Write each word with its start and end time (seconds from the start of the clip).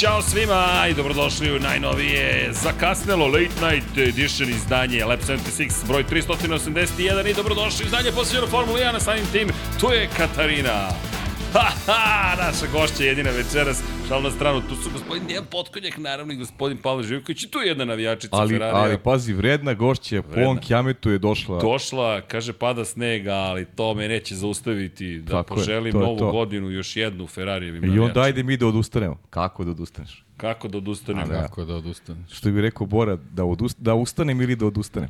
Ćao 0.00 0.22
svima 0.22 0.86
i 0.90 0.94
dobrodošli 0.94 1.56
u 1.56 1.58
najnovije 1.58 2.50
zakasnelo 2.52 3.26
Late 3.26 3.66
Night 3.66 3.98
Edition 3.98 4.48
izdanje 4.48 5.04
Lab 5.04 5.18
76 5.20 5.86
broj 5.88 6.04
381 6.04 7.30
i 7.30 7.34
dobrodošli 7.34 7.84
izdanje 7.84 8.12
posveđeno 8.12 8.46
Formula 8.46 8.78
1 8.78 9.00
samim 9.00 9.26
tim 9.32 9.48
tu 9.80 9.90
je 9.90 10.08
Katarina. 10.16 11.13
Ha, 11.54 11.60
ha, 11.86 12.36
naša 12.38 12.66
gošća 12.72 13.04
jedina 13.04 13.30
večeras, 13.30 13.78
šal 14.08 14.22
na 14.22 14.30
stranu, 14.30 14.60
tu 14.60 14.74
su 14.74 14.90
gospodin 14.92 15.26
Dejan 15.26 15.44
Potkonjak, 15.44 15.98
naravno 15.98 16.32
i 16.32 16.36
gospodin 16.36 16.78
Pavle 16.78 17.02
Živković 17.02 17.42
i 17.42 17.50
tu 17.50 17.58
je 17.58 17.68
jedna 17.68 17.84
navijačica 17.84 18.36
Ali, 18.36 18.48
Ferrarija. 18.50 18.82
ali 18.82 18.98
pazi, 18.98 19.32
vredna 19.32 19.74
gošća, 19.74 20.22
Pon 20.24 20.58
Kjametu 20.58 21.10
je 21.10 21.18
došla. 21.18 21.60
Došla, 21.60 22.20
kaže 22.20 22.52
pada 22.52 22.84
snega, 22.84 23.32
ali 23.32 23.64
to 23.66 23.94
me 23.94 24.08
neće 24.08 24.34
zaustaviti 24.34 25.18
da 25.18 25.32
Tako 25.32 25.54
je, 25.54 25.58
poželim 25.58 25.92
to 25.92 25.98
je 25.98 26.04
novu 26.04 26.18
to. 26.18 26.30
godinu 26.30 26.70
još 26.70 26.96
jednu 26.96 27.26
Ferrarijevim 27.26 27.84
I 27.84 27.88
onda 27.88 27.96
navijačima. 27.96 28.24
ajde 28.24 28.42
mi 28.42 28.56
da 28.56 28.66
odustanemo. 28.66 29.16
Kako 29.30 29.64
da 29.64 29.70
odustaneš? 29.70 30.24
Kako 30.36 30.68
da 30.68 30.78
odustanem? 30.78 31.28
da. 31.28 31.40
Kako 31.42 31.64
da 31.64 31.74
odustaneš? 31.74 32.30
Što 32.32 32.50
bi 32.50 32.60
rekao 32.60 32.86
Bora, 32.86 33.16
da, 33.32 33.44
odust, 33.44 33.78
da 33.80 33.94
ustanem 33.94 34.40
ili 34.40 34.56
da 34.56 34.66
odustanem? 34.66 35.08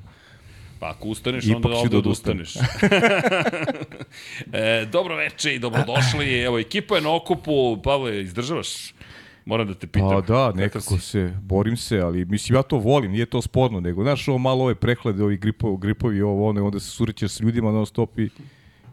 Pa 0.84 0.90
ako 0.90 1.08
ustaneš, 1.08 1.46
Ipak 1.46 1.56
onda 1.56 1.76
ovde 1.76 1.88
da 1.88 1.98
odustaneš. 1.98 2.54
e, 4.52 4.86
dobro 4.92 5.16
veče 5.16 5.54
i 5.54 5.58
dobrodošli. 5.58 6.40
Evo, 6.40 6.58
ekipa 6.58 6.94
je 6.94 7.00
na 7.00 7.14
okupu. 7.14 7.82
Pavle, 7.82 8.22
izdržavaš? 8.22 8.94
Moram 9.44 9.66
da 9.66 9.74
te 9.74 9.86
pitam. 9.86 10.10
Pa 10.10 10.20
da, 10.20 10.52
nekako 10.52 10.98
se, 10.98 11.36
borim 11.42 11.76
se, 11.76 12.00
ali 12.00 12.24
mislim 12.24 12.56
ja 12.56 12.62
to 12.62 12.78
volim, 12.78 13.10
nije 13.10 13.26
to 13.26 13.42
sporno, 13.42 13.80
nego 13.80 14.02
znaš 14.02 14.28
ovo 14.28 14.38
malo 14.38 14.64
ove 14.64 14.74
prehlade, 14.74 15.22
ovi 15.22 15.36
gripovi, 15.36 15.78
gripovi 15.80 16.22
ovo, 16.22 16.48
ono, 16.48 16.60
i 16.60 16.62
onda 16.62 16.80
se 16.80 16.90
surićeš 16.90 17.32
s 17.32 17.40
ljudima 17.40 17.72
non 17.72 17.86
stop 17.86 18.18
i, 18.18 18.30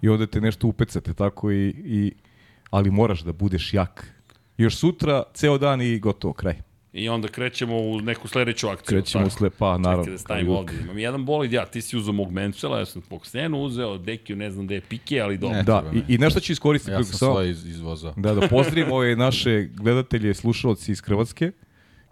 i 0.02 0.09
onda 0.09 0.28
te 0.28 0.42
nešto 0.42 0.67
upecate 0.67 1.14
tako 1.14 1.52
i, 1.52 1.67
i 1.78 2.11
ali 2.70 2.92
moraš 2.92 3.22
da 3.22 3.33
budeš 3.33 3.73
jak. 3.73 4.14
Još 4.58 4.76
sutra, 4.76 5.23
ceo 5.33 5.58
dan 5.58 5.81
i 5.81 6.00
gotovo, 6.00 6.33
kraj. 6.33 6.61
I 6.93 7.09
onda 7.09 7.27
krećemo 7.27 7.77
u 7.77 8.02
neku 8.02 8.27
sledeću 8.27 8.67
akciju. 8.67 8.85
Krećemo 8.85 9.25
u 9.25 9.29
tako? 9.29 9.49
pa 9.59 9.77
naravno. 9.77 10.03
Čekaj 10.03 10.13
da 10.13 10.17
kao 10.17 10.25
stavimo 10.25 10.57
ovde. 10.57 10.73
Imam 10.83 10.97
jedan 10.99 11.25
bolid, 11.25 11.53
ja, 11.53 11.65
ti 11.65 11.81
si 11.81 11.97
uzao 11.97 12.13
mog 12.13 12.31
Mencela, 12.31 12.79
ja 12.79 12.85
sam 12.85 13.02
Foxenu 13.02 13.55
uzeo, 13.55 13.97
Dekiju 13.97 14.35
ne 14.35 14.52
znam 14.52 14.65
gde 14.65 14.75
je 14.75 14.81
Pike, 14.81 15.21
ali 15.21 15.37
dobro. 15.37 15.57
Ne. 15.57 15.63
Da, 15.63 15.83
i, 15.93 16.15
i 16.15 16.17
nešto 16.17 16.39
ću 16.39 16.52
iskoristiti. 16.52 16.91
Ja 16.91 17.03
sam 17.03 17.17
samo- 17.17 17.33
svoje 17.33 17.49
iz, 17.49 17.65
izvozao. 17.65 18.13
Da, 18.17 18.33
da 18.33 18.47
pozdravim 18.47 18.91
ove 18.91 19.15
naše 19.15 19.69
gledatelje, 19.73 20.33
slušalci 20.33 20.91
iz 20.91 21.02
Hrvatske, 21.02 21.52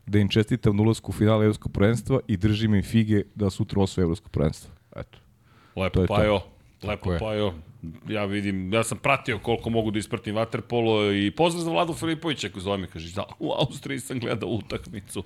da 0.06 0.20
im 0.20 0.30
čestitam 0.30 0.76
na 0.76 0.84
ulasku 0.84 1.12
u 1.12 1.14
finale 1.14 1.44
Evropskog 1.46 1.72
prvenstva 1.72 2.20
i 2.28 2.38
držim 2.38 2.76
im 2.76 2.84
fige 2.84 3.24
da 3.36 3.50
sutra 3.50 3.82
osvoje 3.82 4.04
Evropsko 4.04 4.30
prvenstvo. 4.30 4.72
Eto. 4.96 5.18
To 5.74 5.82
Lepo 5.82 6.00
to. 6.00 6.08
Pajo, 6.08 6.42
lepo. 6.84 7.18
Pajo. 7.20 7.54
Ja 8.08 8.26
vidim, 8.26 8.74
ja 8.74 8.84
sam 8.84 8.98
pratio 8.98 9.40
koliko 9.40 9.70
mogu 9.70 9.92
da 9.92 10.00
ispratim 10.00 10.36
vaterpolo 10.36 11.12
i 11.12 11.32
pozdrav 11.32 11.64
za 11.64 11.72
Vladu 11.72 11.94
Filipovića 11.94 12.50
koji 12.50 12.64
zove 12.64 12.78
me, 12.78 12.88
kaže, 12.88 13.14
da, 13.16 13.24
u 13.40 13.52
Austriji 13.52 14.00
sam 14.00 14.20
gledao 14.20 14.50
utakmicu. 14.50 15.24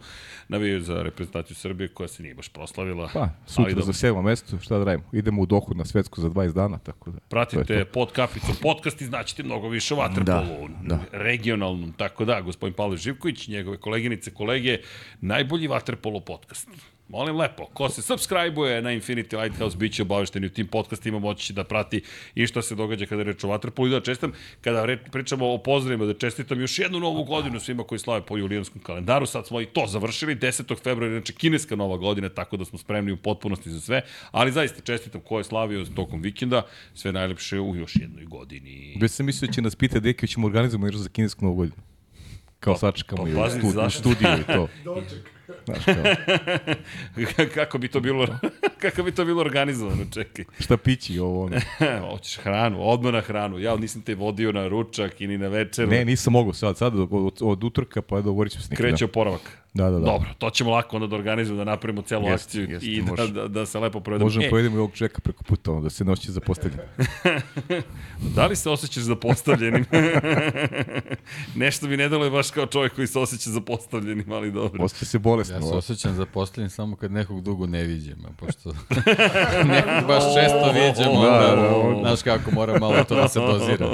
Navio 0.48 0.80
za 0.80 1.04
reprezentaciju 1.04 1.56
Srbije 1.56 1.88
koja 1.88 2.08
se 2.08 2.24
nije 2.24 2.36
baš 2.36 2.50
proslavila. 2.50 3.10
Pa, 3.14 3.30
sutra 3.46 3.74
ali 3.76 3.84
za 3.86 3.94
sedmo 3.94 4.22
mesto, 4.22 4.60
šta 4.60 4.78
da 4.78 4.84
radimo? 4.84 5.10
Idemo 5.12 5.42
u 5.42 5.46
dohod 5.46 5.78
na 5.78 5.86
svetsku 5.86 6.22
za 6.22 6.30
20 6.30 6.54
dana, 6.54 6.78
tako 6.78 7.12
da. 7.12 7.20
Pratite 7.20 7.86
pod 7.86 8.12
kapicom 8.12 8.56
podcast 8.62 9.02
i 9.02 9.06
znaćete 9.06 9.44
mnogo 9.44 9.70
više 9.70 9.94
o 9.94 9.98
vaterpolu, 9.98 10.68
Da, 10.82 10.96
da. 10.96 11.00
regionalnom, 11.12 11.94
tako 11.98 12.26
da, 12.26 12.42
gospodin 12.42 12.74
Pavle 12.74 12.98
Živković, 12.98 13.48
njegove 13.48 13.78
koleginice, 13.78 14.32
kolege, 14.34 14.78
najbolji 15.22 15.68
vaterpolo 15.68 16.20
podcast. 16.20 16.70
Molim 17.08 17.38
lepo, 17.38 17.66
ko 17.74 17.90
se 17.90 18.02
subscribe-uje 18.02 18.82
na 18.82 18.90
Infinity 18.90 19.42
Lighthouse, 19.44 19.78
bit 19.78 19.94
će 19.94 20.02
obavešteni 20.02 20.48
u 20.48 20.50
tim 20.50 20.68
podcastima, 20.68 21.20
moći 21.20 21.46
će 21.46 21.54
da 21.54 21.64
prati 21.64 22.02
i 22.36 22.48
šta 22.48 22.62
se 22.62 22.76
događa 22.76 23.06
kada 23.06 23.24
reč 23.24 23.44
o 23.44 23.48
vaterpolu 23.48 23.88
i 23.88 23.92
da 23.92 24.02
čestam, 24.02 24.32
kada 24.62 24.86
re, 24.86 24.98
pričamo 24.98 25.54
o 25.54 25.58
pozdravima, 25.58 26.06
da 26.06 26.14
čestitam 26.14 26.62
još 26.62 26.80
jednu 26.80 27.00
novu 27.00 27.24
godinu 27.24 27.60
svima 27.60 27.84
koji 27.84 28.00
slave 28.00 28.26
po 28.26 28.38
julijanskom 28.38 28.82
kalendaru, 28.82 29.26
sad 29.26 29.48
smo 29.48 29.62
i 29.62 29.66
to 29.66 29.86
završili, 29.88 30.36
10. 30.36 30.84
februara, 30.84 31.14
znači 31.14 31.34
kineska 31.34 31.76
nova 31.76 31.98
godina, 31.98 32.30
tako 32.30 32.58
da 32.58 32.66
smo 32.66 32.80
spremni 32.80 33.12
u 33.12 33.18
potpunosti 33.18 33.70
za 33.70 33.82
sve, 33.82 34.02
ali 34.32 34.52
zaista 34.52 34.82
čestitam 34.82 35.22
ko 35.22 35.38
je 35.38 35.44
slavio 35.44 35.86
tokom 35.96 36.22
vikenda, 36.22 36.66
sve 36.94 37.12
najlepše 37.12 37.60
u 37.60 37.76
još 37.76 37.96
jednoj 37.96 38.26
godini. 38.26 38.98
Već 39.02 39.12
sam 39.12 39.26
mislio 39.26 39.48
da 39.48 39.54
će 39.54 39.62
nas 39.62 39.76
pita 39.76 40.00
Deki, 40.00 40.28
ćemo 40.28 40.48
organizovati 40.48 40.86
nešto 40.86 41.00
za 41.04 41.10
kinesku 41.10 41.46
novu 41.46 41.56
godinu. 41.56 41.82
Kao 42.60 42.78
sačekamo 42.78 43.24
pa 43.24 43.30
i 43.30 43.34
u, 43.34 43.90
studiju 43.90 44.30
i 44.40 44.54
to. 44.54 44.68
Znaš, 45.66 45.84
kako 47.56 47.78
bi 47.78 47.88
to 47.88 48.00
bilo 48.00 48.28
kako 48.82 49.04
bi 49.04 49.12
to 49.12 49.26
bilo 49.26 49.42
organizovano, 49.42 50.06
čekaj. 50.14 50.46
šta 50.60 50.78
pići 50.78 51.20
ovo 51.20 51.46
ono. 51.46 51.56
Hoćeš 52.12 52.38
hranu, 52.38 52.78
odmah 52.82 53.14
na 53.14 53.22
hranu. 53.22 53.60
Ja 53.60 53.76
nisam 53.76 54.02
te 54.02 54.16
vodio 54.16 54.52
na 54.52 54.68
ručak 54.68 55.22
i 55.22 55.28
ni 55.28 55.38
na 55.38 55.48
večer. 55.48 55.88
Ne, 55.88 56.06
nisam 56.06 56.34
mogao 56.34 56.54
sad, 56.54 56.78
sad 56.78 57.00
od, 57.00 57.42
od, 57.42 57.64
utorka 57.64 58.02
pa 58.02 58.16
dogovorit 58.16 58.54
ćemo 58.54 58.64
se 58.64 58.70
neki 58.70 58.82
Kreće 58.84 59.06
oporavak. 59.06 59.63
Da, 59.74 59.84
da, 59.84 60.00
da. 60.00 60.06
Dobro, 60.06 60.30
to 60.38 60.50
ćemo 60.50 60.72
lako 60.72 60.96
onda 60.96 61.08
da 61.08 61.16
organizujemo, 61.16 61.66
da 61.66 61.72
napravimo 61.72 62.02
celu 62.02 62.28
Jeste, 62.28 62.48
akciju 62.48 62.70
jeste, 62.70 62.88
i 62.90 63.02
da, 63.02 63.12
može. 63.12 63.28
da, 63.28 63.48
da 63.48 63.66
se 63.66 63.80
lepo 63.80 64.00
provedemo. 64.00 64.26
Možemo 64.26 64.46
E, 64.46 64.50
pojedemo 64.50 64.76
i 64.76 64.80
ovog 64.80 64.92
čeka 64.94 65.22
preko 65.22 65.44
puta, 65.44 65.72
ono, 65.72 65.82
da 65.82 65.90
se 65.90 66.06
noći 66.06 66.32
zapostavlja. 66.32 66.78
da 68.36 68.46
li 68.48 68.56
se 68.56 68.70
osjećaš 68.70 69.04
zapostavljenim? 69.04 69.86
Nešto 71.56 71.88
mi 71.88 71.98
ne 71.98 72.10
deluje 72.10 72.32
baš 72.32 72.52
kao 72.52 72.66
čovjek 72.66 72.96
koji 72.96 73.08
se 73.08 73.20
osjeća 73.20 73.50
zapostavljenim, 73.50 74.32
ali 74.32 74.52
dobro. 74.52 74.84
Osjeća 74.84 75.06
se 75.06 75.20
bolesno. 75.20 75.56
Ja 75.56 75.62
se 75.62 75.68
osjećam 75.76 76.16
zaposlen 76.16 76.70
samo 76.70 76.96
kad 76.96 77.12
nekog 77.12 77.42
dugo 77.42 77.68
ne 77.68 77.84
viđem, 77.84 78.18
a 78.26 78.30
pošto 78.38 78.70
nekog 79.76 80.08
baš 80.08 80.24
često 80.36 80.72
viđem, 80.74 81.14
Da, 81.14 81.20
onda, 81.20 81.56
da, 81.56 81.56
da. 81.56 82.00
znaš 82.02 82.22
kako 82.22 82.52
mora 82.52 82.80
malo 82.80 83.04
to 83.04 83.16
da 83.16 83.28
se 83.28 83.40
dozira. 83.40 83.88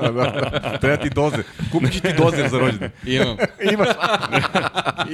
Da, 0.00 0.10
da. 0.12 0.78
Treba 0.80 0.96
ti 0.96 1.10
dozer. 1.10 1.42
Kupit 1.72 2.02
ti 2.02 2.08
dozer 2.18 2.48
za 2.48 2.58
rođendan. 2.58 2.90
Imam, 3.06 3.36
Imaš. 3.72 3.88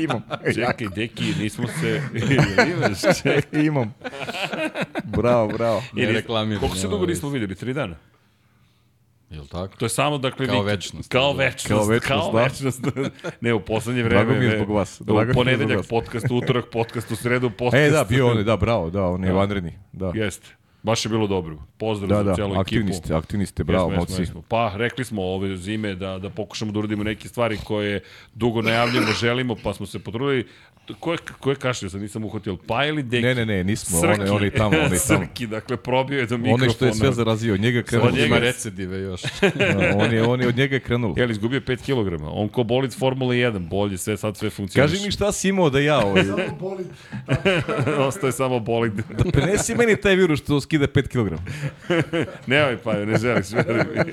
Imam. 0.03 0.23
Čekaj, 0.55 0.87
deki, 0.89 1.35
nismo 1.35 1.67
se... 1.71 2.03
Imaš, 2.69 3.01
čekaj. 3.23 3.63
Imam. 3.63 3.95
Bravo, 5.07 5.49
bravo. 5.49 5.83
Ne 5.93 6.03
Ili- 6.03 6.13
reklamiram, 6.13 6.61
Koliko 6.61 6.77
se 6.77 6.89
dugo 6.89 7.07
nismo 7.07 7.29
videli? 7.29 7.55
Tri 7.55 7.75
dana? 7.75 7.97
jel 9.31 9.47
tako? 9.47 9.77
To 9.77 9.85
je 9.85 9.89
samo, 9.89 10.19
dakle, 10.19 10.47
Kao 10.47 10.55
vikend. 10.55 10.71
večnost. 10.71 11.09
Kao 11.09 11.33
večnost. 11.33 11.69
Kao 11.69 11.85
večnost, 11.85 12.09
kao 12.09 12.33
da. 12.33 12.43
večnost. 12.43 12.81
ne, 13.41 13.55
u 13.55 13.61
poslednje 13.61 14.03
vreme. 14.03 14.25
Drago 14.25 14.41
mi 14.41 14.47
je 14.47 14.57
zbog 14.57 14.71
vas. 14.71 15.01
U 15.01 15.05
Drago 15.05 15.21
mi 15.23 15.29
je 15.29 15.35
ponedeljak 15.35 15.87
podcast, 15.87 16.31
u 16.31 16.37
utorak 16.37 16.65
podcast, 16.73 17.11
u 17.11 17.17
sredu 17.17 17.51
podcast. 17.51 17.75
E, 17.79 17.91
da, 17.91 18.05
bio 18.05 18.31
on, 18.31 18.39
je, 18.39 18.45
da, 18.45 18.57
bravo, 18.57 18.91
da, 18.91 19.03
on 19.05 19.25
je 19.25 19.31
Da. 19.31 19.37
vanredni. 19.37 19.73
Da, 19.93 20.13
Jeste. 20.15 20.47
Baš 20.83 21.05
je 21.05 21.09
bilo 21.09 21.27
dobro. 21.27 21.57
Pozdrav 21.79 22.09
da, 22.09 22.17
za 22.17 22.23
da, 22.23 22.35
celu 22.35 22.55
aktivni 22.55 22.91
ekipu. 22.91 23.05
ste, 23.07 23.15
aktivni 23.15 23.47
ste, 23.47 23.65
bravo, 23.65 23.85
Jesmo, 23.85 23.93
jesmo, 23.95 24.13
moci. 24.13 24.23
jesmo. 24.23 24.43
Pa, 24.43 24.73
rekli 24.77 25.05
smo 25.05 25.23
ove 25.25 25.57
zime 25.57 25.95
da, 25.95 26.19
da 26.19 26.31
pokušamo 26.31 26.73
da 26.73 26.79
uradimo 26.79 27.05
neke 27.05 27.29
stvari 27.29 27.59
koje 27.65 28.01
dugo 28.35 28.63
najavljamo, 28.63 29.07
želimo, 29.13 29.57
pa 29.65 29.75
smo 29.75 29.87
se 29.87 29.99
potrudili. 29.99 30.47
Ko 31.01 31.13
je, 31.13 31.19
ko 31.41 31.51
je 31.51 31.57
kašlio, 31.57 31.91
sad 31.91 32.01
nisam 32.01 32.25
uhvatio, 32.25 32.57
pa 32.59 32.85
ili 32.87 33.03
deki? 33.03 33.23
Ne, 33.23 33.35
ne, 33.35 33.47
ne, 33.47 33.65
nismo, 33.65 34.01
Srki. 34.01 34.31
on 34.31 34.43
je, 34.43 34.47
je 34.47 34.51
tamo, 34.51 34.77
on 34.77 34.93
je 34.93 34.99
tamo. 35.09 35.21
Srki, 35.21 35.47
dakle, 35.47 35.77
probio 35.77 36.19
je 36.19 36.27
do 36.27 36.37
mikrofona. 36.39 36.55
On 36.57 36.69
je 36.69 36.71
što 36.71 36.87
je 36.87 36.95
sve 36.95 37.13
zarazio, 37.13 37.55
od 37.55 37.61
njega 37.61 37.79
je 37.79 37.83
krenulo. 37.85 38.09
Od 38.09 38.15
njega 38.15 38.35
je- 38.35 38.41
recidive 38.41 38.99
još. 39.01 39.23
Da, 39.55 39.95
on, 39.97 40.13
je, 40.13 40.23
on 40.23 40.41
je 40.41 40.49
od 40.49 40.57
njega 40.57 40.77
je 40.77 40.81
krenulo. 40.81 41.15
Jel, 41.17 41.31
izgubio 41.31 41.61
5 41.61 41.77
kg. 42.17 42.25
On 42.25 42.49
ko 42.49 42.63
bolid 42.65 42.95
Formule 42.95 43.37
1, 43.37 43.59
bolje, 43.61 43.99
sve 43.99 44.17
sad 44.17 44.37
sve 44.37 44.51
funkcioniše. 44.51 44.95
Kaži 44.95 45.07
mi 45.07 45.13
šta 45.13 45.33
si 45.33 45.49
imao 45.49 45.71
da 45.71 45.81
ja, 45.81 45.99
ovaj, 45.99 46.23
Ostaje 48.09 48.33
samo 48.33 48.61
bolid. 48.61 48.93
da 48.93 49.31
prenesi 49.33 49.75
meni 49.75 49.97
taj 49.97 50.17
virus 50.17 50.41
što 50.41 50.61
skida 50.73 50.87
5 50.87 51.09
kg. 51.09 51.37
Nemoj 52.51 52.77
pa, 52.85 52.93
ne 52.93 53.19
veruj 53.19 53.43
mi. 54.07 54.13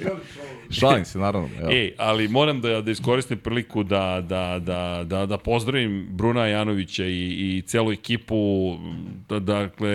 Šalim 0.69 1.05
se, 1.05 1.19
naravno. 1.19 1.49
Evo. 1.59 1.71
Ej, 1.71 1.93
ali 1.97 2.27
moram 2.27 2.61
da, 2.61 2.81
da 2.81 2.91
iskoristim 2.91 3.37
priliku 3.37 3.83
da, 3.83 4.25
da, 4.29 4.59
da, 4.59 5.03
da, 5.03 5.25
da 5.25 5.37
pozdravim 5.37 6.07
Bruna 6.11 6.47
Janovića 6.47 7.05
i, 7.05 7.57
i 7.57 7.63
celu 7.65 7.91
ekipu, 7.91 8.35
da, 9.29 9.39
dakle, 9.39 9.89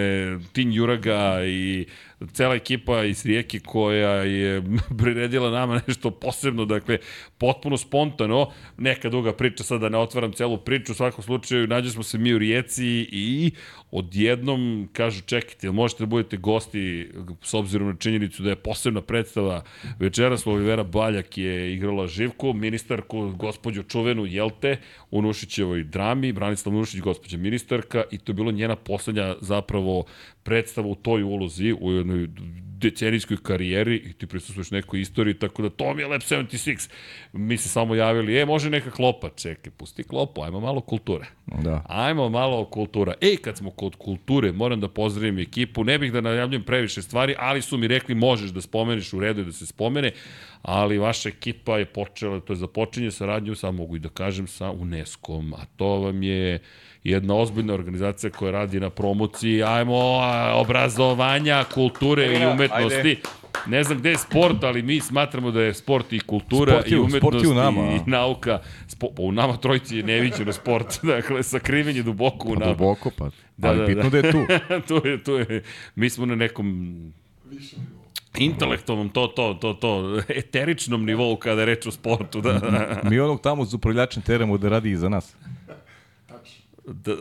Tin 0.52 0.72
Juraga 0.72 1.44
i 1.44 1.86
cela 2.32 2.54
ekipa 2.54 3.04
iz 3.04 3.26
Rijeke 3.26 3.60
koja 3.60 4.10
je 4.10 4.62
priredila 4.98 5.50
nama 5.50 5.80
nešto 5.86 6.10
posebno, 6.10 6.64
dakle, 6.64 6.98
potpuno 7.38 7.76
spontano, 7.76 8.50
neka 8.78 9.08
duga 9.08 9.32
priča, 9.32 9.64
sad 9.64 9.80
da 9.80 9.88
ne 9.88 9.98
otvaram 9.98 10.32
celu 10.32 10.58
priču, 10.58 10.92
u 10.92 10.94
svakom 10.94 11.24
slučaju 11.24 11.66
nađe 11.66 11.90
smo 11.90 12.02
se 12.02 12.18
mi 12.18 12.34
u 12.34 12.38
Rijeci 12.38 13.08
i 13.12 13.52
odjednom 13.94 14.88
kažu 14.92 15.22
čekajte, 15.22 15.66
jel 15.66 15.72
možete 15.72 16.02
da 16.02 16.06
budete 16.06 16.36
gosti 16.36 17.10
s 17.42 17.54
obzirom 17.54 17.88
na 17.88 17.96
činjenicu 17.96 18.42
da 18.42 18.50
je 18.50 18.56
posebna 18.56 19.00
predstava 19.00 19.62
večeras 19.98 20.46
Olivera 20.46 20.84
Baljak 20.84 21.38
je 21.38 21.74
igrala 21.74 22.06
Živku, 22.06 22.52
ministarku, 22.52 23.30
gospođu 23.38 23.82
čuvenu 23.82 24.26
Jelte 24.26 24.76
u 25.10 25.22
Nušićevoj 25.22 25.84
drami, 25.84 26.32
Branislav 26.32 26.74
Nušić, 26.74 27.00
gospođa 27.00 27.38
ministarka 27.38 28.04
i 28.10 28.18
to 28.18 28.32
je 28.32 28.34
bilo 28.34 28.52
njena 28.52 28.76
poslednja 28.76 29.36
zapravo 29.40 30.04
predstava 30.42 30.88
u 30.88 30.94
toj 30.94 31.22
ulozi, 31.22 31.72
u 31.80 31.92
jednoj 31.92 32.28
decenijskoj 32.84 33.36
karijeri 33.42 33.96
i 33.96 34.12
ti 34.12 34.26
prisustuješ 34.26 34.70
nekoj 34.70 35.00
istoriji, 35.00 35.34
tako 35.34 35.62
da 35.62 35.70
to 35.70 35.94
mi 35.94 36.02
je 36.02 36.08
Lab 36.08 36.20
76. 36.20 36.90
Mi 37.32 37.56
se 37.56 37.68
samo 37.68 37.94
javili, 37.94 38.38
e, 38.38 38.46
može 38.46 38.70
neka 38.70 38.90
klopa, 38.90 39.28
čekaj, 39.36 39.72
pusti 39.76 40.02
klopu, 40.02 40.42
ajmo 40.42 40.60
malo 40.60 40.80
kulture. 40.80 41.26
Da. 41.46 41.82
Ajmo 41.88 42.28
malo 42.28 42.64
kultura. 42.64 43.14
Ej, 43.20 43.36
kad 43.36 43.56
smo 43.56 43.70
kod 43.70 43.96
kulture, 43.96 44.52
moram 44.52 44.80
da 44.80 44.88
pozdravim 44.88 45.38
ekipu, 45.38 45.84
ne 45.84 45.98
bih 45.98 46.12
da 46.12 46.20
najavljujem 46.20 46.64
previše 46.64 47.02
stvari, 47.02 47.34
ali 47.38 47.62
su 47.62 47.78
mi 47.78 47.88
rekli 47.88 48.14
možeš 48.14 48.50
da 48.50 48.60
spomeniš 48.60 49.12
u 49.12 49.20
redu 49.20 49.40
i 49.40 49.44
da 49.44 49.52
se 49.52 49.66
spomene, 49.66 50.12
ali 50.64 50.98
vaša 50.98 51.28
ekipa 51.28 51.78
je 51.78 51.84
počela, 51.84 52.40
to 52.40 52.52
je 52.52 52.56
započinje 52.56 53.10
saradnju, 53.10 53.54
samo 53.54 53.78
mogu 53.78 53.96
i 53.96 53.98
da 53.98 54.08
kažem, 54.08 54.46
sa 54.46 54.70
UNESCO-om, 54.70 55.54
a 55.54 55.64
to 55.76 55.86
vam 55.86 56.22
je 56.22 56.62
jedna 57.04 57.34
ozbiljna 57.34 57.74
organizacija 57.74 58.30
koja 58.30 58.52
radi 58.52 58.80
na 58.80 58.90
promociji, 58.90 59.62
ajmo, 59.62 60.20
obrazovanja, 60.54 61.64
kulture 61.74 62.26
i 62.26 62.46
umetnosti. 62.46 62.96
Ajde. 62.98 63.16
Ne 63.66 63.84
znam 63.84 63.98
gde 63.98 64.10
je 64.10 64.18
sport, 64.18 64.64
ali 64.64 64.82
mi 64.82 65.00
smatramo 65.00 65.50
da 65.50 65.62
je 65.62 65.74
sport 65.74 66.12
i 66.12 66.18
kultura 66.20 66.72
Sport 66.72 66.90
je 66.90 66.96
i 66.96 67.00
umetnost 67.00 67.44
je 67.44 67.50
u 67.50 67.54
nama, 67.54 67.80
i 67.82 68.10
nauka. 68.10 68.60
Spo, 68.88 69.10
pa 69.16 69.22
u 69.22 69.32
nama 69.32 69.56
trojici 69.56 69.96
je 69.96 70.02
neviđeno 70.02 70.52
sport, 70.52 70.98
dakle, 71.16 71.42
sakriven 71.42 71.96
je 71.96 72.02
duboko 72.02 72.48
u 72.48 72.54
Pa 72.54 72.60
nama. 72.60 72.72
duboko, 72.72 73.10
pa. 73.18 73.30
Da, 73.56 73.68
ali 73.68 73.78
da, 73.78 73.86
bitno 73.86 74.10
da. 74.10 74.10
da 74.10 74.26
je 74.26 74.32
tu. 74.32 74.46
to 74.88 75.08
je, 75.08 75.22
to 75.22 75.38
je, 75.38 75.62
mi 75.94 76.10
smo 76.10 76.26
na 76.26 76.34
nekom 76.34 76.96
intelektualnom, 78.38 79.08
to, 79.08 79.26
to, 79.26 79.54
to, 79.54 79.74
to, 79.74 80.20
eteričnom 80.28 81.04
nivou 81.06 81.36
kada 81.36 81.62
je 81.62 81.66
reč 81.66 81.86
o 81.86 81.90
sportu, 81.90 82.40
da. 82.40 82.60
Mi 83.10 83.20
onog 83.20 83.40
tamo 83.40 83.64
z 83.64 83.74
upravljačem 83.74 84.22
teramo 84.22 84.58
da 84.58 84.68
radi 84.68 84.90
i 84.90 84.96
za 84.96 85.08
nas. 85.08 85.34
Da. 86.86 87.12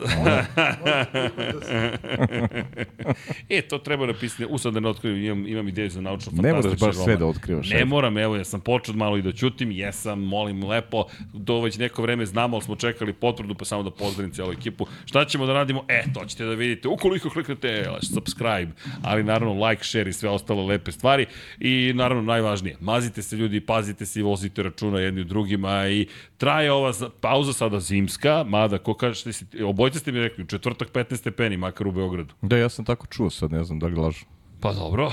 e, 3.48 3.62
to 3.62 3.78
treba 3.78 4.06
napisati, 4.06 4.46
u 4.50 4.58
sad 4.58 4.74
da 4.74 4.80
ne 4.80 4.88
otkrivam, 4.88 5.18
imam, 5.18 5.46
imam 5.46 5.68
ideju 5.68 5.90
za 5.90 6.00
naučno 6.00 6.32
Ne 6.42 6.52
moraš 6.52 6.64
fantastičan 6.64 6.88
baš 6.88 7.04
sve 7.04 7.16
da 7.16 7.26
otkrivaš. 7.26 7.70
Ne 7.70 7.84
moram, 7.84 8.18
evo, 8.18 8.36
ja 8.36 8.44
sam 8.44 8.60
počeo 8.60 8.94
malo 8.94 9.16
i 9.16 9.22
da 9.22 9.32
ćutim, 9.32 9.72
jesam, 9.72 10.20
molim 10.20 10.64
lepo, 10.64 11.04
do 11.32 11.60
već 11.60 11.78
neko 11.78 12.02
vreme 12.02 12.26
znamo, 12.26 12.56
ali 12.56 12.64
smo 12.64 12.76
čekali 12.76 13.12
potvrdu, 13.12 13.54
pa 13.54 13.64
samo 13.64 13.82
da 13.82 13.90
pozdravim 13.90 14.32
cijelu 14.32 14.52
ekipu. 14.52 14.86
Šta 15.04 15.24
ćemo 15.24 15.46
da 15.46 15.52
radimo? 15.52 15.84
E, 15.88 16.04
to 16.14 16.24
ćete 16.24 16.44
da 16.44 16.54
vidite, 16.54 16.88
ukoliko 16.88 17.30
kliknete 17.30 17.90
subscribe, 18.14 18.72
ali 19.02 19.24
naravno 19.24 19.66
like, 19.66 19.84
share 19.84 20.10
i 20.10 20.12
sve 20.12 20.28
ostale 20.30 20.62
lepe 20.62 20.92
stvari 20.92 21.26
i 21.60 21.92
naravno 21.94 22.22
najvažnije, 22.22 22.76
mazite 22.80 23.22
se 23.22 23.36
ljudi, 23.36 23.60
pazite 23.60 24.06
se 24.06 24.20
i 24.20 24.22
vozite 24.22 24.62
računa 24.62 25.00
jedni 25.00 25.20
u 25.20 25.24
drugima 25.24 25.88
i 25.88 26.06
traje 26.44 26.72
ova 26.72 26.92
za- 26.92 27.10
pauza 27.10 27.52
sada 27.52 27.80
zimska, 27.80 28.44
mada, 28.44 28.78
ko 28.78 28.94
kažete, 28.94 29.32
si- 29.32 29.62
obojte 29.64 29.98
ste 29.98 30.12
mi 30.12 30.20
rekli, 30.20 30.44
u 30.44 30.46
četvrtak 30.46 30.88
15 30.90 31.16
stepeni, 31.16 31.56
makar 31.56 31.86
u 31.86 31.92
Beogradu. 31.92 32.34
Da, 32.42 32.56
ja 32.56 32.68
sam 32.68 32.84
tako 32.84 33.06
čuo 33.06 33.30
sad, 33.30 33.52
ne 33.52 33.64
znam 33.64 33.78
da 33.78 33.86
li 33.86 33.94
lažu. 33.94 34.24
Pa 34.60 34.72
dobro, 34.72 35.10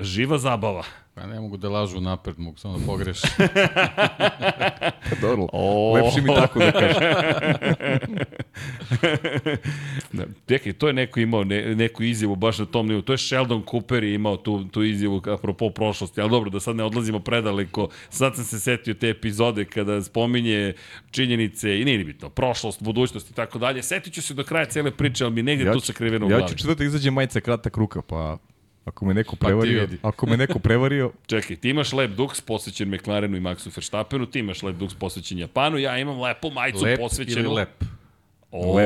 živa 0.00 0.38
zabava. 0.38 0.82
Pa 1.20 1.26
ne 1.26 1.40
mogu 1.40 1.56
da 1.56 1.68
lažu 1.68 2.00
napred, 2.00 2.38
mogu 2.38 2.58
samo 2.58 2.78
da 2.78 2.86
pogreši. 2.86 3.26
Pa 5.10 5.16
dobro, 5.20 5.46
O. 5.52 5.92
lepše 5.94 6.20
mi 6.20 6.34
tako 6.34 6.58
da 6.58 6.72
kažem. 6.72 7.02
Da, 10.12 10.24
Čekaj, 10.48 10.72
to 10.72 10.86
je 10.86 10.92
neko 10.92 11.20
imao 11.20 11.44
ne, 11.44 11.74
neku 11.74 12.02
izjavu 12.02 12.36
baš 12.36 12.58
na 12.58 12.64
tom 12.66 12.86
nivou. 12.88 13.02
To 13.02 13.12
je 13.12 13.18
Sheldon 13.18 13.62
Cooper 13.70 14.04
je 14.04 14.14
imao 14.14 14.36
tu, 14.36 14.64
tu 14.64 14.82
izjavu 14.84 15.22
apropo 15.26 15.70
prošlosti. 15.70 16.20
Ali 16.20 16.30
dobro, 16.30 16.50
da 16.50 16.60
sad 16.60 16.76
ne 16.76 16.84
odlazimo 16.84 17.20
predaleko. 17.20 17.88
Sad 18.10 18.34
sam 18.34 18.44
se 18.44 18.60
setio 18.60 18.94
te 18.94 19.08
epizode 19.08 19.64
kada 19.64 20.02
spominje 20.02 20.74
činjenice 21.10 21.80
i 21.80 21.84
nije 21.84 21.98
ni 21.98 22.04
bitno, 22.04 22.28
prošlost, 22.28 22.82
budućnost 22.82 23.30
i 23.30 23.34
tako 23.34 23.58
dalje. 23.58 23.82
Setit 23.82 24.14
ću 24.14 24.22
se 24.22 24.34
do 24.34 24.44
kraja 24.44 24.64
cele 24.66 24.90
priče, 24.90 25.24
ali 25.24 25.34
mi 25.34 25.42
negde 25.42 25.64
ja 25.64 25.72
tu 25.72 25.80
sakriveno 25.80 26.26
u 26.26 26.30
ja 26.30 26.36
glavi. 26.38 26.52
ću 26.52 26.58
četvrtak 26.58 26.86
izađe 26.86 27.10
majica 27.10 27.40
kratak 27.40 27.76
ruka, 27.76 28.02
pa 28.02 28.38
ako 28.88 29.04
me 29.04 29.14
neko 29.14 29.36
Pa 29.36 29.46
prevario, 29.46 29.80
vidi. 29.80 29.98
ako 30.02 30.26
me 30.26 30.36
neko 30.36 30.58
prevario, 30.58 31.10
Čekaj, 31.30 31.56
ti 31.56 31.70
imaš 31.70 31.92
lep 31.92 32.10
duks 32.10 32.40
posvećen 32.40 32.88
McLarenu 32.88 33.36
i 33.36 33.40
Maxu 33.40 33.76
Verstappenu, 33.76 34.26
ti 34.26 34.38
imaš 34.38 34.62
lep 34.62 34.76
duks 34.76 34.94
posvećen 34.94 35.38
Japanu, 35.38 35.78
ja 35.78 35.98
imam 35.98 36.20
lepu 36.20 36.50
majicu 36.50 36.84
Lep 36.84 36.98
posvećenu... 36.98 37.44
ili 37.44 37.54
lep? 37.54 37.84
O, 38.50 38.76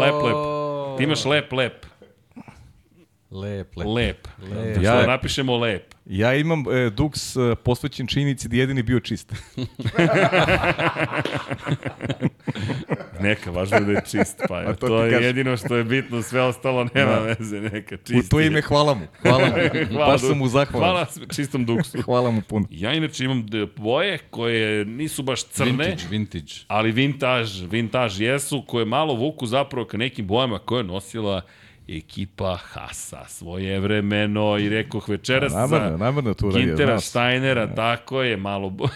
lep, 0.00 0.14
lep. 0.24 0.36
Ti 0.98 1.04
imaš 1.04 1.24
lep, 1.24 1.52
lep. 1.52 1.86
Lep, 3.30 3.76
lep. 3.76 3.86
Lep. 3.86 4.28
Lep. 4.42 4.76
Ja 4.78 4.94
Ja- 4.94 5.06
napišemo 5.06 5.56
lep. 5.56 5.94
ja 6.06 6.34
imam 6.34 6.64
e, 6.68 6.90
duks 6.90 7.36
e, 7.36 7.54
posvećen 7.56 8.06
činjenici 8.06 8.48
da 8.48 8.56
je 8.56 8.60
jedini 8.60 8.82
bio 8.82 9.00
čist. 9.00 9.32
Neka, 13.20 13.50
važno 13.50 13.76
je 13.76 13.82
da 13.82 13.92
je 13.92 14.02
čist. 14.02 14.40
Pa, 14.48 14.56
A 14.56 14.74
to 14.74 14.86
to, 14.86 15.04
je 15.04 15.10
kažem. 15.10 15.26
jedino 15.26 15.56
što 15.56 15.76
je 15.76 15.84
bitno, 15.84 16.22
sve 16.22 16.42
ostalo 16.42 16.86
nema 16.86 17.10
Da. 17.12 17.18
veze, 17.20 17.60
neka 17.62 17.94
U 17.94 17.98
čist. 17.98 18.30
to 18.30 18.40
ime 18.40 18.62
hvala 18.62 18.94
mu. 18.94 19.06
Hvala 19.22 19.46
mu. 19.46 19.52
Baš 19.98 20.20
sam 20.20 20.38
mu 20.38 20.48
zahvalan. 20.48 20.88
Hvala 20.88 21.06
čistom 21.28 21.64
duksu. 21.64 22.02
Hvala 22.02 22.30
mu 22.30 22.42
puno. 22.42 22.66
Ja 22.70 22.92
inače 22.92 23.24
imam 23.24 23.46
boje 23.76 24.18
koje 24.20 24.84
nisu 24.84 25.22
baš 25.22 25.44
crne, 25.44 25.70
Vintage, 25.84 26.02
vintage. 26.10 26.52
ali 26.68 26.92
vintage, 26.92 27.50
vintage 27.62 28.24
jesu, 28.24 28.62
koje 28.62 28.84
malo 28.84 29.14
vuku 29.14 29.46
zapravo 29.46 29.86
ka 29.86 29.96
nekim 29.96 30.26
bojama 30.26 30.58
koje 30.58 30.80
je 30.80 30.84
nosila 30.84 31.40
ekipa 31.88 32.56
Hasa 32.56 33.24
svoje 33.26 33.80
vremeno 33.80 34.58
i 34.58 34.68
rekoh 34.68 35.08
večeras 35.08 35.52
Namerno, 35.52 35.90
za 35.90 35.96
namerno 35.96 36.34
to 36.34 36.46
radi. 36.46 36.58
Kintera 36.60 36.92
znaš. 36.92 37.04
Steinera, 37.04 37.74
tako 37.74 38.22
je, 38.22 38.36
malo... 38.36 38.70
bo- 38.70 38.88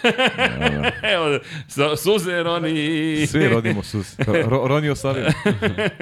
Evo, 1.15 1.39
sa- 1.67 1.95
suze 1.95 2.43
Roni... 2.43 3.27
Svi 3.27 3.47
rodimo 3.47 3.83
sus. 3.83 4.15
Ro, 4.19 4.67
Ronio 4.67 4.95
Savio. 4.95 5.25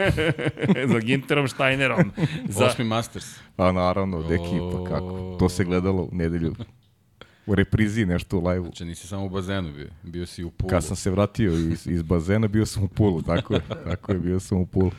za 0.92 1.00
Ginterom 1.00 1.48
Steinerom. 1.48 2.12
Za, 2.50 2.66
Osmi 2.66 2.86
Masters. 2.86 3.26
Pa 3.56 3.72
naravno, 3.72 4.24
deki, 4.24 4.44
pa 4.72 4.90
kako. 4.90 5.36
To 5.40 5.50
se 5.50 5.64
gledalo 5.64 6.02
u 6.02 6.10
nedelju. 6.12 6.56
U 7.46 7.56
reprizi 7.56 8.06
nešto 8.06 8.38
u 8.38 8.48
live-u. 8.48 8.64
Znači 8.64 8.86
nisi 8.86 9.08
samo 9.08 9.26
u 9.26 9.30
bazenu 9.30 9.74
bio, 9.74 9.88
bio 10.04 10.26
si 10.26 10.44
u 10.44 10.50
pulu. 10.52 10.70
Kad 10.70 10.84
sam 10.84 10.96
se 10.96 11.12
vratio 11.12 11.52
iz, 11.52 11.88
iz 11.88 12.02
bazena, 12.02 12.48
bio 12.48 12.66
sam 12.66 12.84
u 12.84 12.88
pulu, 12.88 13.22
tako 13.22 13.54
je. 13.54 13.62
Tako 13.86 14.12
je, 14.12 14.20
bio 14.20 14.40
sam 14.40 14.58
u 14.58 14.66
pulu. 14.66 14.92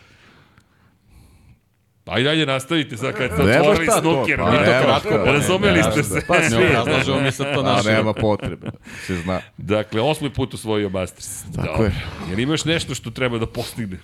Ajde, 2.05 2.25
dalje 2.25 2.47
nastavite 2.47 2.97
sad 2.97 3.15
kad 3.15 3.31
ste 3.33 3.43
otvorili 3.61 3.87
snuker. 4.01 4.37
pa 4.39 4.51
mi 4.51 4.57
to 4.57 4.63
nema 4.63 4.83
kratko, 4.83 5.09
pa 5.25 5.33
razumeli 5.33 5.83
ste 5.83 6.03
se. 6.03 6.21
Pa 6.29 6.39
Ne 6.39 6.51
svi. 6.51 6.57
obrazlažemo 6.67 7.21
mi 7.21 7.33
sad 7.33 7.55
to 7.55 7.61
A 7.61 7.63
naše. 7.65 7.89
nema 7.89 8.13
potrebe, 8.13 8.71
se 8.99 9.17
zna. 9.17 9.41
Dakle, 9.59 10.01
osmi 10.01 10.31
put 10.31 10.55
osvojio 10.55 10.89
Masters. 10.89 11.43
Tako 11.45 11.67
Dobro. 11.69 11.85
je. 11.85 11.93
Jer 12.31 12.39
imaš 12.39 12.65
nešto 12.65 12.95
što 12.95 13.11
treba 13.11 13.39
da 13.39 13.47
postigne. 13.47 13.99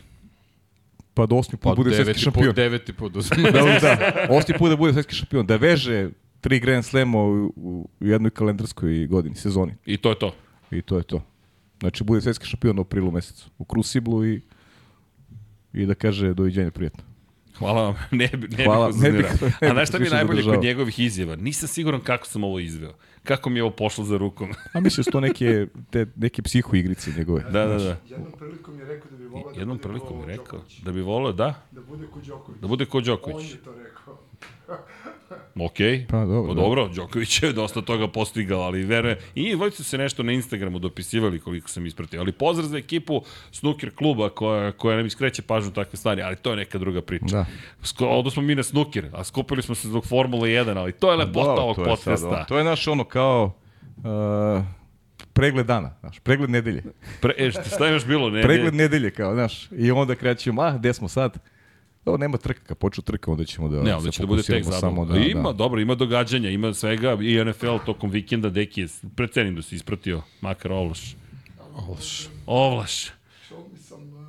Pa 1.14 1.26
da 1.26 1.34
osmi 1.34 1.52
put 1.52 1.62
Pa 1.62 1.74
bude 1.74 1.90
svetski 1.90 2.04
deveti 2.04 2.20
šampion. 2.20 2.46
put, 2.46 2.56
deveti 2.56 2.92
put 2.92 3.16
uzme. 3.16 3.36
Da, 3.42 3.60
da, 3.80 4.26
osmi 4.30 4.54
put 4.58 4.70
da 4.70 4.76
bude 4.76 4.92
svetski 4.92 5.14
šampion. 5.14 5.46
Da 5.46 5.56
veže 5.56 6.10
tri 6.40 6.60
Grand 6.60 6.84
Slema 6.84 7.18
u, 7.18 7.52
u 7.56 7.88
jednoj 8.00 8.30
kalendarskoj 8.30 9.06
godini, 9.06 9.34
sezoni. 9.34 9.74
I 9.86 9.96
to 9.96 10.08
je 10.08 10.18
to. 10.18 10.34
I 10.70 10.82
to 10.82 10.96
je 10.96 11.02
to. 11.02 11.22
Znači, 11.80 12.04
bude 12.04 12.20
svetski 12.20 12.46
šampion 12.46 12.78
u 12.78 12.82
aprilu 12.82 13.10
mesecu. 13.10 13.50
U 13.58 13.64
Krusiblu 13.64 14.26
i, 14.26 14.40
i 15.72 15.86
da 15.86 15.94
kaže 15.94 16.34
doviđenja 16.34 16.70
prijatno. 16.70 17.04
Hvala 17.58 17.82
vam. 17.82 17.94
Ne, 18.12 18.28
bi- 18.28 18.48
ne 18.48 18.64
Hvala, 18.64 18.88
bih 18.88 19.02
ne 19.02 19.24
A 19.62 19.72
znaš 19.72 19.88
šta 19.88 19.98
mi 19.98 20.04
je 20.04 20.10
najbolje 20.10 20.42
kod 20.44 20.62
njegovih 20.62 20.98
izjava? 21.00 21.36
Nisam 21.36 21.68
siguran 21.68 22.00
kako 22.00 22.26
sam 22.26 22.44
ovo 22.44 22.58
izveo. 22.58 22.92
Kako 23.24 23.50
mi 23.50 23.58
je 23.58 23.62
ovo 23.62 23.70
pošlo 23.72 24.04
za 24.04 24.16
rukom. 24.16 24.50
A 24.74 24.80
mislim 24.80 25.04
su 25.04 25.10
to 25.10 25.20
neke, 25.20 25.66
te, 25.90 26.06
neke 26.16 26.42
psiho 26.42 26.76
igrice 26.76 27.10
njegove. 27.12 27.42
da, 27.42 27.66
da, 27.66 27.78
da. 27.78 27.96
Jednom 28.06 28.32
prilikom 28.38 28.78
je 28.78 28.84
rekao 28.86 29.10
da 29.10 29.16
bi 29.16 29.26
volao 29.26 29.52
da 29.52 29.58
Jednom 29.58 29.78
prilikom 29.78 30.08
ko 30.08 30.22
je 30.22 30.26
rekao 30.28 30.44
Đoković. 30.52 30.78
da 30.78 30.92
bi 30.92 31.00
volio 31.02 31.32
da, 31.32 31.62
Da 31.70 31.80
bude 31.80 32.06
ko 32.06 32.20
Đoković. 32.20 32.60
da 32.60 32.68
bude 32.68 32.84
ko 32.86 32.98
On 32.98 33.04
Đoković. 33.04 33.50
je 33.50 33.56
to 33.56 33.74
rekao. 33.74 34.18
Ok. 35.61 35.78
Pa 36.08 36.25
dobro, 36.25 36.49
Pa 36.49 36.54
da. 36.54 36.61
dobro, 36.61 36.88
Đoković 36.88 37.42
je 37.42 37.52
dosta 37.52 37.82
toga 37.82 38.08
postigao, 38.08 38.61
ali 38.61 38.85
verujem. 38.85 39.16
I 39.35 39.56
su 39.73 39.85
se 39.85 39.99
nešto 39.99 40.23
na 40.23 40.32
Instagramu 40.32 40.78
dopisivali 40.78 41.40
koliko 41.40 41.68
sam 41.68 41.87
ispratio. 41.87 42.20
Ali 42.20 42.32
pozdrav 42.32 42.68
za 42.68 42.78
ekipu 42.78 43.23
Snooker 43.52 43.90
kluba 43.94 44.28
koja, 44.28 44.73
koja 44.73 44.97
nam 44.97 45.06
iskreće 45.06 45.42
pažnju 45.42 45.73
takve 45.73 45.97
stvari, 45.97 46.23
ali 46.23 46.37
to 46.37 46.50
je 46.50 46.56
neka 46.56 46.78
druga 46.78 47.02
priča. 47.02 47.37
Da. 47.37 47.47
Sko, 47.82 48.06
odo 48.06 48.30
smo 48.30 48.42
mi 48.42 48.54
na 48.54 48.62
snooker, 48.62 49.08
a 49.12 49.25
skupili 49.25 49.62
smo 49.62 49.75
se 49.75 49.88
zbog 49.88 50.06
Formule 50.06 50.49
1, 50.49 50.78
ali 50.78 50.92
to 50.92 51.11
je 51.11 51.16
lepota 51.16 51.47
Dobro, 51.47 51.62
ovog 51.62 51.76
to 51.76 51.90
je 51.90 51.97
sad, 51.97 52.04
podcasta. 52.04 52.44
to 52.44 52.58
je 52.58 52.64
naš 52.64 52.88
ono 52.88 53.04
kao 53.04 53.52
uh, 53.97 54.62
pregled 55.32 55.66
dana, 55.66 55.94
znaš, 56.00 56.18
pregled 56.18 56.50
nedelje. 56.50 56.82
Pre, 57.20 57.35
e, 57.38 57.50
šta, 57.50 57.87
je 57.87 57.92
još 57.92 58.06
bilo? 58.06 58.30
Ne, 58.30 58.42
Pregled 58.42 58.75
ne, 58.75 58.82
nedelje 58.82 59.11
kao, 59.11 59.35
znaš, 59.35 59.68
i 59.73 59.90
onda 59.90 60.14
krećemo, 60.14 60.62
ah, 60.62 60.78
gde 60.78 60.92
smo 60.92 61.08
sad? 61.08 61.38
O, 62.08 62.16
nema 62.16 62.36
trka, 62.38 62.60
kad 62.66 62.76
počnu 62.78 63.02
trka, 63.02 63.30
onda 63.30 63.44
ćemo 63.44 63.68
da 63.68 63.82
ne, 63.82 63.96
onda 63.96 64.10
će 64.10 64.22
da 64.22 64.26
bude 64.26 64.42
tek. 64.42 64.64
Samo, 64.80 65.04
da, 65.04 65.18
ima, 65.18 65.42
da. 65.42 65.52
dobro, 65.52 65.80
ima 65.80 65.94
događanja, 65.94 66.50
ima 66.50 66.74
svega 66.74 67.16
i 67.20 67.44
NFL 67.44 67.76
tokom 67.86 68.10
vikenda, 68.10 68.50
deki 68.50 68.80
je, 68.80 68.88
precenim 69.16 69.54
da 69.54 69.62
si 69.62 69.74
ispratio, 69.74 70.22
makar 70.40 70.72
ovlaš. 70.72 71.16
Ovlaš. 71.76 72.28
Ovlaš. 72.46 73.06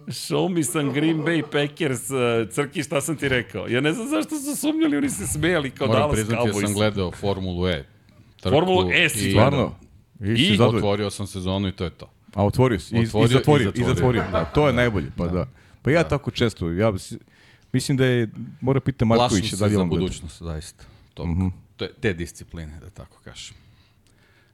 Show 0.07 0.49
mi 0.49 0.63
sam... 0.63 0.87
uh, 0.87 0.93
Green 0.93 1.17
Bay 1.17 1.41
Packers. 1.41 2.09
Uh, 2.09 2.49
Crki, 2.51 2.83
šta 2.83 3.01
sam 3.01 3.15
ti 3.15 3.29
rekao? 3.29 3.67
Ja 3.67 3.81
ne 3.81 3.93
znam 3.93 4.07
zašto 4.07 4.35
su 4.39 4.55
sumnjali, 4.55 4.97
oni 4.97 5.09
se 5.09 5.27
smejali 5.27 5.71
kao 5.71 5.87
Moram 5.87 6.01
Dallas 6.01 6.15
priznati, 6.15 6.47
ja 6.47 6.53
sam 6.53 6.61
Cowboys. 6.61 6.73
gledao 6.73 7.11
Formulu 7.11 7.67
E. 7.67 7.85
Trku 8.39 8.55
Formulu 8.55 8.91
E 8.91 9.09
si 9.09 9.27
i 9.27 9.31
Stvarno? 9.31 9.75
I, 10.19 10.25
I? 10.25 10.61
Otvorio 10.61 11.09
sam 11.09 11.27
sezonu 11.27 11.67
i 11.67 11.71
to 11.71 11.83
je 11.83 11.89
to. 11.89 12.09
A 12.33 12.45
otvorio 12.45 12.79
si, 12.79 12.95
i, 12.95 12.99
Otvorio 12.99 13.25
i 13.25 13.29
zatvorio, 13.29 13.71
i 13.75 13.79
i 13.81 13.83
zatvorio. 13.83 14.21
zatvorio. 14.21 14.23
Da, 14.31 14.45
to 14.45 14.67
je 14.67 14.73
najbolje, 14.73 15.11
pa 15.17 15.27
da. 15.27 15.47
Pa 15.81 15.91
ja 15.91 16.03
tako 16.03 16.31
često, 16.31 16.71
ja, 16.71 16.97
si- 16.97 17.17
Mislim 17.73 17.97
da 17.97 18.05
je, 18.05 18.29
mora 18.61 18.79
pita 18.79 19.05
Marković, 19.05 19.51
da 19.51 19.65
li 19.65 19.71
je 19.71 19.75
za 19.75 19.81
on 19.81 19.89
gleda. 19.89 19.99
budućnost, 20.01 20.41
zaista. 20.41 20.83
To, 21.13 21.25
Mhm. 21.25 21.47
te, 21.77 21.89
te 21.93 22.13
discipline, 22.13 22.79
da 22.79 22.89
tako 22.89 23.19
kažem. 23.23 23.55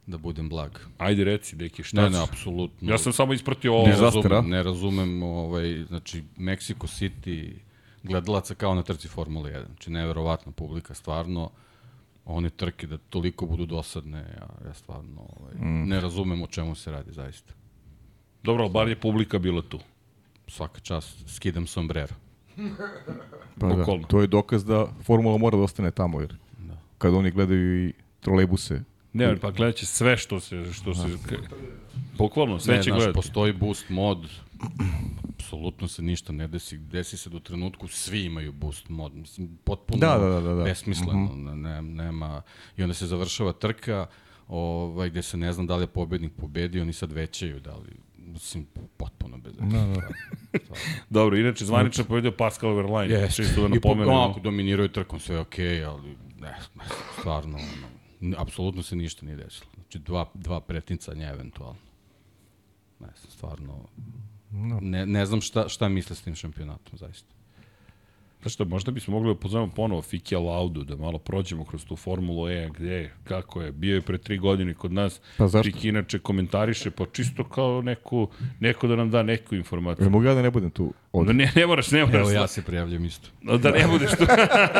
Da 0.06 0.18
budem 0.18 0.48
blag. 0.48 0.70
Ajde 0.98 1.24
reci, 1.24 1.56
deki, 1.56 1.82
šta 1.82 2.02
Ne, 2.02 2.10
ne, 2.10 2.22
apsolutno. 2.22 2.90
Ja 2.90 2.98
sam 2.98 3.12
samo 3.12 3.32
ispratio 3.32 3.74
ovo. 3.74 3.86
ne 3.86 3.96
razumem, 3.96 4.48
ne 4.48 4.62
razumem 4.62 5.22
ovaj, 5.22 5.84
znači, 5.84 6.22
Mexico 6.36 6.86
City 7.00 7.52
gledalaca 8.02 8.54
kao 8.54 8.74
na 8.74 8.82
trci 8.82 9.08
Formule 9.08 9.52
1. 9.52 9.66
Znači, 9.66 9.90
neverovatna 9.90 10.52
publika, 10.52 10.94
stvarno 10.94 11.50
one 12.24 12.50
trke 12.50 12.86
da 12.86 12.98
toliko 12.98 13.46
budu 13.46 13.66
dosadne, 13.66 14.18
ja, 14.18 14.66
ja 14.66 14.74
stvarno 14.74 15.20
ovaj, 15.30 15.54
mm. 15.54 15.88
ne 15.88 16.00
razumem 16.00 16.42
o 16.42 16.46
čemu 16.46 16.74
se 16.74 16.90
radi, 16.90 17.12
zaista. 17.12 17.52
Dobro, 18.42 18.62
ali 18.62 18.72
bar 18.72 18.88
je 18.88 19.00
publika 19.00 19.38
bila 19.38 19.62
tu. 19.62 19.78
Svaka 20.48 20.80
čast, 20.80 21.24
skidam 21.28 21.66
sombrero. 21.66 22.14
Pa 23.58 23.66
da, 23.66 23.84
to 24.08 24.20
je 24.20 24.26
dokaz 24.26 24.64
da 24.64 24.86
formula 25.02 25.38
mora 25.38 25.56
da 25.56 25.62
ostane 25.62 25.90
tamo, 25.90 26.20
jer 26.20 26.34
Da. 26.58 26.76
kad 26.98 27.14
oni 27.14 27.30
gledaju 27.30 27.86
i 27.88 27.92
trolejbuse, 28.20 28.82
Ne, 29.12 29.36
pa 29.36 29.50
gledat 29.50 29.74
će 29.76 29.86
sve 29.86 30.16
što 30.16 30.40
se... 30.40 30.72
Što 30.72 30.94
se 30.94 31.08
bukvalno, 32.18 32.58
sve 32.58 32.76
ne, 32.76 32.82
će 32.82 32.90
znaš, 32.90 32.98
gledati. 32.98 33.16
postoji 33.16 33.52
boost 33.52 33.88
mod, 33.88 34.28
apsolutno 35.34 35.88
se 35.88 36.02
ništa 36.02 36.32
ne 36.32 36.48
desi, 36.48 36.78
desi 36.78 37.16
se 37.16 37.30
do 37.30 37.40
trenutku, 37.40 37.88
svi 37.88 38.24
imaju 38.24 38.52
boost 38.52 38.88
mod, 38.88 39.14
mislim, 39.14 39.58
potpuno 39.64 40.00
Da, 40.00 40.18
da, 40.18 40.28
da, 40.28 40.40
da, 40.40 40.54
da. 40.54 40.64
besmisleno, 40.64 41.20
mm 41.20 41.28
-hmm. 41.28 41.54
ne, 41.54 41.82
nema, 41.82 42.42
i 42.76 42.82
onda 42.82 42.94
se 42.94 43.06
završava 43.06 43.52
trka, 43.52 44.06
ovaj, 44.48 45.10
gde 45.10 45.22
se 45.22 45.36
ne 45.36 45.52
znam 45.52 45.66
da 45.66 45.76
li 45.76 45.82
je 45.82 45.86
pobednik 45.86 46.32
pobedio, 46.36 46.82
oni 46.82 46.92
sad 46.92 47.12
većaju, 47.12 47.60
da 47.60 47.74
li, 47.76 47.96
mislim, 48.26 48.66
potpuno 48.96 49.38
bez 49.38 49.54
veze. 49.60 49.76
Da, 49.76 49.86
da. 49.86 50.00
Dobro, 51.10 51.36
inače, 51.36 51.64
zvanično 51.64 52.04
povedao 52.04 52.32
Pascal 52.32 52.74
Verlaine. 52.74 53.14
Jeste. 53.14 53.42
Čisto 53.42 53.68
da 53.68 53.76
I 53.76 53.80
po, 53.80 53.88
onako, 53.88 54.40
dominiraju 54.40 54.88
trkom, 54.88 55.20
sve 55.20 55.34
je 55.34 55.40
okej, 55.40 55.66
okay, 55.66 55.88
ali 55.88 56.16
ne, 56.40 56.56
stvarno, 57.18 57.58
ono, 58.20 58.36
apsolutno 58.38 58.82
se 58.82 58.96
ništa 58.96 59.26
nije 59.26 59.36
desilo. 59.36 59.70
Znači, 59.74 59.98
dva, 59.98 60.30
dva 60.34 60.60
preticanja 60.60 61.28
eventualno. 61.28 61.80
Ne 63.00 63.08
stvarno, 63.28 63.88
No. 64.50 64.78
ne, 64.82 65.06
ne 65.06 65.26
znam 65.26 65.40
šta, 65.40 65.68
šta 65.68 65.88
misle 65.88 66.16
s 66.16 66.22
tim 66.22 66.34
šampionatom, 66.34 66.98
zaista. 66.98 67.34
Znaš 68.40 68.54
šta, 68.54 68.64
možda 68.64 68.92
bismo 68.92 69.14
mogli 69.14 69.34
da 69.34 69.40
pozovemo 69.40 69.72
ponovo 69.76 70.02
Fiki 70.02 70.36
Laudu, 70.36 70.84
da 70.84 70.96
malo 70.96 71.18
prođemo 71.18 71.64
kroz 71.64 71.84
tu 71.84 71.96
Formulu 71.96 72.48
E, 72.48 72.70
gde 72.74 72.92
je, 72.92 73.14
kako 73.24 73.62
je, 73.62 73.72
bio 73.72 73.94
je 73.94 74.00
pre 74.00 74.18
tri 74.18 74.38
godine 74.38 74.74
kod 74.74 74.92
nas, 74.92 75.20
Pa 75.38 75.48
zašto? 75.48 75.78
Inače 75.82 76.18
komentariše, 76.18 76.90
pa 76.90 77.04
čisto 77.12 77.44
kao 77.44 77.82
neku, 77.82 78.28
neko 78.60 78.86
da 78.86 78.96
nam 78.96 79.10
da 79.10 79.22
neku 79.22 79.54
informaciju. 79.54 80.04
Jel 80.04 80.10
mogu 80.10 80.24
ja 80.24 80.34
da 80.34 80.42
ne 80.42 80.50
budem 80.50 80.70
tu? 80.70 80.92
Od... 81.20 81.26
Da 81.26 81.32
ne, 81.32 81.52
ne 81.54 81.66
moraš, 81.66 81.90
ne 81.90 82.04
moraš. 82.04 82.20
Evo, 82.20 82.30
ja 82.30 82.46
se 82.46 82.62
prijavljam 82.62 83.04
isto. 83.04 83.28
Da 83.42 83.70
ne 83.70 83.86
budeš 83.86 84.10
tu. 84.10 84.24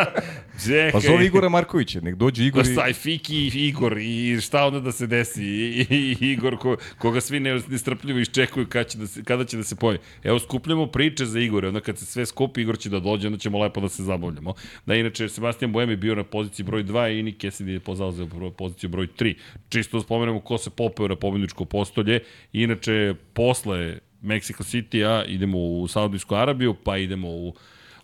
Čekaj. 0.66 0.92
Pa 0.92 1.00
zove 1.00 1.26
Igora 1.26 1.48
Markovića, 1.48 2.00
nek 2.00 2.14
dođe 2.14 2.46
Igor 2.46 2.64
Pa 2.64 2.70
i... 2.70 2.72
staj, 2.72 2.92
Fiki 2.92 3.36
i 3.36 3.50
Igor 3.68 3.98
i 3.98 4.40
šta 4.40 4.66
onda 4.66 4.80
da 4.80 4.92
se 4.92 5.06
desi 5.06 5.44
i, 5.44 5.86
i, 5.90 6.16
i 6.20 6.32
Igor 6.32 6.58
ko, 6.58 6.76
koga 6.98 7.20
svi 7.20 7.40
ne, 7.40 7.60
nestrpljivo 7.68 8.18
iščekuju 8.18 8.66
kada 8.66 8.84
će, 8.84 8.98
da 8.98 9.06
se, 9.06 9.24
kada 9.24 9.44
će 9.44 9.56
da 9.56 9.62
se 9.62 9.76
pojavi. 9.76 9.98
Evo 10.22 10.38
skupljamo 10.38 10.86
priče 10.86 11.26
za 11.26 11.40
Igore, 11.40 11.68
onda 11.68 11.80
kad 11.80 11.98
se 11.98 12.06
sve 12.06 12.26
skupi 12.26 12.60
Igor 12.60 12.78
će 12.78 12.90
da 12.90 13.00
dođe, 13.00 13.28
onda 13.28 13.38
ćemo 13.38 13.58
lepo 13.58 13.80
da 13.80 13.88
se 13.88 14.02
zabavljamo. 14.02 14.54
Da 14.86 14.94
inače 14.94 15.28
Sebastian 15.28 15.72
Bojem 15.72 15.90
je 15.90 15.96
bio 15.96 16.14
na 16.14 16.24
poziciji 16.24 16.66
broj 16.66 16.84
2 16.84 17.18
i 17.18 17.22
Nick 17.22 17.40
Cassidy 17.40 17.68
je 17.68 17.80
pozauzeo 17.80 18.50
poziciju 18.50 18.90
broj 18.90 19.06
3. 19.18 19.34
Čisto 19.68 19.96
da 19.96 20.02
spomenemo 20.02 20.40
ko 20.40 20.58
se 20.58 20.70
popeo 20.70 21.08
na 21.08 21.16
pobedničko 21.16 21.64
postolje. 21.64 22.20
Inače 22.52 23.14
posle 23.32 23.98
Mexico 24.22 24.62
City-a 24.62 25.24
idemo 25.24 25.58
u 25.58 25.88
Saudijsku 25.88 26.34
Arabiju, 26.34 26.74
pa 26.84 26.96
idemo 26.96 27.28
u 27.28 27.54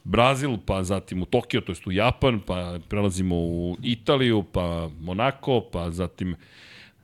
Brazil, 0.05 0.57
pa 0.67 0.83
zatim 0.85 1.23
u 1.23 1.25
Tokio, 1.25 1.61
to 1.61 1.73
jest 1.73 1.87
u 1.87 1.93
Japan, 1.93 2.41
pa 2.47 2.79
prelazimo 2.89 3.37
u 3.37 3.77
Italiju, 3.83 4.43
pa 4.53 4.91
Monako, 5.01 5.61
pa 5.73 5.91
zatim 5.91 6.37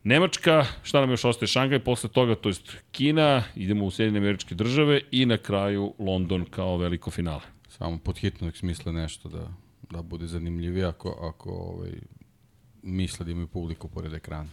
Nemačka, 0.04 0.64
šta 0.82 1.00
nam 1.00 1.10
još 1.10 1.24
ostaje 1.24 1.48
Šangaj, 1.48 1.78
posle 1.78 2.10
toga, 2.10 2.34
to 2.34 2.48
jest 2.48 2.76
Kina, 2.92 3.42
idemo 3.56 3.84
u 3.84 3.90
Sjedine 3.90 4.18
američke 4.18 4.54
države 4.54 5.00
i 5.10 5.26
na 5.26 5.36
kraju 5.36 5.94
London 5.98 6.44
kao 6.50 6.76
veliko 6.76 7.10
finale. 7.10 7.42
Samo 7.68 7.98
pod 7.98 8.18
hitno 8.18 8.46
nek 8.46 8.56
smisle 8.56 8.92
nešto 8.92 9.28
da, 9.28 9.48
da 9.90 10.02
bude 10.02 10.26
zanimljivije 10.26 10.86
ako, 10.86 11.08
ako 11.08 11.50
ovaj, 11.50 11.92
misle 12.82 13.24
da 13.24 13.32
imaju 13.32 13.46
publiku 13.46 13.88
pored 13.88 14.14
ekrana. 14.14 14.48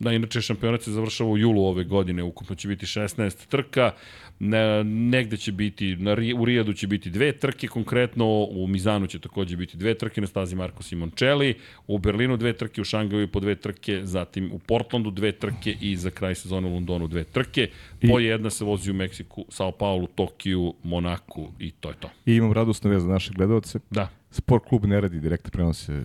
Da, 0.00 0.12
inače 0.12 0.40
šampionat 0.40 0.82
se 0.82 0.90
završava 0.90 1.30
u 1.30 1.38
julu 1.38 1.64
ove 1.64 1.84
godine, 1.84 2.22
ukupno 2.22 2.56
će 2.56 2.68
biti 2.68 2.86
16 2.86 3.46
trka, 3.48 3.92
ne, 4.38 4.84
negde 4.84 5.36
će 5.36 5.52
biti, 5.52 5.96
na, 5.96 6.16
u 6.38 6.44
Rijadu 6.44 6.72
će 6.72 6.86
biti 6.86 7.10
dve 7.10 7.32
trke 7.32 7.68
konkretno, 7.68 8.26
u 8.50 8.66
Mizanu 8.66 9.06
će 9.06 9.18
takođe 9.18 9.56
biti 9.56 9.76
dve 9.76 9.94
trke 9.94 10.20
na 10.20 10.26
stazi 10.26 10.56
Marko 10.56 10.82
Simoncelli, 10.82 11.54
u 11.86 11.98
Berlinu 11.98 12.36
dve 12.36 12.52
trke, 12.52 12.80
u 12.80 12.84
Šangaju 12.84 13.28
po 13.28 13.40
dve 13.40 13.54
trke, 13.54 14.00
zatim 14.04 14.52
u 14.52 14.58
Portlandu 14.58 15.10
dve 15.10 15.32
trke 15.32 15.76
i 15.80 15.96
za 15.96 16.10
kraj 16.10 16.34
sezone 16.34 16.68
u 16.68 16.74
Londonu 16.74 17.08
dve 17.08 17.24
trke. 17.24 17.68
Po 18.08 18.18
jedna 18.18 18.50
se 18.50 18.64
vozi 18.64 18.90
u 18.90 18.94
Meksiku, 18.94 19.44
Sao 19.48 19.72
Paulo, 19.72 20.06
Tokiju, 20.14 20.74
Monaku 20.82 21.52
i 21.58 21.70
to 21.70 21.88
je 21.88 21.94
to. 22.00 22.10
I 22.26 22.34
imam 22.34 22.52
radosnu 22.52 22.90
vez 22.90 23.02
za 23.02 23.08
naše 23.08 23.32
gledalce. 23.32 23.78
Da. 23.90 24.19
Sport 24.30 24.64
klub 24.68 24.84
ne 24.86 25.00
radi 25.00 25.20
direktne 25.20 25.50
prenose. 25.50 25.92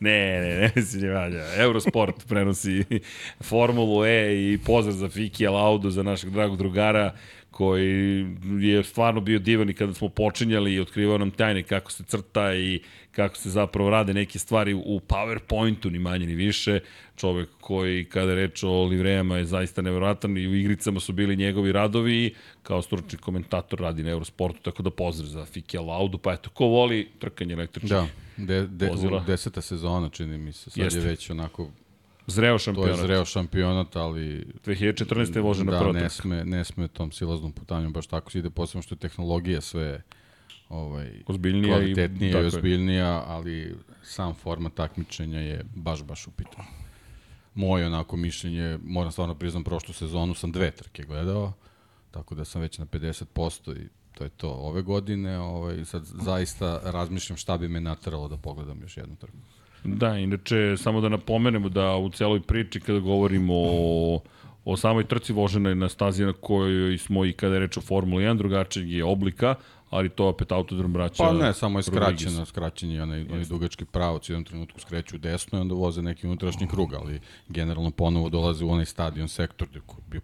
ne, 0.00 0.18
ne, 0.40 0.72
ne 0.76 0.82
se 0.82 0.98
ne 0.98 1.10
valja. 1.10 1.44
Eurosport 1.62 2.28
prenosi 2.28 2.84
Formulu 3.40 4.04
E 4.04 4.52
i 4.52 4.58
pozdrav 4.66 4.96
za 4.96 5.08
Fiki 5.08 5.46
Laudu, 5.46 5.90
za 5.90 6.02
našeg 6.02 6.30
dragog 6.30 6.56
drugara 6.56 7.12
koji 7.50 8.26
je 8.60 8.84
stvarno 8.84 9.20
bio 9.20 9.38
divan 9.38 9.70
i 9.70 9.74
kada 9.74 9.94
smo 9.94 10.08
počinjali 10.08 10.74
i 10.74 10.80
otkrivao 10.80 11.18
nam 11.18 11.30
tajne 11.30 11.62
kako 11.62 11.92
se 11.92 12.04
crta 12.04 12.54
i 12.54 12.80
kako 13.12 13.36
se 13.36 13.50
zapravo 13.50 13.90
rade 13.90 14.14
neke 14.14 14.38
stvari 14.38 14.74
u 14.74 15.00
PowerPointu, 15.00 15.90
ni 15.90 15.98
manje 15.98 16.26
ni 16.26 16.34
više. 16.34 16.80
Čovek 17.16 17.48
koji, 17.60 18.04
kada 18.04 18.30
je 18.30 18.36
reč 18.36 18.62
o 18.62 18.84
livrejama, 18.84 19.36
je 19.36 19.44
zaista 19.44 19.82
nevjerojatan 19.82 20.38
i 20.38 20.46
u 20.46 20.54
igricama 20.54 21.00
su 21.00 21.12
bili 21.12 21.36
njegovi 21.36 21.72
radovi 21.72 22.14
i 22.16 22.34
kao 22.62 22.82
stručni 22.82 23.18
komentator 23.18 23.80
radi 23.80 24.02
na 24.02 24.10
Eurosportu, 24.10 24.60
tako 24.62 24.82
da 24.82 24.90
pozdrav 24.90 25.28
za 25.28 25.44
Fiki 25.44 25.78
Laudu. 25.78 26.18
Pa 26.18 26.32
eto, 26.32 26.50
ko 26.50 26.66
voli 26.66 27.08
trkanje 27.18 27.52
električnih 27.54 27.90
Da, 27.90 28.06
de, 28.38 28.66
de, 28.66 28.86
Vozila. 28.86 29.20
deseta 29.20 29.60
sezona 29.60 30.08
čini 30.08 30.38
mi 30.38 30.52
se, 30.52 30.70
sad 30.70 30.84
Jeste. 30.84 30.98
je 31.00 31.06
već 31.06 31.30
onako, 31.30 31.68
Zreo 32.26 32.50
to 32.50 32.54
je 32.54 32.58
šampionat. 32.58 32.96
zreo 32.96 33.24
šampionat, 33.24 33.96
ali 33.96 34.46
2014. 34.64 35.36
je 35.36 35.42
vožena 35.42 35.72
da, 35.72 35.78
prva 35.78 35.92
ne 35.92 35.98
trka. 35.98 36.08
sme, 36.10 36.44
ne 36.44 36.64
sme 36.64 36.88
tom 36.88 37.12
silaznom 37.12 37.52
putanjom 37.52 37.92
baš 37.92 38.06
tako 38.06 38.30
se 38.30 38.38
ide, 38.38 38.50
posebno 38.50 38.82
što 38.82 38.94
je 38.94 38.98
tehnologija 38.98 39.60
sve 39.60 40.02
ovaj, 40.72 41.10
Ozbiljnija 41.26 41.64
i- 41.66 41.70
kvalitetnija 41.70 42.30
i, 42.30 42.32
tako 42.32 42.42
je. 42.42 42.46
ozbiljnija, 42.48 43.24
ali 43.26 43.74
sam 44.02 44.34
format 44.34 44.74
takmičenja 44.74 45.40
je 45.40 45.64
baš, 45.74 46.02
baš 46.02 46.26
upitan. 46.26 46.64
Moje 47.54 47.86
onako 47.86 48.16
mišljenje, 48.16 48.78
moram 48.84 49.12
stvarno 49.12 49.34
priznam, 49.34 49.64
prošlu 49.64 49.94
sezonu 49.94 50.34
sam 50.34 50.52
dve 50.52 50.70
trke 50.70 51.02
gledao, 51.02 51.52
tako 52.10 52.34
da 52.34 52.44
sam 52.44 52.60
već 52.60 52.78
na 52.78 52.86
50% 52.86 53.76
i 53.76 53.88
to 54.14 54.24
je 54.24 54.30
to 54.30 54.50
ove 54.50 54.82
godine. 54.82 55.38
Ovaj, 55.38 55.84
sad 55.84 56.02
zaista 56.04 56.80
razmišljam 56.84 57.36
šta 57.36 57.58
bi 57.58 57.68
me 57.68 57.80
nateralo 57.80 58.28
da 58.28 58.36
pogledam 58.36 58.80
još 58.82 58.96
jednu 58.96 59.16
trku. 59.16 59.36
Da, 59.84 60.18
inače, 60.18 60.74
samo 60.76 61.00
da 61.00 61.08
napomenemo 61.08 61.68
da 61.68 61.96
u 61.96 62.10
celoj 62.10 62.42
priči 62.42 62.80
kada 62.80 62.98
govorimo 62.98 63.54
o, 63.56 64.20
o 64.64 64.76
samoj 64.76 65.04
trci 65.04 65.32
vožena 65.32 65.68
je 65.68 65.74
na 65.74 65.88
stazi 65.88 66.24
na 66.24 66.32
kojoj 66.32 66.98
smo 66.98 67.24
i 67.24 67.32
kada 67.32 67.54
je 67.54 67.60
reč 67.60 67.76
o 67.76 67.80
Formuli 67.80 68.24
1, 68.24 68.38
drugačijeg 68.38 68.90
je 68.90 69.04
oblika, 69.04 69.54
ali 69.92 70.08
to 70.08 70.28
opet 70.28 70.52
autodrom 70.52 70.92
braća. 70.92 71.24
Pa 71.24 71.32
ne, 71.32 71.52
samo 71.54 71.78
je 71.78 71.82
skraćeno, 71.82 72.44
skraćen 72.46 72.90
je 72.90 73.02
onaj, 73.02 73.20
onaj 73.20 73.44
dugački 73.44 73.84
pravac, 73.84 74.28
u 74.28 74.32
jednom 74.32 74.44
trenutku 74.44 74.80
skreću 74.80 75.18
desno 75.18 75.58
i 75.58 75.60
onda 75.60 75.74
voze 75.74 76.02
neki 76.02 76.26
unutrašnji 76.26 76.68
krug, 76.68 76.94
ali 76.94 77.20
generalno 77.48 77.90
ponovo 77.90 78.28
dolaze 78.28 78.64
u 78.64 78.70
onaj 78.70 78.84
stadion 78.84 79.28
sektor 79.28 79.68
gde 79.68 79.78
je 79.78 79.82
bio 80.06 80.20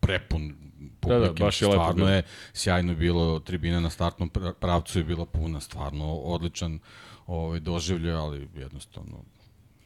prepun 0.00 0.54
publike. 1.00 1.20
Da, 1.20 1.32
da, 1.32 1.44
baš 1.44 1.62
je 1.62 1.68
lepo 1.68 1.82
stvarno 1.82 1.94
bilo. 1.94 2.10
je 2.10 2.22
sjajno 2.52 2.94
bilo, 2.94 3.38
tribina 3.38 3.80
na 3.80 3.90
startnom 3.90 4.30
pra- 4.30 4.52
pravcu 4.52 4.98
je 4.98 5.04
bila 5.04 5.26
puna, 5.26 5.60
stvarno 5.60 6.14
odličan 6.14 6.78
ovaj, 7.26 7.60
doživlje, 7.60 8.12
ali 8.12 8.48
jednostavno 8.54 9.24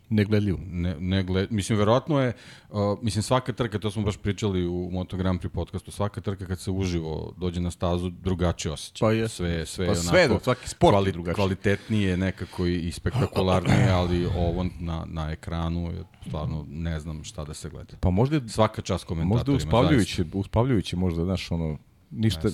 Negledljivo. 0.09 0.59
ne, 0.67 0.97
ne 1.01 1.23
gled, 1.23 1.53
mislim, 1.53 1.79
verovatno 1.79 2.21
je, 2.21 2.33
uh, 2.71 2.79
mislim, 3.03 3.23
svaka 3.23 3.53
trka, 3.53 3.79
to 3.79 3.91
smo 3.91 4.03
baš 4.03 4.17
pričali 4.17 4.67
u 4.67 4.89
Moto 4.93 5.17
Grand 5.17 5.41
Prix 5.41 5.49
podcastu, 5.49 5.91
svaka 5.91 6.21
trka 6.21 6.47
kad 6.47 6.61
se 6.61 6.71
uživo 6.71 7.35
dođe 7.37 7.61
na 7.61 7.71
stazu, 7.71 8.11
drugačije 8.11 8.73
osjeća. 8.73 9.05
Pa 9.05 9.13
je. 9.13 9.29
Sve, 9.29 9.67
sve 9.67 9.87
Pa 9.87 9.93
je 9.93 9.97
sve, 9.97 10.25
onako, 10.25 10.45
svaki 10.45 10.69
sport 10.69 11.07
je 11.07 11.13
drugačiji. 11.13 11.35
Kvalitetnije 11.35 12.17
nekako 12.17 12.67
i, 12.67 12.77
i 12.77 12.93
spektakularnije, 12.93 13.91
ali 13.91 14.27
ovo 14.27 14.67
na, 14.81 15.05
na 15.09 15.31
ekranu 15.31 15.93
je 15.93 16.05
stvarno 16.27 16.67
ne 16.69 17.01
znam 17.01 17.25
šta 17.25 17.45
da 17.45 17.55
se 17.55 17.71
gleda. 17.71 17.97
Pa 18.01 18.11
možda 18.11 18.37
je, 18.37 18.49
Svaka 18.49 18.83
čast 18.83 19.05
komentatorima. 19.05 19.35
možda 19.35 19.53
je 19.53 19.57
uspavljujuće, 19.57 20.25
uspavljujuće 20.33 20.97
možda, 20.97 21.25
znaš, 21.25 21.51
ono, 21.51 21.79
ništa, 22.11 22.49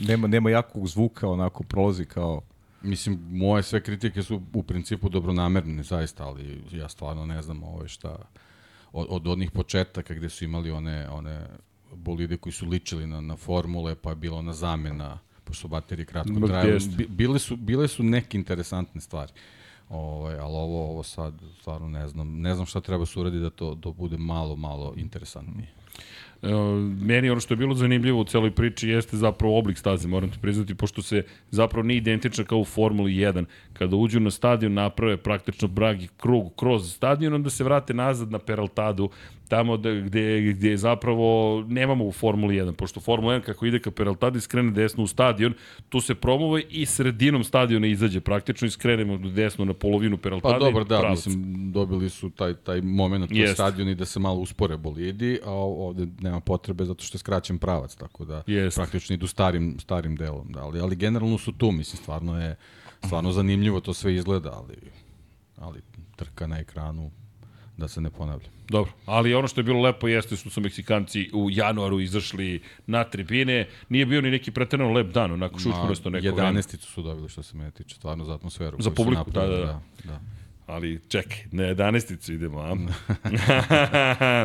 nema, 0.00 0.26
nema 0.26 0.50
jakog 0.50 0.88
zvuka, 0.88 1.28
onako 1.28 1.62
prolazi 1.62 2.04
kao... 2.04 2.40
Mislim, 2.82 3.18
moje 3.30 3.62
sve 3.62 3.82
kritike 3.82 4.22
su 4.22 4.42
u 4.52 4.62
principu 4.62 5.08
dobronamerne, 5.08 5.82
zaista, 5.82 6.26
ali 6.26 6.62
ja 6.72 6.88
stvarno 6.88 7.26
ne 7.26 7.42
znam 7.42 7.62
ovaj 7.62 7.88
šta... 7.88 8.16
Od, 8.92 9.06
od 9.10 9.26
onih 9.26 9.50
početaka 9.50 10.14
gde 10.14 10.28
su 10.28 10.44
imali 10.44 10.70
one, 10.70 11.08
one 11.08 11.46
bolide 11.94 12.36
koji 12.36 12.52
su 12.52 12.66
ličili 12.66 13.06
na, 13.06 13.20
na 13.20 13.36
formule, 13.36 13.94
pa 13.94 14.10
je 14.10 14.16
bila 14.16 14.38
ona 14.38 14.52
zamena 14.52 15.18
pošto 15.44 15.68
baterije 15.68 16.06
kratko 16.06 16.46
traju. 16.46 16.78
Bile 17.08 17.38
su, 17.38 17.56
bile 17.56 17.88
su 17.88 18.02
neke 18.02 18.38
interesantne 18.38 19.00
stvari. 19.00 19.32
Ovaj, 19.88 20.38
ali 20.38 20.54
ovo, 20.54 20.90
ovo 20.90 21.02
sad 21.02 21.34
stvarno 21.60 21.88
ne 21.88 22.08
znam. 22.08 22.40
Ne 22.40 22.54
znam 22.54 22.66
šta 22.66 22.80
treba 22.80 23.06
se 23.06 23.20
uradi 23.20 23.38
da 23.38 23.50
to 23.50 23.74
da 23.74 23.90
bude 23.90 24.18
malo, 24.18 24.56
malo 24.56 24.94
interesantnije. 24.96 25.68
Meni 27.00 27.30
ono 27.30 27.40
što 27.40 27.54
je 27.54 27.58
bilo 27.58 27.74
zanimljivo 27.74 28.20
u 28.20 28.24
celoj 28.24 28.50
priči 28.50 28.88
jeste 28.88 29.16
zapravo 29.16 29.58
oblik 29.58 29.78
staze, 29.78 30.08
moram 30.08 30.30
ti 30.30 30.38
priznati, 30.42 30.74
pošto 30.74 31.02
se 31.02 31.22
zapravo 31.50 31.86
nije 31.86 31.98
identična 31.98 32.44
kao 32.44 32.58
u 32.58 32.64
Formuli 32.64 33.12
1. 33.12 33.44
Kada 33.72 33.96
uđu 33.96 34.20
na 34.20 34.30
stadion, 34.30 34.74
naprave 34.74 35.16
praktično 35.16 35.68
bragi 35.68 36.08
krug 36.16 36.52
kroz 36.56 36.94
stadion, 36.94 37.34
onda 37.34 37.50
se 37.50 37.64
vrate 37.64 37.94
nazad 37.94 38.30
na 38.30 38.38
Peraltadu, 38.38 39.10
tamo 39.50 39.76
da, 39.76 39.94
gde, 39.94 40.52
gde 40.52 40.76
zapravo 40.76 41.60
nemamo 41.68 42.04
u 42.04 42.12
Formuli 42.12 42.54
1, 42.54 42.72
pošto 42.72 43.00
Formula 43.00 43.34
1 43.34 43.40
kako 43.40 43.66
ide 43.66 43.78
ka 43.78 43.90
Peraltadi 43.90 44.40
skrene 44.40 44.70
desno 44.70 45.04
u 45.04 45.06
stadion, 45.06 45.54
tu 45.88 46.00
se 46.00 46.14
promove 46.14 46.62
i 46.70 46.86
sredinom 46.86 47.44
stadiona 47.44 47.86
izađe 47.86 48.20
praktično 48.20 48.66
i 48.66 48.70
skrenemo 48.70 49.18
desno 49.18 49.64
na 49.64 49.74
polovinu 49.74 50.16
Peraltade. 50.16 50.58
Pa 50.58 50.64
dobro, 50.64 50.84
da, 50.84 51.00
pravac. 51.00 51.26
mislim, 51.26 51.72
dobili 51.72 52.10
su 52.10 52.30
taj, 52.30 52.54
taj 52.54 52.80
moment 52.80 53.30
Jest. 53.32 53.54
stadion 53.54 53.88
i 53.88 53.94
da 53.94 54.04
se 54.04 54.20
malo 54.20 54.40
uspore 54.40 54.76
bolidi, 54.76 55.38
a 55.44 55.50
ovde 55.52 56.06
nema 56.20 56.40
potrebe 56.40 56.84
zato 56.84 57.04
što 57.04 57.16
je 57.16 57.18
skraćen 57.18 57.58
pravac, 57.58 57.96
tako 57.96 58.24
da 58.24 58.42
Jest. 58.46 58.76
praktično 58.76 59.14
idu 59.14 59.26
starim, 59.26 59.76
starim 59.80 60.16
delom. 60.16 60.52
Da, 60.52 60.60
ali, 60.60 60.80
ali 60.80 60.96
generalno 60.96 61.38
su 61.38 61.52
tu, 61.52 61.72
mislim, 61.72 62.02
stvarno 62.02 62.42
je 62.42 62.56
stvarno 63.04 63.32
zanimljivo 63.32 63.80
to 63.80 63.94
sve 63.94 64.14
izgleda, 64.14 64.52
ali, 64.52 64.76
ali 65.56 65.80
trka 66.16 66.46
na 66.46 66.58
ekranu, 66.58 67.10
da 67.80 67.88
se 67.88 68.00
ne 68.00 68.10
ponavlja. 68.10 68.48
Dobro, 68.68 68.92
ali 69.06 69.34
ono 69.34 69.48
što 69.48 69.60
je 69.60 69.64
bilo 69.64 69.80
lepo 69.80 70.08
jeste 70.08 70.36
što 70.36 70.50
su 70.50 70.60
Meksikanci 70.60 71.30
u 71.32 71.48
januaru 71.50 72.00
izašli 72.00 72.62
na 72.86 73.04
tribine. 73.04 73.68
Nije 73.88 74.06
bio 74.06 74.20
ni 74.20 74.30
neki 74.30 74.50
preterano 74.50 74.92
lep 74.92 75.06
dan, 75.06 75.32
onako 75.32 75.58
šučmurasto 75.58 76.10
neko 76.10 76.34
vreme. 76.34 76.60
11 76.60 76.76
su 76.76 77.02
dobili 77.02 77.28
što 77.28 77.42
se 77.42 77.56
mene 77.56 77.70
tiče, 77.70 77.94
stvarno 77.94 78.24
za 78.24 78.34
atmosferu. 78.34 78.76
Za 78.80 78.90
su 78.90 78.94
publiku, 78.94 79.30
da, 79.30 79.40
napravili, 79.40 79.66
da, 79.66 79.82
da. 80.04 80.12
da. 80.12 80.20
Ali 80.66 81.00
čekaj, 81.08 81.44
na 81.52 81.62
11 81.62 82.32
idemo, 82.32 82.60
a? 82.60 82.76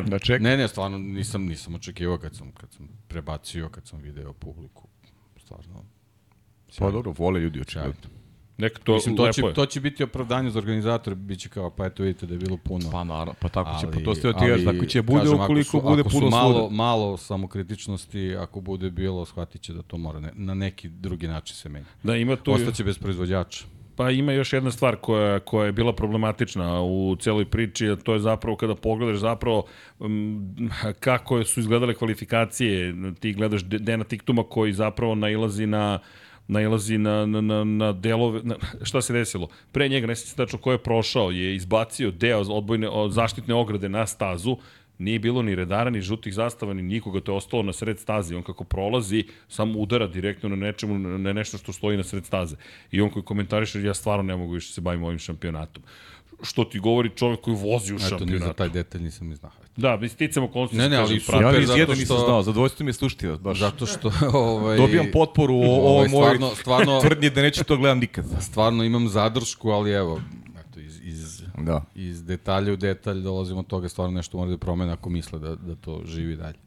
Da 0.12 0.20
čekaj. 0.20 0.40
Ne, 0.40 0.58
ne, 0.58 0.68
stvarno 0.68 0.98
nisam, 0.98 1.46
nisam 1.46 1.76
očekivao 1.76 2.18
kad 2.18 2.36
sam, 2.36 2.52
kad 2.52 2.74
sam 2.74 2.88
prebacio, 3.08 3.70
kad 3.70 3.88
sam 3.88 4.00
video 4.02 4.34
publiku. 4.34 4.88
Stvarno, 5.38 5.84
Pa 6.80 6.92
dobro, 6.92 7.14
vole 7.18 7.40
ljudi 7.40 7.62
očigledno. 7.62 8.15
Neka 8.58 8.80
to, 8.84 8.94
Mislim, 8.94 9.16
to 9.18 9.24
lepo 9.24 9.34
će, 9.34 9.42
je. 9.42 9.54
to 9.54 9.66
će 9.66 9.82
biti 9.82 10.04
opravdanje 10.04 10.50
za 10.50 10.60
organizator, 10.60 11.16
bit 11.16 11.40
će 11.40 11.50
kao, 11.50 11.70
pa 11.70 11.86
eto 11.86 12.04
vidite 12.04 12.26
da 12.26 12.34
je 12.34 12.40
bilo 12.40 12.58
puno. 12.58 12.90
Pa 12.92 13.04
naravno, 13.04 13.34
pa 13.40 13.50
tako 13.50 13.70
će, 13.82 13.88
Ali- 13.88 13.96
pa 13.96 14.02
to 14.02 14.16
ste 14.16 14.34
ti 14.34 14.46
još, 14.46 14.64
tako 14.66 14.86
će 14.86 15.02
bude 15.02 15.20
kažem, 15.20 15.34
ukoliko 15.36 15.78
ako 15.78 15.80
su, 15.80 15.90
bude 15.90 16.02
ako 16.02 16.10
su 16.10 16.18
puno 16.20 16.30
malo, 16.30 16.54
svuda. 16.54 16.76
malo 16.76 17.18
samokritičnosti, 17.18 18.36
ako 18.36 18.62
bude 18.62 18.90
bilo, 18.92 19.26
shvatit 19.26 19.62
će 19.62 19.74
da 19.74 19.82
to 19.82 19.98
mora 19.98 20.20
ne, 20.20 20.32
na 20.34 20.54
neki 20.54 20.90
drugi 20.90 21.28
način 21.28 21.56
se 21.56 21.70
menja. 21.70 21.86
Da, 22.04 22.16
ima 22.16 22.36
tu... 22.36 22.52
Ostaće 22.52 22.84
bez 22.84 22.98
proizvođača. 22.98 23.66
Pa 23.96 24.12
ima 24.12 24.32
još 24.32 24.54
jedna 24.54 24.72
stvar 24.72 24.96
koja, 24.96 25.40
koja 25.40 25.66
je 25.66 25.72
bila 25.72 25.94
problematična 25.94 26.82
u 26.82 27.16
celoj 27.20 27.46
priči, 27.46 27.90
a 27.90 27.96
to 27.96 28.14
je 28.14 28.20
zapravo 28.20 28.58
kada 28.58 28.76
pogledaš 28.76 29.18
zapravo 29.18 29.64
um, 30.00 30.56
kako 31.00 31.44
su 31.44 31.60
izgledale 31.60 31.94
kvalifikacije, 31.94 32.94
ti 33.20 33.34
gledaš 33.34 33.64
De- 33.64 33.80
Dena 33.80 34.04
Tiktuma 34.04 34.44
koji 34.44 34.74
zapravo 34.74 35.16
nailazi 35.16 35.66
na 35.68 36.00
nailazi 36.48 36.98
na, 36.98 37.26
na, 37.26 37.42
na, 37.42 37.64
na 37.64 37.92
delove, 37.94 38.42
na, 38.44 38.56
šta 38.84 39.02
se 39.02 39.14
desilo? 39.14 39.48
Pre 39.72 39.90
njega, 39.90 40.08
ne 40.08 40.16
se 40.16 40.36
tačno 40.36 40.60
ko 40.60 40.72
je 40.72 40.78
prošao, 40.78 41.32
je 41.32 41.56
izbacio 41.56 42.12
deo 42.12 42.42
odbojne, 42.42 42.90
od 42.90 43.12
zaštitne 43.12 43.54
ograde 43.54 43.90
na 43.90 44.08
stazu, 44.08 44.58
nije 44.98 45.20
bilo 45.20 45.42
ni 45.42 45.56
redara, 45.56 45.90
ni 45.90 46.02
žutih 46.02 46.34
zastava, 46.34 46.74
ni 46.74 46.82
nikoga, 46.82 47.20
to 47.20 47.32
je 47.32 47.38
ostalo 47.38 47.64
na 47.64 47.74
sred 47.74 48.00
staze. 48.00 48.36
On 48.36 48.44
kako 48.44 48.64
prolazi, 48.64 49.24
samo 49.48 49.80
udara 49.80 50.08
direktno 50.08 50.50
na 50.50 50.56
nečemu, 50.56 51.00
na 51.00 51.34
nešto 51.34 51.58
što 51.58 51.74
stoji 51.74 51.98
na 51.98 52.04
sred 52.04 52.26
staze. 52.26 52.56
I 52.92 53.02
on 53.02 53.10
koji 53.10 53.24
komentariše, 53.24 53.84
ja 53.84 53.94
stvarno 53.94 54.24
ne 54.24 54.36
mogu 54.36 54.54
više 54.54 54.74
se 54.74 54.82
bavim 54.82 55.04
ovim 55.04 55.20
šampionatom. 55.20 55.84
Što 56.44 56.64
ti 56.64 56.80
govori 56.80 57.10
čovjek 57.12 57.42
koji 57.42 57.56
vozi 57.56 57.94
u 57.94 57.96
Eto, 57.96 58.04
ni 58.06 58.10
za 58.10 58.10
šampionatu. 58.10 58.54
taj 58.54 58.70
detalj 58.70 59.02
nisam 59.02 59.28
ni 59.28 59.36
znao. 59.36 59.52
Da, 59.78 59.98
mi 59.98 60.10
sticamo 60.10 60.46
okolnosti. 60.46 60.78
Ne, 60.78 60.90
ne, 60.90 60.98
ali 60.98 61.20
prate- 61.22 61.44
Ja 61.46 61.60
iz 61.60 61.68
zato 61.68 61.80
jedan 61.80 61.98
nisam 61.98 62.18
što- 62.18 62.26
znao, 62.26 62.44
zadovoljstvo 62.44 62.84
mi 62.84 62.90
je 62.90 62.94
slušati 62.94 63.28
vas, 63.28 63.40
baš. 63.40 63.60
Zato 63.60 63.86
što 63.86 64.12
ovaj, 64.34 64.78
Dobijam 64.78 65.06
potporu 65.14 65.54
o 65.54 65.58
ovaj, 65.60 65.80
ovoj 65.82 66.08
mojoj 66.10 66.36
stvarno, 66.36 66.56
stvarno, 66.56 67.00
tvrdnji 67.04 67.30
da 67.30 67.42
neću 67.42 67.64
to 67.64 67.78
gledam 67.78 68.00
nikad. 68.00 68.26
stvarno 68.42 68.84
imam 68.84 69.08
zadršku, 69.10 69.70
ali 69.70 69.92
evo, 69.92 70.22
eto, 70.60 70.80
iz, 70.80 71.00
iz, 71.04 71.42
Da. 71.58 71.82
iz 71.96 72.24
detalja 72.24 72.74
u 72.74 72.78
detalj 72.78 73.20
dolazimo 73.20 73.60
od 73.60 73.68
toga 73.68 73.90
stvarno 73.90 74.14
nešto 74.14 74.38
mora 74.38 74.52
da 74.52 74.58
promene 74.58 74.92
ako 74.92 75.10
misle 75.10 75.40
da, 75.40 75.56
da 75.56 75.76
to 75.76 76.02
živi 76.06 76.36
dalje. 76.36 76.58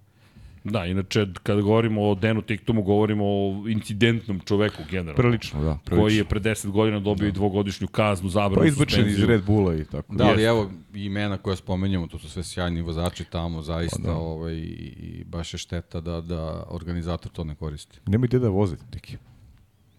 Da, 0.71 0.87
inače, 0.87 1.27
kada 1.43 1.61
govorimo 1.61 2.03
o 2.03 2.15
Denu 2.15 2.43
Tiktumu, 2.43 2.83
govorimo 2.83 3.25
o 3.25 3.65
incidentnom 3.69 4.41
čoveku 4.41 4.83
generalno. 4.91 5.17
Prilično, 5.17 5.63
da. 5.63 5.79
Prilično. 5.85 6.03
koji 6.03 6.17
je 6.17 6.25
pre 6.25 6.41
10 6.41 6.71
godina 6.71 7.01
dobio 7.01 7.29
i 7.29 7.33
dvogodišnju 7.33 7.87
kaznu, 7.87 8.29
zabranu, 8.29 8.63
pa 8.63 8.67
izbačen 8.67 9.01
iz 9.01 9.05
suspenziju. 9.07 9.27
Red 9.27 9.45
Bulla 9.45 9.75
i 9.75 9.85
tako. 9.85 10.15
Da, 10.15 10.25
ali 10.25 10.43
evo 10.43 10.71
imena 10.95 11.39
koja 11.39 11.57
spomenjamo, 11.57 12.07
to 12.07 12.19
su 12.19 12.31
sve 12.31 12.43
sjajni 12.43 12.83
vozači 12.83 13.25
tamo, 13.25 13.63
zaista, 13.63 13.97
Pa 13.97 14.09
da. 14.09 14.17
ovaj, 14.17 14.55
i, 14.55 15.25
baš 15.27 15.55
je 15.55 15.59
šteta 15.59 16.01
da, 16.01 16.21
da 16.21 16.65
organizator 16.69 17.33
to 17.33 17.45
ne 17.45 17.55
koristi. 17.55 17.99
Nemoj 18.07 18.29
gde 18.29 18.39
da 18.39 18.49
vozite, 18.49 18.85
neki. 18.95 19.17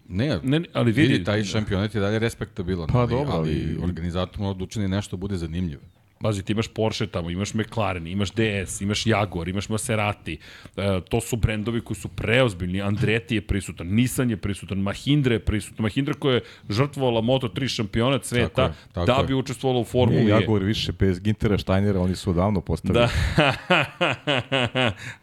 Ne, 0.08 0.38
Ne, 0.42 0.62
ali 0.72 0.92
vidi, 0.92 1.12
vidi, 1.12 1.24
taj 1.24 1.44
šampionat 1.44 1.94
je 1.94 2.00
dalje 2.00 2.18
respektabilan, 2.18 2.88
Pa 2.88 2.98
ali, 2.98 3.10
dobro, 3.10 3.32
ali, 3.32 3.50
ali- 3.76 3.84
organizator 3.84 4.40
mora 4.40 4.58
da 4.58 4.64
učini 4.64 4.88
nešto 4.88 5.16
da 5.16 5.20
bude 5.20 5.36
zanimljivo. 5.36 5.82
Pazi, 6.22 6.42
ti 6.42 6.52
imaš 6.52 6.68
Porsche 6.68 7.06
tamo, 7.06 7.30
imaš 7.30 7.54
McLaren, 7.54 8.06
imaš 8.06 8.30
DS, 8.30 8.80
imaš 8.80 9.06
Jaguar, 9.06 9.48
imaš 9.48 9.68
Maserati. 9.68 10.38
E, 10.76 11.00
to 11.08 11.20
su 11.20 11.36
brendovi 11.36 11.80
koji 11.80 11.96
su 11.96 12.08
preozbiljni. 12.08 12.82
Andretti 12.82 13.34
je 13.34 13.40
prisutan, 13.40 13.86
Nissan 13.86 14.30
je 14.30 14.36
prisutan, 14.36 14.78
Mahindra 14.78 15.34
je 15.34 15.38
prisutan. 15.38 15.82
Mahindra 15.82 16.14
koja 16.14 16.34
je 16.34 16.40
žrtvovala 16.68 17.20
Moto3 17.20 17.68
šampionat 17.68 18.24
sveta 18.24 18.48
Tako 18.48 18.62
je, 18.62 18.74
tako 18.92 19.06
da 19.06 19.12
je. 19.12 19.24
bi 19.26 19.34
učestvovala 19.34 19.80
u 19.80 19.82
Nije 19.82 19.90
Formuli 19.90 20.20
E. 20.20 20.28
Jaguar 20.28 20.62
više 20.62 20.92
bez 20.92 21.20
Gintera, 21.20 21.58
Steinera, 21.58 22.00
oni 22.00 22.16
su 22.16 22.30
odavno 22.30 22.60
postali. 22.60 22.94
Da. 22.94 23.08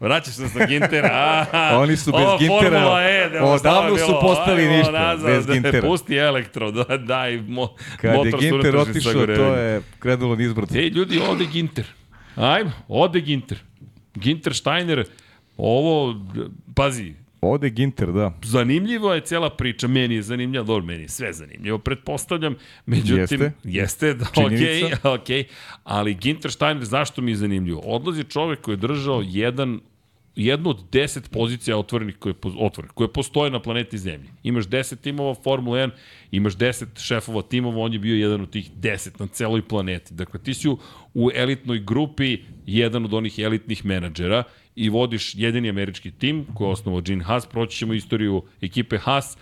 Vraćaš 0.00 0.34
se 0.34 0.48
sa 0.48 0.66
Gintera. 0.66 1.46
A, 1.52 1.78
Oni 1.82 1.96
su 1.96 2.12
bez 2.12 2.20
Ovo 2.20 2.38
Gintera, 2.38 2.60
Formula 2.60 3.02
E, 3.02 3.28
da 3.28 3.36
je 3.38 3.42
odavno 3.42 3.96
su 3.96 4.14
Ajmo 4.46 4.76
ništa, 4.76 4.92
nazad, 4.92 5.26
bez 5.26 5.46
Gintera. 5.46 5.88
Pusti 5.88 6.14
elektro, 6.16 6.70
da, 6.70 6.96
daj 6.96 7.36
mo, 7.36 7.68
Kad 8.00 8.10
je 8.10 8.16
motor 8.16 8.30
sa 8.30 8.38
Ginter 8.38 8.76
otišao, 8.76 9.26
to 9.26 9.54
je 9.54 9.82
krenulo 9.98 10.36
nizbrdo. 10.36 10.87
Ljudi, 10.90 11.20
ode 11.28 11.46
Ginter. 11.52 11.86
Ajmo, 12.36 12.72
ode 12.88 13.20
Ginter. 13.20 13.58
Ginter 14.14 14.54
Steiner, 14.54 15.04
ovo, 15.56 16.26
pazi, 16.74 17.14
Ode 17.40 17.70
Ginter, 17.70 18.12
da. 18.12 18.32
zanimljivo 18.42 19.14
je 19.14 19.20
cela 19.20 19.50
priča, 19.50 19.88
meni 19.88 20.14
je 20.14 20.22
zanimljivo, 20.22 20.64
dobro, 20.64 20.84
meni 20.84 21.02
je 21.02 21.08
sve 21.08 21.32
zanimljivo, 21.32 21.78
pretpostavljam, 21.78 22.54
međutim, 22.86 23.18
Jeste. 23.18 23.52
jeste 23.64 24.14
da, 24.14 24.26
Činjenica. 24.34 25.12
okej, 25.14 25.44
ali 25.84 26.14
Ginter 26.14 26.52
Steiner, 26.52 26.84
zašto 26.84 27.22
mi 27.22 27.30
je 27.30 27.36
zanimljivo? 27.36 27.80
Odlazi 27.80 28.24
čovek 28.24 28.60
koji 28.60 28.72
je 28.72 28.76
držao 28.76 29.22
jedan 29.26 29.80
jednu 30.38 30.70
od 30.70 30.84
deset 30.92 31.30
pozicija 31.30 31.76
otvorenih 31.78 32.16
koje, 32.16 32.34
otvorenih, 32.58 32.92
koje 32.94 33.12
postoje 33.12 33.50
na 33.50 33.62
planeti 33.62 33.98
Zemlji. 33.98 34.30
Imaš 34.42 34.66
10 34.66 35.00
timova 35.00 35.34
Formula 35.34 35.78
1, 35.78 35.90
imaš 36.30 36.56
10 36.56 36.84
šefova 37.00 37.42
timova, 37.42 37.78
on 37.78 37.92
je 37.92 37.98
bio 37.98 38.16
jedan 38.16 38.40
od 38.40 38.50
tih 38.50 38.70
10 38.76 39.20
na 39.20 39.26
celoj 39.26 39.62
planeti. 39.68 40.14
Dakle, 40.14 40.40
ti 40.40 40.54
si 40.54 40.68
u, 40.68 40.78
u 41.14 41.30
elitnoj 41.34 41.78
grupi 41.78 42.38
jedan 42.66 43.04
od 43.04 43.14
onih 43.14 43.38
elitnih 43.38 43.84
menadžera 43.84 44.42
i 44.76 44.88
vodiš 44.88 45.34
jedini 45.34 45.68
američki 45.68 46.10
tim 46.10 46.46
koji 46.54 46.68
je 46.68 46.72
osnovao 46.72 47.00
Gene 47.00 47.24
Haas, 47.24 47.46
proći 47.46 47.78
ćemo 47.78 47.94
istoriju 47.94 48.42
ekipe 48.60 48.98
Haas, 48.98 49.36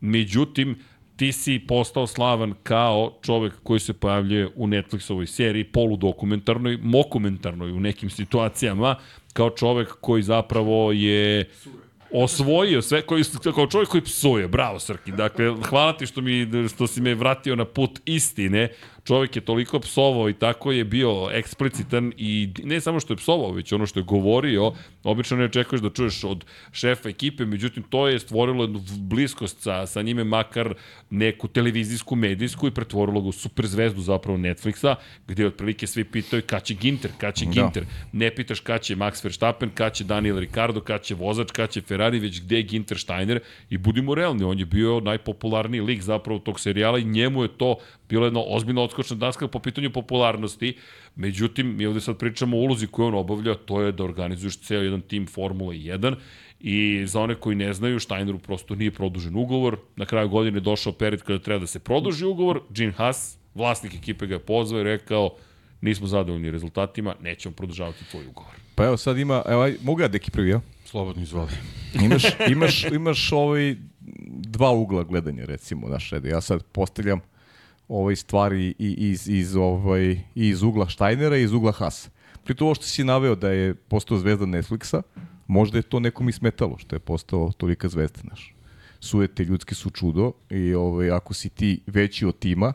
međutim, 0.00 0.76
ti 1.16 1.32
si 1.32 1.58
postao 1.68 2.06
slavan 2.06 2.54
kao 2.62 3.12
čovek 3.22 3.52
koji 3.62 3.80
se 3.80 3.92
pojavljuje 3.92 4.48
u 4.56 4.66
Netflixovoj 4.66 5.26
seriji, 5.26 5.64
poludokumentarnoj, 5.64 6.78
mokumentarnoj 6.82 7.72
u 7.72 7.80
nekim 7.80 8.10
situacijama, 8.10 8.96
kao 9.32 9.50
čovek 9.50 9.88
koji 10.00 10.22
zapravo 10.22 10.92
je 10.92 11.50
osvojio 12.12 12.82
sve, 12.82 13.02
koji, 13.02 13.24
kao 13.54 13.66
čovjek 13.66 13.88
koji 13.88 14.02
psuje, 14.02 14.48
bravo 14.48 14.78
Srki, 14.78 15.12
dakle, 15.12 15.54
hvala 15.62 15.92
ti 15.92 16.06
što, 16.06 16.20
mi, 16.20 16.48
što 16.74 16.86
si 16.86 17.00
me 17.00 17.14
vratio 17.14 17.56
na 17.56 17.64
put 17.64 18.00
istine, 18.04 18.68
čovjek 19.04 19.36
je 19.36 19.44
toliko 19.44 19.80
psovao 19.80 20.28
i 20.28 20.34
tako 20.34 20.72
je 20.72 20.84
bio 20.84 21.28
eksplicitan 21.32 22.12
i 22.16 22.48
ne 22.64 22.80
samo 22.80 23.00
što 23.00 23.12
je 23.12 23.16
psovao, 23.16 23.52
već 23.52 23.72
ono 23.72 23.86
što 23.86 24.00
je 24.00 24.04
govorio, 24.04 24.72
obično 25.04 25.36
ne 25.36 25.44
očekuješ 25.44 25.82
da 25.82 25.90
čuješ 25.90 26.24
od 26.24 26.44
šefa 26.72 27.08
ekipe, 27.08 27.44
međutim 27.44 27.82
to 27.82 28.08
je 28.08 28.18
stvorilo 28.18 28.64
jednu 28.64 28.80
bliskost 28.98 29.62
sa, 29.62 29.86
sa 29.86 30.02
njime, 30.02 30.24
makar 30.24 30.74
neku 31.10 31.48
televizijsku, 31.48 32.16
medijsku 32.16 32.66
i 32.66 32.70
pretvorilo 32.70 33.20
ga 33.20 33.28
u 33.28 33.32
superzvezdu 33.32 34.00
zapravo 34.00 34.38
Netflixa, 34.38 34.94
gde 35.28 35.46
otprilike 35.46 35.86
svi 35.86 36.04
pitaju 36.04 36.42
kad 36.46 36.62
će 36.62 36.74
Ginter, 36.74 37.10
kad 37.18 37.34
će 37.34 37.44
Da. 37.44 37.50
Ginter, 37.50 37.84
ne 38.12 38.30
pitaš 38.34 38.60
kad 38.60 38.80
će 38.80 38.96
Max 38.96 39.24
Verstappen, 39.24 39.70
kad 39.74 39.92
će 39.94 40.04
Daniel 40.04 40.38
Ricardo, 40.38 40.80
kad 40.80 41.02
će 41.02 41.14
vozač, 41.14 41.50
kad 41.50 41.70
će 41.70 41.80
Ferrari, 41.80 42.18
već 42.18 42.42
gde 42.42 42.56
je 42.56 42.62
Ginter 42.62 42.98
Steiner 42.98 43.40
i 43.70 43.78
budimo 43.78 44.14
realni, 44.14 44.44
on 44.44 44.58
je 44.58 44.66
bio 44.66 45.00
najpopularniji 45.00 45.80
lik 45.80 46.02
zapravo 46.02 46.38
tog 46.38 46.60
serijala 46.60 46.98
i 46.98 47.04
njemu 47.04 47.42
je 47.42 47.48
to 47.48 47.76
bilo 48.12 48.26
jedno 48.26 48.44
ozbiljno 48.46 48.82
odskočna 48.82 49.16
daska 49.16 49.48
po 49.48 49.58
pitanju 49.58 49.90
popularnosti. 49.90 50.74
Međutim, 51.16 51.76
mi 51.76 51.86
ovde 51.86 52.00
sad 52.00 52.18
pričamo 52.18 52.56
o 52.56 52.60
ulozi 52.60 52.86
koju 52.86 53.06
on 53.06 53.14
obavlja, 53.14 53.54
to 53.54 53.80
je 53.80 53.92
da 53.92 54.04
organizuješ 54.04 54.58
ceo 54.60 54.82
jedan 54.82 55.00
tim 55.00 55.26
Formula 55.26 55.72
1 55.72 56.14
i 56.60 57.06
za 57.06 57.20
one 57.20 57.34
koji 57.34 57.56
ne 57.56 57.72
znaju, 57.72 58.00
Steineru 58.00 58.38
prosto 58.38 58.74
nije 58.74 58.90
produžen 58.90 59.36
ugovor. 59.36 59.78
Na 59.96 60.06
kraju 60.06 60.28
godine 60.28 60.56
je 60.56 60.60
došao 60.60 60.92
period 60.92 61.22
kada 61.22 61.38
treba 61.38 61.60
da 61.60 61.66
se 61.66 61.78
produži 61.78 62.24
ugovor. 62.24 62.60
Gene 62.70 62.92
Haas, 62.92 63.38
vlasnik 63.54 63.94
ekipe 63.94 64.26
ga 64.26 64.34
je 64.34 64.44
pozvao 64.44 64.80
i 64.80 64.84
rekao 64.84 65.30
nismo 65.80 66.06
zadovoljni 66.06 66.50
rezultatima, 66.50 67.14
nećemo 67.20 67.54
produžavati 67.54 68.04
tvoj 68.10 68.26
ugovor. 68.26 68.52
Pa 68.74 68.84
evo 68.84 68.96
sad 68.96 69.18
ima, 69.18 69.42
evo, 69.48 69.62
aj, 69.62 69.76
mogu 69.82 70.00
ja 70.00 70.08
deki 70.08 70.30
prvi, 70.30 70.50
ja? 70.50 70.60
Slobodno 70.84 71.22
izvoli. 71.22 71.52
Imaš, 72.04 72.24
imaš, 72.48 72.84
imaš 72.84 73.32
ovaj 73.32 73.76
dva 74.28 74.70
ugla 74.70 75.02
gledanja, 75.04 75.44
recimo, 75.44 75.88
znaš, 75.88 76.12
ja 76.24 76.40
sad 76.40 76.62
postavljam 76.62 77.20
ovaj 77.92 78.16
stvari 78.16 78.74
i 78.78 79.10
iz, 79.10 79.28
iz, 79.28 79.56
ovaj, 79.56 80.20
iz 80.34 80.62
ugla 80.62 80.88
Steinera 80.88 81.36
i 81.36 81.42
iz 81.42 81.52
ugla 81.52 81.72
Hasa. 81.72 82.10
Pri 82.44 82.54
to 82.54 82.74
što 82.74 82.84
si 82.84 83.04
naveo 83.04 83.34
da 83.34 83.50
je 83.50 83.74
postao 83.74 84.18
zvezda 84.18 84.46
Netflixa, 84.46 85.02
možda 85.46 85.78
je 85.78 85.82
to 85.82 86.00
nekom 86.00 86.28
i 86.28 86.32
smetalo 86.32 86.78
što 86.78 86.96
je 86.96 87.00
postao 87.00 87.52
tolika 87.52 87.88
zvezda, 87.88 88.20
znaš. 88.20 88.54
Sujete 89.00 89.44
ljudski 89.44 89.74
su 89.74 89.90
čudo 89.90 90.32
i 90.50 90.74
ovaj, 90.74 91.10
ako 91.10 91.34
si 91.34 91.48
ti 91.48 91.80
veći 91.86 92.26
od 92.26 92.38
tima, 92.38 92.72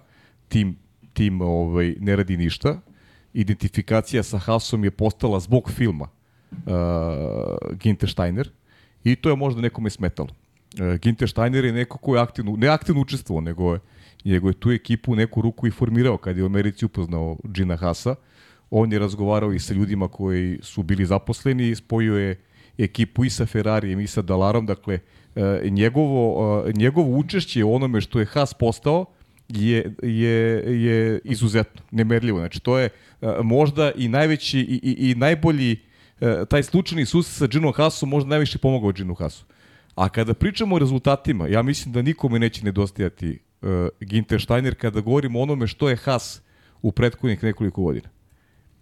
tim, 0.47 0.77
tim 1.13 1.41
ovaj, 1.41 1.95
ne 1.99 2.15
radi 2.15 2.37
ništa, 2.37 2.79
identifikacija 3.33 4.23
sa 4.23 4.37
Hasom 4.37 4.83
je 4.83 4.91
postala 4.91 5.39
zbog 5.39 5.71
filma 5.71 6.07
uh, 6.51 6.67
Ginter 7.73 8.09
Steiner 8.09 8.49
i 9.03 9.15
to 9.15 9.29
je 9.29 9.35
možda 9.35 9.61
nekome 9.61 9.89
smetalo. 9.89 10.29
Uh, 10.29 10.95
Ginter 11.01 11.29
Steiner 11.29 11.65
je 11.65 11.73
neko 11.73 11.97
ko 11.97 12.15
je 12.15 12.21
aktivno, 12.21 12.55
ne 12.57 12.67
aktivno 12.67 13.01
učestvovao, 13.01 13.41
nego 13.41 13.73
je, 13.73 13.79
nego 14.23 14.47
je 14.47 14.53
tu 14.53 14.71
ekipu 14.71 15.15
neku 15.15 15.41
ruku 15.41 15.67
i 15.67 15.71
formirao 15.71 16.17
kad 16.17 16.37
je 16.37 16.43
u 16.43 16.45
Americi 16.45 16.85
upoznao 16.85 17.37
Gina 17.43 17.77
Hasa. 17.77 18.15
On 18.69 18.93
je 18.93 18.99
razgovarao 18.99 19.53
i 19.53 19.59
sa 19.59 19.73
ljudima 19.73 20.07
koji 20.07 20.59
su 20.61 20.83
bili 20.83 21.05
zaposleni, 21.05 21.75
spojio 21.75 22.17
je 22.17 22.41
ekipu 22.77 23.25
i 23.25 23.29
sa 23.29 23.45
Ferrarijem 23.45 23.99
i 23.99 24.07
sa 24.07 24.21
Dalarom, 24.21 24.65
dakle 24.65 24.99
uh, 25.35 25.41
njegovo, 25.71 26.59
uh, 26.59 26.75
njegovo 26.75 27.17
učešće 27.17 27.63
u 27.63 27.75
onome 27.75 28.01
što 28.01 28.19
je 28.19 28.25
Haas 28.25 28.53
postao 28.53 29.05
je, 29.49 29.95
je, 30.03 30.63
je 30.83 31.19
izuzetno, 31.23 31.81
nemerljivo. 31.91 32.39
Znači, 32.39 32.59
to 32.59 32.79
je 32.79 32.89
uh, 33.21 33.29
možda 33.43 33.91
i 33.95 34.07
najveći 34.07 34.59
i, 34.59 34.79
i, 34.83 35.11
i 35.11 35.15
najbolji 35.15 35.77
e, 36.21 36.45
taj 36.49 36.63
slučajni 36.63 37.05
susret 37.05 37.37
sa 37.37 37.47
Ginom 37.47 37.73
Hasom 37.73 38.09
možda 38.09 38.29
najviše 38.29 38.57
pomogao 38.57 38.91
Ginu 38.91 39.13
Hasu. 39.13 39.45
A 39.95 40.09
kada 40.09 40.33
pričamo 40.33 40.75
o 40.75 40.79
rezultatima, 40.79 41.47
ja 41.47 41.61
mislim 41.61 41.93
da 41.93 42.01
nikome 42.01 42.39
neće 42.39 42.65
nedostajati 42.65 43.39
uh, 43.61 43.69
Ginter 44.01 44.41
Steiner 44.41 44.75
kada 44.75 45.01
govorimo 45.01 45.39
o 45.39 45.41
onome 45.41 45.67
što 45.67 45.89
je 45.89 45.95
Has 45.95 46.41
u 46.81 46.91
prethodnih 46.91 47.43
nekoliko 47.43 47.81
godina. 47.81 48.09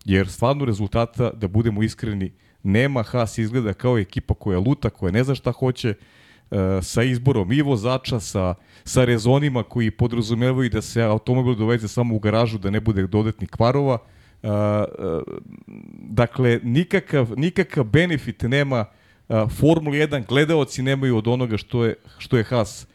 Jer 0.05 0.27
stvarno 0.27 0.65
rezultata, 0.65 1.31
da 1.31 1.47
budemo 1.47 1.83
iskreni, 1.83 2.31
nema 2.63 3.03
Has 3.03 3.38
izgleda 3.38 3.73
kao 3.73 3.97
ekipa 3.97 4.33
koja 4.33 4.59
luta, 4.59 4.89
koja 4.89 5.11
ne 5.11 5.23
zna 5.23 5.35
šta 5.35 5.51
hoće, 5.51 5.89
uh, 5.89 6.57
sa 6.81 7.03
izborom 7.03 7.51
i 7.51 7.61
vozača, 7.61 8.19
sa, 8.19 8.55
sa 8.83 9.05
rezonima 9.05 9.63
koji 9.63 9.91
podrazumevaju 9.91 10.69
da 10.69 10.81
se 10.81 11.01
automobil 11.01 11.55
doveze 11.55 11.88
samo 11.88 12.15
u 12.15 12.19
garažu, 12.19 12.57
da 12.57 12.69
ne 12.69 12.79
bude 12.79 13.07
dodatnih 13.07 13.49
kvarova, 13.49 13.97
Uh, 14.43 14.51
dakle, 16.09 16.59
nikakav, 16.63 17.33
nikakav 17.38 17.83
benefit 17.83 18.41
nema 18.41 18.85
Formula 19.29 19.95
1, 19.95 20.27
gledaoci 20.27 20.81
nemaju 20.81 21.17
od 21.17 21.27
onoga 21.27 21.57
što 21.57 21.85
je, 21.85 21.95
što 22.17 22.38
je 22.38 22.43
Haas 22.43 22.88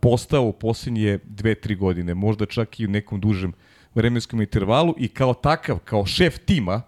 postao 0.00 0.42
u 0.42 0.52
posljednje 0.52 1.18
dve, 1.24 1.54
tri 1.54 1.74
godine, 1.74 2.14
možda 2.14 2.46
čak 2.46 2.80
i 2.80 2.86
u 2.86 2.90
nekom 2.90 3.20
dužem 3.20 3.52
vremenskom 3.94 4.40
intervalu 4.40 4.94
i 4.98 5.08
kao 5.08 5.34
takav, 5.34 5.78
kao 5.78 6.06
šef 6.06 6.38
tima, 6.38 6.82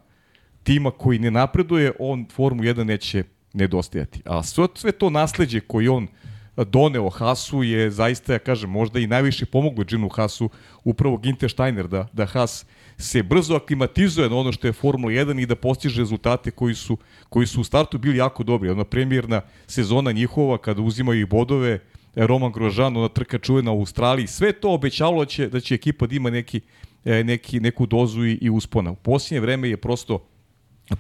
tima 0.63 0.91
koji 0.91 1.19
ne 1.19 1.31
napreduje, 1.31 1.93
on 1.99 2.27
Formula 2.33 2.75
1 2.75 2.85
neće 2.85 3.25
nedostajati. 3.53 4.23
A 4.25 4.43
sve, 4.43 4.67
sve 4.75 4.93
to 4.93 5.11
nasledđe 5.11 5.61
koji 5.61 5.89
on 5.89 6.09
doneo 6.57 7.11
Hasu 7.11 7.63
je 7.63 7.91
zaista, 7.91 8.33
ja 8.33 8.39
kažem, 8.39 8.71
možda 8.71 8.99
i 9.01 9.07
najviše 9.07 9.47
pomoglo 9.47 9.85
Ginu 9.85 10.09
Hasu, 10.09 10.51
upravo 10.85 11.17
Ginter 11.17 11.51
Steiner, 11.51 11.89
da, 11.89 12.07
da 12.13 12.27
Has 12.27 12.67
se 12.99 13.23
brzo 13.23 13.57
aklimatizuje 13.57 14.31
na 14.31 14.37
ono 14.37 14.53
što 14.53 14.67
je 14.67 14.73
Formula 14.73 15.13
1 15.13 15.43
i 15.43 15.47
da 15.47 15.57
postiže 15.57 16.01
rezultate 16.01 16.51
koji 16.51 16.75
su, 16.75 16.97
koji 17.29 17.47
su 17.47 17.61
u 17.61 17.65
startu 17.65 17.99
bili 17.99 18.17
jako 18.17 18.43
dobri. 18.43 18.71
Ona 18.71 18.85
premijerna 18.85 19.41
sezona 19.67 20.13
njihova 20.13 20.59
kada 20.59 20.83
uzimaju 20.83 21.21
i 21.21 21.27
bodove, 21.27 21.79
Roman 22.17 22.53
Grožan, 22.53 22.97
ona 22.97 23.09
trka 23.09 23.39
čuvena 23.39 23.73
u 23.73 23.79
Australiji, 23.79 24.27
sve 24.27 24.53
to 24.53 24.73
obećavalo 24.73 25.25
da 25.25 25.31
će, 25.31 25.49
da 25.49 25.61
će 25.61 25.75
ekipa 25.75 26.07
da 26.07 26.15
ima 26.15 26.31
neki, 26.31 26.61
e, 27.05 27.25
neki, 27.25 27.61
neku 27.61 27.87
dozu 27.87 28.25
i, 28.25 28.39
i 28.41 28.51
uspona. 28.51 28.91
U 28.91 28.97
posljednje 28.97 29.41
vreme 29.41 29.69
je 29.69 29.77
prosto, 29.77 30.27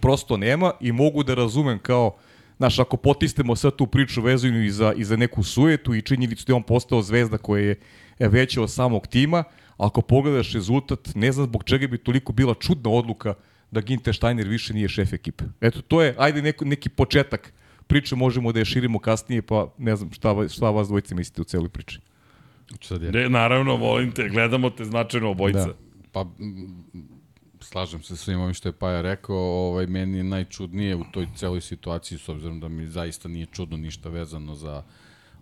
prosto 0.00 0.36
nema 0.36 0.72
i 0.80 0.92
mogu 0.92 1.22
da 1.22 1.34
razumem 1.34 1.78
kao 1.78 2.16
Znaš, 2.56 2.78
ako 2.78 2.96
potisnemo 2.96 3.56
sad 3.56 3.76
tu 3.76 3.86
priču 3.86 4.22
vezujnu 4.22 4.62
i 4.62 4.70
za, 4.70 4.92
i 4.96 5.04
za 5.04 5.16
neku 5.16 5.42
sujetu 5.42 5.94
i 5.94 6.02
činjenicu 6.02 6.44
da 6.46 6.52
je 6.52 6.54
on 6.54 6.62
postao 6.62 7.02
zvezda 7.02 7.38
koja 7.38 7.62
je 7.62 7.76
veća 8.18 8.62
od 8.62 8.72
samog 8.72 9.06
tima, 9.06 9.44
ako 9.76 10.00
pogledaš 10.00 10.52
rezultat, 10.52 11.14
ne 11.14 11.32
znam 11.32 11.46
zbog 11.46 11.64
čega 11.64 11.86
bi 11.86 11.98
toliko 11.98 12.32
bila 12.32 12.54
čudna 12.54 12.90
odluka 12.90 13.34
da 13.70 13.80
Ginter 13.80 14.14
Steiner 14.14 14.48
više 14.48 14.74
nije 14.74 14.88
šef 14.88 15.12
ekipe. 15.12 15.44
Eto, 15.60 15.82
to 15.82 16.02
je, 16.02 16.14
ajde 16.18 16.42
neko, 16.42 16.64
neki 16.64 16.88
početak 16.88 17.52
priče, 17.86 18.16
možemo 18.16 18.52
da 18.52 18.58
je 18.58 18.64
širimo 18.64 18.98
kasnije, 18.98 19.42
pa 19.42 19.74
ne 19.78 19.96
znam 19.96 20.12
šta, 20.12 20.48
šta 20.48 20.70
vas 20.70 20.88
dvojice 20.88 21.14
mislite 21.14 21.42
u 21.42 21.44
celoj 21.44 21.68
priči. 21.68 22.00
Sad 22.80 23.02
je. 23.02 23.12
Ne, 23.12 23.28
naravno, 23.28 23.76
volim 23.76 24.12
te, 24.12 24.28
gledamo 24.28 24.70
te 24.70 24.84
značajno 24.84 25.30
obojica. 25.30 25.66
Da. 25.66 25.74
Pa, 26.12 26.20
m, 26.20 26.84
slažem 27.60 28.02
se 28.02 28.16
svim 28.16 28.40
ovim 28.40 28.54
što 28.54 28.68
je 28.68 28.72
Paja 28.72 29.00
rekao, 29.00 29.36
ovaj, 29.36 29.86
meni 29.86 30.18
je 30.18 30.24
najčudnije 30.24 30.96
u 30.96 31.04
toj 31.12 31.28
celoj 31.36 31.60
situaciji, 31.60 32.18
s 32.18 32.28
obzirom 32.28 32.60
da 32.60 32.68
mi 32.68 32.86
zaista 32.86 33.28
nije 33.28 33.46
čudno 33.46 33.76
ništa 33.76 34.08
vezano 34.08 34.54
za 34.54 34.82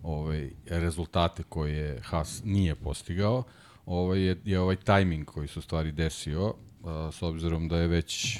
ovaj, 0.03 0.49
rezultate 0.67 1.43
koje 1.43 2.01
Haas 2.01 2.41
nije 2.45 2.75
postigao, 2.75 3.43
ovaj, 3.85 4.19
je, 4.19 4.41
je 4.45 4.59
ovaj 4.59 4.75
tajming 4.75 5.25
koji 5.25 5.47
se 5.47 5.59
u 5.59 5.61
stvari 5.61 5.91
desio, 5.91 6.53
a, 6.83 7.09
s 7.13 7.21
obzirom 7.21 7.67
da 7.67 7.77
je 7.77 7.87
već 7.87 8.39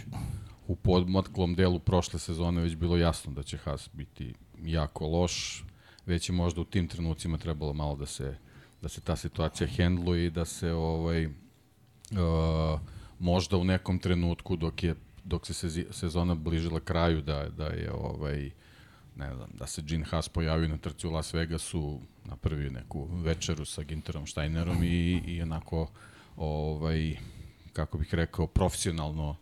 u 0.67 0.75
podmatklom 0.75 1.55
delu 1.55 1.79
prošle 1.79 2.19
sezone 2.19 2.61
već 2.61 2.75
bilo 2.75 2.97
jasno 2.97 3.31
da 3.31 3.43
će 3.43 3.57
Haas 3.57 3.89
biti 3.93 4.33
jako 4.63 5.07
loš, 5.07 5.63
već 6.05 6.29
je 6.29 6.33
možda 6.35 6.61
u 6.61 6.65
tim 6.65 6.87
trenucima 6.87 7.37
trebalo 7.37 7.73
malo 7.73 7.95
da 7.95 8.05
se 8.05 8.37
da 8.81 8.89
se 8.89 9.01
ta 9.01 9.15
situacija 9.15 9.67
hendluje 9.67 10.25
i 10.25 10.29
da 10.29 10.45
se 10.45 10.71
ovaj 10.71 11.25
uh, 11.25 11.31
možda 13.19 13.57
u 13.57 13.63
nekom 13.63 13.99
trenutku 13.99 14.55
dok 14.55 14.83
je 14.83 14.95
dok 15.23 15.45
se 15.45 15.69
sezona 15.91 16.35
bližila 16.35 16.79
kraju 16.79 17.21
da 17.21 17.49
da 17.49 17.65
je 17.65 17.91
ovaj 17.91 18.51
ne 19.15 19.35
znam, 19.35 19.49
da 19.53 19.67
se 19.67 19.81
Gene 19.81 20.05
Haas 20.05 20.29
pojavio 20.29 20.67
na 20.67 20.77
trci 20.77 21.07
u 21.07 21.11
Las 21.11 21.33
Vegasu, 21.33 21.99
napravio 22.25 22.71
neku 22.71 23.05
večeru 23.05 23.65
sa 23.65 23.83
Ginterom 23.83 24.27
Steinerom 24.27 24.83
i, 24.83 25.21
i 25.25 25.41
onako 25.41 25.87
ovaj, 26.37 27.17
kako 27.73 27.97
bih 27.97 28.13
rekao, 28.13 28.47
profesionalno 28.47 29.35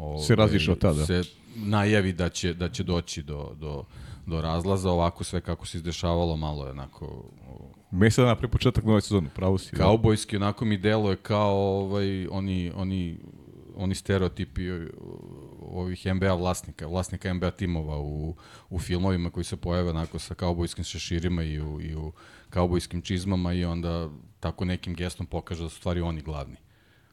ovaj, 0.00 0.24
se 0.24 0.36
razišao 0.36 0.74
tada. 0.74 1.06
Se 1.06 1.22
najavi 1.56 2.12
da 2.12 2.28
će, 2.28 2.54
da 2.54 2.68
će 2.68 2.82
doći 2.82 3.22
do, 3.22 3.56
do, 3.60 3.84
do 4.26 4.40
razlaza, 4.40 4.90
ovako 4.90 5.24
sve 5.24 5.40
kako 5.40 5.66
se 5.66 5.78
izdešavalo, 5.78 6.36
malo 6.36 6.64
je 6.64 6.70
onako... 6.70 7.24
Me 7.90 8.10
sad 8.10 8.26
na 8.26 8.48
početak 8.48 8.84
nove 8.84 9.00
sezone, 9.00 9.28
pravo 9.34 9.58
si. 9.58 9.76
Kaubojski, 9.76 10.36
onako 10.36 10.64
mi 10.64 10.76
deluje 10.76 11.16
kao 11.16 11.56
ovaj, 11.56 12.26
oni, 12.26 12.72
oni, 12.74 13.18
oni 13.76 13.94
stereotipi 13.94 14.62
ovih 15.60 16.06
NBA 16.14 16.34
vlasnika, 16.34 16.86
vlasnika 16.86 17.34
NBA 17.34 17.50
timova 17.50 17.98
u, 17.98 18.34
u 18.70 18.78
filmovima 18.78 19.30
koji 19.30 19.44
se 19.44 19.56
pojave 19.56 19.90
onako 19.90 20.18
sa 20.18 20.34
kaubojskim 20.34 20.84
šeširima 20.84 21.42
i 21.42 21.60
u, 21.60 21.80
i 21.80 21.94
u 21.94 22.12
kaubojskim 22.50 23.02
čizmama 23.02 23.52
i 23.52 23.64
onda 23.64 24.08
tako 24.40 24.64
nekim 24.64 24.94
gestom 24.94 25.26
pokaže 25.26 25.62
da 25.62 25.68
su 25.68 25.76
stvari 25.76 26.00
oni 26.00 26.20
glavni. 26.22 26.56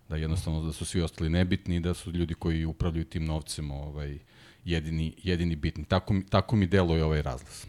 Da 0.10 0.16
jednostavno 0.16 0.62
da 0.62 0.74
su 0.74 0.86
svi 0.86 1.02
ostali 1.02 1.30
nebitni 1.30 1.76
i 1.76 1.80
da 1.80 1.94
su 1.94 2.12
ljudi 2.12 2.34
koji 2.34 2.66
upravljaju 2.66 3.06
tim 3.06 3.26
novcem 3.26 3.72
ovaj, 3.72 4.18
jedini, 4.66 5.14
jedini 5.24 5.56
bitni. 5.56 5.86
Tako, 5.86 6.16
tako 6.30 6.56
mi 6.56 6.68
deluje 6.68 7.04
ovaj 7.04 7.22
razlaz. 7.22 7.66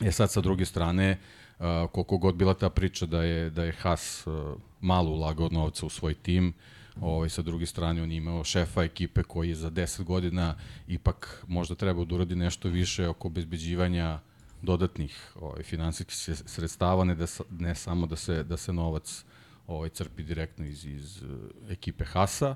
E 0.00 0.12
sad 0.12 0.30
sa 0.30 0.40
druge 0.40 0.64
strane, 0.64 1.18
uh, 1.58 1.64
koliko 1.92 2.18
god 2.18 2.34
bila 2.34 2.54
ta 2.54 2.70
priča 2.70 3.06
da 3.06 3.22
je, 3.22 3.50
da 3.50 3.64
je 3.64 3.72
Haas 3.72 4.26
uh, 4.26 4.56
malo 4.80 5.10
ulagao 5.10 5.48
novca 5.48 5.86
u 5.86 5.90
svoj 5.90 6.14
tim, 6.14 6.54
Ovaj, 7.00 7.28
sa 7.28 7.42
druge 7.42 7.66
strane, 7.66 8.02
on 8.02 8.10
je 8.10 8.16
imao 8.16 8.44
šefa 8.44 8.82
ekipe 8.82 9.22
koji 9.22 9.48
je 9.48 9.54
za 9.54 9.70
10 9.70 10.02
godina 10.02 10.54
ipak 10.88 11.44
možda 11.48 11.74
treba 11.74 12.04
da 12.04 12.14
uradi 12.14 12.36
nešto 12.36 12.68
više 12.68 13.08
oko 13.08 13.28
obezbeđivanja 13.28 14.20
dodatnih 14.62 15.32
ovaj, 15.40 15.62
finansijskih 15.62 16.16
sredstava, 16.46 17.04
ne, 17.04 17.14
da, 17.14 17.26
ne 17.50 17.74
samo 17.74 18.06
da 18.06 18.16
se, 18.16 18.44
da 18.44 18.56
se 18.56 18.72
novac 18.72 19.24
ovaj, 19.66 19.88
crpi 19.88 20.22
direktno 20.22 20.66
iz, 20.66 20.84
iz 20.84 21.22
eh, 21.22 21.72
ekipe 21.72 22.04
Hasa, 22.04 22.54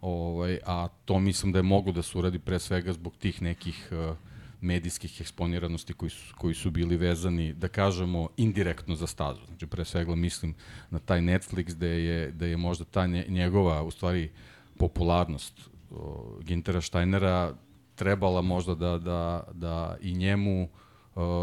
ovaj, 0.00 0.58
a 0.66 0.88
to 1.04 1.18
mislim 1.18 1.52
da 1.52 1.58
je 1.58 1.62
mogu 1.62 1.92
da 1.92 2.02
se 2.02 2.18
uradi 2.18 2.38
pre 2.38 2.58
svega 2.58 2.92
zbog 2.92 3.16
tih 3.16 3.42
nekih 3.42 3.88
uh, 3.92 4.16
medijskih 4.60 5.20
eksponiranosti 5.20 5.94
koji 5.94 6.10
su, 6.10 6.34
koji 6.38 6.54
su 6.54 6.70
bili 6.70 6.96
vezani, 6.96 7.52
da 7.52 7.68
kažemo, 7.68 8.28
indirektno 8.36 8.94
za 8.94 9.06
stazu. 9.06 9.40
Znači, 9.46 9.66
pre 9.66 9.84
svega 9.84 10.14
mislim 10.14 10.54
na 10.90 10.98
taj 10.98 11.20
Netflix 11.20 11.74
gde 11.74 11.88
je, 11.88 12.30
gde 12.30 12.48
je 12.48 12.56
možda 12.56 12.84
ta 12.84 13.06
nje- 13.06 13.28
njegova, 13.28 13.82
u 13.82 13.90
stvari, 13.90 14.30
popularnost 14.78 15.60
o, 15.90 16.38
Gintera 16.42 16.80
Steinera 16.80 17.54
trebala 17.94 18.42
možda 18.42 18.74
da, 18.74 18.98
da, 18.98 19.44
da 19.52 19.96
i 20.00 20.14
njemu 20.14 20.62
o, 20.62 20.68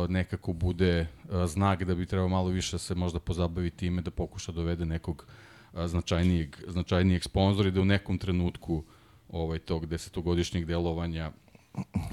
nekako 0.09 0.53
bude 0.53 1.07
o, 1.29 1.47
znak 1.47 1.83
da 1.83 1.95
bi 1.95 2.05
trebao 2.05 2.27
malo 2.27 2.49
više 2.49 2.77
se 2.77 2.95
možda 2.95 3.19
pozabaviti 3.19 3.77
time 3.77 4.01
da 4.01 4.11
pokuša 4.11 4.51
dovede 4.51 4.85
nekog 4.85 5.25
a, 5.73 5.87
značajnijeg, 5.87 6.57
značajnijeg 6.67 7.23
sponzora 7.23 7.69
i 7.69 7.71
da 7.71 7.81
u 7.81 7.85
nekom 7.85 8.17
trenutku 8.17 8.83
ovaj, 9.29 9.59
tog 9.59 9.85
desetogodišnjeg 9.85 10.65
delovanja 10.65 11.31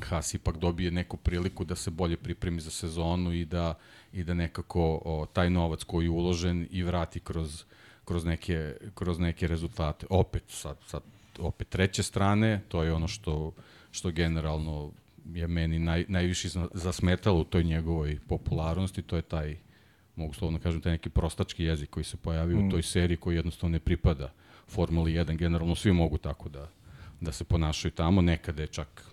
Haas 0.08 0.34
ipak 0.34 0.56
dobije 0.56 0.90
neku 0.90 1.16
priliku 1.16 1.64
da 1.64 1.74
se 1.74 1.90
bolje 1.90 2.16
pripremi 2.16 2.60
za 2.60 2.70
sezonu 2.70 3.32
i 3.32 3.44
da, 3.44 3.74
i 4.12 4.24
da 4.24 4.34
nekako 4.34 5.02
o, 5.04 5.26
taj 5.32 5.50
novac 5.50 5.84
koji 5.84 6.04
je 6.04 6.10
uložen 6.10 6.68
i 6.70 6.82
vrati 6.82 7.20
kroz, 7.20 7.64
kroz, 8.04 8.24
neke, 8.24 8.76
kroz 8.94 9.18
neke 9.18 9.48
rezultate. 9.48 10.06
Opet, 10.10 10.42
sad, 10.48 10.76
sad, 10.86 11.02
opet 11.38 11.68
treće 11.68 12.02
strane, 12.02 12.62
to 12.68 12.82
je 12.82 12.92
ono 12.92 13.08
što, 13.08 13.52
što 13.90 14.10
generalno 14.10 14.92
je 15.34 15.46
meni 15.46 15.78
naj, 15.78 16.04
najviše 16.08 16.48
za- 16.48 16.68
zasmetalo 16.74 17.40
u 17.40 17.44
toj 17.44 17.64
njegovoj 17.64 18.18
popularnosti, 18.28 19.02
to 19.02 19.16
je 19.16 19.22
taj, 19.22 19.56
mogu 20.16 20.32
slovno 20.32 20.58
kažem, 20.58 20.80
taj 20.80 20.92
neki 20.92 21.10
prostački 21.10 21.64
jezik 21.64 21.90
koji 21.90 22.04
se 22.04 22.16
pojavio 22.16 22.56
mm. 22.56 22.68
u 22.68 22.70
toj 22.70 22.82
seriji 22.82 23.16
koji 23.16 23.36
jednostavno 23.36 23.72
ne 23.72 23.78
pripada 23.78 24.32
Formuli 24.68 25.12
1. 25.12 25.36
Generalno 25.36 25.74
svi 25.74 25.92
mogu 25.92 26.18
tako 26.18 26.48
da, 26.48 26.68
da 27.20 27.32
se 27.32 27.44
ponašaju 27.44 27.92
tamo, 27.92 28.22
nekada 28.22 28.62
je 28.62 28.66
čak 28.68 29.04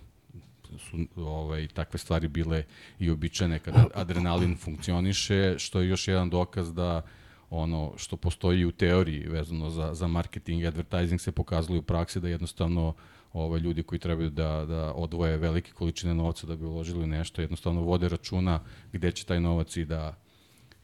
su 0.78 0.96
ovaj, 1.16 1.68
takve 1.68 1.98
stvari 1.98 2.28
bile 2.28 2.64
i 2.98 3.10
običajne 3.10 3.58
kada 3.58 3.86
adrenalin 3.94 4.56
funkcioniše, 4.56 5.54
što 5.58 5.80
je 5.80 5.88
još 5.88 6.08
jedan 6.08 6.30
dokaz 6.30 6.74
da 6.74 7.02
ono 7.50 7.92
što 7.96 8.16
postoji 8.16 8.64
u 8.64 8.72
teoriji 8.72 9.28
vezano 9.28 9.70
za, 9.70 9.94
za 9.94 10.06
marketing 10.06 10.62
i 10.62 10.66
advertising 10.66 11.20
se 11.20 11.32
pokazalo 11.32 11.78
u 11.78 11.82
praksi 11.82 12.20
da 12.20 12.28
jednostavno 12.28 12.94
ovaj, 13.40 13.60
ljudi 13.60 13.82
koji 13.82 13.98
trebaju 13.98 14.30
da, 14.30 14.64
da 14.68 14.92
odvoje 14.92 15.36
velike 15.36 15.72
količine 15.72 16.14
novca 16.14 16.46
da 16.46 16.56
bi 16.56 16.64
uložili 16.64 17.06
nešto, 17.06 17.40
jednostavno 17.42 17.80
vode 17.80 18.08
računa 18.08 18.60
gde 18.92 19.12
će 19.12 19.24
taj 19.24 19.40
novac 19.40 19.76
i 19.76 19.84
da, 19.84 20.14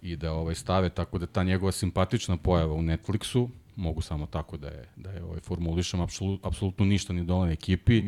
i 0.02 0.16
da 0.16 0.32
ovaj 0.32 0.54
stave 0.54 0.88
tako 0.88 1.18
da 1.18 1.26
ta 1.26 1.42
njegova 1.42 1.72
simpatična 1.72 2.36
pojava 2.36 2.74
u 2.74 2.82
Netflixu 2.82 3.48
mogu 3.76 4.00
samo 4.00 4.26
tako 4.26 4.56
da 4.56 4.68
je 4.68 4.88
da 4.96 5.10
je 5.10 5.24
ovaj 5.24 5.40
formulišem 5.40 6.00
apsolutno 6.42 6.84
ništa 6.84 7.12
ni 7.12 7.24
donela 7.24 7.52
ekipi. 7.52 8.02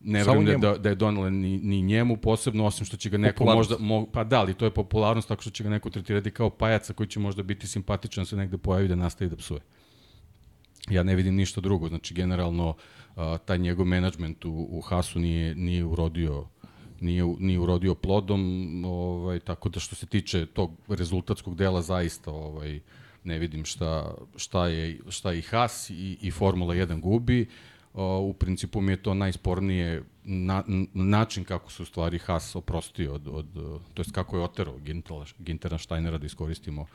Ne 0.00 0.24
Samo 0.24 0.40
verujem 0.40 0.60
da, 0.60 0.74
da, 0.78 0.88
je 0.88 0.94
donela 0.94 1.30
ni, 1.30 1.58
ni 1.58 1.82
njemu 1.82 2.16
posebno, 2.16 2.64
osim 2.64 2.86
što 2.86 2.96
će 2.96 3.10
ga 3.10 3.18
neko 3.18 3.44
možda, 3.44 3.76
mo, 3.78 4.06
pa 4.12 4.24
da, 4.24 4.40
ali 4.40 4.54
to 4.54 4.64
je 4.64 4.70
popularnost 4.70 5.28
tako 5.28 5.42
što 5.42 5.50
će 5.50 5.64
ga 5.64 5.70
neko 5.70 5.90
tretirati 5.90 6.30
kao 6.30 6.50
pajaca 6.50 6.92
koji 6.92 7.06
će 7.06 7.20
možda 7.20 7.42
biti 7.42 7.66
simpatičan, 7.66 8.26
se 8.26 8.36
negde 8.36 8.58
pojavi 8.58 8.88
da 8.88 8.94
nastavi 8.94 9.30
da 9.30 9.36
psuje. 9.36 9.60
Ja 10.90 11.02
ne 11.02 11.14
vidim 11.14 11.34
ništa 11.34 11.60
drugo, 11.60 11.88
znači 11.88 12.14
generalno 12.14 12.74
a, 13.18 13.38
taj 13.38 13.58
njegov 13.58 13.86
menadžment 13.86 14.44
u, 14.44 14.68
u 14.70 14.80
Hasu 14.80 15.18
nije, 15.18 15.54
nije 15.54 15.84
urodio 15.84 16.46
nije, 17.00 17.24
nije 17.38 17.58
urodio 17.58 17.94
plodom, 17.94 18.84
ovaj, 18.84 19.40
tako 19.40 19.68
da 19.68 19.80
što 19.80 19.96
se 19.96 20.06
tiče 20.06 20.46
tog 20.46 20.70
rezultatskog 20.88 21.56
dela 21.56 21.82
zaista 21.82 22.30
ovaj, 22.30 22.80
ne 23.24 23.38
vidim 23.38 23.64
šta, 23.64 24.14
šta, 24.36 24.66
je, 24.66 25.00
šta 25.08 25.32
i 25.32 25.42
Haas 25.42 25.90
i, 25.90 26.18
i 26.20 26.30
Formula 26.30 26.74
1 26.74 27.00
gubi. 27.00 27.46
O, 27.94 28.18
u 28.18 28.32
principu 28.32 28.80
mi 28.80 28.92
je 28.92 29.02
to 29.02 29.14
najspornije 29.14 30.02
na, 30.24 30.64
način 30.94 31.44
kako 31.44 31.72
se 31.72 31.82
u 31.82 31.86
stvari 31.86 32.18
Haas 32.18 32.56
oprostio 32.56 33.14
od, 33.14 33.28
od 33.28 33.46
to 33.94 34.02
jest 34.02 34.12
kako 34.12 34.36
je 34.36 34.44
oterao 34.44 34.78
Gintera 35.38 35.78
Steinera 35.78 36.18
da 36.18 36.26
iskoristimo 36.26 36.86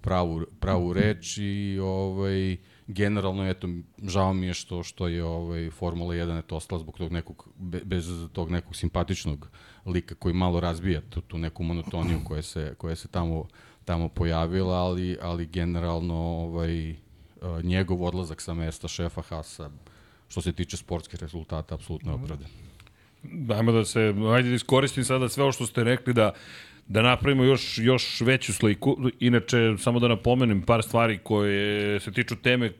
pravu, 0.00 0.46
pravu 0.60 0.92
reč 0.92 1.38
i 1.38 1.78
ovaj, 1.82 2.56
generalno 2.86 3.48
eto 3.48 3.68
žao 4.02 4.32
mi 4.34 4.46
je 4.46 4.54
što 4.54 4.82
što 4.82 5.08
je 5.08 5.24
ovaj 5.24 5.70
Formula 5.70 6.14
1 6.14 6.38
eto 6.38 6.56
ostala 6.56 6.78
zbog 6.78 6.98
tog 6.98 7.12
nekog 7.12 7.48
be, 7.56 7.80
bez 7.84 8.06
tog 8.32 8.50
nekog 8.50 8.76
simpatičnog 8.76 9.48
lika 9.86 10.14
koji 10.14 10.34
malo 10.34 10.60
razbija 10.60 11.00
tu, 11.10 11.20
tu 11.20 11.38
neku 11.38 11.62
monotoniju 11.62 12.20
koja 12.28 12.42
se 12.42 12.74
koja 12.78 12.96
se 12.96 13.08
tamo 13.08 13.46
tamo 13.84 14.08
pojavila, 14.08 14.74
ali 14.74 15.18
ali 15.22 15.46
generalno 15.46 16.14
ovaj 16.14 16.90
eh, 16.90 16.96
njegov 17.62 18.04
odlazak 18.04 18.40
sa 18.40 18.54
mesta 18.54 18.88
šefa 18.88 19.22
Hasa 19.22 19.70
što 20.28 20.40
se 20.40 20.52
tiče 20.52 20.76
sportskih 20.76 21.20
rezultata 21.20 21.74
apsolutno 21.74 22.10
je 22.10 22.14
opravdan. 22.14 22.48
Ajmo 23.56 23.72
da 23.72 23.84
se, 23.84 24.14
ajde 24.34 24.48
da 24.48 24.54
iskoristim 24.54 25.04
sada 25.04 25.28
sve 25.28 25.42
ovo 25.42 25.52
što 25.52 25.66
ste 25.66 25.84
rekli 25.84 26.14
da 26.14 26.32
da 26.86 27.02
napravimo 27.02 27.44
još, 27.44 27.78
još 27.78 28.20
veću 28.20 28.52
sliku. 28.52 28.96
Inače, 29.20 29.56
samo 29.78 29.98
da 29.98 30.08
napomenem 30.08 30.62
par 30.62 30.82
stvari 30.82 31.18
koje 31.18 31.60
se 32.00 32.12
tiču 32.12 32.36
teme 32.36 32.72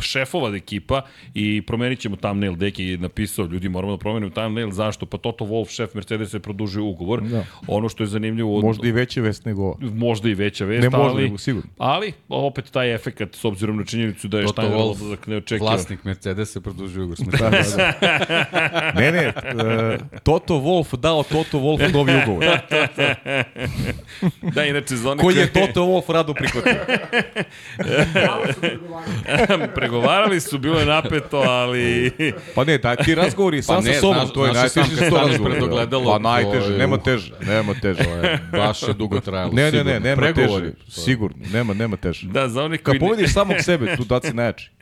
šefova 0.00 0.56
ekipa 0.56 1.02
i 1.34 1.62
promenit 1.62 1.98
ćemo 1.98 2.16
thumbnail. 2.16 2.54
Deki 2.54 2.84
je 2.84 2.98
napisao, 2.98 3.44
ljudi 3.44 3.68
moramo 3.68 3.92
da 3.92 3.98
promenimo 3.98 4.30
thumbnail. 4.32 4.70
Zašto? 4.70 5.06
Pa 5.06 5.18
Toto 5.18 5.44
Wolff, 5.44 5.70
šef 5.70 5.94
Mercedes, 5.94 6.34
je 6.34 6.40
produžio 6.40 6.84
ugovor. 6.84 7.22
Da. 7.22 7.44
Ono 7.66 7.88
što 7.88 8.02
je 8.02 8.06
zanimljivo... 8.06 8.56
od- 8.56 8.64
Možda 8.64 8.88
i 8.88 8.92
veća 8.92 9.20
vest 9.20 9.44
nego 9.44 9.62
ovo. 9.62 9.76
možda 9.82 10.28
i 10.28 10.34
veća 10.34 10.64
vest, 10.64 10.82
Ne 10.82 10.90
možda, 10.90 11.08
ali, 11.08 11.22
nego 11.22 11.38
sigurno. 11.38 11.70
ali 11.78 12.12
opet 12.28 12.70
taj 12.70 12.94
efekat 12.94 13.34
s 13.34 13.44
obzirom 13.44 13.76
na 13.76 13.84
činjenicu 13.84 14.28
da 14.28 14.38
je 14.38 14.44
Toto 14.44 14.52
Steiner 14.52 14.78
Wolff, 14.78 14.90
odlazak 14.92 15.26
neočekivan. 15.26 15.72
Vlasnik 15.72 16.04
Mercedesa 16.04 16.60
produžio 16.60 17.04
ugovor 17.04 17.18
Da, 17.30 17.50
da, 17.50 17.60
da. 17.76 18.92
Ne, 18.94 19.12
ne, 19.12 19.26
uh, 19.28 20.20
Toto 20.22 20.54
Wolff 20.54 20.96
dao 20.96 21.22
Toto 21.22 21.58
Wolff 21.58 21.92
novi 21.92 22.12
ugovor. 22.22 22.44
Da, 24.54 24.64
inače, 24.64 24.96
za 24.96 25.10
one 25.10 25.22
Koji 25.22 25.36
je 25.36 25.46
koji- 25.48 25.66
Toto 25.66 25.80
Wolff 25.82 26.12
rado 26.12 26.34
prihvatio. 26.34 26.74
Malo 28.26 28.46
su 28.46 28.60
pregovarali. 28.60 29.68
Pregovarali 29.74 30.40
su, 30.40 30.58
bilo 30.58 30.78
je 30.78 30.86
napeto, 30.86 31.38
ali... 31.38 32.12
Pa 32.54 32.64
ne, 32.64 32.78
da, 32.78 32.96
ti 32.96 33.14
razgovori 33.14 33.62
sam 33.62 33.84
ne, 33.84 33.94
sa 33.94 34.00
sobom, 34.00 34.16
znaš- 34.16 34.32
to 34.34 34.46
je 34.46 34.52
najteže 34.52 34.96
kad 34.96 35.06
što 35.06 35.16
razgovori. 35.18 35.60
Pa 36.06 36.18
najteže, 36.20 36.72
je- 36.72 36.78
nema 36.78 36.98
teže, 36.98 37.32
nema 37.42 37.74
teže. 37.74 38.04
Baš 38.52 38.82
je 38.82 38.94
dugo 38.94 39.20
trajalo. 39.20 39.52
Ne, 39.52 39.62
ne, 39.62 39.70
sigurno. 39.70 39.92
ne, 39.92 40.00
nema 40.00 40.22
Pregovori, 40.22 40.72
teže. 40.72 41.02
Sigurno, 41.02 41.36
nema, 41.52 41.74
nema 41.74 41.96
teže. 41.96 42.26
Da, 42.26 42.48
za 42.48 42.64
one 42.64 42.76
Kad 42.76 42.84
koji... 42.84 42.94
Ne, 42.94 43.00
pobediš 43.00 43.32
samog 43.32 43.56
sebe, 43.60 43.96
tu 43.96 44.04
da 44.04 44.20
si 44.20 44.32
najjači. 44.32 44.70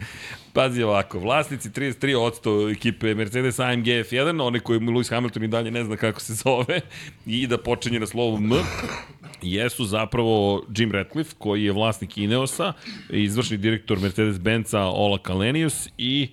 pazi 0.56 0.82
ovako, 0.82 1.18
vlasnici 1.18 1.70
33% 1.70 2.72
ekipe 2.72 3.14
Mercedes 3.14 3.58
AMG 3.58 3.84
F1, 3.84 4.42
one 4.42 4.60
koji 4.60 4.80
Lewis 4.80 5.10
Hamilton 5.10 5.44
i 5.44 5.48
dalje 5.48 5.70
ne 5.70 5.84
zna 5.84 5.96
kako 5.96 6.20
se 6.20 6.34
zove, 6.34 6.80
i 7.26 7.46
da 7.46 7.58
počinje 7.58 8.00
na 8.00 8.06
slovu 8.06 8.36
M, 8.36 8.50
jesu 9.42 9.84
zapravo 9.84 10.64
Jim 10.76 10.92
Ratcliffe, 10.92 11.34
koji 11.38 11.64
je 11.64 11.72
vlasnik 11.72 12.18
Ineosa, 12.18 12.72
izvršni 13.10 13.56
direktor 13.56 13.98
Mercedes-Benza 13.98 14.90
Ola 14.94 15.18
Kalenius 15.18 15.88
i 15.98 16.28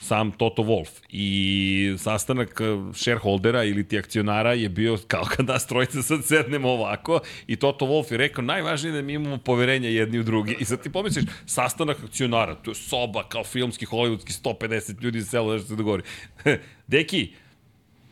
sam 0.00 0.30
Toto 0.30 0.62
Wolff. 0.62 0.90
I 1.08 1.94
sastanak 1.98 2.60
eh, 2.60 2.64
shareholdera 2.94 3.64
ili 3.64 3.88
ti 3.88 3.98
akcionara 3.98 4.52
je 4.52 4.68
bio 4.68 4.98
kao 5.06 5.24
kad 5.26 5.46
nas 5.46 5.66
trojica 5.66 6.02
sad 6.02 6.24
sednemo 6.24 6.68
ovako 6.70 7.20
i 7.46 7.56
Toto 7.56 7.84
Wolff 7.84 8.12
je 8.12 8.18
rekao 8.18 8.44
najvažnije 8.44 8.90
je 8.90 8.96
da 8.96 9.02
mi 9.02 9.12
imamo 9.12 9.38
poverenje 9.38 9.88
jedni 9.90 10.18
u 10.18 10.22
drugi. 10.22 10.56
I 10.58 10.64
sad 10.64 10.82
ti 10.82 10.90
pomisliš, 10.90 11.24
sastanak 11.46 11.96
akcionara, 12.04 12.54
to 12.54 12.70
je 12.70 12.74
soba 12.74 13.22
kao 13.22 13.44
filmski, 13.44 13.86
hollywoodski, 13.86 14.42
150 14.44 15.02
ljudi 15.02 15.18
iz 15.18 15.28
sela 15.28 15.52
da 15.52 15.60
se 15.60 15.76
dogovori. 15.76 16.02
Deki, 16.86 17.28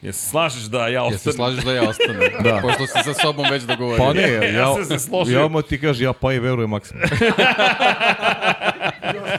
Ja 0.03 0.13
se 0.13 0.29
slažeš 0.29 0.63
da 0.65 0.79
ja 0.81 0.89
Ja 0.89 1.11
se 1.11 1.15
ostanem? 1.17 1.35
slažeš 1.35 1.65
da 1.65 1.73
ja 1.73 1.89
ostanem, 1.89 2.21
da. 2.45 2.61
pošto 2.63 2.87
si 2.87 3.03
sa 3.05 3.15
sobom 3.15 3.47
već 3.51 3.63
dogovorio. 3.63 3.99
Pa 3.99 4.13
ne, 4.13 4.23
ja, 4.35 4.45
Ja 4.45 4.51
ja, 4.51 4.85
se 4.85 4.99
složio. 4.99 5.39
ja 5.39 5.45
odmah 5.45 5.65
ti 5.65 5.81
kaže, 5.81 6.05
ja 6.05 6.13
pa 6.13 6.33
i 6.33 6.39
verujem 6.39 6.71
maksimum. 6.71 7.03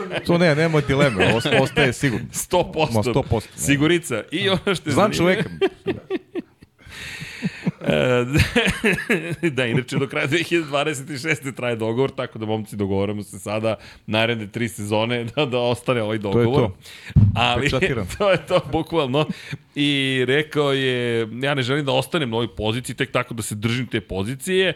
to 0.27 0.37
ne, 0.37 0.55
nema 0.55 0.81
dileme, 0.81 1.33
osta- 1.33 1.61
ostaje 1.61 1.93
sigurno. 1.93 2.27
100%. 2.27 2.93
Ma, 2.93 3.01
100%, 3.03 3.33
ne. 3.33 3.39
Sigurica. 3.55 4.23
I 4.31 4.49
ono 4.49 4.75
što 4.75 4.89
je 4.89 4.93
Znam 4.93 5.11
čoveka. 5.13 5.49
E, 7.81 9.49
da, 9.49 9.65
inače 9.65 9.97
do 9.97 10.07
kraja 10.07 10.27
2026. 10.27 11.55
traje 11.55 11.75
dogovor, 11.75 12.11
tako 12.11 12.39
da 12.39 12.45
momci 12.45 12.75
dogovoramo 12.75 13.23
se 13.23 13.39
sada 13.39 13.75
naredne 14.07 14.47
tri 14.47 14.67
sezone 14.69 15.23
da, 15.35 15.45
da 15.45 15.57
ostane 15.59 16.01
ovaj 16.01 16.15
je 16.15 16.19
dogovor. 16.19 16.61
to. 16.61 16.77
Ali 17.35 17.61
Pečatiram. 17.61 18.07
to 18.17 18.31
je 18.31 18.45
to, 18.47 18.61
bukvalno. 18.71 19.25
I 19.75 20.23
rekao 20.27 20.73
je, 20.73 21.27
ja 21.41 21.53
ne 21.53 21.61
želim 21.61 21.85
da 21.85 21.91
ostanem 21.91 22.29
na 22.29 22.35
ovoj 22.35 22.55
poziciji, 22.55 22.95
tek 22.95 23.11
tako 23.11 23.33
da 23.33 23.41
se 23.41 23.55
držim 23.55 23.87
te 23.87 24.01
pozicije. 24.01 24.73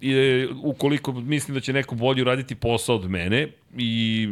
I, 0.00 0.12
e, 0.12 0.48
ukoliko 0.62 1.12
mislim 1.12 1.54
da 1.54 1.60
će 1.60 1.72
neko 1.72 1.94
bolje 1.94 2.22
uraditi 2.22 2.54
posao 2.54 2.96
od 2.96 3.10
mene 3.10 3.48
i 3.76 4.28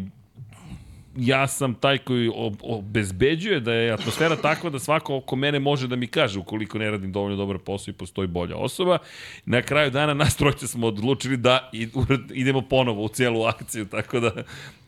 ja 1.17 1.47
sam 1.47 1.75
taj 1.75 1.99
koji 1.99 2.29
ob- 2.29 2.61
obezbeđuje 2.63 3.61
da 3.61 3.73
je 3.73 3.93
atmosfera 3.93 4.37
takva 4.37 4.71
da 4.71 4.79
svako 4.79 5.17
oko 5.17 5.37
mene 5.37 5.59
može 5.59 5.89
da 5.89 5.97
mi 5.97 6.07
kaže 6.07 6.39
ukoliko 6.39 6.79
ne 6.79 6.91
radim 6.91 7.13
dovoljno 7.13 7.37
dobar 7.37 7.59
posao 7.59 7.93
i 7.93 7.95
postoji 7.95 8.29
bolja 8.29 8.57
osoba. 8.57 8.99
Na 9.47 9.63
kraju 9.63 9.91
dana 9.91 10.15
nas 10.15 10.37
trojice 10.37 10.67
smo 10.67 10.87
odlučili 10.87 11.37
da 11.37 11.71
idemo 12.43 12.63
ponovo 12.63 13.05
u 13.05 13.09
cijelu 13.09 13.45
akciju, 13.45 13.85
tako 13.85 14.21
da 14.21 14.33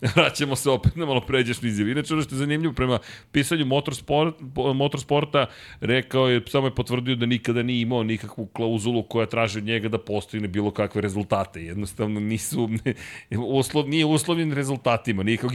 vraćamo 0.17 0.57
se 0.57 0.71
opet 0.71 0.97
na 0.97 1.07
malo 1.07 1.21
pređešnu 1.21 1.69
izjavu. 1.69 1.91
Inače, 1.91 2.15
ono 2.15 2.23
što 2.23 2.35
je 2.35 2.39
zanimljivo, 2.39 2.75
prema 2.75 2.99
pisanju 3.33 3.65
motorsport, 3.65 4.35
motorsporta, 4.75 5.47
rekao 5.81 6.29
je, 6.29 6.43
samo 6.47 6.67
je 6.67 6.75
potvrdio 6.75 7.17
da 7.17 7.27
nikada 7.27 7.63
nije 7.63 7.81
imao 7.81 8.03
nikakvu 8.03 8.47
klauzulu 8.47 9.03
koja 9.03 9.27
traži 9.27 9.59
od 9.59 9.65
njega 9.65 9.89
da 9.89 9.99
postoji 9.99 10.49
bilo 10.49 10.71
kakve 10.71 11.01
rezultate. 11.01 11.65
Jednostavno 11.65 12.21
nisu, 12.21 12.69
ne, 12.85 12.95
uslov, 13.39 13.89
nije 13.89 14.05
uslovljen 14.05 14.53
rezultatima, 14.53 15.23
nije 15.23 15.37
kao 15.37 15.51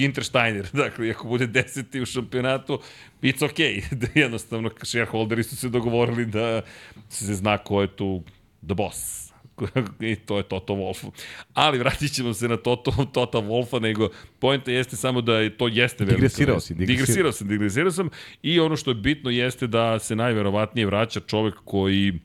Steiner. 0.66 0.86
Dakle, 0.90 1.12
ako 1.12 1.28
bude 1.28 1.48
deseti 1.48 2.02
u 2.02 2.06
šampionatu, 2.06 2.80
it's 3.22 3.42
okay. 3.42 3.84
Da 3.96 4.08
jednostavno, 4.16 4.70
shareholderi 4.84 5.44
su 5.44 5.56
se 5.56 5.70
dogovorili 5.70 6.26
da 6.26 6.62
se 7.10 7.36
zna 7.36 7.58
ko 7.58 7.82
je 7.82 7.88
tu 7.88 8.24
the 8.68 8.74
boss. 8.74 9.32
I 10.00 10.16
to 10.16 10.38
je 10.38 10.44
Toto 10.44 10.74
Wolf. 10.74 11.12
Ali 11.54 11.78
vratit 11.80 12.14
ćemo 12.14 12.34
se 12.34 12.48
na 12.48 12.58
Toto, 12.58 12.92
Toto 13.14 13.42
Wolfa, 13.42 13.82
nego 13.82 14.10
pojenta 14.40 14.72
jeste 14.72 14.96
samo 14.96 15.22
da 15.22 15.36
je 15.36 15.58
to 15.58 15.68
jeste 15.68 16.06
velika 16.06 16.16
Digresirao 16.16 16.60
si, 16.60 16.74
digresirao. 16.74 16.96
digresirao 16.98 17.32
sam, 17.32 17.48
digresirao 17.48 17.92
sam 17.92 18.10
i 18.42 18.60
ono 18.60 18.76
što 18.76 18.92
je 18.92 18.96
bitno 18.96 19.30
jeste 19.30 19.68
da 19.68 20.00
se 20.00 20.16
najverovatnije 20.16 20.86
vraća 20.86 21.20
čovek 21.20 21.56
koji 21.66 22.20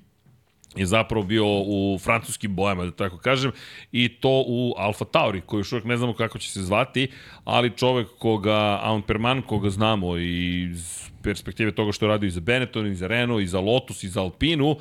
je 0.77 0.87
zapravo 0.87 1.25
bio 1.25 1.45
u 1.47 1.99
francuskim 2.03 2.55
bojama, 2.55 2.85
da 2.85 2.91
tako 2.91 3.19
kažem, 3.19 3.53
i 3.93 4.09
to 4.09 4.45
u 4.47 4.75
Alfa 4.77 5.05
Tauri, 5.05 5.41
koji 5.41 5.61
još 5.61 5.73
uvijek 5.73 5.85
ne 5.85 5.97
znamo 5.97 6.15
kako 6.15 6.39
će 6.39 6.51
se 6.51 6.63
zvati, 6.63 7.09
ali 7.45 7.77
čovek 7.77 8.09
koga, 8.19 8.79
Alan 8.83 9.03
Perman, 9.03 9.43
koga 9.43 9.71
znamo 9.71 10.17
iz 10.17 11.11
perspektive 11.23 11.73
toga 11.73 11.93
što 11.93 12.05
je 12.05 12.09
radio 12.09 12.27
i 12.27 12.31
za 12.31 12.41
Benetton, 12.41 12.87
i 12.87 12.95
za 12.95 13.07
Renault, 13.07 13.43
i 13.43 13.47
za 13.47 13.61
Lotus, 13.61 14.03
i 14.03 14.09
za 14.09 14.21
Alpinu, 14.21 14.77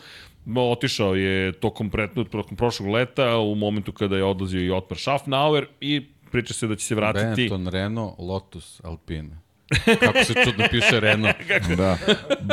otišao 0.55 1.15
je 1.15 1.51
tokom, 1.51 1.89
pretno, 1.89 2.23
tokom 2.23 2.57
prošlog 2.57 2.89
leta 2.89 3.37
u 3.37 3.55
momentu 3.55 3.91
kada 3.91 4.17
je 4.17 4.23
odlazio 4.23 4.61
i 4.61 4.71
Otmar 4.71 4.99
Schaffnauer 4.99 5.67
i 5.81 6.05
priča 6.31 6.53
se 6.53 6.67
da 6.67 6.75
će 6.75 6.85
se 6.85 6.95
vratiti... 6.95 7.25
Benetton, 7.25 7.67
Renault, 7.67 8.19
Lotus, 8.19 8.81
Alpine. 8.83 9.45
Kako 9.99 10.23
se 10.23 10.33
čudno 10.43 10.65
piše 10.71 10.99
Renault. 10.99 11.35
Da. 11.77 11.97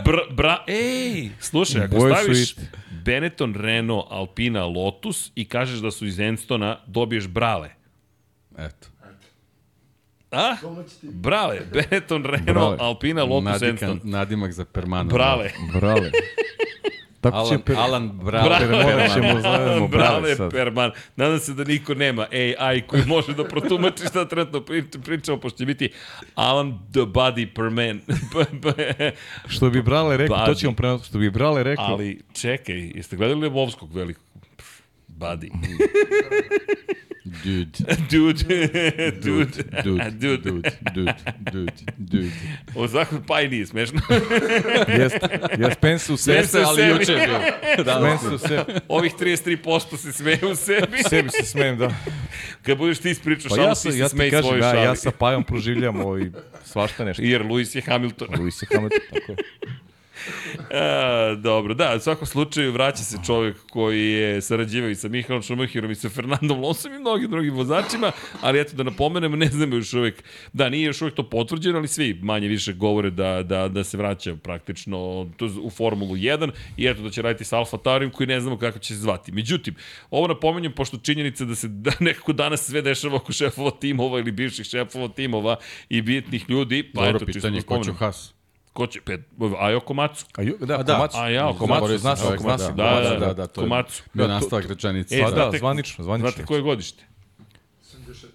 Br, 0.04 0.16
bra, 0.30 0.64
ej, 0.68 1.30
slušaj, 1.40 1.84
ako 1.84 1.96
Boje 1.96 2.14
staviš. 2.14 2.54
Benetton, 3.04 3.54
Renault, 3.54 4.06
Alpina, 4.10 4.64
Lotus 4.64 5.32
i 5.34 5.44
kažeš 5.44 5.78
da 5.78 5.90
su 5.90 6.06
iz 6.06 6.20
Enstona, 6.20 6.78
dobiješ 6.86 7.28
brale. 7.28 7.70
Eto. 8.58 8.88
A? 10.30 10.56
Brale, 11.02 11.60
Benetton, 11.72 12.24
Renault, 12.24 12.46
Brale. 12.46 12.76
Alpina, 12.80 13.24
Lotus, 13.24 13.44
Nadikan, 13.44 13.90
Enston. 13.90 14.00
nadimak 14.10 14.52
za 14.52 14.64
Permana. 14.64 15.10
Brale. 15.12 15.50
Brale. 15.72 16.10
Tako 17.22 17.36
će 17.38 17.54
Alan, 17.54 17.62
per... 17.62 17.76
Alan 17.76 18.08
Brale. 18.08 18.66
Brale. 18.66 19.08
Ćemo 19.14 19.40
zovemo 19.40 19.88
Brale, 19.88 20.36
sad. 20.36 20.50
Perman. 20.50 20.90
Nadam 21.16 21.38
se 21.38 21.54
da 21.54 21.64
niko 21.64 21.94
nema 21.94 22.26
AI 22.32 22.80
koji 22.80 23.02
može 23.06 23.34
da 23.34 23.44
protumači 23.44 24.06
šta 24.06 24.28
trenutno 24.28 24.60
pri- 24.60 25.02
pričamo, 25.04 25.38
pošto 25.38 25.58
će 25.58 25.66
biti 25.66 25.92
Alan 26.34 26.78
the 26.92 27.00
Body 27.00 27.54
Perman. 27.54 28.00
Što 29.46 29.70
bi 29.70 29.82
Brale 29.82 30.16
rekao, 30.16 30.46
to 30.46 30.54
ćemo 30.54 30.72
prenositi, 30.72 31.08
što 31.08 31.18
bi 31.18 31.30
Brale 31.30 31.62
rekao, 31.62 31.84
Ali, 31.84 32.20
čekaj, 32.32 32.92
jeste 32.94 33.16
gledali 33.16 33.40
Lebovskog 33.40 33.94
velikog? 33.94 34.24
Body. 35.22 35.50
Dude. 37.44 37.78
Dude, 38.10 38.42
dude, 38.44 39.20
Dude. 39.20 39.62
dude. 39.82 40.40
Dude. 40.42 40.62
Dude. 40.94 41.14
Dude. 41.52 41.72
Dude. 41.98 42.30
O, 42.74 42.86
zakon 42.86 43.22
pa 43.26 43.40
i 43.40 43.48
nije 43.48 43.66
smešno. 43.66 44.00
jest, 45.00 45.16
jest 45.58 45.80
pensu 45.80 46.16
se, 46.16 46.32
Jeste, 46.32 46.58
Jeste, 46.58 46.62
ali 46.62 46.76
sebi. 46.76 46.90
juče 46.90 47.12
je 47.12 47.26
bio. 47.26 48.00
pensu 48.02 48.38
se, 48.38 48.64
Ovih 48.88 49.12
33% 49.14 49.96
se 49.96 50.12
smeju 50.12 50.50
u 50.52 50.54
sebi. 50.54 50.98
sebi 51.08 51.30
se 51.30 51.44
smijem, 51.44 51.78
da. 51.78 51.90
Kad 52.62 52.78
budeš 52.78 52.98
ti 52.98 53.10
ispričao 53.10 53.48
Pa 53.48 53.54
šalu, 53.56 53.68
ja, 53.68 53.74
ti 53.74 53.80
sam, 53.80 53.92
se 53.92 53.98
ja 53.98 54.08
ti 54.08 54.10
smej 54.10 54.30
kažem, 54.30 54.44
svoju 54.44 54.62
ja, 54.62 54.70
šali. 54.70 54.84
ja 54.84 54.94
sa 54.96 55.10
Pajom 55.10 55.44
proživljam 55.44 56.00
ovaj, 56.00 56.30
svašta 56.64 57.04
nešto. 57.04 57.22
Jer 57.22 57.42
Lewis 57.42 57.76
je 57.76 57.82
Hamilton. 57.82 58.28
Luis 58.38 58.62
je 58.62 58.66
Hamilton, 58.74 59.00
tako 59.10 59.32
je. 59.32 59.36
A, 60.70 61.34
dobro, 61.48 61.74
da, 61.74 61.94
u 61.96 62.00
svakom 62.00 62.26
slučaju 62.26 62.72
vraća 62.72 63.02
se 63.02 63.18
čovjek 63.26 63.56
koji 63.70 64.12
je 64.12 64.40
sarađivao 64.40 64.90
i 64.90 64.94
sa 64.94 65.08
Mihaelom 65.08 65.42
Šumahirom 65.42 65.90
i 65.90 65.94
sa 65.94 66.08
Fernandom 66.08 66.60
Lonsom 66.60 66.94
i 66.94 66.98
mnogim 66.98 67.30
drugim 67.30 67.54
vozačima, 67.54 68.12
ali 68.40 68.60
eto 68.60 68.76
da 68.76 68.82
napomenemo, 68.82 69.36
ne 69.36 69.46
znamo 69.46 69.76
još 69.76 69.94
uvijek, 69.94 70.24
da 70.52 70.68
nije 70.68 70.86
još 70.86 71.02
uvijek 71.02 71.14
to 71.14 71.30
potvrđeno, 71.30 71.78
ali 71.78 71.88
svi 71.88 72.18
manje 72.22 72.48
više 72.48 72.72
govore 72.72 73.10
da, 73.10 73.42
da, 73.42 73.68
da 73.68 73.84
se 73.84 73.96
vraća 73.96 74.36
praktično 74.36 75.28
to 75.36 75.50
u 75.62 75.70
Formulu 75.70 76.16
1 76.16 76.50
i 76.76 76.86
eto 76.86 77.02
da 77.02 77.10
će 77.10 77.22
raditi 77.22 77.44
sa 77.44 77.58
Alfa 77.58 77.76
Taurim 77.76 78.10
koji 78.10 78.26
ne 78.26 78.40
znamo 78.40 78.58
kako 78.58 78.78
će 78.78 78.94
se 78.94 79.00
zvati. 79.00 79.32
Međutim, 79.32 79.74
ovo 80.10 80.26
napomenjem 80.26 80.72
pošto 80.72 80.96
činjenica 80.96 81.44
da 81.44 81.54
se 81.54 81.68
da 81.68 81.92
nekako 82.00 82.32
danas 82.32 82.66
sve 82.66 82.82
dešava 82.82 83.16
oko 83.16 83.32
šefova 83.32 83.70
timova 83.70 84.18
ili 84.18 84.32
bivših 84.32 84.66
šefova 84.66 85.08
timova 85.08 85.56
i 85.88 86.02
bitnih 86.02 86.44
ljudi, 86.48 86.90
pa 86.94 87.04
Dobro 87.04 87.16
eto, 87.16 87.26
pitanje, 87.26 87.60
da 87.60 87.66
ko 87.66 87.84
će. 87.84 87.92
Haas? 87.92 88.34
Ko 88.72 88.86
će? 88.86 89.00
Pet, 89.00 89.20
Ajo 89.58 89.80
Komacu. 89.80 90.26
A, 90.34 90.42
ju, 90.42 90.56
da, 90.60 90.74
A 90.74 90.82
da. 90.82 90.94
Komacu. 90.94 91.16
A 91.18 91.28
ja, 91.28 91.52
Komacu, 91.58 91.98
zna 91.98 92.16
se, 92.16 92.26
zna 92.38 92.58
se. 92.58 92.72
Da, 92.72 93.00
da, 93.02 93.16
da, 93.18 93.34
da, 93.34 93.46
to 93.46 93.60
je 93.60 93.64
Komacu. 93.64 94.02
bio 94.14 94.22
Da, 94.22 94.28
to- 94.28 94.34
nastavak 94.34 94.66
rečenice. 94.66 95.16
E, 95.16 95.22
Pa 95.22 95.30
Da. 95.30 95.36
da, 95.36 95.42
znate- 95.42 95.58
zvanično, 95.58 96.04
zvanično. 96.04 96.30
Znate 96.30 96.44
koje 96.44 96.62
godište? 96.62 97.04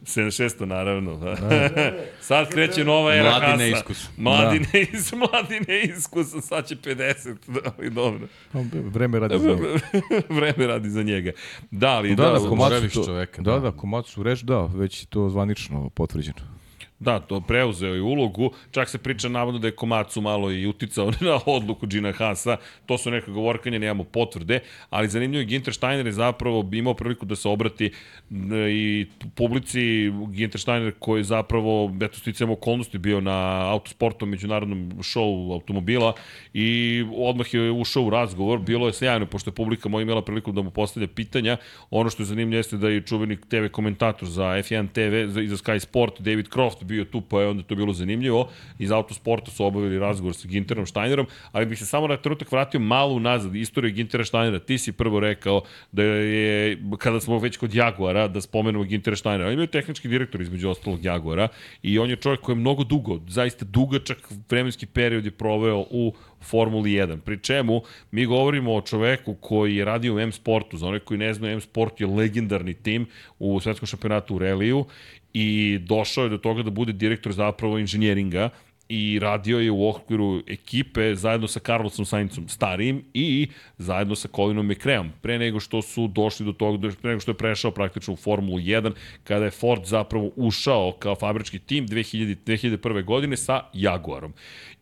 76. 0.04 0.36
naravno. 0.62 1.16
Da. 1.16 1.36
sad 2.22 2.50
kreće 2.50 2.84
nova 2.86 3.16
era 3.16 3.24
Mladi 3.24 3.46
Hasa. 3.46 3.56
neiskusan. 3.58 4.12
Mladi, 4.18 4.60
da. 4.60 4.66
neis, 4.74 5.12
mladi 5.14 5.60
neiskusan, 5.68 6.42
sad 6.42 6.68
će 6.68 6.76
50. 6.76 7.36
Da, 7.48 7.72
ali 7.78 7.90
dobro. 7.90 8.28
Vreme 8.74 9.20
radi 9.20 9.40
za 9.40 9.48
njega. 9.48 9.68
Vreme 10.30 10.68
radi 10.68 10.90
za 10.90 11.04
njega. 11.04 11.32
Da, 11.72 11.90
ali 11.90 12.16
Da, 12.16 12.24
da, 12.24 12.32
da, 12.32 12.40
da, 12.40 12.50
Komacu 12.50 12.90
to, 12.92 13.06
čoveka, 13.06 13.42
da, 13.42 13.52
da. 13.52 13.60
da, 13.60 13.72
Komacu 13.72 14.24
reč, 14.24 14.40
da, 14.40 14.62
već 14.66 15.04
je 15.04 15.08
to 15.08 15.30
zvanično 15.30 15.90
potvrđeno. 15.90 16.57
Da, 17.00 17.20
to 17.20 17.42
preuzeo 17.42 17.94
je 17.94 18.02
ulogu, 18.02 18.52
čak 18.72 18.90
se 18.90 18.98
priča 18.98 19.30
navodno 19.30 19.60
da 19.60 19.68
je 19.68 19.76
Komacu 19.76 20.22
malo 20.22 20.52
i 20.52 20.68
uticao 20.68 21.12
na 21.22 21.40
odluku 21.46 21.88
Gina 21.88 22.12
Hasa, 22.12 22.58
to 22.86 22.98
su 22.98 23.12
neka 23.12 23.32
govorkanja, 23.32 23.80
nemamo 23.80 24.04
potvrde, 24.04 24.60
ali 24.90 25.08
zanimljivo 25.08 25.40
je 25.42 25.46
Ginter 25.46 25.74
Steiner 25.74 26.06
je 26.06 26.12
zapravo 26.12 26.70
imao 26.74 26.94
priliku 26.94 27.26
da 27.26 27.36
se 27.36 27.50
obrati 27.50 27.92
n- 28.32 28.68
i 28.70 29.06
publici. 29.36 30.12
Ginter 30.32 30.62
Steiner 30.62 30.94
koji 31.00 31.20
je 31.20 31.24
zapravo, 31.24 31.94
eto 32.02 32.18
sticajem 32.20 32.52
okolnosti 32.52 32.98
bio 32.98 33.22
na 33.22 33.70
autosportu, 33.72 34.26
međunarodnom 34.26 35.04
šovu 35.04 35.54
automobila 35.54 36.14
i 36.54 37.04
odmah 37.16 37.54
je 37.54 37.72
ušao 37.72 38.04
u 38.04 38.10
razgovor, 38.10 38.60
bilo 38.60 38.88
je 38.88 38.94
sjajno, 38.94 39.26
pošto 39.26 39.50
je 39.50 39.56
publika 39.56 39.90
moja 39.90 40.02
imala 40.02 40.22
priliku 40.22 40.52
da 40.52 40.62
mu 40.62 40.72
postavlja 40.72 41.08
pitanja, 41.08 41.58
ono 41.90 42.10
što 42.10 42.24
je 42.24 42.28
zanimljivo 42.28 42.60
jeste 42.60 42.78
da 42.78 42.90
je 42.90 43.02
čuveni 43.02 43.38
TV 43.38 43.68
komentator 43.72 44.30
za 44.30 44.44
F1 44.44 44.88
TV 44.94 45.40
i 45.40 45.48
za 45.48 45.56
Sky 45.58 45.80
Sport, 45.80 46.22
David 46.22 46.48
Croft 46.54 46.87
bio 46.88 47.06
tu, 47.06 47.22
pa 47.22 47.42
je 47.42 47.48
onda 47.48 47.64
to 47.64 47.76
bilo 47.76 47.94
zanimljivo. 47.94 48.50
Iz 48.80 48.92
autosporta 48.92 49.52
su 49.52 49.66
obavili 49.66 50.00
razgovor 50.00 50.36
sa 50.36 50.48
Ginterom 50.48 50.86
Steinerom, 50.86 51.28
ali 51.52 51.66
bih 51.66 51.80
se 51.80 51.86
samo 51.86 52.08
na 52.08 52.18
trenutak 52.18 52.52
vratio 52.52 52.80
malo 52.80 53.14
unazad, 53.14 53.56
istoriju 53.56 53.94
Gintera 53.94 54.26
Steinera. 54.26 54.60
Ti 54.60 54.78
si 54.78 54.92
prvo 54.92 55.20
rekao 55.20 55.62
da 55.92 56.04
je, 56.04 56.78
kada 56.98 57.20
smo 57.20 57.40
već 57.40 57.58
kod 57.58 57.74
Jaguara, 57.74 58.28
da 58.28 58.42
spomenemo 58.42 58.84
Gintera 58.84 59.16
Steinera. 59.16 59.46
On 59.46 59.52
je 59.52 59.58
bio 59.58 59.68
tehnički 59.68 60.08
direktor 60.08 60.42
između 60.42 60.70
ostalog 60.70 61.06
Jaguara 61.06 61.48
i 61.84 62.00
on 62.00 62.10
je 62.10 62.16
čovjek 62.16 62.42
koji 62.42 62.56
je 62.56 62.60
mnogo 62.60 62.84
dugo, 62.84 63.20
zaista 63.28 63.66
dugačak 63.66 64.18
vremenski 64.50 64.86
period 64.86 65.26
je 65.26 65.32
proveo 65.32 65.86
u 65.90 66.14
Formuli 66.42 66.92
1. 66.92 67.20
Pri 67.20 67.40
čemu 67.40 67.82
mi 68.12 68.26
govorimo 68.26 68.76
o 68.76 68.82
čoveku 68.82 69.34
koji 69.34 69.76
je 69.76 69.86
radio 69.86 70.16
u 70.16 70.20
M 70.20 70.32
Sportu. 70.32 70.78
Za 70.78 70.88
one 70.88 71.00
koji 71.00 71.18
ne 71.18 71.34
znaju, 71.34 71.54
M 71.54 71.62
Sport 71.62 72.02
je 72.02 72.08
legendarni 72.08 72.74
tim 72.74 73.06
u 73.40 73.60
svetskom 73.60 73.88
šampionatu 73.88 74.36
u 74.36 74.40
reliju 74.40 74.86
i 75.34 75.80
došao 75.82 76.24
je 76.24 76.30
do 76.30 76.38
toga 76.38 76.64
da 76.64 76.70
bude 76.70 76.94
direktor 76.94 77.34
zapravo 77.34 77.80
inženjeringa 77.80 78.50
i 78.90 79.20
radio 79.20 79.60
je 79.60 79.72
u 79.72 79.90
okviru 79.90 80.42
ekipe 80.48 81.16
zajedno 81.16 81.48
sa 81.48 81.60
Carlosom 81.60 82.06
Saincom 82.06 82.48
starijim 82.48 83.04
i 83.14 83.48
zajedno 83.78 84.16
sa 84.16 84.28
Colinom 84.36 84.68
McRaeom 84.68 85.12
pre 85.22 85.40
nego 85.40 85.60
što 85.60 85.82
su 85.82 86.08
došli 86.08 86.46
do 86.46 86.54
toga, 86.54 86.90
pre 87.02 87.10
nego 87.10 87.20
što 87.20 87.32
je 87.32 87.38
prešao 87.38 87.72
praktično 87.72 88.14
u 88.14 88.18
Formulu 88.18 88.60
1 88.60 88.92
kada 89.24 89.46
je 89.46 89.52
Ford 89.52 89.86
zapravo 89.86 90.32
ušao 90.36 90.92
kao 91.00 91.16
fabrički 91.16 91.60
tim 91.60 91.88
2000, 91.88 92.36
2001. 92.46 93.04
godine 93.04 93.38
sa 93.38 93.62
Jaguarom. 93.74 94.34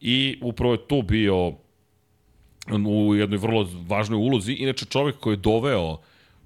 I 0.02 0.40
upravo 0.42 0.74
je 0.74 0.88
to 0.88 1.02
bio 1.02 1.54
u 2.88 3.16
jednoj 3.16 3.38
vrlo 3.38 3.70
važnoj 3.88 4.18
ulozi. 4.18 4.54
Inače, 4.54 4.86
čovek 4.86 5.16
koji 5.20 5.34
je 5.34 5.38
doveo 5.38 5.98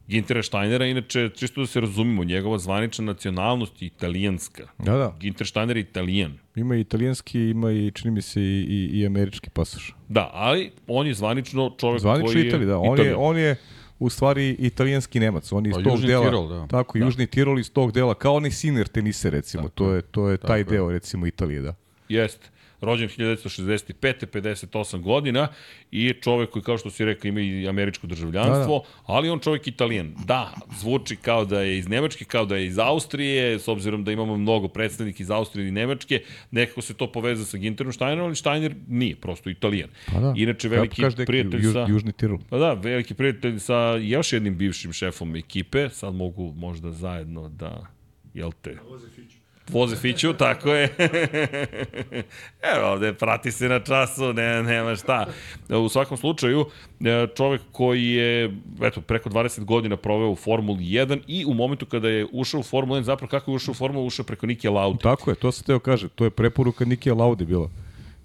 Gintera 0.09 0.43
Steinera, 0.43 0.85
inače, 0.85 1.29
čisto 1.35 1.61
da 1.61 1.67
se 1.67 1.79
razumimo, 1.79 2.23
njegova 2.23 2.57
zvanična 2.57 3.05
nacionalnost 3.05 3.81
je 3.81 3.85
italijanska. 3.85 4.67
Da, 4.77 4.97
da. 4.97 5.15
Ginter 5.19 5.47
Steiner 5.47 5.77
je 5.77 5.81
italijan. 5.81 6.37
Ima 6.55 6.75
i 6.75 6.81
italijanski, 6.81 7.39
ima 7.39 7.71
i, 7.71 7.91
čini 7.91 8.11
mi 8.11 8.21
se, 8.21 8.41
i, 8.41 8.65
i, 8.69 8.99
i 8.99 9.05
američki 9.05 9.49
pasoš. 9.49 9.95
Da, 10.07 10.29
ali 10.33 10.71
on 10.87 11.07
je 11.07 11.13
zvanično 11.13 11.75
čovek 11.79 12.01
Zvanično 12.01 12.25
koji 12.33 12.41
je... 12.41 12.47
Italija, 12.47 12.67
da. 12.67 12.77
On 12.79 12.99
je, 12.99 13.15
on 13.15 13.37
je, 13.37 13.55
u 13.99 14.09
stvari 14.09 14.55
italijanski 14.59 15.19
Nemac. 15.19 15.51
On 15.51 15.65
je 15.65 15.69
iz 15.69 15.75
Pa, 15.75 15.83
tog 15.83 15.93
Južni 15.93 16.07
dela, 16.07 16.25
Tirol, 16.25 16.47
da. 16.47 16.67
tako, 16.67 16.97
Južni 16.97 17.27
Tirol 17.27 17.59
iz 17.59 17.71
tog 17.71 17.91
dela, 17.91 18.13
kao 18.13 18.35
onaj 18.35 18.51
Sinner 18.51 18.87
tenise 18.87 19.29
recimo, 19.29 19.63
Tako 19.63 19.75
to 19.75 19.93
je. 19.93 20.01
to 20.01 20.29
je 20.29 20.37
taj 20.37 20.63
Tako 20.63 20.73
je. 20.73 20.77
deo 20.77 20.91
recimo 20.91 21.27
Italije, 21.27 21.61
da. 21.61 21.75
Jeste. 22.09 22.49
Rođen 22.81 23.09
1965. 23.09 24.25
58 24.25 25.01
godina 25.01 25.47
i 25.91 26.13
čovek 26.21 26.49
koji, 26.49 26.63
kao 26.63 26.77
što 26.77 26.89
si 26.89 27.05
rekao, 27.05 27.29
ima 27.29 27.41
i 27.41 27.67
američko 27.67 28.07
državljanstvo, 28.07 28.79
da, 28.79 28.83
da. 28.83 29.03
ali 29.05 29.29
on 29.29 29.39
čovek 29.39 29.67
italijan. 29.67 30.15
Da, 30.25 30.53
zvuči 30.79 31.15
kao 31.15 31.45
da 31.45 31.61
je 31.61 31.77
iz 31.77 31.87
Nemačke, 31.87 32.25
kao 32.25 32.45
da 32.45 32.55
je 32.55 32.65
iz 32.65 32.79
Austrije, 32.79 33.59
s 33.59 33.67
obzirom 33.67 34.03
da 34.03 34.11
imamo 34.11 34.37
mnogo 34.37 34.67
predstavnika 34.67 35.23
iz 35.23 35.31
Austrije 35.31 35.67
i 35.67 35.71
Nemačke, 35.71 36.21
nekako 36.51 36.81
se 36.81 36.93
to 36.93 37.11
poveza 37.11 37.45
sa 37.45 37.57
Ginterom 37.57 37.93
Steinerom, 37.93 38.25
ali 38.25 38.35
Steiner 38.35 38.75
nije, 38.87 39.15
prosto 39.15 39.49
italijan. 39.49 39.89
Pa 40.13 40.19
da. 40.19 40.33
Inače, 40.37 40.69
veliki 40.69 41.01
kaže, 41.01 41.25
prijatelj 41.25 41.63
Juž, 41.63 41.73
sa... 41.73 41.85
Južni 41.89 42.11
Tirol. 42.11 42.39
Pa 42.49 42.57
da, 42.57 42.73
veliki 42.73 43.13
prijatelj 43.13 43.59
sa 43.59 43.95
još 44.01 44.33
jednim 44.33 44.57
bivšim 44.57 44.93
šefom 44.93 45.35
ekipe, 45.35 45.89
sad 45.89 46.15
mogu 46.15 46.53
možda 46.57 46.91
zajedno 46.91 47.49
da, 47.49 47.85
jel 48.33 48.51
te, 48.61 48.77
voze 49.71 49.95
Fiću, 49.95 50.33
tako 50.33 50.69
je. 50.69 50.89
Evo 52.75 52.91
ovde, 52.91 53.13
prati 53.13 53.51
se 53.51 53.69
na 53.69 53.79
času, 53.79 54.33
ne, 54.33 54.63
nema 54.63 54.95
šta. 54.95 55.25
U 55.69 55.89
svakom 55.89 56.17
slučaju, 56.17 56.65
e, 56.99 57.27
čovek 57.37 57.61
koji 57.71 58.09
je, 58.09 58.57
eto, 58.81 59.01
preko 59.01 59.29
20 59.29 59.63
godina 59.63 59.97
proveo 59.97 60.29
u 60.29 60.35
Formuli 60.35 60.83
1 60.83 61.19
i 61.27 61.45
u 61.45 61.53
momentu 61.53 61.85
kada 61.85 62.09
je 62.09 62.27
ušao 62.31 62.59
u 62.59 62.63
Formulu 62.63 62.99
1, 62.99 63.03
zapravo 63.03 63.29
kako 63.29 63.51
je 63.51 63.55
ušao 63.55 63.71
u 63.71 63.75
Formulu, 63.75 64.05
ušao 64.05 64.25
preko 64.25 64.45
Nike 64.45 64.69
Lauda. 64.69 64.99
Tako 64.99 65.31
je, 65.31 65.35
to 65.35 65.51
se 65.51 65.63
teo 65.63 65.79
kaže, 65.79 66.09
to 66.09 66.23
je 66.23 66.29
preporuka 66.29 66.85
Nikija 66.85 67.15
Laude 67.15 67.45
bila, 67.45 67.69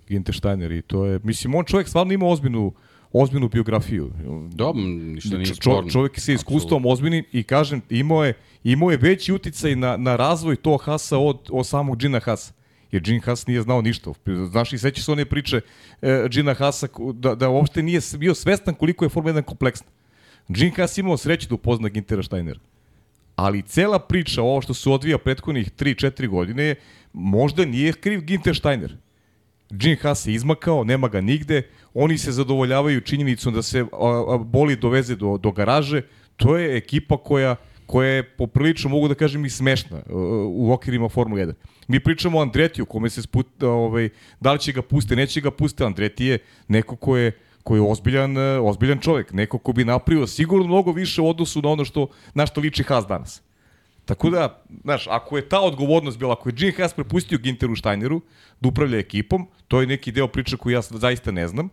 Ginter 0.08 0.34
Steiner 0.34 0.72
i 0.72 0.82
to 0.82 1.06
je, 1.06 1.20
mislim, 1.22 1.54
on 1.54 1.64
čovjek 1.64 1.88
stvarno 1.88 2.12
ima 2.12 2.26
ozbiljnu, 2.26 2.72
ozbiljnu 3.14 3.48
biografiju. 3.48 4.12
Dobro, 4.52 4.82
ništa 4.82 5.36
nije 5.36 5.46
Čo, 5.46 5.54
sporno. 5.54 5.90
čovjek 5.90 6.20
se 6.20 6.34
iskustvom 6.34 6.86
ozbiljnim 6.86 7.24
i 7.32 7.42
kažem, 7.42 7.82
imao 7.90 8.24
je, 8.24 8.34
imao 8.64 8.90
je 8.90 8.96
veći 8.96 9.32
uticaj 9.32 9.76
na, 9.76 9.96
na 9.96 10.16
razvoj 10.16 10.56
tog 10.56 10.82
Hasa 10.82 11.18
od, 11.18 11.38
od 11.50 11.66
samog 11.66 11.98
Gina 11.98 12.20
Hasa. 12.20 12.52
Jer 12.90 13.02
Gene 13.02 13.20
Haas 13.20 13.46
nije 13.46 13.62
znao 13.62 13.82
ništa. 13.82 14.12
Znaš 14.50 14.72
i 14.72 14.78
sećaš 14.78 15.04
se 15.04 15.12
one 15.12 15.24
priče 15.24 15.60
e, 16.02 16.54
Hasa 16.58 16.88
da, 17.14 17.34
da 17.34 17.48
uopšte 17.48 17.82
nije 17.82 18.00
bio 18.18 18.34
svestan 18.34 18.74
koliko 18.74 19.04
je 19.04 19.08
Formula 19.08 19.34
1 19.34 19.42
kompleksna. 19.42 19.86
Gene 20.48 20.72
Haas 20.76 20.98
imao 20.98 21.16
sreće 21.16 21.48
da 21.48 21.54
upozna 21.54 21.88
Gintera 21.88 22.22
Steinera. 22.22 22.60
Ali 23.36 23.62
cela 23.62 23.98
priča, 23.98 24.42
ovo 24.42 24.60
što 24.60 24.74
se 24.74 24.90
odvija 24.90 25.18
prethodnih 25.18 25.70
3-4 25.72 26.28
godine, 26.28 26.74
možda 27.12 27.64
nije 27.64 27.92
kriv 27.92 28.20
Ginter 28.20 28.56
Steiner. 28.56 28.96
Gene 29.76 29.96
Haas 30.02 30.22
se 30.22 30.32
izmakao, 30.32 30.84
nema 30.84 31.08
ga 31.08 31.20
nigde, 31.20 31.62
oni 31.94 32.18
se 32.18 32.32
zadovoljavaju 32.32 33.00
činjenicom 33.00 33.54
da 33.54 33.62
se 33.62 33.84
boli 34.44 34.76
doveze 34.76 35.16
do, 35.16 35.38
do 35.38 35.52
garaže, 35.52 36.02
to 36.36 36.56
je 36.56 36.76
ekipa 36.76 37.16
koja 37.16 37.56
koja 37.86 38.08
je 38.08 38.22
poprilično, 38.22 38.90
mogu 38.90 39.08
da 39.08 39.14
kažem, 39.14 39.44
i 39.44 39.50
smešna 39.50 39.96
uh, 39.96 40.02
u 40.48 40.72
okvirima 40.72 41.08
Formule 41.08 41.46
1. 41.46 41.52
Mi 41.88 42.00
pričamo 42.00 42.38
o 42.38 42.42
Andretiju, 42.42 42.86
kome 42.86 43.10
se 43.10 43.22
sput, 43.22 43.62
ovaj, 43.62 44.08
da 44.40 44.52
li 44.52 44.58
će 44.58 44.72
ga 44.72 44.82
puste, 44.82 45.16
neće 45.16 45.40
ga 45.40 45.50
puste. 45.50 45.84
Andreti 45.84 46.24
je 46.24 46.38
neko 46.68 46.96
ko 46.96 47.16
je 47.16 47.32
koji 47.62 47.78
je 47.78 47.90
ozbiljan, 47.90 48.36
uh, 48.36 48.68
ozbiljan 48.68 48.98
čovjek, 48.98 49.32
neko 49.32 49.58
ko 49.58 49.72
bi 49.72 49.84
napravio 49.84 50.26
sigurno 50.26 50.66
mnogo 50.66 50.92
više 50.92 51.22
u 51.22 51.28
odnosu 51.28 51.62
na 51.62 51.68
ono 51.68 51.84
što, 51.84 52.06
na 52.34 52.46
što 52.46 52.60
liči 52.60 52.82
Haas 52.82 53.06
danas. 53.06 53.42
Tako 54.04 54.30
da, 54.30 54.62
znaš, 54.82 55.06
ako 55.10 55.36
je 55.36 55.48
ta 55.48 55.60
odgovornost 55.60 56.18
bila, 56.18 56.32
ako 56.32 56.48
je 56.48 56.52
Gene 56.52 56.72
Haas 56.72 56.94
prepustio 56.94 57.38
Ginteru 57.38 57.76
Steineru 57.76 58.20
da 58.60 58.68
upravlja 58.68 58.98
ekipom, 58.98 59.46
to 59.68 59.80
je 59.80 59.86
neki 59.86 60.12
deo 60.12 60.28
priče 60.28 60.56
koju 60.56 60.74
ja 60.74 60.82
zaista 60.82 61.30
ne 61.30 61.48
znam, 61.48 61.68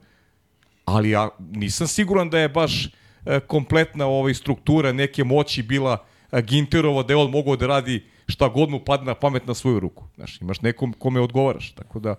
ali 0.86 1.09
ja 1.09 1.29
nisam 1.39 1.88
siguran 1.88 2.29
da 2.29 2.39
je 2.39 2.49
baš 2.49 2.86
e, 2.86 3.39
kompletna 3.39 4.05
ovaj 4.05 4.34
struktura 4.34 4.91
neke 4.91 5.23
moći 5.23 5.63
bila 5.63 6.05
e, 6.32 6.41
Ginterova 6.41 7.03
da 7.03 7.13
je 7.13 7.17
on 7.17 7.32
mogao 7.32 7.55
da 7.55 7.67
radi 7.67 8.03
šta 8.27 8.47
god 8.47 8.69
mu 8.69 8.79
padne 8.79 9.05
na 9.05 9.15
pamet 9.15 9.47
na 9.47 9.53
svoju 9.53 9.79
ruku. 9.79 10.03
Znaš, 10.15 10.41
imaš 10.41 10.61
nekom 10.61 10.93
kome 10.93 11.19
odgovaraš, 11.19 11.71
tako 11.71 11.99
da 11.99 12.15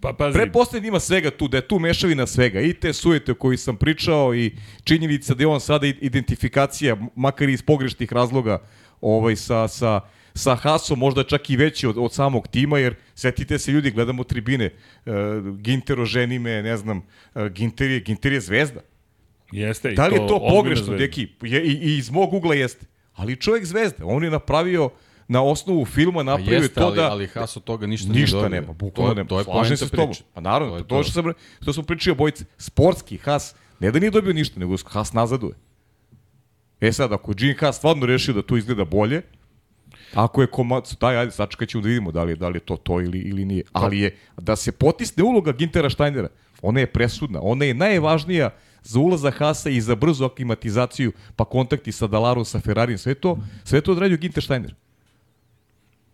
Pa, 0.00 0.12
pazi, 0.12 0.38
Preposlednje 0.38 0.88
ima 0.88 1.00
svega 1.00 1.30
tu, 1.30 1.48
da 1.48 1.56
je 1.56 1.68
tu 1.68 1.78
mešavina 1.78 2.26
svega. 2.26 2.60
I 2.60 2.74
te 2.74 2.92
sujete 2.92 3.32
o 3.32 3.34
koji 3.34 3.56
sam 3.56 3.76
pričao 3.76 4.34
i 4.34 4.52
činjenica 4.84 5.34
da 5.34 5.42
je 5.42 5.46
on 5.46 5.60
sada 5.60 5.86
identifikacija, 5.86 6.96
makar 7.16 7.48
i 7.48 7.52
iz 7.52 7.62
pogrešnih 7.62 8.12
razloga, 8.12 8.58
ovaj, 9.00 9.36
sa, 9.36 9.68
sa, 9.68 10.00
sa 10.34 10.54
Hasom, 10.54 10.98
možda 10.98 11.24
čak 11.24 11.50
i 11.50 11.56
veći 11.56 11.86
od, 11.86 11.98
od 11.98 12.12
samog 12.12 12.48
tima, 12.48 12.78
jer 12.78 12.94
setite 13.14 13.58
se 13.58 13.72
ljudi, 13.72 13.90
gledamo 13.90 14.24
tribine, 14.24 14.70
uh, 15.06 15.12
Ginter 15.58 16.00
oženi 16.00 16.38
me, 16.38 16.62
ne 16.62 16.76
znam, 16.76 16.98
uh, 17.34 17.46
Ginter, 17.46 17.90
je, 17.90 18.00
Ginter 18.00 18.32
je 18.32 18.40
zvezda. 18.40 18.80
jeste. 19.52 19.90
Da 19.92 20.06
li 20.06 20.14
je 20.14 20.26
to 20.28 20.38
pogrešno, 20.40 20.84
zvezda. 20.84 20.98
deki? 20.98 21.28
Je, 21.42 21.64
i, 21.64 21.72
I 21.72 21.98
iz 21.98 22.10
mog 22.10 22.32
ugla 22.32 22.54
jeste. 22.54 22.86
Ali 23.14 23.36
čovjek 23.36 23.64
zvezda, 23.64 24.06
on 24.06 24.24
je 24.24 24.30
napravio 24.30 24.90
na 25.28 25.42
osnovu 25.42 25.84
filma 25.84 26.18
Pa 26.18 26.22
napravio 26.22 26.54
jeste, 26.54 26.74
to 26.74 26.84
ali, 26.86 26.96
da... 26.96 27.10
ali 27.10 27.26
Haas 27.26 27.56
od 27.56 27.64
toga 27.64 27.86
ništa, 27.86 28.12
Ništa 28.12 28.36
nije 28.38 28.48
nema, 28.50 28.72
bukvalno 28.72 29.10
To- 29.10 29.16
nema. 29.16 29.28
To 29.28 29.38
je 29.38 29.44
Slažem 29.44 29.76
se 29.76 29.86
s 29.86 29.90
tobom. 29.90 30.14
Pa 30.34 30.40
naravno, 30.40 30.78
To 30.78 30.84
to, 30.84 30.84
je 30.84 30.88
to, 30.88 30.96
to. 30.96 31.02
što 31.02 31.22
sam 31.22 31.32
to 31.64 31.72
smo 31.72 31.82
pričali 31.82 32.12
obojice. 32.12 32.44
Sportski 32.58 33.16
Haas 33.18 33.54
ne 33.80 33.90
da 33.90 33.98
nije 33.98 34.10
dobio 34.10 34.32
ništa, 34.32 34.60
nego 34.60 34.76
Haas 34.86 35.12
nazaduje. 35.12 35.54
E 36.80 36.92
sad, 36.92 37.12
ako 37.12 37.30
je 37.30 37.34
Gene 37.34 37.54
Haas 37.60 37.76
stvarno 37.76 38.06
rešio 38.06 38.34
da 38.34 38.42
to 38.42 38.56
izgleda 38.56 38.84
bolje, 38.84 39.22
ako 40.14 40.40
je 40.40 40.46
komac, 40.46 40.94
taj, 40.94 41.16
ajde, 41.16 41.32
sačekat 41.32 41.68
ćemo 41.68 41.82
da 41.82 41.88
vidimo 41.88 42.12
da 42.12 42.24
li, 42.24 42.32
je, 42.32 42.36
da 42.36 42.48
li 42.48 42.56
je 42.56 42.60
to 42.60 42.76
to 42.76 43.00
ili, 43.00 43.18
ili 43.18 43.44
nije. 43.44 43.62
Ali 43.72 43.98
je, 43.98 44.16
da 44.36 44.56
se 44.56 44.72
potisne 44.72 45.22
uloga 45.24 45.52
Gintera 45.52 45.90
Steinera, 45.90 46.28
ona 46.62 46.80
je 46.80 46.86
presudna, 46.86 47.40
ona 47.42 47.64
je 47.64 47.74
najvažnija 47.74 48.50
za 48.82 49.00
ulaza 49.00 49.30
Hasa 49.30 49.70
i 49.70 49.80
za 49.80 49.94
brzu 49.94 50.24
aklimatizaciju, 50.24 51.12
pa 51.36 51.44
kontakti 51.44 51.92
sa 51.92 52.06
Dalarom, 52.06 52.44
sa 52.44 52.60
Ferrarijem, 52.60 52.98
sve 52.98 53.14
to, 53.14 53.38
sve 53.64 53.80
to 53.80 53.92
odradio 53.92 54.16
Ginter 54.16 54.42
Steiner. 54.42 54.74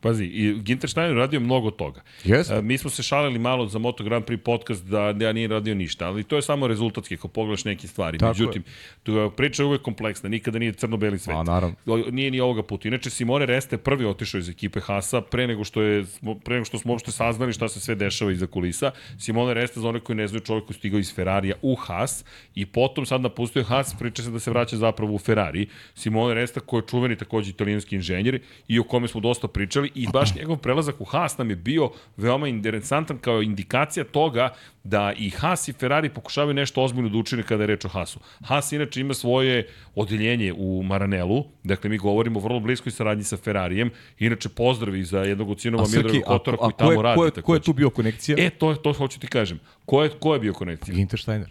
Pazi, 0.00 0.24
i 0.24 0.60
Ginter 0.62 0.90
Steiner 0.90 1.16
radio 1.16 1.40
mnogo 1.40 1.70
toga. 1.70 2.00
Jeste. 2.24 2.54
E, 2.54 2.62
mi 2.62 2.78
smo 2.78 2.90
se 2.90 3.02
šalili 3.02 3.38
malo 3.38 3.66
za 3.66 3.78
Moto 3.78 4.04
Grand 4.04 4.24
Prix 4.24 4.36
podcast 4.36 4.84
da 4.84 5.14
ja 5.20 5.32
nije 5.32 5.48
radio 5.48 5.74
ništa, 5.74 6.06
ali 6.06 6.24
to 6.24 6.36
je 6.36 6.42
samo 6.42 6.66
rezultatski 6.66 7.14
ako 7.14 7.28
pogledaš 7.28 7.64
neke 7.64 7.88
stvari. 7.88 8.18
Tako 8.18 8.28
Međutim, 8.28 8.64
tu 9.02 9.32
priča 9.36 9.62
je 9.62 9.66
uvek 9.66 9.82
kompleksna, 9.82 10.28
nikada 10.28 10.58
nije 10.58 10.72
crno-beli 10.72 11.18
svet. 11.18 11.36
A, 11.36 11.42
naravno. 11.42 11.76
Nije 12.10 12.30
ni 12.30 12.40
ovoga 12.40 12.62
puta. 12.62 12.88
Inače, 12.88 13.10
Simone 13.10 13.46
Reste 13.46 13.74
je 13.76 13.78
prvi 13.78 14.04
otišao 14.04 14.38
iz 14.38 14.48
ekipe 14.48 14.80
Hasa 14.80 15.20
pre 15.20 15.46
nego 15.46 15.64
što 15.64 15.82
je 15.82 16.04
pre 16.44 16.54
nego 16.54 16.64
što 16.64 16.78
smo 16.78 16.92
uopšte 16.92 17.12
saznali 17.12 17.52
šta 17.52 17.68
se 17.68 17.80
sve 17.80 17.94
dešava 17.94 18.32
iza 18.32 18.46
kulisa. 18.46 18.90
Simone 19.18 19.54
Reste, 19.54 19.80
za 19.80 19.88
one 19.88 20.00
koji 20.00 20.16
ne 20.16 20.28
znaju, 20.28 20.40
čovjek 20.40 20.64
koji 20.64 20.74
je 20.74 20.78
stigao 20.78 21.00
iz 21.00 21.14
Ferrarija 21.14 21.54
u 21.62 21.74
Haas 21.74 22.24
i 22.54 22.66
potom 22.66 23.06
sad 23.06 23.20
napustio 23.20 23.64
Haas, 23.64 23.94
priča 23.98 24.22
se 24.22 24.30
da 24.30 24.38
se 24.38 24.50
vraća 24.50 24.76
zapravo 24.76 25.14
u 25.14 25.18
Ferrari. 25.18 25.66
Simone 25.94 26.34
Resta 26.34 26.60
koji 26.60 26.80
je 26.80 26.86
čuveni 26.86 27.16
takođe 27.16 27.50
italijanski 27.50 27.96
inženjer 27.96 28.40
i 28.68 28.78
o 28.78 28.84
kome 28.84 29.08
smo 29.08 29.20
dosta 29.20 29.48
pričali 29.48 29.87
i 29.94 30.06
baš 30.12 30.34
njegov 30.34 30.56
prelazak 30.56 31.00
u 31.00 31.04
Haas 31.04 31.38
nam 31.38 31.50
je 31.50 31.56
bio 31.56 31.90
veoma 32.16 32.48
interesantan 32.48 33.18
kao 33.18 33.42
indikacija 33.42 34.04
toga 34.04 34.54
da 34.84 35.12
i 35.16 35.30
Haas 35.30 35.68
i 35.68 35.72
Ferrari 35.72 36.08
pokušavaju 36.08 36.54
nešto 36.54 36.82
ozbiljno 36.82 37.08
da 37.08 37.18
učine 37.18 37.42
kada 37.42 37.62
je 37.62 37.66
reč 37.66 37.84
o 37.84 37.88
Haasu. 37.88 38.20
Haas 38.44 38.72
inače 38.72 39.00
ima 39.00 39.14
svoje 39.14 39.68
odeljenje 39.94 40.52
u 40.56 40.82
Maranelu, 40.82 41.44
dakle 41.64 41.90
mi 41.90 41.98
govorimo 41.98 42.38
o 42.38 42.42
vrlo 42.42 42.60
bliskoj 42.60 42.92
saradnji 42.92 43.24
sa 43.24 43.36
Ferrarijem, 43.36 43.90
inače 44.18 44.48
pozdravi 44.48 45.04
za 45.04 45.18
jednog 45.18 45.50
od 45.50 45.60
sinova 45.60 45.84
Mildraga 45.92 46.24
Kotora 46.26 46.56
koji 46.56 46.72
tamo 46.78 47.02
radi. 47.02 47.16
ko 47.16 47.24
je, 47.24 47.30
ko 47.30 47.54
je 47.54 47.60
tu 47.60 47.72
bio 47.72 47.90
konekcija? 47.90 48.36
E, 48.38 48.50
to, 48.50 48.74
to 48.74 48.92
hoću 48.92 49.20
ti 49.20 49.26
kažem. 49.26 49.60
Ko 49.84 50.02
je, 50.02 50.10
ko 50.10 50.34
je 50.34 50.40
bio 50.40 50.52
konekcija? 50.52 50.94
Ginter 50.94 51.20
Steiner. 51.20 51.48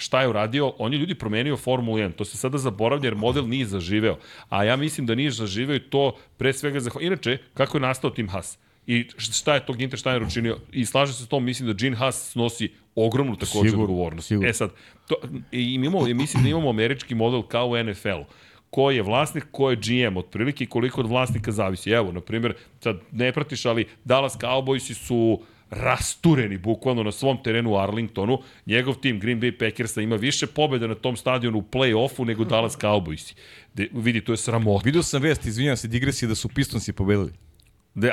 Šta 0.00 0.20
je 0.20 0.28
uradio, 0.28 0.72
on 0.78 0.92
je 0.92 0.98
ljudi 0.98 1.14
promenio 1.14 1.56
Formulu 1.56 1.98
1. 1.98 2.12
To 2.12 2.24
se 2.24 2.36
sada 2.36 2.58
zaboravlja 2.58 3.06
jer 3.06 3.14
model 3.14 3.48
nije 3.48 3.66
zaživeo. 3.66 4.16
A 4.48 4.64
ja 4.64 4.76
mislim 4.76 5.06
da 5.06 5.14
nije 5.14 5.30
zaživeo 5.30 5.76
i 5.76 5.80
to 5.90 6.16
pre 6.36 6.52
svega 6.52 6.80
za... 6.80 6.90
Inače, 7.00 7.38
kako 7.54 7.76
je 7.76 7.80
nastao 7.80 8.10
Tim 8.10 8.28
Haas? 8.28 8.58
I 8.86 9.06
šta 9.16 9.54
je 9.54 9.66
to 9.66 9.72
Ginter 9.72 9.98
Steiner 9.98 10.22
učinio? 10.22 10.58
I 10.72 10.86
slažem 10.86 11.14
se 11.14 11.24
s 11.24 11.28
tom, 11.28 11.44
mislim 11.44 11.68
da 11.68 11.72
Gene 11.72 11.96
Haas 11.96 12.30
snosi 12.32 12.70
ogromnu 12.94 13.36
takođe 13.36 13.70
Sigurno, 13.70 13.84
odgovornost. 13.84 14.28
sigurno. 14.28 14.50
E 14.50 14.52
sad, 14.52 14.70
to, 15.06 15.14
i 15.52 15.74
imamo, 15.74 16.04
mislim 16.04 16.42
da 16.42 16.48
imamo 16.48 16.70
američki 16.70 17.14
model 17.14 17.42
kao 17.42 17.68
u 17.68 17.84
NFL-u 17.84 18.24
ko 18.70 18.90
je 18.90 19.02
vlasnik, 19.02 19.44
ko 19.50 19.70
je 19.70 19.76
GM, 19.76 20.16
otprilike 20.16 20.64
i 20.64 20.66
koliko 20.66 21.00
od 21.00 21.08
vlasnika 21.08 21.52
zavisi. 21.52 21.90
Evo, 21.90 22.12
na 22.12 22.20
primjer, 22.20 22.54
sad 22.80 23.00
ne 23.12 23.32
pratiš, 23.32 23.66
ali 23.66 23.86
Dallas 24.04 24.38
Cowboysi 24.38 24.94
su 24.94 25.40
rastureni 25.70 26.58
bukvalno 26.58 27.02
na 27.02 27.12
svom 27.12 27.42
terenu 27.42 27.70
u 27.70 27.76
Arlingtonu. 27.76 28.38
Njegov 28.66 28.94
tim 28.94 29.20
Green 29.20 29.40
Bay 29.40 29.58
Packersa 29.58 30.00
ima 30.00 30.16
više 30.16 30.46
pobjeda 30.46 30.86
na 30.86 30.94
tom 30.94 31.16
stadionu 31.16 31.58
u 31.58 31.62
play-offu 31.62 32.26
nego 32.26 32.44
Dallas 32.44 32.78
Cowboysi. 32.78 33.34
De, 33.74 33.88
vidi, 33.92 34.20
to 34.20 34.32
je 34.32 34.36
sramota. 34.36 34.84
Vidio 34.84 35.02
sam 35.02 35.22
vest, 35.22 35.46
izvinjam 35.46 35.76
se, 35.76 35.88
digresije 35.88 36.28
da 36.28 36.34
su 36.34 36.48
Pistonsi 36.48 36.92
pobedili. 36.92 37.32
De, 37.94 38.12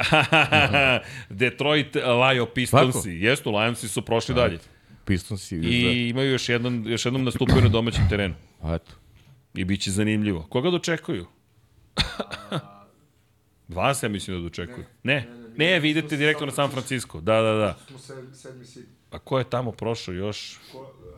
Detroit 1.30 1.95
Lio 1.95 2.45
Pistonsi. 2.45 3.12
Jesu, 3.12 3.51
Lionsi 3.51 3.88
su 3.88 4.01
prošli 4.01 4.36
dalje. 4.36 4.60
Pistonsi. 5.05 5.55
I 5.55 6.10
imaju 6.10 6.32
još 6.32 6.49
jednom, 6.49 6.84
još 6.88 7.05
jednom 7.05 7.24
nastupaju 7.24 7.62
na 7.62 7.70
domaćem 7.70 8.10
terenu. 8.10 8.36
Eto. 8.64 8.91
I 9.55 9.66
bit 9.66 9.82
će 9.82 9.91
zanimljivo. 9.91 10.47
Koga 10.49 10.70
dočekuju? 10.70 11.26
Vas 13.68 14.03
ja 14.03 14.10
mislim 14.10 14.38
da 14.38 14.43
dočekuju. 14.43 14.86
Ne? 15.03 15.16
Ne, 15.16 15.47
vi 15.58 15.89
idete 15.89 16.18
direktno 16.18 16.45
na 16.45 16.51
San 16.51 16.72
Francisco. 16.72 17.22
Da, 17.22 17.41
da, 17.41 17.53
da. 17.53 17.78
Smo 17.88 17.99
sedmi, 17.99 18.36
sedmi 18.36 18.66
sid. 18.66 18.86
A 19.12 19.20
ko 19.20 19.39
je 19.39 19.49
tamo 19.49 19.72
prošao 19.72 20.14
još? 20.14 20.60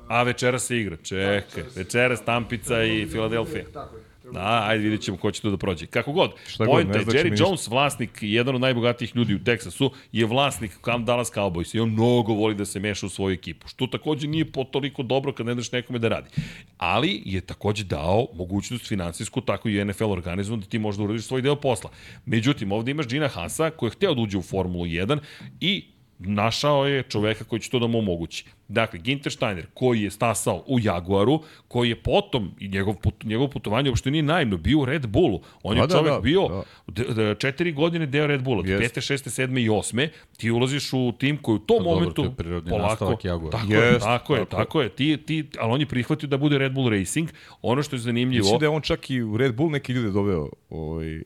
A, 0.07 0.23
večera 0.23 0.59
se 0.59 0.77
igra. 0.77 0.97
Čekaj. 0.97 1.63
Večeras 1.75 2.25
Tampica 2.25 2.83
i 2.83 3.07
Filadelfija. 3.11 3.65
Tako 3.73 3.95
je. 3.95 4.08
Da, 4.33 4.63
ajde 4.67 4.83
vidjet 4.83 5.01
ćemo 5.01 5.17
ko 5.17 5.31
će 5.31 5.41
tu 5.41 5.51
da 5.51 5.57
prođe. 5.57 5.85
Kako 5.85 6.11
god, 6.11 6.31
Šta 6.47 6.65
ne 6.65 6.71
je, 6.71 6.83
znači 6.83 7.17
Jerry 7.17 7.31
ništa. 7.31 7.45
Jones, 7.45 7.67
vlasnik, 7.67 8.09
jedan 8.21 8.55
od 8.55 8.61
najbogatijih 8.61 9.15
ljudi 9.15 9.35
u 9.35 9.43
Teksasu, 9.43 9.91
je 10.11 10.25
vlasnik 10.25 10.71
Cam 10.85 11.05
Dallas 11.05 11.31
Cowboys 11.33 11.75
i 11.75 11.79
on 11.79 11.89
mnogo 11.89 12.33
voli 12.33 12.55
da 12.55 12.65
se 12.65 12.79
meša 12.79 13.05
u 13.05 13.09
svoju 13.09 13.33
ekipu, 13.33 13.67
što 13.67 13.87
takođe 13.87 14.27
nije 14.27 14.51
po 14.51 14.63
toliko 14.63 15.03
dobro 15.03 15.33
kad 15.33 15.45
ne 15.45 15.55
daš 15.55 15.71
nekome 15.71 15.99
da 15.99 16.07
radi. 16.07 16.29
Ali 16.77 17.21
je 17.25 17.41
takođe 17.41 17.83
dao 17.83 18.27
mogućnost 18.33 18.87
finansijsku, 18.87 19.41
tako 19.41 19.69
i 19.69 19.85
NFL 19.85 20.11
organizmu, 20.11 20.57
da 20.57 20.65
ti 20.65 20.79
možda 20.79 21.03
uradiš 21.03 21.25
svoj 21.25 21.41
deo 21.41 21.55
posla. 21.55 21.89
Međutim, 22.25 22.71
ovde 22.71 22.91
imaš 22.91 23.07
Gina 23.07 23.27
Hasa, 23.27 23.69
koji 23.69 23.87
je 23.87 23.91
hteo 23.91 24.13
da 24.13 24.21
uđe 24.21 24.37
u 24.37 24.41
Formulu 24.41 24.85
1 24.85 25.19
i 25.61 25.85
našao 26.19 26.87
je 26.87 27.03
čoveka 27.03 27.43
koji 27.43 27.59
će 27.59 27.69
to 27.69 27.79
da 27.79 27.87
mu 27.87 27.97
omogući. 27.97 28.45
Dakle, 28.67 28.99
Ginter 28.99 29.31
Steiner, 29.31 29.65
koji 29.73 30.01
je 30.01 30.11
stasao 30.11 30.63
u 30.67 30.79
Jaguaru, 30.79 31.39
koji 31.67 31.89
je 31.89 31.95
potom, 31.95 32.51
i 32.59 32.67
njegov, 32.67 32.95
put, 32.95 33.23
njegov 33.23 33.47
putovanje 33.47 33.89
uopšte 33.89 34.11
nije 34.11 34.23
naivno, 34.23 34.57
bio 34.57 34.79
u 34.79 34.85
Red 34.85 35.07
Bullu. 35.07 35.41
On 35.63 35.77
je 35.77 35.81
Da, 35.81 35.87
da, 35.87 35.93
čovek 35.93 36.13
da, 36.13 36.19
bio 36.19 36.63
da. 36.87 37.35
četiri 37.35 37.71
godine 37.71 38.05
deo 38.05 38.27
Red 38.27 38.43
Bulla, 38.43 38.63
Jeste. 38.67 38.87
pete, 38.87 39.01
šeste, 39.01 39.29
sedme 39.29 39.61
i 39.61 39.69
osme, 39.69 40.09
ti 40.37 40.51
ulaziš 40.51 40.93
u 40.93 41.11
tim 41.19 41.37
koji 41.37 41.55
u 41.55 41.59
tom 41.59 41.77
Pa 41.77 41.83
dobro, 41.83 41.99
momentu 41.99 42.21
to 42.21 42.29
je 42.29 42.35
prirodni 42.35 42.69
polako, 42.69 43.17
Jaguara. 43.23 43.57
tako, 43.57 43.73
je, 43.73 43.79
Jeste, 43.79 43.99
tako 43.99 44.35
je, 44.35 44.45
tako 44.45 44.81
je, 44.81 44.89
ti, 44.89 45.17
ti, 45.25 45.49
ali 45.59 45.73
on 45.73 45.79
je 45.79 45.85
prihvatio 45.85 46.29
da 46.29 46.37
bude 46.37 46.57
Red 46.57 46.73
Bull 46.73 46.89
Racing. 46.89 47.29
Ono 47.61 47.83
što 47.83 47.95
je 47.95 47.99
zanimljivo, 47.99 48.43
Mislim 48.43 48.59
da 48.59 48.65
je 48.65 48.69
on 48.69 48.81
čak 48.81 49.09
i 49.09 49.21
u 49.21 49.37
Red 49.37 49.55
Bull 49.55 49.71
neki 49.71 49.93
ljude 49.93 50.11
doveo, 50.11 50.49
ovaj, 50.69 51.21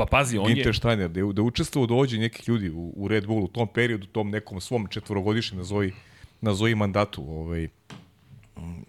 pa 0.00 0.06
pazi, 0.06 0.38
on 0.38 0.46
Ginter 0.46 0.66
je, 0.66 0.74
Steiner, 0.74 1.08
da 1.08 1.20
je, 1.20 1.32
da 1.32 1.42
je 1.42 1.46
učestvovao 1.46 1.86
dođe 1.86 2.18
nekih 2.18 2.48
ljudi 2.48 2.70
u, 2.70 2.92
u 2.96 3.08
Red 3.08 3.26
Bullu 3.26 3.44
u 3.44 3.48
tom 3.48 3.68
periodu, 3.68 4.06
tom 4.06 4.30
nekom 4.30 4.60
svom 4.60 4.86
četvorogodišnjem 4.86 5.58
nazovi, 5.58 5.92
nazovi 6.40 6.74
mandatu. 6.74 7.24
Ovaj. 7.28 7.68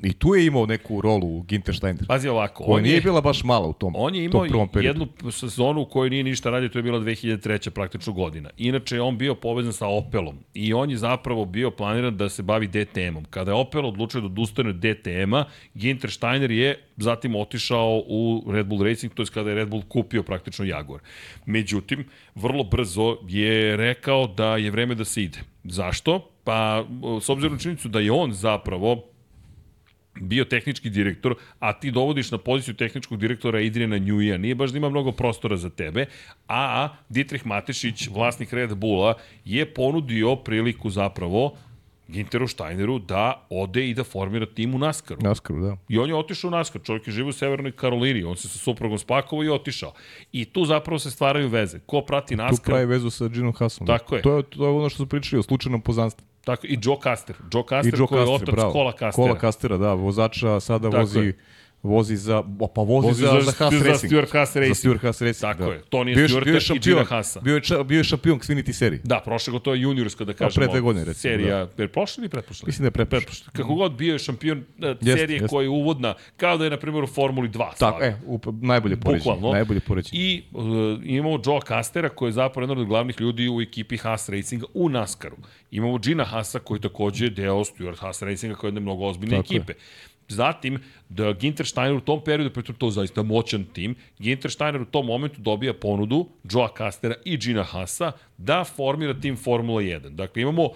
I 0.04 0.14
tu 0.14 0.36
je 0.36 0.46
imao 0.46 0.66
neku 0.66 1.02
rolu 1.02 1.42
Ginter 1.42 1.76
Steiner, 1.76 2.08
pazi 2.08 2.28
ovako, 2.28 2.64
koja 2.64 2.76
on 2.76 2.84
nije 2.84 2.96
je, 2.96 3.02
bila 3.02 3.22
baš 3.22 3.44
mala 3.44 3.68
u 3.68 3.74
tom, 3.74 3.94
On 3.96 4.16
je 4.16 4.30
tom 4.30 4.48
imao 4.48 4.68
periodu. 4.68 5.00
jednu 5.00 5.32
sezonu 5.32 5.82
u 5.82 5.86
kojoj 5.86 6.10
nije 6.10 6.24
ništa 6.24 6.50
radio, 6.50 6.70
to 6.70 6.80
je 6.80 6.84
bila 6.84 7.00
2003. 7.00 7.70
praktično 7.70 8.14
godina. 8.14 8.50
Inače 8.58 8.96
je 8.96 9.02
on 9.02 9.18
bio 9.18 9.36
povezan 9.36 9.74
sa 9.74 9.88
Opelom 9.88 10.38
i 10.54 10.74
on 10.74 10.90
je 10.90 10.98
zapravo 10.98 11.46
bio 11.46 11.72
planiran 11.72 12.18
da 12.18 12.30
se 12.30 12.44
bavi 12.44 12.68
DTM-om. 12.68 13.26
Kada 13.30 13.52
je 13.52 13.56
Opel 13.56 13.86
odlučio 13.86 14.22
da 14.22 14.26
odustane 14.26 14.70
od 14.70 14.76
DTM-a, 14.76 15.46
Ginter 15.74 16.12
Steiner 16.12 16.52
je 16.52 16.80
zatim 16.98 17.36
otišao 17.36 18.04
u 18.08 18.44
Red 18.52 18.66
Bull 18.66 18.84
Racing, 18.84 19.14
to 19.14 19.22
je 19.22 19.28
kada 19.34 19.50
je 19.50 19.56
Red 19.56 19.70
Bull 19.70 19.84
kupio 19.88 20.24
praktično 20.24 20.66
Jaguar. 20.66 21.02
Međutim, 21.46 22.06
vrlo 22.36 22.64
brzo 22.64 23.18
je 23.28 23.78
rekao 23.78 24.28
da 24.28 24.58
je 24.58 24.72
vreme 24.72 24.96
da 24.96 25.06
se 25.06 25.24
ide. 25.24 25.40
Zašto? 25.64 26.28
Pa, 26.44 26.86
s 27.22 27.30
obzirom 27.30 27.54
na 27.54 27.60
činjenicu 27.60 27.88
da 27.88 28.00
je 28.00 28.12
on 28.12 28.34
zapravo 28.34 29.11
bio 30.20 30.46
tehnički 30.46 30.90
direktor, 30.90 31.36
a 31.60 31.74
ti 31.74 31.92
dovodiš 31.92 32.32
na 32.32 32.38
poziciju 32.38 32.76
tehničkog 32.76 33.20
direktora 33.20 33.60
Adriana 33.60 33.98
Njuija, 33.98 34.38
nije 34.38 34.56
baš 34.56 34.72
da 34.72 34.78
ima 34.78 34.90
mnogo 34.90 35.12
prostora 35.12 35.58
za 35.58 35.70
tebe, 35.70 36.06
a 36.48 36.90
Dietrich 37.10 37.46
Matešić, 37.46 38.08
vlasnik 38.08 38.54
Red 38.54 38.76
Bulla, 38.76 39.14
je 39.46 39.74
ponudio 39.74 40.36
priliku 40.36 40.90
zapravo 40.90 41.56
Ginteru 42.12 42.48
Steineru 42.48 43.00
da 43.00 43.48
ode 43.50 43.90
i 43.90 43.94
da 43.94 44.04
formira 44.04 44.46
tim 44.46 44.76
u 44.76 44.78
NASCAR-u. 44.78 45.24
Naskaru, 45.24 45.60
da. 45.60 45.78
I 45.90 46.00
on 46.00 46.10
je 46.10 46.16
otišao 46.16 46.48
u 46.48 46.52
NASCAR, 46.52 46.82
čovjek 46.84 47.08
je 47.08 47.14
živo 47.14 47.30
u 47.30 47.34
Severnoj 47.34 47.72
Karolini, 47.72 48.24
on 48.24 48.36
se 48.36 48.50
sa 48.50 48.60
suprugom 48.60 48.98
spakovao 48.98 49.44
i 49.44 49.50
otišao. 49.50 49.94
I 50.32 50.46
tu 50.46 50.66
zapravo 50.66 51.00
se 51.00 51.12
stvaraju 51.12 51.50
veze. 51.50 51.80
Ko 51.80 52.02
prati 52.02 52.36
Tu 52.36 52.38
NASCAR, 52.38 52.66
pravi 52.66 52.86
vezu 52.86 53.10
sa 53.10 53.28
Ginom 53.28 53.54
Hassom. 53.54 53.88
Tako 53.88 54.12
da. 54.12 54.18
je. 54.18 54.22
To 54.22 54.38
je, 54.38 54.44
to 54.44 54.66
je 54.66 54.72
ono 54.72 54.90
što 54.90 54.98
su 54.98 55.08
pričali 55.08 55.40
o 55.40 55.44
slučajnom 55.44 55.82
poznanstvu. 55.82 56.26
Tako, 56.46 56.68
i 56.68 56.80
Joe 56.82 56.98
Caster. 57.04 57.36
Joe 57.54 57.62
I 57.62 57.70
Caster 57.70 58.00
Joe 58.00 58.08
koji 58.08 58.20
je 58.22 58.26
Caster, 58.26 58.44
otac 58.44 58.56
bravo. 58.56 58.72
Kola 58.72 58.92
Castera. 58.92 59.12
Kola 59.12 59.40
Kastera, 59.40 59.78
da, 59.78 59.94
vozača 59.94 60.60
sada 60.60 60.90
Tako 60.90 61.02
vozi 61.02 61.20
je. 61.20 61.38
Vozi 61.84 62.16
za, 62.16 62.44
pa 62.76 62.82
vozi, 62.82 63.08
Vozi 63.08 63.22
za, 63.22 63.28
za- 63.28 63.42
za, 63.42 63.52
Haas 63.54 63.74
za 63.74 63.84
Racing. 63.84 64.10
Stuart 64.10 64.32
Haas 64.32 64.56
Racing. 64.56 64.68
Za 64.68 64.76
Stuart 64.76 65.02
Haas 65.02 65.22
Racing, 65.22 65.42
Tako 65.44 65.64
da. 65.64 65.72
je. 65.72 65.82
Tony 65.82 66.06
Bio 66.06 66.22
je- 66.22 66.28
Stewarta 66.30 66.44
bio 66.44 66.54
je 66.54 66.58
i 66.58 66.62
šampion, 66.62 66.96
Gina 66.96 67.06
Haasa. 67.06 67.40
Bio 67.42 67.56
je, 67.56 67.84
bio 67.84 67.98
je 67.98 68.04
šampion 68.04 68.40
Xfinity 68.40 68.72
seriji. 68.74 69.00
Da, 69.04 69.20
prošle 69.20 69.52
go 69.52 69.60
to 69.60 69.74
je 69.74 69.82
juniorska, 69.82 70.26
da 70.26 70.34
kažemo. 70.34 70.56
pre 70.56 70.68
dve 70.68 70.82
godine, 70.82 71.06
recimo, 71.06 71.22
Serija, 71.24 71.66
da. 71.68 71.88
prošle 71.88 72.22
ili 72.22 72.30
pretprošle? 72.30 72.66
Mislim 72.66 72.84
da 72.84 72.88
je 72.88 72.92
pretprošle. 72.92 73.26
Pretprošle. 73.26 73.54
Kako 73.54 73.76
god 73.76 73.92
bio 73.94 74.14
je 74.14 74.20
šampion 74.20 74.58
uh, 74.58 74.66
Jeste, 74.84 75.06
serije 75.08 75.36
jeste. 75.36 75.48
koja 75.48 75.64
je 75.64 75.70
uvodna, 75.70 76.14
kao 76.38 76.58
da 76.58 76.64
je, 76.64 76.70
na 76.70 76.78
primjer, 76.78 77.04
u 77.04 77.08
Formuli 77.08 77.50
2. 77.50 77.54
Tako, 77.54 77.76
stvarno. 77.76 78.06
e, 78.06 78.16
up, 78.26 78.46
najbolje 78.54 78.96
poređenje. 78.98 79.20
Bukvalno. 79.32 79.54
Najbolje 79.54 79.80
poređenje. 79.80 80.22
I 80.22 80.44
uh, 80.54 80.64
imamo 81.04 81.40
Joe 81.46 81.60
Castera, 81.68 82.10
koji 82.10 82.28
je 82.28 82.34
zapravo 82.34 82.64
jedan 82.64 82.78
od 82.78 82.88
glavnih 82.88 83.16
ljudi 83.20 83.50
u 83.50 83.62
ekipi 83.62 83.98
Haas 83.98 84.30
Racinga 84.30 84.66
u 84.74 84.90
NASCAR-u. 84.90 85.38
Imamo 85.72 85.98
Gina 85.98 86.24
Haasa, 86.24 86.60
koji 86.60 86.78
je 86.78 86.82
takođe 86.82 87.30
deo 87.30 87.64
Stuart 87.64 88.00
Haas 88.00 88.22
Racinga, 88.22 88.56
koja 88.56 88.68
je 88.68 88.70
jedne 88.70 88.82
mnogo 88.82 89.06
ozbiljne 89.06 89.38
Tako 89.38 89.54
je. 89.54 89.64
Zatim, 90.32 90.80
da 91.10 91.34
Ginter 91.34 91.66
Steiner 91.66 91.94
u 91.94 92.02
tom 92.02 92.24
periodu, 92.24 92.54
pritom 92.54 92.76
to 92.76 92.90
zaista 92.90 93.24
moćan 93.24 93.66
tim, 93.66 93.96
Ginter 94.20 94.52
Steiner 94.52 94.82
u 94.82 94.86
tom 94.86 95.06
momentu 95.06 95.42
dobija 95.42 95.74
ponudu 95.74 96.28
Joa 96.46 96.70
Castera 96.78 97.16
i 97.26 97.38
Gina 97.38 97.64
Haasa 97.64 98.12
da 98.38 98.64
formira 98.66 99.14
tim 99.14 99.38
Formula 99.38 99.82
1. 99.82 100.10
Dakle, 100.10 100.42
imamo 100.42 100.70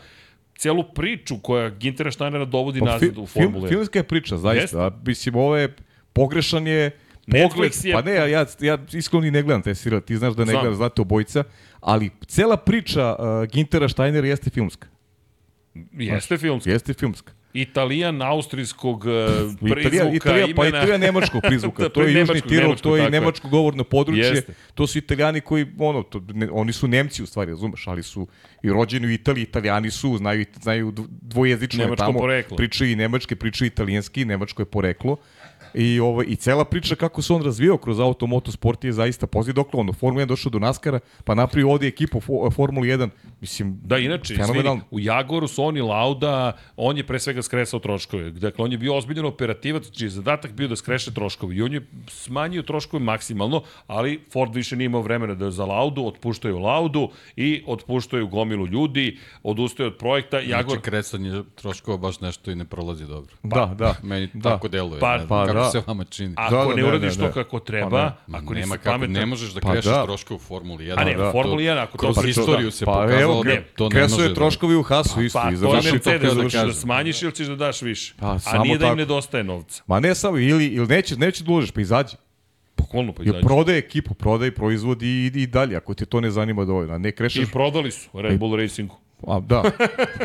celu 0.57 0.83
priču 0.85 1.35
koja 1.37 1.69
Gintera 1.71 2.11
Steinera 2.11 2.45
dovodi 2.45 2.79
Pa, 2.79 2.85
nazad 2.85 3.17
u 3.17 3.25
Formulu 3.25 3.63
1. 3.63 3.69
Filmska 3.69 3.99
je 3.99 4.03
priča, 4.03 4.37
zaista. 4.37 4.61
Jeste. 4.61 4.77
A, 4.77 4.91
mislim, 5.05 5.35
ovo 5.35 5.57
je 5.57 5.75
pogrešan 6.13 6.67
je 6.67 6.91
pogled. 7.27 7.71
je- 7.83 7.93
Pa 7.93 8.01
ne, 8.01 8.11
ja, 8.11 8.25
ja, 8.27 8.45
ja 8.61 8.77
iskreno 8.93 9.25
ne 9.25 9.41
gledam 9.41 9.61
te 9.61 9.75
serijale, 9.75 10.01
ti 10.01 10.17
znaš 10.17 10.33
da 10.33 10.41
ne 10.41 10.51
Znam. 10.51 10.61
gledam, 10.61 10.75
znate 10.75 11.01
obojica, 11.01 11.43
ali 11.79 12.09
cela 12.27 12.57
priča 12.57 13.15
uh, 13.15 13.25
Gintera 13.45 13.89
Steinera 13.89 14.27
jeste 14.27 14.49
filmska. 14.49 14.87
Jeste 15.93 16.37
filmski. 16.37 16.69
Jeste 16.69 16.93
filmska. 16.93 17.33
Italijan 17.55 18.21
austrijskog 18.21 18.97
uh, 18.97 19.05
prizvuka, 19.59 19.79
Italija, 19.81 20.13
Italija, 20.13 20.47
pa 20.55 20.65
imena. 20.65 20.77
Italija 20.77 20.97
nemačkog 20.97 21.41
prizvuka, 21.47 21.83
Da, 21.83 21.89
to 21.89 22.01
je 22.01 22.13
Južni 22.13 22.41
Tirol, 22.41 22.75
to 22.75 22.97
je 22.97 23.09
nemačko 23.09 23.49
govorno 23.49 23.83
područje, 23.83 24.23
Jeste. 24.25 24.53
to 24.73 24.87
su 24.87 24.97
Italijani 24.97 25.41
koji, 25.41 25.65
ono, 25.79 26.03
to, 26.03 26.21
ne, 26.33 26.49
oni 26.51 26.73
su 26.73 26.87
Nemci 26.87 27.23
u 27.23 27.25
stvari, 27.25 27.51
razumeš, 27.51 27.87
ali 27.87 28.03
su 28.03 28.27
i 28.63 28.69
rođeni 28.69 29.07
u 29.07 29.11
Italiji, 29.11 29.43
Italijani 29.43 29.91
su, 29.91 30.17
znaju, 30.17 30.45
znaju 30.61 30.91
dv- 30.91 31.07
dvojezično 31.21 31.83
je 31.83 31.85
Nemačko 31.85 32.05
tamo, 32.05 32.19
poreklo. 32.19 32.57
pričaju 32.57 32.91
i 32.91 32.95
nemačke, 32.95 33.35
pričaju 33.35 33.67
italijanski, 33.67 34.25
nemačko 34.25 34.61
je 34.61 34.65
poreklo. 34.65 35.17
I, 35.73 35.99
ovo, 35.99 36.23
I 36.23 36.35
cela 36.35 36.65
priča 36.65 36.95
kako 36.95 37.21
se 37.21 37.33
on 37.33 37.43
razvijao 37.43 37.77
kroz 37.77 37.99
auto 37.99 38.27
motosport 38.27 38.83
je 38.83 38.91
zaista 38.91 39.27
poziv 39.27 39.53
dokle 39.53 39.79
on 39.79 39.89
u 39.89 39.93
Formula 39.93 40.25
1 40.25 40.27
došao 40.27 40.49
do 40.49 40.59
Naskara, 40.59 40.99
pa 41.23 41.35
napravio 41.35 41.69
ovdje 41.71 41.87
ekipu 41.87 42.19
fo, 42.19 42.51
Formula 42.51 42.85
1, 42.87 43.09
mislim, 43.45 43.79
Da, 43.83 43.97
inače, 43.99 44.33
izvini, 44.35 44.81
u 44.91 44.99
Jagoru 44.99 45.47
su 45.47 45.63
oni 45.63 45.81
Lauda, 45.81 46.51
on 46.77 46.97
je 46.97 47.03
pre 47.03 47.19
svega 47.19 47.41
skresao 47.41 47.79
troškove. 47.79 48.31
Dakle, 48.31 48.65
on 48.65 48.71
je 48.71 48.77
bio 48.77 48.95
ozbiljan 48.95 49.25
operativac, 49.25 49.89
čiji 49.89 50.05
je 50.05 50.09
zadatak 50.11 50.51
bio 50.53 50.67
da 50.67 50.75
skreše 50.75 51.13
troškove. 51.13 51.55
I 51.55 51.61
on 51.61 51.73
je 51.73 51.81
smanjio 52.07 52.61
troškove 52.63 53.03
maksimalno, 53.03 53.63
ali 53.87 54.21
Ford 54.31 54.55
više 54.55 54.75
nije 54.75 54.85
imao 54.85 55.01
vremena 55.01 55.33
da 55.35 55.51
za 55.51 55.65
Laudu, 55.65 56.05
otpuštaju 56.05 56.57
Laudu 56.59 57.05
i 57.37 57.63
otpuštaju 57.67 58.27
gomilu 58.27 58.67
ljudi, 58.67 59.17
odustaju 59.43 59.87
od 59.87 59.95
projekta. 59.95 60.39
Jagor, 60.39 60.65
Znači, 60.65 60.81
kresanje 60.81 61.43
troškova 61.55 61.97
baš 61.99 62.19
nešto 62.19 62.51
i 62.51 62.55
ne 62.55 62.65
prolazi 62.65 63.05
dobro. 63.05 63.35
da, 63.43 63.65
da. 63.75 63.95
Meni 64.03 64.29
Da. 64.33 64.49
tako 64.49 64.67
deluje. 64.67 64.99
Pa- 64.99 65.17
ne 65.17 65.27
pa 65.27 65.45
kako 65.45 65.53
da. 65.55 65.69
se 65.69 65.81
vama 65.87 66.03
čini. 66.05 66.33
ako 66.37 66.55
Da, 66.55 66.61
da, 66.61 66.69
ne 66.69 66.75
ne, 66.75 66.85
uradiš 66.85 67.11
ne, 67.11 67.17
to 67.17 67.25
ne. 67.25 67.31
kako 67.33 67.59
treba, 67.61 67.89
Pa 67.89 67.97
ne. 68.29 68.37
ako 68.37 68.53
Nema 68.53 68.65
nisi 68.65 68.71
kako, 68.73 68.89
pametan, 68.91 69.13
ne 69.13 69.25
možeš 69.25 69.51
da 69.51 69.59
Pa 69.61 69.71
krešeš 69.71 69.85
da. 69.87 70.03
troškove 70.03 70.35
u 70.35 70.39
Formuli 70.39 70.85
1. 70.85 70.93
A 70.95 71.03
ne, 71.03 71.13
To- 71.15 71.29
u 71.29 71.33
Formuli 71.33 71.63
1, 71.63 71.77
ako 71.77 71.91
to 71.93 71.97
Kroz 72.13 72.25
istoriju 72.27 72.65
da. 72.65 72.71
se 72.71 72.85
Pa 72.85 72.91
pokazalo 72.93 73.34
da 73.43 73.49
ne, 73.49 73.63
to 73.75 73.89
ne 73.89 74.01
može 74.01 74.23
je 74.23 74.29
da- 74.29 74.35
troškovi 74.35 74.75
u 74.75 74.83
Hasu 74.83 75.23
isto 75.23 75.39
Pa, 75.39 75.43
to 75.45 75.51
je 75.51 75.59
to 75.59 75.73
Mercedes, 75.73 76.03
da 76.21 76.27
da 76.27 76.49
završio. 76.49 76.73
smanjiš 76.73 77.21
ili 77.21 77.31
ćeš 77.31 77.47
da 77.47 77.55
daš 77.55 77.81
više. 77.81 78.13
Pa, 78.19 78.37
A 78.45 78.57
nije 78.63 78.77
da 78.77 78.87
im 78.87 78.97
nedostaje 78.97 79.43
novca. 79.43 79.83
Ma 79.87 79.99
ne 79.99 80.15
samo, 80.15 80.37
ili, 80.37 80.65
ili 80.65 80.87
neće, 80.87 81.15
neće 81.17 81.43
da 81.43 81.51
uložiš, 81.51 81.71
pa 81.71 81.81
izađi. 81.81 82.15
Bukvalno 82.77 83.13
pa 83.13 83.23
izađe. 83.23 83.41
prodaje 83.41 83.77
ekipu, 83.77 84.13
prodaje 84.13 84.51
proizvod 84.51 85.01
i, 85.01 85.31
i 85.35 85.47
dalje, 85.47 85.75
ako 85.75 85.93
te 85.93 86.05
to 86.05 86.21
ne 86.21 86.31
zanima 86.31 86.65
dovoljno. 86.65 86.97
Ne 86.97 87.11
krešeš... 87.11 87.47
I 87.47 87.51
prodali 87.51 87.91
su 87.91 88.09
Red 88.13 88.39
Bull 88.39 88.55
Racingu. 88.55 88.95
A, 89.23 89.39
da, 89.39 89.63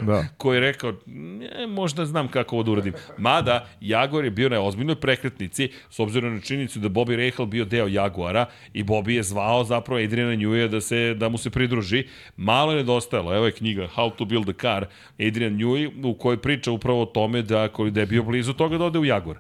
da. 0.03 0.25
koji 0.39 0.57
je 0.57 0.61
rekao, 0.61 0.93
ne, 1.07 1.67
možda 1.67 2.07
znam 2.07 2.29
kako 2.29 2.57
ovo 2.57 2.63
da 2.63 2.71
uradim. 2.71 2.93
Mada, 3.19 3.69
Jaguar 3.81 4.25
je 4.25 4.31
bio 4.31 4.49
na 4.49 4.61
ozbiljnoj 4.61 4.97
prekretnici, 4.97 5.71
s 5.91 6.01
obzirom 6.01 6.35
na 6.35 6.41
činjenicu 6.41 6.79
da 6.79 6.89
Bobby 6.89 7.17
Rahal 7.17 7.47
bio 7.47 7.65
deo 7.65 7.87
Jaguara 7.87 8.47
i 8.73 8.85
Bobby 8.85 9.11
je 9.11 9.23
zvao 9.23 9.65
zapravo 9.65 10.01
Adriana 10.01 10.33
Newey 10.33 10.69
da, 10.69 10.81
se, 10.81 11.15
da 11.15 11.29
mu 11.29 11.39
se 11.39 11.51
pridruži. 11.51 12.05
Malo 12.37 12.73
je 12.73 12.77
nedostajalo, 12.77 13.37
evo 13.37 13.47
je 13.47 13.53
knjiga 13.53 13.89
How 13.97 14.11
to 14.17 14.25
Build 14.25 14.49
a 14.49 14.53
Car, 14.61 14.87
Adrian 15.19 15.57
Newey, 15.57 16.07
u 16.07 16.15
kojoj 16.15 16.43
priča 16.43 16.73
upravo 16.73 17.03
o 17.03 17.07
tome 17.07 17.43
da, 17.43 17.69
da 17.91 18.01
je 18.01 18.07
bio 18.07 18.23
blizu 18.23 18.53
toga 18.53 18.79
da 18.79 18.85
ode 18.85 18.99
u 18.99 19.05
Jaguar. 19.05 19.37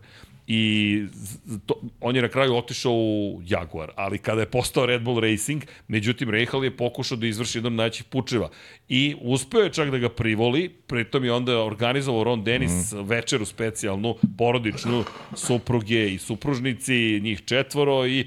I 0.53 1.03
to, 1.66 1.74
on 2.01 2.16
je 2.16 2.22
na 2.22 2.28
kraju 2.28 2.57
otišao 2.57 2.92
u 2.92 3.40
Jaguar, 3.46 3.90
ali 3.96 4.18
kada 4.18 4.40
je 4.40 4.46
postao 4.46 4.86
Red 4.86 5.03
Bull 5.03 5.20
Racing, 5.20 5.62
međutim 5.88 6.30
Rahal 6.30 6.64
je 6.64 6.76
pokušao 6.76 7.16
da 7.16 7.26
izvrši 7.26 7.59
jedan 7.59 7.72
od 7.72 7.76
najvećih 7.76 8.05
pučeva. 8.05 8.51
I 8.88 9.14
uspeo 9.20 9.61
je 9.61 9.72
čak 9.72 9.90
da 9.90 9.98
ga 9.98 10.09
privoli, 10.09 10.68
pritom 10.68 11.24
je 11.24 11.32
onda 11.32 11.59
organizovao 11.62 12.24
Ron 12.24 12.44
Dennis 12.44 12.92
mm. 12.92 13.03
večeru 13.03 13.44
specijalnu, 13.44 14.16
porodičnu, 14.38 15.05
supruge 15.34 16.14
i 16.14 16.18
supružnici, 16.18 17.20
njih 17.20 17.42
četvoro 17.44 18.07
i 18.07 18.26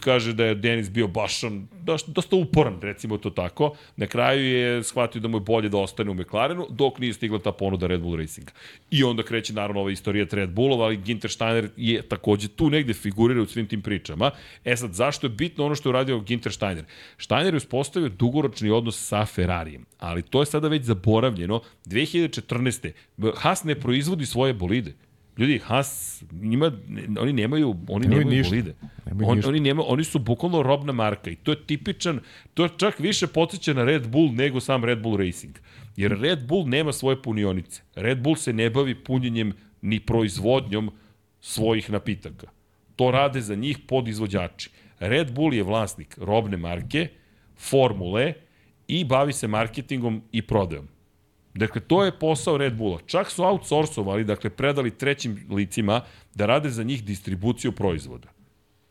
kaže 0.00 0.32
da 0.32 0.44
je 0.44 0.54
Denis 0.54 0.90
bio 0.90 1.08
baš 1.08 1.44
on, 1.44 1.68
dosta, 1.82 2.12
dosta 2.12 2.36
uporan, 2.36 2.80
recimo 2.82 3.18
to 3.18 3.30
tako. 3.30 3.74
Na 3.96 4.06
kraju 4.06 4.44
je 4.44 4.82
shvatio 4.82 5.20
da 5.20 5.28
mu 5.28 5.36
je 5.36 5.40
bolje 5.40 5.68
da 5.68 5.78
ostane 5.78 6.10
u 6.10 6.14
McLarenu, 6.14 6.66
dok 6.70 6.98
nije 6.98 7.12
stigla 7.12 7.38
ta 7.38 7.52
ponuda 7.52 7.86
Red 7.86 8.00
Bull 8.00 8.16
Racinga. 8.16 8.52
I 8.90 9.04
onda 9.04 9.22
kreće 9.22 9.52
naravno 9.52 9.80
ova 9.80 9.90
istorija 9.90 10.26
Red 10.30 10.50
Bullova, 10.50 10.84
ali 10.84 10.96
Ginter 10.96 11.30
Steiner 11.30 11.63
je 11.76 12.02
takođe 12.02 12.48
tu 12.48 12.70
negde 12.70 12.94
figurira 12.94 13.42
u 13.42 13.46
svim 13.46 13.66
tim 13.66 13.82
pričama. 13.82 14.30
E 14.64 14.76
sad, 14.76 14.92
zašto 14.92 15.26
je 15.26 15.30
bitno 15.30 15.64
ono 15.66 15.74
što 15.74 15.88
je 15.88 15.90
uradio 15.90 16.20
Ginter 16.20 16.52
Steiner? 16.52 16.84
Steiner 17.18 17.54
je 17.54 17.58
uspostavio 17.58 18.08
dugoročni 18.08 18.70
odnos 18.70 19.06
sa 19.08 19.24
Ferrarijem, 19.26 19.84
ali 19.98 20.22
to 20.22 20.42
je 20.42 20.46
sada 20.46 20.68
već 20.68 20.82
zaboravljeno. 20.82 21.60
2014. 21.86 22.92
Haas 23.36 23.64
ne 23.64 23.74
proizvodi 23.74 24.26
svoje 24.26 24.52
bolide. 24.54 24.92
Ljudi, 25.38 25.58
Haas, 25.58 26.22
njima, 26.32 26.72
oni 27.20 27.32
nemaju, 27.32 27.76
oni 27.88 28.06
Nemaju 28.06 28.20
nemaju 28.20 28.38
ništa. 28.38 28.50
bolide. 28.50 28.74
Nemaju 29.06 29.28
On, 29.28 29.36
ništa. 29.36 29.48
oni, 29.48 29.60
nema, 29.60 29.82
oni 29.86 30.04
su 30.04 30.18
bukvalno 30.18 30.62
robna 30.62 30.92
marka 30.92 31.30
i 31.30 31.36
to 31.36 31.50
je 31.50 31.66
tipičan, 31.66 32.20
to 32.54 32.68
čak 32.68 32.98
više 32.98 33.26
podsjeća 33.26 33.72
na 33.74 33.84
Red 33.84 34.08
Bull 34.08 34.32
nego 34.32 34.60
sam 34.60 34.84
Red 34.84 35.02
Bull 35.02 35.16
Racing. 35.16 35.54
Jer 35.96 36.18
Red 36.20 36.46
Bull 36.46 36.68
nema 36.68 36.92
svoje 36.92 37.22
punionice. 37.22 37.82
Red 37.94 38.22
Bull 38.22 38.36
se 38.36 38.52
ne 38.52 38.70
bavi 38.70 38.94
punjenjem 38.94 39.52
ni 39.82 40.00
proizvodnjom 40.00 40.90
svojih 41.44 41.90
napitaka. 41.90 42.46
To 42.96 43.10
rade 43.10 43.40
za 43.40 43.54
njih 43.54 43.78
podizvođači. 43.88 44.70
Red 44.98 45.32
Bull 45.32 45.54
je 45.54 45.62
vlasnik 45.62 46.16
robne 46.18 46.56
marke, 46.56 47.08
formule 47.56 48.32
i 48.88 49.04
bavi 49.04 49.32
se 49.32 49.48
marketingom 49.48 50.22
i 50.32 50.42
prodajom. 50.42 50.88
Dakle, 51.54 51.80
to 51.80 52.04
je 52.04 52.18
posao 52.18 52.56
Red 52.56 52.74
Bulla. 52.76 52.98
Čak 53.06 53.30
su 53.30 53.44
outsourcovali, 53.44 54.24
dakle, 54.24 54.50
predali 54.50 54.90
trećim 54.90 55.46
licima 55.50 56.00
da 56.34 56.46
rade 56.46 56.70
za 56.70 56.82
njih 56.82 57.04
distribuciju 57.04 57.72
proizvoda. 57.72 58.28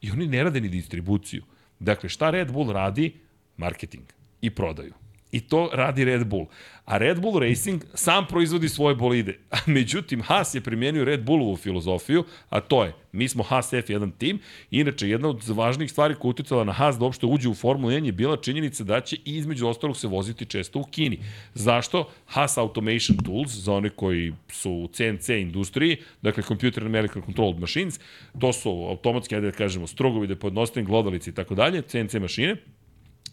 I 0.02 0.12
oni 0.12 0.28
ne 0.28 0.44
rade 0.44 0.62
ni 0.62 0.70
distribuciju. 0.70 1.44
Dakle, 1.80 2.10
šta 2.10 2.30
Red 2.30 2.52
Bull 2.52 2.72
radi? 2.72 3.14
Marketing 3.58 4.04
i 4.42 4.50
prodaju. 4.50 4.94
I 5.34 5.40
to 5.40 5.70
radi 5.74 6.06
Red 6.06 6.28
Bull. 6.28 6.46
A 6.86 6.98
Red 6.98 7.22
Bull 7.22 7.40
Racing 7.40 7.84
sam 7.94 8.28
proizvodi 8.28 8.70
svoje 8.70 8.96
bolide. 8.96 9.38
A 9.52 9.58
međutim, 9.66 10.22
Haas 10.22 10.56
je 10.56 10.62
primenio 10.62 11.06
Red 11.06 11.24
Bullovu 11.24 11.56
filozofiju, 11.56 12.24
a 12.50 12.60
to 12.60 12.84
je, 12.84 12.94
mi 13.12 13.28
smo 13.28 13.44
Haas 13.44 13.74
F1 13.74 14.12
tim, 14.18 14.40
inače 14.72 15.10
jedna 15.10 15.30
od 15.30 15.48
važnijih 15.48 15.92
stvari 15.92 16.16
koja 16.16 16.30
uticala 16.30 16.64
na 16.64 16.72
Haas 16.72 16.98
da 17.00 17.06
uopšte 17.06 17.26
uđe 17.26 17.50
u 17.50 17.54
Formulu 17.54 17.92
1 17.94 18.06
je 18.06 18.12
bila 18.12 18.38
činjenica 18.38 18.84
da 18.84 19.02
će 19.02 19.18
između 19.26 19.68
ostalog 19.68 19.98
se 19.98 20.08
voziti 20.08 20.46
često 20.46 20.80
u 20.80 20.84
Kini. 20.84 21.20
Zašto? 21.54 22.10
Haas 22.26 22.58
Automation 22.58 23.18
Tools, 23.26 23.52
za 23.52 23.74
one 23.74 23.90
koji 23.90 24.34
su 24.50 24.72
u 24.72 24.88
CNC 24.88 25.30
industriji, 25.30 25.98
dakle 26.22 26.44
Computer 26.44 26.84
Numerical 26.84 27.22
Controlled 27.26 27.60
Machines, 27.60 28.00
to 28.40 28.54
su 28.54 28.70
automatski, 28.70 29.36
ajde 29.36 29.52
da 29.52 29.58
kažemo, 29.58 29.88
strogovi 29.88 30.28
da 30.28 30.36
podnostavim 30.36 30.86
glodalici 30.86 31.30
i 31.30 31.34
tako 31.34 31.56
dalje, 31.56 31.82
CNC 31.82 32.14
mašine, 32.14 32.56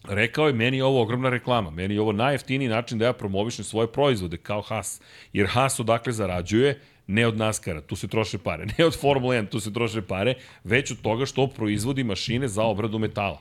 Rekao 0.05 0.47
je, 0.47 0.53
meni 0.53 0.77
je 0.77 0.85
ovo 0.85 1.03
ogromna 1.03 1.31
reklama, 1.31 1.71
meni 1.71 1.95
je 1.95 2.01
ovo 2.01 2.13
najjeftiniji 2.13 2.69
način 2.69 2.99
da 2.99 3.05
ja 3.05 3.13
promovišem 3.13 3.65
svoje 3.65 3.93
proizvode 3.93 4.37
kao 4.37 4.63
Haas. 4.63 5.01
Jer 5.33 5.47
Haas 5.47 5.81
odakle 5.81 6.13
zarađuje, 6.13 6.81
ne 7.07 7.27
od 7.27 7.37
NASCAR-a, 7.37 7.81
tu 7.81 7.97
se 7.97 8.09
troše 8.09 8.39
pare, 8.39 8.67
ne 8.79 8.85
od 8.85 9.01
Formula 9.01 9.35
1, 9.35 9.49
tu 9.49 9.61
se 9.61 9.73
troše 9.73 10.03
pare, 10.03 10.35
već 10.65 10.91
od 10.91 11.03
toga 11.03 11.27
što 11.27 11.47
proizvodi 11.47 12.05
mašine 12.05 12.49
za 12.49 12.63
obradu 12.63 12.99
metala. 12.99 13.41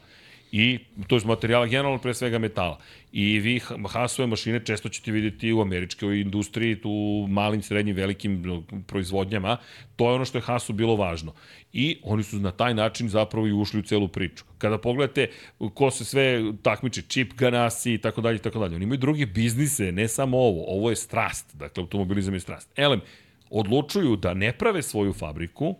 I 0.51 0.79
to 1.07 1.15
je 1.15 1.21
materijala 1.25 1.67
generalno 1.67 1.97
pre 1.97 2.13
svega 2.13 2.39
metala. 2.39 2.79
I 3.11 3.39
vi 3.39 3.59
Haasove 3.89 4.27
mašine 4.27 4.59
često 4.65 4.89
ćete 4.89 5.11
vidjeti 5.11 5.53
u 5.53 5.61
američkoj 5.61 6.21
industriji, 6.21 6.81
tu 6.81 7.25
malim, 7.29 7.61
srednjim, 7.61 7.95
velikim 7.95 8.63
proizvodnjama. 8.87 9.57
To 9.95 10.09
je 10.09 10.15
ono 10.15 10.25
što 10.25 10.37
je 10.37 10.41
Haasu 10.41 10.73
bilo 10.73 10.95
važno. 10.95 11.33
I 11.73 11.97
oni 12.03 12.23
su 12.23 12.39
na 12.39 12.51
taj 12.51 12.73
način 12.73 13.09
zapravo 13.09 13.47
i 13.47 13.53
ušli 13.53 13.79
u 13.79 13.83
celu 13.83 14.07
priču. 14.07 14.43
Kada 14.57 14.77
pogledate 14.77 15.29
ko 15.73 15.91
se 15.91 16.05
sve 16.05 16.53
takmiči, 16.63 17.01
Chip 17.01 17.33
Ganassi 17.33 17.93
i 17.93 17.97
tako 17.97 18.21
dalje 18.21 18.35
i 18.35 18.41
tako 18.41 18.59
dalje. 18.59 18.75
Oni 18.75 18.83
imaju 18.83 18.97
druge 18.97 19.25
biznise, 19.25 19.91
ne 19.91 20.07
samo 20.07 20.37
ovo. 20.37 20.65
Ovo 20.67 20.89
je 20.89 20.95
strast. 20.95 21.55
Dakle, 21.55 21.81
automobilizam 21.81 22.33
je 22.33 22.39
strast. 22.39 22.71
Elem, 22.75 23.01
odlučuju 23.49 24.15
da 24.15 24.33
ne 24.33 24.51
prave 24.51 24.81
svoju 24.81 25.13
fabriku, 25.13 25.75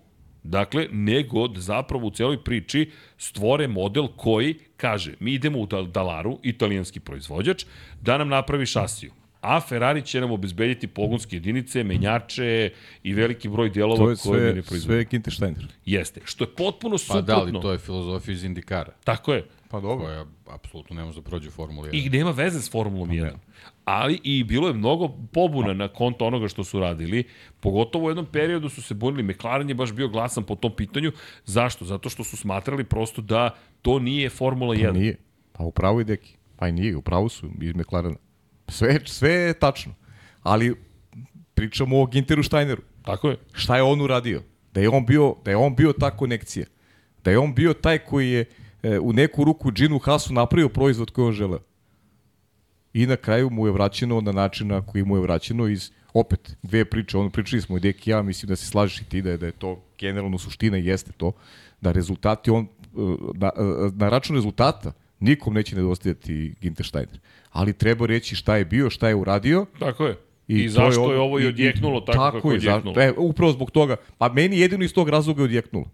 Dakle, 0.49 0.87
nego 0.91 1.47
da 1.47 1.61
zapravo 1.61 2.07
u 2.07 2.11
celoj 2.11 2.43
priči 2.43 2.89
stvore 3.17 3.67
model 3.67 4.07
koji 4.07 4.55
kaže, 4.77 5.13
mi 5.19 5.33
idemo 5.33 5.59
u 5.59 5.67
Dal- 5.67 5.87
Dalaru, 5.87 6.39
italijanski 6.43 6.99
proizvođač, 6.99 7.65
da 8.01 8.17
nam 8.17 8.29
napravi 8.29 8.65
šasiju. 8.65 9.11
A 9.41 9.59
Ferrari 9.61 10.01
će 10.01 10.21
nam 10.21 10.31
obezbediti 10.31 10.87
pogonske 10.87 11.35
jedinice, 11.35 11.83
menjače 11.83 12.71
i 13.03 13.13
veliki 13.13 13.49
broj 13.49 13.69
To 13.69 13.73
dijelova 13.73 14.09
je 14.09 14.15
koje 14.17 14.39
mi 14.41 14.45
ne 14.45 14.53
sve, 14.53 14.61
proizvodimo. 14.63 14.95
sve 14.95 15.05
Ginter 15.05 15.33
Steiner. 15.33 15.67
Jeste. 15.85 16.21
Što 16.25 16.43
je 16.43 16.47
potpuno 16.47 16.93
Pa 16.93 16.97
suprotno. 16.97 17.21
da, 17.23 17.37
ali 17.37 17.51
to 17.53 17.71
je 17.71 17.77
filozofija 17.77 18.33
iz 18.33 18.43
Indikara, 18.43 18.91
Tako 19.03 19.33
je. 19.33 19.45
Pa 19.71 19.79
dobro. 19.79 20.05
koja 20.05 20.25
apsolutno 20.47 20.95
ne 20.95 21.05
može 21.05 21.21
da 21.21 21.29
prođe 21.29 21.47
u 21.47 21.51
Formuli 21.51 21.89
1. 21.89 22.05
I 22.05 22.09
nema 22.09 22.31
veze 22.31 22.61
s 22.61 22.71
Formulom 22.71 23.09
1. 23.09 23.31
Ali 23.85 24.19
i 24.23 24.43
bilo 24.43 24.67
je 24.67 24.73
mnogo 24.73 25.09
pobuna 25.33 25.73
na 25.73 25.87
konto 25.87 26.25
onoga 26.25 26.47
što 26.47 26.63
su 26.63 26.79
radili. 26.79 27.23
Pogotovo 27.59 28.05
u 28.05 28.09
jednom 28.09 28.25
periodu 28.25 28.69
su 28.69 28.81
se 28.81 28.93
bunili. 28.93 29.23
McLaren 29.23 29.69
je 29.69 29.75
baš 29.75 29.93
bio 29.93 30.07
glasan 30.07 30.43
po 30.43 30.55
tom 30.55 30.75
pitanju. 30.75 31.11
Zašto? 31.45 31.85
Zato 31.85 32.09
što 32.09 32.23
su 32.23 32.37
smatrali 32.37 32.83
prosto 32.83 33.21
da 33.21 33.55
to 33.81 33.99
nije 33.99 34.29
Formula 34.29 34.75
1. 34.75 34.85
Pa 34.85 34.91
nije. 34.91 35.17
Pa 35.51 35.63
upravo 35.63 35.99
je 35.99 36.03
deki. 36.03 36.37
Pa 36.55 36.67
i 36.67 36.71
nije, 36.71 36.95
upravo 36.95 37.29
su 37.29 37.49
iz 37.61 37.75
McLarena. 37.75 38.17
Sve, 38.67 38.99
sve 39.05 39.31
je 39.31 39.53
tačno. 39.53 39.93
Ali 40.43 40.75
pričamo 41.53 42.01
o 42.01 42.05
Ginteru 42.05 42.43
Steineru. 42.43 42.81
Tako 43.01 43.29
je. 43.29 43.37
Šta 43.53 43.75
je 43.75 43.83
on 43.83 44.01
uradio? 44.01 44.41
Da 44.73 44.81
je 44.81 44.89
on 44.89 45.05
bio, 45.05 45.35
da 45.45 45.51
je 45.51 45.57
on 45.57 45.75
bio 45.75 45.93
ta 45.93 46.17
konekcija. 46.17 46.65
Da 47.23 47.31
je 47.31 47.39
on 47.39 47.53
bio 47.55 47.73
taj 47.73 47.97
koji 47.97 48.29
je 48.29 48.45
e, 48.83 48.99
u 48.99 49.13
neku 49.13 49.43
ruku 49.43 49.71
Ginu 49.71 49.99
Hasu 49.99 50.33
napravio 50.33 50.69
proizvod 50.69 51.11
koji 51.11 51.25
on 51.27 51.33
želeo. 51.33 51.59
I 52.93 53.05
na 53.05 53.15
kraju 53.15 53.49
mu 53.49 53.65
je 53.67 53.71
vraćeno 53.71 54.21
na 54.21 54.31
način 54.31 54.67
na 54.67 54.81
koji 54.81 55.03
mu 55.03 55.15
je 55.15 55.21
vraćeno 55.21 55.67
iz 55.67 55.91
opet 56.13 56.57
dve 56.63 56.85
priče, 56.85 57.17
ono 57.17 57.29
pričali 57.29 57.61
smo 57.61 57.77
i 57.77 57.79
Deki 57.79 58.09
i 58.09 58.11
ja, 58.11 58.21
mislim 58.21 58.47
da 58.47 58.55
se 58.55 58.65
slažeš 58.65 59.01
i 59.01 59.05
ti 59.05 59.21
da 59.21 59.29
je, 59.31 59.37
da 59.37 59.45
je 59.45 59.51
to 59.51 59.81
generalno 59.99 60.37
suština 60.37 60.77
i 60.77 60.85
jeste 60.85 61.11
to, 61.11 61.31
da 61.81 61.91
rezultati 61.91 62.49
on, 62.51 62.65
e, 62.65 62.67
na, 63.33 63.51
e, 63.57 63.61
na 63.95 64.09
račun 64.09 64.35
rezultata 64.35 64.91
nikom 65.19 65.53
neće 65.53 65.75
nedostajati 65.75 66.53
Ginter 66.61 66.85
Steiner. 66.85 67.19
Ali 67.51 67.73
treba 67.73 68.05
reći 68.05 68.35
šta 68.35 68.57
je 68.57 68.65
bio, 68.65 68.89
šta 68.89 69.07
je 69.07 69.15
uradio, 69.15 69.65
Tako 69.79 70.05
je. 70.05 70.17
I, 70.47 70.55
I, 70.55 70.63
I 70.63 70.67
to 70.67 70.71
zašto 70.73 71.11
je, 71.11 71.19
on- 71.19 71.25
ovo 71.25 71.39
i 71.39 71.45
odjeknulo 71.47 72.01
tako, 72.01 72.17
tako 72.17 72.37
kako 72.37 72.51
je 72.51 72.57
odjeknulo. 72.57 73.01
E, 73.01 73.13
upravo 73.17 73.51
zbog 73.51 73.71
toga. 73.71 73.95
Pa 74.17 74.29
meni 74.33 74.59
jedino 74.59 74.83
iz 74.83 74.93
tog 74.93 75.09
razloga 75.09 75.41
je 75.41 75.45
odjeknulo. 75.45 75.85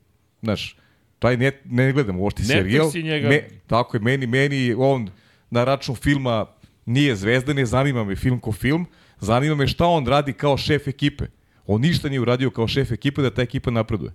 Znaš, 0.42 0.78
taj 1.26 1.38
ne, 1.38 1.52
ne 1.66 1.92
gledam 1.92 2.20
uopšte 2.20 2.42
Ne 2.42 2.48
serijal. 2.48 2.86
trsi 2.88 3.04
njega. 3.04 3.30
Me, 3.30 3.44
tako 3.68 3.98
je, 3.98 4.02
meni, 4.02 4.28
meni 4.28 4.76
on 4.78 5.10
na 5.50 5.64
račun 5.64 5.96
filma 5.96 6.46
nije 6.86 7.16
zvezda, 7.16 7.54
ne 7.54 7.66
zanima 7.66 8.04
me 8.04 8.16
film 8.16 8.40
ko 8.40 8.52
film, 8.52 8.86
zanima 9.20 9.56
me 9.56 9.68
šta 9.68 9.86
on 9.88 10.06
radi 10.06 10.34
kao 10.34 10.58
šef 10.58 10.88
ekipe. 10.88 11.26
On 11.68 11.82
ništa 11.82 12.10
nije 12.10 12.22
uradio 12.22 12.50
kao 12.50 12.68
šef 12.68 12.92
ekipe 12.92 13.22
da 13.22 13.30
ta 13.30 13.42
ekipa 13.42 13.72
napreduje. 13.72 14.12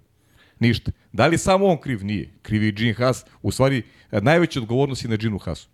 Ništa. 0.60 0.92
Da 1.12 1.26
li 1.26 1.38
samo 1.38 1.66
on 1.66 1.80
kriv? 1.80 2.04
Nije. 2.04 2.30
Kriv 2.42 2.62
je 2.62 2.72
Gene 2.72 2.92
Haas. 2.92 3.24
U 3.42 3.50
stvari, 3.50 3.82
najveća 4.12 4.60
odgovornost 4.60 5.04
je 5.04 5.10
na 5.10 5.16
Ginu 5.16 5.38
Haasu. 5.38 5.68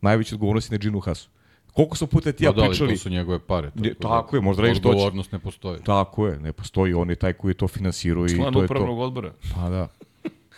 Najveća 0.00 0.34
odgovornost 0.34 0.72
je 0.72 0.78
na 0.78 0.78
Ginu 0.78 1.00
Haasu. 1.00 1.28
Koliko 1.72 1.96
smo 1.96 2.06
puta 2.06 2.32
ti 2.32 2.44
ja 2.44 2.52
Pa 2.52 2.60
da, 2.60 2.68
pričali... 2.68 2.90
to 2.90 2.98
su 2.98 3.10
njegove 3.10 3.38
pare. 3.38 3.70
Da 3.74 3.94
tako 3.94 4.36
je, 4.36 4.42
možda 4.42 4.62
radiš 4.62 4.78
što. 4.78 4.88
Odgovornost 4.88 5.32
ne 5.32 5.38
postoji. 5.38 5.78
Tako 5.84 6.26
je, 6.26 6.40
ne 6.40 6.52
postoji, 6.52 6.94
on 6.94 7.10
je 7.10 7.16
taj 7.16 7.32
koji 7.32 7.54
to 7.54 7.68
finansirao 7.68 8.26
i 8.26 8.28
Član 8.28 8.52
to 8.52 8.58
je 8.60 8.64
upravnog 8.64 8.96
to. 8.96 9.02
odbora. 9.02 9.32
Pa 9.54 9.68
da. 9.70 9.88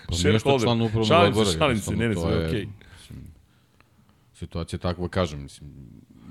Pa 0.09 0.15
Shareholder. 0.15 0.61
član 0.61 0.81
upravnog 0.81 1.07
Šalim 1.09 1.35
se, 1.35 1.41
odbora. 1.41 1.59
šalim 1.59 1.79
se, 1.79 1.93
ne, 1.93 2.09
ne, 2.09 2.15
sve 2.15 2.47
okej. 2.47 2.67
mislim, 2.93 3.19
Situacija 4.35 4.77
je 4.77 4.81
takva, 4.81 5.09
kažem, 5.09 5.43
mislim, 5.43 5.71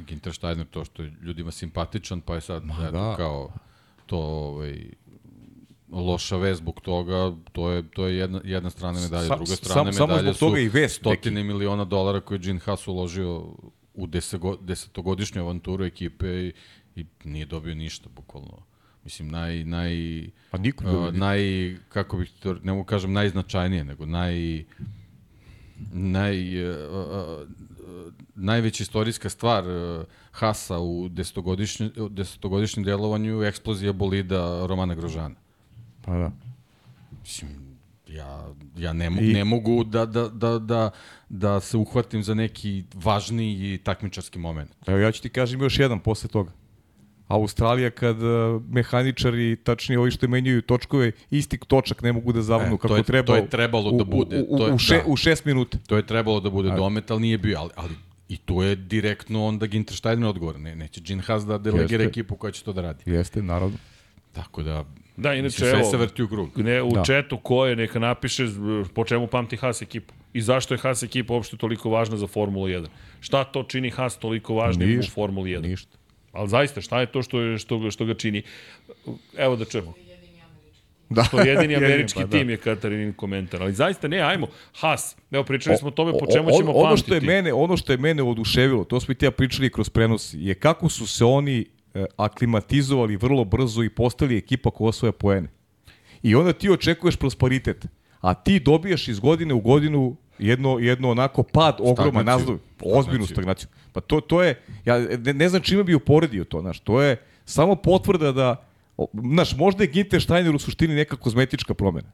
Ginter 0.08 0.34
Steiner 0.34 0.66
to 0.66 0.86
što 0.86 1.04
je 1.04 1.14
ljudima 1.22 1.52
simpatičan, 1.52 2.22
pa 2.22 2.36
je 2.36 2.42
sad, 2.42 2.64
eto, 2.64 2.92
da. 2.92 3.16
kao, 3.18 3.52
to, 4.06 4.18
ovaj, 4.18 4.86
loša 5.92 6.38
vez 6.38 6.58
zbog 6.58 6.82
toga, 6.82 7.36
to 7.52 7.72
je, 7.72 7.84
to 7.90 8.08
je 8.08 8.18
jedna, 8.18 8.42
jedna 8.44 8.70
strana 8.70 9.00
medalje. 9.02 9.28
Sa- 9.28 9.36
Druga 9.36 9.46
sam- 9.48 9.56
strana 9.56 9.94
samo 9.94 10.08
medalje 10.08 10.34
zbog 10.34 10.40
toga 10.40 10.60
i 10.60 10.68
vest, 10.70 10.96
stotine 10.96 11.44
miliona 11.44 11.86
dolara 11.86 12.22
koje 12.22 12.36
je 12.36 12.40
Gene 12.40 12.60
Haas 12.60 12.88
uložio 12.88 13.46
u 13.94 14.08
desetogodišnju 14.62 15.42
avanturu 15.42 15.86
ekipe 15.86 16.28
i, 16.28 16.54
i 16.96 17.06
nije 17.24 17.46
dobio 17.46 17.76
ništa, 17.76 18.10
bukvalno. 18.10 18.58
Mislim, 19.08 19.28
naj, 19.28 19.64
naj, 19.64 19.94
Pa 20.52 20.58
niko 20.58 20.84
ne 20.84 20.98
uh, 20.98 21.14
naj, 21.14 21.40
kako 21.90 22.18
bih 22.18 22.32
to, 22.40 22.54
ne 22.64 22.74
mogu 22.74 22.84
kažem 22.84 23.14
najznačajnije, 23.14 23.84
nego 23.84 24.06
naj, 24.06 24.64
naj, 25.94 26.70
uh, 26.72 26.76
uh, 26.92 27.48
najveća 28.36 28.84
istorijska 28.84 29.30
stvar 29.30 29.64
uh, 29.68 30.04
Hasa 30.32 30.80
u 30.80 31.10
desetogodišnjem, 31.10 31.92
desetogodišnjem 32.10 32.84
delovanju 32.84 33.44
eksplozija 33.44 33.94
bolida 33.94 34.66
Romana 34.68 34.96
Grožana. 34.96 35.36
Pa 36.06 36.18
da. 36.18 36.32
Mislim, 37.22 37.52
ja, 38.08 38.48
ja 38.78 38.94
ne, 38.94 39.10
mo 39.10 39.22
I- 39.22 39.34
ne 39.34 39.44
mogu 39.44 39.84
da, 39.84 40.06
da, 40.06 40.28
da, 40.30 40.60
da, 40.60 40.92
da 41.30 41.60
se 41.60 41.78
uhvatim 41.78 42.24
za 42.24 42.34
neki 42.34 42.84
važniji 42.94 43.78
takmičarski 43.78 44.40
moment. 44.40 44.72
Evo 44.88 44.98
ja 44.98 45.12
ću 45.12 45.22
ti 45.22 45.30
kažem 45.30 45.62
još 45.62 45.80
jedan 45.80 46.00
posle 46.00 46.30
toga. 46.30 46.52
Australija 47.28 47.90
kad 47.90 48.18
uh, 48.18 48.30
mehaničari, 48.70 49.56
tačnije 49.58 50.00
ovi 50.00 50.12
što 50.12 50.28
menjaju 50.28 50.62
točkove, 50.62 51.12
isti 51.32 51.58
točak 51.60 52.02
ne 52.02 52.14
mogu 52.14 52.34
da 52.34 52.42
zavanu 52.42 52.68
E, 52.68 52.72
to 52.72 52.78
kako 52.78 52.96
je- 52.96 53.04
treba. 53.04 53.26
to 53.26 53.36
je 53.36 53.50
trebalo 53.50 53.90
u, 53.90 53.98
da 53.98 54.04
bude. 54.04 54.38
U, 54.40 54.46
u, 54.46 54.58
To 54.58 54.68
je- 54.68 54.74
u, 54.74 54.78
še, 54.78 54.96
da. 54.96 55.04
u 55.06 55.16
šest 55.16 55.46
minuta. 55.46 55.78
To 55.80 55.98
je 55.98 56.06
trebalo 56.06 56.40
da 56.40 56.50
bude 56.50 56.70
domet, 56.72 57.12
ali 57.12 57.22
nije 57.22 57.38
bio. 57.38 57.60
Ali, 57.60 57.70
ali 57.76 57.94
i 58.30 58.38
tu 58.38 58.62
je 58.62 58.76
direktno 58.78 59.46
onda 59.46 59.66
Ginter 59.66 59.96
Steiner 59.96 60.26
odgovor. 60.26 60.60
Ne, 60.60 60.76
neće 60.76 61.02
Gene 61.02 61.22
Haas 61.22 61.46
da 61.46 61.58
delegira 61.58 61.84
Jeste. 61.96 62.10
ekipu 62.10 62.36
koja 62.36 62.52
će 62.52 62.64
to 62.64 62.74
da 62.74 62.82
radi. 62.84 63.04
Jeste, 63.08 63.42
naravno. 63.42 63.78
Tako 64.34 64.64
da, 64.64 64.86
Da, 65.18 65.34
inače, 65.34 65.56
sve 65.56 65.70
evo, 65.70 65.84
se 65.84 65.98
vrti 65.98 66.24
u 66.24 66.28
krug. 66.28 66.58
Ne, 66.58 66.82
u 66.82 66.90
Da. 66.90 66.96
da. 66.96 67.04
četu 67.04 67.38
ko 67.38 67.66
je, 67.66 67.76
neka 67.76 68.00
napiše 68.00 68.46
po 68.94 69.06
čemu 69.06 69.28
pamti 69.28 69.58
Haas 69.58 69.82
ekipu. 69.82 70.14
I 70.34 70.42
zašto 70.42 70.74
je 70.74 70.78
Haas 70.78 71.04
ekipa 71.04 71.34
uopšte 71.34 71.58
toliko 71.58 71.90
važna 71.90 72.18
za 72.18 72.28
Formulu 72.28 72.68
1. 72.68 72.88
Šta 73.20 73.44
to 73.44 73.64
čini 73.64 73.90
Haas 73.90 74.18
toliko 74.18 74.54
važnim 74.56 75.00
u 75.00 75.04
Formuli 75.06 75.50
1? 75.52 75.62
Ništa. 75.62 75.97
Ali 76.38 76.50
zaista, 76.50 76.82
šta 76.82 77.00
je 77.00 77.06
to 77.08 77.22
što, 77.22 77.42
je, 77.42 77.58
što, 77.58 77.80
ga- 77.80 77.92
što 77.92 78.06
ga 78.06 78.14
čini? 78.14 78.42
Evo 79.38 79.56
da 79.56 79.66
čujemo. 79.66 79.94
Da. 81.10 81.24
To 81.24 81.40
je 81.40 81.48
jedini 81.52 81.76
američki 81.76 82.20
pa 82.20 82.26
da. 82.26 82.38
tim 82.38 82.50
je 82.50 82.58
Katarinin 82.58 83.14
komentar. 83.14 83.62
Ali 83.62 83.74
zaista 83.74 84.08
ne, 84.08 84.20
ajmo. 84.20 84.48
Haas. 84.74 85.16
Evo, 85.32 85.44
pričali 85.44 85.78
smo 85.78 85.88
o 85.88 85.92
tome 85.92 86.12
po 86.12 86.26
čemu 86.28 86.48
o- 86.48 86.52
ćemo 86.52 86.72
ono 86.72 86.84
pamtiti. 86.84 87.02
što 87.02 87.16
je 87.16 87.22
mene, 87.22 87.54
ono 87.54 87.78
što 87.78 87.92
je 87.92 87.98
mene 87.98 88.24
oduševilo, 88.24 88.84
to 88.84 89.00
smo 89.00 89.12
i 89.12 89.16
ti 89.16 89.26
ja 89.26 89.32
pričali 89.32 89.70
kroz 89.70 89.90
prenos, 89.90 90.34
je 90.34 90.54
kako 90.56 90.90
su 90.90 91.08
se 91.08 91.26
oni 91.26 91.66
e, 91.94 92.06
aklimatizovali 92.18 93.16
vrlo 93.16 93.44
brzo 93.46 93.84
i 93.84 93.90
postali 93.90 94.38
ekipa 94.38 94.72
koja 94.72 94.90
osvoja 94.90 95.12
poene. 95.12 95.48
I 96.24 96.36
onda 96.36 96.54
ti 96.54 96.70
očekuješ 96.70 97.16
prosperitet, 97.16 97.86
a 98.22 98.34
ti 98.34 98.60
dobijaš 98.60 99.08
iz 99.08 99.20
godine 99.20 99.54
u 99.54 99.60
godinu 99.60 100.16
jedno, 100.40 100.80
jedno 100.80 101.10
onako 101.12 101.44
pad 101.44 101.78
ogroman 101.80 102.26
nazov, 102.26 102.58
ozbiljnu 102.82 103.26
Stagnaciju. 103.26 103.70
Pa 103.94 104.02
to, 104.02 104.22
to 104.22 104.44
je, 104.44 104.62
ja 104.86 105.00
ne, 105.00 105.34
ne 105.34 105.50
znam 105.50 105.62
čime 105.62 105.84
bi 105.84 105.96
uporedio 105.96 106.44
to, 106.44 106.62
znaš, 106.62 106.80
to 106.80 107.02
je 107.02 107.18
samo 107.46 107.76
potvrda 107.76 108.32
da, 108.32 108.68
znaš, 109.14 109.56
možda 109.56 109.84
je 109.84 109.88
Ginter 109.88 110.22
Steiner 110.22 110.56
u 110.56 110.60
suštini 110.60 110.96
neka 110.96 111.16
kozmetička 111.16 111.74
promena. 111.74 112.12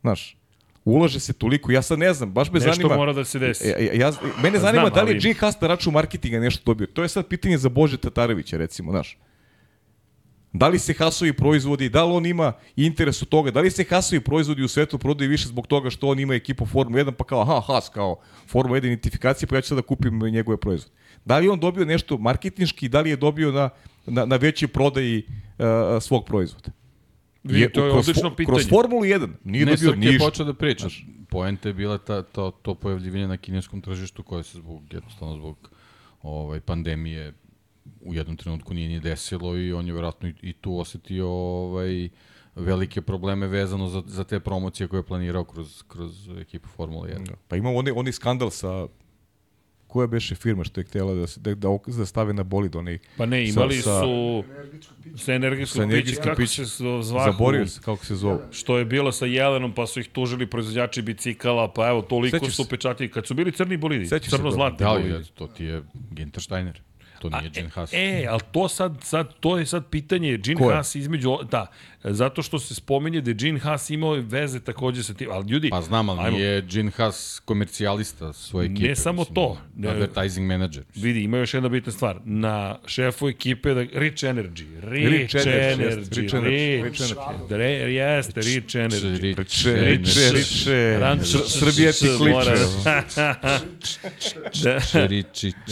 Znaš, 0.00 0.36
ulaže 0.84 1.20
se 1.20 1.32
toliko, 1.32 1.72
ja 1.72 1.82
sad 1.82 1.98
ne 1.98 2.12
znam, 2.14 2.32
baš 2.32 2.50
me 2.50 2.58
Nešto 2.58 2.72
zanima... 2.72 2.96
mora 2.96 3.12
da 3.12 3.24
se 3.24 3.38
desi. 3.38 3.68
Ja, 3.68 3.78
ja, 3.78 3.92
ja, 3.92 4.12
mene 4.42 4.58
zanima 4.58 4.82
Znam, 4.82 4.94
da 4.94 5.02
li 5.02 5.10
je 5.10 5.14
ali- 5.14 5.20
Gene 5.20 5.34
Haas 5.34 5.60
na 5.60 5.68
račun 5.68 5.92
marketinga 5.92 6.40
nešto 6.40 6.62
dobio. 6.66 6.86
To 6.86 7.02
je 7.02 7.08
sad 7.08 7.26
pitanje 7.28 7.58
za 7.58 7.68
Bože 7.68 7.96
Tatarevića, 7.96 8.56
recimo, 8.56 8.92
znaš. 8.92 9.18
Da 10.58 10.68
li 10.68 10.78
se 10.78 10.94
Haasovi 10.94 11.32
proizvodi, 11.32 11.88
da 11.88 12.04
li 12.04 12.12
on 12.12 12.26
ima 12.26 12.52
interes 12.76 13.22
od 13.22 13.28
toga, 13.28 13.50
da 13.50 13.60
li 13.60 13.70
se 13.70 13.84
Haasovi 13.84 14.20
proizvodi 14.20 14.62
u 14.62 14.68
svetu 14.68 14.98
prodaju 14.98 15.30
više 15.30 15.48
zbog 15.48 15.66
toga 15.66 15.90
što 15.90 16.08
on 16.08 16.20
ima 16.20 16.34
ekipu 16.34 16.66
Formula 16.66 17.04
1, 17.04 17.10
pa 17.10 17.24
kao, 17.24 17.40
aha, 17.40 17.60
Haas 17.66 17.88
kao 17.88 18.16
Formula 18.46 18.80
1 18.80 18.86
identifikacija, 18.86 19.48
pa 19.48 19.56
ja 19.56 19.60
ću 19.60 19.68
sad 19.68 19.78
da 19.78 19.82
kupim 19.82 20.18
njegove 20.18 20.56
proizvode. 20.56 20.94
Da 21.24 21.38
li 21.38 21.46
je 21.46 21.50
on 21.50 21.60
dobio 21.60 21.84
nešto 21.84 22.18
marketinški, 22.18 22.88
da 22.88 23.00
li 23.00 23.10
je 23.10 23.16
dobio 23.16 23.52
na, 23.52 23.70
na, 24.06 24.24
na 24.24 24.36
većoj 24.36 24.68
prodaji 24.68 25.22
uh, 25.26 25.66
svog 26.02 26.24
proizvoda? 26.24 26.70
Vidi, 27.44 27.72
to 27.72 27.84
je 27.84 27.92
kroz, 27.92 28.08
odlično 28.08 28.34
pitanje. 28.36 28.56
Kroz 28.56 28.68
Formulu 28.68 29.02
1 29.02 29.28
nije 29.44 29.66
ne, 29.66 29.72
dobio 29.72 29.90
Srke 29.90 30.06
je 30.06 30.12
ništa. 30.12 30.24
počeo 30.24 30.46
da 30.46 30.54
priča. 30.54 30.86
Poenta 31.30 31.68
je 31.68 31.74
bila 31.74 31.98
ta, 31.98 32.22
to, 32.22 32.50
to 32.50 32.74
pojavljivanje 32.74 33.28
na 33.28 33.36
kineskom 33.36 33.80
tržištu 33.80 34.22
koje 34.22 34.42
se 34.42 34.58
zbog, 34.58 34.82
jednostavno 34.90 35.34
zbog 35.34 35.70
ovaj, 36.22 36.60
pandemije 36.60 37.32
u 38.00 38.14
jednom 38.14 38.36
trenutku 38.36 38.74
nije 38.74 38.88
ni 38.88 39.00
desilo 39.00 39.56
i 39.56 39.72
on 39.72 39.86
je 39.86 39.92
vjerojatno 39.92 40.28
i, 40.28 40.34
i 40.42 40.52
tu 40.52 40.78
osetio 40.78 41.28
ovaj, 41.28 42.08
velike 42.56 43.02
probleme 43.02 43.46
vezano 43.46 43.88
za, 43.88 44.02
za 44.06 44.24
te 44.24 44.40
promocije 44.40 44.88
koje 44.88 44.98
je 44.98 45.04
planirao 45.04 45.44
kroz, 45.44 45.82
kroz 45.82 46.12
ekipu 46.30 46.68
Formula 46.68 47.08
1. 47.08 47.30
Pa 47.48 47.56
ima 47.56 47.70
onaj, 47.70 47.92
onaj 47.92 48.12
skandal 48.12 48.50
sa 48.50 48.86
koja 49.86 50.06
beše 50.06 50.34
firma 50.34 50.64
što 50.64 50.80
je 50.80 50.84
htjela 50.84 51.14
da, 51.14 51.26
se, 51.26 51.40
da, 51.40 51.54
da, 51.54 51.68
da 51.88 52.06
stave 52.06 52.32
na 52.32 52.42
bolid 52.44 52.76
onaj 52.76 52.98
Pa 53.16 53.26
ne, 53.26 53.48
imali 53.48 53.74
sa- 53.74 54.00
su 54.00 54.44
sa 55.16 55.32
pića, 55.32 55.32
energetskim 55.34 55.88
kako 56.22 56.36
pićem. 56.36 56.66
se 56.66 56.72
zvahu, 57.02 57.32
zaborio 57.32 57.66
se 57.66 57.80
kako 57.80 58.06
se 58.06 58.14
zove. 58.16 58.38
što 58.50 58.78
je 58.78 58.84
bilo 58.84 59.12
sa 59.12 59.26
Jelenom, 59.26 59.72
pa 59.72 59.86
su 59.86 60.00
ih 60.00 60.08
tužili 60.08 60.46
proizvođači 60.46 61.02
bicikala, 61.02 61.72
pa 61.72 61.88
evo, 61.88 62.02
toliko 62.02 62.38
Sećaš 62.38 62.56
su 62.56 62.64
se? 62.64 62.70
pečatili. 62.70 63.10
Kad 63.10 63.26
su 63.26 63.34
bili 63.34 63.52
crni 63.52 63.76
bolidi, 63.76 64.06
crno-zlatni 64.20 64.78
Da, 64.78 64.88
bolidi. 64.88 65.14
ali 65.14 65.24
to 65.26 65.46
ti 65.46 65.64
je 65.64 65.82
Ginter 66.10 66.42
Steiner. 66.42 66.80
To 67.30 67.38
nije 67.38 67.50
Gene 67.50 67.68
Haas. 67.68 67.92
E, 67.92 68.26
ali 68.30 68.40
to 68.52 68.68
sad, 68.68 68.92
sad, 69.02 69.32
to 69.40 69.58
je 69.58 69.66
sad 69.66 69.86
pitanje 69.90 70.36
je? 70.36 70.74
Haas 70.74 70.94
između, 70.94 71.38
da, 71.50 71.66
zato 72.06 72.42
što 72.42 72.58
se 72.58 72.74
spominje 72.74 73.20
da 73.20 73.30
je 73.30 73.34
Gene 73.34 73.58
Haas 73.58 73.90
imao 73.90 74.12
veze 74.12 74.60
takođe 74.60 75.02
sa 75.02 75.14
tim, 75.14 75.28
ali 75.30 75.50
ljudi, 75.50 75.70
Pa 75.70 75.80
znam, 75.82 76.08
ali 76.08 76.20
ajmo, 76.20 76.36
nije 76.38 76.62
Gene 76.62 76.90
Haas 76.90 77.42
komercijalista 77.44 78.32
svoje 78.32 78.66
ekipe. 78.66 78.88
Ne 78.88 78.96
samo 78.96 79.20
mislim, 79.20 79.34
to. 79.34 79.58
Ne- 79.76 79.88
Advertising 79.88 80.46
manager. 80.46 80.82
Vidi, 80.94 81.22
ima 81.22 81.38
još 81.38 81.54
jedna 81.54 81.68
bitna 81.68 81.92
stvar. 81.92 82.16
Na 82.24 82.78
šefu 82.86 83.28
ekipe, 83.28 83.74
da, 83.74 83.80
Rich 83.82 84.16
Energy. 84.16 84.80
Rich, 84.82 85.08
Rich 85.10 85.34
Energy, 85.34 85.72
Energy. 85.72 85.98
Rich, 85.98 86.16
Rich 86.16 86.34
Energy, 86.34 86.82
Rich, 86.82 87.00
Rich 87.00 87.50
Re, 87.50 87.66
jeste, 87.92 88.40
Rich 88.40 88.74
Energy. 88.74 89.20
Rich, 89.20 89.38
Riče, 89.38 89.72
riče, 89.74 90.30
riče, 90.32 90.98
Ran- 91.00 91.20
Sr- 91.20 91.48
Srbija 91.48 91.92
ti 91.92 92.06
kliče. 92.18 92.54
Da. 94.62 94.80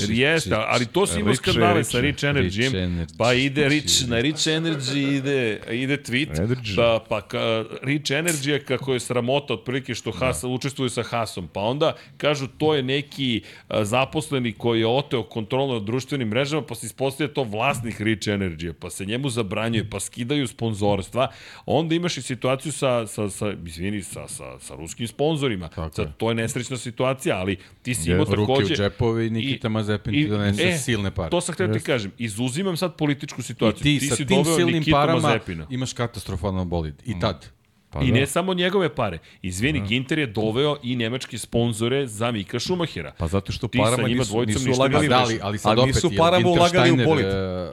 Jeste, 0.09 0.55
ali 0.55 0.87
to 0.87 1.07
si 1.07 1.21
imao 1.21 1.31
Rich, 1.31 1.43
skandale 1.43 1.85
sa 1.85 2.01
Rich, 2.01 2.15
Rich 2.15 2.25
Energy. 2.25 2.63
Rich 2.63 2.75
Energy. 2.75 3.17
Pa 3.19 3.33
ide 3.33 3.69
Rich, 3.69 4.09
na 4.09 4.21
Rich 4.21 4.39
Energy 4.39 5.17
ide, 5.17 5.61
ide 5.73 5.97
tweet, 5.97 6.24
Energy. 6.31 6.77
da, 6.77 7.01
pa 7.09 7.21
ka, 7.21 7.39
Rich 7.83 8.05
Energy 8.05 8.49
je 8.49 8.65
kako 8.65 8.93
je 8.93 9.01
sramota 9.01 9.55
otprilike 9.55 9.95
što 9.95 10.11
Haas 10.11 10.41
Da. 10.43 10.49
učestvuje 10.49 10.91
sa 10.91 11.03
Haasom. 11.03 11.49
Pa 11.49 11.61
onda 11.61 11.95
kažu 12.17 12.47
to 12.49 12.75
je 12.75 12.83
neki 12.83 13.43
zaposleni 13.81 14.53
koji 14.53 14.81
je 14.81 14.87
oteo 14.89 15.23
kontrolu 15.23 15.75
nad 15.75 15.83
društvenim 15.83 16.29
mrežama, 16.29 16.63
pa 16.63 16.75
se 16.75 16.87
ispostavlja 16.87 17.35
to 17.35 17.43
vlasnik 17.45 18.01
Rich 18.01 18.23
Energy, 18.23 18.73
pa 18.73 18.91
se 18.91 19.05
njemu 19.05 19.31
zabranjuje, 19.31 19.91
pa 19.91 20.01
skidaju 20.01 20.47
sponzorstva. 20.49 21.29
Onda 21.67 21.95
imaš 21.95 22.17
i 22.17 22.23
situaciju 22.23 22.73
sa, 22.73 23.07
sa, 23.07 23.31
sa 23.31 23.53
izvini, 23.67 24.03
sa, 24.03 24.29
sa, 24.29 24.59
sa 24.59 24.75
ruskim 24.75 25.09
sponzorima. 25.09 25.69
Tako 25.69 25.91
Sad, 25.95 26.17
to 26.17 26.29
je 26.29 26.35
nesrećna 26.35 26.77
situacija, 26.77 27.37
ali 27.37 27.57
ti 27.83 27.95
si 27.95 28.11
imao 28.11 28.25
Ruke 28.27 28.37
takođe... 28.43 28.75
u 28.75 28.77
džepove 28.77 29.27
i 29.27 29.31
Nikita 29.31 29.69
Mazepin 29.69 30.13
ti 30.15 30.29
donese 30.29 30.73
silne 30.75 31.11
pare. 31.11 31.27
E, 31.27 31.31
To 31.31 31.41
sam 31.41 31.55
htio 31.55 31.69
ti 31.69 31.81
kažem. 31.81 32.13
Izuzimam 32.19 32.77
sad 32.77 32.97
političku 32.97 33.41
I 33.41 33.45
situaciju. 33.45 33.83
ti, 33.83 34.01
sa 34.01 34.17
si 34.17 34.27
tim 34.27 34.45
silnim 34.47 34.75
Nikitu 34.75 34.91
parama 34.93 35.21
Mazepina. 35.21 35.67
imaš 35.71 35.93
katastrofalan 36.07 36.69
bolid. 36.69 36.95
I 37.05 37.21
tad. 37.21 37.47
Pa 37.91 38.01
I 38.01 38.07
da. 38.07 38.15
ne 38.15 38.27
samo 38.27 38.55
njegove 38.55 38.95
pare. 38.95 39.19
Izvini, 39.43 39.81
Ginter 39.81 40.19
je 40.19 40.27
doveo 40.27 40.77
i 40.83 40.97
nemačke 40.97 41.39
sponzore 41.39 42.07
za 42.07 42.31
Mika 42.31 42.61
Schumachera. 42.61 43.13
Pa 43.19 43.27
zato 43.27 43.53
što 43.53 43.69
Ti 43.69 43.79
parama 43.79 44.09
njima 44.09 44.19
nisu, 44.21 44.43
nisu 44.43 44.65
Pa 44.67 44.71
ulagali. 44.73 45.03
ne 45.03 45.09
da, 45.09 45.19
možeš. 45.19 45.31
ali, 45.33 45.41
ali 45.43 45.59
sad 45.59 45.71
ali 45.71 45.81
opet, 45.81 45.95
nisu 45.95 46.11
parama 46.19 46.49
ulagali 46.49 46.91
u 46.93 46.97
bolid. 46.97 47.27
e, 47.27 47.71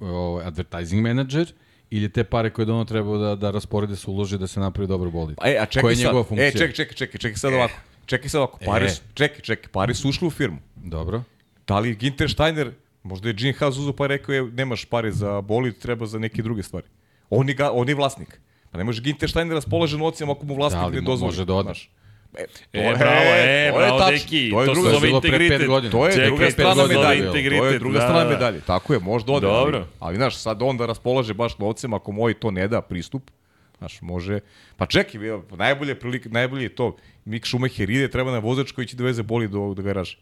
ovaj, 0.00 0.44
advertising 0.44 1.02
manager 1.02 1.52
ili 1.90 2.08
te 2.08 2.24
pare 2.24 2.50
koje 2.50 2.66
je 2.66 2.72
ono 2.72 2.84
trebao 2.84 3.18
da, 3.18 3.34
da 3.34 3.50
rasporede 3.50 3.96
se 3.96 4.10
ulože 4.10 4.38
da 4.38 4.46
se 4.46 4.60
napravi 4.60 4.88
dobar 4.88 5.10
bolid. 5.10 5.36
E, 5.44 5.56
a 5.56 5.66
čekaj 5.66 5.82
Koja 5.82 5.90
je 5.90 5.96
sad. 5.96 6.04
njegova 6.04 6.20
E, 6.20 6.24
funkcija? 6.24 6.50
čekaj, 6.50 6.72
čekaj, 6.72 6.94
čekaj, 6.94 7.18
čekaj 7.18 7.36
sad 7.36 7.52
ovako. 7.54 7.74
Čekaj 8.06 8.28
sad 8.28 8.38
ovako. 8.38 8.58
Pare, 8.60 8.86
E. 8.86 8.88
su, 8.88 9.02
čekaj, 9.14 9.40
čekaj, 9.40 9.72
pare 9.72 9.94
su 9.94 10.08
ušli 10.08 10.26
u 10.26 10.30
firmu. 10.30 10.58
Dobro. 10.76 11.22
Da 11.66 11.78
li 11.78 11.94
Ginter 11.96 12.30
Steiner, 12.30 12.70
možda 13.02 13.28
je 13.28 13.34
Gene 13.34 13.52
Haas 13.52 13.76
uzeo 13.76 13.92
pa 13.92 14.06
rekao 14.06 14.32
je, 14.32 14.42
nemaš 14.44 14.84
pare 14.84 15.12
za 15.12 15.40
bolid, 15.40 15.78
treba 15.78 16.06
za 16.06 16.18
neke 16.18 16.42
druge 16.42 16.62
stvari. 16.62 16.86
On 17.30 17.48
je, 17.48 17.54
ga, 17.54 17.70
on 17.72 17.88
je 17.88 17.94
vlasnik. 17.94 18.40
Pa 18.70 18.78
ne 18.78 18.84
može 18.84 19.02
Ginter 19.02 19.30
Steiner 19.30 19.54
raspolaže 19.54 19.98
novcima 19.98 20.32
ako 20.32 20.46
mu 20.46 20.54
vlasnik 20.54 20.82
Da, 20.82 20.90
ne 20.90 21.00
dozvoli. 21.00 21.28
može 21.28 21.44
da 21.44 21.54
ode. 21.54 21.66
znaš. 21.66 21.90
E, 22.34 22.42
E, 22.42 22.46
to 22.72 22.78
je- 22.80 22.96
bravo, 22.96 23.16
e, 23.16 23.36
to 23.36 23.46
je 23.46 23.72
bravo, 23.74 23.98
tačno. 23.98 24.12
deki, 24.12 24.50
To 24.50 24.60
je 24.60 24.66
to 24.66 24.74
druga, 24.74 24.88
se 24.88 24.92
To 24.92 24.96
zove 24.96 25.06
je 25.06 25.10
bilo 25.10 25.20
pre 25.20 25.30
pet 25.30 25.40
integritet. 25.40 25.68
godina. 25.68 25.90
to 25.90 26.06
je 26.06 26.12
Čekaj, 26.12 26.26
druga 26.26 26.44
to 26.44 26.50
strana 26.50 26.82
se 26.82 26.88
medalje. 26.88 27.26
To 27.26 27.36
je 27.66 27.78
druga 27.78 27.98
da, 27.98 28.00
strana 28.00 28.24
da. 28.24 28.30
medalje. 28.30 28.60
Tako 28.62 28.92
je, 28.92 28.98
možda 29.00 29.32
ode. 29.32 29.46
Dobro. 29.46 29.78
Ali, 29.78 29.86
ali 30.00 30.16
znaš, 30.16 30.36
sad 30.36 30.62
on 30.62 30.76
da 30.76 30.86
raspolaže 30.86 31.34
baš 31.34 31.58
novcem, 31.58 31.94
ako 31.94 32.12
moj 32.12 32.34
to 32.34 32.50
ne 32.50 32.68
da 32.68 32.80
pristup, 32.80 33.30
Znaš, 33.78 34.00
može... 34.00 34.40
Pa 34.76 34.86
čekaj, 34.86 35.20
najbolje, 35.52 35.94
prilike, 35.94 36.28
najbolje 36.28 36.62
je 36.62 36.68
to. 36.70 36.96
Mik 37.24 37.46
Schumacher 37.46 37.90
ide, 37.90 38.08
treba 38.08 38.30
na 38.30 38.38
vozač 38.38 38.72
koji 38.72 38.86
će 38.86 38.96
doveze 38.96 39.22
boli 39.22 39.48
do, 39.48 39.74
do 39.74 39.82
garaža. 39.82 40.16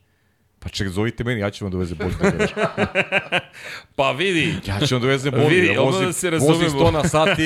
Pa 0.65 0.71
ček, 0.71 0.89
zovite 0.89 1.25
meni, 1.25 1.41
ja 1.41 1.51
ću 1.51 1.65
vam 1.65 1.73
doveze 1.73 1.95
boli 1.95 2.11
do 2.11 2.19
garaža. 2.31 2.55
Pa 3.97 4.11
vidi, 4.13 4.55
Ja 4.67 4.87
ću 4.87 4.95
vam 4.95 5.03
doveze 5.03 5.31
boli, 5.31 5.55
Vidi, 5.55 5.67
ja 5.67 5.81
vozim, 5.81 6.07
da 6.07 6.13
se 6.13 6.31
vozim 6.31 6.63
razumemo. 6.63 6.89
100 6.89 6.93
na 6.93 7.09
sat 7.09 7.39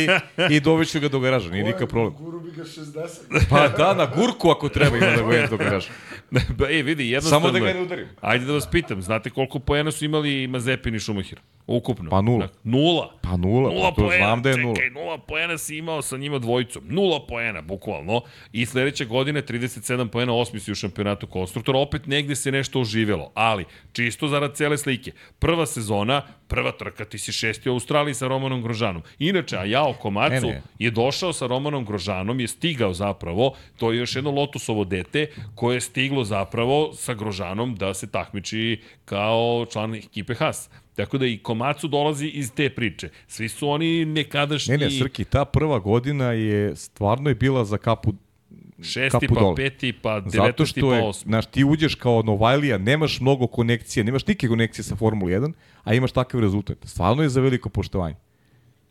i, 0.50 0.60
doveću 0.68 1.00
ga 1.00 1.08
do 1.08 1.20
garaža, 1.20 1.50
nije 1.50 1.64
nikakav 1.64 1.88
problem. 1.88 2.14
Guru 2.14 2.40
bi 2.40 2.50
ga 2.50 2.64
60. 2.64 3.08
Pa 3.50 3.68
da, 3.68 3.94
na 3.94 4.06
gurku 4.06 4.50
ako 4.50 4.68
treba 4.68 4.96
ima 4.96 5.06
da 5.06 5.22
ga 5.22 5.46
dok 5.50 5.60
garaš. 5.60 5.88
ba, 6.58 6.70
e, 6.70 6.82
vidi, 6.82 7.10
jednostavno... 7.10 7.48
Samo 7.48 7.58
da 7.58 7.66
ga 7.66 7.78
ne 7.78 7.82
udarim. 7.82 8.06
Ajde 8.20 8.44
da 8.44 8.52
vas 8.52 8.70
pitam, 8.70 9.02
znate 9.02 9.30
koliko 9.30 9.58
poena 9.58 9.90
su 9.90 10.04
imali 10.04 10.46
Mazepin 10.46 10.94
i 10.94 10.98
Šumahir? 10.98 11.38
Ukupno. 11.68 12.10
Pa 12.10 12.20
nula. 12.20 12.38
Dakle, 12.38 12.60
Nula. 12.64 13.10
Pa 13.22 13.36
nula, 13.36 13.70
Nula 13.70 13.90
pa 13.90 13.90
to 13.92 14.02
poena, 14.02 14.16
znam 14.18 14.42
da 14.42 14.50
je 14.50 14.56
nula. 14.56 14.74
čekaj, 14.74 14.90
nula 14.90 15.18
poena 15.18 15.58
si 15.58 15.76
imao 15.76 16.02
sa 16.02 16.16
njima 16.16 16.38
dvojicom. 16.38 16.82
Nula 16.86 17.26
poena, 17.26 17.62
bukvalno. 17.62 18.20
I 18.52 18.66
sledeće 18.66 19.04
godine 19.04 19.42
37 19.42 20.08
poena, 20.08 20.34
osmi 20.34 20.60
si 20.60 20.72
u 20.72 20.74
šampionatu 20.74 21.26
konstruktora. 21.26 21.78
Opet 21.78 22.06
negde 22.06 22.36
se 22.36 22.52
nešto 22.52 22.80
oživelo. 22.80 23.32
Ali, 23.34 23.64
čisto 23.92 24.28
zarad 24.28 24.54
cele 24.54 24.78
slike. 24.78 25.12
Prva 25.38 25.66
sezona, 25.66 26.22
prva 26.46 26.72
trka, 26.72 27.04
ti 27.04 27.18
si 27.18 27.32
šesti 27.32 27.68
u 27.68 27.72
Australiji 27.72 28.14
sa 28.14 28.28
Romanom 28.28 28.62
Grožanom. 28.62 29.02
Inače, 29.18 29.56
Ajao 29.56 29.92
Komacu 29.92 30.46
Ne, 30.46 30.52
ne. 30.52 30.62
je 30.78 30.90
došao 30.90 31.32
sa 31.32 31.46
Romanom 31.46 31.84
Grožanom, 31.84 32.40
je 32.40 32.48
stigao 32.48 32.92
zapravo, 32.94 33.54
to 33.76 33.92
je 33.92 33.98
još 33.98 34.16
jedno 34.16 34.30
Lotusovo 34.30 34.84
dete, 34.84 35.26
koje 35.54 35.76
je 35.76 35.80
stiglo 35.80 36.24
zapravo 36.24 36.92
sa 36.92 37.14
Grožanom 37.14 37.74
da 37.74 37.94
se 37.94 38.10
takmiči 38.10 38.80
kao 39.04 39.38
član 39.72 39.94
ekipe 39.94 40.34
Haas. 40.34 40.70
Tako 40.98 41.18
da 41.18 41.26
i 41.26 41.38
Komacu 41.38 41.88
dolazi 41.88 42.26
iz 42.26 42.52
te 42.52 42.70
priče. 42.70 43.08
Svi 43.26 43.48
su 43.48 43.68
oni 43.68 44.04
nekadašnji 44.04 44.76
Ne, 44.76 44.84
ne, 44.84 44.90
Srki, 44.90 45.24
ta 45.24 45.44
prva 45.44 45.78
godina 45.78 46.32
je 46.32 46.76
stvarno 46.76 47.28
je 47.28 47.34
bila 47.34 47.64
za 47.64 47.78
kapu 47.78 48.12
šesti, 48.82 49.10
kapu 49.10 49.34
pa 49.34 49.40
dole. 49.40 49.56
peti, 49.56 49.92
pa 49.92 50.20
Zato 50.20 50.30
devetesti, 50.30 50.80
što 50.80 50.88
pa 50.88 50.96
je, 50.96 51.02
osmi. 51.02 51.28
znaš, 51.30 51.46
ti 51.46 51.64
uđeš 51.64 51.94
kao 51.94 52.22
Novajlija, 52.22 52.78
nemaš 52.78 53.20
mnogo 53.20 53.46
konekcije, 53.46 54.04
nemaš 54.04 54.26
nikakve 54.26 54.48
konekcije 54.48 54.84
sa 54.84 54.96
Formula 54.96 55.30
1, 55.30 55.52
a 55.84 55.94
imaš 55.94 56.12
takav 56.12 56.40
rezultat. 56.40 56.78
Stvarno 56.84 57.22
je 57.22 57.28
za 57.28 57.40
veliko 57.40 57.68
poštovanje. 57.68 58.16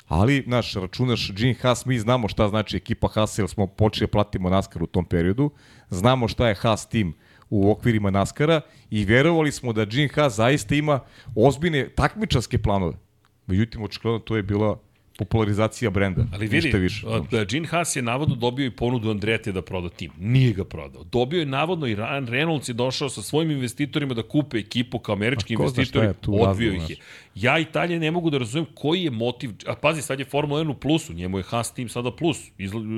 Ali, 0.08 0.43
znaš, 0.47 0.74
računaš 0.74 1.32
Gene 1.36 1.53
Haas, 1.53 1.86
mi 1.86 1.99
znamo 1.99 2.28
šta 2.28 2.47
znači 2.47 2.78
ekipa 2.78 3.08
Haas, 3.08 3.38
jer 3.38 3.47
smo 3.47 3.68
počeli 3.68 4.08
da 4.08 4.12
platimo 4.12 4.49
NASCAR 4.49 4.84
u 4.84 4.88
tom 4.88 5.05
periodu, 5.05 5.51
znamo 5.89 6.28
šta 6.28 6.47
je 6.47 6.55
Haas 6.55 6.89
tim 6.89 7.16
u 7.49 7.71
okvirima 7.71 8.09
NASCAR-a 8.09 8.61
i 8.91 9.05
verovali 9.05 9.51
smo 9.51 9.73
da 9.73 9.85
Gene 9.85 10.09
Haas 10.15 10.35
zaista 10.35 10.75
ima 10.75 10.99
ozbiljne 11.35 11.89
takmičarske 11.89 12.57
planove. 12.57 12.93
Međutim, 13.47 13.83
očigledno 13.83 14.19
to 14.19 14.35
je 14.35 14.43
bila 14.43 14.79
popularizacija 15.17 15.89
brenda. 15.89 16.25
Ali 16.33 16.47
vidi, 16.47 16.71
više. 16.77 17.07
Gene 17.49 17.67
Haas 17.67 17.95
je 17.95 18.01
navodno 18.01 18.35
dobio 18.35 18.65
i 18.65 18.71
ponudu 18.71 19.09
Andretija 19.09 19.53
da 19.53 19.61
proda 19.61 19.89
tim. 19.89 20.11
Nije 20.19 20.53
ga 20.53 20.65
prodao. 20.65 21.03
Dobio 21.03 21.39
je 21.39 21.45
navodno 21.45 21.87
i 21.87 21.95
Ryan 21.95 22.27
Reynolds 22.27 22.69
je 22.69 22.73
došao 22.73 23.09
sa 23.09 23.21
svojim 23.21 23.51
investitorima 23.51 24.13
da 24.13 24.23
kupe 24.23 24.57
ekipu 24.57 24.99
kao 24.99 25.13
američki 25.13 25.53
investitori. 25.53 26.07
Odbio 26.07 26.45
razlog, 26.45 26.73
ih 26.73 26.89
je. 26.89 26.95
Ja 27.35 27.59
i 27.59 27.65
dalje 27.73 27.99
ne 27.99 28.11
mogu 28.11 28.29
da 28.29 28.37
razumem 28.37 28.65
koji 28.75 29.03
je 29.03 29.11
motiv. 29.11 29.51
A 29.67 29.75
pazi, 29.75 30.01
sad 30.01 30.19
je 30.19 30.25
Formula 30.25 30.61
1 30.61 30.71
u 30.71 30.75
plusu. 30.75 31.13
Njemu 31.13 31.37
je 31.37 31.43
Haas 31.43 31.73
tim 31.73 31.89
sada 31.89 32.11
plus. 32.11 32.37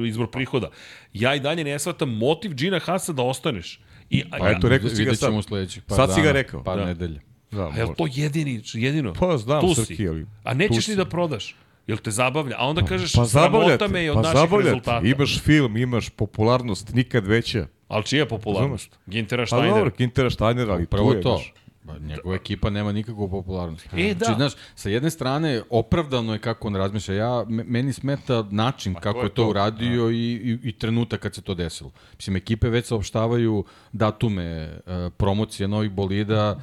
Izvor 0.08 0.32
prihoda. 0.32 0.70
Ja 1.14 1.36
i 1.36 1.40
dalje 1.40 1.64
ne 1.64 1.80
shvatam 1.80 2.10
motiv 2.10 2.54
Gina 2.54 2.80
Haasa 2.80 3.14
da 3.14 3.24
ostaneš. 3.24 3.80
I, 4.10 4.30
Pa 4.30 4.50
eto, 4.50 4.70
rekao 4.70 4.90
si 4.90 5.06
ga 5.06 5.16
sad. 5.16 5.34
sledećih 5.44 5.84
par 5.84 5.96
Sad 5.96 6.10
si 6.10 6.16
ga 6.16 6.24
dana, 6.24 6.32
rekao. 6.32 6.64
Par 6.64 6.78
Da. 6.78 6.86
nedelje. 6.86 7.20
Da, 7.52 7.64
A 7.64 7.78
je 7.78 7.86
to 7.88 8.08
jedini, 8.08 8.62
jedino? 8.74 9.14
Pa 9.14 9.38
znam, 9.38 9.62
tu 9.62 9.74
Srki, 9.76 10.08
ali 10.08 10.26
A 10.44 10.54
nećeš 10.54 10.88
ni 10.88 10.96
da 10.96 11.06
prodaš. 11.06 11.56
Jel 11.88 11.98
te 11.98 12.12
zabavlja? 12.12 12.56
A 12.60 12.68
onda 12.68 12.82
kažeš, 12.84 13.14
Pa 13.14 13.26
sramota 13.26 13.88
me 13.88 14.04
je 14.04 14.12
od 14.12 14.16
pa 14.16 14.22
naših 14.22 14.36
zabavljate. 14.36 14.70
rezultata. 14.70 15.08
Imaš 15.08 15.40
film, 15.40 15.78
imaš 15.78 16.10
popularnost 16.10 16.94
nikad 16.94 17.28
veća. 17.28 17.68
Ali 17.88 18.04
čija 18.04 18.26
popularnost? 18.28 19.00
Gintera 19.08 19.44
Pa 19.44 19.48
Steiner. 19.48 19.70
dobro, 19.70 19.92
Kintera 19.92 20.30
Steiner, 20.30 20.70
ali 20.70 20.86
Prvo 20.86 21.12
tu 21.12 21.18
je. 21.18 21.22
to. 21.22 21.36
znaš. 21.36 21.54
Ba, 21.90 22.00
njegova 22.00 22.36
ekipa 22.36 22.70
nema 22.70 22.92
nikakvu 22.92 23.30
popularnost. 23.30 23.88
E, 23.94 24.14
da. 24.14 24.26
Znači, 24.26 24.38
znaš, 24.38 24.54
sa 24.76 24.90
jedne 24.90 25.10
strane, 25.10 25.62
opravdano 25.70 26.34
je 26.34 26.40
kako 26.40 26.68
on 26.68 26.76
razmišlja. 26.76 27.16
Ja, 27.16 27.46
me- 27.48 27.64
meni 27.64 27.94
smeta 27.94 28.46
način 28.52 28.94
kako 28.94 29.20
je 29.20 29.26
je 29.26 29.30
to, 29.30 29.44
to, 29.44 29.50
uradio 29.50 30.10
i, 30.10 30.16
i, 30.16 30.60
i 30.64 30.72
trenutak 30.72 31.20
kad 31.20 31.36
se 31.36 31.42
to 31.42 31.54
desilo. 31.54 31.92
Mislim, 32.14 32.36
ekipe 32.36 32.70
već 32.70 32.86
saopštavaju 32.86 33.64
datume 33.92 34.44
e, 34.44 34.80
promocije 35.10 35.68
novih 35.68 35.92
bolida, 35.92 36.60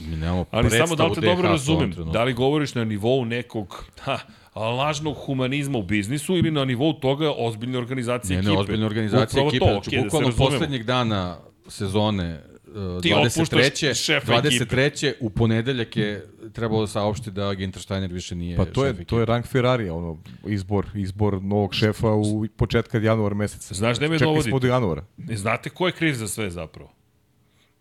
mi 0.00 0.16
nemamo 0.16 0.44
Ali 0.50 0.70
samo 0.70 0.96
da 0.96 1.06
li 1.06 1.14
te 1.14 1.20
je 1.20 1.26
dobro 1.26 1.48
razumem, 1.48 1.94
da 2.12 2.24
li 2.24 2.32
govoriš 2.32 2.74
na 2.74 2.84
nivou 2.84 3.24
nekog 3.24 3.84
ha, 4.00 4.18
lažnog 4.54 5.16
humanizma 5.16 5.78
u 5.78 5.82
biznisu 5.82 6.36
ili 6.36 6.50
na 6.50 6.64
nivou 6.64 6.92
toga 6.92 7.32
ozbiljne 7.38 7.78
organizacije 7.78 8.32
Ne, 8.32 8.38
ekipe? 8.38 8.52
ne, 8.52 8.58
ozbiljna 8.58 8.86
organizacija 8.86 9.42
Upravo 9.42 9.48
ekipe. 9.48 9.58
To, 9.60 9.72
znači, 9.72 9.88
okej, 9.88 9.98
da 9.98 10.04
bukvalno 10.04 10.28
razumemo. 10.28 10.50
poslednjeg 10.50 10.82
dana 10.82 11.36
sezone 11.68 12.42
Ti 13.02 13.14
otpuštaš 13.14 13.60
23. 13.60 14.04
šefa 14.04 14.32
23. 14.32 15.12
u 15.20 15.30
ponedeljak 15.30 15.96
je 15.96 16.26
trebalo 16.52 16.80
da 16.80 16.86
saopšti 16.86 17.30
da 17.30 17.54
Ginter 17.54 17.82
Steiner 17.82 18.12
više 18.12 18.34
nije 18.34 18.56
Pa 18.56 18.64
to 18.64 18.80
šef 18.80 18.84
je, 18.84 18.90
ekipe. 18.90 19.04
to 19.04 19.18
je 19.18 19.26
rang 19.26 19.46
Ferrarija, 19.46 19.94
ono, 19.94 20.18
izbor, 20.46 20.86
izbor 20.94 21.42
novog 21.42 21.74
šefa 21.74 22.08
u 22.10 22.46
početka 22.56 22.98
januara 22.98 23.34
meseca. 23.34 23.74
Znaš 23.74 23.96
gde 23.96 24.08
me 24.08 24.18
Čekali 24.18 24.30
dovodite? 24.30 24.50
smo 24.50 24.58
do 24.58 24.66
januara. 24.66 25.04
Ne 25.16 25.36
znate 25.36 25.70
ko 25.70 25.86
je 25.86 25.92
kriv 25.92 26.14
za 26.14 26.28
sve 26.28 26.50
zapravo? 26.50 26.92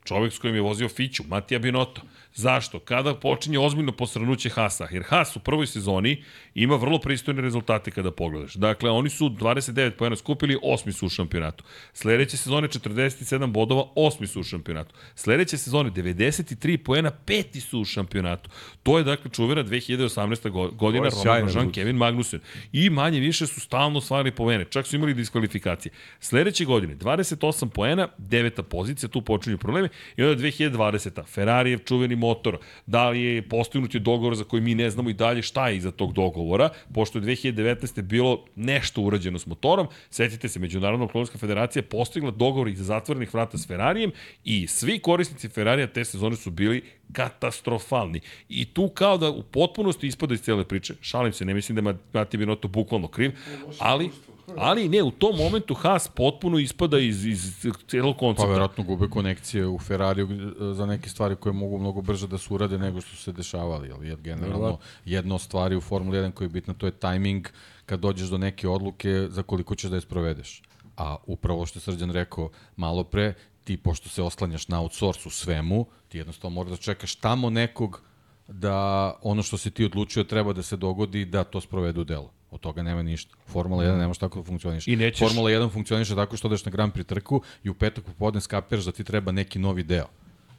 Čovek 0.04 0.34
s 0.34 0.40
kojim 0.40 0.56
je 0.56 0.62
vozio 0.62 0.90
Fiću, 0.90 1.24
Matija 1.28 1.60
Binotto. 1.60 2.02
Zašto? 2.36 2.80
Kada 2.80 3.16
počinje 3.16 3.60
ozbiljno 3.60 3.92
posranuće 3.92 4.50
Hasa? 4.50 4.88
Jer 4.92 5.04
Has 5.08 5.36
u 5.36 5.40
prvoj 5.40 5.68
sezoni 5.68 6.24
ima 6.56 6.76
vrlo 6.76 7.00
pristojne 7.00 7.42
rezultate 7.42 7.92
kada 7.92 8.12
pogledaš. 8.12 8.54
Dakle, 8.54 8.90
oni 8.90 9.10
su 9.10 9.30
29 9.30 9.92
pojena 9.92 10.16
skupili, 10.16 10.58
osmi 10.64 10.94
su 10.94 11.06
u 11.06 11.10
šampionatu. 11.10 11.64
Sledeće 11.94 12.38
sezone 12.38 12.68
47 12.68 13.52
bodova, 13.52 13.84
osmi 13.96 14.28
su 14.28 14.40
u 14.40 14.44
šampionatu. 14.44 14.96
Sledeće 15.16 15.58
sezone 15.58 15.92
93 15.92 16.78
pojena, 16.78 17.12
peti 17.12 17.62
su 17.62 17.80
u 17.80 17.86
šampionatu. 17.86 18.50
To 18.84 18.98
je 18.98 19.04
dakle 19.04 19.32
čuvena 19.32 19.64
2018. 19.64 20.50
go- 20.50 20.72
godina 20.72 21.10
Roman 21.10 21.46
rezultat. 21.46 21.74
Kevin 21.74 21.96
Magnussen. 21.96 22.40
I 22.72 22.90
manje 22.90 23.20
više 23.20 23.48
su 23.48 23.60
stalno 23.60 24.02
stvarali 24.02 24.32
povene. 24.32 24.66
Čak 24.66 24.88
su 24.88 24.96
imali 24.96 25.14
diskvalifikacije. 25.14 25.92
Sledeće 26.20 26.66
godine 26.66 26.96
28 26.96 27.70
poena, 27.70 28.08
deveta 28.18 28.64
pozicija, 28.64 29.10
tu 29.10 29.22
počinju 29.22 29.58
problemi. 29.58 29.90
I 30.18 30.24
onda 30.24 30.44
2020. 30.44 31.26
Ferrarijev 31.26 31.80
čuveni 31.80 32.16
motor. 32.24 32.58
Da 32.86 33.10
li 33.10 33.22
je 33.22 33.42
postignut 33.50 33.94
je 33.94 34.00
dogovor 34.00 34.36
za 34.36 34.44
koji 34.44 34.62
mi 34.62 34.76
ne 34.76 34.90
znamo 34.90 35.10
i 35.10 35.14
dalje 35.14 35.42
šta 35.42 35.68
je 35.70 35.78
iza 35.78 35.92
tog 35.92 36.14
dogovora, 36.14 36.70
pošto 36.94 37.20
je 37.20 37.24
2019. 37.24 38.02
bilo 38.02 38.46
nešto 38.56 39.02
urađeno 39.02 39.40
s 39.40 39.46
motorom. 39.46 39.88
Setite 40.10 40.50
se, 40.50 40.60
Međunarodna 40.60 41.06
automobilska 41.06 41.38
federacija 41.38 41.82
je 41.82 41.90
postigla 41.90 42.32
dogovor 42.32 42.68
iza 42.68 42.84
zatvorenih 42.84 43.34
vrata 43.34 43.58
s 43.58 43.68
Ferrarijem 43.68 44.12
i 44.44 44.68
svi 44.68 45.00
korisnici 45.00 45.50
Ferrarija 45.50 45.88
te 45.88 46.06
sezone 46.06 46.36
su 46.36 46.52
bili 46.52 46.84
katastrofalni. 47.14 48.22
I 48.50 48.66
tu 48.66 48.90
kao 48.90 49.18
da 49.18 49.30
u 49.30 49.44
potpunosti 49.44 50.08
ispada 50.08 50.34
iz 50.34 50.42
cele 50.42 50.64
priče, 50.64 50.94
šalim 51.02 51.34
se, 51.34 51.46
ne 51.46 51.54
mislim 51.54 51.76
da 51.76 51.90
je 51.90 51.98
Mati 52.14 52.38
Binotto 52.38 52.68
bukvalno 52.68 53.08
kriv, 53.08 53.32
ali, 53.80 54.10
ali 54.58 54.90
ne, 54.90 55.04
u 55.04 55.12
tom 55.12 55.36
momentu 55.38 55.74
Haas 55.74 56.08
potpuno 56.08 56.60
ispada 56.60 57.00
iz, 57.00 57.26
iz 57.26 57.66
celog 57.88 58.16
Pa 58.16 58.20
koncepta. 58.20 58.52
verovatno 58.52 58.84
gube 58.84 59.08
konekcije 59.08 59.68
u 59.68 59.80
Ferrariju 59.80 60.28
e, 60.32 60.74
za 60.74 60.86
neke 60.86 61.10
stvari 61.10 61.36
koje 61.36 61.54
mogu 61.54 61.78
mnogo 61.78 62.02
brže 62.02 62.28
da 62.28 62.38
se 62.38 62.54
urade 62.54 62.78
nego 62.78 63.02
što 63.02 63.16
su 63.16 63.24
se 63.24 63.32
dešavali. 63.32 63.88
Jel? 63.88 64.04
Jer 64.04 64.18
generalno 64.22 64.78
jedna 65.06 65.36
od 65.36 65.42
stvari 65.42 65.76
u 65.76 65.82
Formuli 65.82 66.18
1 66.18 66.32
koja 66.32 66.46
je 66.46 66.50
bitna 66.50 66.74
to 66.74 66.86
je 66.86 66.92
tajming 66.92 67.48
kad 67.86 68.00
dođeš 68.00 68.30
do 68.30 68.38
neke 68.38 68.68
odluke 68.68 69.28
za 69.30 69.44
koliko 69.44 69.76
ćeš 69.76 69.90
da 69.90 69.96
je 69.98 70.02
sprovedeš. 70.02 70.62
A 70.98 71.16
upravo 71.26 71.66
što 71.66 71.78
je 71.78 71.82
Srđan 71.82 72.12
rekao 72.12 72.50
malo 72.76 73.04
pre, 73.04 73.34
ti 73.64 73.78
pošto 73.78 74.10
se 74.10 74.22
oslanjaš 74.24 74.68
na 74.68 74.82
outsource 74.82 75.28
u 75.28 75.32
svemu, 75.32 75.86
ti 76.08 76.18
jednostavno 76.18 76.56
moraš 76.56 76.72
da 76.72 76.78
čekaš 76.78 77.16
tamo 77.16 77.50
nekog 77.50 78.02
da 78.48 79.12
ono 79.22 79.44
što 79.44 79.58
si 79.58 79.72
ti 79.72 79.86
odlučio 79.86 80.24
treba 80.24 80.54
da 80.54 80.62
se 80.62 80.78
dogodi 80.78 81.26
da 81.26 81.44
to 81.44 81.62
sprovede 81.62 82.00
u 82.02 82.04
delo. 82.04 82.32
Od 82.54 82.60
toga 82.60 82.84
nema 82.84 83.04
ništa. 83.04 83.36
Formula 83.46 83.84
1 83.84 83.98
ne 83.98 84.08
može 84.08 84.20
tako 84.20 84.40
da 84.40 84.46
funkcioniše. 84.46 84.92
I 84.92 84.96
nećeš- 84.96 85.20
Formula 85.20 85.50
1 85.52 85.70
funkcioniše 85.70 86.16
tako 86.16 86.38
što 86.38 86.48
odeš 86.48 86.66
na 86.66 86.72
Grand 86.72 86.94
Prix 86.94 87.06
trku 87.06 87.42
i 87.64 87.70
u 87.70 87.74
petak 87.74 88.04
popodne 88.04 88.42
skapiraš 88.42 88.86
da 88.86 88.92
ti 88.92 89.04
treba 89.04 89.32
neki 89.32 89.60
novi 89.60 89.84
deo 89.84 90.06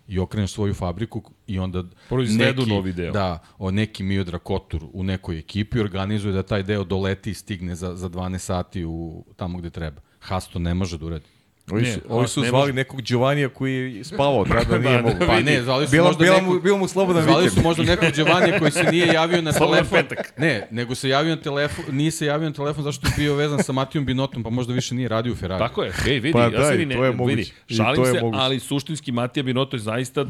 i 0.09 0.18
okreneš 0.18 0.53
svoju 0.53 0.74
fabriku 0.74 1.22
i 1.47 1.59
onda 1.59 1.84
Proizvedu 2.09 2.66
novi 2.66 2.92
deo. 2.92 3.12
Da, 3.12 3.38
o 3.59 3.70
neki 3.70 4.03
Miodrag 4.03 4.42
Kotur 4.42 4.84
u 4.92 5.03
nekoj 5.03 5.38
ekipi 5.38 5.80
organizuje 5.80 6.32
da 6.32 6.42
taj 6.42 6.62
deo 6.62 6.84
doleti 6.84 7.30
i 7.30 7.34
stigne 7.34 7.74
za, 7.74 7.97
za 7.97 8.09
12 8.09 8.38
sati 8.38 8.84
u, 8.84 9.24
tamo 9.36 9.59
gde 9.59 9.70
treba. 9.70 10.01
Haas 10.20 10.49
to 10.49 10.59
ne 10.59 10.74
može 10.74 10.99
da 10.99 11.07
uradi. 11.07 11.24
Ovi 11.70 11.86
su, 11.86 12.00
ovi 12.08 12.28
su 12.28 12.40
ne 12.40 12.48
zvali 12.48 12.62
može. 12.62 12.72
nekog 12.72 13.02
Giovannija 13.02 13.48
koji 13.48 13.94
je 13.94 14.04
spavao, 14.04 14.44
tada 14.44 14.78
nije 14.78 14.96
Da, 14.96 15.02
mogu. 15.02 15.18
da 15.18 15.26
Pa 15.26 15.34
vidi. 15.34 15.50
ne, 15.50 15.62
zvali 15.62 15.86
su 15.86 15.90
Bila, 15.90 16.06
možda 16.06 16.24
bila, 16.24 16.36
nekog... 16.36 16.62
bilo 16.62 16.78
mu 16.78 16.88
slobodan 16.88 17.22
Zvali 17.22 17.38
vikend. 17.38 17.54
su 17.54 17.62
možda 17.62 17.82
nekog 17.84 18.08
Giovannija 18.10 18.58
koji 18.58 18.70
se 18.70 18.84
nije 18.84 19.06
javio 19.06 19.42
na 19.42 19.52
telefon. 19.64 19.98
petak. 20.00 20.32
Ne, 20.38 20.68
nego 20.70 20.94
se 20.94 21.08
javio 21.08 21.36
na 21.36 21.42
telefon, 21.42 21.84
nije 21.90 22.10
se 22.10 22.26
javio 22.26 22.48
na 22.48 22.54
telefon 22.54 22.84
zašto 22.84 23.06
je 23.06 23.12
bio 23.16 23.34
vezan 23.34 23.62
sa 23.62 23.72
Matijom 23.72 24.04
Binotom, 24.06 24.42
pa 24.42 24.50
možda 24.50 24.72
više 24.72 24.94
nije 24.94 25.08
radio 25.08 25.32
u 25.32 25.36
Ferrari. 25.36 25.58
Tako 25.60 25.82
je, 25.82 25.92
ej, 26.06 26.14
vidi, 26.14 26.32
Pa 26.32 26.40
ja 26.40 26.50
da, 26.50 26.68
se 26.68 26.76
ne, 26.76 26.94
to 26.94 27.04
je 27.04 27.10
vidi, 27.10 27.16
moguće. 27.18 27.52
I 27.68 27.74
šalim 27.74 27.96
to 27.96 28.08
je 28.08 28.14
se, 28.14 28.20
moguće. 28.20 28.42
ali 28.42 28.60
suštinski 28.60 29.12
Matija 29.12 29.42
Binotto 29.42 29.76
je 29.76 29.80
zaista, 29.80 30.26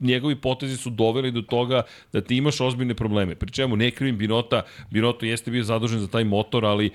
njegovi 0.00 0.36
potezi 0.36 0.76
su 0.76 0.90
doveli 0.90 1.30
do 1.30 1.42
toga 1.42 1.82
da 2.12 2.20
ti 2.20 2.36
imaš 2.36 2.60
ozbiljne 2.60 2.94
probleme. 2.94 3.34
Pri 3.34 3.50
čemu 3.50 3.76
ne 3.76 3.90
krivim 3.90 4.18
Binota, 4.18 4.62
Binotto 4.90 5.26
jeste 5.26 5.50
bio 5.50 5.64
zadužen 5.64 6.00
za 6.00 6.08
taj 6.08 6.24
motor, 6.24 6.64
ali 6.64 6.90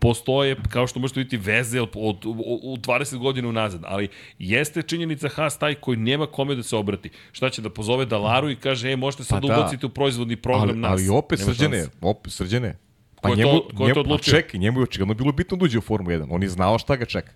postoje, 0.00 0.56
kao 0.70 0.86
što 0.86 1.00
možete 1.00 1.20
vidjeti, 1.20 1.36
veze 1.50 1.80
od, 1.80 1.90
od, 1.94 2.26
od, 2.26 2.60
od 2.64 2.80
20 2.80 3.18
godina 3.18 3.48
unazad, 3.48 3.80
ali 3.84 4.08
jeste 4.38 4.82
činjenica 4.82 5.28
Haas 5.28 5.58
taj 5.58 5.74
koji 5.74 5.96
nema 5.96 6.26
kome 6.26 6.54
da 6.54 6.62
se 6.62 6.76
obrati. 6.76 7.10
Šta 7.32 7.50
će 7.50 7.62
da 7.62 7.70
pozove 7.70 8.06
Dalaru 8.06 8.50
i 8.50 8.56
kaže, 8.56 8.92
e, 8.92 8.96
možete 8.96 9.24
sad 9.24 9.42
Pa 9.42 9.48
da 9.48 9.54
ubacite 9.58 9.86
u 9.86 9.88
proizvodni 9.88 10.36
program 10.36 10.68
ali, 10.68 10.78
nas. 10.78 10.90
ali 10.90 11.08
opet 11.08 11.38
Nema 11.38 11.52
srđane, 11.52 11.78
šanse. 11.78 11.96
opet 12.00 12.32
srđane. 12.32 12.78
Ko 13.20 13.28
je 13.28 13.42
to, 13.42 13.68
ko 13.76 13.88
je 13.88 13.94
to 13.94 14.00
njemu, 14.00 14.00
odlučio? 14.00 14.32
Pa 14.32 14.40
čekaj, 14.40 14.60
njemu 14.60 14.80
je 14.80 14.82
očigledno 14.82 15.14
bilo 15.14 15.32
bitno 15.32 15.56
da 15.56 15.64
uđe 15.64 15.78
u 15.78 15.80
Formu 15.80 16.10
1. 16.10 16.26
On 16.30 16.42
je 16.42 16.48
znao 16.48 16.78
šta 16.78 16.96
ga 16.96 17.04
čeka. 17.04 17.32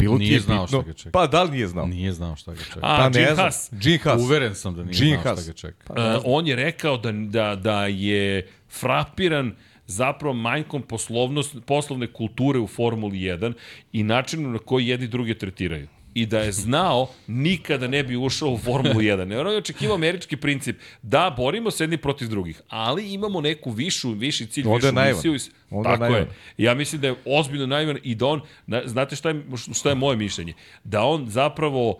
Bilo 0.00 0.14
ti 0.14 0.20
Nije 0.20 0.34
je 0.34 0.40
znao 0.40 0.64
bitno. 0.64 0.80
šta 0.80 0.86
ga 0.86 0.92
čeka. 0.94 1.10
Pa 1.10 1.26
da 1.26 1.42
li 1.42 1.50
nije 1.50 1.66
znao? 1.68 1.86
Nije 1.86 2.12
znao 2.12 2.36
šta 2.36 2.52
ga 2.52 2.62
čeka. 2.64 2.80
A, 2.82 2.96
pa 2.98 3.08
ne 3.08 3.20
Jim 3.20 3.26
znam. 3.26 3.36
Haas. 3.38 3.70
Jim 3.82 3.98
Haas. 3.98 4.20
Uveren 4.20 4.54
sam 4.54 4.74
da 4.74 4.82
nije 4.84 4.94
znao 4.96 5.22
Haas. 5.24 5.40
šta 5.40 5.46
ga 5.46 5.56
čeka. 5.56 5.92
Uh, 5.92 6.22
on 6.24 6.46
je 6.46 6.56
rekao 6.56 6.96
da, 6.96 7.12
da, 7.12 7.56
da 7.56 7.86
je 7.86 8.48
frapiran 8.70 9.54
zapravo 9.86 10.34
manjkom 10.34 10.82
poslovnost, 10.82 11.56
poslovne 11.66 12.06
kulture 12.06 12.58
u 12.58 12.66
Formuli 12.66 13.18
1 13.18 13.52
i 13.92 14.02
načinu 14.02 14.50
na 14.50 14.58
koji 14.58 14.86
jedni 14.86 15.06
druge 15.08 15.34
tretiraju. 15.34 15.88
I 16.14 16.26
da 16.26 16.38
je 16.38 16.52
znao, 16.52 17.08
nikada 17.26 17.88
ne 17.88 18.02
bi 18.02 18.16
ušao 18.16 18.48
u 18.48 18.58
Formulu 18.58 18.94
1. 18.94 19.02
Jer 19.30 19.46
on 19.46 19.52
je 19.52 19.58
očekivao 19.58 19.94
američki 19.94 20.36
princip 20.36 20.76
da 21.02 21.34
borimo 21.36 21.70
se 21.70 21.84
jedni 21.84 21.96
protiv 21.96 22.28
drugih, 22.28 22.60
ali 22.68 23.12
imamo 23.12 23.40
neku 23.40 23.70
višu, 23.70 24.10
viši 24.10 24.46
cilj, 24.46 24.64
Onda 24.64 24.76
je 24.76 24.80
višu 24.82 24.94
naivan. 24.94 25.14
misiju. 25.16 25.34
i- 25.34 25.38
Onda 25.70 25.88
je 25.88 25.94
Tako 25.94 26.04
je. 26.04 26.10
naivan. 26.10 26.28
Ja 26.58 26.74
mislim 26.74 27.00
da 27.00 27.06
je 27.06 27.14
ozbiljno 27.26 27.66
naivan 27.66 27.98
i 28.02 28.14
da 28.14 28.26
on, 28.26 28.40
na- 28.66 28.82
znate 28.84 29.16
šta 29.16 29.28
je, 29.28 29.42
šta 29.72 29.88
je 29.88 29.94
moje 29.94 30.16
mišljenje? 30.16 30.52
Da 30.84 31.02
on 31.02 31.28
zapravo 31.28 31.98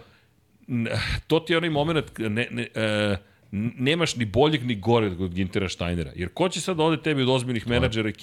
to 1.27 1.41
ti 1.41 1.53
je 1.53 1.57
onaj 1.57 1.71
moment, 1.71 2.05
ne, 2.19 2.49
ne, 2.51 2.67
e, 2.75 3.17
nemaš 3.53 4.17
ni 4.17 4.25
boljeg 4.25 4.67
ni 4.67 4.75
goreg 4.77 5.21
od 5.21 5.35
Gintera 5.35 5.69
Steinera. 5.69 6.13
Jer 6.17 6.29
ko 6.29 6.49
će 6.49 6.61
sad 6.61 6.81
ode 6.81 7.03
tebi 7.03 7.23
od 7.23 7.29
ozbiljnih 7.29 7.67
menadžera 7.69 8.09
je 8.09 8.15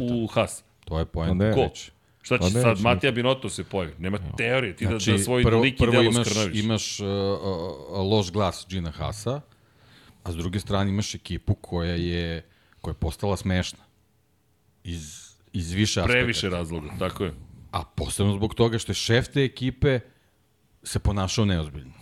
u, 0.00 0.24
u 0.24 0.26
Haas? 0.26 0.64
To 0.84 0.98
je 0.98 1.04
poenta. 1.04 1.34
ne. 1.36 1.52
Ko? 1.52 1.62
Već. 1.62 1.90
Šta 2.22 2.34
će 2.34 2.40
Pa 2.40 2.46
ne, 2.46 2.50
sad, 2.52 2.62
znači- 2.62 2.82
Matija 2.82 3.12
Binotto 3.12 3.48
se 3.48 3.64
pojavi? 3.64 3.94
Nema 3.98 4.18
teorije, 4.36 4.76
ti 4.76 4.86
Znači, 4.86 5.10
da, 5.10 5.16
da 5.16 5.22
svoj 5.22 5.42
prvo, 5.42 5.62
lik 5.62 5.80
i 5.80 5.86
delo 5.86 6.02
imaš, 6.02 6.26
skrnaviš. 6.26 6.58
imaš 6.58 7.00
uh, 7.00 7.06
loš 8.02 8.32
glas 8.32 8.66
Gina 8.68 8.90
Hasa, 8.90 9.40
a 10.22 10.32
s 10.32 10.36
druge 10.36 10.60
strane 10.60 10.90
imaš 10.90 11.14
ekipu 11.14 11.54
koja 11.54 11.94
je, 11.94 12.46
koja 12.80 12.92
je 12.92 12.96
postala 12.96 13.36
smešna. 13.36 13.78
Iz, 14.84 15.28
iz 15.52 15.72
više 15.72 16.00
aspekta. 16.00 16.12
Previše 16.12 16.48
razloga, 16.48 16.90
tako 16.98 17.24
je. 17.24 17.34
A 17.72 17.84
posebno 17.86 18.32
zbog 18.32 18.54
toga 18.54 18.78
što 18.78 18.90
je 18.90 18.96
šef 18.96 19.28
te 19.28 19.44
ekipe 19.44 20.00
se 20.82 20.98
ponašao 20.98 21.44
neozbiljno. 21.44 21.92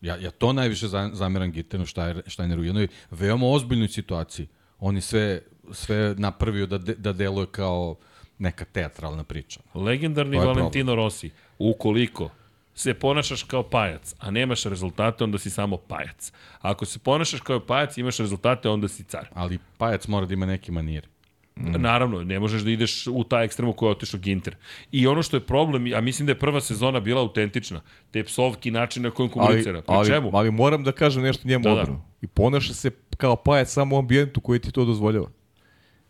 Ja, 0.00 0.16
ja 0.16 0.30
to 0.30 0.52
najviše 0.52 0.88
za- 0.88 1.10
zameram 1.12 1.52
Gitenu 1.52 1.86
Štajneru 2.26 2.62
u 2.62 2.64
jednoj 2.64 2.88
veoma 3.10 3.46
ozbiljnoj 3.46 3.88
situaciji. 3.88 4.46
On 4.78 4.94
je 4.94 5.00
sve, 5.00 5.40
sve 5.72 6.14
napravio 6.18 6.66
da, 6.66 6.78
de, 6.78 6.94
da 6.94 7.12
deluje 7.12 7.46
kao 7.46 7.96
neka 8.38 8.64
teatralna 8.64 9.24
priča. 9.24 9.60
Legendarni 9.74 10.36
Valentino 10.36 10.94
Rossi, 10.94 11.30
ukoliko 11.58 12.30
se 12.74 12.94
ponašaš 12.94 13.42
kao 13.42 13.62
pajac, 13.62 14.14
a 14.18 14.30
nemaš 14.30 14.64
rezultate, 14.64 15.24
onda 15.24 15.38
si 15.38 15.50
samo 15.50 15.76
pajac. 15.76 16.32
A 16.60 16.70
ako 16.70 16.84
se 16.84 16.98
ponašaš 16.98 17.40
kao 17.40 17.60
pajac 17.60 17.98
imaš 17.98 18.18
rezultate, 18.18 18.68
onda 18.68 18.88
si 18.88 19.04
car. 19.04 19.28
Ali 19.34 19.58
pajac 19.78 20.06
mora 20.06 20.26
da 20.26 20.34
ima 20.34 20.46
neke 20.46 20.72
manire. 20.72 21.08
Mm. 21.56 21.82
Naravno, 21.82 22.24
ne 22.24 22.40
možeš 22.40 22.62
da 22.62 22.70
ideš 22.70 23.06
u 23.06 23.24
taj 23.24 23.44
ekstrem 23.44 23.68
u 23.68 23.72
koji 23.72 23.88
je 23.88 23.90
otišao 23.90 24.20
Ginter. 24.20 24.56
I 24.92 25.06
ono 25.06 25.22
što 25.22 25.36
je 25.36 25.40
problem, 25.40 25.92
a 25.94 26.00
mislim 26.00 26.26
da 26.26 26.32
je 26.32 26.38
prva 26.38 26.60
sezona 26.60 27.00
bila 27.00 27.20
autentična, 27.20 27.80
te 28.10 28.24
psovki, 28.24 28.70
način 28.70 29.02
na 29.02 29.10
kojem 29.10 29.30
komunicira. 29.30 29.82
Pri 29.82 29.94
ali, 29.94 30.08
čemu? 30.08 30.30
ali 30.32 30.50
moram 30.50 30.84
da 30.84 30.92
kažem 30.92 31.22
nešto 31.22 31.48
njemu 31.48 31.64
Da, 31.64 31.74
da, 31.74 31.82
da. 31.82 32.00
I 32.22 32.26
ponaša 32.26 32.74
se 32.74 32.90
kao 33.16 33.36
pajac 33.36 33.72
samo 33.72 33.96
u 33.96 33.98
ambijentu 33.98 34.40
koji 34.40 34.58
ti 34.58 34.72
to 34.72 34.84
dozvoljava. 34.84 35.28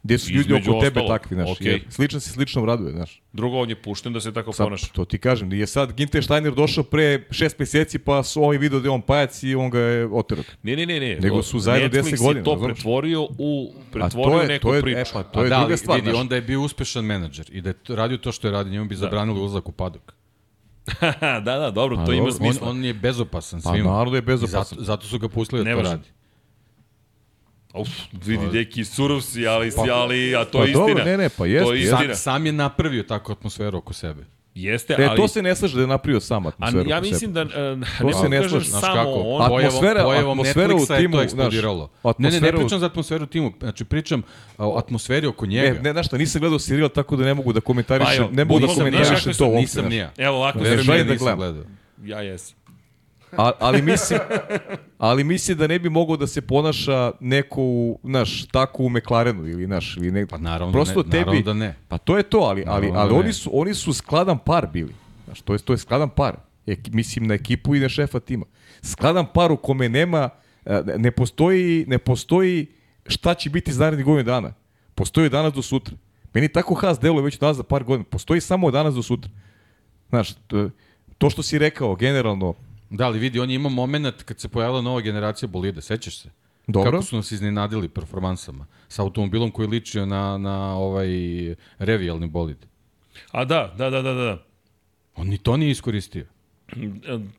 Gde 0.04 0.18
su 0.18 0.32
ljudi 0.32 0.54
oko 0.54 0.80
tebe 0.80 1.00
ostalog, 1.00 1.08
takvi, 1.08 1.34
znaš. 1.34 1.60
Jer 1.60 1.84
sličan 1.88 2.20
se 2.20 2.30
sličnom 2.30 2.64
raduje, 2.64 2.92
znaš. 2.92 3.22
Drugo, 3.32 3.58
on 3.58 3.68
je 3.68 3.82
pušten 3.82 4.12
da 4.12 4.20
se 4.20 4.32
tako 4.32 4.52
Sad, 4.52 4.66
ponaša. 4.66 4.86
to 4.86 5.04
ti 5.04 5.18
kažem, 5.18 5.52
je 5.52 5.66
sad 5.66 5.92
Ginter 5.92 6.24
Steiner 6.24 6.54
došao 6.54 6.84
pre 6.84 7.24
šest 7.30 7.58
meseci, 7.58 7.98
pa 7.98 8.22
su 8.22 8.42
ovaj 8.42 8.58
video 8.58 8.80
da 8.80 8.86
je 8.86 8.90
on 8.90 9.02
pajac 9.02 9.42
i 9.42 9.54
on 9.54 9.70
ga 9.70 9.78
je 9.78 10.06
oterao. 10.06 10.44
Ne, 10.62 10.76
ne, 10.76 10.86
ne, 10.86 11.00
ne. 11.00 11.18
Nego 11.20 11.42
su 11.42 11.58
zajedno 11.58 11.88
Netflix 11.88 12.12
10 12.12 12.18
godina, 12.18 12.38
je 12.40 12.44
to 12.44 12.50
razumeš? 12.52 12.74
pretvorio 12.74 13.28
u, 13.38 13.74
pretvorio 13.92 14.36
to 14.36 14.42
je, 14.42 14.48
neku 14.48 14.68
to 14.68 14.74
je, 14.74 14.82
priču. 14.82 14.98
e, 15.00 15.04
pa, 15.12 15.22
to 15.22 15.42
je 15.42 15.48
da, 15.48 15.58
druga 15.58 15.76
stvar, 15.76 15.96
vidi, 15.96 16.10
znaš. 16.10 16.20
onda 16.20 16.34
je 16.34 16.42
bio 16.42 16.60
uspešan 16.60 17.04
menadžer 17.04 17.46
i 17.52 17.60
da 17.60 17.68
je 17.68 17.74
radio 17.88 18.16
to 18.18 18.32
što 18.32 18.48
je 18.48 18.52
radio, 18.52 18.72
njemu 18.72 18.84
bi 18.84 18.96
zabranili 18.96 19.40
ulazak 19.40 19.68
u 19.68 19.72
padok. 19.72 20.14
da, 21.20 21.58
da, 21.58 21.70
dobro, 21.70 21.96
Pa 21.96 22.04
to 22.04 22.12
ima 22.12 22.20
dobro, 22.20 22.32
On, 22.32 22.52
smisla. 22.52 22.68
on 22.70 22.84
je 22.84 22.94
bezopasan 22.94 23.60
Pa 23.62 23.70
svima. 23.70 23.90
naravno 23.90 24.10
da 24.10 24.16
je 24.16 24.22
bezopasan. 24.22 24.78
Zato, 24.78 24.82
zato 24.82 25.06
su 25.06 25.18
ga 25.18 25.28
pustili 25.28 25.64
da 25.64 25.74
to 25.76 25.82
radi. 25.82 26.08
Uf, 27.74 27.88
vidi, 28.20 28.46
deki, 28.48 28.84
surov 28.84 29.20
si, 29.20 29.46
ali, 29.46 29.70
si, 29.70 29.90
ali, 29.92 30.36
a 30.36 30.44
to 30.44 30.52
Pa 30.52 30.58
je 30.60 30.70
istina. 30.70 30.86
dobro, 30.86 31.04
ne, 31.04 31.16
ne, 31.16 31.28
pa 31.28 31.46
jeste, 31.46 31.64
To 31.64 31.72
je 31.72 31.80
istina. 31.80 31.98
Sam, 31.98 32.14
sam 32.16 32.46
je 32.46 32.52
napravio 32.54 33.02
takvu 33.04 33.32
atmosferu 33.32 33.78
oko 33.78 33.92
sebe. 33.92 34.24
Jeste, 34.56 34.94
Ne, 34.98 35.04
ali... 35.04 35.16
to 35.16 35.28
se 35.28 35.42
ne 35.42 35.54
slaže 35.54 35.74
da 35.74 35.80
je 35.80 35.86
napravio 35.86 36.20
sam 36.20 36.46
A 36.46 36.48
atmosferu. 36.48 36.90
ja 36.90 36.96
oko 36.96 37.02
mislim 37.02 37.34
sebe. 37.34 37.44
da, 37.44 37.72
uh, 37.72 37.78
ne 38.00 38.14
se 38.14 38.28
ne 38.28 38.36
kažem 38.36 38.50
slažem. 38.50 38.70
Znaš 38.70 38.80
samo 38.82 38.94
kako, 38.94 39.10
on, 39.12 39.42
Atmosfera- 39.42 40.02
pojavom 40.02 40.30
atmosfera 40.32 40.74
u 40.74 40.78
je 40.80 40.98
timu, 40.98 41.16
to 41.16 41.28
znaš. 41.28 41.54
Ne, 42.18 42.30
ne, 42.30 42.40
ne 42.42 42.52
pričam 42.52 42.78
za 42.78 42.86
atmosferu 42.86 43.24
u 43.24 43.28
timu, 43.28 43.52
znači 43.60 43.84
pričam 43.84 44.22
o 44.58 44.78
atmosferi 44.78 45.26
oko 45.26 45.46
Ne, 45.46 45.52
njega. 45.52 45.80
ne, 45.80 45.92
znaš 45.92 46.06
šta, 46.06 46.16
nisam 46.16 46.40
gledao 46.40 46.58
serijal 46.58 46.88
tako 46.88 47.16
da 47.16 47.24
ne 47.24 47.34
mogu 47.34 47.52
da 47.52 47.60
Pa 47.60 47.64
komentarišem, 47.64 48.22
jo, 48.22 48.30
ne 48.32 48.44
mogu 48.44 48.60
da 48.60 48.66
komentarišem 48.68 49.32
to 49.34 49.44
uopšte. 49.44 49.60
nisam 49.60 49.80
znaš. 49.82 49.90
ni 49.90 49.96
ja. 49.96 50.12
Evo 50.18 50.36
ovako, 50.36 50.58
Ne, 50.58 50.64
ne, 50.66 50.76
ja 50.90 51.04
da 51.04 51.12
nisam 51.12 51.18
gledam. 51.18 51.38
gledao. 51.38 51.64
ja 52.04 52.20
jesam. 52.20 52.56
A, 53.36 53.52
ali 53.60 53.82
mislim, 53.82 54.20
ali 54.98 55.24
mislim 55.24 55.58
da 55.58 55.66
ne 55.66 55.78
bi 55.78 55.88
mogao 55.88 56.16
da 56.16 56.26
se 56.26 56.40
ponaša 56.40 57.12
neko, 57.20 57.62
u, 57.62 57.98
znaš, 58.04 58.46
tako 58.46 58.82
u 58.82 58.90
McLarenu 58.90 59.46
ili, 59.46 59.66
znaš, 59.66 59.96
ili 59.96 60.10
ne, 60.10 60.26
Pa 60.26 60.38
naravno 60.38 60.72
prosto 60.72 61.02
da 61.02 61.06
ne, 61.06 61.10
tebi, 61.10 61.24
naravno 61.24 61.42
da 61.42 61.52
ne. 61.52 61.74
Pa 61.88 61.98
to 61.98 62.16
je 62.16 62.22
to, 62.22 62.38
ali, 62.38 62.64
ali, 62.66 62.86
Naravno 62.86 63.00
ali 63.00 63.08
da 63.10 63.20
oni, 63.20 63.32
su, 63.32 63.50
oni 63.52 63.74
su 63.74 63.92
skladan 63.92 64.38
par 64.38 64.66
bili. 64.72 64.94
Znaš, 65.24 65.40
to 65.40 65.52
je, 65.52 65.58
to 65.58 65.72
je 65.72 65.78
skladan 65.78 66.08
par. 66.08 66.36
Eki, 66.66 66.90
mislim 66.90 67.26
na 67.26 67.34
ekipu 67.34 67.74
i 67.74 67.80
na 67.80 67.88
šefa 67.88 68.20
tima. 68.20 68.44
Skladan 68.82 69.26
par 69.34 69.52
u 69.52 69.56
kome 69.56 69.88
nema, 69.88 70.28
e, 70.64 70.82
ne 70.96 71.10
postoji, 71.10 71.84
ne 71.88 71.98
postoji 71.98 72.66
šta 73.06 73.34
će 73.34 73.50
biti 73.50 73.72
za 73.72 73.84
narednih 73.84 74.06
godina 74.06 74.22
dana. 74.22 74.54
Postoji 74.94 75.26
od 75.26 75.32
danas 75.32 75.52
do 75.52 75.62
sutra. 75.62 75.94
Meni 76.34 76.48
tako 76.48 76.74
Haas 76.74 77.00
deluje 77.00 77.22
već 77.22 77.34
od 77.34 77.40
danas 77.40 77.56
za 77.56 77.62
par 77.62 77.84
godina. 77.84 78.04
Postoji 78.10 78.40
samo 78.40 78.66
od 78.66 78.72
danas 78.72 78.94
do 78.94 79.02
sutra. 79.02 79.30
Znaš, 80.08 80.34
to, 80.46 80.70
to 81.18 81.30
što 81.30 81.42
si 81.42 81.58
rekao, 81.58 81.94
generalno, 81.94 82.54
Da, 82.94 83.06
ali 83.06 83.18
vidi, 83.18 83.40
on 83.40 83.50
je 83.50 83.54
imao 83.54 83.70
moment 83.70 84.22
kad 84.22 84.40
se 84.40 84.48
pojavila 84.48 84.80
nova 84.80 85.00
generacija 85.00 85.48
bolida, 85.48 85.80
sećaš 85.80 86.18
se? 86.18 86.30
Dobro. 86.66 86.90
Kako 86.90 87.02
su 87.02 87.16
nas 87.16 87.32
iznenadili 87.32 87.88
performansama 87.88 88.66
sa 88.88 89.02
automobilom 89.02 89.50
koji 89.50 89.68
ličio 89.68 90.06
na, 90.06 90.38
na 90.38 90.76
ovaj 90.76 91.08
revijalni 91.78 92.26
bolid. 92.26 92.56
A 93.30 93.44
da, 93.44 93.74
da, 93.78 93.90
da, 93.90 94.02
da, 94.02 94.12
da. 94.12 94.44
On 95.16 95.28
ni 95.28 95.38
to 95.38 95.56
nije 95.56 95.70
iskoristio. 95.70 96.26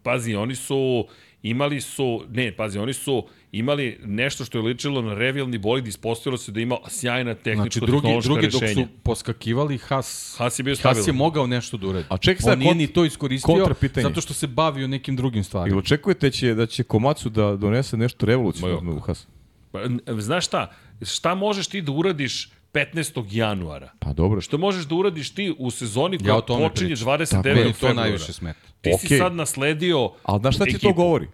Pazi, 0.03 0.35
oni 0.35 0.55
su 0.55 1.07
imali 1.45 1.81
su, 1.81 2.05
ne, 2.29 2.51
pazi, 2.51 2.79
oni 2.79 2.93
su 2.93 3.23
imali 3.51 3.99
nešto 4.03 4.45
što 4.45 4.57
je 4.57 4.63
ličilo 4.63 5.01
na 5.01 5.13
revijalni 5.13 5.57
bolid, 5.57 5.87
ispostavilo 5.87 6.37
se 6.37 6.51
da 6.51 6.59
ima 6.59 6.77
sjajna 6.89 7.31
Znači, 7.33 7.43
tehničko 7.43 7.79
drugi, 7.81 8.01
tehnološka 8.01 8.29
drugi 8.29 8.47
dok 8.47 8.61
rešenja. 8.61 8.85
su 8.85 8.91
poskakivali, 9.03 9.77
Haas, 9.79 10.35
Haas 10.37 10.59
je 10.59 10.63
bio 10.63 10.71
Haas 10.71 10.79
stabilan. 10.79 11.05
je 11.07 11.13
mogao 11.13 11.47
nešto 11.47 11.77
da 11.77 11.87
uradi. 11.87 12.05
A 12.09 12.17
čekaj 12.17 12.41
sad, 12.41 12.53
On 12.53 12.59
nije 12.59 12.71
kont- 12.71 12.77
ni 12.77 12.87
to 12.87 13.05
iskoristio, 13.05 13.65
zato 13.95 14.21
što 14.21 14.33
se 14.33 14.47
bavio 14.47 14.87
nekim 14.87 15.15
drugim 15.15 15.37
ili 15.37 15.43
stvarima. 15.43 15.77
očekujete 15.77 16.31
će, 16.31 16.53
da 16.53 16.65
će 16.65 16.83
Komacu 16.83 17.29
da 17.29 17.55
donese 17.55 17.97
nešto 17.97 18.25
revolucionarno 18.25 18.91
u 18.93 18.99
Haas? 18.99 19.27
Pa, 19.71 19.79
Znaš 20.15 20.45
šta, 20.45 20.71
šta 21.03 21.35
možeš 21.35 21.67
ti 21.67 21.81
da 21.81 21.91
uradiš 21.91 22.49
15. 22.75 23.25
januara? 23.31 23.91
Pa 23.99 24.13
dobro, 24.13 24.41
Što 24.41 24.57
možeš 24.57 24.85
da 24.85 24.95
uradiš 24.95 25.33
ti 25.33 25.55
u 25.59 25.71
sezoni 25.71 26.17
koja 26.17 26.35
Ja 26.35 26.41
počinje 26.41 26.89
pričam. 26.89 27.07
29. 27.07 27.43
Meni 27.55 27.65
to 27.65 27.73
februara? 27.73 27.93
najviše 27.93 28.33
smeta. 28.33 28.59
Ti 28.81 28.91
si 28.99 29.05
Okej. 29.05 29.17
sad 29.17 29.33
nasledio 29.35 30.11
Ali 30.23 30.39
znaš 30.39 30.55
šta 30.55 30.65
ti 30.65 30.71
to 30.71 30.77
ekipu. 30.77 30.93
govori? 30.93 31.27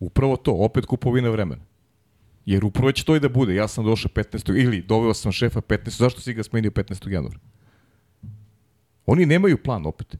Upravo 0.00 0.36
to, 0.36 0.52
opet 0.52 0.86
kupovina 0.86 1.28
vremena. 1.28 1.62
Jer 2.46 2.64
upravo 2.64 2.92
će 2.92 3.04
to 3.04 3.16
i 3.16 3.20
da 3.20 3.28
bude. 3.28 3.54
Ja 3.54 3.68
sam 3.68 3.84
došao 3.84 4.10
15. 4.14 4.62
ili 4.62 4.82
doveo 4.82 5.14
sam 5.14 5.32
šefa 5.32 5.60
15. 5.60 5.88
Zašto 5.90 6.20
si 6.20 6.34
ga 6.34 6.42
smenio 6.42 6.70
15. 6.70 7.10
januara? 7.10 7.38
Oni 9.06 9.26
nemaju 9.26 9.62
plan 9.62 9.86
opet. 9.86 10.16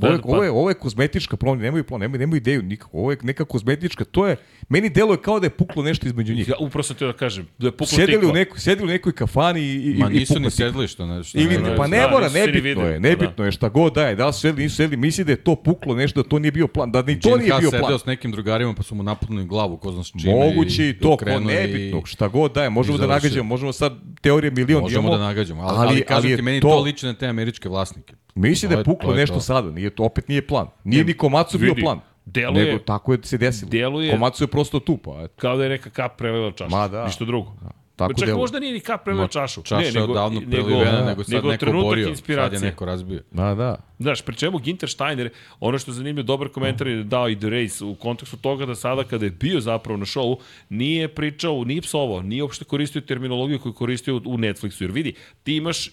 Ovo 0.00 0.06
je, 0.06 0.16
Da, 0.16 0.22
pa- 0.22 0.28
ovo, 0.28 0.44
je, 0.44 0.50
ovo 0.52 0.68
je 0.68 0.74
kozmetička 0.76 1.36
plan, 1.36 1.58
nemaju 1.58 1.84
plan, 1.84 2.00
nemaju, 2.00 2.18
nemaju 2.18 2.36
ideju 2.36 2.62
nikako. 2.62 2.90
Ovo 2.94 3.10
je 3.10 3.16
neka 3.22 3.44
kozmetička, 3.44 4.04
to 4.04 4.26
je, 4.26 4.36
meni 4.68 4.90
deluje 4.90 5.18
kao 5.18 5.40
da 5.40 5.46
je 5.46 5.50
puklo 5.52 5.82
nešto 5.82 6.06
između 6.06 6.34
njih. 6.34 6.48
Ja, 6.48 6.54
upravo 6.60 6.82
sam 6.82 6.96
te 6.96 7.06
da 7.06 7.12
kažem, 7.12 7.46
da 7.58 7.66
je 7.66 7.72
pukla 7.72 7.86
Sjedili 7.86 8.12
tikva. 8.12 8.30
u, 8.30 8.34
neko, 8.34 8.60
sjedili 8.60 8.84
u 8.84 8.90
nekoj 8.90 9.12
kafani 9.12 9.60
i, 9.62 9.74
i, 9.76 9.94
Ma 9.94 10.10
i 10.10 10.12
nisu 10.12 10.40
ni 10.40 10.50
sedli 10.50 10.88
što 10.88 11.06
ne, 11.06 11.24
što 11.24 11.38
Ili, 11.38 11.58
ne, 11.58 11.76
pa 11.76 11.86
ne 11.86 11.98
da, 11.98 12.08
mora, 12.08 12.28
nebitno 12.28 12.82
je, 12.82 12.94
pa 12.94 12.98
nebitno 13.00 13.44
je 13.44 13.52
šta 13.52 13.68
god 13.68 13.94
daje, 13.94 14.14
da 14.14 14.26
li 14.26 14.32
su 14.32 14.40
sedli, 14.40 14.62
nisu 14.62 14.76
sedli, 14.76 14.96
misli 14.96 15.24
da 15.24 15.32
je 15.32 15.36
to 15.38 15.56
puklo 15.56 15.94
nešto, 15.94 16.22
da 16.22 16.28
to 16.28 16.38
nije 16.38 16.52
bio 16.52 16.68
plan, 16.68 16.92
da 16.92 17.02
ni 17.02 17.20
to 17.20 17.28
Gene 17.28 17.38
nije 17.38 17.50
Haas 17.50 17.60
bio 17.60 17.70
sedeo 17.70 17.86
plan. 17.86 17.98
s 17.98 18.06
nekim 18.06 18.32
drugarima 18.32 18.74
pa 18.74 18.82
su 18.82 18.94
mu 18.94 19.02
napunili 19.02 19.46
glavu 19.46 19.76
ko 19.76 19.92
zna 19.92 20.04
s 20.04 20.12
čime. 20.12 20.34
Moguće 20.34 20.88
i 20.88 20.92
to, 20.94 21.16
ko 21.16 21.40
nebitno, 21.40 22.02
šta 22.06 22.28
god 22.28 22.52
daje, 22.52 22.70
možemo 22.70 22.98
da 22.98 23.06
nagađamo, 23.08 23.44
možemo 23.44 23.72
sad 23.72 23.92
teorije 24.20 24.50
milion 24.50 24.80
Možemo 24.82 25.10
da 25.10 25.18
nagađamo, 25.18 25.62
ali, 25.62 25.78
ali, 25.78 25.88
ali 25.88 26.02
kažem 26.02 26.30
je 26.30 26.36
ti, 26.36 26.42
meni 26.42 26.60
to, 26.60 26.80
liči 26.80 27.06
na 27.06 27.14
te 27.14 27.26
američke 27.26 27.68
vlasnike. 27.68 28.14
Misli 28.34 28.68
da 28.68 28.74
je- 28.74 28.78
je 28.78 28.84
puklo 28.84 29.08
to 29.08 29.12
je 29.12 29.16
nešto 29.16 29.34
to. 29.34 29.40
sada, 29.40 29.70
nije 29.70 29.87
to, 29.90 30.02
opet 30.02 30.28
nije 30.28 30.46
plan. 30.46 30.66
Nije 30.84 31.04
ni 31.04 31.14
Komacu 31.14 31.58
bio 31.58 31.74
plan. 31.74 32.00
deluje- 32.26 32.64
nego 32.64 32.78
tako 32.78 33.12
je 33.12 33.18
se 33.22 33.38
desilo. 33.38 33.70
deluje- 33.70 34.10
Komacu 34.10 34.44
je 34.44 34.48
prosto 34.48 34.80
tu, 34.80 34.96
pa 34.96 35.20
eto. 35.22 35.34
Kao 35.36 35.56
da 35.56 35.62
je 35.64 35.70
neka 35.70 35.90
kap 35.90 36.16
prelila 36.18 36.52
čašu. 36.52 36.70
Ma 36.70 36.88
da. 36.88 37.04
Ništa 37.04 37.24
drugo. 37.24 37.52
Tako 37.96 38.12
Čak 38.12 38.20
deluje. 38.20 38.36
možda 38.36 38.60
nije 38.60 38.72
ni 38.72 38.80
kap 38.80 39.04
prelio 39.04 39.22
Ma, 39.22 39.28
čašu. 39.28 39.62
Čaša 39.62 39.80
ne, 39.80 39.86
je 39.86 39.92
nego, 39.92 40.12
odavno 40.12 40.40
nego, 40.40 40.50
prelivena, 40.52 41.04
nego 41.04 41.24
sad 41.24 41.34
nego 41.34 41.48
neko 41.48 41.60
trenutak 41.60 41.84
borio, 41.84 42.14
sad 42.16 42.52
je 42.52 42.60
neko 42.60 42.84
razbio. 42.84 43.22
Da, 43.30 43.54
da. 43.54 43.76
Znaš, 43.98 44.22
pri 44.22 44.36
čemu 44.36 44.58
Ginter 44.58 44.90
Steiner, 44.90 45.30
ono 45.60 45.78
što 45.78 45.90
je 45.90 45.94
zanimljivo, 45.94 46.22
dobar 46.24 46.48
komentar 46.48 46.86
je 46.86 47.04
dao 47.04 47.28
i 47.28 47.36
The 47.36 47.50
Race 47.50 47.84
u 47.84 47.94
kontekstu 47.94 48.36
toga 48.36 48.66
da 48.66 48.74
sada 48.74 49.04
kada 49.04 49.24
je 49.24 49.30
bio 49.30 49.60
zapravo 49.60 49.96
na 49.96 50.04
šovu, 50.04 50.38
nije 50.68 51.08
pričao, 51.08 51.64
nije 51.64 51.82
psovao, 51.82 52.22
nije 52.22 52.42
uopšte 52.42 52.64
koristio 52.64 53.00
terminologiju 53.00 53.58
koju 53.58 53.72
koristio 53.72 54.16
u 54.16 54.38
Netflixu. 54.38 54.82
Jer 54.82 54.90
vidi, 54.90 55.14
ti 55.42 55.56
imaš 55.56 55.86
i, 55.86 55.90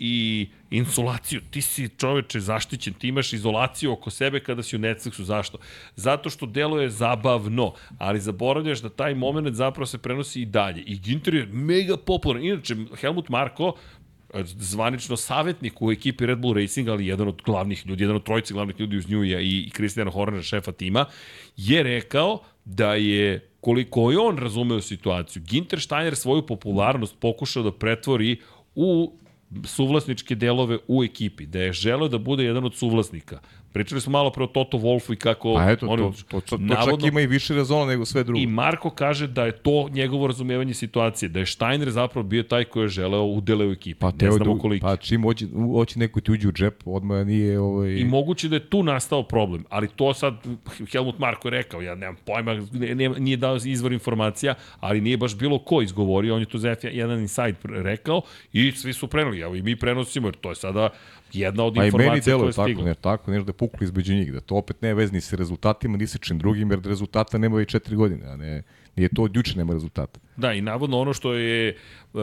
i 0.00 0.48
insulaciju, 0.70 1.40
ti 1.50 1.62
si 1.62 1.88
čoveče 1.88 2.40
zaštićen, 2.40 2.94
ti 2.94 3.08
imaš 3.08 3.32
izolaciju 3.32 3.92
oko 3.92 4.10
sebe 4.10 4.40
kada 4.40 4.62
si 4.62 4.76
u 4.76 4.78
Netflixu. 4.78 5.22
Zašto? 5.22 5.58
Zato 5.96 6.30
što 6.30 6.46
deluje 6.46 6.90
zabavno, 6.90 7.72
ali 7.98 8.20
zaboravljaš 8.20 8.80
da 8.82 8.88
taj 8.88 9.14
moment 9.14 9.56
zapravo 9.56 9.86
se 9.86 9.98
prenosi 9.98 10.42
i 10.42 10.46
dalje. 10.46 10.82
I 10.82 10.98
Ginter 10.98 11.34
je 11.34 11.46
mega 11.46 11.96
popularan. 11.96 12.44
Inače, 12.44 12.76
Helmut 13.00 13.28
Marko, 13.28 13.74
zvanično 14.44 15.16
savjetnik 15.16 15.82
u 15.82 15.92
ekipi 15.92 16.26
Red 16.26 16.38
Bull 16.38 16.54
Racing, 16.54 16.88
ali 16.88 17.06
jedan 17.06 17.28
od 17.28 17.42
glavnih 17.44 17.86
ljudi, 17.86 18.04
jedan 18.04 18.16
od 18.16 18.24
trojice 18.24 18.54
glavnih 18.54 18.80
ljudi 18.80 18.96
uz 18.96 19.10
nju 19.10 19.24
je 19.24 19.46
i, 19.46 19.70
Christian 19.70 20.10
Horner, 20.10 20.42
šefa 20.42 20.72
tima, 20.72 21.04
je 21.56 21.82
rekao 21.82 22.40
da 22.64 22.94
je, 22.94 23.48
koliko 23.60 24.10
je 24.10 24.18
on 24.18 24.38
razumeo 24.38 24.80
situaciju, 24.80 25.42
Ginter 25.42 25.80
Steiner 25.80 26.16
svoju 26.16 26.46
popularnost 26.46 27.16
pokušao 27.20 27.62
da 27.62 27.72
pretvori 27.72 28.40
u 28.74 29.18
suvlasničke 29.64 30.34
delove 30.34 30.78
u 30.88 31.04
ekipi, 31.04 31.46
da 31.46 31.60
je 31.60 31.72
želeo 31.72 32.08
da 32.08 32.18
bude 32.18 32.44
jedan 32.44 32.64
od 32.64 32.74
suvlasnika. 32.74 33.40
Pričali 33.76 34.00
smo 34.00 34.12
malo 34.12 34.30
pre 34.30 34.44
o 34.44 34.46
Toto 34.46 34.78
Wolfu 34.78 35.12
i 35.12 35.16
kako... 35.16 35.54
Pa 35.54 35.70
eto, 35.70 35.86
oni- 35.88 36.02
to, 36.02 36.12
to, 36.28 36.40
to, 36.40 36.56
to 36.56 36.56
navodno- 36.58 37.00
čak 37.00 37.08
ima 37.10 37.20
i 37.20 37.26
više 37.26 37.54
rezona 37.54 37.86
nego 37.86 38.04
sve 38.04 38.24
drugo. 38.24 38.40
I 38.40 38.46
Marko 38.46 38.90
kaže 38.90 39.26
da 39.26 39.44
je 39.44 39.52
to 39.52 39.88
njegovo 39.90 40.26
razumevanje 40.26 40.74
situacije, 40.74 41.28
da 41.28 41.38
je 41.38 41.46
Steiner 41.46 41.90
zapravo 41.90 42.26
bio 42.28 42.42
taj 42.42 42.64
koji 42.64 42.84
je 42.84 42.88
želeo 42.88 43.22
udele 43.22 43.66
u 43.66 43.72
ekipi. 43.72 44.00
Pa, 44.00 44.12
ne 44.20 44.30
znamo 44.30 44.54
da, 44.54 44.60
koliki. 44.60 44.82
pa 44.82 44.96
čim 44.96 45.22
hoće, 45.22 45.46
hoće 45.72 45.98
neko 45.98 46.20
ti 46.20 46.32
uđe 46.32 46.48
u 46.48 46.52
džep, 46.52 46.74
odmah 46.84 47.26
nije... 47.26 47.60
Ovaj... 47.60 47.92
I 47.92 48.04
moguće 48.04 48.48
da 48.48 48.56
je 48.56 48.70
tu 48.70 48.82
nastao 48.82 49.22
problem, 49.22 49.64
ali 49.68 49.88
to 49.88 50.14
sad 50.14 50.34
Helmut 50.92 51.18
Marko 51.18 51.48
je 51.48 51.52
rekao, 51.52 51.82
ja 51.82 51.94
nemam 51.94 52.16
pojma, 52.24 52.54
ne, 52.72 52.94
ne, 52.94 53.08
nije 53.08 53.36
dao 53.36 53.56
izvor 53.64 53.92
informacija, 53.92 54.54
ali 54.80 55.00
nije 55.00 55.16
baš 55.16 55.36
bilo 55.36 55.58
ko 55.58 55.82
izgovorio, 55.82 56.34
on 56.34 56.40
je 56.40 56.46
tu 56.46 56.58
za 56.58 56.68
F1 56.68 57.20
Inside 57.20 57.56
rekao 57.82 58.22
i 58.52 58.72
svi 58.72 58.92
su 58.92 59.06
preneli, 59.06 59.40
evo 59.40 59.54
i 59.54 59.62
mi 59.62 59.76
prenosimo, 59.76 60.28
jer 60.28 60.34
to 60.34 60.48
je 60.48 60.54
sada 60.54 60.88
jedna 61.32 61.64
od 61.64 61.74
Pa 61.74 61.84
i 61.86 61.90
meni 61.90 61.96
informacija 61.96 62.36
koja 62.36 62.46
je 62.46 62.52
tako, 62.52 62.68
stigla. 62.68 62.84
ne, 62.84 62.94
tako, 62.94 63.30
nešto 63.30 63.44
da 63.44 63.50
je 63.50 63.54
puklo 63.54 63.84
između 63.84 64.14
njih, 64.14 64.32
da 64.32 64.40
to 64.40 64.54
opet 64.54 64.82
ne 64.82 64.94
vezi 64.94 65.12
ni 65.12 65.20
sa 65.20 65.36
rezultatima, 65.36 65.96
ni 65.96 66.06
sa 66.06 66.18
čim 66.18 66.38
drugim, 66.38 66.70
jer 66.70 66.80
rezultata 66.84 67.38
nema 67.38 67.62
i 67.62 67.66
četiri 67.66 67.96
godine, 67.96 68.26
a 68.26 68.36
ne, 68.36 68.62
nije 68.96 69.08
to 69.08 69.22
od 69.22 69.36
juče 69.36 69.58
nema 69.58 69.72
rezultata. 69.72 70.20
Da, 70.36 70.52
i 70.52 70.60
navodno 70.60 70.98
ono 70.98 71.12
što 71.12 71.34
je 71.34 71.76
uh, 72.12 72.20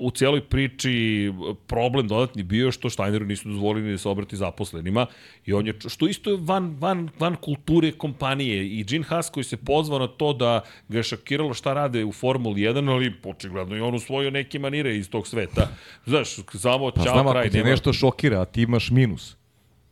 u 0.00 0.10
cijeloj 0.10 0.40
priči 0.42 1.32
problem 1.66 2.08
dodatni 2.08 2.42
bio 2.42 2.72
što 2.72 2.90
Steineru 2.90 3.26
nisu 3.26 3.48
dozvolili 3.48 3.90
da 3.90 3.98
se 3.98 4.08
obrati 4.08 4.36
zaposlenima 4.36 5.06
i 5.46 5.52
on 5.52 5.66
je, 5.66 5.74
što 5.88 6.06
isto 6.06 6.30
je 6.30 6.36
van, 6.40 6.76
van, 6.76 7.08
van 7.18 7.36
kulture 7.36 7.92
kompanije 7.92 8.68
i 8.70 8.84
Gene 8.84 9.04
Haas 9.04 9.30
koji 9.30 9.44
se 9.44 9.56
pozvao 9.56 9.98
na 9.98 10.08
to 10.08 10.32
da 10.32 10.60
ga 10.88 10.98
je 10.98 11.02
šokiralo 11.04 11.54
šta 11.54 11.72
rade 11.74 12.04
u 12.04 12.12
Formuli 12.12 12.60
1, 12.62 12.90
ali 12.90 13.14
očigledno 13.24 13.76
i 13.76 13.80
on 13.80 13.94
usvojio 13.94 14.30
neke 14.32 14.58
manire 14.58 14.96
iz 14.96 15.10
tog 15.10 15.26
sveta. 15.26 15.68
Znaš, 16.06 16.28
samo 16.50 16.90
Pa 16.90 17.04
čao 17.04 17.12
znam, 17.14 17.30
kraj. 17.30 17.50
te 17.50 17.58
nema- 17.58 17.70
nešto 17.70 17.92
šokira, 17.92 18.40
a 18.40 18.44
ti 18.44 18.62
imaš 18.62 18.90
minus, 18.90 19.36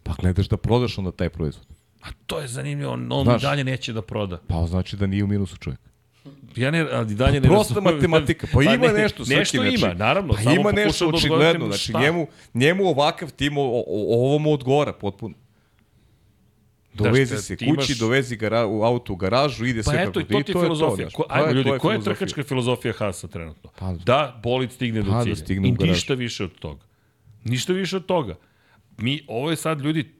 pa 0.03 0.13
gledaš 0.15 0.49
da 0.49 0.57
prodaš 0.57 0.99
onda 0.99 1.13
taj 1.13 1.29
proizvod. 1.29 1.67
A 2.01 2.07
to 2.27 2.41
je 2.41 2.49
zanimljivo, 2.49 2.93
on, 2.93 3.13
on 3.13 3.25
Znaš. 3.25 3.43
dalje 3.43 3.65
neće 3.65 3.93
da 3.93 4.03
proda. 4.03 4.41
Pa 4.49 4.67
znači 4.67 4.97
da 4.97 5.07
nije 5.07 5.25
u 5.25 5.29
minusu 5.29 5.57
čovjek. 5.57 5.81
Ja 6.57 6.71
ne, 6.71 6.87
ali 6.93 7.15
dalje 7.15 7.41
ne 7.41 7.49
Prosta 7.49 7.75
razumem. 7.75 7.95
matematika, 7.95 8.47
pa 8.53 8.63
ima 8.65 8.77
ne, 8.77 8.93
nešto. 8.93 9.25
Srki, 9.25 9.37
Nešto 9.37 9.57
znači, 9.57 9.75
ima, 9.77 9.95
naravno. 9.95 10.35
Pa 10.35 10.41
samo 10.41 10.55
ima 10.55 10.73
nešto 10.73 11.05
da 11.05 11.17
očigledno, 11.17 11.45
odgovorim 11.47 11.73
znači 11.73 11.93
njemu, 11.97 12.27
njemu 12.55 12.85
ovakav 12.85 13.31
tim, 13.31 13.59
o, 13.59 13.63
o, 13.63 13.85
ovo 14.19 14.39
mu 14.39 14.53
odgovara 14.53 14.93
potpuno. 14.93 15.35
Dovezi 16.95 17.27
šta, 17.27 17.43
se 17.43 17.57
ti 17.57 17.65
kući, 17.67 17.93
imaš- 17.93 17.99
dovezi 17.99 18.37
ga 18.37 18.67
u 18.67 18.83
auto 18.83 19.13
u 19.13 19.17
garažu, 19.17 19.67
ide 19.67 19.83
Pa 19.83 19.91
sve 19.91 20.03
eto, 20.03 20.07
kako 20.07 20.21
i 20.21 20.25
to 20.25 20.43
ti 20.43 20.51
je 20.51 20.55
filozofija. 20.55 20.97
znaš. 20.97 21.15
Ko, 21.15 21.25
Pa 21.29 21.35
ajmo 21.35 21.51
ljudi, 21.51 21.71
to 21.71 21.79
koja 21.79 21.95
je 21.95 22.03
trkačka 22.03 22.43
filozofija 22.43 22.95
Hasa 22.95 23.29
trenutno? 23.29 23.71
Pa- 23.79 23.93
da 23.95 24.41
bolid 24.43 24.73
stigne 24.73 25.03
do 25.03 25.11
Pa 25.11 25.17
da 25.17 25.23
cilja. 25.25 25.37
stigne 25.37 25.69
I 25.69 25.73
ništa 25.73 26.15
više 26.15 26.45
od 26.45 26.55
toga. 26.55 26.81
Ništa 27.45 27.73
više 27.73 27.97
od 27.97 28.07
toga. 28.07 28.35
Mi, 28.97 29.25
ovo 29.29 29.51
je 29.51 29.57
sad, 29.57 29.81
ljudi, 29.81 30.13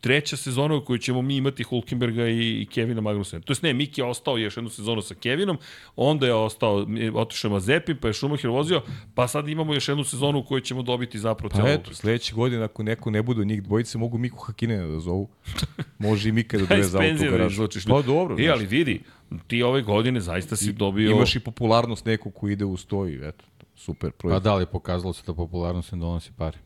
treća 0.00 0.36
sezona 0.36 0.74
u 0.74 0.84
kojoj 0.84 0.98
ćemo 0.98 1.22
mi 1.22 1.36
imati 1.36 1.62
Hulkenberga 1.62 2.26
i, 2.28 2.62
i 2.62 2.66
Kevina 2.66 3.00
Magnusena. 3.00 3.42
To 3.42 3.50
jest 3.50 3.62
ne, 3.62 3.72
Miki 3.72 4.00
je 4.00 4.04
ostao 4.04 4.38
još 4.38 4.56
jednu 4.56 4.70
sezonu 4.70 5.02
sa 5.02 5.14
Kevinom, 5.14 5.58
onda 5.96 6.26
je 6.26 6.34
ostao, 6.34 6.86
otišao 7.14 7.50
Mazepin, 7.50 7.96
pa 7.96 8.08
je 8.08 8.14
Schumacher 8.14 8.50
vozio, 8.50 8.82
pa 9.14 9.28
sad 9.28 9.48
imamo 9.48 9.74
još 9.74 9.88
jednu 9.88 10.04
sezonu 10.04 10.38
u 10.38 10.44
kojoj 10.44 10.60
ćemo 10.60 10.82
dobiti 10.82 11.18
zapravo 11.18 11.50
Pa 11.50 11.56
celu 11.56 11.68
eto, 11.68 11.94
sledeće 11.94 12.34
godine 12.34 12.64
ako 12.64 12.82
neko 12.82 13.10
ne 13.10 13.22
bude 13.22 13.40
od 13.40 13.46
njih 13.46 13.62
dvojice, 13.62 13.98
mogu 13.98 14.18
Miku 14.18 14.38
Hakinena 14.38 14.86
da 14.86 15.00
zovu. 15.00 15.28
Može 15.98 16.28
i 16.28 16.32
Mika 16.32 16.58
da 16.58 16.62
Aj, 16.64 16.68
doveze 16.68 16.96
auto 16.96 16.98
u 16.98 17.00
penzije 17.08 17.30
da 17.30 17.36
garažu. 17.36 17.52
izlučiš. 17.54 17.84
Pa 17.86 18.02
dobro, 18.02 18.36
I, 18.38 18.42
znaš. 18.44 18.56
ali 18.56 18.66
vidi, 18.66 19.00
ti 19.46 19.62
ove 19.62 19.82
godine 19.82 20.20
zaista 20.20 20.56
si 20.56 20.72
dobio... 20.72 21.10
Imaš 21.10 21.36
i 21.36 21.40
popularnost 21.40 22.04
nekog 22.04 22.34
ko 22.34 22.48
ide 22.48 22.64
u 22.64 22.76
stoji, 22.76 23.18
eto, 23.22 23.44
super 23.76 24.10
Pa 24.10 24.16
proizvod. 24.18 24.42
da 24.42 24.54
li 24.54 24.66
pokazalo 24.66 25.12
se 25.12 25.22
da 25.26 25.34
popularnost 25.34 25.92
ne 25.92 25.98
donosi 25.98 26.30
pare? 26.36 26.58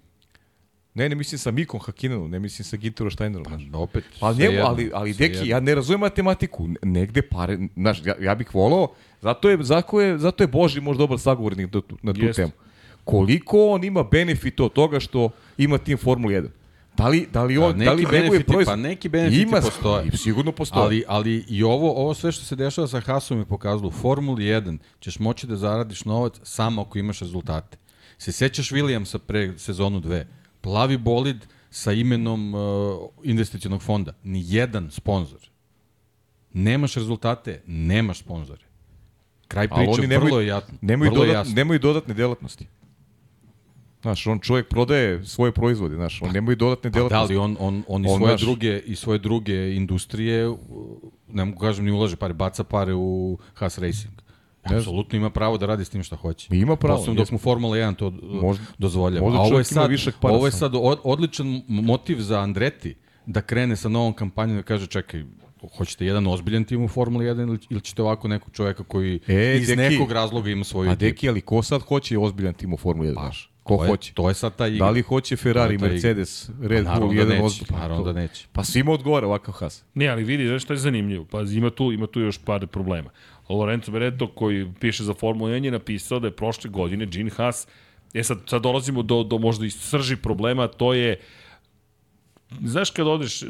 Ne, 0.95 1.09
ne 1.09 1.15
mislim 1.15 1.39
sa 1.39 1.51
Mikom 1.51 1.81
Hakinenom, 1.81 2.31
ne 2.31 2.39
mislim 2.39 2.65
sa 2.65 2.77
Ginterom 2.77 3.11
Steinerom. 3.11 3.45
znaš. 3.49 3.63
Da 3.63 3.79
opet, 3.79 4.05
Pa 4.21 4.33
njemu, 4.33 4.45
jedno, 4.45 4.67
ali, 4.67 4.91
ali 4.95 5.13
deki, 5.13 5.35
jedno. 5.35 5.47
ja 5.47 5.61
ne 5.61 5.75
razumem 5.75 6.01
matematiku. 6.01 6.69
Negde 6.83 7.23
pare, 7.23 7.59
znaš, 7.77 8.03
ja, 8.05 8.15
ja 8.21 8.35
bih 8.35 8.55
volao, 8.55 8.89
zato 9.23 9.51
je, 9.51 9.59
zato 9.61 10.01
je, 10.01 10.19
zato 10.19 10.43
je 10.45 10.49
Boži 10.49 10.81
možda 10.81 10.99
dobar 11.01 11.19
sagovornik 11.19 11.67
na 11.67 11.81
tu, 11.81 11.97
na 12.03 12.13
tu 12.13 12.21
Jeste. 12.21 12.43
temu. 12.43 12.53
Koliko 13.05 13.67
on 13.67 13.85
ima 13.85 14.03
benefit 14.03 14.61
od 14.61 14.73
toga 14.73 15.01
što 15.01 15.31
ima 15.59 15.79
tim 15.79 15.99
Formula 15.99 16.33
1? 16.33 16.49
Da 16.97 17.09
li, 17.09 17.29
da 17.33 17.43
li 17.45 17.59
on, 17.59 17.73
neki 17.73 17.85
da 17.85 17.93
li 17.93 18.07
benefiti- 18.07 18.45
proizvod... 18.45 18.67
pa 18.67 18.77
neki 18.79 19.09
benefiti 19.09 19.43
ima, 19.43 19.61
postoje. 19.61 20.07
i 20.07 20.17
Sigurno 20.17 20.53
postoje. 20.53 20.83
Ali, 20.83 21.05
ali 21.09 21.45
i 21.49 21.63
ovo, 21.63 21.93
ovo 21.95 22.15
sve 22.15 22.33
što 22.33 22.45
se 22.45 22.57
dešava 22.57 22.87
sa 22.87 23.01
Hasom 23.01 23.39
je 23.39 23.45
pokazalo. 23.45 23.89
U 23.89 23.93
Formuli 23.93 24.45
1 24.45 24.79
ćeš 25.01 25.19
moći 25.19 25.47
da 25.47 25.57
zaradiš 25.57 26.05
novac 26.05 26.33
samo 26.43 26.83
ako 26.83 26.99
imaš 26.99 27.21
rezultate. 27.21 27.77
Se 28.19 28.33
sećaš 28.33 28.71
Williamsa 28.71 29.19
pre 29.19 29.53
sezonu 29.59 30.01
2? 30.01 30.25
Plavi 30.65 30.97
bolid 30.97 31.45
sa 31.71 31.93
imenom 31.93 32.55
uh, 32.55 32.61
investicionog 33.23 33.83
fonda. 33.83 34.15
Ni 34.25 34.41
jedan 34.47 34.91
sponsor. 34.91 35.41
Nemaš 36.53 36.95
rezultate, 36.95 37.61
nemaš 37.67 38.19
sponzore. 38.19 38.65
Kraj 39.49 39.69
priče 39.69 40.07
vrlo 40.19 40.41
je 40.41 40.47
jasno. 40.47 40.79
vrlo 40.83 41.05
je 41.05 41.11
dodat, 41.11 41.35
jasno. 41.35 41.55
nemaju 41.55 41.79
dodatne 41.79 42.15
delatnosti. 42.15 42.67
Znaš, 44.03 44.27
on 44.27 44.41
čovjek 44.41 44.69
prodaje 44.69 45.25
svoje 45.25 45.53
proizvode, 45.53 45.95
znaš, 45.95 46.23
on 46.23 46.33
nemaju 46.33 46.57
dodatne 46.57 46.91
Pa 46.91 46.95
da, 46.95 46.99
delatnosti. 46.99 47.35
ali 47.35 47.37
on, 47.37 47.57
on, 47.61 47.83
on, 47.89 48.05
i 48.05 48.09
On, 48.09 48.19
svoje 48.19 48.31
znaš- 48.31 48.41
druge 48.41 48.79
i 48.79 48.97
svoje 48.97 49.19
druge 49.19 49.75
industrije, 49.75 50.55
ne 51.29 51.45
mogu 51.45 51.59
kažem 51.59 51.85
ni 51.85 51.91
ulaže 51.91 52.17
pare, 52.17 52.35
baca 52.35 52.65
pare 52.65 52.95
u 52.95 53.39
Haas 53.55 53.79
Racing. 53.79 54.24
Apsolutno 54.67 55.17
ima 55.17 55.31
pravo 55.31 55.59
da 55.59 55.67
radi 55.67 55.85
s 55.85 55.91
tim 55.91 56.03
šta 56.03 56.17
hoće. 56.17 56.49
Ima 56.53 56.77
pravo, 56.77 56.97
Posledno 56.97 57.15
dok 57.17 57.31
mu 57.31 57.39
Formula 57.39 57.77
1 57.77 57.95
to 57.95 58.11
Možda- 58.13 58.37
možda, 58.37 58.65
dozvoljava. 58.79 59.25
možda 59.25 59.39
A 59.39 59.43
ovo 59.43 59.59
je 59.59 59.65
sad, 59.65 59.91
ovo 60.23 60.47
je 60.47 60.53
sad 60.53 60.73
od, 60.75 60.99
odličan 61.05 61.63
motiv 61.69 62.17
za 62.17 62.41
Andreti 62.41 62.95
da 63.27 63.41
krene 63.41 63.77
sa 63.77 63.89
novom 63.89 64.13
kampanjom 64.13 64.57
da 64.57 64.63
kaže 64.63 64.87
čekaj, 64.87 65.25
hoćete 65.69 66.07
jedan 66.07 66.27
ozbiljan 66.27 66.65
tim 66.65 66.85
u 66.85 66.89
Formuli 66.89 67.25
1 67.25 67.41
ili, 67.43 67.59
ili 67.71 67.81
ćete 67.81 68.03
ovako 68.03 68.29
nekog 68.29 68.53
čoveka 68.53 68.85
koji 68.85 69.21
E, 69.29 69.57
iz 69.57 69.67
deki, 69.69 69.77
nekog 69.79 70.13
razloga 70.13 70.51
ima 70.51 70.65
svoju 70.65 70.89
A 70.89 70.93
ekipu? 70.93 71.05
deki, 71.05 71.29
ali 71.29 71.41
ko 71.41 71.63
sad 71.63 71.83
hoće 71.83 72.19
ozbiljan 72.19 72.55
tim 72.55 72.73
u 72.73 72.77
Formuli 72.77 73.09
1, 73.09 73.13
znaš? 73.13 73.51
Ko 73.63 73.75
Pa, 73.75 73.79
to 73.79 73.85
je, 73.85 73.91
hoće? 73.91 74.13
To 74.15 74.29
je 74.29 74.35
sad 74.35 74.57
ta 74.57 74.67
igra. 74.67 74.87
Da 74.87 74.91
li 74.91 75.03
hoće 75.03 75.37
Ferrari, 75.37 75.79
To 75.79 75.85
je. 75.85 75.91
Mercedes, 75.91 76.51
Red 76.63 76.85
Pa 76.85 76.95
Bull, 76.95 77.09
da 77.09 77.21
jedan 77.21 77.41
ozbiljan? 77.41 77.81
naravno 77.81 78.05
da 78.05 78.13
neće. 78.13 78.47
Pa 78.53 78.65
svima 78.65 78.93
odgovara 78.93 79.27
ovakav 79.27 79.55
Haas. 79.55 79.85
Ne, 79.95 80.09
ali 80.09 80.25
vidi, 80.25 80.47
znaš 80.49 80.63
što 80.63 80.73
je 80.73 80.79
zanimljivo? 80.79 81.25
Pa 81.25 81.41
ima 81.43 81.71
tu, 81.71 81.93
ima 81.93 82.07
tu 82.07 82.21
još 82.21 82.39
par 82.39 82.67
problema. 82.67 83.11
Lorenzo 83.49 83.93
Bereto 83.93 84.27
koji 84.27 84.73
piše 84.81 85.05
za 85.05 85.15
Formulu 85.15 85.51
1 85.51 85.65
je 85.65 85.71
napisao 85.71 86.19
da 86.19 86.27
je 86.27 86.37
prošle 86.37 86.71
godine 86.71 87.07
Gene 87.07 87.31
Haas, 87.31 87.67
e 88.15 88.23
sad, 88.23 88.39
sad 88.47 88.63
dolazimo 88.63 89.03
do, 89.03 89.23
do 89.23 89.39
možda 89.39 89.67
i 89.67 89.71
srži 89.71 90.17
problema, 90.17 90.69
to 90.69 90.95
je 90.95 91.21
Znaš 92.63 92.91
kad 92.91 93.07
odeš, 93.07 93.43
e, 93.43 93.47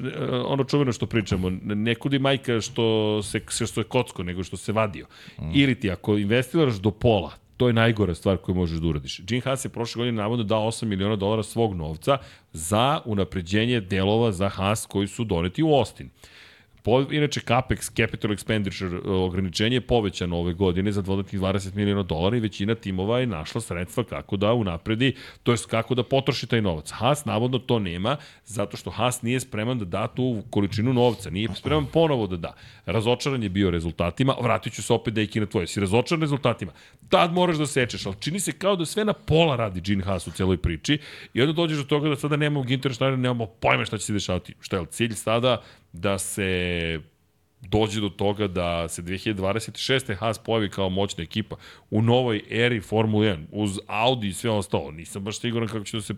ono 0.47 0.65
čuveno 0.65 0.93
što 0.93 1.07
pričamo, 1.07 1.51
ne 1.63 1.95
kudi 1.95 2.19
majka 2.19 2.61
što 2.61 3.23
se 3.23 3.67
što 3.67 3.81
je 3.81 3.85
kocko, 3.85 4.23
nego 4.23 4.45
što 4.45 4.57
se 4.57 4.73
vadio. 4.73 5.07
Mm. 5.39 5.51
Ili 5.55 5.75
ti 5.81 5.91
ako 5.91 6.17
investiraš 6.17 6.75
do 6.75 6.91
pola, 6.91 7.33
to 7.57 7.67
je 7.67 7.73
najgora 7.73 8.15
stvar 8.15 8.37
koju 8.37 8.55
možeš 8.55 8.79
da 8.79 8.87
uradiš. 8.87 9.21
Gene 9.21 9.41
Haas 9.41 9.65
je 9.65 9.69
prošle 9.69 9.99
godine 9.99 10.17
navodno 10.17 10.45
dao 10.45 10.67
8 10.67 10.85
miliona 10.85 11.17
dolara 11.17 11.43
svog 11.43 11.75
novca 11.75 12.19
za 12.53 13.01
unapređenje 13.05 13.81
delova 13.81 14.33
za 14.33 14.49
Haas 14.49 14.87
koji 14.87 15.07
su 15.07 15.25
doneti 15.25 15.63
u 15.63 15.75
Austin 15.75 16.11
Po, 16.85 17.01
inače, 17.11 17.41
CAPEX, 17.41 17.91
Capital 17.97 18.31
Expenditure 18.31 18.95
e, 18.95 19.11
ograničenje 19.11 19.77
je 19.77 19.81
povećano 19.81 20.37
ove 20.39 20.53
godine 20.53 20.93
za 20.93 21.03
dodatnih 21.03 21.41
20 21.41 21.75
miliona 21.75 22.03
dolara 22.03 22.37
i 22.37 22.41
većina 22.41 22.75
timova 22.75 23.21
je 23.21 23.27
našla 23.27 23.61
sredstva 23.61 24.05
kako 24.05 24.37
da 24.37 24.53
unapredi, 24.53 25.15
to 25.43 25.53
jest 25.53 25.67
kako 25.67 25.95
da 25.95 26.03
potroši 26.03 26.47
taj 26.47 26.63
novac. 26.63 26.91
Haas 26.91 27.25
navodno 27.25 27.59
to 27.59 27.79
nema, 27.79 28.17
zato 28.45 28.77
što 28.77 28.91
Haas 28.91 29.23
nije 29.23 29.41
spreman 29.41 29.79
da 29.79 29.85
da 29.85 30.07
tu 30.07 30.43
količinu 30.51 30.93
novca, 30.93 31.31
nije 31.31 31.49
spreman 31.55 31.87
ponovo 31.87 32.27
da 32.27 32.37
da. 32.37 32.55
Razočaran 32.87 33.43
je 33.43 33.49
bio 33.49 33.71
rezultatima, 33.71 34.35
vratit 34.41 34.73
ću 34.73 34.83
se 34.83 34.93
opet 34.93 35.15
da 35.15 35.23
i 35.23 35.29
na 35.35 35.47
tvoje. 35.47 35.67
Si 35.67 35.81
razočaran 35.81 36.21
rezultatima, 36.21 36.73
tad 37.09 37.33
moraš 37.33 37.57
da 37.57 37.67
sečeš, 37.67 38.07
ali 38.07 38.17
čini 38.21 38.41
se 38.41 38.53
kao 38.53 38.77
da 38.77 38.87
sve 38.87 39.05
na 39.05 39.13
pola 39.13 39.57
radi 39.57 39.81
Gene 39.81 40.05
Haas 40.05 40.27
u 40.27 40.31
celoj 40.31 40.57
priči 40.57 40.99
i 41.35 41.41
onda 41.41 41.53
dođeš 41.53 41.79
do 41.79 41.85
toga 41.85 42.09
da 42.09 42.17
sada 42.17 42.37
nemamo 42.37 42.63
Ginter 42.63 42.95
Steiner, 42.95 43.19
nemamo 43.19 43.47
pojma 43.47 43.85
šta 43.85 43.99
će 43.99 44.05
se 44.05 44.13
dešavati. 44.13 44.55
Šta 44.61 44.77
je 44.77 44.87
cilj 44.87 45.15
sada 45.15 45.63
da 45.95 46.19
se 46.19 47.01
dođe 47.61 48.01
do 48.01 48.09
toga 48.09 48.47
da 48.47 48.89
se 48.89 49.03
2026. 49.03 50.15
Haas 50.15 50.39
pojavi 50.39 50.71
kao 50.71 50.89
moćna 50.89 51.23
ekipa 51.23 51.57
u 51.91 52.03
novoj 52.03 52.43
eri 52.51 52.81
Formule 52.81 53.27
1 53.27 53.45
uz 53.53 53.79
Audi 53.87 54.29
i 54.29 54.33
sve 54.33 54.51
ostalo. 54.51 54.91
Nisam 54.91 55.25
baš 55.25 55.41
siguran 55.41 55.69
kako 55.69 55.85
će 55.85 55.97
da 55.97 56.03
se, 56.03 56.15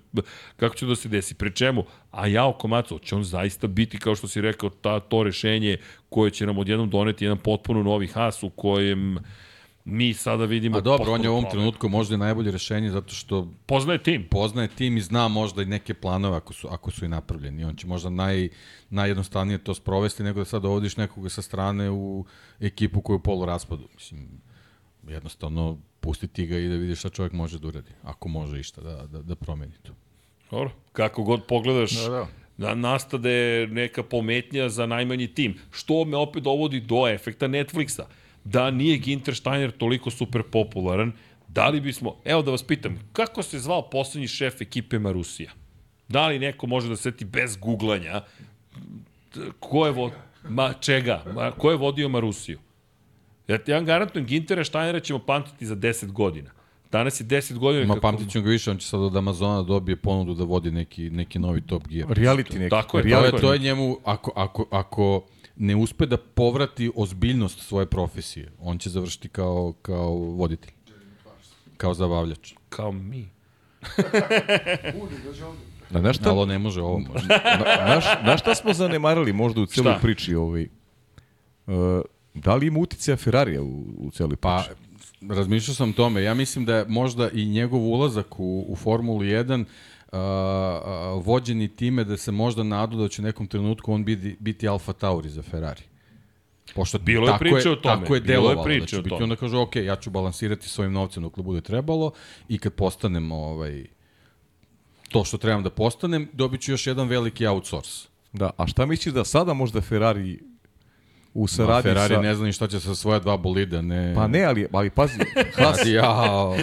kako 0.57 0.77
će 0.77 0.87
da 0.87 0.97
se 0.97 1.09
desi. 1.09 1.35
Pre 1.35 1.51
čemu? 1.51 1.85
A 2.11 2.27
ja 2.27 2.47
oko 2.47 2.69
Maco, 2.69 2.99
će 2.99 3.15
on 3.15 3.25
zaista 3.25 3.67
biti, 3.67 3.99
kao 3.99 4.15
što 4.15 4.29
si 4.29 4.41
rekao, 4.41 4.71
ta, 4.71 5.01
to 5.01 5.23
rešenje 5.23 5.77
koje 6.09 6.31
će 6.31 6.47
nam 6.47 6.59
odjednom 6.59 6.91
doneti 6.91 7.25
jedan 7.25 7.39
potpuno 7.39 7.83
novi 7.83 8.07
Haas 8.07 8.43
u 8.43 8.51
kojem 8.51 9.19
mi 9.89 10.15
sada 10.15 10.45
vidimo... 10.45 10.79
A 10.79 10.81
dobro, 10.81 11.13
on 11.13 11.23
je 11.23 11.31
u 11.31 11.33
ovom 11.33 11.51
trenutku 11.51 11.89
možda 11.89 12.15
i 12.15 12.19
najbolje 12.19 12.51
rešenje 12.51 12.91
zato 12.91 13.15
što 13.15 13.53
poznaje 13.67 14.03
tim. 14.03 14.27
Poznaje 14.31 14.69
tim 14.69 14.97
i 14.97 15.01
zna 15.01 15.29
možda 15.29 15.63
i 15.63 15.67
neke 15.67 15.95
planove 15.95 16.37
ako 16.37 16.53
su, 16.53 16.69
ako 16.71 16.91
su 16.91 17.05
i 17.05 17.09
napravljeni. 17.09 17.65
On 17.65 17.77
će 17.77 17.87
možda 17.87 18.11
naj, 18.11 18.49
najjednostavnije 18.91 19.59
to 19.59 19.75
sprovesti 19.75 20.23
nego 20.23 20.41
da 20.41 20.45
sad 20.45 20.63
dovodiš 20.63 20.97
nekoga 20.97 21.29
sa 21.29 21.43
strane 21.43 21.91
u 21.91 22.25
ekipu 22.61 23.01
koju 23.01 23.15
je 23.15 23.19
u 23.19 23.23
polu 23.23 23.47
raspadu. 23.47 23.89
Mislim, 23.95 24.29
jednostavno 25.09 25.79
pustiti 26.01 26.47
ga 26.47 26.59
i 26.59 26.69
da 26.69 26.75
vidiš 26.75 26.99
šta 26.99 27.09
čovjek 27.09 27.33
može 27.33 27.59
da 27.59 27.69
uradi. 27.69 27.91
Ako 28.03 28.29
može 28.29 28.61
išta 28.61 28.81
da, 28.81 29.07
da, 29.07 29.23
da 29.23 29.35
promeni 29.35 29.75
to. 29.83 29.93
Dobro, 30.51 30.71
kako 30.93 31.23
god 31.23 31.47
pogledaš, 31.47 31.95
Da, 31.95 32.09
da. 32.11 32.27
da 32.57 32.75
nastade 32.75 33.67
neka 33.71 34.03
pometnja 34.03 34.69
za 34.69 34.87
najmanji 34.87 35.29
tim. 35.29 35.59
Što 35.71 36.05
me 36.05 36.17
opet 36.17 36.43
dovodi 36.43 36.81
do 36.81 37.09
efekta 37.09 37.49
Netflixa. 37.49 38.05
Da 38.47 38.71
nije 38.71 38.99
Ginter 38.99 39.35
Steiner 39.35 39.71
toliko 39.71 40.11
super 40.11 40.43
popularan, 40.43 41.13
da 41.49 41.69
li 41.69 41.81
bismo, 41.81 42.17
evo 42.25 42.43
da 42.43 42.51
vas 42.51 42.63
pitam, 42.63 42.99
kako 43.13 43.43
se 43.43 43.59
zvao 43.59 43.91
poslednji 43.91 44.29
šef 44.29 44.61
ekipe 44.61 44.99
Marusija? 44.99 45.51
Da 46.09 46.29
li 46.29 46.39
neko 46.39 46.67
može 46.67 46.89
da 46.89 46.97
seti 46.97 47.25
bez 47.25 47.57
googlanja 47.57 48.23
ko 49.61 49.87
je 49.87 49.93
vo, 49.93 50.11
ma 50.49 50.73
čega, 50.73 51.23
ma, 51.35 51.51
ko 51.51 51.71
je 51.71 51.77
vodio 51.77 52.09
Marusiju? 52.09 52.59
Ja 53.49 53.59
ti 53.59 53.71
ja 53.71 53.77
vam 53.77 53.87
garantujem, 53.87 54.27
Gintera 54.27 54.65
Steinera 54.65 55.01
ćemo 55.01 55.19
pamtiti 55.19 55.67
za 55.67 55.77
10 55.77 56.13
godina. 56.13 56.51
Danas 56.93 57.21
je 57.21 57.25
10 57.25 57.59
godina 57.59 57.87
Ma 57.87 57.95
kako... 57.95 58.03
pamtit 58.03 58.31
ću 58.31 58.43
ga 58.43 58.51
više, 58.51 58.71
on 58.71 58.79
će 58.79 58.87
sad 58.87 59.01
od 59.01 59.17
Amazona 59.17 59.63
dobije 59.63 59.97
ponudu 59.97 60.35
da 60.35 60.45
vodi 60.45 60.71
neki, 60.71 61.11
neki 61.11 61.39
novi 61.39 61.61
Top 61.61 61.89
Gear. 61.89 62.09
Reality 62.09 62.59
neki. 62.59 62.71
Tako 62.71 62.99
je, 62.99 63.03
To 63.03 63.09
reality. 63.09 63.35
je, 63.35 63.41
to 63.41 63.53
je 63.53 63.59
njemu, 63.59 63.99
ako, 64.05 64.33
ako, 64.37 64.67
ako 64.71 65.23
ne 65.57 65.77
uspe 65.77 66.07
da 66.07 66.17
povrati 66.17 66.91
ozbiljnost 66.95 67.61
svoje 67.61 67.87
profesije, 67.87 68.53
on 68.61 68.79
će 68.79 68.91
završiti 68.91 69.29
kao, 69.29 69.75
kao 69.83 70.11
voditelj. 70.15 70.73
Kao 71.77 71.95
zabavljač. 71.95 72.55
Kao 72.69 72.93
mi. 72.93 73.29
Na, 75.91 76.01
znaš 76.01 76.17
šta, 76.17 76.31
Ali 76.31 76.39
on 76.41 76.49
ne 76.49 76.59
može 76.59 76.83
ovo. 76.83 76.99
Može. 76.99 77.27
na, 77.29 77.95
naš, 77.95 78.05
na 78.23 78.37
šta 78.37 78.55
smo 78.55 78.73
zanemarali 78.73 79.33
možda 79.33 79.61
u 79.61 79.67
celoj 79.67 79.93
Šta? 79.93 80.01
priči 80.01 80.35
ovaj, 80.35 80.69
uh, 81.67 81.75
da 82.35 82.55
li 82.55 82.67
ima 82.67 82.79
uticaja 82.79 83.17
Ferrarija 83.17 83.63
u, 83.63 83.85
u 83.99 84.11
celoj 84.11 84.37
priči? 84.37 84.41
Pa, 84.41 84.65
razmišljao 85.35 85.75
sam 85.75 85.91
o 85.91 85.93
tome. 85.93 86.23
Ja 86.23 86.35
mislim 86.35 86.65
da 86.65 86.77
je 86.77 86.85
možda 86.89 87.31
i 87.31 87.45
njegov 87.47 87.81
ulazak 87.81 88.41
u, 88.41 88.65
u 88.69 88.77
Formulu 88.77 89.21
1 89.21 89.65
a, 90.17 91.21
vođeni 91.25 91.69
time 91.69 92.05
da 92.05 92.17
se 92.17 92.33
možda 92.33 92.63
nadu 92.63 92.97
da 92.97 93.09
će 93.09 93.23
u 93.23 93.25
nekom 93.25 93.47
trenutku 93.47 93.93
on 93.93 94.05
biti, 94.05 94.37
biti 94.41 94.69
Alfa 94.69 94.93
Tauri 94.93 95.29
za 95.29 95.43
Ferrari. 95.43 95.83
Pošto 96.75 96.99
Bilo 96.99 97.29
je 97.29 97.39
priče 97.39 97.71
o 97.71 97.77
tome, 97.77 98.01
Tako 98.01 98.15
je 98.15 98.21
bilo 98.21 98.35
je 98.35 98.41
delovalo 98.41 98.65
priče 98.65 98.97
da 98.97 99.01
o 99.01 99.09
tome. 99.09 99.23
Onda 99.23 99.37
kaže, 99.37 99.57
ok, 99.57 99.77
ja 99.77 99.97
ću 99.97 100.11
balansirati 100.11 100.69
svojim 100.69 100.93
novcem 100.93 101.23
dok 101.23 101.39
bude 101.39 101.61
trebalo 101.61 102.11
i 102.49 102.59
kad 102.59 102.73
postanem 102.73 103.33
ovaj, 103.33 103.85
to 105.09 105.25
što 105.25 105.39
trebam 105.39 105.63
da 105.63 105.71
postanem, 105.71 106.29
dobit 106.33 106.61
ću 106.61 106.73
još 106.73 106.87
jedan 106.87 107.09
veliki 107.09 107.47
outsource. 107.47 108.09
Da, 108.33 108.51
a 108.57 108.67
šta 108.67 108.87
misliš 108.87 109.15
da 109.15 109.25
sada 109.25 109.55
možda 109.55 109.81
Ferrari 109.81 110.39
u 111.37 111.47
saradnji 111.47 111.83
Ferrari 111.91 112.15
sa... 112.15 112.21
ne 112.21 112.35
zna 112.35 112.47
ni 112.47 112.53
šta 112.53 112.67
će 112.69 112.81
sa 112.81 112.95
svoja 112.95 113.19
dva 113.19 113.37
bolida, 113.37 113.83
ne... 113.83 114.15
Pa 114.15 114.27
ne, 114.27 114.45
ali, 114.45 114.67
ali 114.73 114.91
pazi, 114.91 115.19
Haas. 115.57 115.79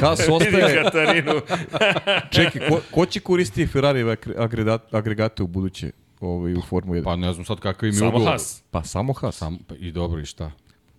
Haas 0.01 0.19
ostaje... 0.29 0.83
Čekaj, 2.35 2.69
ko, 2.69 2.79
ko 2.91 3.05
će 3.05 3.19
koristiti 3.19 3.67
Ferrari 3.67 4.17
agregate, 4.37 4.97
agregate 4.97 5.43
u 5.43 5.47
buduće 5.47 5.91
ovaj, 6.19 6.53
u 6.53 6.61
Formu 6.61 6.93
1? 6.93 7.03
Pa, 7.03 7.15
ne 7.15 7.33
znam 7.33 7.45
sad 7.45 7.59
kakav 7.59 7.89
im 7.89 7.93
je 7.95 7.99
Samo 7.99 8.09
ugovor. 8.09 8.27
Haas. 8.29 8.63
pa 8.71 8.83
samo 8.83 9.13
Haas. 9.13 9.35
Sam, 9.35 9.57
pa, 9.67 9.75
I 9.75 9.91
dobro, 9.91 10.21
i 10.21 10.25
šta? 10.25 10.51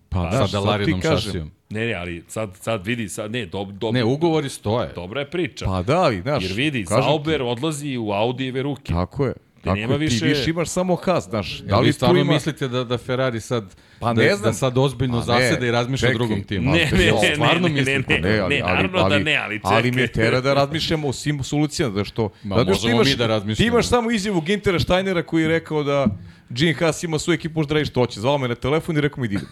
Pa, 0.09 0.31
Sa 0.31 0.37
sad 0.39 0.47
ti 0.47 0.53
Dalarinom 0.53 1.01
kažem. 1.01 1.19
šasijom. 1.19 1.51
Ne, 1.71 1.87
ne, 1.87 1.95
ali 1.95 2.25
sad, 2.29 2.51
sad 2.61 2.87
vidi, 2.87 3.09
sad, 3.09 3.31
ne, 3.31 3.47
dob, 3.47 3.73
dob, 3.73 3.95
Ne, 3.95 4.05
ugovori 4.05 4.49
stoje. 4.49 4.93
dobra 4.95 5.21
je 5.21 5.31
priča. 5.31 5.65
Pa 5.67 5.83
da, 5.83 6.01
ali, 6.01 6.21
znaš, 6.21 6.43
Jer 6.43 6.53
vidi, 6.53 6.85
kažem 6.85 7.03
ti, 7.03 7.07
Sauber 7.09 7.43
odlazi 7.43 7.97
u 7.97 8.11
Audijeve 8.13 8.63
ruke. 8.63 8.93
Tako 8.93 9.27
je. 9.27 9.33
Tako 9.65 9.77
nema 9.77 9.93
je, 9.93 9.99
ti 9.99 10.05
više- 10.05 10.27
više 10.27 10.51
imaš 10.51 10.69
samo 10.69 10.97
Haas, 10.97 11.25
znaš. 11.25 11.59
Da 11.59 11.67
Da 11.67 11.79
li 11.79 11.87
vi 11.87 11.93
stvarno 11.93 12.21
ima... 12.21 12.33
mislite 12.33 12.69
da, 12.69 12.85
da 12.85 12.99
Ferrari 12.99 13.41
sad, 13.41 13.65
Pa 14.01 14.07
da, 14.07 14.23
ne 14.23 14.29
da 14.29 14.37
znam. 14.37 14.55
sad 14.55 14.79
ozbiljno 14.79 15.13
Pa 15.17 15.35
ne, 15.35 15.43
zaseda 15.45 15.67
i 15.67 15.71
razmišlja 15.71 16.09
o 16.09 16.13
drugom 16.13 16.43
timu? 16.43 16.71
Ne, 16.73 16.79
ne, 16.93 16.99
ne, 17.13 17.35
stvarno 17.35 17.69
ne, 17.69 17.75
ne, 17.75 17.99
ne, 18.01 18.19
Ne, 18.21 18.39
ali, 18.39 18.55
ne, 18.55 18.63
ali, 18.63 18.89
ali, 18.95 19.11
da 19.11 19.19
ne, 19.21 19.37
ali 19.37 19.61
ali 19.63 19.83
čekaj. 19.85 20.03
me 20.03 20.09
tera 20.09 20.41
da 20.41 20.55
razmišljamo 20.55 21.09
o 21.09 21.13
svim 21.13 21.43
solucijama, 21.43 21.95
da 21.95 22.05
što... 22.05 22.31
Ma, 22.45 22.55
što 22.55 22.65
možemo 22.65 22.95
imaš, 22.95 23.07
mi 23.07 23.17
da 23.17 23.27
razmišljamo. 23.27 23.57
Ti 23.59 23.67
imaš 23.67 23.89
samo 23.89 24.11
izjavu 24.11 24.41
Gintera 24.41 24.81
Steinera 24.81 25.23
koji 25.23 25.43
je 25.43 25.49
rekao 25.49 25.83
da 25.83 26.07
Gene 26.51 26.75
Haas 26.75 27.03
ima 27.03 27.19
svoju 27.19 27.35
ekipu, 27.35 27.55
možda 27.55 27.75
radi 27.75 27.87
što 27.87 28.01
hoće. 28.01 28.21
Zvao 28.21 28.39
me 28.39 28.49
na 28.49 28.55
telefon 28.55 28.97
i 28.97 29.01
rekao 29.01 29.23
mi 29.23 29.29
da 29.29 29.35
idem. 29.35 29.49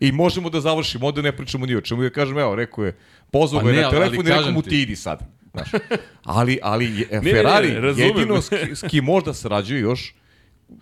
I 0.00 0.12
možemo 0.12 0.50
da 0.50 0.60
završimo, 0.60 1.06
onda 1.06 1.22
ne 1.22 1.32
pričamo 1.32 1.66
ni 1.66 1.76
o 1.76 1.80
čemu. 1.80 2.02
Ja 2.02 2.10
kažem, 2.10 2.38
evo, 2.38 2.54
rekao 2.54 2.84
je, 2.84 2.96
pozvao 3.32 3.60
Pa 3.60 3.66
me 3.66 3.72
ne, 3.72 3.80
na 3.80 3.86
ali- 3.86 3.92
telefon 3.92 4.18
ali 4.18 4.28
i 4.28 4.32
rekao 4.32 4.52
mu 4.52 4.62
ti 4.62 4.82
idi 4.82 4.96
sad. 4.96 5.18
Znaš. 5.56 5.82
Ali, 6.24 6.58
ali 6.62 6.84
je, 6.86 7.06
ne, 7.12 7.20
ne, 7.20 7.30
Ferrari 7.32 7.70
razumem. 7.70 8.08
jedino 8.08 8.42
s, 8.42 8.52
s 8.52 8.82
kim 8.82 9.04
možda 9.04 9.34
sarađuje 9.34 9.80
još, 9.80 10.14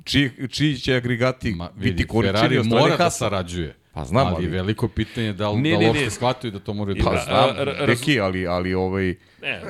čiji, 0.04 0.30
čiji 0.48 0.76
će 0.76 0.94
agregati 0.94 1.50
Ma, 1.50 1.68
biti 1.68 1.84
vidi, 1.84 2.06
koričeni 2.06 2.38
Ferrari 2.38 2.58
od 2.58 2.64
strane 2.66 2.82
mora 2.82 2.96
da 2.96 3.10
sarađuje. 3.10 3.74
Pa 3.92 4.04
znam, 4.04 4.26
ali, 4.26 4.34
ali- 4.36 4.46
veliko 4.46 4.88
pitanje 4.88 5.26
je 5.26 5.32
da 5.32 5.50
li, 5.50 5.60
Ne, 5.60 5.70
da 5.70 5.76
li 5.76 5.80
ne, 5.80 5.88
uopšte 5.88 6.04
ne. 6.04 6.10
shvataju 6.10 6.50
da 6.50 6.58
to 6.58 6.74
moraju 6.74 6.94
da 6.94 7.04
Pa 7.04 7.10
Da, 7.10 7.20
znam, 7.20 7.36
a, 7.50 7.64
ra- 7.64 7.76
raz- 7.76 7.86
Deki, 7.88 8.20
ali, 8.20 8.46
ali 8.46 8.74
ovaj, 8.74 9.14
Ne, 9.42 9.60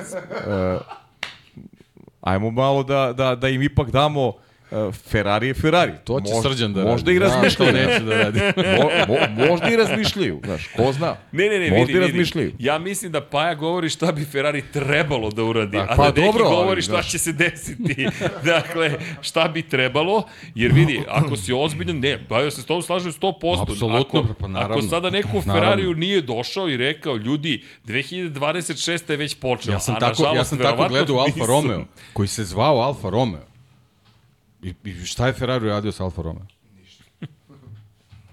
ajmo 2.21 2.51
malo 2.51 2.83
da, 2.83 3.13
da, 3.13 3.35
da 3.35 3.49
im 3.49 3.61
ipak 3.61 3.91
damo 3.91 4.27
uh, 4.27 4.35
Ferrari 5.03 5.47
je 5.47 5.53
Ferrari. 5.53 5.91
To 6.03 6.21
će 6.21 6.33
Mož- 6.33 6.41
Srđan 6.43 6.73
da 6.73 6.83
Možda 6.83 7.11
radi. 7.11 7.15
i 7.15 7.19
Znam 7.19 7.31
razmišljaju. 7.33 7.71
što 7.71 7.89
neće 7.89 7.99
da 8.01 8.15
radi. 8.15 8.39
mo, 8.77 8.89
mo, 9.07 9.45
možda 9.45 9.69
i 9.69 9.75
razmišljaju, 9.75 10.41
znaš, 10.45 10.67
ko 10.67 10.91
zna. 10.91 11.15
Ne, 11.31 11.45
ne, 11.45 11.59
ne, 11.59 11.69
Možda 11.69 11.75
vidi, 11.77 11.91
i 11.91 11.95
vidi. 11.95 12.07
razmišljaju. 12.07 12.51
Ja 12.59 12.77
mislim 12.79 13.11
da 13.11 13.21
Paja 13.21 13.53
govori 13.55 13.89
šta 13.89 14.11
bi 14.11 14.25
Ferrari 14.25 14.63
trebalo 14.63 15.29
da 15.29 15.43
uradi, 15.43 15.77
Da, 15.77 15.83
a 15.83 15.95
pa 15.95 16.03
da 16.03 16.11
Deki 16.11 16.25
dobro, 16.27 16.43
govori 16.45 16.81
šta 16.81 16.91
znaš. 16.91 17.11
će 17.11 17.17
se 17.17 17.31
desiti. 17.33 18.07
dakle, 18.45 18.91
šta 19.21 19.47
bi 19.47 19.61
trebalo, 19.63 20.23
jer 20.55 20.71
vidi, 20.71 21.01
ako 21.09 21.35
si 21.35 21.53
ozbiljan, 21.55 21.99
ne, 21.99 22.19
pa 22.25 22.41
ja 22.41 22.51
se 22.51 22.61
s 22.61 22.65
tom 22.65 22.81
slažem 22.81 23.11
100%. 23.13 23.61
Apsolutno, 23.63 24.21
ako, 24.21 24.33
pa 24.35 24.47
naravno. 24.47 24.75
Ako 24.77 24.81
sada 24.83 25.09
neko 25.09 25.37
u. 25.37 25.41
Ferrariju 25.43 25.93
nije 25.93 26.21
došao 26.21 26.69
i 26.69 26.77
rekao, 26.77 27.15
ljudi, 27.15 27.63
2026. 27.85 29.11
je 29.11 29.17
već 29.17 29.35
počela, 29.35 29.75
Ja 29.75 29.79
sam 29.79 29.95
a 29.95 29.99
tako, 29.99 30.23
ja 30.27 30.43
sam 30.43 30.57
tako 30.57 30.87
gledao 30.87 31.17
Alfa. 31.17 31.45
Romeo, 31.47 31.85
koji 32.13 32.27
se 32.27 32.43
zvao 32.43 32.77
Alfa 32.77 33.09
Romeo. 33.09 33.41
I, 34.65 34.73
I 34.89 35.05
šta 35.05 35.27
je 35.27 35.33
Ferrari 35.33 35.67
radio 35.67 35.91
sa 35.91 36.03
Alfa 36.03 36.21
Romeo? 36.21 36.45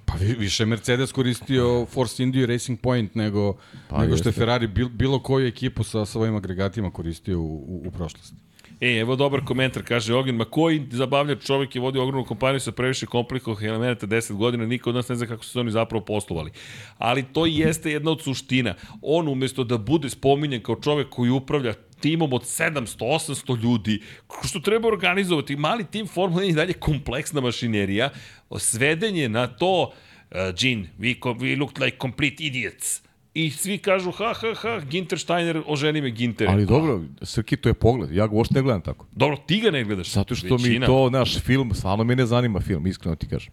Pa 0.05 0.15
vi- 0.15 0.35
više 0.39 0.67
Mercedes 0.67 1.13
koristio 1.13 1.87
Force 1.87 2.23
India 2.23 2.43
i 2.43 2.47
Racing 2.47 2.81
Point 2.81 3.15
nego, 3.15 3.57
pa, 3.89 3.99
nego 4.03 4.17
što 4.17 4.29
je. 4.29 4.33
Ferrari 4.33 4.67
bil, 4.67 4.89
bilo 4.89 5.23
koju 5.23 5.47
ekipu 5.47 5.85
sa 5.85 6.05
svojim 6.05 6.37
agregatima 6.37 6.91
koristio 6.91 7.41
u, 7.41 7.45
u, 7.45 7.83
u 7.87 7.91
prošlosti. 7.91 8.37
E, 8.81 8.99
evo 8.99 9.17
dobar 9.17 9.45
komentar, 9.45 9.83
kaže 9.83 10.15
Ognjen, 10.15 10.37
ma 10.37 10.45
koji 10.45 10.87
zabavljač 10.91 11.45
čovjek 11.47 11.75
je 11.75 11.81
vodio 11.81 12.03
ogromnu 12.03 12.25
kompaniju 12.27 12.61
sa 12.61 12.73
previše 12.73 13.07
komplikovanih 13.07 13.69
elemenata 13.69 14.07
10 14.07 14.33
godina, 14.33 14.67
niko 14.67 14.91
od 14.91 14.97
nas 14.97 15.09
ne 15.09 15.15
zna 15.17 15.27
kako 15.27 15.45
su 15.45 15.51
se 15.51 15.61
oni 15.61 15.71
zapravo 15.71 16.05
poslovali. 16.05 16.51
Ali 16.99 17.23
to 17.23 17.47
jeste 17.47 17.93
jedna 17.93 18.11
od 18.11 18.23
suština. 18.23 18.75
On 19.03 19.29
umesto 19.29 19.65
da 19.65 19.79
bude 19.79 20.11
spominjan 20.11 20.61
kao 20.63 20.77
čovjek 20.81 21.09
koji 21.09 21.31
upravlja 21.31 21.75
timom 22.03 22.33
od 22.33 22.43
700, 22.43 22.97
800 22.99 23.63
ljudi, 23.63 24.03
što 24.45 24.61
treba 24.61 24.89
organizovati, 24.89 25.57
mali 25.57 25.85
tim 25.85 26.07
Formula 26.07 26.43
1 26.43 26.47
je 26.47 26.53
dalje 26.53 26.73
kompleksna 26.73 27.41
mašinerija, 27.41 28.11
sveden 28.59 29.17
je 29.17 29.29
na 29.29 29.47
to, 29.47 29.83
uh, 29.83 30.37
Gene, 30.61 30.89
we, 30.99 31.21
we 31.21 31.59
look 31.59 31.79
like 31.79 31.97
complete 32.01 32.45
idiots. 32.45 33.03
I 33.35 33.51
svi 33.51 33.79
kažu, 33.79 34.11
ha, 34.11 34.35
ha, 34.35 34.55
ha, 34.55 34.81
Ginter 34.91 35.19
Steiner, 35.19 35.63
oženi 35.67 36.01
me 36.01 36.11
Ginter. 36.11 36.49
Ali 36.51 36.67
dobro, 36.67 37.01
Srki, 37.23 37.57
to 37.57 37.69
je 37.69 37.75
pogled. 37.75 38.13
Ja 38.13 38.27
ga 38.27 38.35
uopšte 38.35 38.55
ne 38.55 38.63
gledam 38.63 38.81
tako. 38.81 39.07
Dobro, 39.13 39.37
ti 39.47 39.61
ga 39.61 39.71
ne 39.71 39.85
gledaš. 39.85 40.13
Zato 40.13 40.35
što 40.35 40.55
Većina. 40.55 40.81
mi 40.81 40.87
to, 40.87 41.11
naš 41.11 41.39
film, 41.41 41.75
stvarno 41.75 42.05
me 42.05 42.17
ne 42.17 42.27
zanima 42.27 42.61
film, 42.61 42.87
iskreno 42.87 43.17
ti 43.17 43.29
kažem. 43.29 43.53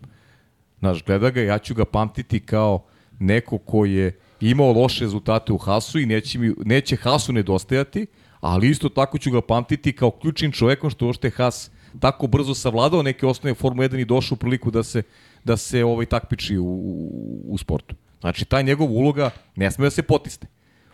Znaš, 0.80 1.04
gleda 1.04 1.30
ga, 1.30 1.42
ja 1.42 1.58
ću 1.58 1.76
ga 1.76 1.86
pamtiti 1.86 2.40
kao 2.40 2.86
neko 3.20 3.58
ko 3.58 3.86
je 3.86 4.20
imao 4.42 4.72
loše 4.72 5.04
rezultate 5.04 5.54
u 5.54 5.58
Hasu 5.58 6.00
i 6.00 6.06
neće, 6.06 6.40
mi, 6.40 6.54
neće 6.66 6.96
Hasu 6.96 7.34
nedostajati, 7.34 8.06
ali 8.40 8.70
isto 8.70 8.90
tako 8.90 9.18
ću 9.18 9.32
ga 9.32 9.42
pamtiti 9.42 9.94
kao 9.94 10.12
ključnim 10.12 10.52
čovekom 10.52 10.90
što 10.90 11.08
ošte 11.08 11.30
Has 11.30 11.72
tako 12.00 12.28
brzo 12.28 12.54
savladao 12.54 13.04
neke 13.04 13.26
osnove 13.26 13.54
Formule 13.54 13.90
1 13.90 14.02
i 14.02 14.06
došao 14.06 14.36
u 14.36 14.40
priliku 14.40 14.72
da 14.72 14.84
se, 14.84 15.02
da 15.44 15.58
se 15.58 15.84
ovaj 15.84 16.06
takmiči 16.06 16.58
u, 16.58 16.66
u, 16.66 17.46
u 17.50 17.58
sportu. 17.58 17.96
Znači, 18.20 18.46
ta 18.46 18.62
njegova 18.62 18.92
uloga 18.92 19.30
ne 19.56 19.72
sme 19.72 19.86
da 19.86 19.90
se 19.90 20.04
potisne. 20.04 20.48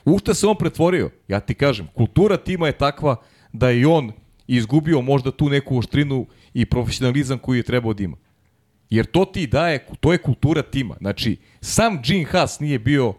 U 0.06 0.20
šta 0.20 0.34
se 0.34 0.48
on 0.48 0.56
pretvorio? 0.58 1.10
Ja 1.28 1.40
ti 1.40 1.54
kažem, 1.54 1.88
kultura 1.94 2.38
tima 2.38 2.68
je 2.68 2.78
takva 2.78 3.16
da 3.54 3.70
je 3.70 3.88
on 3.88 4.12
izgubio 4.48 5.02
možda 5.02 5.32
tu 5.32 5.50
neku 5.50 5.78
oštrinu 5.78 6.26
i 6.54 6.66
profesionalizam 6.66 7.40
koji 7.40 7.58
je 7.58 7.64
trebao 7.64 7.94
da 7.94 8.04
ima. 8.04 8.18
Jer 8.90 9.06
to 9.06 9.26
ti 9.26 9.48
daje, 9.48 9.88
to 10.00 10.12
je 10.12 10.18
kultura 10.18 10.62
tima. 10.62 10.96
Znači, 11.00 11.38
sam 11.62 12.02
Gene 12.04 12.26
Haas 12.26 12.60
nije 12.60 12.80
bio 12.80 13.14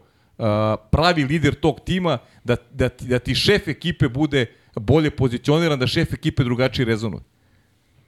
pravi 0.91 1.25
lider 1.25 1.55
tog 1.55 1.81
tima 1.81 2.19
da, 2.45 2.57
da, 2.71 2.89
ti, 2.89 3.05
da 3.05 3.19
ti 3.19 3.35
šef 3.35 3.69
ekipe 3.69 4.09
bude 4.09 4.47
bolje 4.75 5.11
pozicioniran, 5.11 5.79
da 5.79 5.87
šef 5.87 6.13
ekipe 6.13 6.45
drugačije 6.45 6.87
rezonuje. 6.87 7.23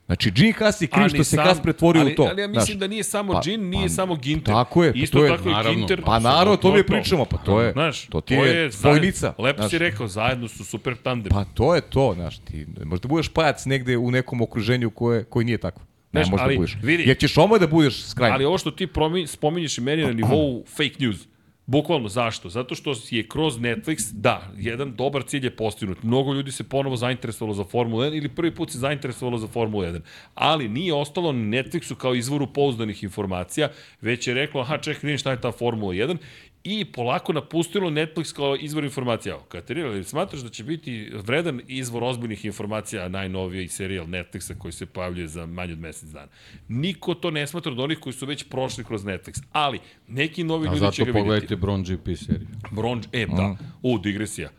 Znači, 0.06 0.30
Gene 0.30 0.52
Haas 0.52 0.80
je 0.80 0.86
kriv 0.86 1.00
Ali 1.00 1.10
što 1.10 1.24
se 1.24 1.30
sam- 1.30 1.44
Haas 1.44 1.62
pretvorio 1.62 2.02
ali, 2.02 2.12
u 2.12 2.16
to. 2.16 2.22
Ali 2.22 2.42
ja 2.42 2.48
mislim 2.48 2.64
znaš. 2.66 2.78
da 2.78 2.86
nije 2.86 3.04
samo 3.04 3.32
Pa- 3.32 3.40
Gin, 3.40 3.60
nije 3.62 3.82
pa- 3.82 3.88
samo 3.88 4.16
Ginter. 4.16 4.54
tako 4.54 4.84
je, 4.84 4.92
pa 4.92 4.98
Isto 4.98 5.18
to 5.18 5.24
je- 5.24 5.30
tako 5.30 5.48
naravno. 5.48 5.78
Ginter. 5.78 6.02
Pa 6.02 6.18
naravno, 6.18 6.56
to 6.56 6.72
mi 6.72 6.78
je 6.78 6.86
pričamo, 6.86 7.24
pa 7.24 7.36
to 7.38 7.60
je- 7.60 7.72
Znaš, 7.72 8.06
to 8.06 8.20
ti 8.20 8.34
je 8.34 8.40
zajedno- 8.40 8.80
dvojnica, 8.80 9.34
Lepo 9.38 9.58
znaš. 9.58 9.70
si 9.70 9.78
rekao, 9.78 10.08
zajedno 10.08 10.48
su 10.48 10.64
super 10.64 10.96
tandem. 10.96 11.30
Pa 11.30 11.44
to 11.44 11.74
je 11.74 11.80
to, 11.82 12.12
znaš, 12.14 12.38
ti 12.38 12.66
možda 12.84 13.08
budeš 13.08 13.28
pajac 13.28 13.66
negde 13.66 13.96
u 13.96 14.10
nekom 14.10 14.40
okruženju 14.40 14.90
koje, 14.90 15.24
koji 15.24 15.44
nije 15.44 15.58
takvo. 15.58 15.82
Ne 16.12 16.20
Znaš, 16.20 16.30
možda 16.30 16.44
ali 16.44 16.56
budeš. 16.56 16.76
vidi- 16.82 17.04
Jer 17.04 17.18
ćeš 17.18 17.38
omoj 17.38 17.58
da 17.58 17.66
budeš 17.66 18.02
skrajni. 18.02 18.34
Ali 18.34 18.44
ovo 18.44 18.58
što 18.58 18.70
ti 18.70 18.86
promi, 18.86 19.26
spominješ 19.26 19.78
i 19.78 19.80
meni 19.80 20.02
na 20.02 20.12
nivou 20.20 20.64
fake 20.66 20.94
news. 20.98 21.16
Bukvalno, 21.68 22.08
zašto? 22.08 22.48
Zato 22.48 22.74
što 22.74 22.94
je 23.10 23.28
kroz 23.28 23.58
Netflix, 23.58 24.12
da, 24.12 24.52
jedan 24.56 24.94
dobar 24.96 25.22
cilj 25.22 25.44
je 25.44 25.56
postignut. 25.56 26.02
Mnogo 26.02 26.32
ljudi 26.32 26.52
se 26.52 26.64
ponovo 26.64 26.96
zainteresovalo 26.96 27.54
za 27.54 27.64
Formulu 27.64 28.02
1 28.02 28.16
ili 28.16 28.28
prvi 28.28 28.54
put 28.54 28.70
se 28.70 28.78
zainteresovalo 28.78 29.38
za 29.38 29.46
Formulu 29.46 29.82
1. 29.82 30.00
Ali 30.34 30.68
nije 30.68 30.94
ostalo 30.94 31.32
na 31.32 31.38
Netflixu 31.38 31.94
kao 31.94 32.14
izvoru 32.14 32.46
pouzdanih 32.46 33.02
informacija, 33.02 33.68
već 34.00 34.26
je 34.26 34.34
reklo, 34.34 34.60
aha, 34.60 34.78
čekaj, 34.78 35.00
vidim 35.02 35.18
šta 35.18 35.30
je 35.30 35.40
ta 35.40 35.52
Formula 35.52 35.92
1 35.92 36.16
i 36.64 36.84
polako 36.84 37.32
napustilo 37.32 37.90
Netflix 37.90 38.34
kao 38.36 38.56
izvor 38.56 38.84
informacija. 38.84 39.38
Katarina, 39.48 39.88
ali 39.88 40.04
smatraš 40.04 40.40
da 40.40 40.48
će 40.48 40.64
biti 40.64 41.10
vredan 41.14 41.60
izvor 41.68 42.04
ozbiljnih 42.04 42.44
informacija 42.44 43.08
najnoviji 43.08 43.68
serijal 43.68 44.06
Netflixa 44.06 44.58
koji 44.58 44.72
se 44.72 44.86
pojavljuje 44.86 45.28
za 45.28 45.46
manje 45.46 45.72
od 45.72 45.78
mesec 45.78 46.08
dana? 46.08 46.28
Niko 46.68 47.14
to 47.14 47.30
ne 47.30 47.46
smatra 47.46 47.72
od 47.72 47.80
onih 47.80 47.98
koji 47.98 48.12
su 48.12 48.26
već 48.26 48.44
prošli 48.48 48.84
kroz 48.84 49.04
Netflix. 49.04 49.42
Ali, 49.52 49.78
neki 50.08 50.44
novi 50.44 50.68
A 50.68 50.70
ljudi 50.70 50.76
će 50.76 50.80
zato 50.80 50.96
ga 50.96 51.04
vidjeti. 51.04 51.18
pogledajte 51.18 51.56
Bron 51.56 51.82
GP 51.82 52.08
seriju. 52.26 52.48
Bronž, 52.70 53.04
e, 53.12 53.26
da. 53.26 53.56
U, 53.82 53.98
digresija. 53.98 54.50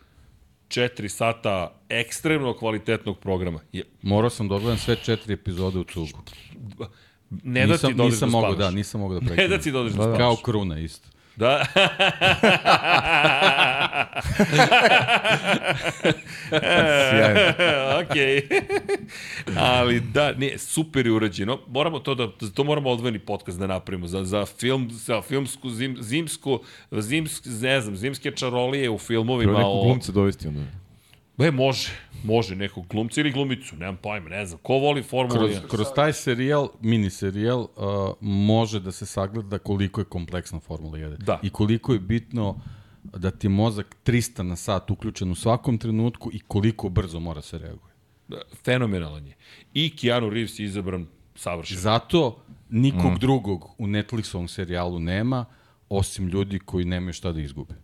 Četiri 0.68 1.10
sata 1.10 1.82
ekstremno 1.90 2.54
kvalitetnog 2.54 3.20
programa. 3.20 3.60
Je, 3.72 3.84
Morao 4.02 4.30
sam 4.30 4.48
da 4.48 4.78
sve 4.78 4.96
četiri 4.96 5.34
epizode 5.34 5.80
u 5.80 5.84
cugu. 5.84 6.24
ne 7.44 7.68
da 7.68 7.74
nisam, 7.74 7.92
ti 7.92 7.98
da 7.98 8.04
nisam 8.04 8.32
da 8.32 8.56
da, 8.58 8.72
nisam 8.72 9.02
mogao 9.02 9.20
da 9.20 9.26
Ne 9.26 9.28
prekinem. 9.36 9.50
da 9.58 9.64
ti 9.64 9.72
da 9.72 9.80
odeš 9.80 9.94
da, 9.94 10.02
spavaš. 10.04 10.18
Kao 10.18 10.36
kruna 10.36 10.80
isto. 10.80 11.10
Da. 11.40 11.66
Sjajno. 17.10 17.54
Okej. 18.04 18.42
Ali 19.58 20.00
da, 20.00 20.32
ne, 20.32 20.58
super 20.58 21.06
je 21.06 21.12
urađeno. 21.12 21.60
Moramo 21.68 22.00
to 22.00 22.16
da, 22.16 22.28
to 22.54 22.64
moramo 22.64 22.90
odvojeni 22.90 23.20
podcast 23.20 23.60
da 23.60 23.68
napravimo. 23.68 24.08
Za, 24.08 24.24
za 24.24 24.46
film, 24.46 24.90
za 24.92 25.22
filmsku, 25.22 25.70
zim, 25.70 25.98
zimsku, 26.00 26.60
zimsk, 26.92 27.44
ne 27.62 27.82
znam, 27.82 27.96
zimske 27.96 28.32
čarolije 28.32 28.90
u 28.90 28.98
filmovima 28.98 29.52
Treba 29.52 29.60
nekog 29.60 29.80
o... 29.80 29.84
glumca 29.84 30.12
dovesti 30.12 30.48
onda. 30.48 30.62
E, 31.38 31.52
može. 31.52 31.90
Može, 32.24 32.56
nekog 32.56 32.88
glumca 32.88 33.22
ili 33.22 33.32
glumicu, 33.32 33.76
nemam 33.76 33.98
pojma, 33.98 34.30
ne 34.30 34.46
znam. 34.46 34.60
Ko 34.64 34.74
voli 34.74 35.04
Formulu 35.04 35.40
Kroz, 35.40 35.52
1? 35.52 35.68
kroz 35.68 35.88
taj 35.96 36.14
serijal, 36.14 36.70
mini 36.82 37.10
serijal, 37.10 37.60
uh, 37.60 37.68
može 38.22 38.80
da 38.80 38.92
se 38.92 39.06
sagleda 39.06 39.58
koliko 39.58 40.02
je 40.02 40.06
kompleksna 40.06 40.60
Formula 40.60 40.98
1. 40.98 41.18
Da. 41.18 41.40
I 41.44 41.50
koliko 41.50 41.94
je 41.94 42.00
bitno 42.00 42.62
da 43.04 43.32
ti 43.32 43.50
mozak 43.50 43.96
300 44.06 44.42
na 44.42 44.56
sat 44.56 44.92
uključen 44.92 45.32
u 45.32 45.36
svakom 45.36 45.78
trenutku 45.78 46.30
i 46.34 46.40
koliko 46.40 46.90
brzo 46.90 47.20
mora 47.20 47.42
se 47.42 47.58
reaguje. 47.58 47.94
Fenomenalan 48.64 49.28
je. 49.28 49.36
I 49.74 49.96
Keanu 49.96 50.30
Reeves 50.30 50.60
je 50.60 50.66
izabran 50.66 51.08
savršeno. 51.36 51.80
Zato 51.80 52.44
nikog 52.70 53.12
mm. 53.12 53.20
drugog 53.20 53.70
u 53.78 53.88
Netflixovom 53.88 54.48
serijalu 54.48 55.00
nema, 55.00 55.46
osim 55.90 56.28
ljudi 56.28 56.60
koji 56.60 56.86
nemaju 56.86 57.14
šta 57.14 57.32
da 57.32 57.42
izgube. 57.42 57.76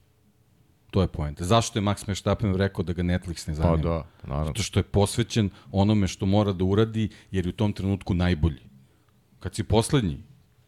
To 0.96 1.02
je 1.02 1.08
poenta. 1.08 1.44
Zašto 1.44 1.80
je 1.80 1.84
Max 1.84 2.08
Verstappen 2.08 2.56
rekao 2.56 2.84
da 2.84 2.94
ga 2.94 3.04
Netflix 3.04 3.48
ne 3.48 3.56
Pa 3.56 3.62
zanima? 3.62 3.78
da, 3.78 4.06
naravno. 4.24 4.46
Zato 4.46 4.64
što 4.64 4.80
je 4.80 4.84
posvećen 4.84 5.50
onome 5.72 6.08
što 6.08 6.26
mora 6.26 6.54
da 6.54 6.64
uradi, 6.64 7.10
jer 7.32 7.46
je 7.46 7.50
u 7.50 7.52
tom 7.52 7.74
trenutku 7.74 8.14
najbolji. 8.14 8.62
Kad 9.40 9.56
si 9.56 9.64
poslednji, 9.64 10.18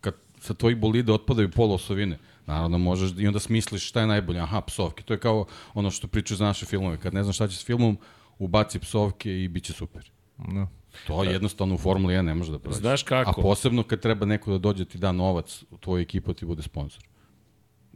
kad 0.01 0.15
sa 0.39 0.53
tvojih 0.53 0.77
bolida 0.77 1.13
otpadaju 1.13 1.51
pola 1.51 1.75
osovine, 1.75 2.17
naravno 2.45 2.77
možeš 2.77 3.11
i 3.17 3.27
onda 3.27 3.39
smisliš 3.39 3.87
šta 3.87 4.01
je 4.01 4.07
najbolje. 4.07 4.39
Aha, 4.39 4.61
psovke. 4.61 5.03
To 5.03 5.13
je 5.13 5.19
kao 5.19 5.45
ono 5.73 5.91
što 5.91 6.07
pričaju 6.07 6.37
za 6.37 6.45
naše 6.45 6.65
filmove. 6.65 6.97
Kad 6.97 7.13
ne 7.13 7.23
znaš 7.23 7.35
šta 7.35 7.47
će 7.47 7.57
s 7.57 7.65
filmom, 7.65 7.97
ubaci 8.37 8.79
psovke 8.79 9.43
i 9.43 9.47
bit 9.47 9.63
će 9.63 9.73
super. 9.73 10.11
No. 10.37 10.67
To 11.07 11.23
je 11.23 11.31
jednostavno 11.31 11.75
u 11.75 11.77
Formuli 11.77 12.13
1 12.13 12.21
ne 12.21 12.35
može 12.35 12.51
da 12.51 12.59
prođe. 12.59 12.79
Znaš 12.79 13.03
kako? 13.03 13.29
A 13.29 13.33
posebno 13.41 13.83
kad 13.83 13.99
treba 13.99 14.25
neko 14.25 14.51
da 14.51 14.57
dođe 14.57 14.85
ti 14.85 14.97
da 14.97 15.11
novac 15.11 15.63
u 15.71 15.77
tvoju 15.77 16.01
ekipu 16.01 16.33
ti 16.33 16.45
bude 16.45 16.61
sponsor. 16.61 17.03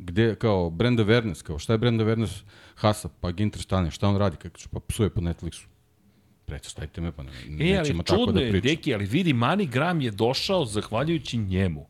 Gde, 0.04 0.36
kao, 0.36 0.70
Brenda 0.70 1.04
Vernes, 1.04 1.42
kao, 1.42 1.60
šta 1.60 1.74
je 1.74 1.78
Brenda 1.78 2.04
Vernes 2.04 2.32
Hasa? 2.76 3.10
Pa 3.22 3.32
Ginter 3.32 3.62
Stane, 3.62 3.92
šta 3.92 4.08
on 4.08 4.18
radi? 4.18 4.38
Kako 4.38 4.58
će, 4.58 4.68
pa 4.72 4.80
psuje 4.80 5.10
po 5.10 5.22
Netflixu. 5.22 5.66
Prećestajte 6.46 7.02
me, 7.02 7.12
pa 7.12 7.24
ne, 7.24 7.30
E, 7.32 7.34
ali 7.48 7.56
nećemo 7.56 8.04
tako 8.04 8.20
čudno 8.20 8.34
da 8.34 8.42
je, 8.42 8.52
pričamo. 8.52 8.72
deki, 8.72 8.94
ali 8.94 9.06
vidi, 9.06 9.34
Mani 9.34 9.66
Gram 9.66 10.02
je 10.02 10.12
došao 10.12 10.66
zahvaljujući 10.66 11.38
njemu. 11.38 11.88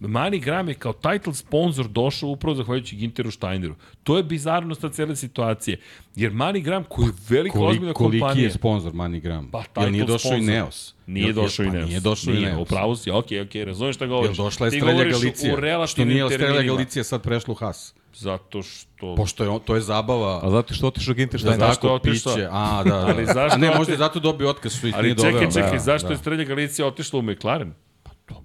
Mani 0.00 0.38
Gram 0.38 0.68
je 0.68 0.74
kao 0.74 0.92
title 0.92 1.34
sponsor 1.34 1.88
došao 1.88 2.28
upravo 2.28 2.54
zahvaljujući 2.54 2.96
Ginteru 2.96 3.30
Steineru. 3.30 3.74
To 4.02 4.16
je 4.16 4.22
bizarnost 4.22 4.80
ta 4.80 4.88
cele 4.88 5.16
situacije. 5.16 5.80
Jer 6.16 6.32
Mani 6.32 6.60
Gram, 6.60 6.84
koji 6.84 7.06
je 7.06 7.12
velika 7.28 7.52
Kolik, 7.52 7.70
ozbiljna 7.70 7.92
koliki 7.94 8.20
kompanija... 8.20 8.44
je 8.44 8.50
sponsor 8.50 8.92
MoneyGram? 8.92 9.50
Pa, 9.50 9.62
Jel 9.76 9.90
nije 9.92 10.02
title 10.02 10.14
došao 10.14 10.32
i. 10.32 10.40
Neos? 10.40 10.94
Nije 11.06 11.26
Jel- 11.26 11.32
došao 11.34 11.64
i 11.64 11.68
pa 11.68 11.74
Neos. 11.74 11.88
Nije 11.88 12.00
došao 12.00 12.32
i 12.32 12.36
nije, 12.36 12.48
Neos. 12.48 12.62
Upravo 12.62 12.96
si, 12.96 13.10
okej, 13.10 13.40
okej, 13.40 13.64
razumeš 13.64 13.96
šta 13.96 14.04
Jel 14.04 14.10
govoriš. 14.10 14.36
došla 14.36 14.66
je 14.66 14.70
Ti 14.70 14.76
Strelja 14.76 14.92
govoriš 14.92 15.12
Galicija? 15.14 15.52
U 15.52 15.56
Što 15.56 15.60
relativnim 15.60 16.14
nije 16.14 16.30
Strelja. 16.30 16.62
Galicija 16.64 17.04
sad 17.04 17.22
prešla 17.22 17.52
u 17.52 17.56
Has? 17.56 17.94
Zato 18.14 18.62
što... 18.62 19.14
Pošto 19.14 19.44
je 19.44 19.50
on, 19.50 19.60
to 19.60 19.74
je 19.74 19.80
zabava. 19.80 20.40
A 20.42 20.50
zato 20.50 20.74
što 20.74 20.86
otišao 20.86 21.14
Ginter 21.14 21.32
Da, 21.34 21.46
Steiner. 21.46 21.60
zašto 21.60 21.86
je 21.86 21.90
tako 21.90 22.08
otišao? 22.08 22.34
piće. 22.34 22.48
A, 22.50 22.82
da, 22.84 22.90
da. 22.90 23.06
Ali 23.06 23.26
zašto 23.26 23.54
A 23.54 23.58
ne, 23.58 23.70
možda 23.70 23.92
je 23.92 23.98
zato 23.98 24.20
dobio 24.20 24.50
otkaz 24.50 24.76
što 24.76 24.86
ih 24.86 24.94
Ali 24.96 25.02
nije 25.02 25.14
doveo. 25.14 25.32
čekaj, 25.32 25.52
čekaj, 25.52 25.72
Da, 25.72 25.78
zašto 25.78 26.08
da. 26.08 26.14
je 26.14 26.18
Strelja 26.18 26.44
Galicija 26.44 26.86
otišla 26.86 27.18
u 27.18 27.22
McLaren? 27.22 27.72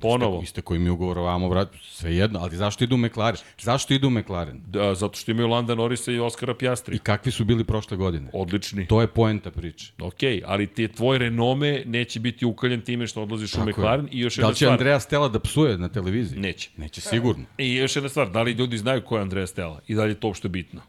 Ponovo. 0.02 0.42
Iste 0.44 0.62
koji 0.62 0.80
mi 0.80 0.90
ugovoravamo, 0.90 1.50
vrat, 1.50 1.70
sve 1.82 2.16
jedno, 2.16 2.40
ali 2.40 2.56
zašto 2.56 2.84
idu 2.84 2.96
u 2.96 2.98
McLaren? 2.98 3.40
Zašto 3.62 3.94
idu 3.94 4.08
u 4.08 4.12
McLaren? 4.12 4.62
Da, 4.68 4.96
zato 4.96 5.18
što 5.18 5.32
imaju 5.32 5.48
Landa 5.48 5.76
Norrisa 5.76 6.12
i 6.12 6.20
Oskara 6.20 6.54
Pjastri. 6.54 6.96
I 6.96 7.00
kakvi 7.00 7.32
su 7.32 7.46
bili 7.46 7.64
prošle 7.64 7.98
godine? 7.98 8.30
Odlični. 8.34 8.88
To 8.88 9.02
je 9.02 9.08
poenta 9.08 9.52
priče. 9.52 9.94
Ok, 10.02 10.20
ali 10.46 10.68
ti 10.68 10.88
tvoj 10.88 11.18
renome 11.18 11.84
neće 11.86 12.20
biti 12.20 12.46
ukaljen 12.46 12.82
time 12.82 13.08
što 13.08 13.22
odlaziš 13.22 13.54
u 13.54 13.58
Tako 13.58 13.70
je. 13.70 13.74
McLaren 13.74 14.08
i 14.12 14.20
još 14.20 14.36
Da 14.36 14.42
jedna 14.42 14.50
li 14.50 14.56
će 14.56 14.66
stvar. 14.66 14.72
Andreja 14.72 15.00
Stella 15.00 15.28
da 15.28 15.40
psuje 15.40 15.78
na 15.78 15.90
televiziji? 15.90 16.40
Neće. 16.40 16.70
Neće 16.78 17.02
sigurno. 17.02 17.46
I 17.58 17.76
još 17.76 17.96
jedna 17.96 18.10
stvar, 18.10 18.30
da 18.30 18.42
li 18.42 18.52
ljudi 18.52 18.78
znaju 18.78 19.02
ko 19.02 19.16
je 19.16 19.22
Andreja 19.22 19.48
Stella 19.48 19.80
i 19.88 19.96
da 19.96 20.04
li 20.04 20.12
je 20.12 20.20
to 20.20 20.28
uopšte 20.28 20.50
bitno? 20.50 20.82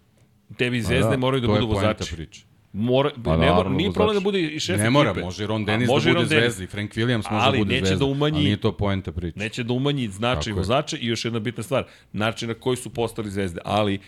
Tebi 0.58 0.82
zvezde 0.82 1.10
da, 1.10 1.16
moraju 1.16 1.40
da 1.40 1.46
to 1.46 1.54
je 1.54 1.60
budu 1.60 1.72
poenta 1.72 1.92
vozači. 1.92 2.14
priče. 2.16 2.44
Mora, 2.78 3.10
Pa 3.24 3.36
ne 3.36 3.52
mora, 3.52 3.68
nije 3.70 3.92
problem 3.92 4.14
da 4.14 4.20
bude 4.20 4.40
i 4.42 4.60
šef 4.60 4.78
Ne 4.78 4.90
mora, 4.90 5.10
ekipe. 5.10 5.24
može 5.24 5.44
i 5.44 5.46
Ron 5.46 5.64
Dennis 5.64 5.88
može 5.88 6.04
da 6.04 6.14
bude 6.14 6.34
Ron 6.34 6.40
zvezda 6.40 6.64
i 6.64 6.66
Frank 6.66 6.92
Williams 6.92 7.16
može 7.24 7.46
Ali 7.46 7.52
da 7.52 7.58
bude 7.58 7.74
neće 7.74 7.86
zvezda. 7.86 7.98
da 7.98 8.04
umanji- 8.06 8.34
Ali 8.34 8.44
nije 8.44 8.56
to 8.56 8.72
poenta 8.74 9.12
priče. 9.12 9.38
Neće 9.38 9.62
da 9.62 9.72
umanji 9.72 10.08
značaj 10.08 10.52
vozača 10.52 10.96
i 10.96 11.06
još 11.06 11.24
jedna 11.24 11.38
bitna 11.40 11.62
stvar, 11.62 11.84
način 12.12 12.48
na 12.48 12.54
koji 12.54 12.76
su 12.76 12.90
postali 12.90 13.30
zvezde. 13.30 13.60
Ali, 13.64 14.00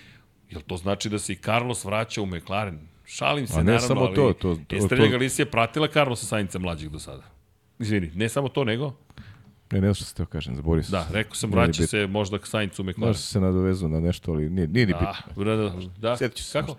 jel 0.51 0.61
to 0.63 0.77
znači 0.77 1.09
da 1.09 1.19
se 1.19 1.33
i 1.33 1.37
Carlos 1.37 1.85
vraća 1.85 2.23
u 2.23 2.27
McLaren? 2.27 2.79
Šalim 3.07 3.47
se, 3.47 3.55
A 3.55 3.59
ne 3.59 3.65
naravno, 3.65 3.89
samo 3.89 4.01
ali 4.01 4.15
to, 4.15 4.33
to- 4.33 4.57
to- 4.59 4.77
Estrella 4.77 5.05
to- 5.05 5.11
Galicia 5.11 5.43
je 5.43 5.51
pratila 5.51 5.89
Carlosa 5.89 6.27
Sainca 6.27 6.59
mlađeg 6.59 6.89
do 6.91 6.99
sada. 6.99 7.23
Izvini, 7.79 8.11
ne 8.15 8.29
samo 8.29 8.49
to, 8.49 8.65
nego? 8.65 8.95
Ne, 9.71 9.81
ne 9.81 9.87
znam 9.87 9.95
što 9.95 10.05
se 10.05 10.15
teo 10.15 10.27
kažem, 10.27 10.57
zaborio 10.57 10.83
sam. 10.83 10.93
Da, 10.93 11.07
rekao 11.13 11.35
sam, 11.35 11.51
vraća 11.51 11.87
se 11.87 12.07
možda 12.07 12.39
k 12.39 12.47
Saincu 12.47 12.83
u 12.83 12.85
McLaren. 12.85 13.09
Možda 13.09 13.23
se 13.23 13.41
nadovezao 13.41 13.89
na 13.89 14.01
nešto, 14.01 14.33
ali 14.33 14.51
nije, 14.51 14.69
nije 14.69 14.87
ni 14.87 14.93
bitno. 14.95 15.45
Da, 15.45 15.57
da, 15.57 15.73
da. 15.99 16.17
Sjetit 16.17 16.37
ću 16.37 16.45
se 16.45 16.61
Kako? 16.61 16.77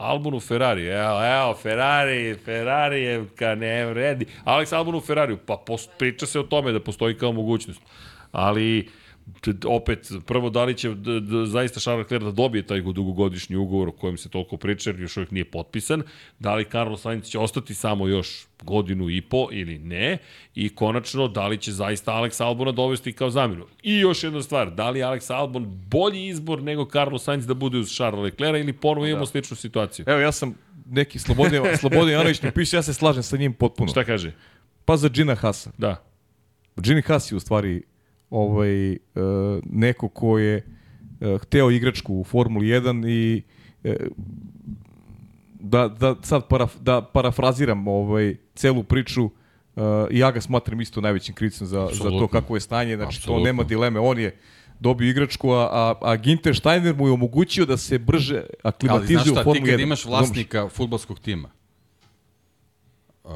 Albon 0.00 0.34
u 0.34 0.40
Ferrari, 0.40 0.86
evo, 0.86 1.24
evo, 1.24 1.54
Ferrari, 1.54 2.34
Ferrari 2.44 3.02
je 3.02 3.24
ka 3.36 3.54
ne 3.54 3.86
vredi. 3.86 4.26
Alex 4.44 4.72
Albon 4.76 4.94
u 4.94 5.00
pa 5.46 5.56
pos, 5.66 5.88
priča 5.98 6.26
se 6.26 6.40
o 6.40 6.42
tome 6.42 6.72
da 6.72 6.80
postoji 6.80 7.18
kao 7.18 7.32
mogućnost. 7.32 7.80
Ali 8.32 8.88
opet, 9.66 10.12
prvo 10.26 10.50
da 10.50 10.64
li 10.64 10.74
će 10.74 10.88
d, 10.88 11.20
d, 11.20 11.46
zaista 11.46 11.80
Charles 11.80 12.04
Leclerc 12.04 12.24
da 12.24 12.30
dobije 12.30 12.66
taj 12.66 12.80
dugogodišnji 12.80 13.56
ugovor 13.56 13.88
o 13.88 13.92
kojem 13.92 14.16
se 14.16 14.28
toliko 14.28 14.56
priča, 14.56 14.90
jer 14.90 15.00
još 15.00 15.16
uvijek 15.16 15.30
nije 15.30 15.44
potpisan, 15.44 16.02
da 16.38 16.54
li 16.54 16.64
Carlos 16.64 17.00
Sainz 17.00 17.24
će 17.24 17.38
ostati 17.38 17.74
samo 17.74 18.08
još 18.08 18.46
godinu 18.62 19.10
i 19.10 19.20
po 19.20 19.48
ili 19.52 19.78
ne, 19.78 20.18
i 20.54 20.68
konačno, 20.68 21.28
da 21.28 21.46
li 21.46 21.58
će 21.58 21.72
zaista 21.72 22.12
Alex 22.12 22.42
Albona 22.44 22.72
dovesti 22.72 23.12
kao 23.12 23.30
zamenu. 23.30 23.66
I 23.82 23.98
još 23.98 24.24
jedna 24.24 24.42
stvar, 24.42 24.70
da 24.74 24.90
li 24.90 25.00
Alex 25.00 25.34
Albon 25.34 25.80
bolji 25.90 26.26
izbor 26.26 26.62
nego 26.62 26.84
Carlos 26.84 27.24
Sainz 27.24 27.46
da 27.46 27.54
bude 27.54 27.78
uz 27.78 27.94
Charles 27.94 28.22
Leclerc 28.22 28.60
ili 28.60 28.72
ponovo 28.72 29.06
imamo 29.06 29.24
da. 29.24 29.30
sličnu 29.30 29.56
situaciju? 29.56 30.04
Evo, 30.08 30.20
ja 30.20 30.32
sam 30.32 30.54
neki 30.86 31.18
Slobodan, 31.18 31.76
Slobodan 31.76 32.10
Janović 32.10 32.42
mi 32.42 32.50
piše, 32.58 32.76
ja 32.76 32.82
se 32.82 32.94
slažem 32.94 33.22
sa 33.22 33.36
njim 33.36 33.52
potpuno. 33.52 33.90
Šta 33.90 34.04
kaže? 34.04 34.32
Pa 34.84 34.96
za 34.96 35.08
Gina 35.08 35.34
Hasa. 35.34 35.70
Da. 35.78 36.10
Gini 36.76 37.02
Haas 37.02 37.32
je 37.32 37.36
u 37.36 37.40
stvari 37.40 37.82
ovaj, 38.30 38.92
uh, 38.92 38.96
neko 39.64 40.08
ko 40.08 40.38
je 40.38 40.66
uh, 41.20 41.40
hteo 41.40 41.70
igračku 41.70 42.14
u 42.14 42.24
Formuli 42.24 42.66
1 42.66 43.08
i 43.08 43.42
uh, 43.84 43.94
da, 45.60 45.88
da 45.88 46.14
sad 46.22 46.48
paraf, 46.48 46.76
da 46.80 47.02
parafraziram 47.02 47.88
ovaj, 47.88 48.36
celu 48.54 48.82
priču, 48.82 49.30
ja 50.10 50.30
ga 50.30 50.40
smatram 50.40 50.80
isto 50.80 51.00
najvećim 51.00 51.34
krivcem 51.34 51.66
za, 51.66 51.88
za 51.92 52.10
to 52.10 52.28
kako 52.28 52.56
je 52.56 52.60
stanje, 52.60 52.96
znači 52.96 53.18
Absolutno. 53.18 53.44
to 53.44 53.46
nema 53.46 53.62
dileme, 53.62 54.00
on 54.00 54.18
je 54.18 54.36
dobio 54.80 55.10
igračku, 55.10 55.50
a, 55.50 55.68
a, 55.72 55.94
a 56.00 56.16
Ginter 56.16 56.56
Steiner 56.56 56.96
mu 56.96 57.06
je 57.06 57.12
omogućio 57.12 57.66
da 57.66 57.76
se 57.76 57.98
brže 57.98 58.42
aklimatizuje 58.62 59.32
u 59.32 59.34
Formulu 59.34 59.44
1. 59.44 59.46
Ali 59.46 59.54
znaš 59.54 59.60
šta, 59.60 59.64
ti 59.64 59.70
kad 59.70 59.80
imaš 59.80 60.04
vlasnika 60.04 60.68
futbolskog 60.68 61.20
tima, 61.20 61.50
uh, 63.24 63.30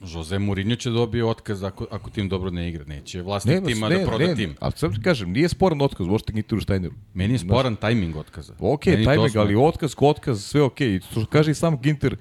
Jose 0.00 0.38
Mourinho 0.38 0.76
će 0.76 0.90
dobije 0.90 1.24
otkaz 1.24 1.62
ako, 1.62 1.86
ako 1.90 2.10
tim 2.10 2.28
dobro 2.28 2.50
ne 2.50 2.68
igra. 2.68 2.84
Neće 2.84 3.22
vlasnik 3.22 3.62
ne, 3.62 3.72
tima 3.72 3.88
da 3.88 3.94
ne, 3.94 4.00
da 4.00 4.06
proda 4.06 4.26
ne, 4.26 4.34
tim. 4.34 4.54
Ali 4.60 4.72
sad 4.76 5.02
kažem, 5.02 5.30
nije 5.30 5.48
sporan 5.48 5.82
otkaz, 5.82 6.06
možete 6.06 6.32
Ginteru 6.32 6.60
Steineru. 6.60 6.94
Meni 7.14 7.34
je 7.34 7.38
sporan 7.38 7.72
Znaš, 7.72 7.80
tajming 7.80 8.16
otkaza. 8.16 8.54
Ok, 8.58 8.86
Meni 8.86 9.04
tajming, 9.04 9.36
ali 9.36 9.56
otkaz 9.56 9.94
otkaz, 9.98 10.44
sve 10.44 10.62
ok. 10.62 10.80
I 10.80 11.00
to 11.14 11.26
kaže 11.26 11.50
i 11.50 11.54
sam 11.54 11.80
Ginter, 11.82 12.16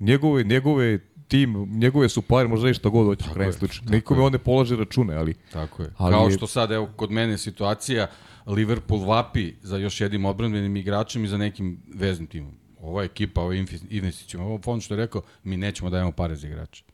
njegove, 0.00 0.44
njegove 0.44 0.98
tim, 1.28 1.68
njegove 1.70 2.08
su 2.08 2.22
pare, 2.22 2.48
možda 2.48 2.70
i 2.70 2.74
šta 2.74 2.88
god 2.88 3.06
hoće 3.06 3.30
u 3.30 3.34
krajem 3.34 3.52
slučaju. 3.52 3.90
Nikome 3.90 4.22
on 4.22 4.32
ne 4.32 4.38
polaže 4.38 4.76
račune, 4.76 5.14
ali... 5.14 5.34
Tako 5.52 5.82
je. 5.82 5.90
Ali 5.96 6.12
Kao 6.12 6.30
što 6.30 6.46
sad, 6.46 6.70
evo, 6.72 6.88
kod 6.96 7.10
mene 7.10 7.38
situacija, 7.38 8.06
Liverpool 8.46 9.04
vapi 9.04 9.52
za 9.62 9.76
još 9.76 10.00
jednim 10.00 10.24
odbranbenim 10.24 10.76
igračem 10.76 11.24
i 11.24 11.28
za 11.28 11.36
nekim 11.36 11.82
veznim 11.94 12.26
timom. 12.26 12.52
Ova 12.80 13.04
ekipa, 13.04 13.40
ova 13.40 13.54
investicijom, 13.90 14.42
ovo 14.42 14.58
fond 14.58 14.82
što 14.82 14.94
je 14.94 14.98
rekao, 14.98 15.22
mi 15.44 15.56
nećemo 15.56 15.90
dajemo 15.90 16.12
pare 16.12 16.36
za 16.36 16.46
igrače. 16.46 16.84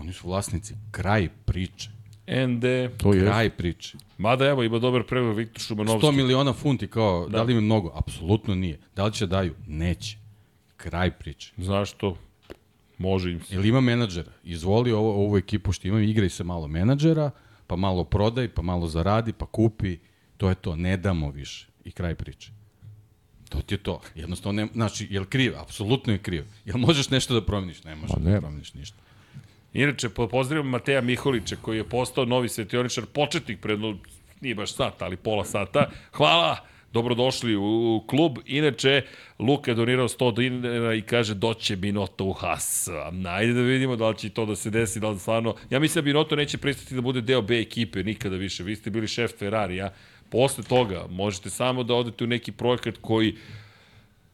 Oni 0.00 0.12
su 0.12 0.28
vlasnici. 0.28 0.74
Kraj 0.90 1.28
priče. 1.44 1.90
ND. 2.46 2.64
To 2.96 3.12
je. 3.14 3.24
Kraj 3.24 3.50
priče. 3.50 3.98
Mada 4.18 4.46
evo 4.46 4.62
ima 4.62 4.78
dobar 4.78 5.02
pregled 5.06 5.36
Viktor 5.36 5.62
Šumanovski. 5.62 6.06
100 6.06 6.12
miliona 6.12 6.52
funti 6.52 6.86
kao, 6.86 7.28
da. 7.28 7.38
da 7.38 7.42
li 7.42 7.52
im 7.52 7.64
mnogo? 7.64 7.92
Apsolutno 7.94 8.54
nije. 8.54 8.78
Da 8.96 9.04
li 9.04 9.12
će 9.12 9.26
daju? 9.26 9.54
Neće. 9.66 10.16
Kraj 10.76 11.10
priče. 11.10 11.52
Zašto? 11.56 12.16
Može 12.98 13.32
im 13.32 13.40
se. 13.40 13.54
Ili 13.54 13.68
ima 13.68 13.80
menadžera. 13.80 14.32
Izvoli 14.44 14.92
ovo, 14.92 15.14
ovu 15.14 15.36
ekipu 15.36 15.72
što 15.72 15.88
ima, 15.88 16.00
igraj 16.00 16.28
se 16.28 16.44
malo 16.44 16.68
menadžera, 16.68 17.30
pa 17.66 17.76
malo 17.76 18.04
prodaj, 18.04 18.48
pa 18.48 18.62
malo 18.62 18.86
zaradi, 18.86 19.32
pa 19.32 19.46
kupi. 19.46 19.98
To 20.36 20.48
je 20.48 20.54
to. 20.54 20.76
Ne 20.76 20.96
damo 20.96 21.30
više. 21.30 21.68
I 21.84 21.92
kraj 21.92 22.14
priče. 22.14 22.50
To 23.48 23.62
ti 23.62 23.74
je 23.74 23.78
to. 23.78 24.00
Jednostavno, 24.14 24.62
ne, 24.62 24.68
znači, 24.72 25.06
je 25.10 25.20
li 25.20 25.26
kriv? 25.26 25.58
Apsolutno 25.58 26.12
je 26.12 26.18
kriv. 26.18 26.44
Jel 26.64 26.78
možeš 26.78 27.10
nešto 27.10 27.34
da 27.34 27.46
promeniš? 27.46 27.84
Ne 27.84 27.94
možeš 27.94 28.16
da 28.16 28.40
promeniš 28.40 28.74
ništa. 28.74 28.96
Inače, 29.72 30.08
pozdravljam 30.08 30.68
Mateja 30.68 31.00
Miholića 31.00 31.56
koji 31.62 31.76
je 31.76 31.84
postao 31.84 32.24
novi 32.24 32.48
svetioničar, 32.48 33.06
početnik 33.06 33.60
pred, 33.60 33.78
nije 34.40 34.54
baš 34.54 34.74
sat, 34.74 35.02
ali 35.02 35.16
pola 35.16 35.44
sata. 35.44 35.90
Hvala! 36.12 36.56
Dobrodošli 36.92 37.56
u 37.56 38.04
klub. 38.06 38.38
Inače, 38.46 39.02
Luka 39.38 39.70
je 39.70 39.74
donirao 39.74 40.08
100 40.08 40.36
dinara 40.36 40.94
i 40.94 41.02
kaže 41.02 41.34
doće 41.34 41.76
Binoto 41.76 42.24
u 42.24 42.32
Haas. 42.32 42.88
Najde 43.12 43.52
da 43.52 43.60
vidimo 43.60 43.96
da 43.96 44.08
li 44.08 44.18
će 44.18 44.30
to 44.30 44.46
da 44.46 44.56
se 44.56 44.70
desi, 44.70 45.00
da 45.00 45.08
li 45.08 45.18
stvarno... 45.18 45.54
Ja 45.70 45.78
mislim 45.78 46.02
da 46.02 46.04
Binoto 46.04 46.36
neće 46.36 46.58
pristati 46.58 46.94
da 46.94 47.00
bude 47.00 47.20
deo 47.20 47.42
B 47.42 47.60
ekipe 47.60 48.02
nikada 48.02 48.36
više. 48.36 48.62
Vi 48.62 48.76
ste 48.76 48.90
bili 48.90 49.08
šef 49.08 49.38
Ferrarija. 49.38 49.92
Posle 50.30 50.64
toga 50.64 51.06
možete 51.10 51.50
samo 51.50 51.82
da 51.82 51.94
odete 51.94 52.24
u 52.24 52.26
neki 52.26 52.52
projekat 52.52 52.94
koji 53.00 53.36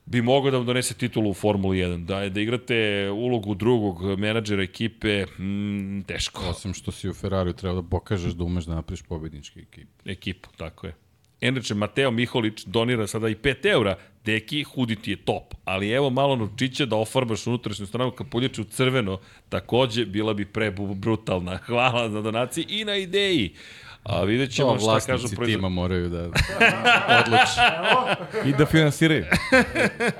bi 0.06 0.22
mogao 0.22 0.50
da 0.50 0.56
vam 0.56 0.66
donese 0.66 0.94
titulu 0.94 1.30
u 1.30 1.34
Formuli 1.34 1.78
1. 1.78 2.04
Da, 2.04 2.28
da 2.28 2.40
igrate 2.40 3.10
ulogu 3.10 3.54
drugog 3.54 4.18
menadžera 4.18 4.62
ekipe, 4.62 5.26
mm, 5.26 6.02
teško. 6.02 6.44
Osim 6.48 6.74
što 6.74 6.92
si 6.92 7.08
u 7.08 7.14
Ferrariju 7.14 7.52
treba 7.52 7.74
da 7.74 7.88
pokažeš 7.88 8.32
da 8.32 8.44
umeš 8.44 8.64
da 8.64 8.74
napriš 8.74 9.02
pobednički 9.02 9.60
ekip. 9.60 9.88
Ekipu, 10.04 10.48
tako 10.56 10.86
je. 10.86 10.94
Inače, 11.40 11.74
Mateo 11.74 12.10
Miholić 12.10 12.64
donira 12.64 13.06
sada 13.06 13.28
i 13.28 13.34
5 13.34 13.66
eura. 13.66 13.96
Deki, 14.24 14.62
huditi 14.62 15.10
je 15.10 15.16
top. 15.16 15.54
Ali 15.64 15.90
evo 15.90 16.10
malo 16.10 16.36
novčića 16.36 16.86
da 16.86 16.96
ofarbaš 16.96 17.46
unutrašnju 17.46 17.86
stranu 17.86 18.10
kapuljača 18.10 18.62
u 18.62 18.64
crveno. 18.64 19.20
Takođe, 19.48 20.06
bila 20.06 20.34
bi 20.34 20.44
pre 20.44 20.70
brutalna. 20.94 21.56
Hvala 21.66 22.10
za 22.10 22.22
donaciji 22.22 22.66
i 22.68 22.84
na 22.84 22.96
ideji. 22.96 23.54
A 24.08 24.22
vidjet 24.22 24.54
ćemo 24.54 24.72
to, 24.72 24.78
šta 24.78 25.00
kažu 25.06 25.28
proizvod. 25.28 25.46
tima 25.46 25.68
moraju 25.68 26.08
da 26.08 26.22
odluči. 27.20 27.60
I 28.44 28.52
da 28.52 28.66
finansiraju. 28.66 29.24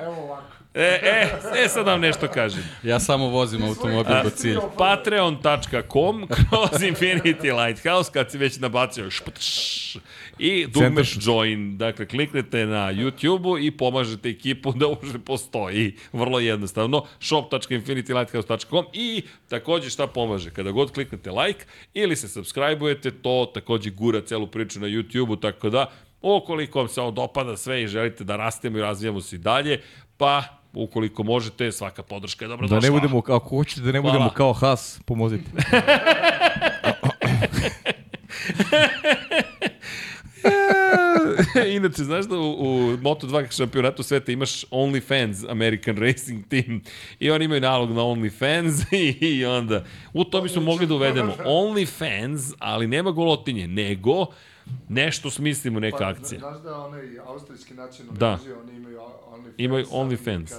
Evo 0.03 0.23
ovako. 0.23 0.47
E, 0.75 1.01
e, 1.03 1.29
e, 1.65 1.69
sad 1.69 1.87
vam 1.87 2.01
nešto 2.01 2.29
kažem. 2.29 2.63
Ja 2.83 3.01
samo 3.01 3.29
vozim 3.29 3.63
automobil 3.63 4.23
do 4.25 4.31
cilja. 4.31 4.61
Patreon.com 4.79 6.27
kroz 6.29 6.83
Infinity 6.83 7.65
Lighthouse, 7.67 8.11
kad 8.13 8.31
si 8.31 8.39
već 8.39 8.59
nabacio 8.59 9.11
šptš, 9.11 9.97
i 10.39 10.67
dugmeš 10.67 11.19
join. 11.27 11.79
Dakle, 11.79 12.07
kliknete 12.07 12.67
na 12.67 12.93
YouTube-u 12.93 13.59
i 13.59 13.71
pomažete 13.71 14.29
ekipu 14.29 14.73
da 14.73 14.87
uže 14.87 15.19
postoji. 15.19 15.97
Vrlo 16.13 16.39
jednostavno. 16.39 17.03
shop.infinitylighthouse.com 17.21 18.85
i 18.93 19.23
takođe 19.49 19.91
šta 19.91 20.07
pomaže? 20.07 20.51
Kada 20.51 20.71
god 20.71 20.93
kliknete 20.93 21.31
like 21.31 21.65
ili 21.95 22.17
se 22.17 22.29
subscribe-ujete, 22.29 23.11
to 23.23 23.51
takođe 23.55 23.91
gura 23.91 24.21
celu 24.21 24.47
priču 24.47 24.81
na 24.81 24.87
YouTube-u, 24.87 25.37
tako 25.37 25.71
da 25.71 25.91
Ukoliko 26.23 26.79
vam 26.79 26.89
se 26.89 27.01
ovo 27.01 27.11
dopada 27.11 27.57
sve 27.57 27.83
i 27.83 27.87
želite 27.87 28.25
da 28.25 28.37
rastemo 28.37 28.79
i 28.79 28.81
razvijamo 28.81 29.21
se 29.21 29.37
i 29.37 29.39
dalje, 29.39 29.81
pa 30.17 30.43
ukoliko 30.73 31.23
možete, 31.23 31.73
svaka 31.73 32.03
podrška 32.03 32.45
je 32.45 32.49
dobro 32.49 32.69
Da 32.69 32.81
ne 32.81 32.91
budemo, 32.91 33.19
ako 33.19 33.39
hoćete 33.39 33.81
da 33.81 33.93
ne 33.93 34.01
Hvala. 34.01 34.13
budemo 34.13 34.31
kao 34.31 34.53
Has, 34.53 35.01
pomozite. 35.05 35.51
Inače, 41.77 42.05
znaš 42.05 42.27
da 42.27 42.37
u, 42.39 42.51
u 42.51 42.97
Moto2 42.97 43.57
šampionatu 43.57 44.03
sveta 44.03 44.33
imaš 44.33 44.65
OnlyFans 44.65 45.51
American 45.51 45.97
Racing 45.97 46.49
Team 46.49 46.83
i 47.19 47.31
oni 47.31 47.45
imaju 47.45 47.61
nalog 47.61 47.91
na 47.91 48.03
OnlyFans 48.03 48.85
i, 48.97 49.27
i 49.27 49.45
onda 49.45 49.85
u 50.13 50.25
to 50.25 50.41
bismo 50.41 50.63
mogli 50.63 50.87
da 50.87 50.95
uvedemo. 50.95 51.37
OnlyFans, 51.45 52.55
ali 52.59 52.87
nema 52.87 53.11
golotinje, 53.11 53.69
nego 53.69 54.27
nešto 54.89 55.31
smislimo, 55.31 55.81
neka 55.81 55.99
pa, 55.99 56.09
akcija. 56.09 56.41
Znaš 56.41 56.63
da 56.63 56.79
onaj 56.81 57.19
austrijski 57.27 57.75
nacionalni 57.75 58.19
da. 58.19 58.39
oni 58.63 58.77
imaju 58.77 58.99
OnlyFans. 59.31 59.55
Imaju 59.59 59.87
OnlyFans. 59.87 60.53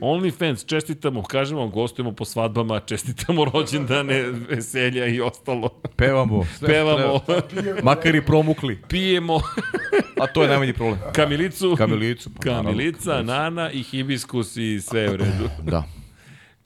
OnlyFans, 0.00 0.66
čestitamo, 0.66 1.22
kažemo 1.22 1.60
vam, 1.60 1.70
gostujemo 1.70 2.12
po 2.12 2.24
svadbama, 2.24 2.80
čestitamo 2.80 3.44
rođendane, 3.44 4.22
veselja 4.50 5.06
i 5.06 5.20
ostalo. 5.20 5.68
Pevamo. 5.96 6.46
Pevamo. 6.66 7.20
Makar 7.82 8.14
i 8.14 8.26
promukli. 8.26 8.82
Pijemo. 8.88 9.40
A 10.22 10.26
to 10.26 10.42
je 10.42 10.48
najmanji 10.48 10.72
problem. 10.72 10.98
Kamilicu. 11.12 11.74
Kamilicu. 11.78 12.30
Pa, 12.34 12.40
Kamilica, 12.40 13.10
naravno. 13.10 13.32
nana 13.32 13.70
i 13.70 13.82
hibiskus 13.82 14.56
i 14.56 14.80
sve 14.80 15.10
u 15.10 15.16
redu. 15.16 15.48
da. 15.62 15.82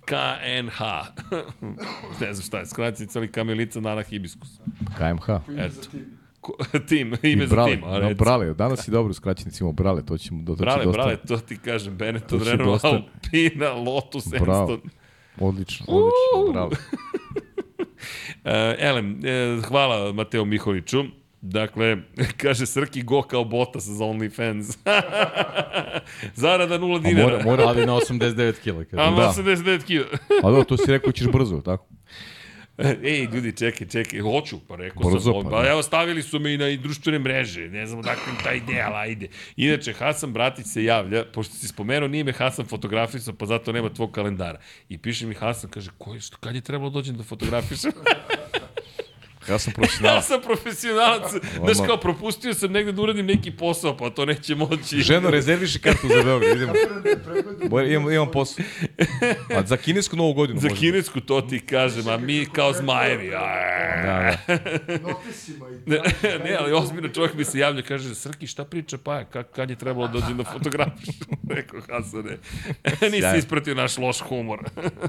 KNH. 0.04 0.80
ne 2.20 2.34
znam 2.34 2.46
šta 2.46 2.58
je, 2.58 2.66
skratica 2.66 3.18
ali 3.18 3.32
kamilica, 3.32 3.80
nana, 3.80 4.02
hibiskus. 4.02 4.48
KMH. 4.96 5.28
Eto. 5.58 5.88
tim, 6.88 7.14
ime 7.22 7.46
za 7.46 7.66
tim. 7.66 7.84
A 7.84 7.98
no, 7.98 8.14
brale, 8.14 8.54
danas 8.54 8.84
si 8.84 8.90
dobro 8.90 9.14
skraćenici 9.14 9.62
imamo 9.62 9.72
Brale, 9.72 10.06
to 10.06 10.18
ćemo 10.18 10.42
do, 10.42 10.54
to 10.54 10.56
brale, 10.56 10.84
dosta. 10.84 11.02
Brale, 11.02 11.16
to 11.16 11.38
ti 11.38 11.58
kažem, 11.58 11.96
Benetton, 11.96 12.42
Renault, 12.42 12.72
dosta... 12.72 12.88
Alpina, 12.88 13.72
Lotus, 13.72 14.24
Bravo. 14.40 14.78
Odlično, 15.40 15.86
odlično, 15.88 16.52
bravo. 16.52 16.68
uh, 16.68 16.76
Elem, 18.88 19.20
uh, 19.58 19.64
hvala 19.64 20.12
Mateo 20.12 20.44
Miholiću. 20.44 21.04
Dakle, 21.40 21.96
kaže 22.42 22.66
Srki 22.66 23.02
go 23.02 23.22
kao 23.22 23.44
bota 23.44 23.78
za 23.78 24.04
OnlyFans. 24.04 24.78
Zarada 26.34 26.78
0 26.78 27.02
dinara. 27.02 27.30
Mora, 27.30 27.44
mora, 27.44 27.64
ali 27.64 27.86
na 27.86 27.92
89 27.92 28.54
kg. 28.62 28.98
A 28.98 29.10
na 29.10 29.16
da. 29.16 29.32
89 29.36 29.82
kg. 29.82 30.18
A 30.42 30.50
da, 30.50 30.64
to 30.64 30.76
si 30.76 30.90
rekao 30.90 31.12
ćeš 31.12 31.26
brzo, 31.26 31.60
tako? 31.60 31.86
Ej, 33.04 33.28
ljudi, 33.32 33.52
čekaj, 33.52 33.86
čekaj, 33.86 34.20
hoću, 34.20 34.58
pa 34.68 34.76
rekao 34.76 35.10
Brzo, 35.10 35.32
sam, 35.32 35.42
pa, 35.42 35.50
pa, 35.50 35.68
evo 35.68 35.82
stavili 35.82 36.22
su 36.22 36.40
me 36.40 36.54
i 36.54 36.58
na 36.58 36.76
društvene 36.76 37.18
mreže, 37.18 37.68
ne 37.68 37.86
znam 37.86 38.02
dakle 38.02 38.32
ta 38.44 38.52
ideja, 38.52 38.86
ali 38.86 38.96
ajde. 38.96 39.28
Inače, 39.56 39.92
Hasan 39.92 40.32
Bratić 40.32 40.66
se 40.66 40.84
javlja, 40.84 41.24
pošto 41.24 41.54
si 41.54 41.68
spomenuo, 41.68 42.08
nije 42.08 42.24
me 42.24 42.32
Hasan 42.32 42.66
fotografisao, 42.66 43.34
pa 43.34 43.46
zato 43.46 43.72
nema 43.72 43.88
tvog 43.88 44.10
kalendara. 44.10 44.60
I 44.88 44.98
piše 44.98 45.26
mi 45.26 45.34
Hasan, 45.34 45.70
kaže, 45.70 45.90
koji, 45.98 46.20
što, 46.20 46.36
kad 46.36 46.54
je 46.54 46.60
trebalo 46.60 46.90
da 46.90 46.94
dođem 46.94 47.16
da 47.16 47.22
fotografišem? 47.22 47.92
Ja 49.50 49.58
sam 49.58 49.72
Ja 49.72 49.74
profesionalac. 49.76 50.24
sam 50.24 50.40
profesionalac, 50.42 51.30
znaš 51.56 51.86
kao, 51.86 51.96
propustio 51.96 52.54
sam 52.54 52.72
negde 52.72 52.92
da 52.92 53.02
uradim 53.02 53.26
neki 53.26 53.50
posao, 53.50 53.96
pa 53.96 54.10
to 54.10 54.24
neće 54.24 54.54
moći. 54.54 54.96
Ženo, 54.98 55.30
rezerviši 55.30 55.78
kartu 55.78 56.08
za 56.08 56.22
Beograd, 56.24 56.56
idemo. 56.56 56.72
Bolje, 57.64 57.94
imam, 57.94 58.12
imam 58.12 58.30
posao. 58.30 58.64
A 59.50 59.66
za 59.66 59.76
kinesku 59.76 60.16
novu 60.16 60.32
godinu 60.32 60.60
Za 60.60 60.68
možda. 60.68 60.80
kinesku 60.80 61.20
to 61.20 61.40
ti 61.40 61.60
kažem, 61.60 62.08
a 62.08 62.16
mi 62.16 62.46
kao 62.46 62.72
zmajevi. 62.72 63.30
Da, 63.30 64.36
da. 64.46 65.14
Ne, 65.86 65.98
ne, 66.38 66.56
ali 66.58 66.72
ozbiljno 66.72 67.08
čovjek 67.08 67.34
mi 67.34 67.44
se 67.44 67.58
javlja, 67.58 67.82
kaže, 67.82 68.14
Srki, 68.14 68.46
šta 68.46 68.64
priča 68.64 68.98
Paja, 68.98 69.24
kad, 69.24 69.52
kad 69.52 69.70
je 69.70 69.76
trebalo 69.76 70.06
da 70.06 70.12
dođe 70.12 70.34
na 70.34 70.44
fotografiju? 70.44 71.12
Rekao, 71.50 71.80
Hasane, 71.82 72.38
nisi 73.02 73.38
ispratio 73.38 73.74
naš 73.74 73.98
loš 73.98 74.20
humor. 74.20 74.58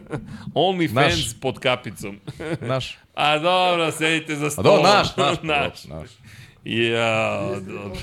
Only 0.56 0.94
Naš. 0.94 1.14
fans 1.14 1.34
pod 1.34 1.60
kapicom. 1.60 2.20
Naš. 2.62 2.98
A 3.20 3.38
dobro, 3.38 3.92
sedite 3.92 4.36
za 4.36 4.46
A 4.46 4.50
stolom. 4.50 4.78
do, 4.78 4.84
naš, 4.84 5.16
naš. 5.18 5.38
naš. 5.44 5.84
naš. 5.86 6.10
Ja, 6.64 7.42
dobro. 7.58 8.00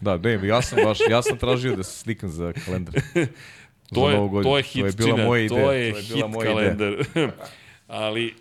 Da, 0.00 0.16
ne, 0.18 0.40
ja 0.42 0.62
sam 0.62 0.78
baš, 0.84 0.98
ja 1.10 1.22
sam 1.22 1.38
tražio 1.38 1.76
da 1.76 1.82
se 1.82 1.98
slikam 1.98 2.28
za 2.30 2.52
kalendar. 2.64 2.94
To 3.90 4.10
je, 4.10 4.16
to 4.16 4.38
je 4.38 4.42
To 4.42 4.56
je 4.56 4.62
hit 4.64 4.96
bila 4.96 5.16
moja 5.18 5.42
ideja. 5.42 5.62
to 5.62 5.72
je, 5.72 5.90
To 5.92 5.96
je 5.96 6.02
hit 6.02 6.14
bila 6.14 6.28
moja 6.28 6.50
ideja. 6.50 6.76
kalendar. 6.76 7.06
Ali, 7.88 8.34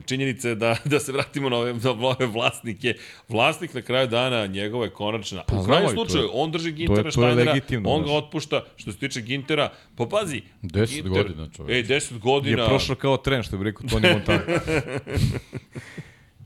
činjenica 0.00 0.48
je 0.48 0.54
da, 0.54 0.76
da 0.84 1.00
se 1.00 1.12
vratimo 1.12 1.48
na 1.48 1.56
ove, 1.56 1.74
na 1.74 1.90
ove 1.90 2.26
vlasnike. 2.26 2.94
Vlasnik 3.28 3.74
na 3.74 3.82
kraju 3.82 4.08
dana, 4.08 4.46
njegova 4.46 4.84
je 4.84 4.90
konačna. 4.92 5.42
Pa, 5.42 5.56
u 5.56 5.82
je- 5.82 5.88
slučaju, 5.88 6.30
on 6.32 6.50
drži 6.50 6.72
Gintera 6.72 7.10
je- 7.28 7.28
je 7.30 7.44
legitimno, 7.46 7.90
on 7.90 8.02
ga 8.02 8.06
znaš. 8.06 8.18
otpušta. 8.18 8.64
Što 8.76 8.92
se 8.92 8.98
tiče 8.98 9.20
Gintera, 9.20 9.68
pa 9.96 10.06
pazi. 10.06 10.42
10 10.62 11.02
godina, 11.04 11.48
čoveče. 11.48 11.76
Ej, 11.76 11.82
10 11.84 12.12
Je 12.12 12.18
godina. 12.18 12.66
prošao 12.66 12.96
kao 12.96 13.16
tren, 13.16 13.42
što 13.42 13.58
bi 13.58 13.64
rekao 13.64 13.88
Toni 13.88 14.08
Montana. 14.08 14.40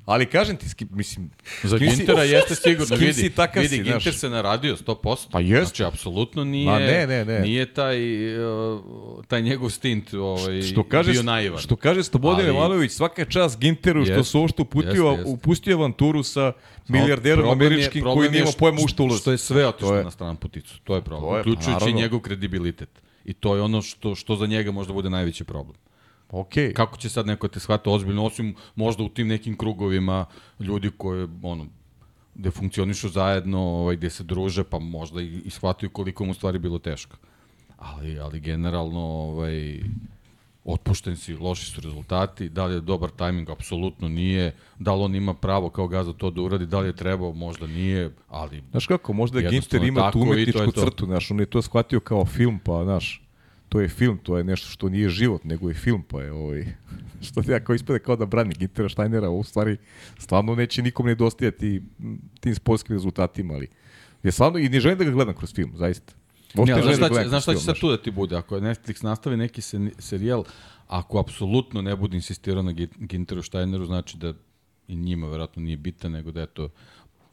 Ali 0.09 0.27
kažem 0.27 0.57
ti, 0.57 0.69
ski, 0.69 0.87
mislim... 0.91 1.31
Za 1.63 1.79
kim 1.79 1.91
si- 1.91 1.97
Gintera 1.97 2.23
jeste 2.35 2.55
sigurno, 2.57 2.97
vidi, 2.97 3.13
si 3.15 3.31
takav 3.31 3.63
vidi 3.63 3.69
si, 3.71 3.83
Ginter 3.83 4.03
znaš. 4.03 4.17
se 4.17 4.31
naradio 4.31 4.77
100%. 4.77 5.27
Pa 5.31 5.41
jest. 5.41 5.63
Znači, 5.67 5.85
apsolutno 5.85 6.45
nije, 6.45 6.67
Ma 6.67 6.79
ne, 6.79 7.07
ne, 7.07 7.25
ne. 7.25 7.41
nije 7.41 7.67
taj, 7.67 7.99
uh, 8.39 8.81
taj 9.25 9.43
njegov 9.43 9.71
stint 9.71 10.15
ovaj, 10.15 10.63
Što 10.63 10.85
kaže, 10.85 11.13
bio 11.13 11.23
naivan. 11.23 11.59
što 11.59 11.77
kaže 11.77 12.03
Slobodan 12.03 12.41
Ali- 12.41 12.49
Jovanović, 12.49 12.93
svaka 12.93 13.25
čast 13.25 13.59
Ginteru 13.61 14.05
što 14.05 14.13
Jest, 14.13 14.31
su 14.31 14.41
uopšte 14.41 14.63
uputio, 14.63 14.89
jest, 15.07 15.19
jest. 15.19 15.29
upustio 15.29 15.77
avanturu 15.77 16.23
sa 16.23 16.53
milijarderom 16.89 17.47
je- 17.47 17.53
američkim 17.53 18.05
koji 18.05 18.31
nema 18.31 18.47
što- 18.47 18.59
pojma 18.59 18.79
u 18.81 18.89
što 18.89 19.03
ulazi. 19.05 19.21
Što 19.21 19.31
je 19.33 19.39
sve 19.39 19.67
otišlo 19.67 20.03
na 20.03 20.11
stranu 20.11 20.37
puticu. 20.37 20.81
To 20.81 20.95
je 20.95 21.03
problem. 21.03 21.23
To 21.25 21.29
je, 21.29 21.35
pa 21.35 21.41
Uključujući 21.43 21.71
naravno. 21.73 21.97
njegov 21.97 22.21
kredibilitet. 22.21 22.89
I 23.25 23.33
to 23.33 23.57
je 23.57 23.63
ono 23.63 23.83
što, 23.83 24.15
što 24.15 24.37
za 24.37 24.47
njega 24.47 24.71
možda 24.71 24.93
bude 24.93 25.11
najveći 25.11 25.45
problem. 25.45 25.77
Okej. 26.31 26.75
Kako 26.75 26.97
će 26.97 27.09
sad 27.09 27.27
neko 27.27 27.49
te 27.49 27.61
shvata 27.61 27.91
ozbiljno, 27.91 28.25
osim 28.25 28.55
možda 28.75 29.03
u 29.03 29.09
tim 29.09 29.29
nekim 29.29 29.57
krugovima 29.57 30.27
ljudi 30.61 30.91
koji, 30.97 31.29
ono, 31.43 31.67
gde 32.35 32.51
funkcionišu 32.51 33.09
zajedno, 33.09 33.61
ovaj, 33.61 33.97
gde 33.97 34.11
se 34.11 34.25
druže, 34.25 34.65
pa 34.65 34.79
možda 34.79 35.23
i, 35.23 35.43
i 35.45 35.51
shvataju 35.51 35.91
koliko 35.91 36.25
mu 36.25 36.35
stvari 36.35 36.59
bilo 36.59 36.79
teško. 36.79 37.17
Ali, 37.79 38.19
ali 38.19 38.41
generalno, 38.41 39.01
ovaj, 39.01 39.81
otpušten 40.65 41.17
si, 41.17 41.35
loši 41.35 41.71
su 41.71 41.81
rezultati, 41.81 42.49
da 42.49 42.67
li 42.67 42.75
je 42.75 42.81
dobar 42.81 43.11
tajming, 43.11 43.51
apsolutno 43.51 44.09
nije, 44.09 44.55
da 44.79 44.95
li 44.95 45.03
on 45.03 45.15
ima 45.15 45.35
pravo 45.35 45.71
kao 45.71 45.89
gazda 45.89 46.13
to 46.13 46.31
da 46.31 46.43
uradi, 46.43 46.67
da 46.67 46.81
li 46.81 46.89
je 46.89 46.97
trebao, 46.97 47.33
možda 47.33 47.67
nije, 47.67 48.11
ali 48.29 48.63
Znaš 48.71 48.87
kako, 48.87 49.13
možda 49.13 49.41
Ginter 49.41 49.85
ima 49.85 50.11
tu 50.11 50.21
umetničku 50.21 50.73
crtu, 50.73 51.07
znaš, 51.07 51.31
on 51.31 51.41
je 51.41 51.47
to 51.47 51.63
shvatio 51.63 52.01
kao 52.01 52.25
film, 52.25 52.59
pa, 52.65 52.85
znaš, 52.85 53.23
to 53.69 53.81
je 53.81 53.89
film, 53.89 54.19
to 54.23 54.39
je 54.39 54.45
nešto 54.45 54.69
što 54.69 54.89
nije 54.89 55.09
život, 55.09 55.45
nego 55.45 55.69
je 55.69 55.75
film, 55.75 56.03
pa 56.03 56.23
je 56.23 56.33
ovaj, 56.33 56.67
što 57.27 57.43
ja 57.53 57.65
kao 57.65 57.75
ispade 57.75 57.99
kao 57.99 58.17
da 58.17 58.27
brani 58.27 58.55
Gintera 58.59 58.89
Steinera, 58.89 59.31
u 59.31 59.45
stvari 59.45 59.77
stvarno 60.19 60.55
neće 60.55 60.83
nikom 60.83 61.07
nedostajati 61.07 61.83
tim 62.41 62.55
sportskim 62.55 62.97
rezultatima, 62.97 63.55
ali 63.55 63.69
je 64.23 64.33
stvarno, 64.33 64.59
i 64.59 64.69
ne 64.69 64.81
želim 64.81 64.99
da 64.99 65.05
ga 65.05 65.11
gledam 65.11 65.35
kroz 65.35 65.55
film, 65.55 65.73
zaista. 65.77 66.13
Ali 66.57 66.67
želim 66.67 66.85
da 66.85 66.95
znaš 66.95 67.11
šta, 67.11 67.23
će, 67.23 67.29
znaš 67.29 67.43
šta 67.43 67.55
će 67.55 67.61
sad 67.61 67.79
tu 67.81 67.91
da 67.91 68.03
ti 68.03 68.11
bude? 68.11 68.37
Ako 68.37 68.55
je 68.55 68.63
Netflix 68.63 69.05
nastavi 69.05 69.37
neki 69.37 69.61
se, 69.61 69.91
serijal, 69.99 70.45
ako 70.87 71.19
apsolutno 71.19 71.83
ne 71.83 71.97
bude 71.97 72.17
insistirao 72.17 72.63
na 72.63 72.73
Gin- 72.73 73.07
Ginteru 73.07 73.43
Steineru, 73.43 73.87
znači 73.87 74.17
da 74.17 74.35
i 74.89 74.97
njima 74.97 75.29
verovatno 75.29 75.63
nije 75.63 75.77
bitan, 75.77 76.13
nego 76.13 76.31
da 76.31 76.43
eto, 76.43 76.69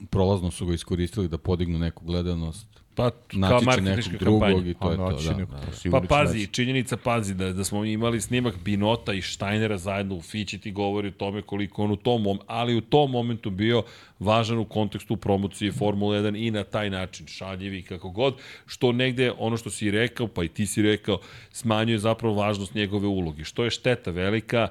prolazno 0.10 0.52
su 0.52 0.66
ga 0.66 0.74
iskoristili 0.74 1.28
da 1.28 1.38
podignu 1.38 1.80
neku 1.80 2.06
gledanost, 2.06 2.68
Pa, 2.96 3.12
kao 3.50 3.62
marketinška 3.62 4.18
kampanja. 4.18 4.70
i 4.70 4.74
to 4.74 4.92
je 4.92 4.98
A, 5.00 5.10
to. 5.10 5.18
Da, 5.24 5.34
da, 5.34 5.46
pa. 5.92 6.00
Pa 6.00 6.08
pazi, 6.08 6.48
činjenica 6.48 6.98
pazi 6.98 7.34
da, 7.34 7.54
da 7.54 7.64
smo 7.64 7.86
imali 7.86 8.22
snimak 8.22 8.58
Binota 8.58 9.14
i 9.14 9.22
Steinera 9.22 9.78
zajedno 9.78 10.16
u 10.16 10.22
Fići 10.22 10.58
ti 10.58 10.72
govori 10.72 11.08
o 11.08 11.12
tome 11.12 11.42
koliko 11.42 11.84
on 11.84 11.92
u 11.92 11.96
tom 11.96 12.40
ali 12.48 12.76
u 12.76 12.82
tom 12.82 13.12
momentu 13.12 13.50
bio 13.50 13.84
važan 14.20 14.58
u 14.58 14.66
kontekstu 14.66 15.16
promocije 15.16 15.72
Formule 15.72 16.22
1 16.22 16.48
i 16.48 16.52
na 16.52 16.64
taj 16.64 16.90
način 16.90 17.28
šaljivi 17.28 17.82
kako 17.82 18.10
god, 18.10 18.36
što 18.66 18.92
negde 18.92 19.32
ono 19.38 19.58
što 19.58 19.70
si 19.70 19.92
rekao, 19.92 20.28
pa 20.28 20.44
i 20.44 20.48
ti 20.48 20.66
si 20.66 20.82
rekao, 20.82 21.20
smanjuje 21.52 22.00
zapravo 22.00 22.36
važnost 22.36 22.76
njegove 22.76 23.08
uloge, 23.08 23.44
što 23.44 23.64
je 23.64 23.70
šteta 23.70 24.12
velika 24.12 24.68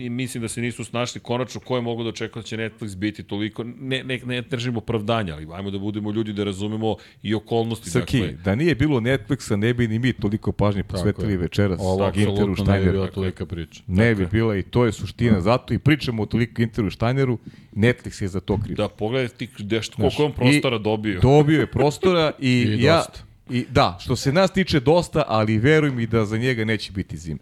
i 0.00 0.10
mislim 0.10 0.42
da 0.42 0.48
se 0.48 0.60
nisu 0.60 0.84
snašli 0.84 1.20
konačno 1.20 1.60
ko 1.60 1.76
je 1.76 1.82
mogo 1.82 2.02
da 2.02 2.08
očekao 2.08 2.42
da 2.42 2.46
će 2.46 2.56
Netflix 2.56 2.96
biti 2.96 3.22
toliko, 3.22 3.64
ne, 3.64 4.04
ne, 4.04 4.20
ne 4.24 4.42
držimo 4.42 4.78
opravdanja, 4.78 5.34
ali 5.34 5.46
ajmo 5.52 5.70
da 5.70 5.78
budemo 5.78 6.10
ljudi 6.10 6.32
da 6.32 6.44
razumemo 6.44 6.96
i 7.22 7.34
okolnosti. 7.34 7.90
Srki, 7.90 8.20
dakle, 8.20 8.36
da 8.44 8.54
nije 8.54 8.74
bilo 8.74 9.00
Netflixa, 9.00 9.56
ne 9.56 9.74
bi 9.74 9.88
ni 9.88 9.98
mi 9.98 10.12
toliko 10.12 10.52
pažnje 10.52 10.82
posvetili 10.82 11.32
je. 11.32 11.38
večeras 11.38 11.80
Ovo 11.82 12.10
Ginteru 12.10 12.32
apsolutno 12.32 12.74
ne 12.74 12.80
bi 12.80 12.90
bila 12.90 13.06
tolika 13.06 13.46
priča. 13.46 13.82
Ne 13.86 14.14
bi 14.14 14.26
bila 14.26 14.56
i 14.56 14.62
to 14.62 14.84
je 14.84 14.92
suština. 14.92 15.40
Zato 15.40 15.74
i 15.74 15.78
pričamo 15.78 16.22
o 16.22 16.26
toliko 16.26 16.62
Interu 16.62 16.88
i 16.88 16.90
Steineru. 16.90 17.38
Netflix 17.74 18.22
je 18.22 18.28
za 18.28 18.40
to 18.40 18.58
kriv. 18.64 18.75
Da, 18.76 18.88
pogledaj 18.88 19.28
ti 19.28 19.48
gde 19.58 19.82
što, 19.82 19.96
koliko 19.96 20.24
on 20.24 20.32
prostora 20.32 20.76
I 20.76 20.80
dobio. 20.80 21.20
Dobio 21.20 21.60
je 21.60 21.66
prostora 21.66 22.32
i, 22.38 22.50
I 22.78 22.82
ja... 22.82 22.96
dosta. 22.96 23.26
I, 23.50 23.66
da, 23.70 23.98
što 24.00 24.16
se 24.16 24.32
nas 24.32 24.52
tiče 24.52 24.80
dosta, 24.80 25.24
ali 25.26 25.58
veruj 25.58 25.90
mi 25.90 26.06
da 26.06 26.24
za 26.24 26.38
njega 26.38 26.64
neće 26.64 26.92
biti 26.92 27.16
zime. 27.16 27.38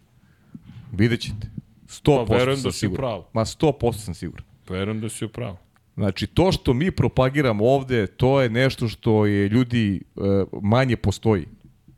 Vidjet 0.93 1.21
ćete. 1.21 1.49
100% 1.87 2.27
Pa, 2.29 2.35
verujem 2.35 2.57
sam 2.57 2.69
da 2.69 2.73
si 2.73 2.79
siguran. 2.79 3.01
pravu. 3.01 3.25
Ma 3.33 3.45
100% 3.45 3.93
sam 3.93 4.15
siguran. 4.15 4.45
Verujem 4.69 5.01
da 5.01 5.09
si 5.09 5.25
u 5.25 5.29
pravu. 5.29 5.57
Znači, 5.95 6.27
to 6.27 6.53
što 6.53 6.75
mi 6.75 6.91
propagiramo 6.91 7.65
ovde, 7.65 8.07
to 8.07 8.41
je 8.41 8.51
nešto 8.51 8.89
što 8.89 9.27
je 9.27 9.49
ljudi 9.49 10.03
e, 10.17 10.21
manje 10.63 10.97
postoji. 10.97 11.47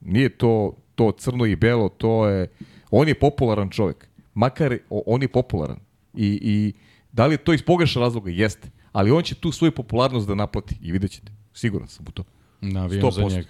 Nije 0.00 0.28
to, 0.28 0.76
to 0.94 1.12
crno 1.12 1.46
i 1.46 1.56
belo, 1.56 1.88
to 1.88 2.28
je... 2.28 2.48
On 2.90 3.08
je 3.08 3.14
popularan 3.14 3.70
čovjek. 3.70 4.08
Makar 4.34 4.78
on 4.90 5.22
je 5.22 5.28
popularan. 5.28 5.78
I, 6.14 6.38
i 6.42 6.72
da 7.12 7.26
li 7.26 7.34
je 7.34 7.38
to 7.38 7.52
iz 7.52 7.62
pogrešna 7.62 8.00
razloga? 8.02 8.30
Jeste. 8.30 8.68
Ali 8.96 9.10
on 9.10 9.22
će 9.22 9.34
tu 9.34 9.52
svoju 9.52 9.72
popularnost 9.72 10.28
da 10.28 10.34
naplati. 10.34 10.76
I 10.82 10.92
vidjet 10.92 11.12
ćete. 11.12 11.32
Siguran 11.54 11.88
sam 11.88 12.04
u 12.08 12.10
to. 12.10 12.24
Navijam 12.60 13.10
za 13.12 13.20
100%. 13.20 13.30
njega. 13.36 13.48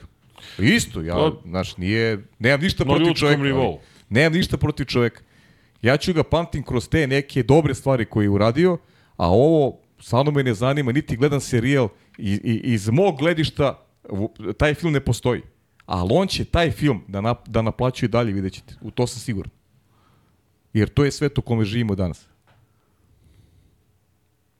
Isto, 0.58 1.02
ja, 1.02 1.14
To- 1.14 1.42
znaš, 1.44 1.76
nije, 1.76 2.24
nemam 2.38 2.60
ništa 2.60 2.84
Na 2.84 2.94
protiv 2.94 3.14
čoveka. 3.14 3.40
ali 3.40 3.48
nivou. 3.48 3.80
Nemam 4.08 4.32
ništa 4.32 4.56
protiv 4.56 4.84
čoveka. 4.84 5.22
Ja 5.82 5.96
ću 5.96 6.12
ga 6.12 6.22
pamtim 6.22 6.62
kroz 6.62 6.88
te 6.88 7.06
neke 7.06 7.42
dobre 7.42 7.74
stvari 7.74 8.04
koje 8.04 8.24
je 8.24 8.30
uradio, 8.30 8.78
a 9.16 9.28
ovo 9.30 9.78
stvarno 10.00 10.30
me 10.30 10.42
ne 10.42 10.54
zanima, 10.54 10.92
niti 10.92 11.16
gledam 11.16 11.40
serijal 11.40 11.88
i, 12.18 12.32
i, 12.32 12.60
iz 12.72 12.88
mog 12.88 13.18
gledišta 13.18 13.86
taj 14.58 14.74
film 14.74 14.92
ne 14.92 15.00
postoji. 15.00 15.42
Ali 15.86 16.10
on 16.12 16.26
će 16.26 16.44
taj 16.44 16.70
film 16.70 17.02
da, 17.08 17.20
nap, 17.20 17.48
da 17.48 17.62
naplaćuje 17.62 18.08
dalje, 18.08 18.32
vidjet 18.32 18.52
ćete. 18.52 18.74
U 18.80 18.90
to 18.90 19.06
sam 19.06 19.20
siguran. 19.20 19.50
Jer 20.72 20.88
to 20.88 21.04
je 21.04 21.12
svet 21.12 21.38
u 21.38 21.42
kome 21.42 21.64
živimo 21.64 21.94
danas. 21.94 22.26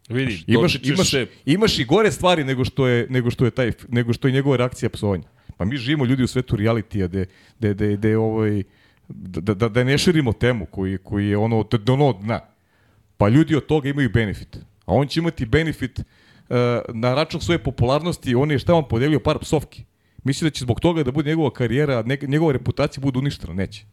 Vidi, 0.09 0.45
Imaš, 0.47 0.78
imaš, 0.83 1.11
se... 1.11 1.27
imaš 1.45 1.78
i 1.78 1.85
gore 1.85 2.12
stvari 2.12 2.45
nego 2.45 2.65
što 2.65 2.87
je, 2.87 3.07
nego 3.11 3.31
što 3.31 3.45
je, 3.45 3.51
taj, 3.51 3.73
nego 3.89 4.12
što 4.12 4.28
je 4.28 4.33
njegova 4.33 4.57
reakcija 4.57 4.89
psovanja. 4.89 5.28
Pa 5.57 5.65
mi 5.65 5.77
živimo 5.77 6.05
ljudi 6.05 6.23
u 6.23 6.27
svetu 6.27 6.57
realitija 6.57 7.07
gde, 7.07 7.27
gde, 7.59 7.74
gde, 7.74 7.97
gde 7.97 8.16
ovaj, 8.16 8.62
da, 9.09 9.55
da, 9.55 9.69
da 9.69 9.85
ne 9.85 9.99
širimo 9.99 10.33
temu 10.33 10.66
koji, 10.66 10.99
koji 10.99 11.28
je 11.28 11.37
ono, 11.37 11.62
do 11.62 11.93
ono 11.93 12.12
dna. 12.12 12.41
Pa 13.16 13.28
ljudi 13.28 13.57
od 13.57 13.66
toga 13.66 13.89
imaju 13.89 14.11
benefit. 14.11 14.57
A 14.57 14.95
on 14.95 15.07
će 15.07 15.20
imati 15.20 15.47
benefit 15.47 15.99
uh, 15.99 16.57
na 16.95 17.15
račun 17.15 17.41
svoje 17.41 17.59
popularnosti, 17.59 18.35
on 18.35 18.51
je 18.51 18.59
šta 18.59 18.74
on 18.74 18.89
podelio 18.89 19.20
par 19.20 19.39
psovki. 19.39 19.85
Misli 20.24 20.47
da 20.47 20.51
će 20.51 20.65
zbog 20.65 20.81
toga 20.81 21.03
da 21.03 21.12
bude 21.12 21.31
njegova 21.31 21.51
karijera, 21.51 22.03
ne, 22.03 22.19
njegova 22.23 22.53
reputacija 22.53 23.01
bude 23.01 23.19
uništena. 23.19 23.55
Neće. 23.55 23.85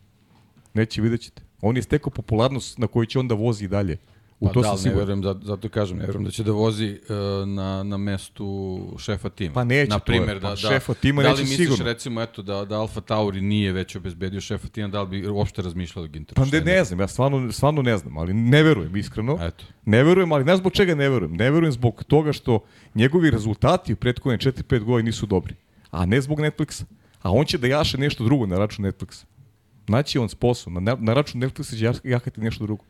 Neće, 0.73 1.01
vidjet 1.01 1.21
ćete. 1.21 1.41
On 1.61 1.75
je 1.75 1.81
stekao 1.81 2.09
popularnost 2.09 2.77
na 2.77 2.87
koju 2.87 3.05
će 3.05 3.19
onda 3.19 3.35
vozi 3.35 3.65
i 3.65 3.67
dalje. 3.67 3.97
U 4.43 4.47
Pa 4.47 4.53
to 4.53 4.61
da, 4.61 4.67
sam 4.67 4.77
ali 4.77 4.89
ne 4.89 4.95
verujem, 4.95 5.23
zato, 5.43 5.69
kažem, 5.69 5.97
ne 5.97 6.05
verujem 6.05 6.25
da 6.25 6.31
će 6.31 6.43
da 6.43 6.51
vozi 6.51 6.99
uh, 7.09 7.47
na, 7.47 7.83
na 7.83 7.97
mestu 7.97 8.79
šefa 8.99 9.29
tima. 9.29 9.53
Pa 9.53 9.63
neće 9.63 9.89
na 9.89 9.99
to 9.99 10.11
je, 10.11 10.17
primer, 10.17 10.41
pa 10.41 10.47
da, 10.47 10.49
da, 10.49 10.55
šefa 10.55 10.93
tima 10.93 11.21
da 11.21 11.27
li 11.27 11.33
neće 11.33 11.49
misliš 11.49 11.67
sigurno. 11.67 11.85
recimo 11.85 12.21
eto 12.21 12.41
da, 12.41 12.65
da 12.65 12.79
Alfa 12.79 13.01
Tauri 13.01 13.41
nije 13.41 13.71
već 13.71 13.95
obezbedio 13.95 14.41
šefa 14.41 14.67
tima, 14.67 14.87
da 14.87 15.01
li 15.01 15.07
bi 15.07 15.27
uopšte 15.27 15.61
razmišljali 15.61 16.05
o 16.05 16.11
Ginteru? 16.11 16.35
Pa 16.35 16.57
ne, 16.57 16.61
ne 16.61 16.83
znam, 16.83 16.99
ja 16.99 17.07
stvarno, 17.07 17.51
stvarno 17.51 17.81
ne 17.81 17.97
znam, 17.97 18.17
ali 18.17 18.33
ne 18.33 18.63
verujem, 18.63 18.95
iskreno. 18.95 19.37
Eto. 19.41 19.65
Ne 19.85 20.03
verujem, 20.03 20.31
ali 20.31 20.45
ne 20.45 20.57
zbog 20.57 20.71
čega 20.71 20.95
ne 20.95 21.09
verujem. 21.09 21.33
Ne 21.33 21.51
verujem 21.51 21.71
zbog 21.71 22.03
toga 22.03 22.33
što 22.33 22.59
njegovi 22.95 23.31
rezultati 23.31 23.93
u 23.93 23.95
prethodne 23.95 24.37
4-5 24.37 24.83
godina 24.83 25.05
nisu 25.05 25.25
dobri. 25.25 25.55
A 25.91 26.05
ne 26.05 26.21
zbog 26.21 26.39
Netflixa. 26.39 26.83
A 27.21 27.31
on 27.31 27.45
će 27.45 27.57
da 27.57 27.67
jaše 27.67 27.97
nešto 27.97 28.23
drugo 28.23 28.45
na 28.45 28.57
račun 28.57 28.85
Netflixa. 28.85 29.25
Naći 29.87 30.19
on 30.19 30.29
sposob. 30.29 30.73
Na, 30.73 30.97
na 30.99 31.13
račun 31.13 31.41
Netflixa 31.41 31.77
će 31.79 32.09
jahati 32.09 32.41
nešto 32.41 32.63
drugo. 32.63 32.83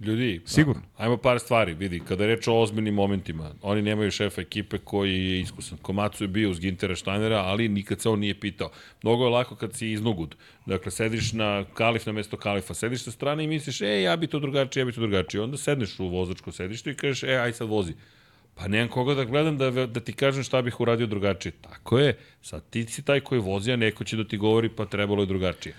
Ljudi, 0.00 0.40
Sigurno. 0.44 0.82
ajmo 0.96 1.16
par 1.16 1.38
stvari, 1.38 1.74
vidi, 1.74 2.00
kada 2.00 2.24
je 2.24 2.36
reč 2.36 2.48
o 2.48 2.60
ozbiljnim 2.60 2.94
momentima, 2.94 3.50
oni 3.62 3.82
nemaju 3.82 4.10
šefa 4.10 4.40
ekipe 4.40 4.78
koji 4.78 5.14
je 5.14 5.40
iskusan. 5.40 5.78
Komacu 5.82 6.24
je 6.24 6.28
bio 6.28 6.50
uz 6.50 6.60
Gintera 6.60 6.96
Steinera, 6.96 7.36
ali 7.36 7.68
nikad 7.68 8.00
se 8.00 8.08
on 8.08 8.18
nije 8.18 8.40
pitao. 8.40 8.70
Mnogo 9.02 9.24
je 9.24 9.30
lako 9.30 9.56
kad 9.56 9.74
si 9.74 9.90
iznugud. 9.90 10.34
Dakle, 10.66 10.90
sediš 10.90 11.32
na 11.32 11.64
kalif 11.74 12.06
na 12.06 12.12
mesto 12.12 12.36
kalifa, 12.36 12.74
sediš 12.74 13.02
sa 13.02 13.10
strane 13.10 13.44
i 13.44 13.46
misliš, 13.46 13.80
e, 13.80 14.02
ja 14.02 14.16
bi 14.16 14.26
to 14.26 14.38
drugačije, 14.38 14.80
ja 14.80 14.84
bi 14.84 14.92
to 14.92 15.00
drugačije. 15.00 15.42
Onda 15.42 15.56
sedneš 15.56 15.98
u 16.00 16.08
vozačko 16.08 16.52
sedište 16.52 16.90
i 16.90 16.94
kažeš, 16.94 17.22
e, 17.22 17.36
aj 17.36 17.52
sad 17.52 17.68
vozi. 17.68 17.94
Pa 18.54 18.68
nemam 18.68 18.88
koga 18.88 19.14
da 19.14 19.24
gledam 19.24 19.58
da, 19.58 19.70
da 19.70 20.00
ti 20.00 20.12
kažem 20.12 20.42
šta 20.42 20.62
bih 20.62 20.80
uradio 20.80 21.06
drugačije. 21.06 21.52
Tako 21.52 21.98
je, 21.98 22.18
sad 22.48 22.70
ti 22.70 22.84
si 22.84 23.02
taj 23.02 23.20
koji 23.20 23.40
vozi, 23.40 23.72
a 23.72 23.76
neko 23.76 24.04
će 24.04 24.16
da 24.16 24.24
ti 24.24 24.36
govori 24.36 24.68
pa 24.68 24.86
trebalo 24.86 25.22
je 25.22 25.26
drugačije. 25.26 25.74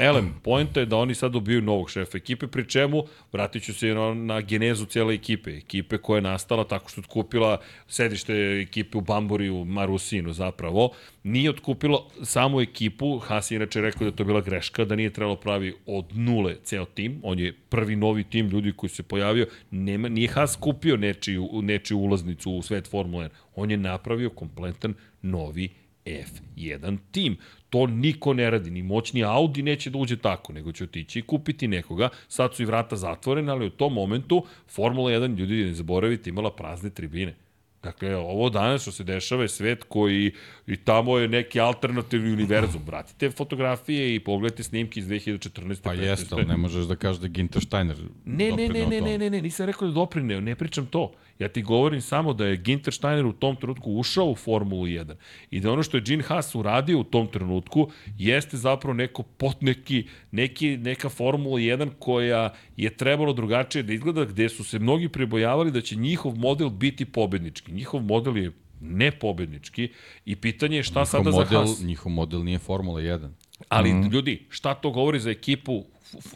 Elem, 0.00 0.34
pojenta 0.42 0.80
je 0.80 0.86
da 0.86 0.96
oni 0.96 1.14
sad 1.14 1.32
dobiju 1.32 1.62
novog 1.62 1.90
šefa 1.90 2.16
ekipe, 2.16 2.46
pri 2.46 2.68
čemu 2.68 3.04
vratit 3.32 3.62
ću 3.62 3.74
se 3.74 3.94
na, 3.94 4.14
na 4.14 4.40
genezu 4.40 4.86
cijele 4.86 5.14
ekipe. 5.14 5.50
Ekipe 5.50 5.98
koja 5.98 6.18
je 6.18 6.22
nastala 6.22 6.64
tako 6.64 6.88
što 6.88 7.00
je 7.00 7.02
otkupila 7.02 7.60
sedište 7.88 8.34
ekipe 8.62 8.98
u 8.98 9.00
Bambori 9.00 9.50
u 9.50 9.64
Marusinu 9.64 10.32
zapravo. 10.32 10.90
Nije 11.22 11.50
otkupila 11.50 11.98
samu 12.22 12.60
ekipu, 12.60 13.18
Haas 13.18 13.50
je 13.50 13.56
inače 13.56 13.80
rekao 13.80 14.10
da 14.10 14.16
to 14.16 14.24
bila 14.24 14.40
greška, 14.40 14.84
da 14.84 14.96
nije 14.96 15.12
trebalo 15.12 15.36
pravi 15.36 15.74
od 15.86 16.04
nule 16.12 16.56
ceo 16.64 16.84
tim. 16.84 17.20
On 17.22 17.38
je 17.38 17.52
prvi 17.68 17.96
novi 17.96 18.24
tim 18.24 18.48
ljudi 18.48 18.72
koji 18.76 18.90
se 18.90 19.02
pojavio. 19.02 19.46
Nema, 19.70 20.08
nije 20.08 20.28
Haas 20.28 20.56
kupio 20.56 20.96
nečiju, 20.96 21.48
nečiju 21.62 21.98
ulaznicu 21.98 22.50
u 22.50 22.62
svet 22.62 22.90
Formule 22.90 23.28
1. 23.28 23.30
On 23.56 23.70
je 23.70 23.76
napravio 23.76 24.30
kompletan 24.30 24.94
novi 25.22 25.68
F1 26.08 26.98
tim. 27.10 27.36
To 27.70 27.86
niko 27.86 28.34
ne 28.34 28.50
radi, 28.50 28.70
ni 28.70 28.82
moćni 28.82 29.24
Audi 29.24 29.62
neće 29.62 29.90
da 29.90 29.98
uđe 29.98 30.16
tako, 30.16 30.52
nego 30.52 30.72
će 30.72 30.84
otići 30.84 31.18
i 31.18 31.22
kupiti 31.22 31.68
nekoga. 31.68 32.08
Sad 32.28 32.54
su 32.54 32.62
i 32.62 32.66
vrata 32.66 32.96
zatvorene, 32.96 33.52
ali 33.52 33.66
u 33.66 33.70
tom 33.70 33.92
momentu 33.92 34.44
Formula 34.68 35.10
1, 35.10 35.36
ljudi 35.36 35.64
ne 35.64 35.74
zaboravite, 35.74 36.30
imala 36.30 36.50
prazne 36.50 36.90
tribine. 36.90 37.34
Dakle, 37.82 38.16
ovo 38.16 38.50
danas 38.50 38.82
što 38.82 38.92
se 38.92 39.04
dešava 39.04 39.42
je 39.42 39.48
svet 39.48 39.84
koji 39.88 40.32
i 40.66 40.76
tamo 40.76 41.18
je 41.18 41.28
neki 41.28 41.60
alternativni 41.60 42.32
univerzum. 42.32 42.82
Vratite 42.86 43.30
fotografije 43.30 44.14
i 44.14 44.20
pogledajte 44.20 44.62
snimke 44.62 45.00
iz 45.00 45.06
2014. 45.06 45.82
Pa 45.82 45.92
jeste, 45.92 46.34
ali 46.34 46.44
ne 46.44 46.56
možeš 46.56 46.84
da 46.84 46.96
kažeš 46.96 47.20
da 47.20 47.26
je 47.26 47.30
Ginter 47.30 47.62
Steiner 47.62 47.96
Ne, 48.24 48.50
ne, 48.50 48.68
ne, 48.68 48.86
ne, 48.86 49.00
ne, 49.00 49.18
ne, 49.18 49.30
ne, 49.30 49.42
nisam 49.42 49.66
rekao 49.66 49.88
da 49.88 49.94
doprineo, 49.94 50.40
ne 50.40 50.56
pričam 50.56 50.86
to. 50.86 51.12
Ja 51.38 51.48
ti 51.48 51.62
govorim 51.62 52.00
samo 52.00 52.32
da 52.32 52.46
je 52.46 52.56
Ginter 52.56 52.94
Steiner 52.94 53.26
u 53.26 53.32
tom 53.32 53.56
trenutku 53.56 53.92
ušao 53.92 54.30
u 54.30 54.34
Formulu 54.34 54.86
1 54.86 55.14
i 55.50 55.60
da 55.60 55.72
ono 55.72 55.82
što 55.82 55.96
je 55.96 56.02
Gene 56.06 56.22
Haas 56.22 56.54
uradio 56.54 57.00
u 57.00 57.04
tom 57.04 57.26
trenutku 57.26 57.90
jeste 58.18 58.56
zapravo 58.56 58.94
neko 58.94 59.22
pot 59.22 59.62
neki, 59.62 60.06
neki, 60.30 60.76
neka 60.76 61.08
Formula 61.08 61.58
1 61.58 61.90
koja 61.98 62.54
je 62.76 62.96
trebalo 62.96 63.32
drugačije 63.32 63.82
da 63.82 63.92
izgleda, 63.92 64.24
gde 64.24 64.48
su 64.48 64.64
se 64.64 64.78
mnogi 64.78 65.08
prebojavali 65.08 65.70
da 65.70 65.80
će 65.80 65.96
njihov 65.96 66.36
model 66.36 66.70
biti 66.70 67.04
pobednički. 67.04 67.72
Njihov 67.72 68.02
model 68.02 68.36
je 68.36 68.52
nepobednički 68.80 69.88
i 70.24 70.36
pitanje 70.36 70.76
je 70.76 70.82
šta 70.82 71.00
njihov 71.00 71.06
sada 71.06 71.30
model, 71.30 71.44
za 71.44 71.58
Haas. 71.58 71.80
Njihov 71.82 72.12
model 72.12 72.44
nije 72.44 72.58
Formula 72.58 73.00
1. 73.00 73.28
Ali 73.68 73.92
mm. 73.92 74.08
ljudi, 74.12 74.46
šta 74.48 74.74
to 74.74 74.90
govori 74.90 75.20
za 75.20 75.30
ekipu 75.30 75.84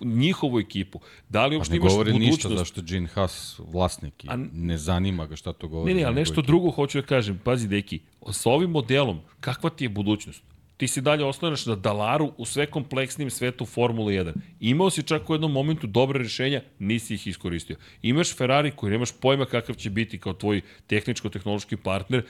njihovu 0.00 0.58
ekipu. 0.60 1.00
Da 1.28 1.46
li 1.46 1.50
Pa 1.50 1.58
uopšte 1.58 1.72
ne 1.72 1.76
imaš 1.76 1.90
govori 1.92 2.12
budućnost? 2.12 2.36
ništa 2.36 2.56
zašto 2.56 2.82
Gene 2.82 3.06
Haas 3.06 3.60
vlasnik 3.60 4.24
i 4.24 4.28
A- 4.30 4.36
ne 4.52 4.78
zanima 4.78 5.26
ga 5.26 5.36
šta 5.36 5.52
to 5.52 5.68
govori. 5.68 5.94
Ne, 5.94 6.00
ne, 6.00 6.06
ali 6.06 6.14
nešto 6.14 6.32
ekipu. 6.32 6.46
drugo 6.46 6.70
hoću 6.70 7.00
da 7.00 7.06
kažem. 7.06 7.40
Pazi, 7.44 7.68
deki, 7.68 8.00
sa 8.30 8.50
ovim 8.50 8.70
modelom, 8.70 9.20
kakva 9.40 9.70
ti 9.70 9.84
je 9.84 9.88
budućnost? 9.88 10.42
Ti 10.76 10.88
si 10.88 11.00
dalje 11.00 11.24
oslanjaš 11.24 11.66
na 11.66 11.74
Dalaru 11.76 12.32
u 12.36 12.44
sve 12.44 12.66
kompleksnijem 12.66 13.30
svetu 13.30 13.66
Formule 13.66 14.14
1. 14.14 14.32
Imao 14.60 14.90
si 14.90 15.02
čak 15.02 15.30
u 15.30 15.34
jednom 15.34 15.52
momentu 15.52 15.86
dobre 15.86 16.18
rešenja, 16.18 16.62
nisi 16.78 17.14
ih 17.14 17.26
iskoristio. 17.26 17.76
Imaš 18.02 18.36
Ferrari 18.36 18.70
koji 18.70 18.90
nemaš 18.90 19.12
pojma 19.12 19.44
kakav 19.46 19.74
će 19.74 19.90
biti 19.90 20.18
kao 20.18 20.32
tvoj 20.32 20.60
tehničko-tehnološki 20.86 21.76
partner 21.76 22.22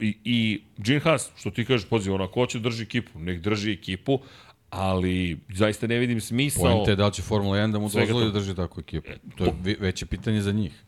i, 0.00 0.16
i 0.24 0.62
Gene 0.78 1.00
Haas, 1.00 1.30
što 1.36 1.50
ti 1.50 1.64
kažeš, 1.64 1.88
pazi, 1.88 2.10
ona 2.10 2.26
ko 2.28 2.46
će 2.46 2.58
drži 2.58 2.82
ekipu, 2.82 3.18
nek 3.18 3.40
drži 3.40 3.72
ekipu, 3.72 4.18
ali 4.78 5.38
zaista 5.50 5.86
ne 5.86 5.98
vidim 5.98 6.20
smisao. 6.20 6.62
Pojente 6.62 6.90
je 6.90 6.96
da 6.96 7.06
li 7.06 7.12
će 7.12 7.22
Formula 7.22 7.56
1 7.56 7.72
da 7.72 7.78
mu 7.78 7.84
dozvoli 7.86 8.06
to- 8.06 8.24
da 8.24 8.30
drži 8.30 8.54
takvu 8.54 8.80
ekipu. 8.80 9.10
To 9.36 9.44
je 9.44 9.52
ve- 9.62 9.76
veće 9.80 10.06
pitanje 10.06 10.40
za 10.40 10.52
njih. 10.52 10.82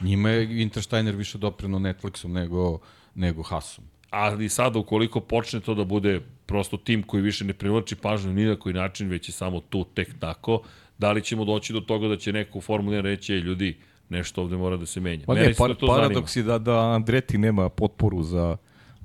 Njima 0.00 0.30
je 0.30 0.62
Intersteiner 0.62 1.16
više 1.16 1.38
doprino 1.38 1.78
Netflixom 1.78 2.26
nego, 2.28 2.78
nego 3.14 3.42
Haasom. 3.42 3.84
ali 4.10 4.48
sada 4.48 4.78
ukoliko 4.78 5.20
počne 5.20 5.60
to 5.60 5.74
da 5.74 5.84
bude 5.84 6.20
prosto 6.46 6.76
tim 6.76 7.02
koji 7.02 7.22
više 7.22 7.44
ne 7.44 7.52
privlači 7.52 7.96
pažnju 7.96 8.32
ni 8.32 8.44
na 8.44 8.56
koji 8.56 8.74
način, 8.74 9.08
već 9.08 9.28
je 9.28 9.32
samo 9.32 9.60
tu 9.60 9.84
tek 9.86 10.08
tako, 10.18 10.62
da 10.98 11.12
li 11.12 11.22
ćemo 11.22 11.44
doći 11.44 11.72
do 11.72 11.80
toga 11.80 12.08
da 12.08 12.16
će 12.16 12.32
neko 12.32 12.58
u 12.58 12.62
Formuli 12.62 12.96
1 12.96 13.02
reći, 13.02 13.34
"Ej, 13.34 13.38
ljudi, 13.38 13.76
nešto 14.08 14.42
ovde 14.42 14.56
mora 14.56 14.76
da 14.76 14.86
se 14.86 15.00
menja. 15.00 15.24
Pa 15.26 15.34
ne, 15.34 15.54
par, 15.54 15.74
to 15.74 15.86
paradoks 15.86 16.36
je 16.36 16.42
da, 16.42 16.58
da 16.58 16.90
Andretti 16.90 17.38
nema 17.38 17.68
potporu 17.68 18.22
za 18.22 18.56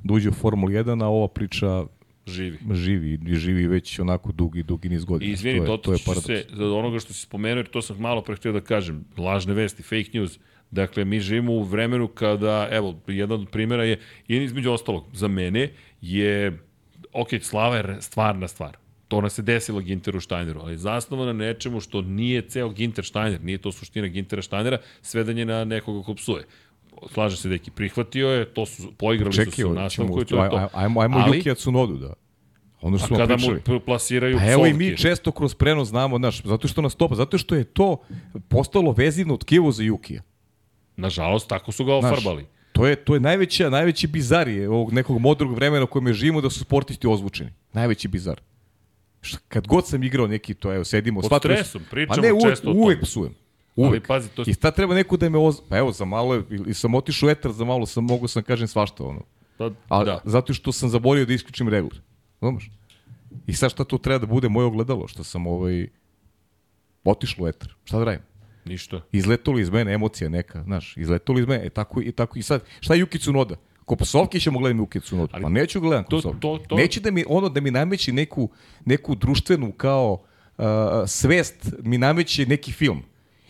da 0.04 0.14
uđe 0.14 0.30
u 0.30 0.34
Formulu 0.34 0.72
1, 0.72 1.04
a 1.04 1.08
ova 1.08 1.28
priča 1.28 1.68
zanima. 1.68 1.88
Živi. 2.28 2.58
živi 2.72 3.20
i 3.26 3.36
živi 3.36 3.68
već 3.68 4.00
onako 4.00 4.32
dugi, 4.32 4.64
dugi 4.64 4.90
niz 4.90 5.06
godina. 5.06 5.30
I 5.30 5.34
izvini, 5.34 5.66
to 5.66 5.72
je, 5.72 5.82
to 5.82 5.94
je 5.94 6.00
paradoks. 6.06 6.26
se 6.26 6.46
od 6.54 6.72
onoga 6.72 7.00
što 7.00 7.14
si 7.14 7.22
spomenuo, 7.22 7.60
jer 7.60 7.68
to 7.68 7.82
sam 7.82 7.98
malo 7.98 8.22
pre 8.22 8.36
htio 8.36 8.52
da 8.52 8.62
kažem, 8.62 9.06
lažne 9.18 9.54
vesti, 9.54 9.84
fake 9.84 10.10
news. 10.14 10.40
Dakle, 10.72 11.06
mi 11.06 11.20
živimo 11.20 11.54
u 11.54 11.64
vremenu 11.64 12.08
kada, 12.08 12.68
evo, 12.72 13.02
jedan 13.08 13.42
od 13.42 13.50
primjera 13.50 13.84
je, 13.84 14.00
jedan 14.28 14.46
između 14.46 14.72
ostalog, 14.72 15.06
za 15.14 15.28
mene 15.28 15.72
je, 16.02 16.60
ok, 17.14 17.30
slava 17.42 17.78
je 17.78 18.02
stvarna 18.02 18.48
stvar. 18.48 18.78
To 19.08 19.22
nas 19.22 19.34
se 19.34 19.42
desilo 19.42 19.80
Ginteru 19.80 20.22
Steineru, 20.22 20.60
ali 20.60 20.74
je 20.74 20.78
zasnovano 20.78 21.34
na 21.34 21.46
nečemu 21.46 21.80
što 21.80 22.02
nije 22.02 22.42
ceo 22.42 22.70
Ginter 22.70 23.06
Steiner, 23.06 23.44
nije 23.44 23.58
to 23.58 23.72
suština 23.72 24.08
Gintera 24.08 24.42
Steinera, 24.42 24.78
svedanje 25.02 25.46
na 25.46 25.64
nekoga 25.66 26.06
ko 26.06 26.16
psuje. 26.16 26.44
Slaže 27.14 27.38
se 27.38 27.50
deki, 27.50 27.72
prihvatio 27.72 28.28
je, 28.28 28.46
to 28.46 28.66
su, 28.66 28.92
poigrali 28.98 29.34
su 29.34 29.52
se 29.52 29.66
u 29.66 29.74
nastavku 29.74 30.22
i 30.22 30.26
to 30.26 30.44
je 30.44 30.50
to. 30.50 30.56
aj- 30.56 30.68
ajmo, 30.74 31.02
ajmo 31.02 31.18
Ali- 31.18 31.38
Yukija 31.40 31.56
Tsunodu 31.56 31.98
da. 31.98 32.14
Ono 32.82 32.98
što 32.98 33.06
A 33.06 33.08
smo 33.08 33.18
kada 33.18 33.36
pričali. 33.36 33.62
mu 33.68 33.80
plasiraju 33.80 34.38
Pa 34.38 34.46
evo 34.46 34.66
i 34.66 34.74
mi 34.74 34.98
često 34.98 35.32
kroz 35.32 35.54
prenos 35.56 35.88
znamo, 35.88 36.18
znaš, 36.18 36.44
zato 36.44 36.68
što 36.68 36.82
nas 36.82 36.96
topa, 36.96 37.16
zato 37.16 37.38
što 37.38 37.56
je 37.56 37.64
to 37.64 37.98
postalo 38.48 38.92
vezivno 38.92 39.38
tkivo 39.38 39.72
za 39.72 39.84
Jukija. 39.84 40.22
Nažalost, 40.96 41.50
tako 41.50 41.72
su 41.72 41.86
ga 41.86 42.00
Znaš, 42.00 42.12
ofarbali. 42.12 42.46
To 42.72 42.88
je, 42.88 42.96
to 42.96 43.14
je 43.14 43.20
najveća, 43.20 43.70
najveći 43.70 44.08
bizarije 44.08 44.70
ovog 44.70 44.94
nekog 44.94 45.20
modrog 45.20 45.54
vremena 45.56 45.84
u 45.84 45.88
kojem 45.88 46.14
živimo 46.14 46.42
da 46.42 46.50
su 46.50 46.60
sportisti 46.60 47.08
ozvučeni. 47.08 47.52
Najveći 47.74 48.08
bizar. 48.08 48.42
Kad 49.48 49.68
god 49.68 49.88
sam 49.88 50.04
igrao 50.04 50.28
neki 50.28 50.54
to, 50.54 50.74
evo, 50.74 50.84
sedimo... 50.84 51.22
Pod 51.22 51.40
stresom, 51.42 51.82
pričamo 51.92 52.16
pa 52.16 52.22
ne, 52.22 52.34
uvek, 52.34 52.50
često 52.50 52.70
o 52.70 52.74
uvek 52.74 52.98
tome. 53.00 53.30
Psujem. 53.78 53.88
Ali 53.88 53.90
Uvek. 53.90 54.08
pazi, 54.08 54.30
to- 54.30 54.44
I 54.48 54.54
sad 54.54 54.76
treba 54.76 54.96
neko 54.96 55.18
da 55.18 55.30
me 55.30 55.38
oz... 55.40 55.58
Pa 55.70 55.78
evo, 55.78 55.92
za 55.92 56.06
malo, 56.06 56.34
je- 56.34 56.44
i 56.68 56.74
sam 56.74 56.96
otišao 56.96 57.28
u 57.28 57.32
etar, 57.32 57.52
za 57.52 57.66
malo 57.66 57.86
sam, 57.86 58.04
mogu 58.04 58.28
sam 58.28 58.44
kažem 58.44 58.68
svašta, 58.68 59.04
ono. 59.04 59.22
Pa, 59.58 59.72
Ali, 59.88 60.06
da. 60.06 60.22
Zato 60.26 60.54
što 60.54 60.72
sam 60.72 60.90
zaborio 60.90 61.26
da 61.26 61.34
isključim 61.34 61.70
regler. 61.70 62.02
Znaš? 62.40 62.72
I 63.48 63.54
sad 63.54 63.72
šta 63.72 63.84
to 63.84 63.98
treba 63.98 64.20
da 64.20 64.26
bude 64.26 64.50
moje 64.50 64.66
ogledalo? 64.66 65.08
Što 65.08 65.24
sam 65.24 65.48
ovaj, 65.48 65.88
otišlo 67.04 67.46
u 67.46 67.48
etar. 67.48 67.74
Šta 67.84 67.98
da 68.00 68.06
radim? 68.06 68.22
Ništa. 68.66 69.02
Izletalo 69.12 69.60
iz 69.60 69.70
mene 69.70 69.94
emocija 69.94 70.30
neka, 70.30 70.64
znaš, 70.64 70.98
izletalo 70.98 71.40
iz 71.40 71.46
mene, 71.48 71.66
e 71.66 71.70
tako 71.70 72.02
i 72.02 72.12
tako 72.12 72.40
i 72.40 72.44
sad. 72.44 72.64
Šta 72.80 72.94
je 72.94 73.00
Juki 73.00 73.20
Tsunoda? 73.20 73.56
Ko 73.86 73.96
psovke 73.96 74.40
ćemo 74.40 74.60
gledati 74.60 74.80
Juki 74.80 75.00
Tsunoda? 75.00 75.32
Ali 75.34 75.44
Pa 75.44 75.50
neću 75.50 75.82
gledam 75.82 76.04
to- 76.04 76.20
psovke. 76.20 76.40
to- 76.40 76.58
to- 76.60 76.76
Neće 76.76 77.00
da 77.00 77.12
mi 77.12 77.24
ono 77.28 77.50
da 77.50 77.62
mi 77.62 77.72
nameći 77.72 78.12
neku 78.12 78.50
neku 78.86 79.16
društvenu 79.16 79.72
kao 79.72 80.18
uh, 80.58 80.64
svest 81.08 81.74
mi 81.80 81.98
nameće 81.98 82.46
neki 82.46 82.72
film 82.72 83.04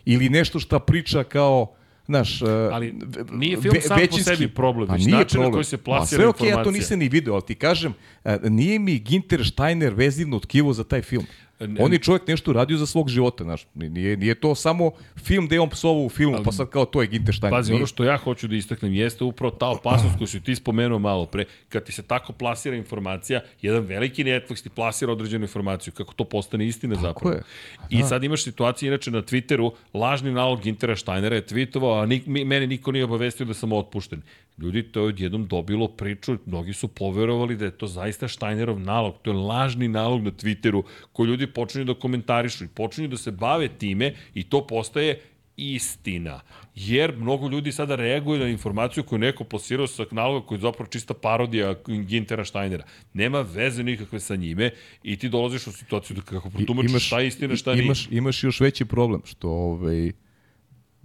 ili 0.08 0.30
nešto 0.30 0.60
šta 0.60 0.80
priča 0.80 1.24
kao 1.24 1.74
Znaš, 2.08 2.42
uh, 2.42 2.50
Ali 2.72 2.96
nije 3.32 3.58
film 3.62 3.76
sam 3.82 4.00
po 4.12 4.18
sebi 4.18 4.48
problem, 4.48 4.90
već 4.92 5.06
način 5.06 5.42
na 5.42 5.52
koji 5.52 5.64
se 5.64 5.78
plasira 5.78 6.18
Ma 6.18 6.24
sve 6.24 6.28
okej, 6.28 6.48
ja 6.48 6.54
to 6.56 6.60
informacija. 6.60 6.80
nisam 6.80 7.00
ni 7.00 7.10
video, 7.10 7.34
ali 7.34 7.44
ti 7.46 7.56
kažem, 7.56 7.94
uh, 8.24 8.32
nije 8.44 8.80
mi 8.80 9.00
Ginter 9.00 9.48
Steiner 9.48 9.94
vezivno 9.94 10.40
tkivo 10.40 10.74
za 10.74 10.84
taj 10.84 11.02
film. 11.02 11.26
Ne- 11.60 11.84
On 11.84 11.94
je 11.94 12.00
čovjek 12.00 12.28
nešto 12.28 12.52
uradio 12.52 12.78
za 12.78 12.86
svog 12.86 13.10
života, 13.10 13.44
znaš. 13.44 13.68
Nije, 13.74 14.18
nije 14.18 14.36
to 14.36 14.56
samo 14.56 14.92
film 15.24 15.46
gde 15.46 15.56
je 15.56 15.62
on 15.62 15.70
psovao 15.70 16.06
u 16.06 16.10
filmu, 16.10 16.38
pa 16.46 16.52
sad 16.52 16.70
kao 16.70 16.86
to 16.86 17.02
je 17.02 17.08
Ginter 17.08 17.36
Steiner. 17.36 17.58
Pazi, 17.58 17.72
Nije. 17.72 17.80
ono 17.80 17.88
što 17.88 18.04
ja 18.04 18.18
hoću 18.18 18.48
da 18.48 18.56
istaknem 18.56 18.94
jeste 18.94 19.24
upravo 19.24 19.52
ta 19.52 19.68
opasnost 19.68 20.18
koju 20.18 20.28
si 20.28 20.42
ti 20.44 20.56
spomenuo 20.56 21.00
malo 21.00 21.26
pre, 21.26 21.46
kad 21.70 21.84
ti 21.84 21.92
se 21.92 22.04
tako 22.04 22.34
plasira 22.34 22.76
informacija, 22.76 23.42
jedan 23.62 23.84
veliki 23.86 24.24
Netflix 24.24 24.64
ti 24.64 24.70
plasira 24.70 25.12
određenu 25.12 25.44
informaciju, 25.44 25.94
kako 25.94 26.14
to 26.14 26.24
postane 26.24 26.68
istina 26.68 26.96
zapravo. 26.96 27.36
je. 27.36 27.42
I 27.90 28.04
sad 28.04 28.24
imaš 28.24 28.44
situaciju, 28.44 28.88
inače 28.88 29.12
na 29.12 29.22
Twitteru, 29.22 29.72
lažni 29.94 30.32
nalog 30.32 30.66
Intera 30.66 30.96
Steinera 30.96 31.36
je 31.36 31.46
tweetovao, 31.46 32.04
a 32.04 32.06
nik, 32.06 32.26
mi, 32.26 32.46
mene 32.46 32.68
niko 32.68 32.92
nije 32.92 33.04
obavestio 33.06 33.46
da 33.46 33.54
sam 33.54 33.72
otpušten. 33.72 34.22
Ljudi, 34.58 34.84
to 34.84 35.00
je 35.00 35.06
odjednom 35.06 35.48
dobilo 35.48 35.88
priču, 35.88 36.38
mnogi 36.46 36.74
su 36.74 36.88
poverovali 36.88 37.56
da 37.56 37.66
je 37.66 37.78
to 37.78 37.88
zaista 37.88 38.28
Steinerov 38.28 38.80
nalog, 38.80 39.16
to 39.22 39.32
je 39.32 39.38
lažni 39.38 39.88
nalog 39.88 40.24
na 40.24 40.32
Twitteru, 40.32 40.84
koji 41.12 41.28
ljudi 41.28 41.48
počinju 41.48 41.86
da 41.86 41.94
komentarišu 41.94 42.64
i 42.64 42.68
počinju 42.68 43.08
da 43.08 43.18
se 43.18 43.32
bave 43.32 43.68
time 43.68 44.14
i 44.34 44.44
to 44.44 44.68
postaje 44.68 45.20
istina. 45.58 46.42
Jer 46.76 47.18
mnogo 47.18 47.50
ljudi 47.50 47.72
sada 47.72 47.96
reaguje 47.96 48.40
na 48.40 48.48
informaciju 48.48 49.04
koju 49.04 49.20
neko 49.20 49.44
plasirao 49.44 49.88
sa 49.88 50.06
naloga 50.12 50.46
koji 50.48 50.58
je 50.58 50.62
zapravo 50.62 50.90
čista 50.90 51.14
parodija 51.14 51.76
Gintera 51.88 52.46
Steinera. 52.46 52.84
Nema 53.14 53.42
veze 53.42 53.84
nikakve 53.84 54.20
sa 54.20 54.36
njime 54.36 54.72
i 55.04 55.18
ti 55.18 55.30
dolaziš 55.30 55.68
u 55.68 55.72
situaciju 55.72 56.16
da 56.16 56.22
kako 56.22 56.50
protumačiš 56.50 57.06
šta 57.08 57.20
je 57.20 57.28
istina, 57.28 57.56
šta 57.56 57.74
nije. 57.74 57.86
Imaš, 57.86 58.08
imaš 58.12 58.44
još 58.44 58.60
veći 58.60 58.86
problem, 58.86 59.22
što 59.26 59.50
ovaj, 59.50 60.12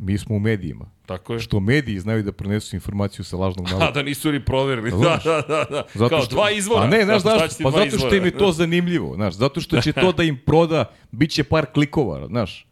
mi 0.02 0.18
smo 0.18 0.36
u 0.36 0.38
medijima. 0.38 0.90
Tako 1.06 1.32
je. 1.32 1.40
Što 1.40 1.60
mediji 1.60 2.00
znaju 2.00 2.22
da 2.22 2.32
prenesu 2.32 2.76
informaciju 2.76 3.24
sa 3.24 3.36
lažnog 3.36 3.66
A 3.68 3.70
navoda. 3.70 3.90
da 3.90 4.02
nisu 4.02 4.32
ni 4.32 4.44
proverili. 4.44 4.90
Da, 4.90 4.96
Razumeš? 4.96 5.24
da, 5.24 5.42
da, 5.48 5.64
da. 5.70 5.82
Zato 5.94 6.08
Kao 6.08 6.22
što, 6.22 6.34
dva 6.34 6.50
izvora. 6.50 6.82
A 6.82 6.86
ne, 6.86 7.04
znaš, 7.04 7.22
znaš, 7.22 7.40
pa 7.62 7.70
zato 7.70 7.98
što 7.98 8.14
im 8.14 8.24
je 8.24 8.38
to 8.38 8.52
zanimljivo, 8.52 9.14
znaš, 9.14 9.34
zato 9.34 9.60
što 9.60 9.80
će 9.80 9.92
to 9.92 10.12
da 10.18 10.22
im 10.22 10.38
proda, 10.46 10.84
bit 11.10 11.30
će 11.30 11.44
par 11.44 11.66
klikova, 11.66 12.26
znaš. 12.26 12.66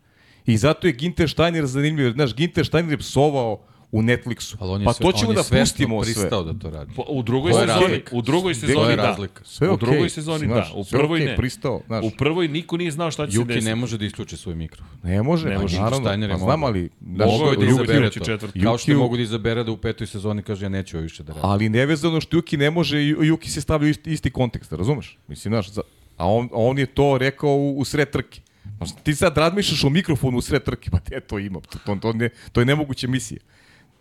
I 0.47 0.57
zato 0.57 0.87
je 0.87 0.93
Ginter 0.93 1.31
Steiner 1.31 1.67
zanimljiv, 1.67 2.05
jer, 2.05 2.13
znaš, 2.13 2.35
Ginter 2.35 2.67
Steiner 2.67 2.93
je 2.93 2.99
psovao 2.99 3.63
u 3.93 4.03
Netflixu. 4.03 4.57
Ali 4.61 4.71
on 4.71 4.81
je 4.81 4.85
pa 4.85 4.93
to 4.93 5.13
ćemo 5.13 5.31
on 5.31 5.37
je 5.37 5.43
da 5.43 5.61
pustimo 5.61 6.05
sve. 6.05 6.15
pristao 6.15 6.43
da 6.43 6.53
to 6.55 6.71
radi. 6.71 6.93
Po- 6.97 7.05
U 7.09 7.23
drugoj 7.23 7.53
sezoni, 7.53 7.67
razlika. 7.69 8.17
u 8.17 8.23
drugoj 8.23 8.55
sezoni 8.55 8.97
da. 8.97 9.03
razlika. 9.03 9.45
Sve 9.45 9.69
u 9.69 9.73
okej, 9.73 9.87
drugoj 9.87 10.09
sezoni 10.11 10.47
znaš, 10.47 10.69
da, 10.69 10.75
u 10.75 10.85
prvoj 10.85 11.19
okej, 11.19 11.27
ne. 11.27 11.37
pristao, 11.37 11.81
znaš. 11.87 12.05
U 12.05 12.11
prvoj 12.11 12.49
niko 12.49 12.77
nije 12.77 12.91
znao 12.91 13.11
šta 13.11 13.27
će 13.27 13.33
se 13.33 13.37
Juki 13.37 13.49
desiti. 13.49 13.65
ne 13.65 13.75
može 13.75 13.99
da 13.99 14.05
isključi 14.05 14.37
svoj 14.37 14.55
mikrofon. 14.55 14.87
Ne 15.03 15.23
može, 15.23 15.49
Ne 15.49 15.55
pa 15.55 15.63
može. 15.63 15.77
naravno, 15.79 16.09
pa 16.31 16.39
znam, 16.39 16.65
ali... 16.65 16.91
Mogao 17.01 17.51
je 17.51 17.57
da 17.57 17.63
Juki- 17.63 17.71
izabere 17.71 18.05
Juki 18.07 18.19
to. 18.19 18.25
četvrti. 18.25 18.61
Kao 18.61 18.79
što 18.79 18.93
Juki- 18.93 18.99
mogu 18.99 19.17
da 19.17 19.23
izabere 19.23 19.65
da 19.65 19.73
u 19.73 19.77
petoj 19.77 20.07
sezoni 20.07 20.43
kaže 20.43 20.65
ja 20.65 20.69
neću 20.69 20.97
ovo 20.97 21.03
više 21.03 21.23
da 21.23 21.33
radim. 21.33 21.45
Ali 21.45 21.69
nevezano 21.69 22.21
što 22.21 22.37
Juki 22.37 22.57
ne 22.57 22.71
može, 22.71 22.99
Ju- 22.99 23.23
Juki 23.23 23.51
se 23.51 23.61
stavlja 23.61 23.87
u 23.87 23.91
isti, 23.91 24.13
isti 24.13 24.31
kontekst, 24.31 24.73
razumeš? 24.73 25.19
Mislim, 25.29 25.53
znaš, 25.53 25.71
za, 25.71 25.83
a 26.17 26.27
on, 26.29 26.45
a 26.45 26.57
on 26.57 26.79
je 26.79 26.87
to 26.87 27.19
rekao 27.19 27.51
u, 27.51 27.79
u 27.79 27.85
sred 27.85 28.11
trke. 28.11 28.41
Ti 29.03 29.15
sad 29.15 29.39
razmišljaš 29.39 29.85
o 29.85 29.91
mikrofonu 29.91 30.39
u 30.39 30.41
sred 30.41 30.63
trke, 30.65 30.91
pa 30.91 30.99
te 30.99 31.21
to 31.21 31.39
ima, 31.39 31.61
to, 31.61 31.79
to, 31.79 31.97
to, 31.97 32.13
ne, 32.13 32.29
to 32.53 32.61
je 32.61 32.65
nemoguća 32.65 33.09
misija. 33.09 33.41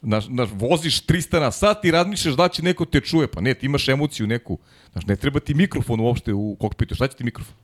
Znaš, 0.01 0.26
znaš, 0.26 0.49
voziš 0.53 1.05
300 1.05 1.39
na 1.39 1.51
sat 1.51 1.85
i 1.85 1.91
razmišljaš 1.91 2.35
da 2.35 2.47
će 2.47 2.63
neko 2.63 2.85
te 2.85 3.01
čuje, 3.01 3.27
pa 3.27 3.41
ne, 3.41 3.53
ti 3.53 3.65
imaš 3.65 3.89
emociju 3.89 4.27
neku. 4.27 4.57
Znaš, 4.91 5.05
ne 5.05 5.15
treba 5.15 5.39
ti 5.39 5.53
mikrofon 5.53 5.99
uopšte 5.99 6.34
u 6.34 6.55
kokpitu, 6.55 6.95
šta 6.95 7.07
će 7.07 7.17
ti 7.17 7.23
mikrofon? 7.23 7.55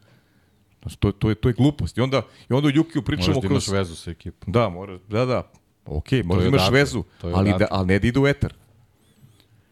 Znaš, 0.82 0.96
to, 0.96 1.12
to, 1.12 1.30
je, 1.30 1.36
to 1.36 1.50
je 1.50 1.54
glupost. 1.54 1.98
I 1.98 2.02
onda, 2.02 2.22
i 2.50 2.54
onda 2.54 2.68
u 2.68 2.72
Jukiju 2.72 3.02
pričamo 3.02 3.28
Možeš 3.28 3.42
da 3.42 3.48
imaš 3.48 3.66
kroz... 3.66 3.74
vezu 3.74 3.96
sa 3.96 4.12
ekipom. 4.12 4.54
Da, 4.54 4.70
mora, 4.70 5.00
da, 5.10 5.26
da. 5.26 5.52
Ok, 5.86 6.12
možda 6.24 6.48
imaš 6.48 6.72
vezu, 6.72 7.04
ali, 7.22 7.54
da, 7.60 7.68
ali 7.72 7.88
ne 7.88 8.00
da 8.00 8.08
ide 8.08 8.20
u 8.20 8.28
etar. 8.28 8.54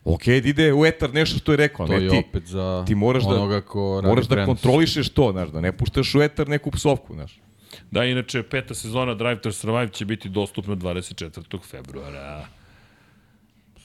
Ok, 0.06 0.26
da 0.26 0.34
ide 0.34 0.74
u 0.74 0.86
etar 0.86 1.14
nešto 1.14 1.38
što 1.38 1.52
je 1.52 1.58
rekao, 1.58 1.88
To 1.88 1.94
ne 1.94 2.04
je 2.04 2.10
ti. 2.10 2.24
opet 2.30 2.46
za 2.46 2.84
ti 2.88 2.96
moraš 2.96 3.24
da- 3.24 3.62
ko 3.62 4.02
Moraš 4.04 4.26
da 4.26 4.46
kontrolišeš 4.46 5.10
to, 5.10 5.32
znaš, 5.32 5.50
da 5.50 5.62
ne 5.62 5.78
puštaš 5.78 6.16
u 6.16 6.22
etar 6.22 6.48
neku 6.50 6.72
psovku, 6.72 7.14
znaš. 7.14 7.40
Da, 7.94 8.06
inače, 8.06 8.44
peta 8.44 8.74
sezona 8.74 9.14
Drive 9.14 9.42
to 9.42 9.52
Survive 9.52 9.90
će 9.90 10.06
biti 10.06 10.30
dostupna 10.30 10.76
24. 10.76 11.60
februara. 11.64 12.48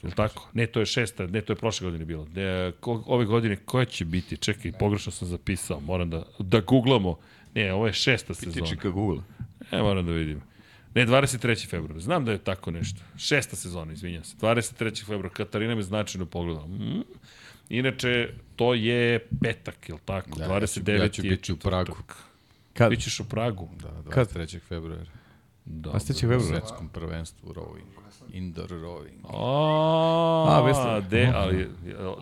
Jel 0.03 0.11
tako? 0.11 0.49
Ne, 0.53 0.67
to 0.67 0.79
je 0.79 0.85
šesta, 0.85 1.27
ne, 1.27 1.41
to 1.41 1.53
je 1.53 1.57
prošle 1.57 1.85
godine 1.85 2.05
bilo. 2.05 2.25
De, 2.25 2.71
ko, 2.79 3.03
ove 3.05 3.25
godine 3.25 3.55
koja 3.55 3.85
će 3.85 4.05
biti? 4.05 4.37
Čekaj, 4.37 4.71
pogrešno 4.71 5.11
sam 5.11 5.27
zapisao, 5.27 5.79
moram 5.79 6.09
da, 6.09 6.23
da 6.39 6.61
googlamo. 6.61 7.17
Ne, 7.55 7.73
ovo 7.73 7.87
je 7.87 7.93
šesta 7.93 8.33
sezona. 8.33 8.75
Google. 8.83 9.23
E, 9.71 9.81
moram 9.81 10.05
da 10.05 10.11
vidim. 10.11 10.41
Ne, 10.95 11.05
23. 11.05 11.69
februar. 11.69 11.99
Znam 11.99 12.25
da 12.25 12.31
je 12.31 12.37
tako 12.37 12.71
nešto. 12.71 13.01
Šesta 13.17 13.55
sezona, 13.55 13.93
izvinjam 13.93 14.23
se. 14.23 14.37
23. 14.37 15.05
februar. 15.05 15.33
Katarina 15.33 15.75
me 15.75 15.81
značajno 15.81 16.25
pogledala. 16.25 16.67
Mm. 16.67 17.03
Inače, 17.69 18.29
to 18.55 18.73
je 18.73 19.27
petak, 19.41 19.89
jel 19.89 19.97
tako? 20.05 20.39
Da, 20.39 20.45
29. 20.45 20.99
ja 20.99 21.09
ću 21.09 21.25
je 21.25 21.29
biti 21.29 21.53
u 21.53 21.57
Pragu. 21.57 21.91
četvrtak. 21.91 22.28
Kad? 22.79 22.89
Bićeš 22.89 23.19
u 23.19 23.25
Pragu? 23.25 23.67
Da, 23.73 24.11
Kad? 24.11 24.27
23. 24.27 24.59
februara. 24.59 25.05
Da. 25.65 25.89
A 25.93 25.99
steće 25.99 26.17
U 26.17 26.29
februar? 26.29 26.41
svetskom 26.43 26.89
prvenstvu 26.89 27.53
rowing. 27.53 27.89
Indoor 28.31 28.69
rowing. 28.69 29.19
A, 29.25 30.45
A, 30.49 30.61
vesla. 30.61 30.99
de, 31.01 31.31
ali, 31.35 31.67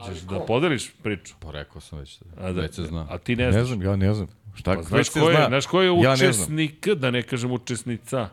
ćeš 0.05 0.19
da 0.19 0.39
podeliš 0.39 0.91
priču? 0.93 1.35
Pa 1.39 1.51
rekao 1.51 1.81
sam 1.81 1.99
već. 1.99 2.19
A, 2.38 2.51
da, 2.51 2.61
već 2.61 2.75
se 2.75 2.84
zna. 2.84 3.07
A 3.09 3.17
ti 3.17 3.35
ne 3.35 3.45
Ne 3.45 3.51
znaš. 3.51 3.67
znam, 3.67 3.81
ja 3.81 3.95
ne 3.95 4.13
znam. 4.13 4.27
Šta, 4.55 4.73
Pa, 4.73 4.81
znaš, 4.81 5.09
ko 5.09 5.19
je, 5.19 5.35
zna. 5.35 5.45
znaš 5.47 5.65
ko 5.65 5.81
je 5.81 5.88
Ja 5.88 6.09
ne 6.09 6.13
učesnik, 6.13 6.88
da 6.88 7.11
ne 7.11 7.21
kažem 7.21 7.51
učesnica, 7.51 8.29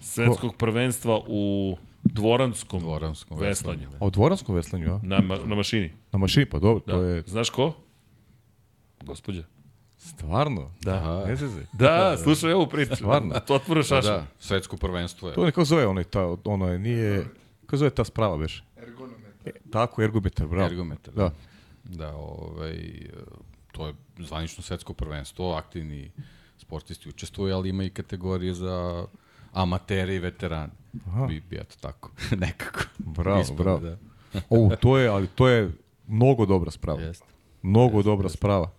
svetskog 0.00 0.56
prvenstva 0.56 1.20
u 1.26 1.76
dvoranskom, 2.04 2.80
Dvoranskom 2.80 3.38
veslanju. 3.38 3.78
veslanju. 3.78 3.96
A 4.00 4.06
u 4.06 4.10
dvoranskom 4.10 4.54
veslanju, 4.54 4.86
ja? 4.86 5.00
Na, 5.02 5.20
ma, 5.20 5.36
na 5.36 5.54
mašini. 5.54 5.92
Na 6.12 6.18
mašini, 6.18 6.46
pa 6.46 6.58
dobro, 6.58 6.82
Da. 6.86 6.92
to 6.92 7.02
je 7.02 7.22
Znaš 7.22 7.50
ko? 7.50 7.72
Gospodja. 9.00 9.42
Stvarno. 10.02 10.70
Da. 10.80 11.24
Ne 11.26 11.36
zeze. 11.36 11.62
Da, 11.72 12.16
slušaj 12.16 12.52
ovu 12.52 12.66
priču. 12.66 12.96
Stvarno? 12.96 13.40
To 13.40 13.54
otvore 13.54 13.80
Da, 13.80 13.84
šaša. 13.84 14.08
da, 14.10 14.26
svetsko 14.38 14.76
prvenstvo 14.76 15.28
je. 15.28 15.34
To 15.34 15.44
neko 15.44 15.64
zove 15.64 15.86
onaj, 15.86 16.04
ta, 16.04 16.36
ono 16.44 16.68
je, 16.68 16.78
nije, 16.78 17.24
kako 17.66 17.76
zove 17.76 17.90
ta 17.90 18.04
sprava, 18.04 18.36
veš? 18.36 18.64
Ergonometar. 18.76 19.52
Tako, 19.72 20.02
ergometar, 20.02 20.46
bravo. 20.46 20.66
Ergometar. 20.66 21.14
Da. 21.14 21.30
Da, 21.84 22.14
ovaj, 22.14 22.74
e, 22.74 23.10
to 23.72 23.86
je 23.86 23.94
zvanično 24.18 24.62
svetsko 24.62 24.92
prvenstvo, 24.94 25.54
aktivni 25.54 26.10
sportisti 26.58 27.08
učestvuju, 27.08 27.54
ali 27.56 27.68
ima 27.68 27.84
i 27.84 27.90
kategorije 27.90 28.54
za 28.54 29.06
amatere 29.52 30.14
i 30.14 30.18
veterane. 30.18 30.72
Aha. 31.06 31.26
Bi, 31.26 31.40
bi 31.40 31.56
eto 31.56 31.76
tako, 31.80 32.10
nekako. 32.46 32.80
Bravo, 32.98 33.40
Ispade, 33.40 33.62
bravo. 33.62 33.78
Da. 33.80 33.96
O, 34.50 34.70
to 34.80 34.98
je, 34.98 35.08
ali 35.08 35.26
to 35.26 35.48
je 35.48 35.70
mnogo 36.06 36.46
dobra 36.46 36.70
sprava. 36.70 37.00
Jeste. 37.00 37.26
Mnogo 37.62 38.02
dobra 38.02 38.28
sprava. 38.28 38.70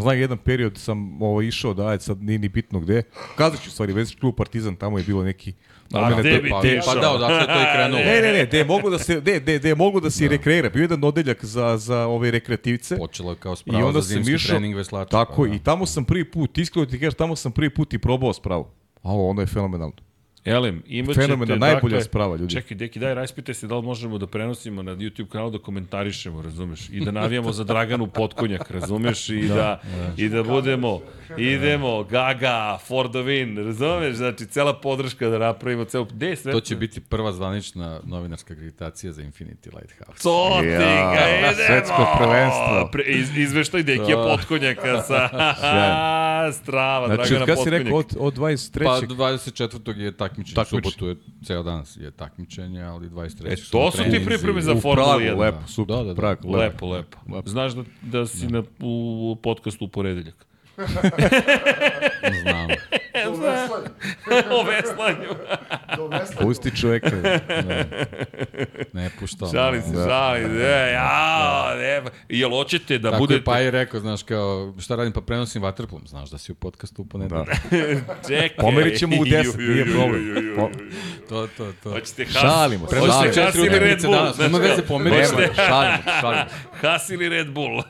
Znam, 0.00 0.18
jedan 0.18 0.38
period 0.38 0.78
sam 0.78 1.22
ovo, 1.22 1.42
išao 1.42 1.74
da, 1.74 2.00
sad 2.00 2.22
nije 2.22 2.38
ni 2.38 2.48
bitno 2.48 2.80
gde. 2.80 3.02
Kazat 3.36 3.62
ću 3.62 3.70
stvari, 3.70 3.92
već 3.92 4.16
klub 4.20 4.34
Partizan, 4.36 4.76
tamo 4.76 4.98
je 4.98 5.04
bilo 5.04 5.24
neki... 5.24 5.52
A 5.92 6.00
momenat 6.00 6.20
gde 6.20 6.32
da- 6.32 6.38
bi 6.38 6.50
Pa, 6.50 6.62
pa 6.86 7.00
da, 7.00 7.10
odatle 7.10 7.36
je 7.36 7.46
to 7.46 7.60
i 7.60 7.64
krenulo. 7.74 7.98
Ne, 7.98 8.20
ne, 8.20 8.32
ne, 8.32 8.46
gde 8.46 8.58
je 8.58 8.64
mogu 8.64 8.90
da 8.90 8.98
se, 8.98 9.20
gde, 9.20 9.40
gde 9.40 9.68
je 9.68 9.74
mogu 9.74 10.00
da 10.00 10.10
se 10.10 10.24
da. 10.24 10.30
rekreira. 10.30 10.68
Bio 10.68 10.80
je 10.80 10.84
jedan 10.84 11.04
odeljak 11.04 11.44
za, 11.44 11.76
za 11.76 12.06
ove 12.06 12.30
rekreativce. 12.30 12.96
Počelo 12.96 13.32
je 13.32 13.36
kao 13.36 13.56
onda 13.66 14.00
za 14.00 14.14
zimski 14.14 14.32
išao, 14.34 14.48
trening 14.48 14.76
veslača. 14.76 15.10
tako, 15.10 15.42
pa, 15.42 15.48
da. 15.48 15.54
i 15.54 15.58
tamo 15.58 15.86
sam 15.86 16.04
prvi 16.04 16.30
put, 16.30 16.58
iskreno 16.58 16.86
ti 16.86 17.00
kažeš, 17.00 17.14
tamo 17.14 17.36
sam 17.36 17.52
prvi 17.52 17.70
put 17.70 17.94
i 17.94 17.98
probao 17.98 18.32
spravu. 18.32 18.66
A 19.02 19.10
ovo, 19.12 19.30
ono 19.30 19.40
je 19.40 19.46
fenomenalno. 19.46 20.09
Elem, 20.44 20.82
imat 20.86 21.14
ćete, 21.14 21.26
Fenomena, 21.26 21.56
najbolja 21.56 22.00
sprava, 22.00 22.36
ljudi. 22.36 22.54
Čekaj, 22.54 22.76
deki, 22.76 22.98
daj, 22.98 23.14
raspitaj 23.14 23.54
se 23.54 23.66
da 23.66 23.76
li 23.76 23.82
možemo 23.82 24.18
da 24.18 24.26
prenosimo 24.26 24.82
na 24.82 24.92
YouTube 24.92 25.28
kanal 25.28 25.50
da 25.50 25.58
komentarišemo, 25.58 26.42
razumeš? 26.42 26.88
I 26.90 27.04
da 27.04 27.10
navijamo 27.10 27.52
za 27.52 27.64
Draganu 27.64 28.06
Potkonjak, 28.06 28.70
razumeš? 28.70 29.28
I 29.28 29.48
da, 29.48 29.80
i 30.16 30.28
da 30.28 30.42
budemo, 30.42 31.00
idemo, 31.36 32.04
Gaga, 32.04 32.78
for 32.86 33.08
the 33.10 33.18
win, 33.18 33.64
razumeš? 33.64 34.16
Znači, 34.16 34.46
cela 34.46 34.74
podrška 34.74 35.28
da 35.28 35.38
napravimo, 35.38 35.84
celo, 35.84 36.04
gde 36.04 36.36
sve? 36.36 36.52
To 36.52 36.60
će 36.60 36.76
biti 36.76 37.00
prva 37.00 37.32
zvanična 37.32 38.00
novinarska 38.04 38.54
akreditacija 38.54 39.12
za 39.12 39.22
Infinity 39.22 39.76
Lighthouse. 39.76 40.22
To 40.22 40.58
ti 40.60 40.66
Ja, 40.66 40.78
ga 41.14 41.38
idemo! 41.38 41.66
svetsko 41.66 42.16
prvenstvo. 42.18 42.88
Pre, 42.92 43.02
iz, 43.06 43.36
izveštaj 43.36 43.82
Dekija 43.82 44.16
Potkonjaka 44.16 45.02
sa 45.02 45.28
strava, 46.62 47.06
Znači, 47.06 47.30
Dragana 47.34 47.42
od 47.42 47.48
kada 47.48 47.62
si 47.62 47.70
rekao, 47.70 47.98
od, 47.98 48.16
od 48.18 48.34
23. 48.38 48.84
Pa 48.84 49.00
24. 49.00 49.98
je 49.98 50.12
takmičenje, 50.30 50.54
Takmičenje. 50.54 50.90
subotu 50.90 51.06
je 51.06 51.16
ceo 51.44 51.62
danas 51.62 51.96
je 51.96 52.10
takmičenje, 52.10 52.82
ali 52.82 53.08
23. 53.10 53.52
E, 53.52 53.56
to 53.72 53.90
su 53.90 54.02
ti 54.04 54.24
pripreme 54.24 54.60
za 54.60 54.74
Formulu 54.74 55.06
Pragu, 55.06 55.20
1. 55.20 55.38
lepo, 55.38 55.66
super, 55.66 55.96
Da, 55.96 56.02
da, 56.02 56.08
da. 56.08 56.14
Prag, 56.14 56.44
lepo. 56.44 56.86
Lepo, 56.86 57.18
lepo. 57.26 57.48
Znaš 57.48 57.72
da, 57.72 57.84
da 58.02 58.26
si 58.26 58.46
na, 58.46 58.62
u 58.80 59.36
podcastu 59.42 59.84
u 59.84 59.88
ponedeljak. 59.88 60.46
Znam. 62.42 62.68
Do 63.24 63.30
veslanju. 63.32 63.88
o 64.50 64.62
veslanju. 64.62 65.28
Do 65.96 66.06
veslanju. 66.08 66.40
Pusti 66.40 66.76
čoveka. 66.76 67.10
Ne 68.92 69.10
puštao. 69.20 69.48
Šalim 69.50 69.82
se, 69.82 69.94
šalim 70.08 70.48
se. 70.48 70.64
E, 70.64 70.92
ja, 70.92 71.74
ne, 71.76 72.02
jel 72.28 72.50
hoćete 72.50 72.98
da 72.98 73.10
Tako 73.10 73.18
budete... 73.20 73.38
je 73.40 73.44
pa 73.44 73.60
i 73.60 73.70
rekao, 73.70 74.00
znaš, 74.00 74.22
kao, 74.22 74.74
šta 74.80 74.96
radim, 74.96 75.12
pa 75.12 75.20
prenosim 75.20 75.62
vaterplom. 75.62 76.02
Znaš 76.06 76.30
da 76.30 76.38
si 76.38 76.52
u 76.52 76.54
podcastu 76.54 77.02
u 77.02 77.04
Da. 77.04 77.08
ponedeljak. 77.08 77.48
Čekaj. 78.28 78.56
Pomerit 78.58 78.98
ćemo 78.98 79.16
u 79.16 79.24
10, 79.24 79.44
Ju, 79.44 79.60
ju, 79.60 79.72
nije 79.74 79.84
problem. 79.86 80.26
ju, 80.26 80.34
ju, 80.34 80.42
ju. 80.42 80.56
Po- 80.56 80.70
To, 81.28 81.46
to, 81.48 81.72
to. 81.82 81.90
Hoćete 81.90 82.24
has, 82.24 82.32
Šalimo 82.34 82.86
hoćete 82.86 83.42
has 83.42 83.54
ili 83.54 83.78
Red 83.78 84.02
Bull. 84.02 84.14
danas, 84.14 84.36
Znaš 84.36 84.46
nema 84.46 84.58
veze, 84.58 84.82
hoćete 84.82 85.54
šalimo, 85.56 85.96
šalimo. 86.20 86.44
Has 86.72 87.10
ili 87.10 87.28
Red 87.28 87.50
Bull. 87.50 87.82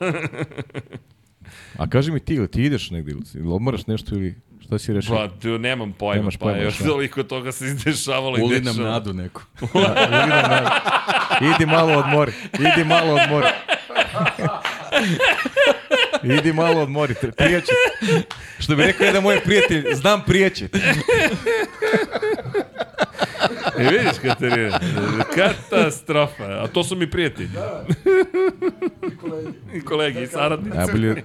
A 1.77 1.89
kaži 1.89 2.13
mi 2.13 2.21
ti, 2.21 2.35
ili 2.35 2.51
ti 2.51 2.63
ideš 2.63 2.91
negdje, 2.91 3.15
ili, 3.35 3.49
odmaraš 3.49 3.87
nešto 3.87 4.15
ili 4.15 4.35
šta 4.65 4.79
si 4.79 4.93
rešio? 4.93 5.15
Pa, 5.15 5.29
tu 5.29 5.59
nemam 5.59 5.93
pojma, 5.93 6.17
Nemaš 6.17 6.37
pa 6.37 6.45
pojma, 6.45 6.63
još 6.63 6.75
šta? 6.75 6.85
toliko 6.85 7.23
toga 7.23 7.53
se 7.53 7.67
izdešavalo 7.67 8.39
i 8.39 8.43
Uli 8.43 8.61
nam 8.61 8.77
nadu 8.77 9.13
neku. 9.13 9.43
Idi 11.55 11.67
malo 11.67 11.99
odmori, 11.99 12.33
idi 12.55 12.85
malo 12.85 13.15
odmori. 13.15 13.47
Idi 16.39 16.53
malo 16.53 16.81
odmori, 16.83 17.15
tre- 17.15 17.31
prijeće. 17.31 17.73
Što 18.59 18.77
bi 18.77 18.83
rekao 18.83 19.05
jedan 19.05 19.23
moj 19.23 19.41
prijatelj, 19.41 19.85
znam 19.95 20.23
prijeće. 20.27 20.69
E, 23.79 23.83
vidiš, 23.83 24.19
Katarina, 24.23 24.79
katastrofa. 25.35 26.45
A 26.45 26.67
to 26.67 26.85
su 26.85 26.97
mi 26.97 27.11
prijatelji. 27.11 27.49
I 29.13 29.17
kolegi. 29.17 29.49
I 29.75 29.81
kolegi, 29.81 30.23
i 30.23 30.27
saradnici. 30.27 30.77
Najbolje, 30.77 31.23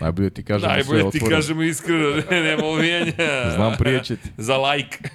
najbolje 0.00 0.30
ti 0.30 0.44
kažem 0.44 0.60
sve 0.60 0.72
Najbolje 0.72 1.10
ti 1.10 1.20
kažemo 1.30 1.62
iskreno, 1.62 2.22
ne, 2.30 2.40
nema 2.42 2.64
uvijenja. 2.66 3.12
Znam 3.54 3.76
prijećeti. 3.78 4.28
Za 4.36 4.56
like. 4.56 4.98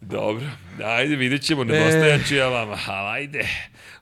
Dobro, 0.00 0.46
ajde, 0.84 1.16
vidjet 1.16 1.42
ćemo, 1.42 1.64
nedostajat 1.64 2.26
ću 2.28 2.34
ja 2.34 2.48
vama, 2.48 2.78
ali 2.86 3.08
ajde. 3.20 3.48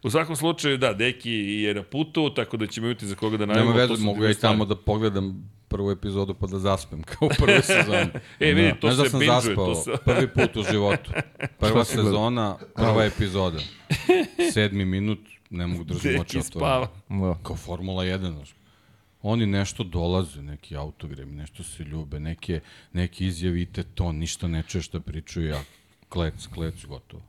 U 0.05 0.11
svakom 0.11 0.37
slučaju, 0.37 0.79
da, 0.79 0.93
Deki 0.95 1.33
je 1.33 1.75
na 1.75 1.83
putu, 1.83 2.31
tako 2.35 2.57
da 2.57 2.67
ćemo 2.67 2.87
imati 2.87 3.07
za 3.07 3.15
koga 3.15 3.37
da 3.37 3.47
Nema 3.47 3.55
najavimo. 3.65 3.77
veze, 3.77 3.95
to 3.95 4.01
mogu 4.01 4.25
ja 4.25 4.31
i 4.31 4.35
tamo 4.35 4.65
da 4.65 4.77
pogledam 4.77 5.51
prvu 5.69 5.91
epizodu 5.91 6.35
pa 6.35 6.47
da 6.47 6.59
zaspem, 6.59 7.03
kao 7.11 7.27
u 7.27 7.31
prvoj 7.39 7.63
sezoni. 7.73 8.11
E, 8.41 8.53
vidi, 8.53 8.73
to 8.81 8.87
Znaš 8.93 8.97
da 8.97 9.05
se 9.05 9.11
sam 9.11 9.21
binđuje, 9.21 9.41
zaspao 9.41 9.67
to 9.67 9.75
se... 9.75 9.91
prvi 10.05 10.29
put 10.29 10.57
u 10.57 10.63
životu. 10.71 11.11
Prva 11.59 11.85
sezona, 11.85 12.57
prva 12.75 13.05
epizoda. 13.05 13.59
Sedmi 14.53 14.85
minut, 14.85 15.19
ne 15.51 15.67
mogu 15.67 15.85
držati 15.85 16.19
oči 16.21 16.39
otvorene. 16.39 16.87
Da. 17.09 17.39
Kao 17.43 17.57
Formula 17.57 18.05
1, 18.05 18.33
znaš. 18.33 18.55
Oni 19.23 19.47
nešto 19.47 19.85
dolaze, 19.85 20.43
neki 20.43 20.77
autogrami, 20.77 21.33
nešto 21.33 21.63
se 21.63 21.83
ljube, 21.85 22.21
neke, 22.21 22.61
neke 22.93 23.27
izjavite 23.27 23.83
to, 23.83 24.13
ništa 24.13 24.49
ne 24.49 24.63
čuješ 24.63 24.85
šta 24.87 25.01
pričaju, 25.01 25.47
ja 25.47 25.61
klec, 26.09 26.47
klec, 26.47 26.85
gotovo. 26.85 27.23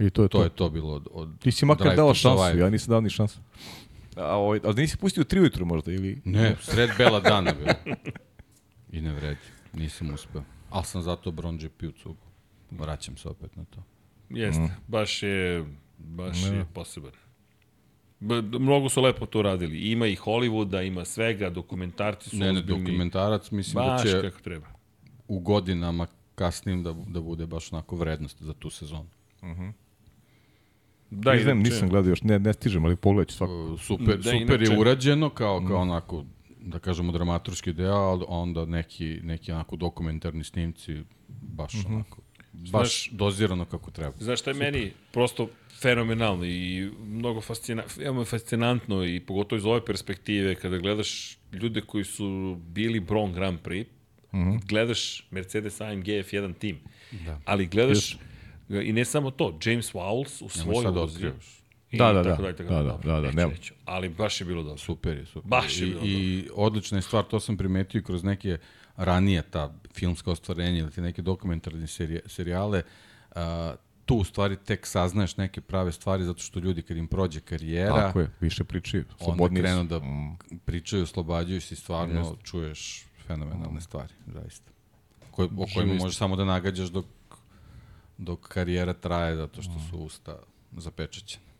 I, 0.00 0.06
I 0.06 0.10
to 0.10 0.22
je 0.22 0.28
to, 0.28 0.38
to. 0.38 0.42
je 0.42 0.50
to 0.50 0.70
bilo 0.70 0.94
od, 0.94 1.08
od 1.10 1.38
Ti 1.38 1.52
si 1.52 1.66
makar 1.66 1.96
dao 1.96 2.14
šansu, 2.14 2.38
Survive. 2.38 2.64
ja 2.64 2.70
nisam 2.70 2.90
dao 2.90 3.00
ni 3.00 3.10
šansu. 3.10 3.38
A, 4.16 4.36
ovaj, 4.36 4.60
a 4.64 4.72
nisi 4.72 4.96
pustio 4.96 5.24
tri 5.24 5.40
ujutru 5.40 5.66
možda 5.66 5.92
ili... 5.92 6.22
Ne, 6.24 6.56
sred 6.60 6.90
bela 6.98 7.20
dana 7.20 7.52
bilo. 7.52 7.96
I 8.92 9.00
ne 9.00 9.12
vredi, 9.12 9.40
nisam 9.72 10.14
uspeo. 10.14 10.42
Ali 10.70 10.84
sam 10.84 11.02
zato 11.02 11.30
Bron 11.30 11.58
GP 11.58 11.82
u 11.82 11.92
cugu. 11.92 12.26
Vraćam 12.70 13.16
se 13.16 13.28
opet 13.28 13.56
na 13.56 13.64
to. 13.64 13.82
Jeste, 14.30 14.68
baš 14.88 15.22
je, 15.22 15.64
baš 15.98 16.42
je 16.42 16.66
poseban. 16.74 17.12
B 18.20 18.42
mnogo 18.42 18.88
su 18.88 19.02
lepo 19.02 19.26
to 19.26 19.42
radili. 19.42 19.78
Ima 19.78 20.06
i 20.06 20.16
Hollywooda, 20.16 20.86
ima 20.86 21.04
svega, 21.04 21.50
dokumentarci 21.50 22.30
su 22.30 22.36
Ne, 22.36 22.52
ne, 22.52 22.62
dokumentarac, 22.62 23.50
mislim 23.50 23.84
Baš 23.84 24.02
da 24.02 24.10
će 24.10 24.20
kako 24.30 24.40
treba. 24.42 24.66
u 25.28 25.38
godinama 25.38 26.06
kasnim 26.34 26.82
da, 26.82 26.92
da 27.06 27.20
bude 27.20 27.46
baš 27.46 27.72
onako 27.72 27.96
vrednost 27.96 28.42
za 28.42 28.52
tu 28.52 28.70
sezonu. 28.70 29.08
Da, 29.42 29.46
ne 29.48 29.72
znam, 31.20 31.36
inače- 31.38 31.70
nisam 31.70 31.88
gledao 31.88 32.10
još, 32.10 32.22
ne, 32.22 32.38
ne 32.38 32.52
stižem, 32.52 32.84
ali 32.84 32.96
pogledat 32.96 33.28
ću 33.28 33.36
svako. 33.36 33.64
Uh, 33.64 33.80
super, 33.80 34.16
Da, 34.16 34.22
super 34.22 34.60
inače- 34.60 34.72
je 34.72 34.78
urađeno 34.78 35.30
kao, 35.30 35.64
kao 35.68 35.76
onako, 35.76 36.24
da 36.60 36.78
kažemo, 36.78 37.12
dramaturški 37.12 37.72
deo, 37.72 37.94
ali 37.94 38.24
onda 38.28 38.64
neki, 38.64 39.20
neki 39.22 39.52
onako 39.52 39.76
dokumentarni 39.76 40.44
snimci, 40.44 41.02
baš 41.28 41.72
onako, 41.86 42.20
baš 42.52 43.10
dozirano 43.10 43.64
kako 43.64 43.90
treba. 43.90 44.12
Znaš 44.18 44.40
šta 44.40 44.50
je 44.50 44.54
meni 44.54 44.92
prosto 45.12 45.48
fenomenalno 45.80 46.44
i 46.44 46.90
mnogo 47.06 47.40
fascina, 47.40 47.82
fascinantno 48.26 49.04
i 49.04 49.20
pogotovo 49.20 49.58
iz 49.58 49.64
ove 49.66 49.84
perspektive 49.84 50.54
kada 50.54 50.78
gledaš 50.78 51.38
ljude 51.52 51.80
koji 51.80 52.04
su 52.04 52.56
bili 52.66 53.00
Bron 53.00 53.32
Grand 53.32 53.58
Prix, 53.64 53.86
mm 54.32 54.38
-hmm. 54.38 54.60
gledaš 54.68 55.26
Mercedes 55.30 55.80
AMG 55.80 56.04
F1 56.06 56.54
tim, 56.58 56.78
da. 57.26 57.40
ali 57.44 57.66
gledaš 57.66 58.18
i 58.80 58.92
ne 58.92 59.04
samo 59.04 59.30
to, 59.30 59.58
James 59.64 59.92
Vowles 59.92 60.44
u 60.44 60.48
svojoj 60.48 60.84
da 60.84 60.90
vozi. 60.90 61.14
otkrivaš. 61.14 61.62
i 61.90 61.96
Da, 61.98 62.12
da, 62.12 62.22
tako 62.22 62.42
da. 62.42 62.52
Da, 62.52 62.64
dalje. 62.64 62.68
da, 62.68 62.82
Dobro, 62.82 63.12
da, 63.12 63.20
da, 63.20 63.26
neću 63.46 63.74
nema. 63.74 63.82
ali 63.84 64.08
baš 64.08 64.40
je 64.40 64.44
bilo 64.44 64.62
dobro. 64.62 64.78
Super 64.78 65.16
je, 65.16 65.26
super. 65.26 65.48
Baš 65.48 65.80
je 65.80 65.86
I, 65.86 65.90
bilo 65.90 66.02
I 66.04 66.48
odlična 66.54 66.98
je 66.98 67.02
stvar, 67.02 67.24
to 67.24 67.40
sam 67.40 67.56
primetio 67.56 67.98
i 67.98 68.02
kroz 68.02 68.24
neke 68.24 68.58
ranije 68.96 69.42
ta 69.42 69.74
filmska 69.94 70.30
ostvarenja 70.30 70.78
ili 70.78 70.90
neke 70.96 71.22
dokumentarne 71.22 71.86
serije, 71.86 72.20
serijale, 72.26 72.82
a, 73.34 73.74
tu 74.04 74.14
u 74.16 74.24
stvari 74.24 74.56
tek 74.56 74.86
saznaješ 74.86 75.36
neke 75.36 75.60
prave 75.60 75.92
stvari 75.92 76.24
zato 76.24 76.42
što 76.42 76.60
ljudi 76.60 76.82
kad 76.82 76.96
im 76.96 77.06
prođe 77.06 77.40
karijera, 77.40 77.94
Tako 77.94 78.20
je, 78.20 78.30
više 78.40 78.64
pričaju, 78.64 79.04
onda 79.10 79.24
slobodni 79.24 79.60
krenu 79.60 79.82
su. 79.82 79.88
da 79.88 80.00
pričaju, 80.64 81.02
oslobađaju 81.02 81.60
se 81.60 81.74
i 81.74 81.76
stvarno 81.76 82.36
čuješ 82.42 83.04
fenomenalne 83.26 83.80
stvari, 83.80 84.12
zaista. 84.26 84.70
Koje, 85.30 85.48
o 85.58 85.66
kojima 85.74 85.94
možeš 85.94 86.16
samo 86.18 86.36
da 86.36 86.44
nagađaš 86.44 86.88
dok, 86.88 87.04
dok 88.18 88.48
karijera 88.48 88.92
traje 88.92 89.36
zato 89.36 89.62
što 89.62 89.72
su 89.90 89.98
usta 89.98 90.38
zapečećena. 90.76 91.52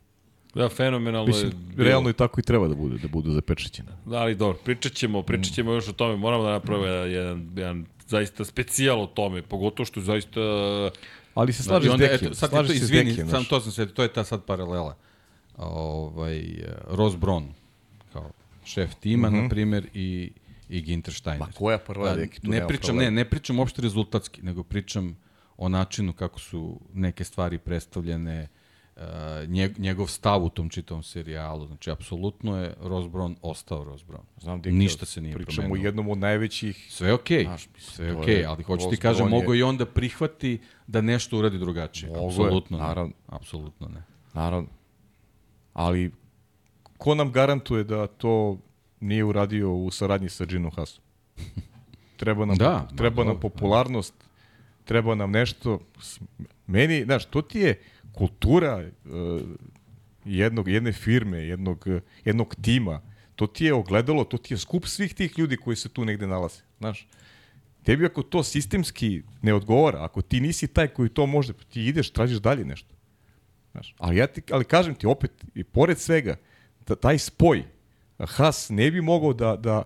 Da, 0.55 0.69
fenomenalno 0.69 1.27
Mislim, 1.27 1.47
je 1.47 1.55
bilo. 1.55 1.89
realno 1.89 2.11
i 2.11 2.13
tako 2.13 2.41
i 2.41 2.43
treba 2.43 2.69
da 2.69 2.75
bude, 2.75 2.99
da 2.99 3.09
budu 3.09 3.33
zapečećene. 3.33 3.89
Da, 4.05 4.17
ali 4.17 4.35
dobro, 4.35 4.59
pričat 4.65 4.93
ćemo, 4.93 5.23
pričat 5.23 5.55
ćemo 5.55 5.73
još 5.73 5.89
o 5.89 5.93
tome. 5.93 6.17
Moramo 6.17 6.45
da 6.45 6.51
napravimo 6.51 6.87
jedan, 6.87 7.51
jedan 7.57 7.87
zaista 8.07 8.45
specijal 8.45 9.03
o 9.03 9.07
tome, 9.07 9.43
pogotovo 9.43 9.87
što 9.87 10.01
je 10.01 10.05
zaista... 10.05 10.41
Ali 11.35 11.53
se 11.53 11.61
I 11.61 11.65
slaže 11.65 11.91
s 11.91 11.99
Dekijem, 11.99 12.35
sad 12.35 12.53
je 12.53 12.67
to, 12.67 12.73
izvini, 12.73 13.11
Dekijem. 13.11 13.29
sam 13.29 13.45
to 13.45 13.61
sam 13.61 13.73
se, 13.73 13.87
to 13.87 14.03
je 14.03 14.13
ta 14.13 14.25
sad 14.25 14.45
paralela. 14.45 14.97
Ovaj, 15.57 16.39
eh, 16.39 16.75
Ross 16.89 17.17
Brown, 17.17 17.45
kao 18.13 18.31
šef 18.65 18.95
tima, 19.01 19.31
mm 19.31 19.35
-hmm. 19.35 19.43
na 19.43 19.49
primjer, 19.49 19.87
i, 19.95 20.31
i 20.69 20.81
Ginter 20.81 21.15
Steiner. 21.15 21.41
Ma 21.41 21.53
koja 21.55 21.79
prva, 21.79 22.09
Da, 22.09 22.17
Deki, 22.17 22.41
tu 22.41 22.51
ne 22.51 22.69
pričam, 22.69 22.97
ne, 22.97 23.11
ne 23.11 23.25
pričam 23.25 23.59
uopšte 23.59 23.83
rezultatski, 23.83 24.43
nego 24.43 24.63
pričam 24.63 25.17
o 25.63 25.69
načinu 25.69 26.13
kako 26.13 26.41
su 26.41 26.61
neke 26.95 27.25
stvari 27.25 27.59
predstavljene, 27.59 28.49
njeg, 29.49 29.79
njegov 29.79 30.07
stav 30.07 30.45
u 30.45 30.49
tom 30.49 30.69
čitavom 30.69 31.03
serijalu. 31.03 31.67
Znači, 31.67 31.91
apsolutno 31.91 32.57
je 32.59 32.75
Ross 32.81 33.09
Brown 33.09 33.35
ostao 33.43 33.85
Ross 33.85 34.05
Brown. 34.05 34.25
Znam, 34.39 34.63
Deki, 34.63 34.77
Ništa 34.77 35.07
se 35.07 35.21
nije 35.21 35.35
Pričamo 35.35 35.55
o 35.57 35.63
promenilo. 35.63 35.87
jednom 35.89 36.09
od 36.09 36.19
najvećih 36.19 36.87
Sve 36.91 37.09
je 37.09 37.15
okej, 37.15 37.45
Znaš, 37.45 37.69
mislim, 37.69 37.95
sve 37.95 38.07
je 38.07 38.17
okej, 38.17 38.35
je- 38.35 38.45
ali 38.47 38.63
hoću 38.63 38.91
ti 38.91 38.97
kažem, 38.97 39.27
je- 39.27 39.31
mogo 39.31 39.55
i 39.55 39.63
onda 39.63 39.87
prihvati 39.87 40.59
da 40.87 41.01
nešto 41.01 41.39
uradi 41.39 41.59
drugačije. 41.59 42.09
Mogo 42.09 42.21
je, 42.21 42.27
Apsolutno 42.29 42.79
ne. 42.79 42.85
naravno. 42.85 43.13
Apsolutno 43.29 43.89
ne. 43.89 44.03
Naravno. 44.35 44.69
Ali 45.75 46.13
ko 46.99 47.15
nam 47.15 47.33
garantuje 47.33 47.85
da 47.85 48.07
to 48.07 48.59
nije 49.01 49.25
uradio 49.25 49.75
u 49.75 49.91
saradnji 49.91 50.29
sa 50.29 50.45
Ginom 50.45 50.71
Hasom? 50.71 51.03
Treba 52.17 52.45
nam, 52.45 52.57
Da, 52.57 52.89
treba 52.97 53.25
nam 53.25 53.35
dobro, 53.35 53.41
popularnost, 53.41 54.15
treba 54.85 55.15
nam 55.15 55.31
nešto. 55.31 55.81
Meni, 56.67 57.05
znaš, 57.05 57.25
to 57.25 57.43
ti 57.43 57.59
je 57.59 57.81
kultura 58.13 58.85
uh, 59.05 59.41
jednog, 60.25 60.69
jedne 60.69 60.93
firme, 60.93 61.39
jednog, 61.39 61.87
jednog 62.25 62.55
tima. 62.63 63.01
To 63.37 63.47
ti 63.47 63.65
je 63.65 63.75
ogledalo, 63.75 64.25
to 64.25 64.39
ti 64.39 64.55
je 64.55 64.59
skup 64.59 64.87
svih 64.87 65.15
tih 65.15 65.39
ljudi 65.39 65.57
koji 65.57 65.77
se 65.77 65.89
tu 65.89 66.05
negde 66.05 66.27
nalaze. 66.27 66.61
Znaš, 66.79 67.07
tebi 67.83 68.07
ako 68.07 68.23
to 68.23 68.43
sistemski 68.43 69.23
ne 69.43 69.55
odgovara, 69.55 70.05
ako 70.05 70.23
ti 70.23 70.41
nisi 70.41 70.67
taj 70.67 70.89
koji 70.89 71.09
to 71.09 71.27
može, 71.27 71.53
ti 71.53 71.87
ideš, 71.87 72.11
tražiš 72.11 72.39
dalje 72.39 72.65
nešto. 72.65 72.95
Znaš, 73.73 73.95
ali, 73.99 74.17
ja 74.17 74.27
ti, 74.27 74.43
ali 74.51 74.65
kažem 74.65 74.95
ti 74.95 75.07
opet, 75.07 75.45
i 75.55 75.65
pored 75.65 75.99
svega, 75.99 76.37
taj 77.01 77.19
spoj, 77.19 77.65
Haas 78.19 78.69
ne 78.71 78.91
bi 78.91 79.01
mogao 79.01 79.33
da, 79.33 79.57
da 79.57 79.83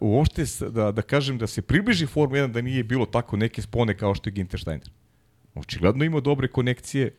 uopšte, 0.00 0.46
s- 0.46 0.62
da, 0.62 0.92
da 0.92 1.02
kažem, 1.02 1.38
da 1.38 1.46
se 1.46 1.62
približi 1.62 2.06
Formu 2.06 2.36
1 2.36 2.52
da 2.52 2.60
nije 2.60 2.84
bilo 2.84 3.06
tako 3.06 3.36
neke 3.36 3.62
spone 3.62 3.96
kao 3.96 4.14
što 4.14 4.28
je 4.28 4.32
Ginter 4.32 4.60
Steiner. 4.60 4.90
Očigledno 5.54 6.04
ima 6.04 6.20
dobre 6.20 6.48
konekcije, 6.48 7.14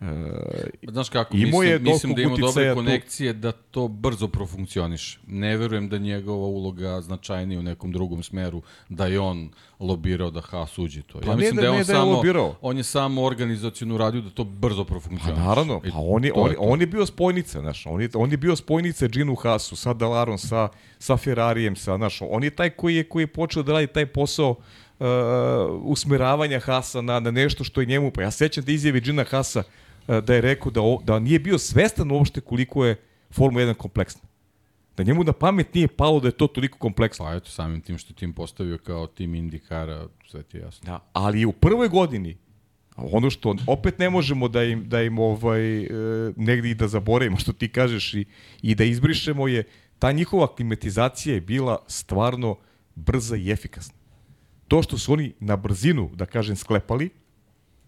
e, 0.00 0.90
Znaš 0.90 1.08
kako, 1.08 1.36
mislim, 1.36 1.62
je 1.62 1.78
mislim 1.78 2.14
da 2.14 2.22
ima 2.22 2.36
dobre 2.36 2.74
konekcije 2.74 3.32
da 3.32 3.52
to 3.52 3.88
brzo 3.88 4.28
profunkcioniše. 4.28 5.18
Ne 5.26 5.56
verujem 5.56 5.88
da 5.88 5.98
njegova 5.98 6.46
uloga 6.46 7.00
značajnija 7.00 7.60
u 7.60 7.62
nekom 7.62 7.92
drugom 7.92 8.22
smeru, 8.22 8.62
da 8.88 9.06
je 9.06 9.20
on 9.20 9.50
lobirao 9.80 10.30
da 10.30 10.40
Haas 10.40 10.78
uđe 10.78 11.02
to. 11.02 11.20
Pa 11.20 11.30
ja 11.30 11.36
mislim 11.36 11.56
da- 11.56 11.60
da, 11.62 11.66
je 11.66 11.70
on 11.70 11.76
da 11.76 11.80
je 11.80 11.84
samo, 11.84 12.12
lobirao. 12.12 12.56
on 12.60 12.76
je 12.76 12.82
samo 12.82 13.22
organizacijonu 13.22 13.98
radio 13.98 14.20
da 14.20 14.30
to 14.30 14.44
brzo 14.44 14.84
Pa 14.84 14.88
profunkcioniše. 14.88 15.42
naravno, 15.42 15.80
I 15.84 15.90
pa 15.90 15.98
on 15.98 16.24
je, 16.24 16.30
to 16.30 16.40
on, 16.40 16.50
to. 16.50 16.60
on 16.60 16.80
je 16.80 16.86
bio 16.86 17.06
spojnica, 17.06 17.60
znaš, 17.60 17.86
on 17.86 18.00
je, 18.02 18.08
on 18.14 18.30
je 18.30 18.36
bio 18.36 18.56
spojnica 18.56 19.06
Ginu 19.06 19.34
Hasu, 19.34 19.76
sa 19.76 19.92
Dalarom, 19.94 20.38
sa, 20.38 20.68
sa 20.98 21.16
Ferrarijem, 21.16 21.76
sa, 21.76 21.96
znaš, 21.96 22.18
on 22.22 22.44
je 22.44 22.50
taj 22.50 22.70
koji 22.70 22.96
je, 22.96 23.04
koji 23.04 23.22
je 23.22 23.26
počeo 23.26 23.62
da 23.62 23.72
radi 23.72 23.86
taj 23.86 24.06
posao 24.06 24.50
uh, 24.50 25.06
usmeravanja 25.82 26.60
Hasa 26.60 27.00
na, 27.00 27.20
na 27.20 27.30
nešto 27.30 27.64
što 27.64 27.80
je 27.80 27.86
njemu, 27.86 28.10
pa 28.10 28.22
ja 28.22 28.30
sećam 28.30 28.64
da 28.64 28.72
izjave 28.72 29.00
Gina 29.00 29.24
Hasa 29.24 29.60
uh, 29.60 29.89
da 30.20 30.34
je 30.34 30.40
rekao 30.40 30.72
da, 30.72 30.80
o, 30.82 31.00
da 31.04 31.18
nije 31.18 31.38
bio 31.38 31.58
svestan 31.58 32.10
uopšte 32.10 32.40
koliko 32.40 32.84
je 32.84 32.96
Formula 33.30 33.64
1 33.64 33.74
kompleksna. 33.74 34.28
Da 34.96 35.02
njemu 35.02 35.24
na 35.24 35.32
pamet 35.32 35.74
nije 35.74 35.88
palo 35.88 36.20
da 36.20 36.28
je 36.28 36.32
to 36.32 36.46
toliko 36.46 36.78
kompleksno. 36.78 37.24
Pa 37.24 37.34
eto, 37.34 37.50
samim 37.50 37.80
tim 37.80 37.98
što 37.98 38.14
tim 38.14 38.32
postavio 38.32 38.78
kao 38.78 39.06
tim 39.06 39.34
Indikara, 39.34 40.06
sve 40.26 40.42
ti 40.42 40.56
je 40.56 40.60
jasno. 40.60 40.86
Da, 40.86 41.00
ali 41.12 41.44
u 41.44 41.52
prvoj 41.52 41.88
godini 41.88 42.36
ono 42.96 43.30
što 43.30 43.54
opet 43.66 43.98
ne 43.98 44.10
možemo 44.10 44.48
da 44.48 44.64
im, 44.64 44.88
da 44.88 45.02
im 45.02 45.18
ovaj, 45.18 45.82
e, 45.82 45.88
negdje 46.36 46.70
i 46.70 46.74
da 46.74 46.88
zaboravimo, 46.88 47.36
što 47.36 47.52
ti 47.52 47.68
kažeš, 47.68 48.14
i, 48.14 48.24
i 48.62 48.74
da 48.74 48.84
izbrišemo 48.84 49.48
je, 49.48 49.64
ta 49.98 50.12
njihova 50.12 50.54
klimatizacija 50.54 51.34
je 51.34 51.40
bila 51.40 51.78
stvarno 51.86 52.56
brza 52.94 53.36
i 53.36 53.50
efikasna. 53.50 53.98
To 54.68 54.82
što 54.82 54.98
su 54.98 55.12
oni 55.12 55.32
na 55.40 55.56
brzinu, 55.56 56.10
da 56.14 56.26
kažem, 56.26 56.56
sklepali, 56.56 57.10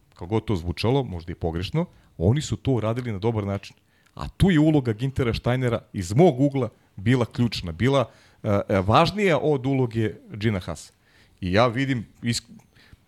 kako 0.09 0.27
god 0.27 0.45
to 0.45 0.57
zvučalo, 0.57 1.05
možda 1.05 1.33
i 1.33 1.35
pogrešno, 1.35 1.87
oni 2.29 2.41
su 2.43 2.57
to 2.57 2.73
uradili 2.73 3.13
na 3.13 3.19
dobar 3.19 3.45
način. 3.45 3.77
A 4.15 4.29
tu 4.29 4.51
je 4.51 4.61
uloga 4.61 4.93
Gintera 4.93 5.35
Steinera 5.35 5.81
iz 5.93 6.13
mog 6.15 6.41
ugla 6.41 6.69
bila 6.97 7.25
ključna, 7.25 7.73
bila 7.73 8.11
uh, 8.43 8.51
važnija 8.87 9.39
od 9.39 9.67
uloge 9.67 10.15
Gina 10.31 10.61
Haas. 10.61 10.93
I 11.41 11.53
ja 11.53 11.67
vidim, 11.67 12.07
isk... 12.23 12.45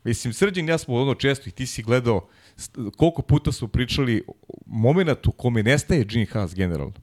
mislim, 0.04 0.32
Srđan, 0.32 0.68
i 0.68 0.70
ja 0.70 0.78
smo 0.78 0.94
ono 0.94 1.14
često 1.14 1.48
i 1.48 1.52
ti 1.52 1.66
si 1.66 1.82
gledao 1.82 2.28
koliko 2.96 3.22
puta 3.22 3.52
smo 3.52 3.68
pričali 3.68 4.24
moment 4.66 5.26
u 5.26 5.32
kome 5.32 5.62
nestaje 5.62 6.04
Gene 6.04 6.26
Haas 6.26 6.54
generalno 6.54 6.94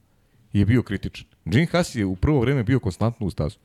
je 0.53 0.65
bio 0.65 0.83
kritičan. 0.83 1.27
Gene 1.45 1.65
Haas 1.65 1.95
je 1.95 2.05
u 2.05 2.15
prvo 2.15 2.39
vreme 2.39 2.63
bio 2.63 2.79
konstantno 2.79 3.27
u 3.27 3.29
stazu. 3.29 3.57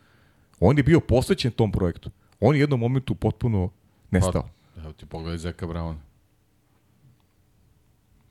On 0.61 0.77
je 0.77 0.83
bio 0.83 1.01
posvećen 1.01 1.51
tom 1.51 1.73
projektu. 1.73 2.11
On 2.41 2.55
je 2.55 2.59
u 2.59 2.63
jednom 2.63 2.81
momentu 2.81 3.15
potpuno 3.15 3.71
nestao. 4.11 4.49
Pa, 4.75 4.81
evo 4.81 4.93
ti 4.93 5.07
pogledaj 5.07 5.39
Zeka 5.39 5.67
Brauna. 5.67 5.99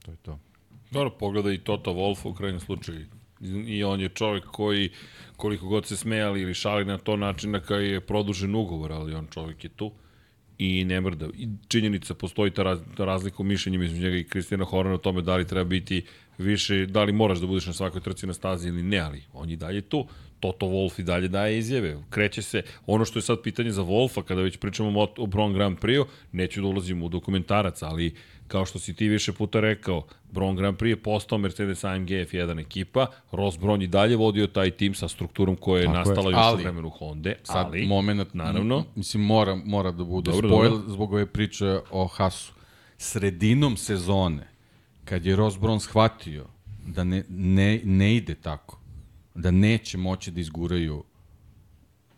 To 0.05 0.11
je 0.11 0.17
to. 0.17 0.39
Dobro, 0.91 1.09
pogleda 1.09 1.51
i 1.51 1.57
Toto 1.57 1.91
Wolff 1.91 2.27
u 2.27 2.33
krajnjem 2.33 2.59
slučaju. 2.59 3.05
I 3.67 3.83
on 3.83 4.01
je 4.01 4.09
čovjek 4.09 4.45
koji, 4.45 4.89
koliko 5.35 5.67
god 5.67 5.85
se 5.85 5.97
smejali 5.97 6.41
ili 6.41 6.53
šali 6.53 6.85
na 6.85 6.97
to 6.97 7.17
način 7.17 7.51
na 7.51 7.59
koji 7.59 7.89
je 7.89 8.01
produžen 8.01 8.55
ugovor, 8.55 8.91
ali 8.91 9.13
on 9.13 9.27
čovjek 9.31 9.63
je 9.63 9.69
tu 9.69 9.91
i 10.57 10.85
ne 10.85 11.01
mrda. 11.01 11.27
I 11.37 11.47
činjenica, 11.67 12.13
postoji 12.13 12.51
ta, 12.51 12.63
raz, 12.63 12.79
ta 12.97 13.05
razlika 13.05 13.37
u 13.39 13.43
mišljenju 13.43 13.83
između 13.83 14.03
njega 14.03 14.17
i 14.17 14.23
Kristijana 14.23 14.65
Horana 14.65 14.95
o 14.95 14.97
tome 14.97 15.21
da 15.21 15.35
li 15.35 15.47
treba 15.47 15.63
biti 15.63 16.05
više, 16.37 16.85
da 16.85 17.03
li 17.03 17.11
moraš 17.11 17.39
da 17.39 17.47
budeš 17.47 17.65
na 17.65 17.73
svakoj 17.73 18.01
trci 18.01 18.27
na 18.27 18.33
stazi 18.33 18.67
ili 18.67 18.83
ne, 18.83 18.99
ali 18.99 19.23
on 19.33 19.49
je 19.49 19.55
dalje 19.55 19.81
tu. 19.81 20.07
Toto 20.39 20.65
Wolf 20.65 20.99
i 20.99 21.03
dalje 21.03 21.27
daje 21.27 21.57
izjave. 21.57 21.97
Kreće 22.09 22.41
se. 22.41 22.63
Ono 22.85 23.05
što 23.05 23.19
je 23.19 23.23
sad 23.23 23.41
pitanje 23.41 23.71
za 23.71 23.81
Wolfa, 23.81 24.23
kada 24.23 24.41
već 24.41 24.57
pričamo 24.57 24.99
o, 24.99 25.13
o 25.17 25.25
Bron 25.25 25.53
Grand 25.53 25.79
Prix, 25.79 26.05
neću 26.31 26.61
da 26.61 26.67
ulazim 26.67 27.03
u 27.03 27.09
dokumentarac, 27.09 27.81
ali 27.81 28.13
kao 28.47 28.65
što 28.65 28.79
si 28.79 28.93
ti 28.93 29.07
više 29.07 29.33
puta 29.33 29.59
rekao, 29.59 30.03
Bron 30.31 30.55
Grand 30.55 30.77
Prix 30.77 30.89
je 30.89 31.03
postao 31.03 31.37
Mercedes 31.37 31.83
AMG 31.83 32.09
F1 32.09 32.61
ekipa, 32.61 33.07
Ross 33.31 33.57
Brown 33.57 33.83
i 33.83 33.87
dalje 33.87 34.15
vodio 34.15 34.47
taj 34.47 34.71
tim 34.71 34.93
sa 34.93 35.07
strukturom 35.07 35.55
koja 35.55 35.79
je 35.79 35.85
Tako 35.85 35.97
nastala 35.97 36.29
je. 36.29 36.33
još 36.33 36.53
u 36.53 36.57
vremenu 36.63 36.89
Honda, 36.89 37.33
sad, 37.43 37.65
ali, 37.65 37.85
moment, 37.85 38.33
naravno, 38.33 38.85
mislim, 38.95 39.23
mora, 39.23 39.55
mora 39.55 39.91
da 39.91 40.03
bude 40.03 40.31
dobro, 40.31 40.49
spoil 40.49 40.71
dobro. 40.71 40.89
zbog 40.89 41.13
ove 41.13 41.25
priče 41.25 41.79
o 41.91 42.07
Hasu. 42.07 42.53
Sredinom 42.97 43.77
sezone, 43.77 44.47
kad 45.05 45.25
je 45.25 45.35
Ross 45.35 45.57
Brown 45.57 45.79
shvatio 45.79 46.45
da 46.87 47.03
ne, 47.03 47.23
ne, 47.29 47.81
ne 47.83 48.15
ide 48.15 48.35
tako, 48.35 48.79
da 49.35 49.51
neće 49.51 49.97
moći 49.97 50.31
da 50.31 50.39
izguraju 50.39 51.03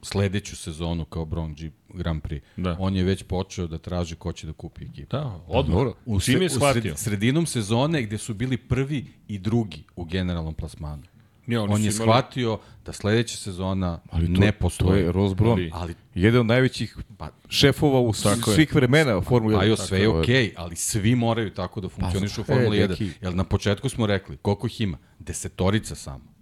sledeću 0.01 0.55
sezonu 0.55 1.05
kao 1.05 1.25
Bron 1.25 1.53
G 1.53 1.71
Grand 1.97 2.21
Prix. 2.21 2.41
Da. 2.57 2.75
On 2.79 2.95
je 2.95 3.03
već 3.03 3.23
počeo 3.23 3.67
da 3.67 3.77
traži 3.77 4.15
ko 4.15 4.31
će 4.33 4.47
da 4.47 4.53
kupi 4.53 4.85
ekipu. 4.85 5.07
Da, 5.11 5.39
odmah. 5.47 5.87
U, 6.05 6.19
Čim 6.19 6.41
je 6.41 6.49
shvatio? 6.49 6.93
U 6.93 6.97
sredinom 6.97 7.45
sezone 7.45 8.01
gde 8.01 8.17
su 8.17 8.33
bili 8.33 8.57
prvi 8.57 9.05
i 9.27 9.39
drugi 9.39 9.83
u 9.95 10.05
generalnom 10.05 10.53
plasmanu. 10.53 11.03
Ne, 11.47 11.59
on 11.59 11.69
je 11.69 11.77
imali... 11.77 11.91
shvatio 11.91 12.59
da 12.85 12.93
sledeća 12.93 13.37
sezona 13.37 13.99
ali 14.09 14.33
to, 14.33 14.41
ne 14.41 14.51
postoji. 14.51 14.89
To 14.89 14.95
je 14.95 15.11
Ross 15.11 15.35
Brown, 15.35 15.51
ali, 15.51 15.71
ali 15.73 15.95
jedan 16.15 16.39
od 16.39 16.45
najvećih 16.45 16.97
pa, 17.17 17.29
šefova 17.49 17.99
u 17.99 18.13
tako 18.13 18.51
svih 18.51 18.75
vremena 18.75 19.17
u 19.17 19.21
Formuli 19.21 19.55
1. 19.55 19.59
Ajo, 19.59 19.77
sve 19.77 19.99
je 19.99 20.09
okej, 20.09 20.45
okay, 20.45 20.53
ali 20.55 20.75
svi 20.75 21.15
moraju 21.15 21.53
tako 21.53 21.81
da 21.81 21.89
funkcionišu 21.89 22.35
pa, 22.35 22.41
u 22.41 22.45
Formuli 22.45 22.77
1. 22.77 23.09
Jer 23.21 23.35
na 23.35 23.43
početku 23.43 23.89
smo 23.89 24.05
rekli, 24.05 24.37
koliko 24.37 24.67
ih 24.67 24.81
ima? 24.81 24.97
Desetorica 25.19 25.95
samo. 25.95 26.37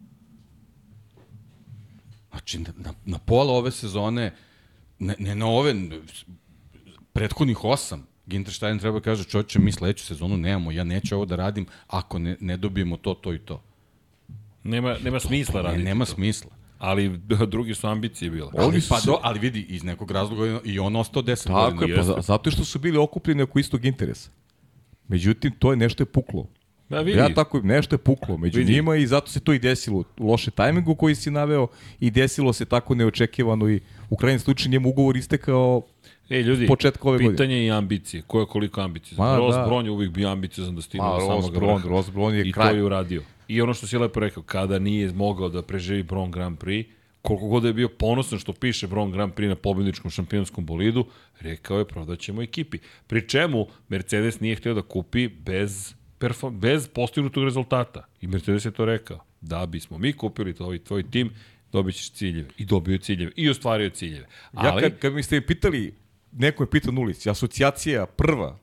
Znači, 2.29 2.59
na, 2.59 2.93
na 3.05 3.19
pola 3.19 3.53
ove 3.53 3.71
sezone, 3.71 4.33
ne, 4.99 5.15
ne 5.19 5.35
na 5.35 5.47
ove, 5.47 5.75
prethodnih 7.13 7.63
osam, 7.63 8.07
Ginter 8.25 8.53
Stein 8.53 8.79
treba 8.79 8.99
da 8.99 9.03
kaže, 9.03 9.23
čovječe, 9.23 9.59
mi 9.59 9.71
sledeću 9.71 10.05
sezonu 10.05 10.37
nemamo, 10.37 10.71
ja 10.71 10.83
neću 10.83 11.15
ovo 11.15 11.25
da 11.25 11.35
radim 11.35 11.65
ako 11.87 12.19
ne, 12.19 12.37
ne 12.39 12.57
dobijemo 12.57 12.97
to, 12.97 13.13
to 13.13 13.33
i 13.33 13.39
to. 13.39 13.63
Nema, 14.63 14.95
nema 15.03 15.19
to, 15.19 15.27
smisla 15.27 15.61
raditi 15.61 15.83
ne, 15.83 15.89
Nema 15.89 16.05
to. 16.05 16.11
smisla. 16.11 16.51
Ali 16.77 17.17
drugi 17.47 17.75
su 17.75 17.87
ambicije 17.87 18.31
bile. 18.31 18.49
Ali, 18.57 18.81
pa 18.89 18.99
do, 19.05 19.19
ali 19.21 19.39
vidi, 19.39 19.61
iz 19.61 19.83
nekog 19.83 20.11
razloga 20.11 20.59
i 20.63 20.79
on 20.79 20.95
ostao 20.95 21.23
10 21.23 21.43
Tako 21.43 21.71
godina. 21.71 21.95
Tako 21.97 22.09
je, 22.09 22.15
pa 22.15 22.21
zato 22.21 22.51
što 22.51 22.65
su 22.65 22.79
bili 22.79 22.97
okupljeni 22.97 23.41
oko 23.41 23.59
istog 23.59 23.85
interesa. 23.85 24.29
Međutim, 25.07 25.51
to 25.59 25.71
je 25.71 25.77
nešto 25.77 26.03
je 26.03 26.07
puklo. 26.07 26.47
Da, 26.89 27.01
vidi. 27.01 27.17
Ja 27.17 27.33
tako, 27.33 27.59
nešto 27.59 27.95
je 27.95 27.99
puklo 27.99 28.37
među 28.43 28.59
vidi. 28.59 28.73
njima 28.73 28.95
i 28.95 29.07
zato 29.07 29.27
se 29.27 29.39
to 29.39 29.53
i 29.53 29.59
desilo. 29.59 30.03
Loše 30.19 30.51
tajmingu 30.51 30.95
koji 30.95 31.15
si 31.15 31.31
naveo 31.31 31.67
i 31.99 32.11
desilo 32.11 32.53
se 32.53 32.65
tako 32.65 32.95
neočekivano 32.95 33.69
i 33.69 33.79
u 34.09 34.15
krajnjem 34.15 34.39
slučaju 34.39 34.71
njemu 34.71 34.89
ugovor 34.89 35.17
istekao 35.17 35.81
E, 36.29 36.41
ljudi, 36.41 36.67
početka 36.67 37.09
ove 37.09 37.17
pitanje 37.17 37.33
godine. 37.33 37.65
i 37.65 37.71
ambicije. 37.71 38.23
Ko 38.27 38.39
je 38.39 38.45
koliko 38.45 38.81
ambicije? 38.81 39.17
Ross 39.17 39.55
da. 39.57 39.65
Bron 39.65 39.85
je 39.85 39.91
uvijek 39.91 40.11
bio 40.11 40.29
ambiciozan 40.29 40.75
da 40.75 40.81
stigne 40.81 41.07
do 41.07 41.19
samog 41.19 41.53
Bron, 41.53 41.83
Ross 41.83 42.09
Bron 42.09 42.35
je 42.35 42.47
I 42.47 42.51
kraj. 42.51 42.69
to 42.69 42.75
je 42.75 42.83
uradio. 42.83 43.23
I 43.47 43.61
ono 43.61 43.73
što 43.73 43.87
si 43.87 43.97
lepo 43.97 44.19
rekao, 44.19 44.43
kada 44.43 44.79
nije 44.79 45.11
mogao 45.11 45.49
da 45.49 45.61
preživi 45.61 46.03
Bron 46.03 46.31
Grand 46.31 46.57
Prix, 46.57 46.85
koliko 47.21 47.47
god 47.47 47.63
je 47.63 47.73
bio 47.73 47.89
ponosan 47.89 48.39
što 48.39 48.53
piše 48.53 48.87
Bron 48.87 49.11
Grand 49.11 49.33
Prix 49.33 49.47
na 49.47 49.55
pobedničkom 49.55 50.11
šampionskom 50.11 50.65
bolidu, 50.65 51.05
rekao 51.39 51.79
je 51.79 51.85
prodaćemo 51.85 52.41
ekipi. 52.41 52.77
Pri 53.07 53.27
čemu 53.27 53.67
Mercedes 53.89 54.39
nije 54.39 54.55
htio 54.55 54.73
da 54.73 54.81
kupi 54.81 55.27
bez 55.27 55.93
perform, 56.27 56.59
bez 56.59 56.87
postignutog 56.87 57.43
rezultata. 57.43 58.05
I 58.21 58.27
Mercedes 58.27 58.65
je 58.65 58.71
to 58.71 58.85
rekao. 58.85 59.19
Da 59.41 59.65
bismo 59.65 59.97
mi 59.97 60.13
kupili 60.13 60.53
tvoj, 60.53 60.79
tvoj 60.79 61.03
tim, 61.11 61.29
dobit 61.71 61.95
ćeš 61.95 62.11
ciljeve. 62.11 62.49
I 62.57 62.65
dobio 62.65 62.97
ciljeve. 62.97 63.31
I 63.35 63.49
ostvario 63.49 63.89
ciljeve. 63.89 64.27
Ali, 64.53 64.67
ja 64.67 64.89
kad, 64.89 64.99
kad 64.99 65.13
mi 65.13 65.23
ste 65.23 65.41
pitali, 65.41 65.93
neko 66.31 66.63
je 66.63 66.69
pitao 66.69 66.91
na 66.91 67.01
ulici, 67.01 67.29
asocijacija 67.29 68.05
prva 68.05 68.57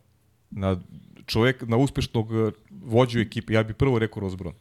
na 0.51 0.81
čovjek, 1.27 1.63
na 1.69 1.77
uspešnog 1.77 2.33
eh, 2.33 2.51
vođu 2.71 3.21
ekipe, 3.21 3.53
ja 3.53 3.63
bih 3.63 3.77
prvo 3.77 3.99
rekao 3.99 4.21
Rozbron. 4.21 4.55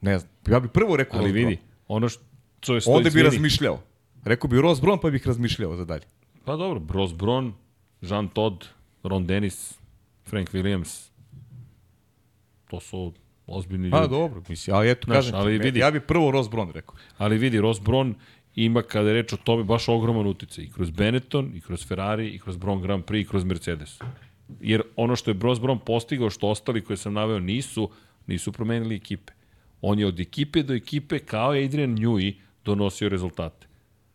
Ne 0.00 0.18
znam, 0.18 0.32
ja 0.48 0.60
bih 0.60 0.70
prvo 0.74 0.96
rekao 0.96 1.20
Ali 1.20 1.28
Rozbron. 1.28 1.48
vidi, 1.48 1.60
ono 1.88 2.08
što 2.08 2.74
je 2.74 2.80
Onda 2.86 3.10
bi 3.10 3.22
razmišljao. 3.22 3.82
Rekao 4.24 4.48
bi 4.48 4.60
Rozbron, 4.60 4.98
pa 5.00 5.10
bih 5.10 5.26
razmišljao 5.26 5.76
za 5.76 5.84
dalje. 5.84 6.04
Pa 6.44 6.56
dobro, 6.56 6.82
Rozbron, 6.88 7.52
Jean 8.00 8.28
Todt, 8.28 8.66
Ron 9.02 9.26
Dennis, 9.26 9.74
Frank 10.24 10.50
Williams, 10.50 11.09
to 12.70 12.80
su 12.80 13.12
ozbiljni 13.46 13.90
pa, 13.90 13.96
ljudi. 13.96 14.08
Pa 14.08 14.16
dobro, 14.16 14.42
mislim, 14.48 14.76
ali 14.76 14.90
eto, 14.90 15.04
Znaš, 15.04 15.16
kažem 15.16 15.34
ali 15.34 15.58
ti, 15.58 15.64
vidi, 15.64 15.78
ja 15.78 15.90
bih 15.90 16.02
prvo 16.02 16.30
Ross 16.30 16.50
Brown 16.50 16.72
rekao. 16.72 16.94
Ali 17.18 17.38
vidi, 17.38 17.60
Ross 17.60 17.80
Brown 17.80 18.14
ima, 18.54 18.82
kada 18.82 19.08
je 19.08 19.14
reč 19.14 19.32
o 19.32 19.36
tome, 19.36 19.64
baš 19.64 19.88
ogroman 19.88 20.26
utjecaj. 20.26 20.64
I 20.64 20.70
kroz 20.70 20.90
Benetton, 20.90 21.52
i 21.54 21.60
kroz 21.60 21.86
Ferrari, 21.86 22.28
i 22.28 22.38
kroz 22.38 22.56
Brown 22.56 22.82
Grand 22.82 23.04
Prix, 23.04 23.20
i 23.20 23.28
kroz 23.28 23.44
Mercedes. 23.44 23.98
Jer 24.60 24.82
ono 24.96 25.16
što 25.16 25.30
je 25.30 25.36
Ross 25.40 25.60
Brown 25.60 25.78
postigao, 25.78 26.30
što 26.30 26.48
ostali 26.48 26.84
koje 26.84 26.96
sam 26.96 27.12
naveo 27.12 27.38
nisu, 27.38 27.90
nisu 28.26 28.52
promenili 28.52 28.96
ekipe. 28.96 29.32
On 29.80 29.98
je 29.98 30.06
od 30.06 30.20
ekipe 30.20 30.62
do 30.62 30.74
ekipe, 30.74 31.18
kao 31.18 31.50
Adrian 31.50 31.96
Newey, 31.96 32.34
donosio 32.64 33.08
rezultate. 33.08 33.66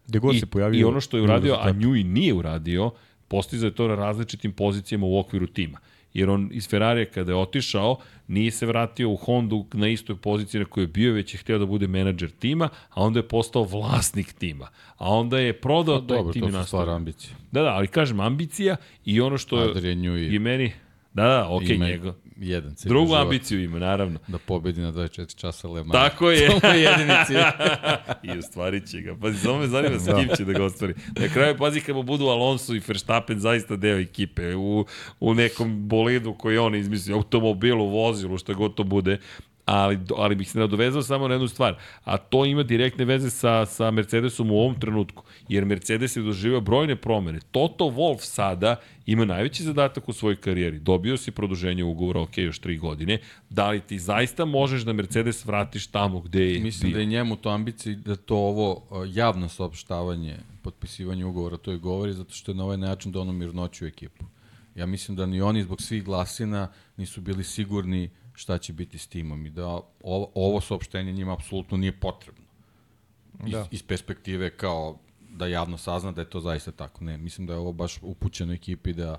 Gde 0.08 0.20
god 0.20 0.36
I, 0.36 0.40
se 0.40 0.46
pojavio. 0.46 0.80
I 0.80 0.84
ono 0.84 1.02
što 1.02 1.18
je 1.18 1.24
uradio, 1.24 1.54
a 1.54 1.74
Newey 1.74 2.06
nije 2.06 2.34
uradio, 2.34 2.92
postizao 3.28 3.68
je 3.68 3.76
to 3.76 3.88
na 3.88 3.96
različitim 3.96 4.52
pozicijama 4.52 5.06
u 5.06 5.20
okviru 5.20 5.48
tima 5.48 5.80
jer 6.16 6.30
on 6.30 6.50
iz 6.52 6.70
Ferrarija 6.70 7.06
kada 7.06 7.32
je 7.32 7.36
otišao, 7.36 7.98
nije 8.28 8.52
se 8.52 8.66
vratio 8.66 9.10
u 9.10 9.16
Hondu 9.16 9.66
na 9.74 9.88
istoj 9.88 10.16
poziciji 10.16 10.60
na 10.60 10.66
kojoj 10.66 10.84
je 10.84 10.88
bio, 10.88 11.14
već 11.14 11.34
je 11.34 11.38
hteo 11.38 11.58
da 11.58 11.66
bude 11.66 11.88
menadžer 11.88 12.30
tima, 12.30 12.70
a 12.90 13.04
onda 13.04 13.20
je 13.20 13.28
postao 13.28 13.64
vlasnik 13.64 14.34
tima. 14.34 14.68
A 14.98 15.10
onda 15.10 15.40
je 15.40 15.54
prodao 15.54 16.02
pa, 16.02 16.08
taj 16.08 16.18
dobro, 16.18 16.34
tim 16.34 16.44
i 16.44 16.52
nastavio. 16.52 16.56
Dobro, 16.56 16.62
to 16.62 16.64
su 16.64 16.68
stvar 16.68 16.90
ambicije. 16.90 17.36
Da, 17.52 17.62
da, 17.62 17.70
ali 17.70 17.88
kažem 17.88 18.20
ambicija 18.20 18.76
i 19.06 19.22
ono 19.22 19.38
što 19.38 19.62
je, 19.62 19.94
i 20.36 20.40
meni... 20.40 20.72
Da, 21.16 21.24
da, 21.24 21.48
okej, 21.50 21.78
okay, 21.78 21.80
njega 21.80 22.14
jedan 22.38 22.76
cilj. 22.76 22.90
Drugu 22.90 23.16
ambiciju 23.16 23.64
ima, 23.64 23.80
naravno. 23.80 24.20
Da 24.28 24.38
pobedi 24.38 24.82
na 24.82 24.92
24 24.92 25.36
časa 25.36 25.68
Le 25.68 25.84
Mans. 25.84 25.92
Tako 25.92 26.32
je. 26.32 26.50
to 26.62 26.68
je 26.68 26.82
jedini 26.82 27.14
cilj. 27.28 27.38
I 28.34 28.38
ostvarit 28.38 28.90
će 28.90 29.02
ga. 29.02 29.16
Pazi, 29.22 29.40
samo 29.40 29.58
me 29.58 29.68
zanima 29.68 30.00
s 30.00 30.06
kim 30.20 30.36
će 30.38 30.46
da 30.46 30.54
ga 30.54 30.64
ostvari. 30.64 30.94
Na 31.20 31.28
kraju, 31.28 31.58
pazi, 31.58 31.82
kada 31.82 32.02
budu 32.02 32.26
Alonso 32.26 32.76
i 32.76 32.82
Verstappen 32.88 33.40
zaista 33.40 33.76
deo 33.76 34.00
ekipe 34.00 34.56
u, 34.56 34.86
u 35.20 35.34
nekom 35.34 35.88
bolidu 35.88 36.34
koji 36.34 36.58
on 36.58 36.76
izmislio, 36.76 37.16
automobilu, 37.16 37.90
vozilu, 37.90 38.38
što 38.38 38.54
god 38.54 38.76
to 38.76 38.84
bude, 38.84 39.20
ali, 39.66 40.00
ali 40.18 40.36
bih 40.36 40.52
se 40.52 40.60
nadovezao 40.60 41.02
samo 41.02 41.28
na 41.28 41.34
jednu 41.34 41.48
stvar, 41.48 41.76
a 42.04 42.18
to 42.18 42.46
ima 42.46 42.64
direktne 42.64 43.06
veze 43.06 43.30
sa, 43.30 43.66
sa 43.66 43.92
Mercedesom 43.92 44.52
u 44.52 44.60
ovom 44.60 44.80
trenutku, 44.80 45.24
jer 45.48 45.66
Mercedes 45.66 46.16
je 46.16 46.24
doživio 46.24 46.62
brojne 46.62 46.96
promene. 46.96 47.40
Toto 47.52 47.86
Wolf 47.86 48.20
sada 48.20 48.76
ima 49.06 49.26
najveći 49.26 49.64
zadatak 49.64 50.10
u 50.10 50.14
svojoj 50.14 50.36
karijeri. 50.36 50.80
Dobio 50.80 51.18
si 51.18 51.32
produženje 51.32 51.84
ugovora, 51.84 52.22
ok, 52.22 52.38
još 52.38 52.60
tri 52.60 52.78
godine. 52.78 53.18
Da 53.50 53.70
li 53.70 53.80
ti 53.80 54.00
zaista 54.00 54.46
možeš 54.46 54.82
da 54.82 54.94
Mercedes 54.94 55.46
vratiš 55.46 55.88
tamo 55.88 56.20
gde 56.20 56.54
je 56.54 56.60
Mislim 56.60 56.90
bio? 56.90 56.96
da 56.96 57.00
je 57.00 57.06
njemu 57.06 57.36
to 57.36 57.50
ambicija 57.50 57.96
da 57.96 58.16
to 58.16 58.36
ovo 58.36 58.84
javno 59.08 59.50
saopštavanje, 59.50 60.38
potpisivanje 60.62 61.26
ugovora, 61.26 61.58
to 61.58 61.72
i 61.72 61.78
govori, 61.78 62.14
zato 62.14 62.34
što 62.34 62.52
je 62.52 62.56
na 62.56 62.64
ovaj 62.64 62.78
način 62.78 63.12
da 63.12 63.20
ono 63.20 63.32
mirnoću 63.32 63.86
ekipu. 63.86 64.26
Ja 64.76 64.86
mislim 64.86 65.18
da 65.18 65.26
ni 65.26 65.42
oni 65.42 65.64
zbog 65.64 65.82
svih 65.82 66.04
glasina 66.04 66.68
nisu 66.98 67.22
bili 67.22 67.44
sigurni 67.44 68.10
šta 68.36 68.58
će 68.58 68.74
biti 68.74 68.98
s 68.98 69.08
timom 69.08 69.46
i 69.46 69.50
da 69.50 69.68
ovo, 70.04 70.32
ovo 70.36 70.62
saopštenje 70.62 71.14
njima 71.14 71.34
apsolutno 71.34 71.78
nije 71.78 72.00
potrebno. 72.00 72.46
Iz, 73.46 73.52
da. 73.52 73.68
iz 73.72 73.84
perspektive 73.84 74.50
kao 74.50 75.00
da 75.30 75.48
javno 75.48 75.78
sazna 75.78 76.12
da 76.12 76.22
je 76.22 76.30
to 76.30 76.40
zaista 76.40 76.72
tako. 76.72 77.04
Ne, 77.04 77.18
mislim 77.18 77.48
da 77.48 77.54
je 77.54 77.60
ovo 77.60 77.72
baš 77.72 78.00
upućeno 78.02 78.54
ekipi 78.54 78.94
da 78.94 79.18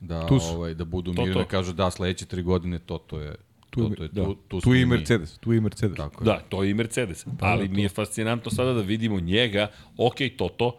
da 0.00 0.28
ovaj 0.54 0.74
da 0.74 0.84
budu 0.84 1.12
mirni 1.12 1.42
i 1.42 1.44
kažu 1.44 1.72
da 1.72 1.90
sledeće 1.90 2.26
tri 2.26 2.42
godine 2.42 2.78
to 2.78 2.98
to 2.98 3.20
je 3.20 3.34
tu, 3.70 3.88
to, 3.88 3.94
to 3.94 4.02
je, 4.02 4.08
da. 4.08 4.24
tu, 4.24 4.34
tu, 4.48 4.60
tu 4.60 4.74
i 4.74 4.86
Mercedes, 4.86 5.38
tu 5.38 5.52
i 5.52 5.60
Mercedes. 5.60 5.96
Tako 5.96 6.24
da, 6.24 6.40
to 6.48 6.62
je 6.62 6.70
i 6.70 6.74
Mercedes. 6.74 7.26
Pa, 7.38 7.46
Ali 7.46 7.68
da, 7.68 7.74
mi 7.74 7.82
je 7.82 7.88
fascinantno 7.88 8.50
sada 8.50 8.72
da 8.72 8.80
vidimo 8.80 9.20
njega, 9.20 9.70
ok, 9.96 10.16
Toto, 10.36 10.76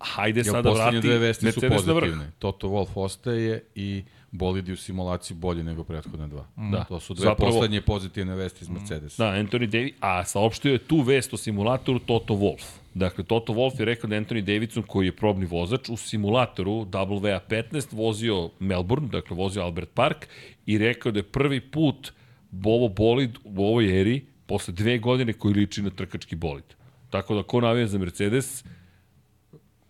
hajde 0.00 0.40
ja, 0.40 0.44
sada 0.44 0.70
vrati 0.70 1.00
dve 1.00 1.18
vesti 1.18 1.44
Mercedes 1.44 1.80
su 1.80 1.86
pozitivne. 1.86 2.30
Toto 2.38 2.68
Wolf 2.68 2.88
ostaje 2.94 3.64
i 3.74 4.04
bolidi 4.36 4.72
u 4.72 4.76
simulaciji 4.76 5.36
bolji 5.36 5.62
nego 5.62 5.84
prethodne 5.84 6.28
dva. 6.28 6.44
Mm. 6.56 6.70
Da. 6.70 6.84
To 6.84 7.00
su 7.00 7.14
dve 7.14 7.24
Zapravo, 7.24 7.52
poslednje 7.52 7.80
pozitivne 7.80 8.34
vesti 8.34 8.64
iz 8.64 8.68
Mercedesa. 8.68 9.24
Da, 9.24 9.30
Anthony 9.38 9.66
Davis, 9.66 9.92
a 10.00 10.24
saopštio 10.24 10.72
je 10.72 10.78
tu 10.78 11.00
vest 11.00 11.34
o 11.34 11.36
simulatoru 11.36 11.98
Toto 11.98 12.34
Wolff. 12.34 12.64
Dakle, 12.94 13.24
Toto 13.24 13.52
Wolff 13.52 13.80
je 13.80 13.84
rekao 13.84 14.10
da 14.10 14.16
Anthony 14.16 14.40
Davidson, 14.40 14.82
koji 14.82 15.06
je 15.06 15.16
probni 15.16 15.46
vozač, 15.46 15.88
u 15.88 15.96
simulatoru 15.96 16.72
WA15 16.84 17.86
vozio 17.92 18.50
Melbourne, 18.58 19.08
dakle 19.08 19.36
vozio 19.36 19.62
Albert 19.62 19.90
Park, 19.94 20.28
i 20.66 20.78
rekao 20.78 21.12
da 21.12 21.18
je 21.18 21.22
prvi 21.22 21.60
put 21.60 22.12
ovo 22.64 22.88
bolid 22.88 23.36
u 23.44 23.66
ovoj 23.66 24.00
eri 24.00 24.26
posle 24.46 24.74
dve 24.74 24.98
godine 24.98 25.32
koji 25.32 25.54
liči 25.54 25.82
na 25.82 25.90
trkački 25.90 26.36
bolid. 26.36 26.64
Tako 27.10 27.34
da 27.34 27.42
ko 27.42 27.60
navija 27.60 27.86
za 27.86 27.98
Mercedes, 27.98 28.64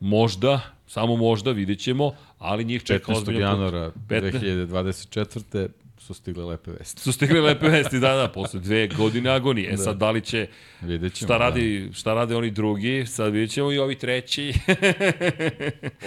možda, 0.01 0.76
samo 0.87 1.17
možda, 1.17 1.53
vidjet 1.53 1.79
ćemo, 1.79 2.13
ali 2.39 2.65
njih 2.65 2.83
čeka 2.83 3.13
15. 3.13 3.17
ozbiljno. 3.17 3.41
januara 3.41 3.93
15. 4.09 4.67
2024. 4.67 5.69
su 5.99 6.15
stigle 6.15 6.45
lepe 6.45 6.71
vesti. 6.71 7.03
Su 7.03 7.13
stigli 7.13 7.41
lepe 7.41 7.69
vesti, 7.69 7.99
da, 7.99 8.15
da, 8.15 8.29
posle 8.29 8.61
dve 8.61 8.89
godine 8.89 9.31
agonije. 9.31 9.73
E 9.73 9.77
sad, 9.77 9.97
da 9.97 10.11
li 10.11 10.21
će, 10.21 10.47
Vidjet 10.83 11.15
ćemo. 11.15 11.27
šta, 11.27 11.39
radi, 11.39 11.91
šta 11.93 12.15
rade 12.15 12.37
oni 12.37 12.51
drugi, 12.51 13.07
sad 13.07 13.33
vidjet 13.33 13.51
ćemo 13.51 13.73
i 13.73 13.79
ovi 13.79 13.95
treći. 13.95 14.53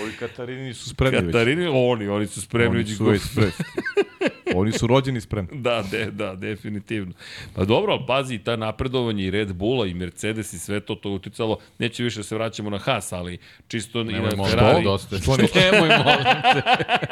Ovi 0.02 0.12
Katarini 0.20 0.74
su 0.74 0.90
spremni 0.90 1.18
već. 1.18 1.34
Katarini, 1.34 1.68
oni, 1.68 2.08
oni 2.08 2.28
su 2.28 2.42
spremni. 2.42 2.70
Oni 2.70 2.78
već 2.78 2.98
su 2.98 3.06
već 3.06 3.22
spremni. 3.22 3.52
Oni 4.56 4.72
su 4.72 4.88
rođeni 4.88 5.22
spremni. 5.22 5.50
Da, 5.54 5.84
de, 5.84 6.06
da, 6.08 6.36
definitivno. 6.36 7.14
Pa 7.54 7.66
dobro, 7.66 7.92
ali 7.92 8.04
pazi, 8.08 8.38
ta 8.38 8.56
napredovanje 8.56 9.24
i 9.24 9.32
Red 9.32 9.54
Bulla 9.54 9.86
i 9.86 9.94
Mercedes 9.94 10.54
i 10.54 10.60
sve 10.60 10.80
to, 10.80 10.96
to 10.96 11.10
uticalo, 11.12 11.58
neće 11.80 12.04
više 12.04 12.20
da 12.20 12.24
se 12.24 12.36
vraćamo 12.36 12.70
na 12.70 12.78
Haas, 12.80 13.14
ali 13.14 13.38
čisto 13.68 14.02
i 14.02 14.04
na 14.04 14.20
molim 14.20 14.46
Ferrari. 14.48 14.76
te, 14.76 14.84
dosta. 14.84 15.18
Što 15.18 15.38
ne- 15.38 15.48
Nemoj 15.56 15.90
molim 15.90 16.24
te. 16.54 16.62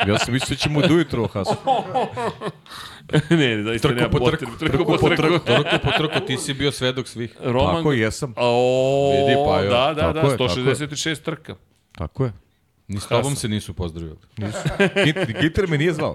Ja 0.07 0.18
sam 0.18 0.34
mislio 0.34 0.49
da 0.49 0.55
ćemo 0.57 0.81
do 0.81 0.93
jutra 0.93 1.22
o 1.22 1.27
Hasu. 1.27 1.55
ne, 3.31 3.64
zaista 3.64 3.88
Trku 3.88 3.97
nema 3.97 4.09
po 4.09 4.18
potrebe. 4.19 4.38
trku, 4.38 4.57
Trku 4.68 4.85
po 4.91 5.09
trku. 5.09 5.39
Trku 5.39 5.77
po 5.84 5.91
trku, 5.91 6.26
ti 6.27 6.38
si 6.38 6.53
bio 6.53 6.72
svedok 6.72 7.07
svih. 7.07 7.35
Roman, 7.41 7.76
Tako 7.76 7.93
jesam. 7.93 8.34
O, 8.38 9.11
Vidi, 9.11 9.38
pa 9.45 9.59
jo. 9.59 9.69
da, 9.69 9.93
da, 9.93 10.01
da, 10.03 10.14
Tako 10.14 10.27
je, 10.27 10.38
tako 10.38 10.59
je. 10.59 10.76
166 10.76 11.22
trka. 11.22 11.55
Tako 11.91 12.26
je. 12.26 12.31
Ni 12.88 12.99
s 12.99 13.07
tobom 13.07 13.35
se 13.35 13.47
nisu 13.47 13.73
pozdravili. 13.73 14.18
Nisu. 14.38 14.57
Git, 15.05 15.41
Gitar 15.41 15.68
me 15.68 15.77
nije 15.77 15.93
zvao. 15.93 16.14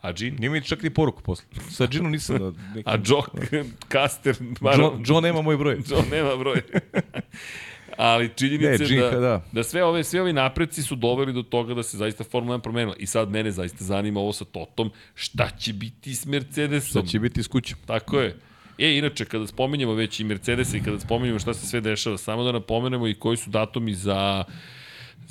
A 0.00 0.12
Jean? 0.18 0.36
Nije 0.38 0.50
mi 0.50 0.62
čak 0.62 0.82
ni 0.82 0.90
poruku 0.90 1.22
posle. 1.22 1.44
Sa 1.70 1.86
Džinom 1.86 2.12
nisam 2.12 2.38
da... 2.38 2.52
Neki... 2.74 2.90
A 2.90 2.98
Joe 3.06 3.64
Caster? 3.92 4.36
John, 4.78 5.04
John 5.06 5.22
nema 5.22 5.42
moj 5.42 5.56
broj. 5.56 5.78
John 5.90 6.04
nema 6.10 6.36
broj. 6.36 6.62
Ali 7.96 8.30
činjenica 8.36 8.84
Ne, 8.84 8.96
je 8.96 9.10
da, 9.10 9.20
da. 9.20 9.42
da 9.52 9.62
sve 9.62 9.84
ove 9.84 10.04
sve 10.04 10.20
ovi 10.20 10.32
napreci 10.32 10.82
su 10.82 10.96
doveli 10.96 11.32
do 11.32 11.42
toga 11.42 11.74
da 11.74 11.82
se 11.82 11.96
zaista 11.96 12.24
Formula 12.24 12.58
1 12.58 12.60
promenila. 12.62 12.96
I 12.98 13.06
sad 13.06 13.30
mene 13.30 13.50
zaista 13.50 13.84
zanima 13.84 14.20
ovo 14.20 14.32
sa 14.32 14.44
Totom, 14.44 14.90
šta 15.14 15.50
će 15.58 15.72
biti 15.72 16.14
s 16.14 16.26
Mercedesom? 16.26 17.02
Sad 17.02 17.10
će 17.10 17.18
biti 17.18 17.42
s 17.42 17.46
kućom. 17.46 17.78
Tako 17.86 18.20
je. 18.20 18.36
E, 18.78 18.98
inače, 18.98 19.24
kada 19.24 19.46
spominjemo 19.46 19.94
već 19.94 20.20
i 20.20 20.24
Mercedes 20.24 20.74
i 20.74 20.80
kada 20.80 21.00
spominjemo 21.00 21.38
šta 21.38 21.54
se 21.54 21.66
sve 21.66 21.80
dešava, 21.80 22.18
samo 22.18 22.44
da 22.44 22.52
napomenemo 22.52 23.08
i 23.08 23.14
koji 23.14 23.36
su 23.36 23.50
datumi 23.50 23.94
za 23.94 24.44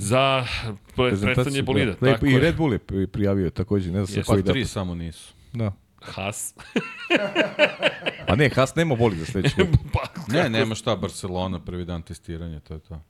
za 0.01 0.45
pre- 0.87 1.21
predstavljanje 1.23 1.61
bolida. 1.63 1.91
Da, 1.91 2.13
tako 2.13 2.25
I. 2.25 2.39
Red 2.39 2.55
Bull 2.55 2.73
je 2.73 2.79
pri- 2.79 3.07
prijavio 3.07 3.49
takođe, 3.49 3.85
ne 3.87 3.91
znam 3.95 4.01
Jeste. 4.01 4.13
sa 4.15 4.23
koji 4.23 4.43
Pa 4.43 4.51
tri 4.51 4.65
samo 4.65 4.95
nisu. 4.95 5.33
Da. 5.53 5.73
Haas. 5.97 6.53
A 8.27 8.35
ne, 8.35 8.49
Haas 8.49 8.75
nema 8.75 8.95
boli 8.95 9.17
za 9.17 9.25
sledeću 9.25 9.55
godinu. 9.57 9.77
pa, 9.93 9.99
Ne, 10.29 10.49
nema 10.49 10.75
šta, 10.75 10.95
Barcelona, 10.95 11.59
prvi 11.59 11.85
dan 11.85 12.01
testiranja, 12.01 12.59
to 12.59 12.73
je 12.73 12.79
to. 12.79 13.01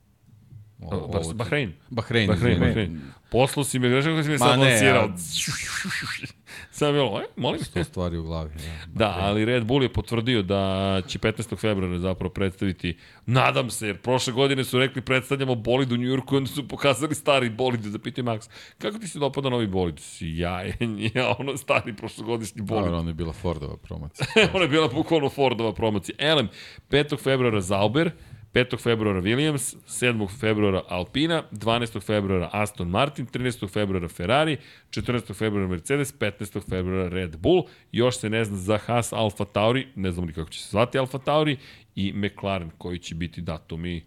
O- 0.80 1.32
Bahrein. 1.34 1.72
Bahrein, 1.90 2.26
Bahrein, 2.28 2.52
izvini. 2.52 2.58
Bahrein. 2.60 3.00
Poslao 3.30 3.64
si 3.64 3.78
me, 3.78 3.88
grešao 3.88 4.12
kako 4.12 4.22
si 4.22 4.28
me 4.28 4.38
sad 4.38 4.58
ne, 4.58 4.64
lansirao. 4.64 5.08
ja- 6.60 6.66
Sam 6.70 6.92
bilo, 6.92 7.20
e, 7.20 7.24
molim. 7.36 7.60
Sto 7.60 7.84
stvari 7.84 8.16
u 8.16 8.22
glavi. 8.22 8.50
Da, 8.50 8.62
Da, 8.94 9.16
ali 9.18 9.44
Red 9.44 9.64
Bull 9.64 9.82
je 9.82 9.92
potvrdio 9.92 10.42
da 10.42 10.62
će 11.06 11.18
15. 11.18 11.56
februara 11.58 11.98
zapravo 11.98 12.30
predstaviti, 12.30 12.96
nadam 13.26 13.70
se, 13.70 13.86
jer 13.86 13.98
prošle 13.98 14.32
godine 14.32 14.64
su 14.64 14.78
rekli 14.78 15.02
predstavljamo 15.02 15.54
bolid 15.54 15.92
u 15.92 15.96
Njujorku, 15.96 16.36
onda 16.36 16.48
su 16.50 16.68
pokazali 16.68 17.14
stari 17.14 17.50
bolid, 17.50 17.80
da 17.80 17.98
Max, 17.98 18.48
kako 18.78 18.98
ti 18.98 19.08
se 19.08 19.18
dopada 19.18 19.48
novi 19.48 19.66
bolid? 19.66 19.98
Sjajan 19.98 20.98
je, 20.98 21.26
ono 21.38 21.56
stari 21.56 21.96
prošlogodišnji 21.96 22.62
bolid. 22.62 22.84
Dobro, 22.84 22.98
ono 22.98 23.10
je 23.10 23.14
bila 23.14 23.32
Fordova 23.32 23.76
promocija. 23.76 24.26
Ona 24.54 24.62
je 24.62 24.68
bila 24.68 24.88
bukvalno 24.88 25.28
Fordova 25.28 25.72
promocija. 25.74 26.14
Elem, 26.18 26.48
5. 26.90 27.18
februara 27.18 27.60
Zauber, 27.60 28.10
5. 28.52 28.78
februara 28.82 29.20
Williams, 29.20 29.76
7. 29.86 30.28
februara 30.40 30.82
Alpina, 30.88 31.42
12. 31.52 32.00
februara 32.00 32.50
Aston 32.52 32.88
Martin, 32.88 33.26
13. 33.26 33.68
februara 33.68 34.08
Ferrari, 34.08 34.56
14. 34.90 35.34
februara 35.34 35.68
Mercedes, 35.68 36.18
15. 36.18 36.68
februara 36.70 37.08
Red 37.08 37.36
Bull, 37.36 37.62
još 37.92 38.18
se 38.18 38.30
ne 38.30 38.44
zna 38.44 38.56
za 38.56 38.78
Haas 38.78 39.12
Alfa 39.12 39.44
Tauri, 39.44 39.86
ne 39.94 40.12
znamo 40.12 40.26
ni 40.26 40.32
kako 40.32 40.50
će 40.50 40.62
se 40.62 40.68
zvati 40.70 40.98
Alfa 40.98 41.18
Tauri, 41.18 41.56
i 41.94 42.12
McLaren 42.12 42.70
koji 42.78 42.98
će 42.98 43.14
biti 43.14 43.40
datumi 43.40 44.02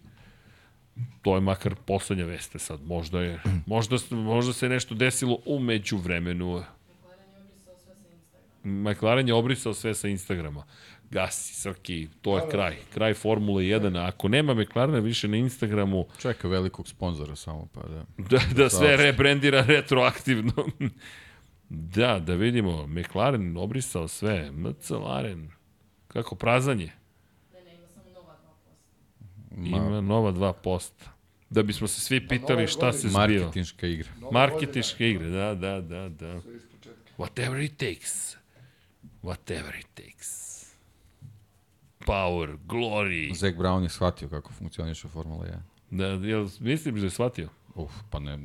to 1.22 1.34
je 1.34 1.40
makar 1.40 1.74
poslednja 1.86 2.24
veste 2.24 2.58
sad, 2.58 2.80
možda 2.86 3.20
je, 3.20 3.40
možda, 3.66 3.96
možda 4.10 4.52
se 4.52 4.68
nešto 4.68 4.94
desilo 4.94 5.38
umeđu 5.46 5.96
vremenu. 5.96 6.62
McLaren 8.64 9.28
je 9.28 9.34
obrisao 9.34 9.74
sve 9.74 9.94
sa 9.94 10.08
Instagrama. 10.08 10.64
Gasi, 11.10 11.54
Srki, 11.54 12.08
to 12.22 12.38
je 12.38 12.50
kraj. 12.50 12.76
Kraj 12.94 13.14
Formule 13.14 13.62
1. 13.62 13.98
A 13.98 14.08
ako 14.08 14.28
nema 14.28 14.54
McLarena 14.54 14.98
više 14.98 15.28
na 15.28 15.36
Instagramu, 15.36 16.06
Čeka 16.18 16.48
velikog 16.48 16.88
sponzora 16.88 17.36
samo, 17.36 17.68
pa 17.74 17.80
da. 17.82 18.04
da, 18.18 18.40
da 18.54 18.70
sve 18.70 18.96
rebrandira 18.96 19.62
retroaktivno. 19.62 20.52
da, 21.68 22.18
da 22.18 22.34
vidimo. 22.34 22.86
McLaren 22.86 23.56
obrisao 23.56 24.08
sve. 24.08 24.50
McLaren. 24.52 25.50
Kako 26.08 26.34
prazanje. 26.34 26.92
Ima 29.56 30.00
nova 30.00 30.32
2%. 30.32 30.90
Da 31.50 31.62
bismo 31.62 31.86
se 31.86 32.00
svi 32.00 32.28
pitali 32.28 32.66
šta 32.66 32.92
se 32.92 33.08
zbiva. 33.08 33.18
Marketinška 33.18 33.86
igra. 33.86 34.08
Marketiške 34.32 35.10
igre, 35.10 35.28
da, 35.28 35.54
da, 35.54 35.80
da, 35.80 36.08
da. 36.08 36.40
Whatever 37.18 37.64
it 37.64 37.76
takes. 37.76 38.36
Whatever 39.22 39.78
it 39.78 39.86
takes. 39.94 40.45
Power, 42.06 42.56
glory. 42.66 43.34
Zack 43.34 43.56
Brown 43.56 43.82
je 43.82 43.88
shvatio 43.88 44.28
kako 44.28 44.52
funkcioniše 44.52 45.08
Formula 45.08 45.44
1. 45.90 46.18
Da, 46.20 46.26
jel, 46.28 46.48
mislim 46.60 46.94
da 46.94 47.00
je 47.06 47.10
shvatio? 47.10 47.48
Uf, 47.74 47.92
pa 48.10 48.18
ne... 48.18 48.38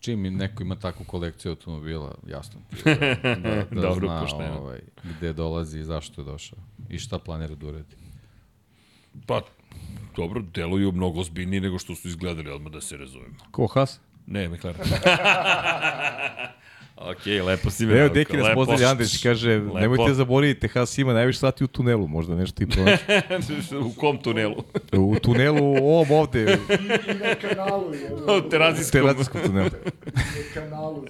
Čim 0.00 0.20
mi 0.20 0.30
neko 0.30 0.62
ima 0.62 0.76
takvu 0.76 1.04
kolekciju 1.04 1.50
automobila, 1.52 2.14
jasno 2.26 2.60
ti 2.70 2.88
je 2.88 2.94
da, 3.22 3.34
da, 3.34 3.64
da 3.70 3.80
Dobro, 3.80 4.08
zna 4.08 4.20
pošteno. 4.20 4.58
ovaj, 4.58 4.80
gde 5.04 5.32
dolazi 5.32 5.78
i 5.80 5.84
zašto 5.84 6.20
je 6.20 6.24
došao 6.24 6.58
i 6.88 6.98
šta 6.98 7.18
planira 7.18 7.54
da 7.54 7.66
uredi. 7.66 7.96
Pa, 9.26 9.40
dobro, 10.16 10.42
deluju 10.54 10.92
mnogo 10.92 11.20
ozbiljnije 11.20 11.60
nego 11.60 11.78
što 11.78 11.94
su 11.94 12.08
izgledali, 12.08 12.50
odmah 12.50 12.72
da 12.72 12.80
se 12.80 12.96
razumemo. 12.96 13.34
Ko 13.50 13.66
Haas? 13.66 14.00
Ne, 14.26 14.48
McLaren. 14.48 14.80
ok, 16.96 17.26
lepo 17.46 17.70
si 17.70 17.86
me 17.86 17.98
Evo, 17.98 18.08
Deki 18.08 18.36
nas 18.36 18.54
pozdravlja 18.54 18.90
Andrić, 18.90 19.22
kaže, 19.22 19.50
Lepo. 19.50 19.78
nemojte 19.78 20.14
zaboraviti, 20.14 20.68
Haas 20.68 20.98
ima 20.98 21.12
najviše 21.12 21.38
sati 21.38 21.64
u 21.64 21.66
tunelu, 21.66 22.08
možda 22.08 22.34
nešto 22.34 22.62
i 22.62 22.66
pronaći. 22.66 23.04
U 23.86 23.92
kom 23.92 24.18
tunelu? 24.18 24.64
U 24.92 25.16
tunelu, 25.22 25.76
ovom 25.76 26.10
ovde, 26.10 26.42
I 26.42 27.14
na 27.14 27.34
kanalu 27.34 27.94
je. 27.94 28.14
U 28.38 28.48
terazijskom. 28.50 29.00
terazijskom 29.00 29.40
tunelu. 29.46 29.70
Na 30.14 30.54
kanalu. 30.54 31.04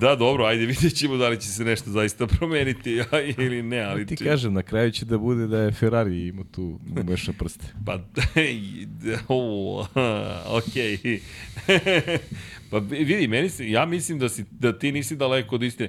Da, 0.00 0.16
dobro, 0.16 0.44
ajde, 0.44 0.66
vidjet 0.66 0.94
ćemo 0.94 1.16
da 1.16 1.28
li 1.28 1.40
će 1.40 1.48
se 1.48 1.64
nešto 1.64 1.90
zaista 1.90 2.26
promeniti 2.26 3.02
ili 3.38 3.62
ne, 3.62 3.80
ali... 3.80 4.06
Ti 4.06 4.16
kažem, 4.16 4.52
na 4.52 4.62
kraju 4.62 4.90
će 4.90 5.04
da 5.04 5.18
bude 5.18 5.46
da 5.46 5.58
je 5.58 5.72
Ferrari 5.72 6.26
ima 6.26 6.44
tu 6.50 6.80
umešne 7.00 7.32
prste. 7.32 7.66
Pa, 7.86 7.98
o, 9.28 9.86
okej. 10.46 11.20
Pa 12.70 12.78
vidi, 12.78 13.28
meni 13.28 13.48
se, 13.48 13.70
ja 13.70 13.86
mislim 13.86 14.18
da, 14.18 14.28
si, 14.28 14.44
da 14.50 14.78
ti 14.78 14.92
nisi 14.92 15.16
daleko 15.16 15.54
od 15.54 15.62
istine. 15.62 15.88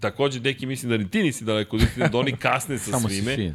Takođe, 0.00 0.40
Deki, 0.40 0.66
mislim 0.66 0.90
da 0.90 0.96
ni 0.96 1.10
ti 1.10 1.22
nisi 1.22 1.44
daleko 1.44 1.76
od 1.76 1.82
istine, 1.82 2.08
da 2.08 2.18
oni 2.18 2.36
kasne 2.36 2.78
sa 2.78 2.90
Samo 2.90 3.08
si 3.08 3.14
svime. 3.14 3.36
fin. 3.36 3.54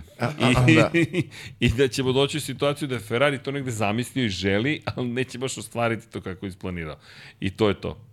I, 0.68 0.76
da. 0.76 0.92
I 1.68 1.70
da 1.70 1.88
ćemo 1.88 2.12
doći 2.12 2.38
u 2.38 2.42
situaciju 2.42 2.88
da 2.88 2.96
je 2.96 3.02
Ferrari 3.02 3.38
to 3.38 3.52
negde 3.52 3.72
zamislio 3.72 4.26
i 4.26 4.30
želi, 4.30 4.82
ali 4.96 5.08
neće 5.08 5.38
baš 5.38 5.58
ostvariti 5.58 6.10
to 6.10 6.22
kako 6.22 6.46
je 6.46 6.48
isplanirao. 6.48 6.98
I 7.40 7.50
to 7.50 7.68
je 7.68 7.82
to. 7.82 8.06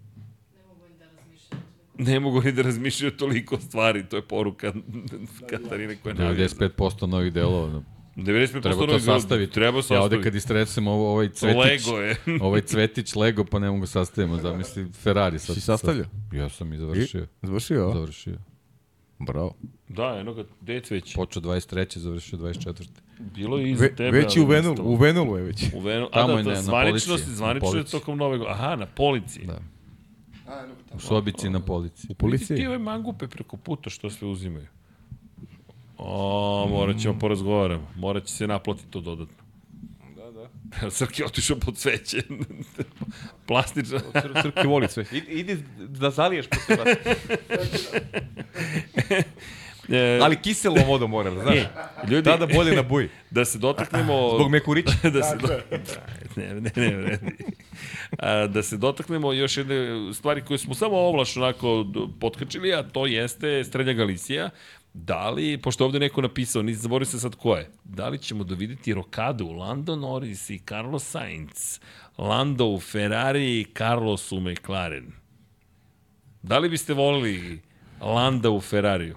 Ne 1.99 2.21
mogu 2.21 2.43
ni 2.43 2.53
da 2.53 2.63
razmišljaju 2.63 3.11
toliko 3.11 3.61
stvari, 3.61 4.05
to 4.09 4.17
je 4.17 4.23
poruka 4.23 4.73
Katarine 5.51 5.97
koja 5.97 6.11
je 6.11 6.19
navija. 6.19 6.49
95% 6.49 7.07
novih 7.07 7.33
delova. 7.33 7.83
No. 8.17 8.25
95% 8.25 8.61
Treba 8.63 8.87
to 8.87 9.01
sastaviti. 9.01 9.53
Treba 9.53 9.79
Ja 9.79 9.83
sastaviti. 9.83 10.05
ovde 10.05 10.23
kad 10.23 10.35
istresem 10.35 10.87
ovo, 10.89 11.13
ovaj 11.13 11.29
cvetić, 11.29 11.57
Lego 11.87 12.01
je. 12.01 12.17
ovaj 12.41 12.61
cvetić 12.61 13.15
Lego, 13.15 13.45
pa 13.45 13.59
ne 13.59 13.71
mogu 13.71 13.87
sastavimo, 13.87 14.37
zamisli 14.37 14.87
Ferrari. 14.93 15.39
Sad, 15.39 15.55
Si 15.55 15.61
sastavljao? 15.61 16.05
Sad, 16.05 16.33
ja 16.33 16.49
sam 16.49 16.73
i 16.73 16.79
završio. 16.79 17.27
Završio, 17.43 17.89
a? 17.89 17.93
Završio. 17.95 18.37
Bravo. 19.19 19.55
Da, 19.89 20.17
eno 20.21 20.35
ga, 20.35 20.45
dec 20.61 20.91
već. 20.91 21.15
Počeo 21.15 21.43
23. 21.43 21.99
završio 21.99 22.39
24. 22.39 22.89
Bilo 23.19 23.59
je 23.59 23.71
iza 23.71 23.83
Ve, 23.83 23.95
tebe. 23.95 24.11
već 24.11 24.37
i 24.37 24.41
u 24.41 24.47
Venulu, 24.47 24.77
u 24.83 24.97
Venulu 24.97 25.37
je 25.37 25.43
već. 25.43 25.65
U 25.75 25.81
Venu, 25.81 26.07
a 26.07 26.11
Tamo 26.13 26.33
da, 26.33 26.39
je 26.39 26.45
da, 26.45 26.51
ne, 26.51 26.63
zvanično, 26.63 27.17
zvanično 27.17 27.79
je 27.79 27.85
tokom 27.85 28.19
nove 28.19 28.39
godine. 28.39 28.55
Aha, 28.57 28.77
na 28.77 28.87
policiji. 28.87 29.47
Da. 29.47 29.59
A, 30.49 30.63
eno, 30.65 30.75
U 30.95 31.01
sobici 31.01 31.51
na 31.51 31.61
policiji. 31.61 32.09
U 32.11 32.15
policiji? 32.15 32.57
Ti 32.57 32.67
ove 32.67 32.79
mangupe 32.79 33.29
preko 33.29 33.57
puta 33.57 33.91
što 33.91 34.11
sve 34.11 34.29
uzimaju. 34.29 34.67
O, 35.99 36.67
morat 36.71 36.99
ćemo 36.99 37.19
porazgovaramo. 37.19 37.89
Morat 37.97 38.25
će 38.25 38.35
se 38.35 38.47
naplatiti 38.47 38.91
to 38.91 39.01
dodatno. 39.01 39.35
Da, 40.17 40.31
da. 40.31 40.51
Srki 40.91 41.23
je 41.23 41.27
otišao 41.27 41.57
pod 41.57 41.79
sveće. 41.79 42.23
Plastična. 43.49 43.99
Cr 43.99 44.43
crke 44.43 44.69
voli 44.69 44.89
sve. 44.89 45.05
Idi, 45.13 45.27
idi 45.33 45.57
da 45.79 46.11
zaliješ 46.11 46.47
posle 46.47 46.77
vas. 46.77 46.97
E, 49.89 50.19
Ali 50.23 50.37
kiselom 50.37 50.85
vodom 50.87 51.11
mora, 51.11 51.31
da 51.31 51.43
znaš. 51.43 51.57
e, 51.57 51.69
ljudi, 52.11 52.25
Tada 52.25 52.47
bolje 52.47 52.77
na 52.77 52.83
buji. 52.83 53.09
da 53.31 53.45
se 53.45 53.59
dotaknemo... 53.59 54.31
Zbog 54.35 54.51
mekurića. 54.51 55.11
da 55.11 55.23
se 55.23 55.37
do... 55.37 55.49
ne, 56.37 56.55
ne, 56.55 56.71
ne, 56.77 56.91
ne. 56.97 57.19
A, 58.19 58.47
da 58.47 58.63
se 58.63 58.77
dotaknemo 58.77 59.33
još 59.33 59.57
jedne 59.57 59.77
stvari 60.15 60.45
koje 60.45 60.59
smo 60.59 60.75
samo 60.75 60.97
ovlaš 60.97 61.37
onako 61.37 61.87
potkačili, 62.21 62.75
a 62.75 62.83
to 62.83 63.07
jeste 63.07 63.65
Strednja 63.65 63.93
Galicija. 63.93 64.51
Da 64.99 65.31
li, 65.31 65.59
pošto 65.59 65.85
ovde 65.85 65.99
neko 65.99 66.23
napisao, 66.23 66.63
nisam 66.63 66.83
zaboravio 66.83 67.07
se 67.07 67.21
sad 67.21 67.35
ko 67.35 67.57
je, 67.57 67.71
da 67.85 68.09
li 68.09 68.19
ćemo 68.19 68.45
doviditi 68.45 68.95
Rokadu, 68.95 69.49
Lando 69.49 69.97
Norris 69.97 70.51
i 70.51 70.59
Carlos 70.69 71.05
Sainz, 71.05 71.81
Lando 72.19 72.67
u 72.67 72.81
Ferrari 72.81 73.61
i 73.61 73.67
Carlos 73.79 74.33
u 74.33 74.41
McLaren? 74.41 75.13
Da 76.43 76.59
li 76.59 76.69
biste 76.69 76.95
volili 76.95 77.61
Landa 78.01 78.51
u 78.51 78.61
Ferrariju? 78.61 79.17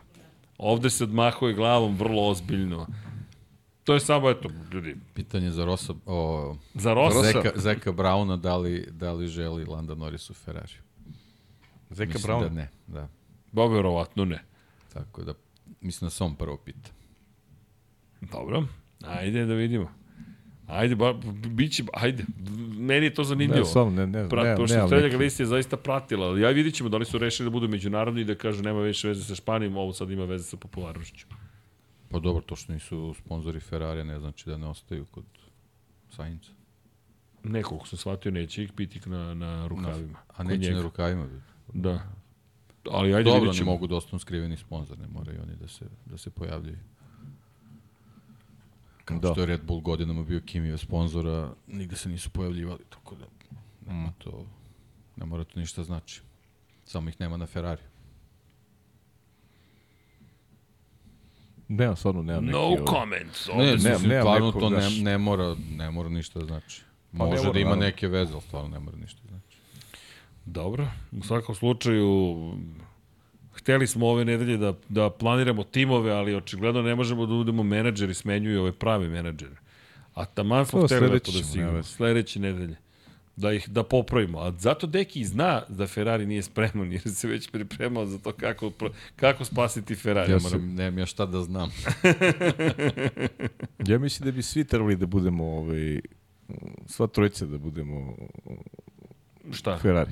Ovde 0.58 0.90
se 0.90 1.04
odmahuje 1.04 1.54
glavom 1.54 1.96
vrlo 1.96 2.28
ozbiljno. 2.28 2.88
To 3.84 3.94
je 3.94 4.00
samo, 4.00 4.30
eto, 4.30 4.50
ljudi, 4.74 4.96
Pitanje 5.14 5.52
za 5.52 5.66
Rosa, 5.66 5.94
o, 6.06 6.56
za 6.74 6.94
Rosa. 6.94 7.22
Zeka, 7.22 7.52
Zeka 7.56 7.92
Brauna, 7.92 8.38
da 8.38 8.58
li, 8.58 8.88
da 8.92 9.14
li 9.14 9.28
želi 9.28 9.66
Landa 9.66 9.96
Norris 9.96 10.30
u 10.30 10.34
Ferrariju? 10.34 10.82
Zeka 11.90 12.14
Mislim 12.14 12.36
Brown. 12.36 12.42
da 12.42 12.50
ne, 12.50 12.70
da. 12.88 13.08
Ba, 13.52 13.66
verovatno 13.66 14.26
ne. 14.26 14.44
Tako 14.94 15.24
da, 15.24 15.34
mislim 15.82 16.06
da 16.06 16.10
se 16.10 16.24
on 16.24 16.36
prvo 16.36 16.58
pita. 16.58 16.90
Dobro, 18.22 18.64
ajde 19.02 19.46
da 19.46 19.54
vidimo. 19.54 19.92
Ajde, 20.68 20.96
ba, 20.96 21.14
bit 21.48 21.72
će, 21.72 21.84
ajde, 21.94 22.24
meni 22.72 23.06
je 23.06 23.14
to 23.14 23.24
zanimljivo. 23.24 23.60
Ne, 23.60 23.66
stvarno, 23.66 23.92
ne, 23.92 24.08
ne, 24.08 24.30
Prat, 24.30 24.46
ne, 24.46 24.56
pošto 24.56 24.86
Strednja 24.88 24.98
neki- 24.98 25.12
Galicija 25.12 25.44
je 25.44 25.48
zaista 25.48 25.78
pratila, 25.78 26.28
ali 26.28 26.42
ja 26.42 26.50
vidit 26.50 26.74
ćemo 26.76 26.90
da 26.90 26.98
li 26.98 27.06
su 27.06 27.18
rešili 27.18 27.46
da 27.46 27.52
budu 27.52 27.68
međunarodni 27.68 28.22
i 28.22 28.26
da 28.26 28.36
kažu 28.36 28.64
nema 28.64 28.82
više 28.82 29.08
veze 29.08 29.24
sa 29.24 29.36
Španijom, 29.36 29.78
ovo 29.78 29.94
sad 29.94 30.12
ima 30.12 30.26
veze 30.26 30.44
sa 30.44 30.58
popularnošću. 30.58 31.28
Pa 32.10 32.20
dobro, 32.20 32.42
to 32.42 32.56
što 32.56 32.74
nisu 32.74 33.16
sponzori 33.20 33.60
Ferrarija 33.60 34.04
ne 34.04 34.20
znači 34.20 34.50
da 34.50 34.58
ne 34.58 34.68
ostaju 34.68 35.06
kod 35.06 35.24
Sainca. 36.10 36.52
Nekog 37.44 37.88
sam 37.88 37.98
shvatio, 37.98 38.32
neće 38.32 38.64
ih 38.64 38.74
biti 38.74 39.10
na, 39.10 39.34
na 39.34 39.68
rukavima. 39.68 40.20
A 40.28 40.34
Kod 40.38 40.46
neće 40.48 40.60
njega. 40.62 40.76
na 40.76 40.82
rukavima 40.82 41.26
biti. 41.28 41.44
Da. 41.74 42.04
Ali 42.86 43.14
ajde 43.14 43.30
Dobro, 43.30 43.44
vidit 43.44 43.60
ne 43.60 43.66
mogu 43.66 43.88
da 43.88 43.96
ostanu 43.96 44.20
skriveni 44.20 44.58
sponzor, 44.58 45.00
ne 45.00 45.08
moraju 45.08 45.40
oni 45.44 45.56
da 45.56 45.68
se, 45.68 45.86
da 46.06 46.18
se 46.18 46.30
pojavljaju. 46.30 46.78
Kao 49.06 49.20
Da. 49.20 49.32
što 49.32 49.40
je 49.42 49.46
Red 49.46 49.62
Bull 49.64 49.80
godinama 49.82 50.24
bio 50.24 50.42
Kimijev 50.42 50.78
sponzora, 50.78 51.54
nigde 51.68 51.96
se 51.96 52.10
nisu 52.10 52.30
pojavljivali, 52.30 52.80
tako 52.90 53.16
da 53.16 53.26
nema 53.88 54.12
to, 54.18 54.46
ne 55.16 55.26
mora 55.26 55.44
to 55.44 55.60
ništa 55.60 55.84
znači. 55.84 56.22
Samo 56.86 57.10
ih 57.10 57.20
nema 57.20 57.38
na 57.38 57.46
Ferrari. 57.46 57.82
Nemam, 61.68 61.96
stvarno 61.96 62.22
nemam 62.24 62.44
neki... 62.46 62.54
No 62.54 62.64
ovaj- 62.64 62.86
comments. 62.86 63.48
Ne, 63.48 63.66
ne, 63.66 63.74
mislim, 63.74 64.10
nemam 64.10 64.22
stvarno 64.24 64.52
to 64.52 64.70
ne, 64.70 64.90
ne, 65.02 65.18
mora, 65.18 65.56
ne 65.72 65.92
mora 65.92 66.10
ništa 66.10 66.40
da 66.40 66.46
znači. 66.46 66.82
Pa 67.12 67.18
ne 67.18 67.26
Može 67.26 67.42
mora, 67.42 67.54
da 67.54 67.60
ima 67.60 67.70
naravno. 67.70 67.86
neke 67.86 68.08
veze, 68.08 68.34
ali 68.34 68.42
stvarno 68.42 68.70
ne 68.70 68.80
mora 68.80 68.98
ništa 68.98 69.20
da 69.24 69.28
znači. 69.28 69.29
Dobro, 70.52 70.88
u 71.12 71.24
svakom 71.24 71.56
slučaju 71.56 72.38
hteli 73.54 73.88
smo 73.88 74.08
ove 74.08 74.26
nedelje 74.26 74.58
da, 74.58 74.74
da 74.90 75.10
planiramo 75.10 75.64
timove, 75.64 76.12
ali 76.12 76.36
očigledno 76.36 76.82
ne 76.82 76.96
možemo 76.96 77.26
da 77.26 77.34
budemo 77.34 77.64
menadžeri, 77.64 78.14
smenjuju 78.14 78.62
ove 78.62 78.72
pravi 78.72 79.10
menadžere. 79.10 79.56
A 80.14 80.26
taman 80.26 80.66
smo 80.66 80.86
hteli 80.86 81.02
lepo 81.08 81.10
sledeće 81.10 81.32
da 81.38 81.44
ćemo, 81.44 81.52
sigurno. 81.54 81.84
Sledeće 81.84 82.40
nedelje. 82.40 82.76
Da 83.36 83.54
ih 83.54 83.70
da 83.70 83.84
popravimo. 83.84 84.40
A 84.40 84.52
zato 84.52 84.88
Deki 84.88 85.26
zna 85.26 85.62
da 85.70 85.88
Ferrari 85.88 86.26
nije 86.26 86.42
spreman, 86.42 86.92
jer 86.92 87.02
se 87.02 87.28
već 87.28 87.52
pripremao 87.52 88.06
za 88.06 88.18
to 88.18 88.32
kako, 88.32 88.72
kako 89.16 89.46
spasiti 89.46 89.96
Ferrari. 89.96 90.32
Ja 90.32 90.38
Moram- 90.38 90.50
sam, 90.50 90.76
nemam 90.76 91.00
ja 91.00 91.06
šta 91.06 91.26
da 91.26 91.42
znam. 91.44 91.70
Ja 93.88 94.00
mislim 94.00 94.26
da 94.26 94.32
bi 94.32 94.42
svi 94.42 94.66
trebali 94.66 94.96
da 94.96 95.06
budemo, 95.06 95.46
ovaj, 95.46 96.00
sva 96.88 97.08
trojica 97.08 97.46
da 97.46 97.58
budemo 97.58 98.16
Šta? 99.52 99.78
Ferrari. 99.78 100.12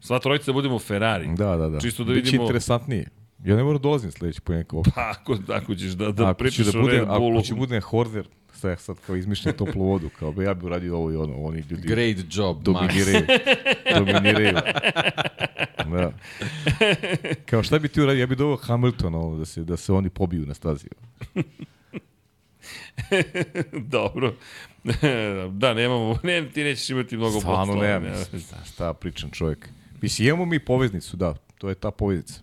Sva 0.00 0.18
trojica 0.18 0.46
da 0.46 0.52
budemo 0.52 0.78
Ferrari. 0.78 1.28
Da, 1.28 1.56
da, 1.56 1.68
da. 1.68 1.80
Čisto 1.80 2.04
da 2.04 2.12
Biće 2.12 2.24
vidimo- 2.24 2.42
interesantnije. 2.42 3.06
Ja 3.44 3.56
ne 3.56 3.62
moram 3.62 3.78
da 3.78 3.82
dolazim 3.82 4.10
sledeći 4.10 4.40
ponekad 4.40 4.78
ovde. 4.78 4.90
Pa 4.94 5.10
ako, 5.10 5.36
ako 5.48 5.74
ćeš 5.74 5.90
da, 5.90 6.10
da 6.12 6.34
pričaš 6.34 6.66
da 6.66 6.78
o 6.78 6.82
budem, 6.82 6.98
Red 6.98 7.08
Bullu. 7.08 7.38
ako 7.38 7.46
ću 7.46 7.56
budem 7.56 7.80
horder, 7.80 8.28
sad, 8.52 8.80
sad 8.80 8.96
kao 9.06 9.16
izmišljam 9.16 9.54
toplu 9.56 9.84
vodu, 9.84 10.08
kao 10.18 10.32
be 10.32 10.44
ja 10.44 10.54
bih 10.54 10.64
uradio 10.64 10.96
ovo 10.96 11.12
i 11.12 11.16
ono, 11.16 11.36
oni 11.36 11.64
ljudi 11.70 11.88
Great 11.88 12.16
job, 12.30 12.56
Max. 12.56 12.62
dominiraju. 12.62 13.26
dominiraju. 13.98 14.54
Da. 15.86 16.12
Kao 17.46 17.62
šta 17.62 17.78
bi 17.78 17.88
ti 17.88 18.00
uradio? 18.00 18.20
Ja 18.20 18.26
bih 18.26 18.38
doveo 18.38 18.56
Hamiltona 18.56 19.18
ovo, 19.18 19.36
da 19.36 19.44
se, 19.44 19.64
da 19.64 19.76
se 19.76 19.92
oni 19.92 20.10
pobiju 20.10 20.46
na 20.46 20.54
stazi. 20.54 20.86
Dobro. 23.96 24.34
da, 25.52 25.74
nemamo, 25.74 26.18
ne, 26.22 26.48
ti 26.48 26.64
nećeš 26.64 26.90
imati 26.90 27.16
mnogo 27.16 27.40
Stvarno 27.40 27.72
posla, 27.74 27.88
nemam. 27.88 28.12
Šta, 28.40 28.56
šta 28.64 28.94
pričam 28.94 29.30
čovjek? 29.30 29.68
Mislim, 30.02 30.28
imamo 30.28 30.44
mi 30.44 30.58
poveznicu, 30.58 31.16
da. 31.16 31.34
To 31.58 31.68
je 31.68 31.74
ta 31.74 31.90
poveznica. 31.90 32.40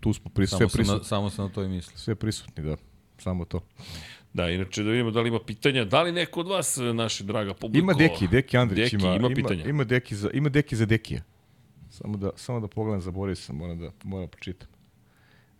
Tu 0.00 0.12
smo 0.12 0.30
pri, 0.30 0.46
sve 0.46 0.58
Samo 0.58 0.68
sam, 0.68 0.78
na, 0.78 0.84
prisutni. 0.84 1.04
samo 1.08 1.30
sam 1.30 1.44
na 1.44 1.52
to 1.52 1.64
i 1.64 1.68
mislio. 1.68 1.98
Sve 1.98 2.14
prisutni, 2.14 2.64
da. 2.64 2.76
Samo 3.18 3.44
to. 3.44 3.60
Da, 4.32 4.50
inače 4.50 4.82
da 4.82 4.90
vidimo 4.90 5.10
da 5.10 5.20
li 5.20 5.28
ima 5.28 5.40
pitanja. 5.46 5.84
Da 5.84 6.02
li 6.02 6.12
neko 6.12 6.40
od 6.40 6.48
vas, 6.48 6.78
naše 6.94 7.24
draga 7.24 7.54
publiko... 7.54 7.84
Ima 7.84 7.92
Deki, 7.92 8.28
Deki 8.28 8.56
Andrić 8.56 8.92
Deki, 8.92 8.96
ima, 8.96 9.14
ima 9.14 9.26
ima, 9.26 9.34
pitanja. 9.34 9.64
ima, 9.64 9.84
Deki 9.84 10.16
za, 10.16 10.30
ima 10.34 10.48
Deki 10.48 10.76
za 10.76 10.86
Dekija. 10.86 11.22
Samo 11.90 12.16
da, 12.16 12.30
samo 12.36 12.60
da 12.60 12.68
pogledam, 12.68 13.00
zaboravio 13.00 13.36
sam, 13.36 13.56
moram 13.56 13.78
da, 13.78 13.90
moram 14.04 14.26
da 14.26 14.30
pročitam. 14.30 14.68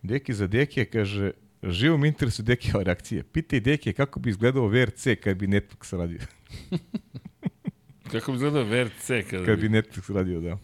Deki 0.02 0.34
za 0.34 0.46
Dekija 0.46 0.84
kaže, 0.84 1.30
živo 1.62 1.98
mi 1.98 2.08
interesuje 2.08 2.44
Dekijeva 2.44 2.82
reakcija. 2.82 3.22
Pitaj 3.32 3.60
Dekija 3.60 3.92
kako 3.92 4.20
bi 4.20 4.30
izgledao 4.30 4.68
VRC 4.68 5.06
kad 5.24 5.36
bi 5.36 5.46
Netflix 5.46 5.96
radio. 5.96 6.20
Kako 8.12 8.32
bi 8.32 8.36
izgledao 8.36 8.64
VRC 8.64 9.06
kada 9.30 9.44
kad 9.44 9.60
bi... 9.60 9.68
bi 9.68 9.78
Netflix 9.78 10.14
radio, 10.14 10.40
da. 10.40 10.58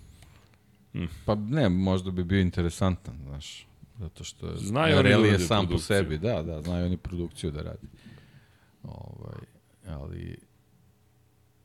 Pa 1.25 1.35
ne, 1.35 1.69
možda 1.69 2.11
bi 2.11 2.25
bio 2.25 2.41
interesantan, 2.41 3.15
znaš. 3.23 3.67
Zato 3.99 4.25
što 4.25 4.47
je 4.47 4.57
Znaju 4.57 5.03
da 5.03 5.09
je 5.09 5.39
sam 5.39 5.65
po 5.65 5.69
produkciju. 5.69 5.97
sebi, 5.97 6.19
da, 6.19 6.43
da, 6.43 6.63
znaju 6.63 6.87
oni 6.87 6.97
produkciju 6.97 7.51
da 7.51 7.63
radi. 7.63 7.87
Ovaj, 8.83 9.39
ali 9.87 10.37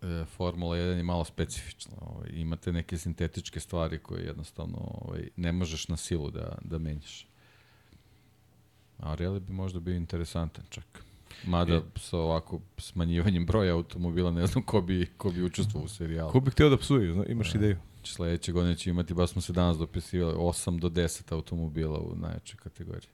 e, 0.02 0.26
Formula 0.26 0.76
1 0.78 0.98
je 0.98 1.04
malo 1.04 1.26
specifična. 1.26 1.94
Ovaj, 2.02 2.30
imate 2.34 2.72
neke 2.72 2.98
sintetičke 2.98 3.60
stvari 3.60 4.00
koje 4.00 4.24
jednostavno 4.24 4.78
ovaj, 4.80 5.30
ne 5.36 5.52
možeš 5.52 5.88
na 5.88 5.98
silu 5.98 6.32
da, 6.32 6.58
da 6.62 6.78
menjaš. 6.78 7.28
A 8.98 9.16
rally 9.16 9.40
bi 9.40 9.54
možda 9.54 9.80
bio 9.80 9.96
interesantan 9.96 10.66
čak. 10.70 11.04
Mada 11.46 11.74
E. 11.76 11.82
sa 11.96 12.18
ovako 12.18 12.60
smanjivanjem 12.78 13.46
broja 13.46 13.74
automobila 13.74 14.32
ne 14.32 14.48
znam 14.48 14.64
ko 14.64 14.82
bi, 14.82 15.08
ko 15.18 15.32
bi 15.32 15.44
učestvovao 15.44 15.86
u 15.86 15.90
serijalu. 15.90 16.32
Ko 16.32 16.40
bi 16.40 16.52
htio 16.52 16.70
da 16.70 16.78
psuje, 16.78 17.26
imaš 17.28 17.56
ideju? 17.56 17.78
Znači, 18.00 18.14
sledeće 18.14 18.52
godine 18.52 18.76
će 18.76 18.90
imati, 18.90 19.14
baš 19.14 19.30
smo 19.30 19.42
se 19.42 19.54
danas 19.54 19.78
dopisivali, 19.78 20.36
8 20.36 20.80
do 20.80 20.90
10 20.90 21.34
automobila 21.34 22.00
u 22.00 22.16
najjačoj 22.16 22.58
kategoriji. 22.58 23.10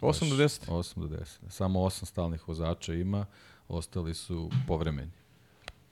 8 0.00 0.30
do 0.30 0.36
10. 0.36 0.70
8 0.70 1.00
do 1.00 1.16
10. 1.16 1.50
Samo 1.50 1.80
8 1.80 2.04
stalnih 2.04 2.48
vozača 2.48 2.94
ima, 2.94 3.26
ostali 3.68 4.14
su 4.14 4.50
povremeni. 4.66 5.12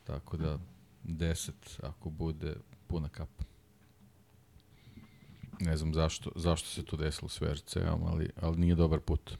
Tako 0.04 0.36
da 0.36 0.58
10 1.04 1.50
ako 1.82 2.10
bude 2.10 2.56
puna 2.86 3.08
kapa. 3.08 3.44
Ne 5.60 5.76
znam 5.76 5.94
zašto, 5.94 6.30
zašto 6.36 6.68
se 6.68 6.84
to 6.84 6.96
desilo 6.96 7.28
s 7.28 7.40
VRC-om, 7.40 8.02
ali, 8.04 8.30
ali 8.40 8.56
nije 8.58 8.74
dobar 8.74 9.00
put. 9.00 9.38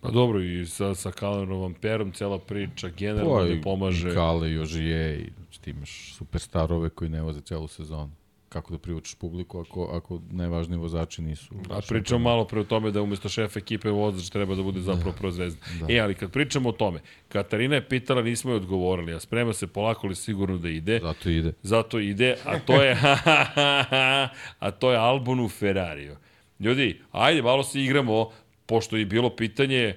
Pa 0.00 0.10
dobro, 0.10 0.42
i 0.42 0.66
sa, 0.66 0.94
sa 0.94 1.10
Kalenom 1.10 1.60
Vamperom 1.60 2.12
cela 2.12 2.38
priča 2.38 2.88
generalno 2.88 3.44
ne 3.44 3.62
pomaže. 3.62 4.06
Pa 4.06 4.12
I 4.12 4.14
Kale, 4.14 4.50
i 4.50 4.58
Ožije, 4.58 5.18
i 5.18 5.30
znači, 5.36 5.60
ti 5.60 5.70
imaš 5.70 6.14
superstarove 6.14 6.90
koji 6.90 7.10
ne 7.10 7.22
voze 7.22 7.40
celu 7.40 7.68
sezonu. 7.68 8.10
Kako 8.48 8.72
da 8.72 8.78
privučeš 8.78 9.14
publiku 9.14 9.60
ako, 9.60 9.84
ako 9.84 10.20
najvažniji 10.30 10.78
vozači 10.78 11.22
nisu... 11.22 11.54
A 11.70 11.80
pričamo 11.88 12.18
malo 12.18 12.44
pre 12.44 12.60
o 12.60 12.64
tome 12.64 12.90
da 12.90 13.02
umesto 13.02 13.28
šefa 13.28 13.58
ekipe 13.58 13.90
vozač 13.90 14.30
treba 14.30 14.54
da 14.54 14.62
bude 14.62 14.80
zapravo 14.80 15.12
prva 15.18 15.32
zvezda. 15.32 15.60
Da. 15.80 15.94
E, 15.94 15.98
ali 15.98 16.14
kad 16.14 16.30
pričamo 16.30 16.68
o 16.68 16.72
tome, 16.72 17.00
Katarina 17.28 17.74
je 17.74 17.88
pitala, 17.88 18.22
nismo 18.22 18.50
joj 18.50 18.56
odgovorili, 18.56 19.14
a 19.14 19.20
sprema 19.20 19.52
se 19.52 19.66
polako 19.66 20.06
ali 20.06 20.16
sigurno 20.16 20.58
da 20.58 20.68
ide. 20.68 21.00
Zato 21.02 21.30
ide. 21.30 21.52
Zato 21.62 21.98
ide, 21.98 22.36
a 22.44 22.58
to 22.58 22.82
je 22.82 22.98
a 24.66 24.70
to 24.70 24.92
je 24.92 24.98
Albon 24.98 25.40
u 25.40 25.48
Ferrariju. 25.48 26.16
Ljudi, 26.60 27.00
ajde, 27.12 27.42
malo 27.42 27.62
se 27.62 27.80
igramo, 27.80 28.30
pošto 28.70 28.96
je 28.96 29.04
bilo 29.04 29.30
pitanje, 29.36 29.94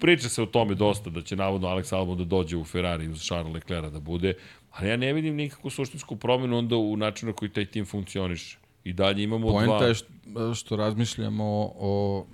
priča 0.00 0.28
se 0.28 0.42
o 0.42 0.46
tome 0.46 0.74
dosta, 0.74 1.10
da 1.10 1.22
će 1.22 1.36
navodno 1.36 1.68
Alex 1.68 1.92
Albon 1.94 2.18
da 2.18 2.24
dođe 2.24 2.56
u 2.56 2.64
Ferrari 2.64 3.08
uz 3.08 3.20
Charles 3.20 3.54
Leclerc 3.54 3.92
da 3.92 4.00
bude, 4.00 4.32
ali 4.70 4.88
ja 4.88 4.96
ne 4.96 5.12
vidim 5.12 5.34
nikakvu 5.36 5.70
suštinsku 5.70 6.16
promenu 6.16 6.56
onda 6.58 6.76
u 6.76 6.96
načinu 6.96 7.32
na 7.32 7.36
koji 7.36 7.52
taj 7.52 7.66
tim 7.66 7.84
funkcioniše. 7.86 8.58
I 8.84 8.92
dalje 8.92 9.22
imamo 9.22 9.48
Poenta 9.48 9.78
dva... 9.78 9.86
je 9.86 9.94
što, 9.94 10.54
što 10.54 10.76
razmišljamo 10.76 11.44
o, 11.44 11.72
o 11.78 12.26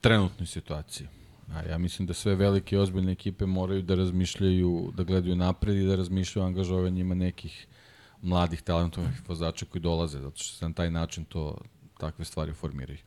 trenutnoj 0.00 0.46
situaciji. 0.46 1.06
A 1.54 1.62
ja 1.70 1.78
mislim 1.78 2.06
da 2.06 2.14
sve 2.14 2.34
velike 2.34 2.76
i 2.76 2.78
ozbiljne 2.78 3.12
ekipe 3.12 3.46
moraju 3.46 3.82
da 3.82 3.94
razmišljaju, 3.94 4.92
da 4.96 5.04
gledaju 5.04 5.36
napred 5.36 5.76
i 5.76 5.86
da 5.86 5.96
razmišljaju 5.96 6.44
o 6.44 6.46
angažovanjima 6.46 7.14
nekih 7.14 7.66
mladih 8.22 8.62
talentovnih 8.62 9.22
vozača 9.28 9.66
koji 9.66 9.82
dolaze, 9.82 10.18
zato 10.18 10.36
što 10.36 10.56
se 10.56 10.68
na 10.68 10.74
taj 10.74 10.90
način 10.90 11.24
to 11.24 11.58
takve 11.98 12.24
stvari 12.24 12.52
formiraju. 12.52 12.98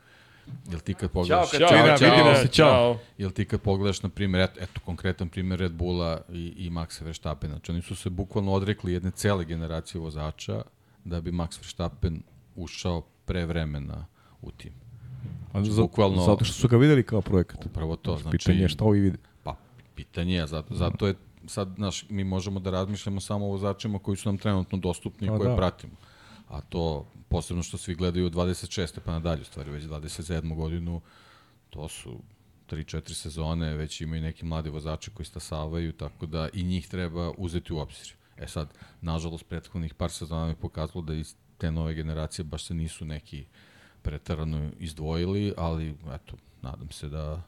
Jel 0.69 0.79
ti 0.79 0.93
kad 0.93 1.11
pogledaš... 1.11 1.51
Ćao, 1.51 1.59
Katarina, 1.59 1.93
vidimo 1.93 2.35
se, 2.35 2.47
ćao. 2.47 2.97
Jel 3.17 3.31
ti 3.31 3.45
kad 3.45 3.61
pogledaš, 3.61 4.03
na 4.03 4.09
primjer, 4.09 4.43
eto, 4.43 4.59
eto 4.59 4.81
konkretan 4.85 5.29
primjer 5.29 5.59
Red 5.59 5.71
Bulla 5.71 6.21
i, 6.29 6.53
i 6.57 6.69
Maxa 6.69 7.03
Verstappen, 7.03 7.49
znači 7.49 7.71
oni 7.71 7.81
su 7.81 7.95
se 7.95 8.09
bukvalno 8.09 8.51
odrekli 8.51 8.93
jedne 8.93 9.11
cele 9.11 9.45
generacije 9.45 10.01
vozača 10.01 10.61
da 11.03 11.21
bi 11.21 11.31
Max 11.31 11.57
Verstappen 11.57 12.23
ušao 12.55 13.01
pre 13.25 13.45
vremena 13.45 14.05
u 14.41 14.51
tim. 14.51 14.73
A 15.53 15.63
za, 15.63 15.81
bukvalno, 15.81 16.21
zato 16.25 16.45
što 16.45 16.53
su 16.53 16.67
ga 16.67 16.77
videli 16.77 17.03
kao 17.03 17.21
projekat. 17.21 17.65
Upravo 17.65 17.95
to. 17.95 18.17
Znači, 18.17 18.37
pitanje 18.37 18.61
je 18.61 18.69
šta 18.69 18.83
ovi 18.83 18.99
vide. 18.99 19.17
Pa, 19.43 19.55
pitanje 19.95 20.35
je, 20.35 20.47
zato, 20.47 20.75
zato 20.75 21.07
je 21.07 21.15
sad, 21.47 21.73
znaš, 21.75 22.05
mi 22.09 22.23
možemo 22.23 22.59
da 22.59 22.71
razmišljamo 22.71 23.19
samo 23.19 23.45
o 23.45 23.49
vozačima 23.49 23.99
koji 23.99 24.17
su 24.17 24.29
nam 24.29 24.37
trenutno 24.37 24.77
dostupni 24.77 25.27
i 25.27 25.29
koje 25.29 25.49
da. 25.49 25.55
pratimo. 25.55 25.93
A 26.51 26.61
to, 26.61 27.05
posebno 27.29 27.63
što 27.63 27.77
svi 27.77 27.95
gledaju 27.95 28.29
26. 28.29 28.99
pa 29.05 29.11
nadalje, 29.11 29.43
stvari 29.43 29.71
već 29.71 29.83
27. 29.83 30.55
godinu, 30.55 31.01
to 31.69 31.87
su 31.87 32.19
3-4 32.69 33.13
sezone, 33.13 33.75
već 33.75 34.01
imaju 34.01 34.21
neki 34.21 34.45
mladi 34.45 34.69
vozači 34.69 35.11
koji 35.11 35.25
stasavaju, 35.25 35.93
tako 35.93 36.25
da 36.25 36.49
i 36.53 36.63
njih 36.63 36.87
treba 36.87 37.31
uzeti 37.37 37.73
u 37.73 37.77
obzir. 37.77 38.13
E 38.37 38.47
sad, 38.47 38.73
nažalost, 39.01 39.45
prethodnih 39.47 39.93
par 39.93 40.11
sezona 40.11 40.47
mi 40.47 40.55
pokazalo 40.55 41.01
da 41.01 41.13
iz 41.13 41.35
te 41.57 41.71
nove 41.71 41.93
generacije 41.93 42.45
baš 42.45 42.65
se 42.65 42.73
nisu 42.73 43.05
neki 43.05 43.45
pretarano 44.01 44.71
izdvojili, 44.79 45.53
ali 45.57 45.95
eto, 46.13 46.35
nadam 46.61 46.91
se 46.91 47.09
da 47.09 47.41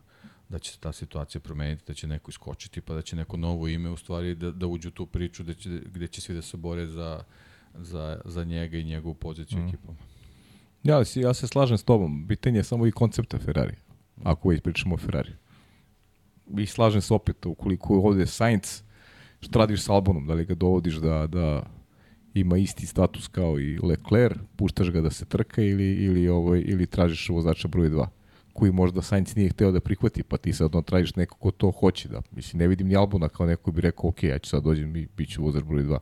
da 0.49 0.59
će 0.59 0.71
se 0.71 0.79
ta 0.79 0.91
situacija 0.93 1.41
promeniti, 1.41 1.83
da 1.87 1.93
će 1.93 2.07
neko 2.07 2.29
iskočiti, 2.29 2.81
pa 2.81 2.93
da 2.93 3.01
će 3.01 3.15
neko 3.15 3.37
novo 3.37 3.67
ime 3.67 3.89
u 3.89 3.97
stvari 3.97 4.35
da, 4.35 4.51
da 4.51 4.67
uđe 4.67 4.87
u 4.87 4.91
tu 4.91 5.05
priču 5.05 5.43
da 5.43 5.53
će, 5.53 5.69
gde 5.69 6.07
će 6.07 6.21
svi 6.21 6.35
da 6.35 6.41
se 6.41 6.57
bore 6.57 6.85
za, 6.87 7.23
za, 7.79 8.21
za 8.25 8.43
njega 8.43 8.77
i 8.77 8.83
njegovu 8.83 9.15
poziciju 9.15 9.59
mm. 9.59 9.67
ekipom. 9.67 9.95
Ja, 10.83 11.03
ja 11.15 11.33
se 11.33 11.47
slažem 11.47 11.77
s 11.77 11.83
tobom. 11.83 12.25
Pitanje 12.27 12.59
je 12.59 12.63
samo 12.63 12.87
i 12.87 12.91
koncepta 12.91 13.39
Ferrari. 13.39 13.75
Ako 14.23 14.49
već 14.49 14.61
pričamo 14.61 14.95
o 14.95 14.97
Ferrari. 14.97 15.31
I 16.57 16.65
slažem 16.65 17.01
se 17.01 17.13
opet, 17.13 17.45
ukoliko 17.45 17.93
je 17.93 17.99
ovde 17.99 18.25
Sainz, 18.25 18.81
što 19.39 19.59
radiš 19.59 19.81
sa 19.81 19.93
Albonom, 19.93 20.27
da 20.27 20.33
li 20.33 20.45
ga 20.45 20.55
dovodiš 20.55 20.95
da, 20.95 21.27
da 21.27 21.63
ima 22.33 22.57
isti 22.57 22.85
status 22.85 23.27
kao 23.27 23.59
i 23.59 23.79
Leclerc, 23.83 24.37
puštaš 24.55 24.89
ga 24.89 25.01
da 25.01 25.09
se 25.09 25.25
trka 25.25 25.61
ili, 25.61 25.93
ili, 25.93 26.27
ovaj, 26.29 26.63
ili 26.65 26.85
tražiš 26.85 27.29
vozača 27.29 27.67
broj 27.67 27.89
2 27.89 28.07
koji 28.53 28.71
možda 28.71 29.01
Sainz 29.01 29.35
nije 29.35 29.49
hteo 29.49 29.71
da 29.71 29.79
prihvati, 29.79 30.23
pa 30.23 30.37
ti 30.37 30.53
sad 30.53 30.65
odno 30.65 30.81
tražiš 30.81 31.15
neko 31.15 31.37
ko 31.37 31.51
to 31.51 31.71
hoće 31.71 32.09
da, 32.09 32.21
mislim, 32.31 32.59
ne 32.59 32.67
vidim 32.67 32.87
ni 32.87 32.95
Albona 32.95 33.29
kao 33.29 33.45
neko 33.45 33.71
bi 33.71 33.81
rekao, 33.81 34.09
ok, 34.09 34.23
ja 34.23 34.39
ću 34.39 34.49
sad 34.49 34.63
dođem 34.63 34.95
i 34.95 35.07
bit 35.17 35.29
ću 35.29 35.43
vozač 35.43 35.63
broj 35.63 35.83
2. 35.83 35.97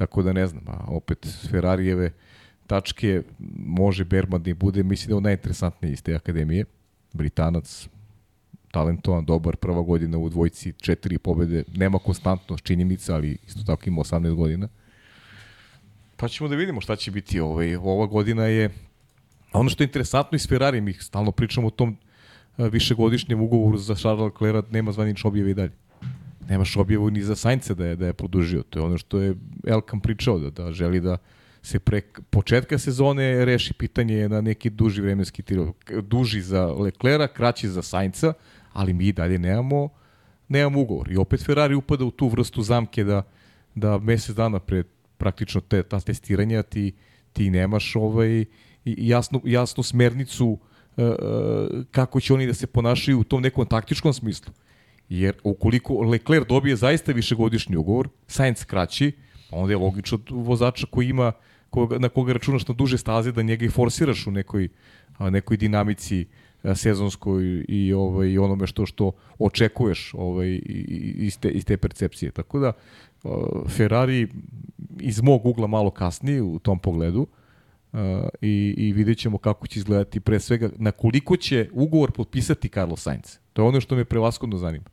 Tako 0.00 0.22
da 0.22 0.32
ne 0.32 0.46
znam, 0.46 0.64
a 0.66 0.84
opet 0.88 1.26
Ferrarijeve 1.50 2.12
tačke 2.66 3.22
može 3.58 4.04
Berman 4.04 4.42
da 4.42 4.54
bude, 4.54 4.82
mislim 4.82 5.08
da 5.08 5.12
je 5.12 5.16
on 5.16 5.22
najinteresantniji 5.22 5.92
iz 5.92 6.02
te 6.02 6.14
akademije, 6.14 6.64
Britanac, 7.12 7.88
talentovan, 8.70 9.24
dobar, 9.24 9.56
prva 9.56 9.82
godina 9.82 10.18
u 10.18 10.28
dvojci, 10.28 10.72
četiri 10.72 11.18
pobede, 11.18 11.64
nema 11.76 11.98
konstantno 11.98 12.58
činjenica, 12.58 13.14
ali 13.14 13.36
isto 13.46 13.62
tako 13.66 13.82
ima 13.86 14.02
18 14.02 14.34
godina. 14.34 14.68
Pa 16.16 16.28
ćemo 16.28 16.48
da 16.48 16.56
vidimo 16.56 16.80
šta 16.80 16.96
će 16.96 17.10
biti. 17.10 17.40
Ovaj, 17.40 17.76
ova 17.76 18.06
godina 18.06 18.44
je 18.44 18.70
ono 19.52 19.68
što 19.68 19.82
je 19.82 19.86
interesantno 19.86 20.36
iz 20.36 20.48
Ferrari, 20.48 20.80
mi 20.80 20.92
stalno 20.92 21.32
pričamo 21.32 21.66
o 21.66 21.70
tom 21.70 21.96
višegodišnjem 22.56 23.40
ugovoru 23.40 23.78
za 23.78 23.94
Charles 23.94 24.32
Leclerc, 24.32 24.64
nema 24.70 24.92
zvanično 24.92 25.28
objave 25.28 25.50
i 25.50 25.54
dalje. 25.54 25.89
Nemaš 26.50 26.76
objavu 26.76 27.10
ni 27.10 27.22
za 27.22 27.36
Sainca 27.36 27.74
da 27.74 27.86
je, 27.86 27.96
da 27.96 28.06
je 28.06 28.12
produžio. 28.12 28.62
To 28.62 28.78
je 28.78 28.82
ono 28.82 28.98
što 28.98 29.20
je 29.20 29.34
Elkan 29.66 30.00
pričao, 30.00 30.38
da, 30.38 30.50
da 30.50 30.72
želi 30.72 31.00
da 31.00 31.16
se 31.62 31.78
pre 31.78 32.00
početka 32.30 32.78
sezone 32.78 33.44
reši 33.44 33.74
pitanje 33.74 34.28
na 34.28 34.40
neki 34.40 34.70
duži 34.70 35.02
vremenski 35.02 35.42
tir. 35.42 35.60
Duži 36.02 36.40
za 36.42 36.66
Leclerc, 36.66 37.30
kraći 37.34 37.68
za 37.68 37.82
Sainca, 37.82 38.32
ali 38.72 38.92
mi 38.92 39.12
dalje 39.12 39.38
nemamo, 39.38 39.88
nemamo 40.48 40.80
ugovor. 40.80 41.12
I 41.12 41.16
opet 41.16 41.44
Ferrari 41.46 41.74
upada 41.74 42.04
u 42.04 42.10
tu 42.10 42.28
vrstu 42.28 42.62
zamke 42.62 43.04
da, 43.04 43.22
da 43.74 43.98
mesec 43.98 44.36
dana 44.36 44.58
pred 44.58 44.86
praktično 45.16 45.60
te, 45.60 45.82
ta 45.82 46.00
testiranja 46.00 46.62
ti, 46.62 46.92
ti 47.32 47.50
nemaš 47.50 47.96
ovaj, 47.96 48.44
jasnu, 48.84 49.40
jasnu 49.44 49.82
smernicu 49.82 50.46
uh, 50.48 51.04
kako 51.90 52.20
će 52.20 52.34
oni 52.34 52.46
da 52.46 52.54
se 52.54 52.66
ponašaju 52.66 53.20
u 53.20 53.24
tom 53.24 53.42
nekom 53.42 53.66
taktičkom 53.66 54.12
smislu. 54.12 54.52
Jer 55.10 55.34
ukoliko 55.44 55.94
Leclerc 56.00 56.48
dobije 56.48 56.76
zaista 56.76 57.12
višegodišnji 57.12 57.76
ugovor, 57.76 58.08
Sainz 58.26 58.64
kraći, 58.64 59.12
onda 59.50 59.72
je 59.72 59.76
logično 59.76 60.18
vozača 60.30 60.86
koji 60.90 61.08
ima 61.08 61.32
koga, 61.70 61.98
na 61.98 62.08
koga 62.08 62.32
računaš 62.32 62.68
na 62.68 62.74
duže 62.74 62.98
staze 62.98 63.32
da 63.32 63.42
njega 63.42 63.64
i 63.64 63.68
forsiraš 63.68 64.26
u 64.26 64.30
nekoj, 64.30 64.68
nekoj 65.18 65.56
dinamici 65.56 66.26
sezonskoj 66.74 67.64
i 67.68 67.92
ovaj 67.92 68.38
onome 68.38 68.66
što 68.66 68.86
što 68.86 69.12
očekuješ 69.38 70.14
ovaj 70.14 70.60
iz 71.16 71.38
te, 71.38 71.50
iz 71.50 71.64
te 71.64 71.76
percepcije. 71.76 72.30
Tako 72.30 72.58
da 72.58 72.72
Ferrari 73.68 74.28
iz 75.00 75.22
mog 75.22 75.46
ugla 75.46 75.66
malo 75.66 75.90
kasnije 75.90 76.42
u 76.42 76.58
tom 76.58 76.78
pogledu 76.78 77.26
i, 78.40 78.74
i 78.76 78.92
vidjet 78.92 79.18
ćemo 79.18 79.38
kako 79.38 79.66
će 79.66 79.78
izgledati 79.78 80.20
pre 80.20 80.40
svega 80.40 80.70
na 80.76 80.92
koliko 80.92 81.36
će 81.36 81.68
ugovor 81.72 82.12
potpisati 82.12 82.68
Carlos 82.68 83.02
Sainz. 83.02 83.38
To 83.52 83.62
je 83.62 83.68
ono 83.68 83.80
što 83.80 83.96
me 83.96 84.04
prevaskodno 84.04 84.56
zanima. 84.56 84.84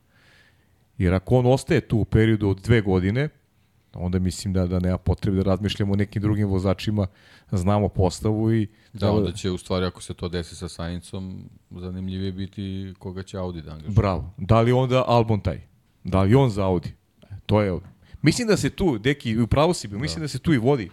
Jer 0.98 1.14
ako 1.14 1.36
on 1.36 1.46
ostaje 1.46 1.80
tu 1.80 1.98
u 1.98 2.04
periodu 2.04 2.48
od 2.48 2.60
dve 2.60 2.80
godine, 2.80 3.28
onda 3.94 4.18
mislim 4.18 4.54
da 4.54 4.66
da 4.66 4.78
nema 4.78 4.98
potrebe 4.98 5.36
da 5.36 5.42
razmišljamo 5.42 5.92
o 5.92 5.96
nekim 5.96 6.22
drugim 6.22 6.48
vozačima, 6.48 7.06
znamo 7.50 7.88
postavu 7.88 8.52
i... 8.52 8.66
Da, 8.92 9.06
da 9.06 9.12
onda 9.12 9.32
će 9.32 9.50
u 9.50 9.58
stvari 9.58 9.86
ako 9.86 10.02
se 10.02 10.14
to 10.14 10.28
desi 10.28 10.56
sa 10.56 10.68
Saincom, 10.68 11.50
zanimljivije 11.70 12.32
biti 12.32 12.94
koga 12.98 13.22
će 13.22 13.38
Audi 13.38 13.62
da 13.62 13.70
angažuje. 13.70 13.94
Bravo. 13.94 14.34
Da 14.36 14.60
li 14.60 14.72
onda 14.72 15.04
Albon 15.06 15.40
taj? 15.40 15.60
Da 16.04 16.22
li 16.22 16.34
on 16.34 16.50
za 16.50 16.64
Audi? 16.64 16.92
To 17.46 17.62
je... 17.62 17.80
Mislim 18.22 18.48
da 18.48 18.56
se 18.56 18.70
tu, 18.70 18.98
deki, 18.98 19.38
upravo 19.38 19.74
si 19.74 19.88
bi, 19.88 19.94
da. 19.94 20.00
mislim 20.00 20.22
da 20.22 20.28
se 20.28 20.38
tu 20.38 20.52
i 20.52 20.58
vodi 20.58 20.90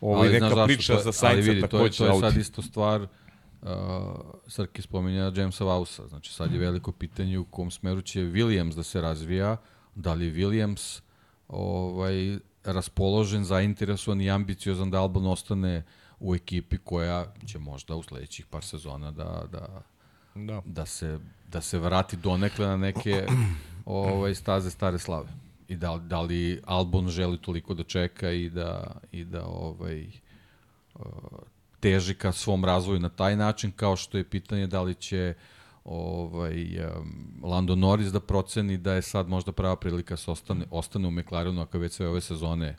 ovo 0.00 0.24
je 0.24 0.40
neka 0.40 0.64
priča 0.64 0.96
to, 0.96 1.02
za 1.02 1.12
Sainca 1.12 1.60
takođe. 1.60 1.68
To 1.68 1.84
je, 1.84 1.90
to 1.90 2.04
je 2.04 2.30
sad 2.30 2.40
isto 2.40 2.62
stvar, 2.62 3.06
uh, 3.62 3.68
Srki 4.46 4.82
spominja 4.82 5.32
Jamesa 5.36 5.64
Vausa, 5.64 6.08
znači 6.08 6.32
sad 6.32 6.52
je 6.52 6.58
veliko 6.58 6.92
pitanje 6.92 7.38
u 7.38 7.44
kom 7.44 7.70
smeru 7.70 8.02
će 8.02 8.20
Williams 8.20 8.74
da 8.74 8.82
se 8.82 9.00
razvija, 9.00 9.56
da 9.94 10.14
li 10.14 10.32
Williams 10.32 11.00
ovaj, 11.48 12.38
raspoložen, 12.64 13.44
zainteresovan 13.44 14.20
i 14.20 14.30
ambiciozan 14.30 14.90
da 14.90 15.00
Albon 15.00 15.26
ostane 15.26 15.84
u 16.20 16.34
ekipi 16.34 16.78
koja 16.78 17.32
će 17.46 17.58
možda 17.58 17.96
u 17.96 18.02
sledećih 18.02 18.46
par 18.46 18.64
sezona 18.64 19.10
da, 19.10 19.44
da, 19.52 19.82
da. 20.34 20.62
da, 20.64 20.86
se, 20.86 21.18
da 21.48 21.60
se 21.60 21.78
vrati 21.78 22.16
donekle 22.16 22.66
na 22.66 22.76
neke 22.76 23.26
ovaj, 23.84 24.34
staze 24.34 24.70
stare 24.70 24.98
slave 24.98 25.28
i 25.68 25.76
da, 25.76 25.98
da 25.98 26.20
li 26.20 26.60
Albon 26.64 27.08
želi 27.08 27.38
toliko 27.38 27.74
da 27.74 27.82
čeka 27.82 28.30
i 28.30 28.50
da, 28.50 28.96
i 29.12 29.24
da 29.24 29.46
ovaj, 29.46 30.06
uh, 30.94 31.04
teži 31.80 32.14
ka 32.14 32.32
svom 32.32 32.64
razvoju 32.64 33.00
na 33.00 33.08
taj 33.08 33.36
način, 33.36 33.72
kao 33.76 33.96
što 33.96 34.18
je 34.18 34.24
pitanje 34.24 34.66
da 34.66 34.82
li 34.82 34.94
će 34.94 35.34
ovaj, 35.84 36.80
um, 36.80 37.40
Lando 37.42 37.76
Norris 37.76 38.12
da 38.12 38.20
proceni 38.20 38.78
da 38.78 38.94
je 38.94 39.02
sad 39.02 39.28
možda 39.28 39.52
prava 39.52 39.76
prilika 39.76 40.14
da 40.14 40.16
se 40.16 40.30
ostane, 40.30 40.66
ostane 40.70 41.08
u 41.08 41.10
McLarenu, 41.10 41.62
ako 41.62 41.78
već 41.78 41.92
sve 41.92 42.08
ove 42.08 42.20
sezone 42.20 42.76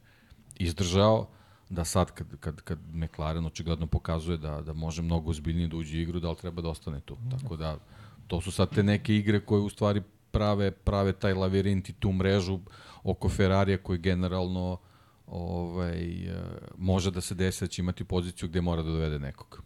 izdržao, 0.56 1.28
da 1.70 1.86
sad 1.86 2.12
kad, 2.12 2.28
kad, 2.40 2.62
kad 2.62 2.80
McLaren 2.94 3.46
očigledno 3.46 3.88
pokazuje 3.88 4.38
da, 4.38 4.62
da 4.62 4.74
može 4.74 5.02
mnogo 5.02 5.30
ozbiljnije 5.30 5.68
da 5.68 5.78
uđe 5.78 5.98
u 5.98 6.02
igru, 6.02 6.20
da 6.20 6.30
li 6.30 6.36
treba 6.36 6.62
da 6.62 6.70
ostane 6.70 7.00
tu. 7.00 7.18
Tako 7.32 7.56
da, 7.58 7.78
to 8.28 8.42
su 8.42 8.52
sad 8.52 8.76
te 8.76 8.84
neke 8.84 9.16
igre 9.16 9.40
koje 9.40 9.62
u 9.62 9.70
stvari 9.70 10.02
prave, 10.32 10.72
prave 10.72 11.14
taj 11.14 11.34
lavirint 11.34 11.90
i 11.90 11.94
tu 11.94 12.12
mrežu 12.12 12.60
oko 13.04 13.30
Ferrarija 13.30 13.78
koji 13.78 14.00
generalno 14.00 14.78
ovaj, 15.28 16.04
e, 16.10 16.36
može 16.78 17.12
da 17.12 17.22
se 17.22 17.36
desi 17.36 17.64
da 17.64 17.68
će 17.68 17.82
imati 17.82 18.04
poziciju 18.04 18.50
gde 18.50 18.62
mora 18.62 18.82
da 18.82 18.90
dovede 18.90 19.20
nekog. 19.20 19.64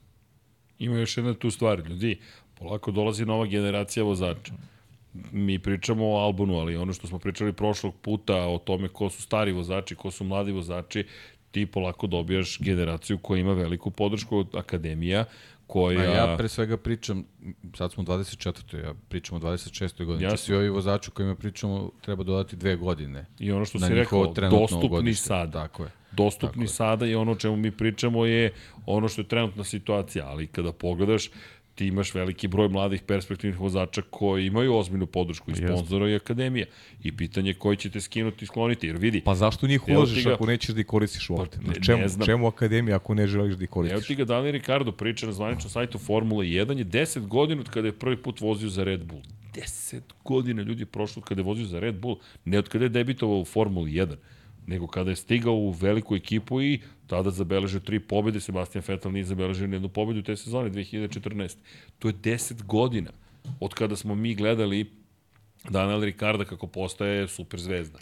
Ima 0.79 0.97
još 0.97 1.17
jedna 1.17 1.33
tu 1.33 1.51
stvar, 1.51 1.79
ljudi, 1.79 2.19
polako 2.59 2.91
dolazi 2.91 3.25
nova 3.25 3.45
generacija 3.45 4.03
vozača. 4.03 4.53
Mi 5.31 5.59
pričamo 5.59 6.05
o 6.09 6.17
Albonu, 6.17 6.57
ali 6.57 6.75
ono 6.75 6.93
što 6.93 7.07
smo 7.07 7.19
pričali 7.19 7.53
prošlog 7.53 7.93
puta 8.01 8.35
o 8.35 8.57
tome 8.57 8.87
ko 8.87 9.09
su 9.09 9.21
stari 9.21 9.51
vozači, 9.51 9.95
ko 9.95 10.11
su 10.11 10.23
mladi 10.23 10.51
vozači, 10.51 11.05
ti 11.51 11.65
polako 11.65 12.07
dobijaš 12.07 12.59
generaciju 12.59 13.17
koja 13.17 13.39
ima 13.39 13.53
veliku 13.53 13.91
podršku 13.91 14.37
od 14.37 14.55
akademija, 14.55 15.25
koja... 15.71 15.99
Ma 15.99 16.05
ja 16.05 16.37
pre 16.37 16.49
svega 16.49 16.77
pričam, 16.77 17.23
sad 17.77 17.91
smo 17.91 18.03
24. 18.03 18.85
ja 18.85 18.93
pričam 19.09 19.37
o 19.37 19.39
26. 19.39 20.05
godini. 20.05 20.23
Jasno. 20.23 20.37
Svi 20.37 20.55
ovi 20.55 20.69
vozači 20.69 21.11
kojima 21.11 21.35
pričamo 21.35 21.89
treba 22.01 22.23
dodati 22.23 22.55
dve 22.55 22.75
godine. 22.75 23.25
I 23.39 23.51
ono 23.51 23.65
što 23.65 23.79
si 23.79 23.93
rekao, 23.93 24.33
dostupni 24.51 24.89
godište. 24.89 25.27
sad. 25.27 25.53
Tako 25.53 25.83
je. 25.83 25.89
Dostupni 26.11 26.65
Tako 26.65 26.73
sada 26.73 27.05
i 27.05 27.15
ono 27.15 27.31
o 27.31 27.35
čemu 27.35 27.55
mi 27.55 27.71
pričamo 27.71 28.25
je 28.25 28.53
ono 28.85 29.07
što 29.07 29.21
je 29.21 29.27
trenutna 29.27 29.63
situacija, 29.63 30.27
ali 30.27 30.47
kada 30.47 30.71
pogledaš, 30.71 31.29
ti 31.81 31.87
imaš 31.87 32.13
veliki 32.13 32.47
broj 32.47 32.69
mladih 32.69 33.01
perspektivnih 33.01 33.59
vozača 33.59 34.01
koji 34.01 34.45
imaju 34.45 34.75
ozbiljnu 34.75 35.05
podršku 35.05 35.51
i 35.51 35.55
sponzora 35.55 36.09
i 36.09 36.15
akademija. 36.15 36.65
I 37.03 37.11
pitanje 37.11 37.49
je 37.49 37.53
koji 37.53 37.77
ćete 37.77 38.01
skinuti 38.01 38.45
i 38.45 38.47
skloniti, 38.47 38.87
jer 38.87 38.97
vidi. 38.97 39.21
Pa 39.21 39.35
zašto 39.35 39.67
njih 39.67 39.81
Evo 39.87 40.05
ti 40.05 40.21
ga- 40.21 40.33
ako 40.33 40.45
nećeš 40.45 40.69
da 40.69 40.81
ih 40.81 40.85
koristiš 40.85 41.29
uopšte? 41.29 41.57
Pa, 41.57 41.67
ne- 41.67 41.73
Pa, 41.73 41.81
čemu, 41.81 42.01
ne 42.01 42.07
znam. 42.07 42.25
čemu 42.25 42.47
akademija 42.47 42.95
ako 42.95 43.13
ne 43.13 43.27
želiš 43.27 43.55
da 43.55 43.63
ih 43.63 43.67
Evo 43.67 43.73
koristiš? 43.73 44.07
ti 44.07 44.15
ga 44.15 44.25
Daniel 44.25 44.51
Ricardo 44.51 44.91
priča 44.91 45.25
na 45.25 45.31
zvaničnom 45.31 45.69
sajtu 45.69 45.97
Formule 45.97 46.45
1 46.45 46.77
je 46.77 46.85
10 46.85 47.19
godina 47.19 47.61
od 47.61 47.69
kada 47.69 47.87
je 47.87 47.93
prvi 47.93 48.17
put 48.17 48.41
vozio 48.41 48.69
za 48.69 48.83
Red 48.83 49.03
Bull. 49.03 49.21
10 49.53 50.01
godina 50.23 50.61
ljudi 50.61 50.81
je 50.81 50.85
prošlo 50.87 51.19
od 51.19 51.27
kada 51.27 51.41
je 51.41 51.45
vozio 51.45 51.65
za 51.65 51.79
Red 51.79 51.95
Bull, 51.95 52.15
ne 52.45 52.59
od 52.59 52.69
kada 52.69 52.85
je 52.85 52.89
debitovao 52.89 53.39
u 53.39 53.45
Formuli 53.45 53.91
1, 53.91 54.15
nego 54.67 54.87
kada 54.87 55.09
je 55.09 55.15
stigao 55.15 55.53
u 55.53 55.71
veliku 55.71 56.15
ekipu 56.15 56.61
i 56.61 56.79
tada 57.07 57.31
zabeležio 57.31 57.79
tri 57.79 57.99
pobjede, 57.99 58.39
Sebastian 58.39 58.83
Vettel 58.87 59.11
nije 59.11 59.23
zabeležio 59.23 59.67
ni 59.67 59.75
jednu 59.75 59.89
pobjedu 59.89 60.21
te 60.21 60.37
sezone 60.37 60.69
2014. 60.69 61.57
To 61.99 62.07
je 62.07 62.13
10 62.13 62.63
godina 62.63 63.11
od 63.59 63.73
kada 63.73 63.95
smo 63.95 64.15
mi 64.15 64.35
gledali 64.35 64.91
Daniel 65.69 66.03
Ricarda 66.03 66.45
kako 66.45 66.67
postaje 66.67 67.27
super 67.27 67.59
zvezda. 67.59 67.99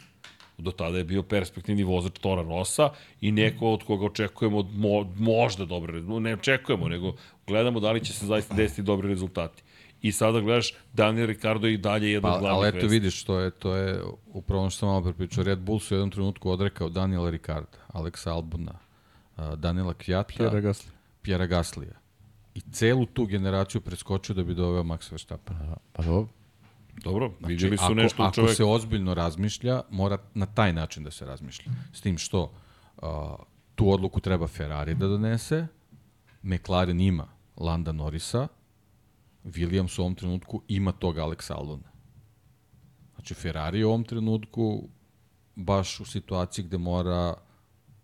Do 0.57 0.71
tada 0.71 0.97
je 0.97 1.03
bio 1.03 1.23
perspektivni 1.23 1.83
vozač 1.83 2.19
Tora 2.19 2.41
Rosa 2.41 2.89
i 3.21 3.31
neko 3.31 3.71
od 3.71 3.83
koga 3.83 4.05
očekujemo 4.05 4.63
mo, 4.63 5.13
možda 5.17 5.65
dobre 5.65 5.93
rezultate. 5.93 6.19
Ne 6.21 6.33
očekujemo, 6.33 6.87
nego 6.87 7.15
gledamo 7.47 7.79
da 7.79 7.91
li 7.91 8.05
će 8.05 8.13
se 8.13 8.25
zaista 8.25 8.55
desiti 8.55 8.81
dobri 8.81 9.07
rezultati. 9.07 9.63
I 10.01 10.11
sada 10.11 10.39
gledaš, 10.39 10.73
Daniel 10.93 11.27
Ricardo 11.27 11.67
je 11.67 11.73
i 11.73 11.77
dalje 11.77 12.11
jedan 12.11 12.31
Pa, 12.31 12.35
od 12.35 12.41
glavnih 12.41 12.57
ali 12.57 12.77
eto 12.77 12.87
vidiš, 12.87 13.23
to 13.23 13.39
je, 13.39 13.51
to 13.51 13.75
je 13.75 14.01
upravo 14.25 14.61
ono 14.61 14.69
što 14.69 14.79
sam 14.79 14.89
malo 14.89 15.03
prepričao. 15.03 15.43
Red 15.43 15.59
Bull 15.59 15.79
su 15.79 15.93
u 15.93 15.97
jednom 15.97 16.11
trenutku 16.11 16.49
odrekao 16.49 16.89
Daniela 16.89 17.29
Ricarda, 17.29 17.77
Alexa 17.87 18.29
Albona, 18.29 18.73
a, 19.35 19.55
Daniela 19.55 19.93
Kvjata, 19.93 20.27
Pierre 20.37 20.61
Gasly. 20.61 20.89
Pjera 21.21 21.45
Gaslija. 21.45 21.93
I 22.53 22.61
celu 22.61 23.05
tu 23.05 23.25
generaciju 23.25 23.81
preskočio 23.81 24.35
da 24.35 24.43
bi 24.43 24.53
doveo 24.53 24.83
Max 24.83 25.11
Verstappen. 25.11 25.57
Pa 25.93 26.03
dobro. 26.03 26.27
Dobro, 27.03 27.31
vidjeli 27.39 27.77
su 27.77 27.83
ako, 27.83 27.93
nešto 27.93 28.23
u 28.23 28.25
ako 28.25 28.35
čoveku. 28.35 28.55
se 28.55 28.63
ozbiljno 28.63 29.13
razmišlja, 29.13 29.81
mora 29.89 30.17
na 30.33 30.45
taj 30.45 30.73
način 30.73 31.03
da 31.03 31.11
se 31.11 31.25
razmišlja. 31.25 31.71
S 31.93 32.01
tim 32.01 32.17
što 32.17 32.51
uh, 32.97 33.09
tu 33.75 33.91
odluku 33.91 34.19
treba 34.19 34.47
Ferrari 34.47 34.95
da 34.95 35.07
donese, 35.07 35.67
McLaren 36.43 37.01
ima 37.01 37.27
Landa 37.57 37.91
Norrisa, 37.91 38.47
Williams 39.43 39.99
u 39.99 40.03
ovom 40.03 40.15
trenutku 40.15 40.61
ima 40.67 40.91
tog 40.91 41.15
Alex 41.17 41.51
Albona. 41.51 41.89
Znači 43.15 43.33
Ferrari 43.33 43.79
je 43.79 43.85
u 43.85 43.89
ovom 43.89 44.03
trenutku 44.03 44.89
baš 45.55 45.99
u 45.99 46.05
situaciji 46.05 46.65
gde 46.65 46.77
mora 46.77 47.33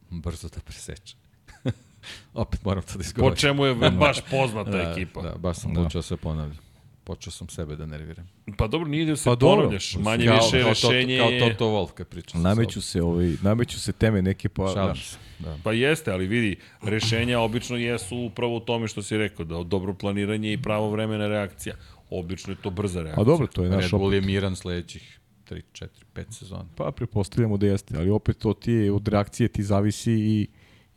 brzo 0.09 0.49
da 0.49 0.59
preseče. 0.59 1.15
Opet 2.33 2.65
moram 2.65 2.83
to 2.83 2.89
da 2.89 2.95
Po 2.95 3.01
izgovorim. 3.01 3.37
čemu 3.37 3.65
je 3.65 3.75
baš 3.99 4.17
poznata 4.31 4.77
ekipa. 4.91 5.21
Da, 5.21 5.35
baš 5.37 5.57
sam 5.57 5.73
Da. 5.73 5.83
počeo 5.83 6.01
se 6.01 6.17
ponavljam. 6.17 6.64
Počeo 7.05 7.31
sam 7.31 7.49
sebe 7.49 7.75
da 7.75 7.85
nerviram. 7.85 8.29
Pa 8.57 8.67
dobro, 8.67 8.87
nije 8.87 9.05
da 9.05 9.15
se 9.15 9.23
Pa 9.23 9.31
pa 9.31 9.35
dobro. 9.35 9.55
ponavljaš. 9.55 9.95
Manje 9.95 10.25
kao, 10.25 10.35
više 10.35 10.61
kao 10.61 10.69
rešenje 10.69 11.17
Toto. 11.17 11.39
Kao 11.39 11.49
Toto 11.49 11.65
Wolf 11.65 11.93
kad 11.93 12.07
priča. 12.07 12.29
sa 12.29 12.37
Nameću 12.37 12.81
se, 12.81 13.01
ovaj, 13.01 13.35
nameću 13.41 13.79
se 13.79 13.91
teme 13.91 14.21
neke 14.21 14.49
pa... 14.49 14.71
Šalim 14.73 14.95
se. 14.95 15.17
Da. 15.39 15.57
Pa 15.63 15.73
jeste, 15.73 16.11
ali 16.11 16.27
vidi, 16.27 16.55
rešenja 16.81 17.39
obično 17.39 17.77
jesu 17.77 18.17
upravo 18.17 18.57
u 18.57 18.59
tome 18.59 18.87
što 18.87 19.03
si 19.03 19.17
rekao, 19.17 19.45
da 19.45 19.63
dobro 19.63 19.93
planiranje 19.93 20.53
i 20.53 20.61
pravo 20.61 20.89
vremena 20.89 21.27
reakcija. 21.27 21.75
Obično 22.09 22.53
je 22.53 22.57
to 22.61 22.69
brza 22.69 23.01
reakcija. 23.01 23.21
A 23.21 23.25
dobro, 23.25 23.47
to 23.47 23.63
je 23.63 23.69
naš 23.69 23.83
Red 23.83 23.91
Bull 23.91 24.07
opet. 24.07 24.21
je 24.23 24.27
miran 24.27 24.55
sledećih 24.55 25.19
3, 25.49 25.61
4, 25.71 25.87
5 26.15 26.31
sezona. 26.31 26.65
Pa 26.75 26.91
prepostavljamo 26.91 27.57
da 27.57 27.65
jeste, 27.67 27.97
ali 27.97 28.09
opet 28.09 28.37
to 28.37 28.53
ti 28.53 28.71
je, 28.71 28.91
od 28.91 29.07
reakcije 29.07 29.47
ti 29.47 29.63
zavisi 29.63 30.11
i, 30.11 30.47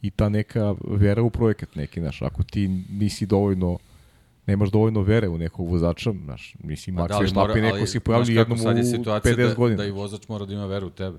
i 0.02 0.10
ta 0.10 0.28
neka 0.28 0.74
vera 0.84 1.22
u 1.22 1.30
projekat 1.30 1.74
neki, 1.74 2.00
znaš, 2.00 2.22
ako 2.22 2.42
ti 2.42 2.68
nisi 2.90 3.26
dovoljno 3.26 3.78
nemaš 4.48 4.70
dovoljno 4.70 5.02
vere 5.02 5.28
u 5.28 5.38
nekog 5.38 5.68
vozača, 5.68 6.12
znaš, 6.24 6.54
nisi 6.62 6.92
Max 6.92 7.08
da 7.08 7.18
Verstappen, 7.18 7.62
neko 7.62 7.86
si 7.86 8.00
pojavlji 8.00 8.34
jednom 8.34 8.58
u 8.58 8.62
50 8.62 9.36
da, 9.36 9.54
godina. 9.54 9.76
Da 9.76 9.84
i 9.84 9.90
vozač 9.90 10.28
mora 10.28 10.44
da 10.44 10.54
ima 10.54 10.66
veru 10.66 10.86
u 10.86 10.90
tebe. 10.90 11.18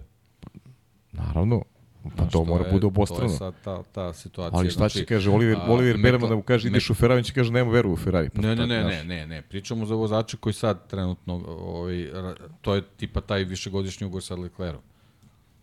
Naravno, 1.11 1.63
pa 2.03 2.09
Znaš, 2.15 2.31
to 2.31 2.43
mora 2.45 2.65
je- 2.65 2.71
bude 2.71 2.81
To 2.81 2.87
obostrano. 2.87 3.23
je 3.31 3.37
sad 3.37 3.53
ta, 3.63 3.83
ta 3.83 4.13
situacija. 4.13 4.57
Ali 4.59 4.69
šta 4.69 4.77
znači, 4.77 4.97
će 4.97 5.05
kaže 5.05 5.29
Oliver, 5.29 5.57
a, 5.57 5.71
Oliver 5.71 5.97
Berman 5.97 6.29
da 6.29 6.35
mu 6.35 6.41
kaže 6.41 6.67
ideš 6.67 6.89
u 6.89 6.93
Ferrari, 6.93 7.23
će 7.23 7.33
kaže 7.33 7.51
nema 7.51 7.71
veru 7.71 7.91
u 7.93 7.97
Ferrari. 7.97 8.29
Pa 8.29 8.41
Ne, 8.41 8.55
ne, 8.55 8.67
ne, 8.67 8.83
ne, 8.83 9.03
ne, 9.03 9.27
ne. 9.27 9.41
Pričamo 9.41 9.85
za 9.85 9.95
vozače 9.95 10.37
koji 10.37 10.53
sad 10.53 10.87
trenutno, 10.87 11.33
ovaj, 11.47 12.09
to 12.61 12.75
je 12.75 12.81
tipa 12.97 13.21
taj 13.21 13.43
višegodišnji 13.43 14.07
ugovor 14.07 14.23
sa 14.23 14.35
Leclerom. 14.35 14.81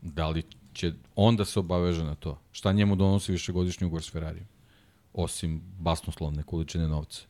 Da 0.02 0.28
li 0.28 0.42
će 0.72 0.92
on 1.14 1.36
da 1.36 1.44
se 1.44 1.58
obaveže 1.60 2.04
na 2.04 2.14
to? 2.14 2.38
Šta 2.52 2.72
njemu 2.72 2.96
donosi 2.96 3.32
višegodišnji 3.32 3.86
ugovor 3.86 4.02
s 4.02 4.12
Ferrarijem? 4.12 4.46
Osim 5.14 5.62
basnoslovne 5.78 6.42
količine 6.42 6.88
novca. 6.88 7.22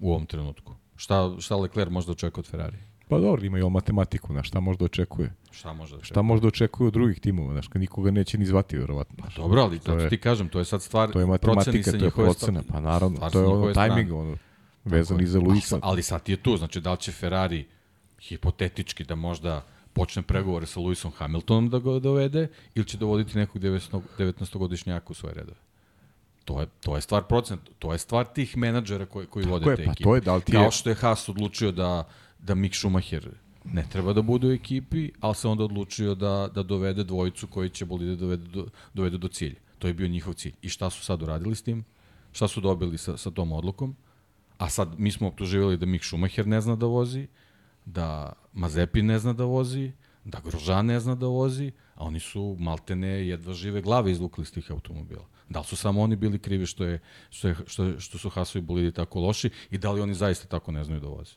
U 0.00 0.10
ovom 0.10 0.26
trenutku. 0.26 0.74
Šta, 0.96 1.30
šta 1.38 1.56
Lecler 1.56 1.90
može 1.90 2.06
da 2.06 2.12
očekuje 2.12 2.42
od 2.42 2.50
Ferrarija? 2.50 2.82
Pa 3.08 3.18
dobro, 3.18 3.44
ima 3.44 3.58
i 3.58 3.62
on 3.62 3.72
matematiku, 3.72 4.32
znaš, 4.32 4.48
šta 4.48 4.60
možda 4.60 4.84
očekuje. 4.84 5.34
Šta 5.50 5.72
može 5.72 5.90
da 5.90 5.96
očekuje? 5.96 6.06
Šta 6.06 6.22
možda 6.22 6.48
očekuje 6.48 6.86
od 6.86 6.92
drugih 6.92 7.20
timova, 7.20 7.52
znaš, 7.52 7.68
kad 7.68 7.80
nikoga 7.80 8.10
neće 8.10 8.38
ni 8.38 8.46
zvati, 8.46 8.78
verovatno. 8.78 9.16
znaš. 9.20 9.36
Dobro, 9.36 9.62
ali 9.62 9.78
to 9.78 9.94
je- 9.94 10.08
ti 10.08 10.18
kažem, 10.18 10.48
to 10.48 10.58
je 10.58 10.64
sad 10.64 10.82
stvar 10.82 11.12
To 11.12 11.20
je 11.20 11.26
matematika, 11.26 11.90
to 11.90 12.04
je 12.04 12.10
procena, 12.10 12.62
pa 12.68 12.80
naravno, 12.80 13.30
to 13.30 13.40
je 13.40 13.46
ono 13.46 13.72
tajming, 13.72 14.12
ono, 14.12 14.36
vezan 14.84 15.26
za 15.26 15.40
Luisa. 15.40 15.74
Ali, 15.74 15.82
ali 15.84 16.02
sad 16.02 16.28
je 16.28 16.36
tu, 16.36 16.56
znači 16.56 16.80
da 16.80 16.92
li 16.92 16.98
će 16.98 17.12
Ferrari 17.12 17.66
hipotetički 18.20 19.04
da 19.04 19.14
možda 19.14 19.64
počne 19.92 20.22
pregovore 20.22 20.66
sa 20.66 20.80
Lewisom 20.80 21.10
Hamiltonom 21.12 21.70
da 21.70 21.78
ga 21.78 21.98
dovede 21.98 22.48
ili 22.74 22.86
će 22.86 22.96
dovoditi 22.98 23.38
nekog 23.38 23.62
19-godišnjaka 24.18 25.10
u 25.10 25.14
svoje 25.14 25.34
redove. 25.34 25.56
To 26.44 26.60
je, 26.60 26.66
to 26.80 26.96
je 26.96 27.02
stvar 27.02 27.22
procent, 27.22 27.60
to 27.78 27.92
je 27.92 27.98
stvar 27.98 28.26
tih 28.26 28.56
menadžera 28.56 29.06
koji, 29.06 29.26
koji 29.26 29.46
vode 29.46 29.70
je, 29.70 29.76
te 29.76 29.84
pa 29.84 29.90
ekipe. 29.92 30.04
to 30.04 30.14
je, 30.14 30.20
da 30.20 30.34
li 30.34 30.42
ti 30.42 30.52
Kao 30.52 30.64
je- 30.64 30.70
što 30.70 30.88
je 30.88 30.94
Haas 30.94 31.28
odlučio 31.28 31.72
da, 31.72 32.08
da 32.38 32.54
Mick 32.54 32.74
Schumacher 32.74 33.28
ne 33.64 33.84
treba 33.90 34.12
da 34.12 34.22
bude 34.22 34.48
u 34.48 34.52
ekipi, 34.52 35.10
ali 35.20 35.34
se 35.34 35.48
onda 35.48 35.64
odlučio 35.64 36.14
da, 36.14 36.48
da 36.54 36.62
dovede 36.62 37.04
dvojicu 37.04 37.46
koji 37.46 37.70
će 37.70 37.84
bolide 37.84 38.16
dovede 38.16 38.44
do, 38.46 38.66
dovede 38.94 39.18
do 39.18 39.28
cilja. 39.28 39.60
To 39.78 39.86
je 39.86 39.94
bio 39.94 40.08
njihov 40.08 40.34
cilj. 40.34 40.52
I 40.62 40.68
šta 40.68 40.90
su 40.90 41.02
sad 41.02 41.22
uradili 41.22 41.54
s 41.54 41.62
tim? 41.62 41.84
Šta 42.32 42.48
su 42.48 42.60
dobili 42.60 42.98
sa, 42.98 43.16
sa 43.16 43.30
tom 43.30 43.52
odlukom? 43.52 43.96
A 44.58 44.68
sad 44.68 44.98
mi 44.98 45.12
smo 45.12 45.28
optuživali 45.28 45.76
da 45.76 45.86
Mick 45.86 46.04
Schumacher 46.04 46.46
ne 46.46 46.60
zna 46.60 46.76
da 46.76 46.86
vozi, 46.86 47.26
da 47.84 48.32
Mazepi 48.52 49.02
ne 49.02 49.18
zna 49.18 49.32
da 49.32 49.44
vozi, 49.44 49.92
da 50.24 50.40
Grožan 50.40 50.86
ne 50.86 51.00
zna 51.00 51.14
da 51.14 51.26
vozi, 51.26 51.72
a 51.94 52.04
oni 52.04 52.20
su 52.20 52.56
maltene 52.58 53.26
jedva 53.26 53.52
žive 53.54 53.80
glave 53.82 54.12
izvukli 54.12 54.42
iz 54.42 54.52
tih 54.52 54.70
automobila. 54.70 55.24
Da 55.50 55.58
li 55.60 55.66
su 55.66 55.76
samo 55.76 56.02
oni 56.02 56.16
bili 56.16 56.38
krivi 56.38 56.66
što, 56.66 56.84
je, 56.84 56.98
što, 57.30 57.48
je, 57.48 57.54
što, 57.66 57.84
je, 57.84 58.00
što 58.00 58.18
su 58.18 58.28
Hasovi 58.28 58.62
bolidi 58.62 58.92
tako 58.92 59.20
loši 59.20 59.50
i 59.70 59.78
da 59.78 59.92
li 59.92 60.00
oni 60.00 60.14
zaista 60.14 60.48
tako 60.48 60.72
ne 60.72 60.84
znaju 60.84 61.00
da 61.00 61.08
voze? 61.08 61.32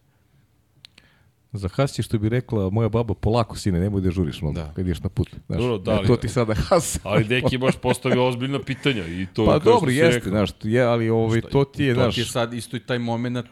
Za 1.52 1.68
Has 1.68 1.94
će 1.94 2.04
što 2.04 2.18
bi 2.20 2.30
rekla 2.30 2.70
moja 2.70 2.90
baba, 2.90 3.14
polako 3.14 3.58
sine, 3.58 3.80
nemoj 3.80 4.02
da 4.02 4.12
žuriš 4.12 4.42
mnogo 4.42 4.56
Da. 4.56 4.74
kad 4.74 4.86
ideš 4.86 5.00
na 5.00 5.10
put. 5.10 5.30
Znaš, 5.48 5.60
Dobro, 5.60 5.78
da, 5.78 5.92
ali- 5.92 6.08
to 6.08 6.16
ti 6.16 6.30
sada 6.30 6.54
Has. 6.56 7.00
Ali 7.04 7.24
deki 7.24 7.58
baš 7.58 7.76
postavio 7.78 8.28
ozbiljna 8.28 8.60
pitanja 8.62 9.08
i 9.08 9.28
to 9.34 9.46
Pa 9.46 9.60
dobro, 9.60 9.92
jeste, 9.92 10.10
rekao. 10.10 10.30
znaš, 10.30 10.50
je, 10.64 10.82
ali 10.82 11.10
ovaj, 11.10 11.42
to 11.42 11.64
ti 11.66 11.84
je, 11.84 11.94
to 11.96 12.02
znaš, 12.02 12.16
ti 12.16 12.22
je 12.22 12.26
sad 12.26 12.54
isto 12.54 12.78
i 12.78 12.82
taj 12.82 13.00
moment 13.00 13.50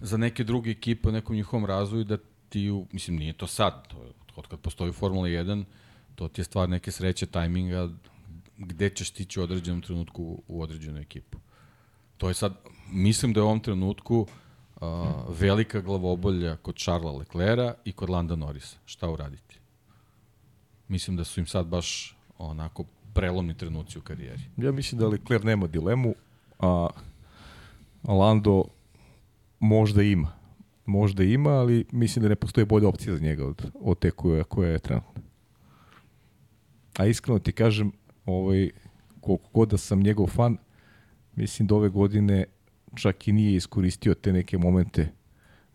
za 0.00 0.16
neke 0.16 0.44
druge 0.44 0.70
ekipe 0.70 1.08
u 1.08 1.12
nekom 1.12 1.36
njihovom 1.36 1.66
razvoju 1.66 2.04
da 2.04 2.16
ti, 2.48 2.70
u, 2.70 2.86
mislim, 2.92 3.16
nije 3.16 3.32
to 3.32 3.46
sad, 3.46 3.88
to 3.88 3.96
je 3.96 4.08
od 4.36 4.46
kad 4.46 4.58
postoji 4.60 4.92
Formula 4.92 5.28
1, 5.28 5.64
to 6.14 6.28
ti 6.28 6.40
je 6.40 6.44
stvar 6.44 6.68
neke 6.68 6.90
sreće, 6.90 7.26
tajminga, 7.26 7.88
gde 8.60 8.90
ćeš 8.90 9.10
stići 9.10 9.40
u 9.40 9.42
određenom 9.42 9.82
trenutku 9.82 10.42
u 10.48 10.62
određenu 10.62 11.00
ekipu. 11.00 11.38
To 12.16 12.28
je 12.28 12.34
sad, 12.34 12.54
mislim 12.92 13.32
da 13.32 13.40
je 13.40 13.44
u 13.44 13.46
ovom 13.46 13.60
trenutku 13.60 14.26
uh, 14.80 14.88
velika 15.28 15.80
glavobolja 15.80 16.56
kod 16.56 16.76
Charlesa 16.76 17.18
Leclerca 17.18 17.74
i 17.84 17.92
kod 17.92 18.10
Landa 18.10 18.36
Norrisa. 18.36 18.76
Šta 18.84 19.10
uraditi? 19.10 19.58
Mislim 20.88 21.16
da 21.16 21.24
su 21.24 21.40
im 21.40 21.46
sad 21.46 21.66
baš 21.66 22.16
onako 22.38 22.84
prelomni 23.14 23.56
trenuci 23.56 23.98
u 23.98 24.02
karijeri. 24.02 24.42
ja 24.56 24.72
mislim 24.72 24.98
da 24.98 25.08
Leclerc 25.08 25.44
nema 25.44 25.66
dilemu, 25.66 26.14
a 26.58 26.88
Lando 28.04 28.64
možda 29.58 30.02
ima. 30.02 30.32
Možda 30.86 31.24
ima, 31.24 31.50
ali 31.50 31.84
mislim 31.92 32.22
da 32.22 32.28
ne 32.28 32.36
postoji 32.36 32.64
bolja 32.64 32.88
opcija 32.88 33.16
za 33.16 33.22
njega 33.22 33.46
od, 33.46 33.70
od 33.80 33.98
te 33.98 34.10
koje, 34.10 34.44
koje 34.44 34.72
je 34.72 34.78
trenutno. 34.78 35.22
A 36.96 37.06
iskreno 37.06 37.38
ti 37.38 37.52
kažem, 37.52 37.92
ovaj, 38.26 38.70
koliko 39.20 39.48
god 39.52 39.68
da 39.68 39.76
sam 39.76 40.00
njegov 40.00 40.26
fan, 40.26 40.56
mislim 41.36 41.68
da 41.68 41.74
ove 41.74 41.88
godine 41.88 42.44
čak 42.94 43.28
i 43.28 43.32
nije 43.32 43.56
iskoristio 43.56 44.14
te 44.14 44.32
neke 44.32 44.58
momente 44.58 45.12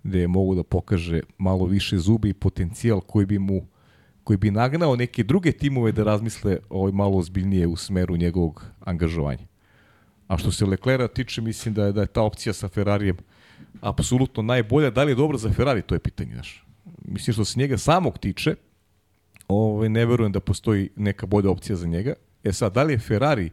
gde 0.04 0.20
je 0.20 0.28
mogu 0.28 0.56
da 0.56 0.64
pokaže 0.64 1.22
malo 1.38 1.66
više 1.66 1.98
zubi 1.98 2.30
i 2.30 2.34
potencijal 2.34 3.02
koji 3.02 3.26
bi 3.26 3.40
mu 3.40 3.66
koji 4.24 4.38
bi 4.38 4.52
nagnao 4.52 4.96
neke 4.96 5.24
druge 5.24 5.52
timove 5.52 5.92
da 5.92 6.04
razmisle 6.04 6.58
ovaj 6.70 6.92
malo 6.92 7.18
ozbiljnije 7.18 7.68
u 7.68 7.76
smeru 7.76 8.18
njegovog 8.18 8.66
angažovanja. 8.80 9.48
A 10.28 10.38
što 10.38 10.52
se 10.52 10.66
Leclerca 10.66 11.08
tiče, 11.08 11.42
mislim 11.42 11.74
da 11.74 11.86
je, 11.86 11.92
da 11.92 12.02
je 12.02 12.08
ta 12.08 12.22
opcija 12.22 12.54
sa 12.54 12.68
Ferrarijem 12.68 13.18
apsolutno 13.82 14.44
najbolja. 14.44 14.90
Da 14.90 15.04
li 15.04 15.12
je 15.12 15.16
dobro 15.16 15.38
za 15.38 15.52
Ferrari, 15.52 15.82
to 15.82 15.96
je 15.96 16.00
pitanje. 16.00 16.34
Znaš. 16.34 16.66
Mislim 17.06 17.34
što 17.34 17.46
se 17.46 17.60
njega 17.60 17.78
samog 17.78 18.18
tiče, 18.18 18.56
ovaj, 19.48 19.90
ne 19.90 20.06
verujem 20.06 20.32
da 20.32 20.40
postoji 20.40 20.90
neka 20.96 21.26
bolja 21.26 21.50
opcija 21.50 21.76
za 21.76 21.88
njega. 21.88 22.14
E 22.46 22.54
sad, 22.54 22.74
da 22.74 22.84
li 22.84 22.94
je 22.94 23.00
Ferrari 23.00 23.50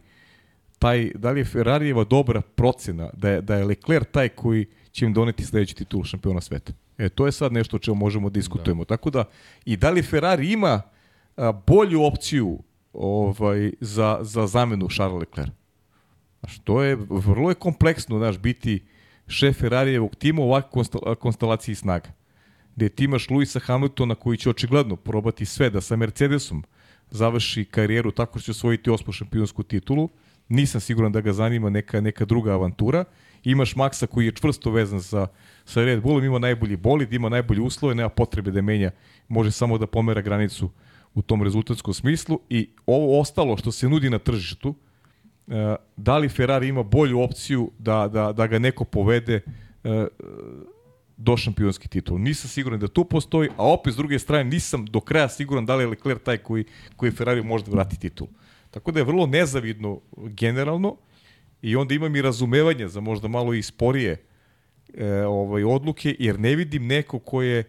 taj, 0.79 1.11
da 1.15 1.31
li 1.31 1.41
je 1.41 1.45
Ferrarijeva 1.45 2.05
dobra 2.05 2.41
procena 2.41 3.11
da 3.13 3.31
je, 3.31 3.41
da 3.41 3.57
je 3.57 3.65
Leclerc 3.65 4.07
taj 4.13 4.29
koji 4.29 4.67
će 4.93 5.05
im 5.05 5.13
doneti 5.13 5.45
sledeći 5.45 5.75
titul 5.75 6.05
šampiona 6.05 6.41
sveta. 6.41 6.73
E, 6.99 7.09
to 7.09 7.27
je 7.27 7.33
sad 7.33 7.53
nešto 7.53 7.77
o 7.77 7.79
čemu 7.79 7.95
možemo 7.95 8.31
da 8.31 8.35
diskutujemo. 8.35 8.85
Da. 8.85 8.97
Tako 8.97 9.11
da, 9.11 9.25
i 9.65 9.77
da 9.77 9.91
li 9.91 10.03
Ferrari 10.03 10.53
ima 10.53 10.83
a, 11.37 11.53
bolju 11.53 12.03
opciju 12.03 12.59
ovaj, 12.93 13.73
za, 13.81 14.19
za 14.21 14.47
zamenu 14.47 14.89
Charles 14.89 15.21
Leclerc? 15.21 15.53
Znaš, 16.41 16.59
to 16.59 16.83
je, 16.83 16.97
vrlo 17.11 17.49
je 17.49 17.55
kompleksno, 17.55 18.19
znaš, 18.19 18.39
biti 18.39 18.83
šef 19.27 19.59
Ferrarijevog 19.59 20.15
tima 20.17 20.43
u 20.43 20.45
ovakvoj 20.45 20.85
konstelaciji 21.19 21.75
snaga. 21.75 22.11
Gde 22.77 22.89
ti 22.89 23.05
imaš 23.05 23.31
Luisa 23.31 23.59
Hamiltona 23.59 24.15
koji 24.15 24.39
će 24.39 24.51
očigledno 24.51 24.97
probati 24.97 25.45
sve 25.45 25.71
da 25.71 25.81
sa 25.81 25.97
Mercedesom 25.97 26.65
završi 27.13 27.65
karijeru 27.65 28.11
tako 28.11 28.39
što 28.39 28.45
će 28.45 28.51
osvojiti 28.51 28.91
osmu 28.91 29.13
šampionsku 29.13 29.63
titulu. 29.63 30.09
Nisam 30.49 30.81
siguran 30.81 31.13
da 31.13 31.21
ga 31.21 31.33
zanima 31.33 31.71
neka, 31.71 32.01
neka 32.01 32.25
druga 32.25 32.53
avantura. 32.53 33.05
Imaš 33.45 33.75
Maxa 33.75 34.07
koji 34.07 34.27
je 34.27 34.33
čvrsto 34.33 34.71
vezan 34.71 35.03
sa, 35.03 35.27
sa 35.65 35.85
Red 35.85 36.03
Bullom, 36.03 36.25
ima 36.25 36.39
najbolji 36.39 36.77
bolid, 36.77 37.13
ima 37.13 37.29
najbolji 37.29 37.61
uslove, 37.61 37.95
nema 37.95 38.09
potrebe 38.09 38.51
da 38.51 38.63
menja, 38.63 38.91
može 39.29 39.51
samo 39.51 39.79
da 39.79 39.87
pomera 39.87 40.21
granicu 40.21 40.71
u 41.15 41.23
tom 41.23 41.43
rezultatskom 41.43 41.95
smislu 41.95 42.41
i 42.49 42.69
ovo 42.87 43.21
ostalo 43.21 43.57
što 43.57 43.73
se 43.73 43.89
nudi 43.89 44.11
na 44.11 44.19
tržištu, 44.19 44.75
e, 45.49 45.77
da 45.97 46.19
li 46.19 46.29
Ferrari 46.29 46.69
ima 46.69 46.83
bolju 46.83 47.21
opciju 47.21 47.71
da, 47.79 48.09
da, 48.09 48.33
da 48.33 48.47
ga 48.47 48.59
neko 48.59 48.85
povede 48.85 49.41
e, 49.85 50.07
do 51.17 51.37
šampionski 51.37 51.89
titul. 51.89 52.19
Nisam 52.19 52.51
siguran 52.51 52.81
da 52.81 52.89
tu 52.89 53.05
postoji, 53.05 53.49
a 53.57 53.73
opet 53.73 53.95
s 53.95 53.97
druge 53.97 54.19
strane 54.19 54.45
nisam 54.45 54.87
do 54.87 55.01
kraja 55.01 55.29
siguran 55.29 55.67
da 55.67 55.77
li 55.77 55.85
je 55.85 55.89
Leclerc 55.89 56.23
taj 56.23 56.39
koji, 56.39 56.65
koji 56.97 57.13
Ferrari 57.13 57.43
može 57.43 57.65
da 57.65 57.71
vrati 57.71 58.01
titul. 58.01 58.27
Tako 58.71 58.93
da 58.93 59.01
je 59.01 59.05
vrlo 59.05 59.27
nezavidno 59.27 60.01
generalno 60.17 60.97
i 61.63 61.77
onda 61.77 61.95
imam 61.95 62.17
i 62.17 62.23
razumevanje 62.23 62.89
za 62.89 63.01
možda 63.01 63.29
malo 63.29 63.55
i 63.55 63.63
sporije 63.63 64.25
e, 64.95 65.25
ovaj, 65.25 65.65
odluke, 65.65 66.17
jer 66.19 66.41
ne 66.41 66.57
vidim 66.57 66.87
neko 66.87 67.19
ko 67.19 67.43
je 67.43 67.65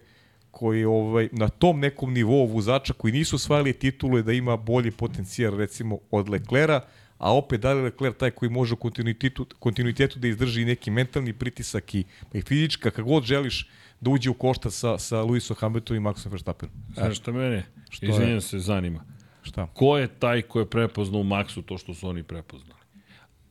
koji 0.51 0.85
ovaj 0.85 1.29
na 1.31 1.49
tom 1.49 1.79
nekom 1.79 2.13
nivou 2.13 2.45
vozača 2.45 2.93
koji 2.93 3.13
nisu 3.13 3.35
osvajali 3.35 3.73
titulu 3.73 4.21
da 4.21 4.31
ima 4.31 4.57
bolji 4.57 4.91
potencijal 4.91 5.57
recimo 5.57 5.97
od 6.11 6.29
Leclera, 6.29 6.81
a 7.23 7.33
opet 7.33 7.61
da 7.61 7.73
li 7.73 7.81
Leclerc 7.81 8.17
taj 8.17 8.31
koji 8.31 8.49
može 8.51 8.73
u 8.73 8.77
kontinuitetu, 8.77 9.45
kontinuitetu 9.59 10.19
da 10.19 10.27
izdrži 10.27 10.65
neki 10.65 10.91
mentalni 10.91 11.33
pritisak 11.33 11.95
i, 11.95 12.03
i 12.33 12.41
fizička, 12.41 12.91
kako 12.91 13.09
god 13.09 13.23
želiš 13.23 13.67
da 14.01 14.09
uđe 14.09 14.29
u 14.29 14.33
košta 14.33 14.71
sa, 14.71 14.97
sa 14.97 15.21
Luisom 15.21 15.55
Hamiltonom 15.59 16.03
i 16.03 16.07
Maxom 16.07 16.31
Verstappenom. 16.31 16.75
Znaš 16.93 17.17
šta 17.17 17.31
mene, 17.31 17.63
izvinjam 18.01 18.41
se, 18.41 18.59
zanima. 18.59 19.05
Šta? 19.43 19.67
Ko 19.73 19.97
je 19.97 20.07
taj 20.07 20.41
ko 20.41 20.59
je 20.59 20.69
prepoznao 20.69 21.21
u 21.21 21.23
Maxu 21.23 21.63
to 21.65 21.77
što 21.77 21.93
su 21.93 22.07
oni 22.07 22.23
prepoznali? 22.23 22.79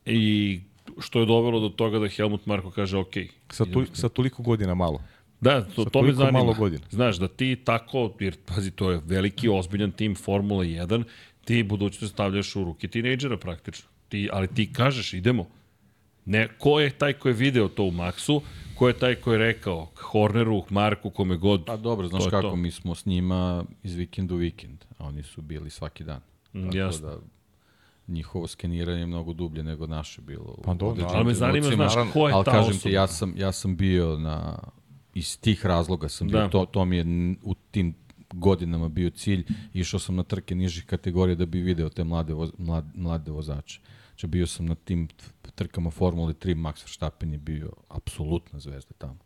I 0.06 0.60
što 0.98 1.20
je 1.20 1.26
dovelo 1.26 1.60
do 1.60 1.68
toga 1.68 1.98
da 1.98 2.08
Helmut 2.08 2.46
Marko 2.46 2.70
kaže 2.70 2.98
ok. 2.98 3.14
Sa, 3.50 3.64
tu, 3.64 3.86
sa 3.92 4.08
toliko 4.08 4.42
godina 4.42 4.74
malo. 4.74 5.00
Da, 5.40 5.64
to, 5.64 5.84
to 5.84 6.02
me 6.02 6.12
zanima. 6.12 6.38
malo 6.38 6.54
godina. 6.54 6.84
Znaš, 6.90 7.16
da 7.16 7.28
ti 7.28 7.56
tako, 7.64 8.12
jer 8.20 8.36
pazi, 8.46 8.70
to 8.70 8.90
je 8.90 9.00
veliki, 9.04 9.48
ozbiljan 9.48 9.92
tim 9.92 10.14
Formula 10.14 10.64
1, 10.64 11.04
ti 11.44 11.62
budućnost 11.62 12.14
stavljaš 12.14 12.56
u 12.56 12.64
ruke 12.64 12.88
tinejdžera 12.88 13.36
praktično. 13.36 13.88
Ti, 14.08 14.28
ali 14.32 14.48
ti 14.48 14.72
kažeš, 14.72 15.14
idemo. 15.14 15.46
Ne, 16.24 16.48
ko 16.58 16.80
je 16.80 16.90
taj 16.90 17.12
ko 17.12 17.28
je 17.28 17.34
video 17.34 17.68
to 17.68 17.84
u 17.84 17.90
Maxu, 17.90 18.40
ko 18.74 18.88
je 18.88 18.94
taj 18.94 19.14
ko 19.14 19.32
je 19.32 19.38
rekao 19.38 19.90
Horneru, 19.94 20.64
Marku, 20.70 21.10
kome 21.10 21.36
god. 21.36 21.64
Pa 21.64 21.76
dobro, 21.76 22.08
znaš 22.08 22.24
kako, 22.24 22.42
to. 22.42 22.56
mi 22.56 22.70
smo 22.70 22.94
s 22.94 23.06
njima 23.06 23.64
iz 23.82 23.94
vikenda 23.94 24.34
u 24.34 24.36
vikend, 24.36 24.84
a 24.98 25.06
oni 25.06 25.22
su 25.22 25.42
bili 25.42 25.70
svaki 25.70 26.04
dan. 26.04 26.20
Mm, 26.52 26.64
Tako 26.64 26.76
jasno. 26.76 27.08
da 27.08 27.18
njihovo 28.08 28.46
skeniranje 28.46 29.00
je 29.00 29.06
mnogo 29.06 29.32
dublje 29.32 29.62
nego 29.62 29.86
naše 29.86 30.22
bilo. 30.22 30.56
Pa 30.64 30.74
dobro, 30.74 31.06
ali 31.08 31.24
me 31.24 31.34
zanima, 31.34 31.66
znaš, 31.66 31.94
ko 32.12 32.28
je 32.28 32.34
ali, 32.34 32.44
ta 32.44 32.50
kažem 32.50 32.70
osoba? 32.70 32.82
ti, 32.82 32.92
ja 32.92 33.06
sam, 33.06 33.34
ja 33.36 33.52
sam 33.52 33.76
bio 33.76 34.18
na, 34.18 34.58
iz 35.14 35.40
tih 35.40 35.66
razloga 35.66 36.08
sam 36.08 36.28
bio, 36.28 36.40
da. 36.40 36.48
to, 36.48 36.66
to 36.66 36.84
mi 36.84 36.96
je 36.96 37.04
u 37.42 37.54
tim 37.54 37.94
godinama 38.32 38.88
bio 38.88 39.10
cilj, 39.10 39.46
išao 39.72 40.00
sam 40.00 40.16
na 40.16 40.22
trke 40.22 40.54
nižih 40.54 40.86
kategorija 40.86 41.36
da 41.36 41.46
bi 41.46 41.60
video 41.60 41.88
te 41.88 42.04
mlade, 42.04 42.34
voz, 42.34 42.50
mlade, 42.58 42.88
mlade 42.94 43.30
vozače. 43.30 43.80
Znači 44.08 44.26
bio 44.26 44.46
sam 44.46 44.66
na 44.66 44.74
tim 44.74 45.08
trkama 45.54 45.90
Formule 45.90 46.34
3, 46.34 46.54
Max 46.54 46.82
Verstappen 46.82 47.32
je 47.32 47.38
bio 47.38 47.72
apsolutna 47.88 48.60
zvezda 48.60 48.94
tamo. 48.98 49.18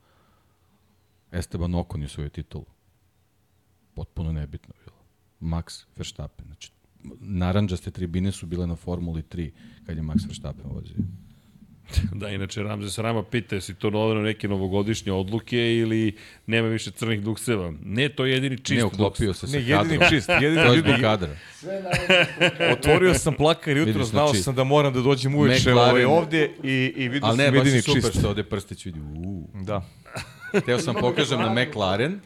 Esteban 1.32 1.74
Ocon 1.74 2.02
je 2.02 2.08
svoju 2.08 2.30
titulu. 2.30 2.64
Potpuno 3.94 4.32
nebitno 4.32 4.74
bilo. 4.84 4.96
Max 5.40 5.84
Verstappen. 5.96 6.46
Znači, 6.46 6.72
naranđaste 7.20 7.90
tribine 7.90 8.32
su 8.32 8.46
bile 8.46 8.66
na 8.66 8.76
Formuli 8.76 9.22
3 9.22 9.50
kad 9.86 9.96
je 9.96 10.02
Max 10.02 10.26
Verstappen 10.26 10.70
vozio. 10.70 10.96
Da, 12.12 12.28
inače 12.28 12.62
Ramzes 12.62 12.98
Rama 12.98 13.22
pita 13.22 13.60
si 13.60 13.74
to 13.74 13.90
noveno 13.90 14.20
neke 14.20 14.48
novogodišnje 14.48 15.12
odluke 15.12 15.76
ili 15.76 16.16
nema 16.46 16.68
više 16.68 16.90
crnih 16.90 17.22
dukseva. 17.22 17.72
Ne, 17.84 18.08
to 18.08 18.24
je 18.24 18.32
jedini 18.32 18.56
čist 18.58 18.78
Ne, 18.78 18.84
uklopio 18.84 19.34
se 19.34 19.46
sa 19.46 19.56
ne, 19.56 19.64
jedini 19.64 20.08
čist, 20.08 20.28
jedini 20.42 20.62
to 20.66 20.74
je 20.74 21.00
kadra. 21.00 21.36
Otvorio 22.72 23.14
sam 23.14 23.34
plakar 23.34 23.76
jutro, 23.76 24.04
znao 24.04 24.28
znači, 24.28 24.42
sam 24.42 24.54
da 24.54 24.64
moram 24.64 24.92
da 24.92 25.00
dođem 25.00 25.34
uveče 25.34 25.74
ovaj, 25.74 26.04
ovde 26.04 26.50
i, 26.62 26.92
i 26.96 27.08
vidio 27.08 27.30
sam 27.30 27.40
jedini 27.40 27.82
čist. 27.82 27.88
Ali 27.88 27.94
ne, 27.94 28.00
baš 28.00 28.04
super 28.04 28.18
što 28.18 28.28
ovde 28.28 28.42
Prstić 28.42 28.86
vidi. 28.86 29.00
Uuu. 29.00 29.50
Da. 29.54 29.82
Teo 30.66 30.78
sam 30.78 30.94
pokažem 31.00 31.40
na 31.40 31.54
McLaren, 31.54 32.20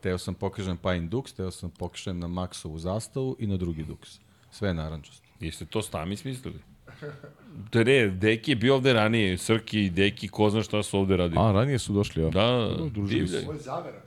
teo 0.00 0.18
sam 0.18 0.34
pokažem 0.34 0.76
Pine 0.76 1.08
Dux, 1.08 1.36
teo 1.36 1.50
sam 1.50 1.70
pokažem 1.70 2.18
na 2.18 2.28
Maxovu 2.28 2.78
zastavu 2.78 3.36
i 3.38 3.46
na 3.46 3.56
drugi 3.56 3.84
Dux. 3.84 4.18
Sve 4.50 4.68
je 4.68 4.74
narančasto. 4.74 5.26
Jeste 5.40 5.64
to 5.64 5.82
sami 5.82 6.16
smislili? 6.16 6.58
Da 7.72 7.84
ne, 7.84 8.08
Deki 8.08 8.50
je 8.50 8.56
bio 8.56 8.74
ovde 8.74 8.92
ranije, 8.92 9.38
Srki 9.38 9.84
i 9.84 9.90
Deki, 9.90 10.28
ko 10.28 10.50
zna 10.50 10.62
šta 10.62 10.82
su 10.82 10.98
ovde 10.98 11.16
radili. 11.16 11.40
A, 11.40 11.52
ranije 11.52 11.78
su 11.78 11.92
došli, 11.92 12.22
ja. 12.22 12.30
Da, 12.30 12.76
divlje. 13.08 13.38
Ovo 13.44 13.52
je 13.52 13.58
zavera. 13.58 14.00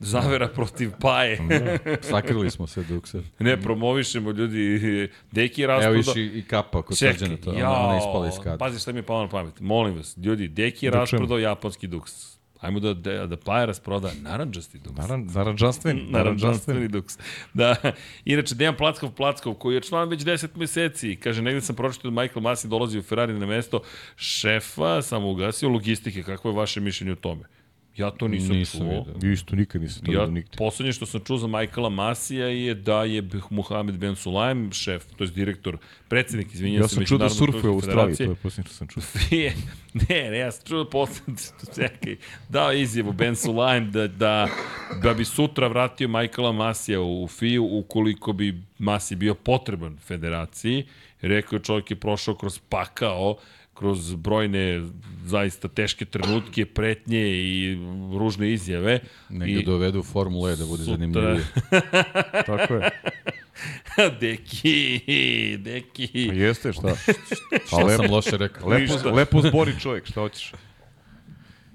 Zavera 0.00 0.48
protiv 0.48 0.90
Paje. 1.00 1.38
da, 1.48 1.96
sakrili 2.02 2.50
smo 2.50 2.66
se 2.66 2.82
dukse. 2.82 3.22
Ne, 3.38 3.60
promovišemo 3.60 4.30
ljudi. 4.30 5.08
Deki 5.32 5.60
je 5.60 5.66
rasprodao... 5.66 5.94
Evo 5.94 6.12
viš 6.14 6.16
i, 6.16 6.38
i 6.38 6.42
kapa 6.42 6.82
kod 6.82 6.98
srđana, 6.98 7.36
to 7.36 7.50
ona, 7.50 7.70
ona 7.70 7.98
ispala 7.98 8.28
iz 8.28 8.34
kada. 8.44 8.58
Pazi 8.58 8.78
šta 8.78 8.92
mi 8.92 8.98
je 8.98 9.02
palo 9.02 9.22
na 9.22 9.28
pamet. 9.28 9.60
Molim 9.60 9.96
vas, 9.96 10.16
ljudi, 10.16 10.48
Deki 10.48 10.86
je 10.86 10.90
rasprodao 10.90 11.38
japanski 11.38 11.86
duks 11.86 12.37
Ajmo 12.60 12.80
da, 12.80 12.94
da, 12.94 13.26
da 13.26 13.36
Pajeras 13.36 13.80
proda 13.80 14.10
naranđasti 14.22 14.78
duks. 14.78 14.98
Naran, 14.98 15.26
naranđastveni. 15.34 16.06
naranđastveni 16.10 16.88
duks. 16.88 17.18
Da. 17.54 17.76
Inače, 18.24 18.54
Dejan 18.54 18.76
Plackov 18.76 19.10
Plackov, 19.10 19.54
koji 19.54 19.74
je 19.74 19.80
član 19.80 20.08
već 20.08 20.22
10 20.22 20.48
meseci, 20.54 21.16
kaže, 21.16 21.42
negde 21.42 21.60
sam 21.60 21.76
pročitao 21.76 22.10
da 22.10 22.22
Michael 22.22 22.42
Masi 22.42 22.68
dolazi 22.68 22.98
u 22.98 23.02
Ferrari 23.02 23.32
na 23.32 23.46
mesto 23.46 23.80
šefa, 24.16 25.02
samo 25.02 25.30
ugasio 25.30 25.68
logistike. 25.68 26.22
Kako 26.22 26.48
je 26.48 26.54
vaše 26.54 26.80
mišljenje 26.80 27.12
o 27.12 27.16
tome? 27.16 27.57
Ja 27.98 28.10
to 28.10 28.28
nisam, 28.28 28.56
nisam 28.56 28.80
čuo. 28.80 29.04
Vidio. 29.14 29.32
Isto 29.32 29.56
nikad 29.56 29.82
nisam 29.82 30.02
to 30.04 30.12
ja, 30.12 30.26
nigde. 30.26 30.56
Poslednje 30.58 30.92
što 30.92 31.06
sam 31.06 31.20
čuo 31.24 31.38
za 31.38 31.46
Michaela 31.46 31.88
Masija 31.88 32.46
je 32.46 32.74
da 32.74 33.04
je 33.04 33.22
Muhammed 33.50 33.98
Ben 33.98 34.16
Sulaim, 34.16 34.72
šef, 34.72 35.04
to 35.16 35.24
je 35.24 35.30
direktor, 35.30 35.76
predsednik, 36.08 36.54
izvinjam 36.54 36.82
ja 36.82 36.88
se, 36.88 36.94
sam 36.94 37.04
čuo 37.04 37.18
da 37.18 37.28
surfuje 37.28 37.70
u 37.70 37.74
Australiji, 37.74 38.16
to 38.16 38.22
je 38.22 38.34
poslednje 38.34 38.68
što 38.68 38.74
sam 38.74 38.88
čuo. 38.88 39.02
ne, 40.08 40.30
ne, 40.30 40.38
ja 40.38 40.52
sam 40.52 40.66
čuo 40.66 40.84
poslednje, 40.84 41.42
čekaj, 41.74 42.16
dao 42.48 42.72
izjavu 42.72 43.12
Ben 43.12 43.36
Sulaim 43.36 43.90
da, 43.90 44.06
da, 44.06 44.48
da 45.02 45.14
bi 45.14 45.24
sutra 45.24 45.68
vratio 45.68 46.08
Michaela 46.08 46.52
Masija 46.52 47.00
u 47.00 47.28
FIU 47.28 47.78
ukoliko 47.78 48.32
bi 48.32 48.62
Masi 48.78 49.16
bio 49.16 49.34
potreban 49.34 49.98
federaciji. 49.98 50.86
Rekao 51.20 51.56
je 51.56 51.62
čovjek 51.62 51.90
je 51.90 51.96
prošao 51.96 52.34
kroz 52.34 52.58
pakao, 52.68 53.36
kroz 53.78 54.14
brojne 54.14 54.82
zaista 55.24 55.68
teške 55.68 56.04
trenutke, 56.04 56.66
pretnje 56.66 57.28
i 57.28 57.78
ružne 58.18 58.52
izjave. 58.52 59.00
Nek 59.28 59.54
ga 59.56 59.62
dovedu 59.62 60.00
u 60.00 60.02
Formulu 60.02 60.48
E 60.48 60.56
da 60.56 60.66
bude 60.66 60.84
sutra... 60.84 60.96
zanimljivije. 60.96 61.44
Tako 62.46 62.74
je. 62.74 62.90
deki, 64.20 65.00
deki. 65.58 66.26
Pa 66.28 66.34
jeste, 66.34 66.72
šta? 66.72 66.94
šta 67.66 67.76
lepo, 67.76 68.02
sam 68.02 68.10
loše 68.14 68.36
rekao? 68.36 68.68
Lepo, 68.68 69.10
lepo 69.10 69.42
zbori 69.42 69.80
čovjek, 69.80 70.06
šta 70.06 70.20
hoćeš? 70.20 70.52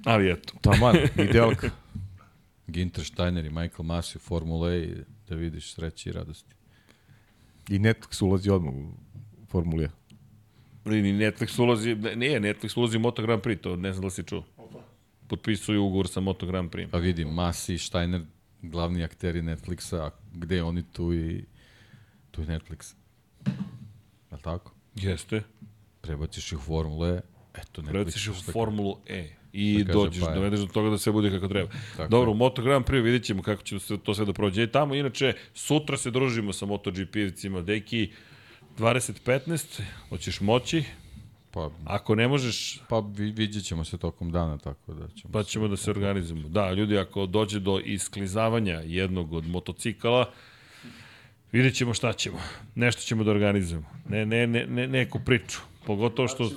Ali 0.06 0.32
eto. 0.32 0.54
Taman, 0.62 0.96
idealka. 1.18 1.70
Ginter 2.68 3.06
Steiner 3.06 3.46
i 3.46 3.50
Michael 3.50 3.84
Masi 3.84 4.18
u 4.18 4.22
Formula 4.22 4.74
E 4.74 4.88
da 5.30 5.36
vidiš 5.36 5.74
sreće 5.74 6.10
i 6.10 6.14
radosti. 6.14 6.56
I 7.70 7.80
Netflix 7.80 8.24
ulazi 8.24 8.50
odmah 8.50 8.74
u 8.74 9.46
Formula 9.48 9.84
E. 9.84 9.90
Ni 10.85 11.14
Netflix 11.14 11.61
ulazi, 11.61 11.95
nije, 11.95 12.39
Netflix 12.39 12.80
ulazi 12.80 12.97
u 12.97 12.99
Moto 12.99 13.22
Grand 13.22 13.41
Prix, 13.41 13.61
to 13.61 13.76
ne 13.76 13.93
znam 13.93 14.03
da 14.03 14.10
si 14.10 14.23
čuo. 14.23 14.43
Potpisuju 15.27 15.84
ugovor 15.84 16.07
sa 16.07 16.19
Moto 16.19 16.45
Grand 16.45 16.72
Prix. 16.72 16.91
Pa 16.91 16.97
vidim, 16.97 17.27
Masi, 17.27 17.77
Steiner, 17.77 18.22
glavni 18.61 19.03
akteri 19.03 19.41
Netflixa, 19.41 19.97
a 19.97 20.11
gde 20.34 20.64
oni 20.64 20.84
tu 20.84 21.14
i 21.14 21.45
tu 22.31 22.41
je 22.41 22.47
Netflix. 22.47 22.93
Je 24.31 24.38
tako? 24.41 24.73
Jeste. 24.95 25.43
Prebaciš 26.01 26.51
ih 26.51 26.57
u 26.57 26.61
Formule 26.61 27.10
E, 27.10 27.22
eto 27.53 27.81
Netflix. 27.81 27.91
Prebaciš 27.91 28.27
ih 28.27 28.34
u 28.34 28.51
Formulu 28.51 28.97
E 29.07 29.35
i 29.53 29.84
dođeš, 29.84 30.23
pa 30.23 30.34
dovedeš 30.34 30.60
do 30.60 30.68
toga 30.68 30.89
da 30.89 30.97
sve 30.97 31.11
bude 31.11 31.30
kako 31.30 31.47
treba. 31.47 31.69
Tako 31.97 32.10
Dobro, 32.10 32.31
u 32.31 32.35
Moto 32.35 32.61
Grand 32.61 32.85
Prix 32.85 33.03
vidjet 33.03 33.23
ćemo 33.23 33.41
kako 33.41 33.64
će 33.64 33.77
to 34.03 34.14
sve 34.14 34.26
da 34.26 34.34
prođe. 34.34 34.64
I 34.64 34.68
tamo, 34.68 34.95
inače, 34.95 35.34
sutra 35.53 35.97
se 35.97 36.11
družimo 36.11 36.53
sa 36.53 36.65
MotoGP-evcima, 36.65 37.64
deki, 37.64 38.11
20.15, 38.78 39.82
hoćeš 40.10 40.41
moći, 40.41 40.84
Pa, 41.54 41.70
Ako 41.86 42.16
ne 42.16 42.28
možeš, 42.28 42.82
pa 42.90 43.00
vi, 43.00 43.32
vidjet 43.32 43.66
ćemo 43.66 43.84
se 43.84 43.98
tokom 43.98 44.32
dana, 44.32 44.58
tako 44.58 44.94
da 44.94 45.08
ćemo... 45.08 45.32
pa 45.32 45.44
ćemo 45.44 45.68
da 45.68 45.78
se 45.78 45.91
organizujemo. 45.91 46.50
Da, 46.50 46.72
ljudi, 46.72 46.98
ako 46.98 47.26
dođe 47.26 47.60
do 47.60 47.80
isklizavanja 47.86 48.82
jednog 48.86 49.34
od 49.34 49.48
motocikala, 49.48 50.32
vidjet 51.52 51.76
ćemo 51.76 51.94
šta 51.94 52.14
ćemo. 52.14 52.40
Nešto 52.76 53.02
ćemo 53.02 53.24
da 53.24 53.32
organizujemo. 53.32 53.90
Ne, 54.10 54.26
ne, 54.26 54.48
ne, 54.48 54.66
ne 54.66 54.88
neku 54.88 55.20
priču. 55.20 55.60
Pogotovo 55.86 56.28
što... 56.28 56.50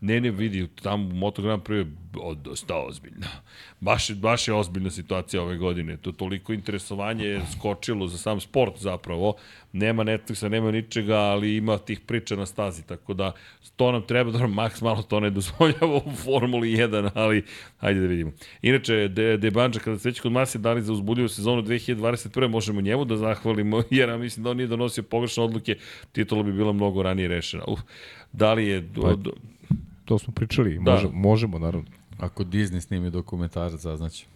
Ne, 0.00 0.20
ne, 0.20 0.30
vidi, 0.30 0.68
tamo 0.82 1.08
u 1.08 1.12
Moto 1.12 1.42
Grand 1.42 1.62
Prix 1.62 1.78
je 1.78 1.86
dosta 2.34 2.76
ozbiljno. 2.76 3.26
Baš, 3.80 4.12
baš 4.12 4.48
je 4.48 4.54
ozbiljna 4.54 4.90
situacija 4.90 5.42
ove 5.42 5.56
godine. 5.56 5.96
To 5.96 6.12
toliko 6.12 6.52
interesovanje 6.52 7.24
je 7.24 7.42
skočilo 7.58 8.06
za 8.06 8.18
sam 8.18 8.40
sport 8.40 8.78
zapravo. 8.78 9.34
Nema 9.72 10.04
Netflixa, 10.04 10.48
nema 10.48 10.70
ničega, 10.70 11.16
ali 11.16 11.56
ima 11.56 11.78
tih 11.78 12.00
priča 12.00 12.36
na 12.36 12.46
stazi, 12.46 12.86
tako 12.86 13.14
da 13.14 13.32
to 13.76 13.92
nam 13.92 14.02
treba, 14.02 14.30
dobro, 14.30 14.48
Max 14.48 14.82
malo 14.82 15.02
to 15.02 15.20
ne 15.20 15.30
dozvoljava 15.30 15.96
u 15.96 16.12
Formuli 16.24 16.68
1, 16.68 17.10
ali 17.14 17.44
hajde 17.78 18.00
da 18.00 18.06
vidimo. 18.06 18.32
Inače, 18.62 19.08
De, 19.08 19.36
De 19.36 19.50
Banđa, 19.50 19.80
kada 19.80 19.98
se 19.98 20.08
već 20.08 20.20
kod 20.20 20.32
Masi 20.32 20.58
dali 20.58 20.82
za 20.82 20.92
uzbudljivu 20.92 21.28
sezonu 21.28 21.62
2021. 21.62 22.48
možemo 22.48 22.80
njemu 22.80 23.04
da 23.04 23.16
zahvalimo, 23.16 23.82
jer 23.90 24.08
ja 24.08 24.16
mislim 24.16 24.44
da 24.44 24.50
on 24.50 24.56
nije 24.56 24.66
donosio 24.66 25.02
pogrešne 25.02 25.42
odluke, 25.42 25.76
titula 26.12 26.42
bi 26.42 26.52
bila 26.52 26.72
mnogo 26.72 27.02
ranije 27.02 27.28
rešena. 27.28 27.64
Uf, 27.66 27.80
da 28.32 28.52
li 28.54 28.66
je... 28.66 28.80
Do, 28.80 29.16
do, 29.16 29.32
To 30.08 30.18
smo 30.18 30.32
pričali, 30.32 30.78
Da. 30.78 30.90
može, 30.92 31.08
možemo 31.12 31.58
naravno. 31.58 31.86
Ako 32.18 32.44
Disney 32.44 32.80
snimi 32.80 33.10
dokumentarac, 33.10 33.80
zaznaće. 33.80 34.26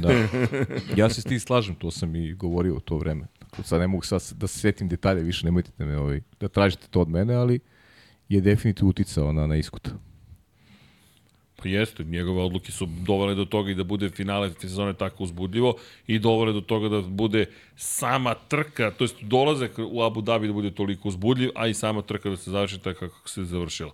Da. 0.00 0.12
ja 1.00 1.08
se 1.08 1.20
s 1.20 1.24
tim 1.24 1.40
slažem, 1.40 1.74
to 1.74 1.90
sam 1.90 2.16
i 2.16 2.32
govorio 2.34 2.74
u 2.74 2.80
to 2.80 2.96
vreme. 2.96 3.26
Tako 3.38 3.62
sad 3.62 3.80
ne 3.80 3.86
mogu 3.86 4.04
sad 4.04 4.32
da 4.36 4.46
se 4.46 4.58
setim 4.58 4.88
detalje, 4.88 5.22
više 5.22 5.44
nemojte 5.44 5.70
da 5.78 5.84
me 5.84 5.98
ovaj, 5.98 6.20
da 6.40 6.48
tražite 6.48 6.86
to 6.90 7.00
od 7.00 7.08
mene, 7.08 7.34
ali 7.34 7.60
je 8.28 8.40
definitivno 8.40 8.90
uticao 8.90 9.32
na, 9.32 9.46
na 9.46 9.56
iskut. 9.56 9.88
Pa 11.56 11.68
jeste, 11.68 12.04
njegove 12.04 12.42
odluke 12.42 12.72
su 12.72 12.86
dovele 12.86 13.34
do 13.34 13.44
toga 13.44 13.70
i 13.70 13.74
da 13.74 13.84
bude 13.84 14.08
finale 14.08 14.50
sezone 14.60 14.94
tako 14.94 15.24
uzbudljivo 15.24 15.76
i 16.06 16.18
dovele 16.18 16.52
do 16.52 16.60
toga 16.60 16.88
da 16.88 17.00
bude 17.00 17.46
sama 17.76 18.34
trka, 18.34 18.90
to 18.90 19.04
jest 19.04 19.16
dolazak 19.22 19.70
u 19.78 20.02
Abu 20.02 20.20
Dhabi 20.20 20.46
da 20.46 20.52
bude 20.52 20.70
toliko 20.70 21.08
uzbudljiv, 21.08 21.50
a 21.54 21.66
i 21.66 21.74
sama 21.74 22.02
trka 22.02 22.30
da 22.30 22.36
se 22.36 22.50
završi 22.50 22.78
tako 22.78 23.08
kako 23.08 23.28
se 23.28 23.44
završila. 23.44 23.92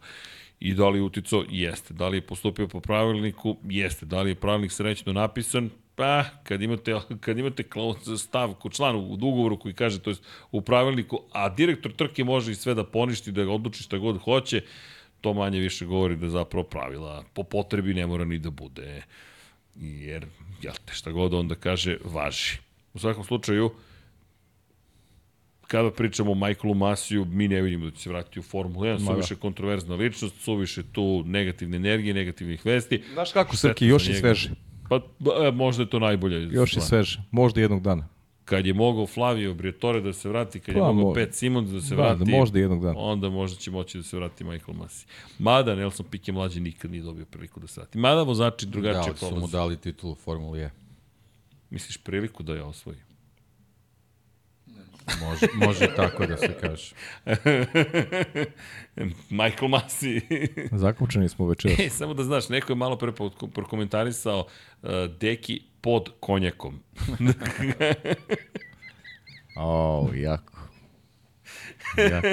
I 0.60 0.74
da 0.74 0.88
li 0.88 0.98
je 0.98 1.02
uticao? 1.02 1.44
Jeste. 1.48 1.94
Da 1.94 2.08
li 2.08 2.16
je 2.16 2.26
postupio 2.26 2.68
po 2.68 2.80
pravilniku? 2.80 3.56
Jeste. 3.64 4.06
Da 4.06 4.22
li 4.22 4.30
je 4.30 4.34
pravilnik 4.34 4.72
srećno 4.72 5.12
napisan? 5.12 5.70
Pa, 5.94 6.24
kad 6.44 6.62
imate, 6.62 7.00
kad 7.24 7.38
imate 7.38 7.62
klauz- 7.62 8.18
stavku, 8.18 8.70
član 8.70 8.96
u 8.96 9.12
ugovoru 9.12 9.58
koji 9.58 9.74
kaže, 9.74 10.00
to 10.00 10.10
jest 10.10 10.24
u 10.50 10.60
pravilniku, 10.60 11.20
a 11.32 11.48
direktor 11.48 11.92
trke 11.92 12.24
može 12.24 12.52
i 12.52 12.54
sve 12.54 12.74
da 12.74 12.84
poništi, 12.84 13.32
da 13.32 13.44
ga 13.44 13.52
odluči 13.52 13.82
šta 13.82 13.98
god 13.98 14.18
hoće, 14.18 14.62
to 15.20 15.34
manje 15.34 15.58
više 15.58 15.86
govori 15.86 16.16
da 16.16 16.28
zapravo 16.28 16.64
pravila 16.64 17.24
po 17.34 17.42
potrebi 17.42 17.94
ne 17.94 18.06
mora 18.06 18.24
ni 18.24 18.38
da 18.38 18.50
bude. 18.50 19.02
Jer, 19.76 20.26
jel 20.62 20.74
te, 20.84 20.92
šta 20.94 21.10
god 21.10 21.34
onda 21.34 21.54
kaže, 21.54 21.98
važi. 22.04 22.58
U 22.94 22.98
svakom 22.98 23.24
slučaju, 23.24 23.70
kada 25.70 25.90
pričamo 25.90 26.32
o 26.32 26.36
Michaelu 26.36 26.74
Masiju, 26.76 27.24
mi 27.24 27.48
ne 27.48 27.62
vidimo 27.62 27.84
da 27.84 27.90
će 27.90 27.98
se 27.98 28.08
vratiti 28.08 28.40
u 28.40 28.44
Formulu 28.44 28.84
1, 28.84 29.00
Ma 29.00 29.12
suviše 29.12 29.36
kontroverzna 29.36 29.94
ličnost, 29.94 30.34
suviše 30.36 30.82
tu 30.84 31.22
negativne 31.26 31.76
energije, 31.76 32.14
negativnih 32.14 32.66
vesti. 32.66 33.02
Znaš 33.12 33.32
kako, 33.32 33.56
Srki, 33.56 33.86
još 33.86 34.08
je 34.08 34.14
sveže. 34.14 34.50
Pa, 34.88 34.96
e, 35.38 35.50
možda 35.52 35.82
je 35.82 35.90
to 35.90 35.98
najbolje. 35.98 36.48
Još 36.50 36.76
je 36.76 36.82
sveže. 36.82 37.22
Možda 37.30 37.60
jednog 37.60 37.82
dana. 37.82 38.08
Kad 38.44 38.66
je 38.66 38.74
mogao 38.74 39.06
Flavio 39.06 39.54
Briatore 39.54 40.00
da 40.00 40.12
se 40.12 40.28
vrati, 40.28 40.60
kad 40.60 40.74
je 40.74 40.80
Pa, 40.80 40.86
mogao 40.86 41.04
mo- 41.04 41.14
Pet 41.14 41.34
Simons 41.34 41.70
da 41.70 41.80
se 41.80 41.88
Da, 41.90 42.02
vrati, 42.02 42.18
da 42.20 42.30
možda 42.30 42.58
jednog 42.58 42.82
dana. 42.82 42.98
onda 42.98 43.28
možda 43.30 43.58
će 43.58 43.70
moći 43.70 43.98
da 43.98 44.04
se 44.04 44.16
vrati 44.16 44.44
Michael 44.44 44.74
Masi. 44.74 45.06
Mada 45.38 45.74
Nelson 45.74 46.06
Piquet 46.06 46.32
mlađi 46.32 46.60
nikad 46.60 46.90
nije 46.90 47.02
dobio 47.02 47.24
priliku 47.24 47.60
da 47.60 47.66
se 47.66 47.80
vrati. 47.80 47.98
Mada 47.98 48.22
vozači 48.22 48.66
Da, 48.66 48.70
drugačije 48.70 49.00
ali 49.02 49.16
su 49.18 49.24
mu 49.24 49.30
prolaze. 49.30 49.52
dali 49.52 49.76
titulu 49.76 50.14
Formuli 50.14 50.60
E. 50.60 50.70
Misliš 51.70 51.96
priliku 51.98 52.42
da 52.42 52.54
je 52.54 52.62
osvoji? 52.62 52.98
Može, 55.20 55.46
može 55.54 55.94
tako 55.96 56.26
da 56.26 56.36
se 56.36 56.54
kaže. 56.60 56.94
Michael 59.30 59.68
Masi. 59.68 60.20
Zakupčani 60.72 61.28
smo 61.28 61.46
večeras. 61.46 61.78
e, 61.78 61.88
samo 61.90 62.14
da 62.14 62.22
znaš, 62.22 62.48
neko 62.48 62.72
je 62.72 62.76
malo 62.76 62.98
pre 62.98 63.12
prokomentarisao 63.54 64.46
uh, 64.82 64.90
deki 65.20 65.62
pod 65.80 66.10
konjakom. 66.20 66.80
O, 69.56 70.10
jako. 70.14 70.52
jako. 72.10 72.28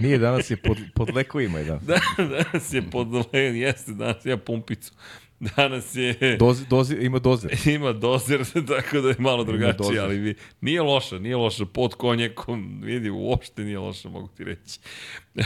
Nije, 0.00 0.18
danas 0.18 0.50
je 0.50 0.56
pod, 0.56 0.78
pod 0.94 1.14
lekovima 1.14 1.58
je 1.58 1.64
danas. 1.64 1.82
Da, 1.86 2.00
danas 2.24 2.72
je 2.72 2.90
pod 2.90 3.08
jeste, 3.34 3.92
danas 3.92 4.26
ja 4.26 4.36
pumpicu. 4.36 4.92
Danas 5.56 5.94
je... 5.96 6.36
Dozi, 6.36 6.66
dozi, 6.66 6.96
ima 7.00 7.18
doze. 7.18 7.48
Ima 7.74 7.92
dozer, 7.92 8.44
tako 8.68 9.00
da 9.00 9.08
je 9.08 9.16
malo 9.18 9.44
drugačije, 9.44 9.74
dozer. 9.78 10.00
ali 10.00 10.18
vi, 10.18 10.34
nije 10.60 10.82
loša, 10.82 11.18
nije 11.18 11.36
loša, 11.36 11.66
pod 11.66 11.94
konjekom, 11.94 12.80
vidi, 12.84 13.10
uopšte 13.10 13.64
nije 13.64 13.78
loša, 13.78 14.08
mogu 14.08 14.28
ti 14.28 14.44
reći. 14.44 14.80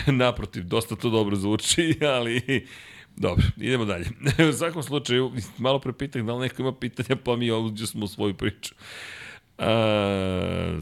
Naprotiv, 0.07 0.65
dosta 0.65 0.97
to 0.97 1.11
dobro 1.11 1.37
zvuči, 1.37 1.99
ali 2.17 2.67
dobro, 3.17 3.45
idemo 3.57 3.85
dalje. 3.85 4.07
u 4.51 4.53
svakom 4.53 4.83
slučaju, 4.83 5.33
malo 5.59 5.79
pre 5.79 5.93
pitah 5.93 6.23
da 6.23 6.35
li 6.35 6.41
neko 6.41 6.63
ima 6.63 6.73
pitanja, 6.75 7.21
pa 7.25 7.37
mi 7.37 7.51
ovdje 7.51 7.87
smo 7.87 8.05
u 8.05 8.09
svoju 8.09 8.35
priču. 8.35 8.75
Uh, 8.75 9.24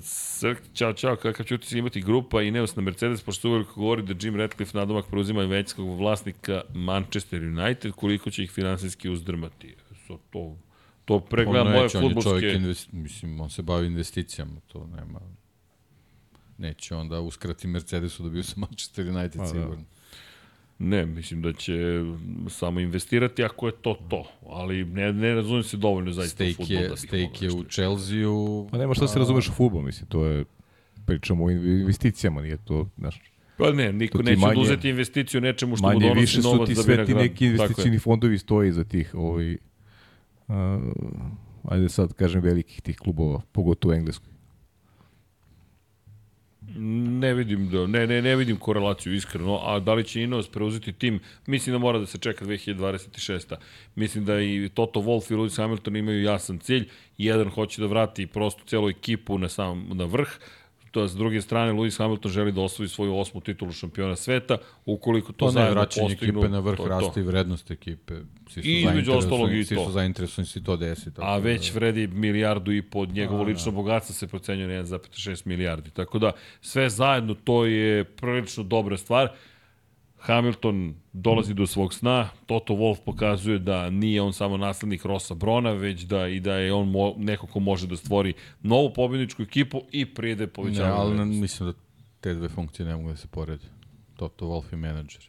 Srk, 0.02 0.58
čao, 0.72 0.92
čao, 0.92 1.16
kakav 1.16 1.46
ću 1.46 1.58
ti 1.58 1.78
imati 1.78 2.00
grupa 2.00 2.42
i 2.42 2.50
Neos 2.50 2.76
na 2.76 2.82
Mercedes, 2.82 3.22
pošto 3.22 3.50
uvijek 3.50 3.74
govori 3.74 4.02
da 4.02 4.14
Jim 4.20 4.36
Ratcliffe 4.36 4.78
nadomak 4.78 5.06
preuzima 5.06 5.42
većskog 5.42 5.98
vlasnika 5.98 6.62
Manchester 6.74 7.42
United, 7.42 7.92
koliko 7.92 8.30
će 8.30 8.44
ih 8.44 8.50
finansijski 8.50 9.08
uzdrmati. 9.08 9.74
So, 10.06 10.18
to, 10.30 10.56
to 11.04 11.20
pregleda 11.20 11.64
moje 11.64 11.82
neće, 11.82 11.98
on 11.98 12.04
je 12.04 12.10
čovjek, 12.10 12.24
futbolske... 12.24 12.52
invest, 12.52 12.92
mislim, 12.92 13.40
on 13.40 13.50
se 13.50 13.62
bavi 13.62 13.86
investicijama, 13.86 14.60
to 14.66 14.88
nema... 14.96 15.20
Neće 16.58 16.94
onda 16.94 17.20
uskrati 17.20 17.68
Mercedesu 17.68 18.22
da 18.22 18.28
bi 18.28 18.42
sa 18.42 18.54
Manchester 18.60 19.08
United 19.08 19.40
da. 19.40 19.46
sigurno. 19.46 19.84
Ne, 20.84 21.06
mislim 21.06 21.42
da 21.42 21.52
će 21.52 21.72
samo 22.48 22.80
investirati 22.80 23.44
ako 23.44 23.66
je 23.66 23.72
to 23.72 23.96
to, 24.08 24.24
ali 24.48 24.84
ne, 24.84 25.12
ne 25.12 25.34
razumijem 25.34 25.62
se 25.62 25.76
dovoljno 25.76 26.12
zaista 26.12 26.44
u 26.44 26.46
Stake 26.46 26.54
futbol 26.54 26.76
da 26.76 26.82
je, 26.82 26.88
bih 26.90 26.98
stake 26.98 27.44
je 27.44 27.52
u. 27.52 27.64
Chelsea-u. 27.64 28.68
Pa 28.70 28.78
nema 28.78 28.94
šta 28.94 29.08
se 29.08 29.18
razumeš 29.18 29.48
u 29.48 29.52
futbol, 29.52 29.82
mislim, 29.82 30.08
to 30.08 30.24
je 30.26 30.44
pričamo 31.06 31.44
o 31.44 31.50
investicijama, 31.50 32.42
nije 32.42 32.56
to, 32.56 32.88
znaš, 32.98 33.20
Pa 33.56 33.72
ne, 33.72 33.92
niko 33.92 34.22
neće 34.22 34.40
manje- 34.40 34.52
oduzeti 34.60 34.88
investiciju 34.88 35.40
nečemu 35.40 35.76
što 35.76 35.86
mu 35.86 35.92
manje 35.92 36.08
donosi 36.08 36.20
više 36.20 36.42
su 36.42 36.52
novac 36.52 36.68
ti 36.68 36.74
da 36.74 36.82
sve 36.82 37.06
ti 37.06 37.14
neki 37.14 37.46
investicijni 37.46 37.98
fondovi 37.98 38.38
stoji 38.38 38.72
za 38.72 38.84
tih, 38.84 39.14
ovaj, 39.14 39.52
uh, 40.48 40.54
ajde 41.64 41.88
sad 41.88 42.12
kažem 42.12 42.42
velikih 42.42 42.82
tih 42.82 42.96
klubova, 42.96 43.40
pogotovo 43.52 43.92
u 43.92 43.96
Engleskoj. 43.96 44.31
Ne 46.76 47.34
vidim 47.34 47.68
da, 47.70 47.86
ne, 47.86 48.06
ne, 48.06 48.22
ne 48.22 48.36
vidim 48.36 48.56
korelaciju 48.56 49.14
iskreno, 49.14 49.58
a 49.62 49.80
da 49.80 49.94
li 49.94 50.04
će 50.04 50.22
Ineos 50.22 50.48
preuzeti 50.48 50.92
tim, 50.92 51.20
mislim 51.46 51.74
da 51.74 51.78
mora 51.78 51.98
da 51.98 52.06
se 52.06 52.18
čeka 52.18 52.44
2026. 52.44 53.54
Mislim 53.94 54.24
da 54.24 54.40
i 54.40 54.70
Toto 54.74 55.00
Wolff 55.00 55.32
i 55.32 55.36
Lewis 55.36 55.56
Hamilton 55.56 55.96
imaju 55.96 56.22
jasan 56.22 56.58
cilj, 56.58 56.88
jedan 57.18 57.50
hoće 57.50 57.80
da 57.80 57.86
vrati 57.86 58.26
prosto 58.26 58.64
celu 58.66 58.88
ekipu 58.88 59.38
na 59.38 59.48
sam 59.48 59.88
na 59.92 60.04
vrh, 60.04 60.28
to 60.92 61.08
s 61.08 61.14
druge 61.14 61.42
strane 61.42 61.72
Lewis 61.72 61.98
Hamilton 61.98 62.30
želi 62.30 62.52
da 62.52 62.60
osvoji 62.60 62.88
svoju 62.88 63.16
osmu 63.16 63.40
titulu 63.40 63.72
šampiona 63.72 64.16
sveta, 64.16 64.56
ukoliko 64.86 65.32
to 65.32 65.38
To 65.38 65.46
ne, 65.46 65.52
zajedno 65.52 65.74
vraćanje 65.74 66.08
postignu, 66.08 66.40
ekipe 66.40 66.48
na 66.50 66.58
vrh 66.60 66.76
to 66.76 66.82
to. 66.82 66.88
raste 66.90 67.20
i 67.20 67.24
vrednost 67.24 67.70
ekipe. 67.70 68.14
Svi 68.48 68.62
su 68.62 68.68
I 68.68 68.72
između 68.74 69.12
ostalog 69.12 69.40
i 69.42 69.52
zainteresovani- 69.52 69.64
Svi 69.64 69.76
to. 69.76 69.84
su 69.84 69.92
zainteresovani 69.92 70.44
da 70.44 70.50
se 70.50 70.62
to 70.62 70.76
desi. 70.78 71.04
Tako 71.06 71.22
A 71.22 71.30
da- 71.30 71.36
već 71.38 71.74
vredi 71.74 72.06
milijardu 72.06 72.72
i 72.72 72.82
po 72.82 73.06
njegovo 73.06 73.42
lično 73.42 73.72
bogatstvo 73.72 74.14
se 74.14 74.26
procenjuje 74.26 74.68
na 74.68 74.74
1,6 74.74 75.46
milijardi. 75.46 75.90
Tako 75.90 76.18
da 76.18 76.32
sve 76.60 76.90
zajedno 76.90 77.34
to 77.34 77.64
je 77.66 78.04
prilično 78.04 78.64
dobra 78.64 78.96
stvar. 78.96 79.28
Hamilton 80.22 80.94
dolazi 81.12 81.54
do 81.54 81.66
svog 81.66 81.94
sna, 81.94 82.28
Toto 82.46 82.74
Wolff 82.74 83.04
pokazuje 83.04 83.58
da 83.58 83.90
nije 83.90 84.22
on 84.22 84.32
samo 84.32 84.56
naslednik 84.56 85.04
Rosa 85.04 85.34
Brona, 85.34 85.72
već 85.72 86.02
da 86.02 86.28
i 86.28 86.40
da 86.40 86.54
je 86.54 86.72
on 86.72 86.90
mo, 86.90 87.14
neko 87.16 87.46
ko 87.46 87.60
može 87.60 87.86
da 87.86 87.96
stvori 87.96 88.32
novu 88.62 88.92
pobjedničku 88.92 89.42
ekipu 89.42 89.82
i 89.92 90.06
pride 90.06 90.44
Ne, 90.44 90.46
povećavanje. 90.46 90.94
ali 90.94 91.10
ne, 91.10 91.16
vrednosti. 91.16 91.40
mislim 91.40 91.68
da 91.68 91.78
te 92.20 92.34
dve 92.34 92.48
funkcije 92.48 92.86
ne 92.86 92.96
mogu 92.96 93.08
da 93.08 93.16
se 93.16 93.28
porede. 93.28 93.66
Toto 94.16 94.46
Wolff 94.46 94.72
i 94.72 94.76
menadžer. 94.76 95.28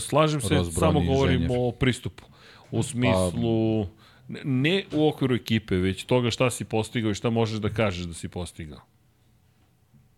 Slažem 0.00 0.40
se, 0.40 0.54
Ross 0.54 0.74
samo 0.74 1.00
govorimo 1.02 1.54
o 1.58 1.72
pristupu. 1.72 2.24
U 2.70 2.82
smislu, 2.82 3.86
ne- 4.28 4.40
ne 4.44 4.84
u 4.92 5.08
okviru 5.08 5.34
ekipe, 5.34 5.76
već 5.76 6.04
toga 6.04 6.30
šta 6.30 6.50
si 6.50 6.64
postigao 6.64 7.10
i 7.10 7.14
šta 7.14 7.30
možeš 7.30 7.58
da 7.58 7.68
kažeš 7.68 8.04
da 8.04 8.14
si 8.14 8.28
postigao. 8.28 8.80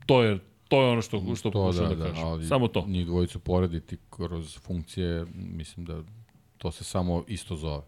To 0.07 0.23
je, 0.23 0.39
to 0.68 0.82
je 0.82 0.88
ono 0.88 1.02
što, 1.02 1.34
što 1.36 1.50
To 1.50 1.72
da, 1.72 1.88
da, 1.88 1.94
da, 1.94 2.05
kažem. 2.05 2.24
ali 2.24 2.47
Samo 2.47 2.68
to. 2.68 2.84
njih 2.88 3.06
dvojicu 3.06 3.38
porediti 3.38 3.97
kroz 4.10 4.58
funkcije, 4.58 5.26
mislim 5.34 5.86
da 5.86 6.02
to 6.58 6.72
se 6.72 6.84
samo 6.84 7.24
isto 7.28 7.56
zove. 7.56 7.82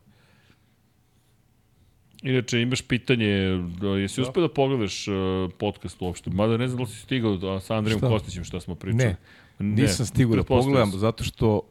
Inače, 2.23 2.63
imaš 2.63 2.83
pitanje, 2.83 3.59
da, 3.81 3.89
jesi 3.89 4.21
uspio 4.21 4.43
da 4.43 4.49
pogledaš 4.49 5.09
uh, 5.09 5.15
podcast 5.59 6.03
uopšte? 6.03 6.31
Mada 6.31 6.57
ne 6.57 6.69
znam 6.69 6.77
da 6.77 6.83
li 6.83 6.89
si 6.89 7.03
stigao 7.03 7.37
da, 7.37 7.61
sa 7.61 7.77
Andrijom 7.77 7.99
Šta? 7.99 8.09
Kostićem 8.09 8.45
šta 8.45 8.61
smo 8.61 8.75
pričali. 8.75 9.05
Ne, 9.05 9.17
nisam 9.59 10.07
stigao 10.07 10.37
da 10.37 10.43
pogledam, 10.43 10.91
zato 10.91 11.25
što 11.25 11.63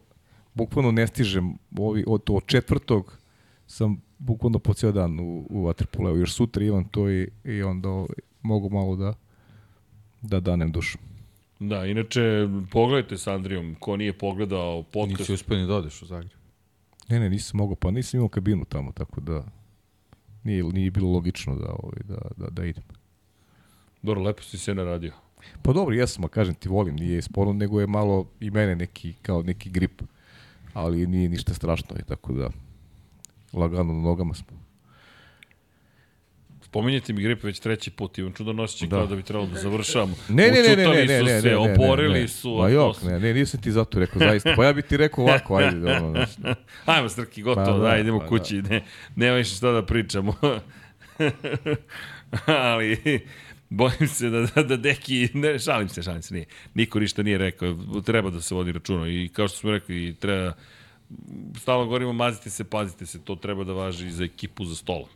bukvalno 0.53 0.91
ne 0.91 1.07
stižem 1.07 1.57
ovi, 1.77 2.03
od, 2.07 2.21
od 2.29 2.45
četvrtog 2.45 3.17
sam 3.67 4.01
bukvalno 4.17 4.59
po 4.59 4.73
ceo 4.73 4.91
dan 4.91 5.19
u, 5.19 5.47
u 5.49 5.65
Waterpoleu. 5.65 6.19
Još 6.19 6.33
sutra 6.33 6.63
imam 6.63 6.89
to 6.89 7.09
i, 7.09 7.29
i 7.43 7.63
onda 7.63 8.05
mogu 8.41 8.69
malo 8.69 8.95
da 8.95 9.13
da 10.21 10.39
danem 10.39 10.71
dušu. 10.71 10.97
Da, 11.59 11.85
inače, 11.85 12.47
pogledajte 12.71 13.17
s 13.17 13.27
Andrijom, 13.27 13.75
ko 13.79 13.97
nije 13.97 14.17
pogledao 14.17 14.83
podcast. 14.83 15.19
Nisi 15.19 15.33
uspio 15.33 15.57
ni 15.57 15.67
da 15.67 15.75
odeš 15.75 16.01
u 16.01 16.05
Zagreb. 16.05 16.31
Ne, 17.09 17.19
ne, 17.19 17.29
nisam 17.29 17.57
mogao, 17.57 17.75
pa 17.75 17.91
nisam 17.91 18.17
imao 18.17 18.29
kabinu 18.29 18.65
tamo, 18.65 18.91
tako 18.91 19.21
da 19.21 19.43
nije, 20.43 20.63
nije 20.63 20.91
bilo 20.91 21.11
logično 21.11 21.55
da, 21.55 21.69
ovaj, 21.69 21.99
da, 22.03 22.17
da, 22.37 22.49
da 22.49 22.65
idem. 22.65 22.83
Dobro, 24.01 24.23
lepo 24.23 24.43
si 24.43 24.57
se 24.57 24.73
naradio. 24.73 25.13
Pa 25.61 25.73
dobro, 25.73 25.95
jesam, 25.95 26.27
kažem 26.27 26.55
ti, 26.55 26.69
volim, 26.69 26.95
nije 26.95 27.21
sporno, 27.21 27.53
nego 27.53 27.79
je 27.79 27.87
malo 27.87 28.27
i 28.39 28.51
mene 28.51 28.75
neki, 28.75 29.13
kao 29.21 29.43
neki 29.43 29.69
grip, 29.69 30.01
ali 30.73 31.07
nije 31.07 31.29
ništa 31.29 31.53
strašno, 31.53 31.95
i 31.99 32.03
tako 32.03 32.33
da 32.33 32.49
lagano 33.53 33.93
na 33.93 34.01
nogama 34.01 34.33
smo. 34.33 34.57
Spominjete 36.69 37.13
mi 37.13 37.21
grip 37.21 37.43
već 37.43 37.59
treći 37.59 37.91
put, 37.91 38.17
imam 38.17 38.33
čudan 38.33 38.59
osjećaj 38.59 38.87
da. 38.87 38.95
kao 38.95 39.07
da 39.07 39.15
bi 39.15 39.23
trebalo 39.23 39.47
da 39.47 39.59
završamo. 39.59 40.15
Ne, 40.29 40.51
ne, 40.51 40.61
ne, 40.61 40.75
ne, 40.75 40.87
ne, 40.87 41.05
ne, 41.05 41.23
ne, 41.23 41.23
ne, 41.23 41.41
ne, 41.41 41.57
oborili 41.57 42.13
ne, 42.13 42.21
ne. 42.21 42.27
su. 42.27 42.49
Ma 42.49 42.65
a 42.65 42.69
jok, 42.69 43.01
ne, 43.03 43.19
ne, 43.19 43.33
nisam 43.33 43.61
ti 43.61 43.71
zato 43.71 43.99
rekao, 43.99 44.19
zaista. 44.19 44.53
Pa 44.55 44.65
ja 44.65 44.73
bih 44.73 44.85
ti 44.85 44.97
rekao 44.97 45.23
ovako, 45.23 45.55
ajde, 45.55 45.91
ono, 45.97 46.11
znaš. 46.11 46.29
Ajmo, 46.85 47.09
Strki, 47.09 47.41
gotovo, 47.41 47.65
Pa 47.65 47.71
pa, 47.71 47.77
da, 47.77 47.89
da, 47.89 47.97
idemo 47.97 48.19
pa 48.19 48.27
kući, 48.27 48.61
ne, 48.61 48.83
nema 49.15 49.35
više 49.35 49.55
šta 49.55 49.71
da 49.71 49.85
pričamo. 49.85 50.35
Ali, 52.45 53.21
bojim 53.69 54.07
se 54.07 54.29
da, 54.29 54.47
da, 54.55 54.63
da 54.63 54.77
deki, 54.77 55.29
ne, 55.33 55.59
šalim 55.59 55.89
se, 55.89 56.03
šalim 56.03 56.21
se, 56.21 56.33
nije. 56.33 56.45
Niko 56.73 56.99
ništa 56.99 57.23
nije 57.23 57.37
rekao, 57.37 57.75
treba 58.05 58.29
da 58.29 58.41
se 58.41 58.55
vodi 58.55 58.71
računa 58.71 59.07
i 59.07 59.29
kao 59.33 59.47
što 59.47 59.57
smo 59.57 59.71
rekli, 59.71 60.15
treba, 60.19 60.53
stalno 61.57 61.85
govorimo, 61.85 62.13
mazite 62.13 62.49
se, 62.49 62.63
pazite 62.63 63.05
se, 63.05 63.19
to 63.23 63.35
treba 63.35 63.63
da 63.63 63.73
važi 63.73 64.07
i 64.07 64.11
za 64.11 64.23
ekipu 64.23 64.65
za 64.65 64.75
stolom. 64.75 65.09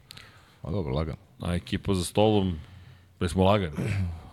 Ma 0.64 0.72
dobro, 0.72 0.94
lagano. 0.94 1.18
A 1.44 1.56
ekipa 1.56 1.94
za 1.94 2.04
stolom, 2.04 2.56
da 3.20 3.30
smo 3.30 3.44
lagani. 3.44 3.76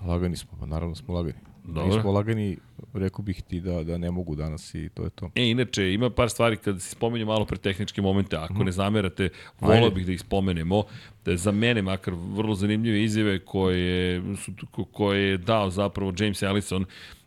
Lagani 0.07 0.37
smo, 0.37 0.51
pa 0.61 0.67
naravno 0.67 0.95
smo 0.95 1.15
lagani. 1.15 1.39
Dobro. 1.65 1.95
Nismo 1.95 2.13
lagani, 2.13 2.57
rekao 2.95 3.23
bih 3.23 3.43
ti 3.43 3.61
da, 3.61 3.85
da 3.85 3.99
ne 3.99 4.11
mogu 4.11 4.35
danas 4.35 4.75
i 4.75 4.89
to 4.95 5.05
je 5.05 5.11
to. 5.11 5.31
E, 5.35 5.51
inače, 5.51 5.93
ima 5.93 6.11
par 6.11 6.31
stvari 6.31 6.57
kad 6.57 6.81
se 6.83 6.91
spomenje 6.91 7.25
malo 7.25 7.45
pre 7.45 7.59
tehničke 7.59 8.03
momente, 8.03 8.37
ako 8.37 8.65
ne 8.65 8.73
zamerate, 8.73 9.29
volao 9.61 9.77
Ajde. 9.85 9.95
bih 9.95 10.07
da 10.07 10.13
ih 10.13 10.21
spomenemo, 10.21 10.83
da 11.25 11.37
za 11.37 11.53
mene 11.53 11.83
makar 11.83 12.15
vrlo 12.15 12.55
zanimljive 12.55 13.03
izjave 13.05 13.39
koje, 13.39 14.23
su, 14.37 14.53
ko- 14.71 14.85
koje 14.85 15.23
je 15.23 15.37
dao 15.39 15.71
zapravo 15.71 16.13
James 16.19 16.43
Ellison 16.43 16.85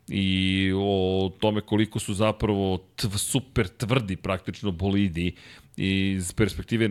i 0.08 0.72
o 0.76 1.32
tome 1.40 1.62
koliko 1.62 2.00
su 2.00 2.14
zapravo 2.14 2.78
tv, 2.96 3.18
super 3.18 3.68
tvrdi 3.68 4.16
praktično 4.16 4.72
bolidi 4.72 5.36
iz 5.78 6.34
perspektive 6.34 6.90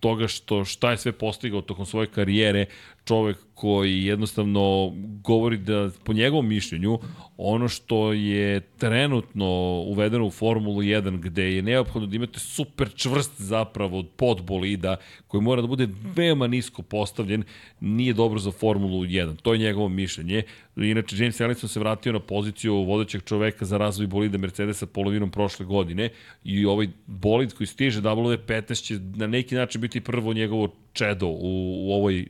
toga 0.00 0.28
što 0.28 0.64
šta 0.64 0.90
je 0.90 0.98
sve 0.98 1.12
postigao 1.12 1.62
tokom 1.62 1.86
svoje 1.86 2.06
karijere, 2.06 2.66
čovek 3.04 3.36
koji 3.60 4.04
jednostavno 4.04 4.92
govori 5.24 5.56
da 5.56 5.90
po 6.04 6.12
njegovom 6.12 6.48
mišljenju 6.48 6.98
ono 7.36 7.68
što 7.68 8.12
je 8.12 8.60
trenutno 8.60 9.46
uvedeno 9.86 10.26
u 10.26 10.30
Formulu 10.30 10.82
1 10.82 11.20
gde 11.20 11.54
je 11.54 11.62
neophodno 11.62 12.06
da 12.08 12.16
imate 12.16 12.38
super 12.38 12.88
čvrst 12.94 13.40
zapravo 13.40 14.02
pod 14.16 14.42
bolida 14.42 14.96
koji 15.26 15.42
mora 15.42 15.62
da 15.62 15.68
bude 15.68 15.88
veoma 16.16 16.46
nisko 16.46 16.82
postavljen 16.82 17.42
nije 17.80 18.12
dobro 18.12 18.38
za 18.38 18.50
Formulu 18.50 19.04
1. 19.04 19.36
To 19.36 19.52
je 19.52 19.58
njegovo 19.58 19.88
mišljenje. 19.88 20.42
Inače, 20.76 21.16
James 21.16 21.40
Ellison 21.40 21.68
se 21.68 21.80
vratio 21.80 22.12
na 22.12 22.20
poziciju 22.20 22.74
vodećeg 22.74 23.22
čoveka 23.24 23.64
za 23.64 23.78
razvoj 23.78 24.06
bolida 24.06 24.38
Mercedesa 24.38 24.86
polovinom 24.86 25.30
prošle 25.30 25.66
godine 25.66 26.10
i 26.44 26.66
ovaj 26.66 26.88
bolid 27.06 27.54
koji 27.54 27.66
stiže 27.66 28.02
W15 28.02 28.82
će 28.82 28.98
na 29.16 29.26
neki 29.26 29.54
način 29.54 29.80
biti 29.80 30.00
prvo 30.00 30.32
njegovo 30.32 30.68
čedo 30.92 31.26
u, 31.26 31.88
u 31.88 31.92
ovoj 31.92 32.26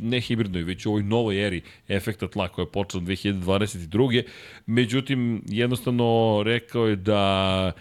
ne 0.00 0.20
hibridnoj, 0.20 0.62
već 0.62 0.86
u 0.86 0.90
ovoj 0.90 1.02
novoj 1.02 1.46
eri 1.46 1.62
efekta 1.88 2.28
tla 2.28 2.48
koja 2.48 2.62
je 2.62 2.72
počela 2.72 3.02
2022. 3.02 4.22
Međutim, 4.66 5.42
jednostavno 5.46 6.42
rekao 6.44 6.86
je 6.86 6.96
da 6.96 7.72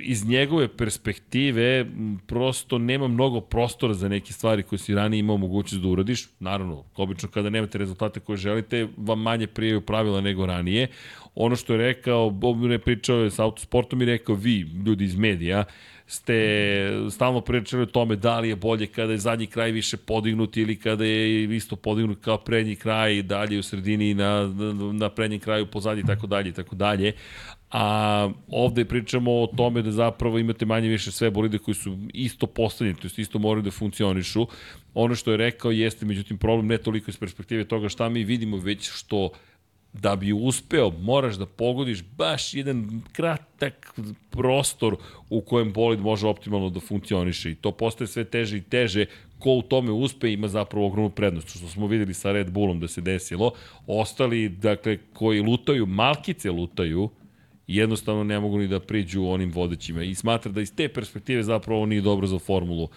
iz 0.00 0.26
njegove 0.26 0.68
perspektive 0.76 1.86
prosto 2.26 2.78
nema 2.78 3.08
mnogo 3.08 3.40
prostora 3.40 3.94
za 3.94 4.08
neke 4.08 4.32
stvari 4.32 4.62
koje 4.62 4.78
si 4.78 4.94
ranije 4.94 5.20
imao 5.20 5.36
mogućnost 5.36 5.82
da 5.82 5.88
uradiš. 5.88 6.28
Naravno, 6.40 6.84
obično 6.96 7.28
kada 7.28 7.50
nemate 7.50 7.78
rezultate 7.78 8.20
koje 8.20 8.36
želite, 8.36 8.88
vam 8.96 9.20
manje 9.20 9.46
prijaju 9.46 9.80
pravila 9.80 10.20
nego 10.20 10.46
ranije. 10.46 10.86
Ono 11.34 11.56
što 11.56 11.72
je 11.72 11.78
rekao, 11.78 12.30
Bob 12.30 12.70
je 12.70 12.78
pričao 12.78 13.16
je 13.16 13.30
sa 13.30 13.44
autosportom 13.44 14.02
i 14.02 14.04
rekao 14.04 14.34
vi, 14.34 14.60
ljudi 14.86 15.04
iz 15.04 15.16
medija, 15.16 15.64
ste 16.10 16.90
stalno 17.10 17.40
pričali 17.40 17.82
o 17.82 17.86
tome 17.86 18.16
da 18.16 18.40
li 18.40 18.48
je 18.48 18.56
bolje 18.56 18.86
kada 18.86 19.12
je 19.12 19.18
zadnji 19.18 19.46
kraj 19.46 19.70
više 19.70 19.96
podignut 19.96 20.56
ili 20.56 20.76
kada 20.76 21.04
je 21.04 21.56
isto 21.56 21.76
podignut 21.76 22.18
kao 22.20 22.38
prednji 22.38 22.76
kraj 22.76 23.16
i 23.16 23.22
dalje 23.22 23.58
u 23.58 23.62
sredini 23.62 24.14
na, 24.14 24.54
na 24.92 25.08
prednjem 25.08 25.40
kraju 25.40 25.66
pozadnji 25.66 26.02
i 26.02 26.06
tako 26.06 26.26
dalje 26.26 26.48
i 26.48 26.52
tako 26.52 26.76
dalje. 26.76 27.12
A 27.70 28.30
ovde 28.48 28.84
pričamo 28.84 29.32
o 29.32 29.46
tome 29.46 29.82
da 29.82 29.92
zapravo 29.92 30.38
imate 30.38 30.66
manje 30.66 30.88
više 30.88 31.12
sve 31.12 31.30
bolide 31.30 31.58
koji 31.58 31.74
su 31.74 31.98
isto 32.14 32.46
postavljeni, 32.46 32.98
to 32.98 33.06
jest 33.06 33.18
isto 33.18 33.38
moraju 33.38 33.62
da 33.62 33.70
funkcionišu. 33.70 34.46
Ono 34.94 35.14
što 35.14 35.30
je 35.30 35.36
rekao 35.36 35.70
jeste, 35.70 36.06
međutim, 36.06 36.38
problem 36.38 36.66
ne 36.66 36.78
toliko 36.78 37.10
iz 37.10 37.16
perspektive 37.16 37.64
toga 37.64 37.88
šta 37.88 38.08
mi 38.08 38.24
vidimo, 38.24 38.56
već 38.56 38.90
što 38.90 39.30
da 40.02 40.16
bi 40.16 40.32
uspeo, 40.32 40.90
moraš 40.90 41.34
da 41.34 41.46
pogodiš 41.46 42.02
baš 42.16 42.54
jedan 42.54 43.02
kratak 43.12 43.94
prostor 44.30 44.96
u 45.30 45.40
kojem 45.40 45.72
bolid 45.72 46.00
može 46.00 46.26
optimalno 46.26 46.70
da 46.70 46.80
funkcioniše 46.80 47.50
i 47.50 47.54
to 47.54 47.72
postaje 47.72 48.08
sve 48.08 48.24
teže 48.24 48.56
i 48.56 48.62
teže 48.62 49.06
ko 49.38 49.50
u 49.50 49.62
tome 49.62 49.90
uspe 49.90 50.32
ima 50.32 50.48
zapravo 50.48 50.86
ogromnu 50.86 51.10
prednost, 51.10 51.48
što 51.48 51.68
smo 51.68 51.86
videli 51.86 52.14
sa 52.14 52.32
Red 52.32 52.50
Bullom 52.50 52.80
da 52.80 52.88
se 52.88 53.00
desilo. 53.00 53.52
Ostali, 53.86 54.48
dakle, 54.48 54.98
koji 55.12 55.40
lutaju, 55.40 55.86
malkice 55.86 56.50
lutaju, 56.50 57.10
jednostavno 57.66 58.24
ne 58.24 58.40
mogu 58.40 58.58
ni 58.58 58.68
da 58.68 58.80
priđu 58.80 59.24
onim 59.24 59.52
vodećima 59.52 60.02
i 60.02 60.14
smatra 60.14 60.52
da 60.52 60.60
iz 60.60 60.74
te 60.74 60.88
perspektive 60.88 61.42
zapravo 61.42 61.86
nije 61.86 62.00
dobro 62.00 62.26
za 62.26 62.38
Formulu 62.38 62.88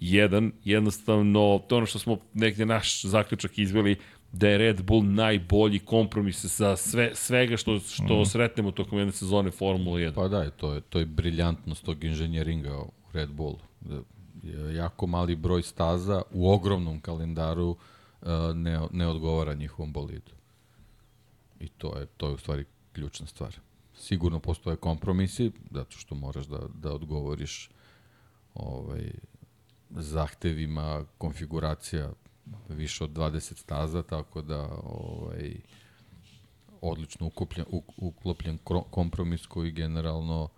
1. 0.00 0.50
Jednostavno, 0.64 1.62
to 1.68 1.76
ono 1.76 1.86
što 1.86 1.98
smo 1.98 2.18
negde 2.34 2.66
naš 2.66 3.02
zaključak 3.02 3.58
izveli, 3.58 3.96
da 4.32 4.48
je 4.48 4.58
Red 4.58 4.82
Bull 4.82 5.04
najbolji 5.04 5.78
kompromis 5.78 6.44
sa 6.44 6.76
sve, 6.76 7.10
svega 7.14 7.56
što, 7.56 7.78
što 7.78 8.24
sretnemo 8.24 8.70
tokom 8.70 8.98
jedne 8.98 9.12
sezone 9.12 9.50
Formula 9.50 9.98
1. 9.98 10.14
Pa 10.14 10.28
da, 10.28 10.50
to 10.50 10.74
je, 10.74 10.80
to 10.80 10.98
je 10.98 11.06
briljantnost 11.06 11.84
tog 11.84 12.04
inženjeringa 12.04 12.78
u 12.78 12.90
Red 13.12 13.30
Bullu. 13.30 13.58
Jako 14.74 15.06
mali 15.06 15.36
broj 15.36 15.62
staza 15.62 16.22
u 16.32 16.50
ogromnom 16.52 17.00
kalendaru 17.00 17.68
uh, 17.68 18.28
ne, 18.54 18.80
ne 18.90 19.08
odgovara 19.08 19.54
njihovom 19.54 19.92
bolidu. 19.92 20.32
I 21.60 21.68
to 21.68 21.98
je, 21.98 22.06
to 22.06 22.28
je 22.28 22.34
u 22.34 22.38
stvari 22.38 22.64
ključna 22.92 23.26
stvar. 23.26 23.56
Sigurno 23.94 24.40
postoje 24.40 24.76
kompromisi, 24.76 25.52
zato 25.70 25.96
što 25.96 26.14
moraš 26.14 26.46
da, 26.46 26.58
da 26.74 26.92
odgovoriš 26.92 27.70
ovaj, 28.54 29.10
zahtevima 29.90 31.04
konfiguracija 31.18 32.12
više 32.68 33.04
od 33.04 33.10
20 33.10 33.56
staza, 33.56 34.02
tako 34.02 34.42
da 34.42 34.68
ovaj, 34.82 35.54
odlično 36.80 37.26
ukupljen, 37.26 37.66
uk, 37.70 37.84
uklopljen 37.96 38.58
kompromis 38.90 39.46
koji 39.46 39.70
generalno 39.70 40.48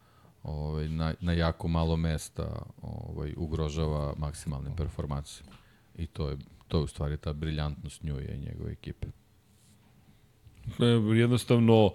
ovaj, 0.42 0.88
na, 0.88 1.14
na 1.20 1.32
jako 1.32 1.68
malo 1.68 1.96
mesta 1.96 2.62
ovaj, 2.82 3.34
ugrožava 3.36 4.14
maksimalne 4.18 4.76
performanse. 4.76 5.44
I 5.96 6.06
to 6.06 6.28
je, 6.28 6.36
to 6.68 6.78
je 6.78 6.84
u 6.84 6.86
stvari 6.86 7.16
ta 7.16 7.32
briljantnost 7.32 8.02
Njuja 8.02 8.34
i 8.34 8.38
njegove 8.38 8.72
ekipe. 8.72 9.06
Jednostavno 11.14 11.90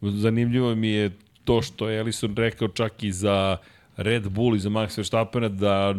zanimljivo 0.00 0.74
mi 0.74 0.88
je 0.88 1.10
to 1.44 1.62
što 1.62 1.88
je 1.88 2.00
Ellison 2.00 2.36
rekao 2.36 2.68
čak 2.68 3.02
i 3.02 3.12
za 3.12 3.56
Red 4.02 4.28
Bull 4.28 4.56
i 4.56 4.60
za 4.60 4.70
Max 4.70 4.96
Verstappena 4.98 5.48
da 5.48 5.92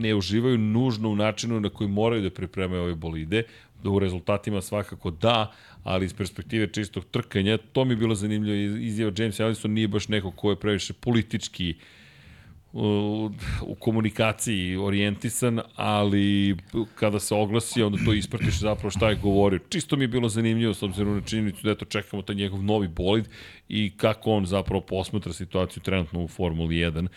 ne 0.00 0.14
uživaju 0.14 0.58
nužno 0.58 1.08
u 1.10 1.16
načinu 1.16 1.60
na 1.60 1.68
koji 1.68 1.90
moraju 1.90 2.22
da 2.22 2.30
pripremaju 2.30 2.82
ove 2.82 2.94
bolide, 2.94 3.42
da 3.82 3.90
u 3.90 3.98
rezultatima 3.98 4.60
svakako 4.60 5.10
da, 5.10 5.52
ali 5.84 6.04
iz 6.04 6.14
perspektive 6.14 6.66
čistog 6.72 7.04
trkanja, 7.04 7.58
to 7.72 7.84
mi 7.84 7.92
je 7.92 7.96
bilo 7.96 8.14
zanimljivo, 8.14 8.76
izjava 8.76 9.12
James 9.16 9.40
Ellison 9.40 9.70
nije 9.70 9.88
baš 9.88 10.08
neko 10.08 10.30
ko 10.30 10.50
je 10.50 10.56
previše 10.56 10.92
politički 10.92 11.74
u, 12.72 13.30
u 13.62 13.74
komunikaciji 13.74 14.76
orijentisan, 14.76 15.60
ali 15.76 16.56
kada 16.94 17.18
se 17.20 17.34
oglasi, 17.34 17.82
onda 17.82 17.98
to 18.04 18.12
ispratiš 18.12 18.58
zapravo 18.58 18.90
šta 18.90 19.08
je 19.08 19.16
govorio. 19.22 19.58
Čisto 19.68 19.96
mi 19.96 20.04
je 20.04 20.08
bilo 20.08 20.28
zanimljivo 20.28 20.74
s 20.74 20.82
obzirom 20.82 21.14
na 21.14 21.20
činjenicu 21.20 21.62
da 21.62 21.70
eto 21.70 21.84
čekamo 21.84 22.22
taj 22.22 22.36
njegov 22.36 22.62
novi 22.62 22.88
bolid 22.88 23.28
i 23.68 23.92
kako 23.96 24.32
on 24.32 24.46
zapravo 24.46 24.80
posmatra 24.80 25.32
situaciju 25.32 25.82
trenutno 25.82 26.24
u 26.24 26.28
Formuli 26.28 26.74
1 26.74 27.08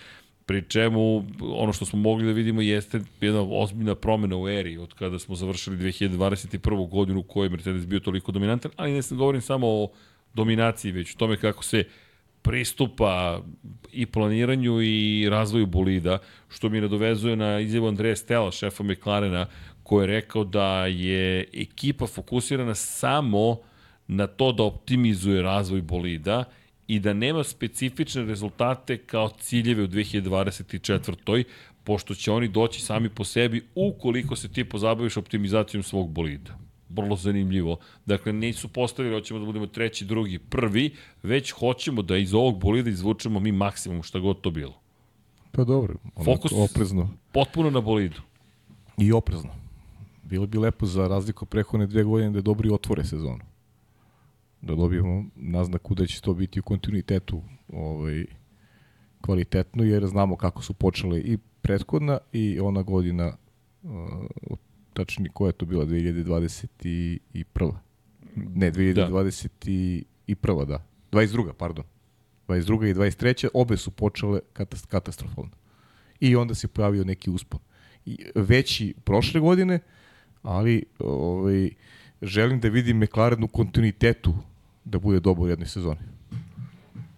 pri 0.51 0.61
čemu 0.67 1.23
ono 1.39 1.73
što 1.73 1.85
smo 1.85 1.99
mogli 1.99 2.25
da 2.25 2.31
vidimo 2.31 2.61
jeste 2.61 3.01
jedna 3.21 3.41
ozbiljna 3.49 3.95
promena 3.95 4.37
u 4.37 4.49
eri 4.49 4.77
od 4.77 4.93
kada 4.93 5.19
smo 5.19 5.35
završili 5.35 5.77
2021. 5.77 6.89
godinu 6.89 7.19
u 7.19 7.23
kojoj 7.23 7.49
Mercedes 7.49 7.85
bio 7.85 7.99
toliko 7.99 8.31
dominantan, 8.31 8.71
ali 8.75 8.91
ne 8.91 9.01
sam 9.01 9.17
govorim 9.17 9.41
samo 9.41 9.67
o 9.67 9.91
dominaciji, 10.33 10.91
već 10.91 11.15
o 11.15 11.17
tome 11.17 11.37
kako 11.37 11.63
se 11.63 11.83
pristupa 12.41 13.41
i 13.91 14.05
planiranju 14.05 14.81
i 14.81 15.29
razvoju 15.29 15.65
bolida, 15.65 16.17
što 16.49 16.69
mi 16.69 16.81
nadovezuje 16.81 17.35
na 17.35 17.59
izjavu 17.59 17.87
Andreja 17.87 18.15
Stella, 18.15 18.51
šefa 18.51 18.83
McLarena, 18.83 19.45
koji 19.83 20.03
je 20.03 20.07
rekao 20.07 20.43
da 20.43 20.85
je 20.85 21.45
ekipa 21.53 22.07
fokusirana 22.07 22.75
samo 22.75 23.57
na 24.07 24.27
to 24.27 24.51
da 24.51 24.63
optimizuje 24.63 25.41
razvoj 25.41 25.81
bolida 25.81 26.43
i 26.91 26.99
da 26.99 27.13
nema 27.13 27.43
specifične 27.43 28.25
rezultate 28.25 28.97
kao 28.97 29.29
ciljeve 29.39 29.83
u 29.83 29.87
2024. 29.87 31.43
pošto 31.83 32.15
će 32.15 32.31
oni 32.31 32.47
doći 32.47 32.81
sami 32.81 33.09
po 33.09 33.23
sebi 33.23 33.61
ukoliko 33.75 34.35
se 34.35 34.47
ti 34.47 34.63
pozabaviš 34.63 35.17
optimizacijom 35.17 35.83
svog 35.83 36.09
bolida 36.09 36.57
vrlo 36.89 37.15
zanimljivo. 37.15 37.77
Dakle, 38.05 38.33
nisu 38.33 38.67
postavili, 38.67 39.15
hoćemo 39.15 39.39
da 39.39 39.45
budemo 39.45 39.67
treći, 39.67 40.05
drugi, 40.05 40.39
prvi, 40.39 40.95
već 41.23 41.51
hoćemo 41.51 42.01
da 42.01 42.17
iz 42.17 42.33
ovog 42.33 42.59
bolida 42.59 42.89
izvučemo 42.89 43.39
mi 43.39 43.51
maksimum, 43.51 44.03
šta 44.03 44.19
god 44.19 44.41
to 44.41 44.51
bilo. 44.51 44.73
Pa 45.51 45.63
dobro, 45.63 45.95
Fokus 46.25 46.51
oprezno. 46.55 47.09
potpuno 47.31 47.69
na 47.69 47.81
bolidu. 47.81 48.21
I 48.97 49.11
oprezno. 49.11 49.49
Bilo 50.23 50.47
bi 50.47 50.57
lepo 50.57 50.85
za 50.85 51.07
razliku 51.07 51.45
prehodne 51.45 51.87
dve 51.87 52.03
godine 52.03 52.31
da 52.31 52.41
dobri 52.41 52.69
otvore 52.69 53.03
sezonu. 53.03 53.50
Da 54.61 54.75
dobijemo 54.75 55.25
naznaku 55.35 55.95
da 55.95 56.05
će 56.05 56.21
to 56.21 56.33
biti 56.33 56.59
u 56.59 56.63
kontinuitetu 56.63 57.41
ovaj, 57.73 58.25
kvalitetno, 59.21 59.83
jer 59.83 60.07
znamo 60.07 60.35
kako 60.35 60.63
su 60.63 60.73
počele 60.73 61.19
i 61.19 61.37
prethodna 61.61 62.17
i 62.31 62.59
ona 62.59 62.81
godina 62.81 63.37
uh, 63.83 63.89
tačni 64.93 65.29
koja 65.33 65.49
je 65.49 65.53
to 65.53 65.65
bila 65.65 65.85
2021. 65.85 67.19
Ne, 68.35 68.71
2021. 68.71 70.03
Da. 70.27 70.65
da. 70.65 70.83
22. 71.11 71.53
pardon. 71.53 71.85
22. 72.47 72.89
i 72.89 72.93
23. 72.93 73.47
obe 73.53 73.77
su 73.77 73.91
počele 73.91 74.39
katastrofalno. 74.87 75.51
I 76.19 76.35
onda 76.35 76.55
se 76.55 76.67
pojavio 76.67 77.03
neki 77.03 77.29
uspon. 77.29 77.59
I 78.05 78.17
veći 78.35 78.93
prošle 79.03 79.39
godine, 79.39 79.79
ali 80.41 80.83
ovaj, 80.99 81.69
želim 82.21 82.59
da 82.59 82.69
vidim 82.69 82.97
McLaren 82.97 83.43
u 83.43 83.47
kontinuitetu 83.47 84.35
da 84.85 84.99
bude 84.99 85.19
dobar 85.19 85.43
u 85.43 85.49
jednoj 85.49 85.67
sezoni. 85.67 85.99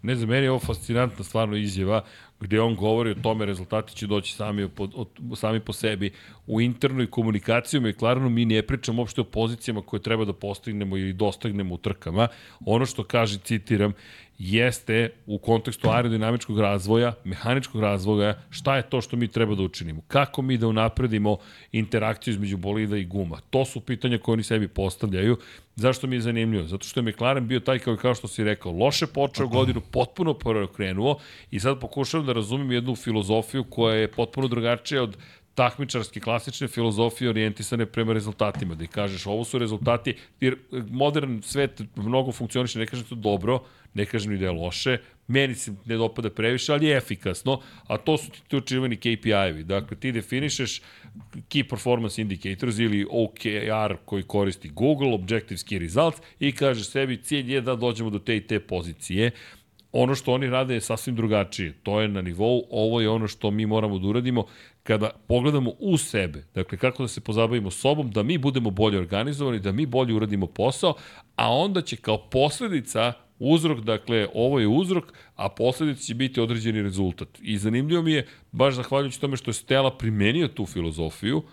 Ne 0.02 0.16
znam, 0.16 0.30
meni 0.30 0.46
je 0.46 0.52
ovo 0.52 0.60
fascinantna 0.60 1.24
stvarno 1.24 1.56
izjava 1.56 2.04
gde 2.44 2.62
on 2.62 2.76
govori 2.76 3.12
o 3.12 3.16
tome 3.24 3.46
rezultati 3.46 3.96
će 3.96 4.08
doći 4.08 4.34
sami, 4.34 4.70
po, 4.70 4.88
od, 4.96 5.08
sami 5.36 5.60
po 5.60 5.74
sebi. 5.74 6.12
U 6.48 6.62
internoj 6.62 7.08
komunikaciji 7.08 7.80
u 7.80 7.84
McLarenu 7.84 8.30
mi 8.30 8.46
ne 8.46 8.62
pričamo 8.62 9.02
uopšte 9.02 9.22
o 9.22 9.24
pozicijama 9.24 9.82
koje 9.82 10.02
treba 10.02 10.26
da 10.26 10.34
postignemo 10.34 10.98
ili 10.98 11.14
dostagnemo 11.14 11.76
u 11.76 11.78
trkama. 11.78 12.28
Ono 12.66 12.86
što 12.86 13.04
kaže, 13.04 13.40
citiram, 13.40 13.94
jeste 14.38 15.10
u 15.26 15.38
kontekstu 15.38 15.90
aerodinamičkog 15.90 16.60
razvoja, 16.60 17.14
mehaničkog 17.24 17.82
razvoja, 17.82 18.42
šta 18.50 18.76
je 18.76 18.90
to 18.90 19.02
što 19.02 19.18
mi 19.18 19.28
treba 19.28 19.56
da 19.56 19.64
učinimo? 19.64 20.02
Kako 20.08 20.42
mi 20.42 20.58
da 20.58 20.68
unapredimo 20.68 21.38
interakciju 21.72 22.32
između 22.32 22.58
bolida 22.58 22.98
i 22.98 23.06
guma? 23.06 23.40
To 23.50 23.66
su 23.66 23.82
pitanja 23.82 24.18
koje 24.18 24.34
oni 24.34 24.44
sebi 24.44 24.68
postavljaju. 24.68 25.38
Zašto 25.76 26.08
mi 26.08 26.16
je 26.16 26.22
zanimljivo? 26.22 26.68
Zato 26.68 26.88
što 26.88 27.00
je 27.00 27.04
McLaren 27.04 27.48
bio 27.48 27.60
taj, 27.60 27.80
kao, 27.80 27.96
kao 27.96 28.16
što 28.16 28.28
si 28.28 28.44
rekao, 28.44 28.72
loše 28.72 29.08
počeo 29.08 29.48
godinu, 29.48 29.82
potpuno 29.82 30.34
preokrenuo 30.34 31.20
i 31.52 31.60
sad 31.60 31.80
pokušavam 31.80 32.28
da 32.28 32.34
razumim 32.34 32.72
jednu 32.72 32.96
filozofiju 32.96 33.64
koja 33.64 33.96
je 33.96 34.12
potpuno 34.12 34.48
drugačija 34.48 35.04
od 35.04 35.18
takmičarske 35.56 36.20
klasične 36.20 36.68
filozofije 36.68 37.30
orijentisane 37.30 37.86
prema 37.86 38.14
rezultatima, 38.14 38.76
da 38.76 38.88
kažeš 38.88 39.26
ovo 39.26 39.44
su 39.44 39.60
rezultati, 39.60 40.16
jer 40.40 40.58
modern 40.90 41.42
svet 41.42 41.82
mnogo 41.96 42.32
funkcioniše, 42.32 42.80
ne 42.80 42.88
kažem 42.88 43.06
to 43.06 43.16
dobro, 43.16 43.60
ne 43.94 44.06
kažem 44.06 44.32
ni 44.32 44.38
da 44.38 44.46
je 44.46 44.52
loše, 44.52 44.98
meni 45.28 45.56
se 45.56 45.74
ne 45.86 45.96
dopada 45.98 46.30
previše, 46.30 46.74
ali 46.74 46.88
je 46.88 46.98
efikasno, 46.98 47.60
a 47.88 47.98
to 47.98 48.18
su 48.18 48.32
ti 48.48 48.56
očivani 48.56 48.98
KPI-evi. 48.98 49.64
Dakle, 49.64 49.98
ti 49.98 50.12
definišeš 50.12 50.82
Key 51.50 51.70
Performance 51.70 52.22
Indicators 52.22 52.80
ili 52.80 53.06
OKR 53.10 53.96
koji 54.06 54.24
koristi 54.24 54.70
Google, 54.70 55.14
Objective 55.14 55.60
Key 55.60 55.80
Results, 55.80 56.22
i 56.40 56.52
kažeš 56.52 56.90
sebi 56.90 57.18
cilj 57.24 57.54
je 57.54 57.62
da 57.62 57.76
dođemo 57.76 58.10
do 58.10 58.20
te 58.20 58.38
i 58.38 58.48
te 58.48 58.60
pozicije. 58.60 59.32
Ono 59.94 60.16
što 60.16 60.34
oni 60.34 60.48
rade 60.50 60.74
je 60.74 60.82
sasvim 60.82 61.16
drugačije. 61.16 61.74
To 61.84 62.02
je 62.02 62.08
na 62.08 62.22
nivou, 62.22 62.64
ovo 62.72 63.02
je 63.02 63.10
ono 63.10 63.28
što 63.28 63.52
mi 63.52 63.66
moramo 63.66 64.00
da 64.00 64.08
uradimo 64.08 64.46
kada 64.84 65.10
pogledamo 65.28 65.72
u 65.80 65.98
sebe, 65.98 66.44
dakle 66.56 66.78
kako 66.78 67.04
da 67.04 67.08
se 67.08 67.22
pozabavimo 67.22 67.72
sobom, 67.72 68.12
da 68.12 68.24
mi 68.24 68.38
budemo 68.38 68.70
bolje 68.70 68.98
organizovani, 68.98 69.60
da 69.60 69.72
mi 69.72 69.86
bolje 69.86 70.14
uradimo 70.14 70.48
posao, 70.48 70.94
a 71.36 71.54
onda 71.54 71.82
će 71.82 71.96
kao 71.96 72.18
posledica 72.18 73.14
uzrok, 73.40 73.80
dakle, 73.80 74.28
ovo 74.34 74.60
je 74.60 74.68
uzrok, 74.68 75.14
a 75.36 75.50
posledica 75.50 76.04
će 76.04 76.16
biti 76.16 76.42
određeni 76.42 76.82
rezultat. 76.82 77.28
I 77.42 77.58
zanimljivo 77.58 78.02
mi 78.02 78.12
je, 78.12 78.28
baš 78.52 78.74
zahvaljujući 78.74 79.22
tome 79.22 79.38
što 79.38 79.50
je 79.50 79.54
Stella 79.54 79.98
primenio 79.98 80.48
tu 80.48 80.66
filozofiju, 80.66 81.38
uh, 81.38 81.44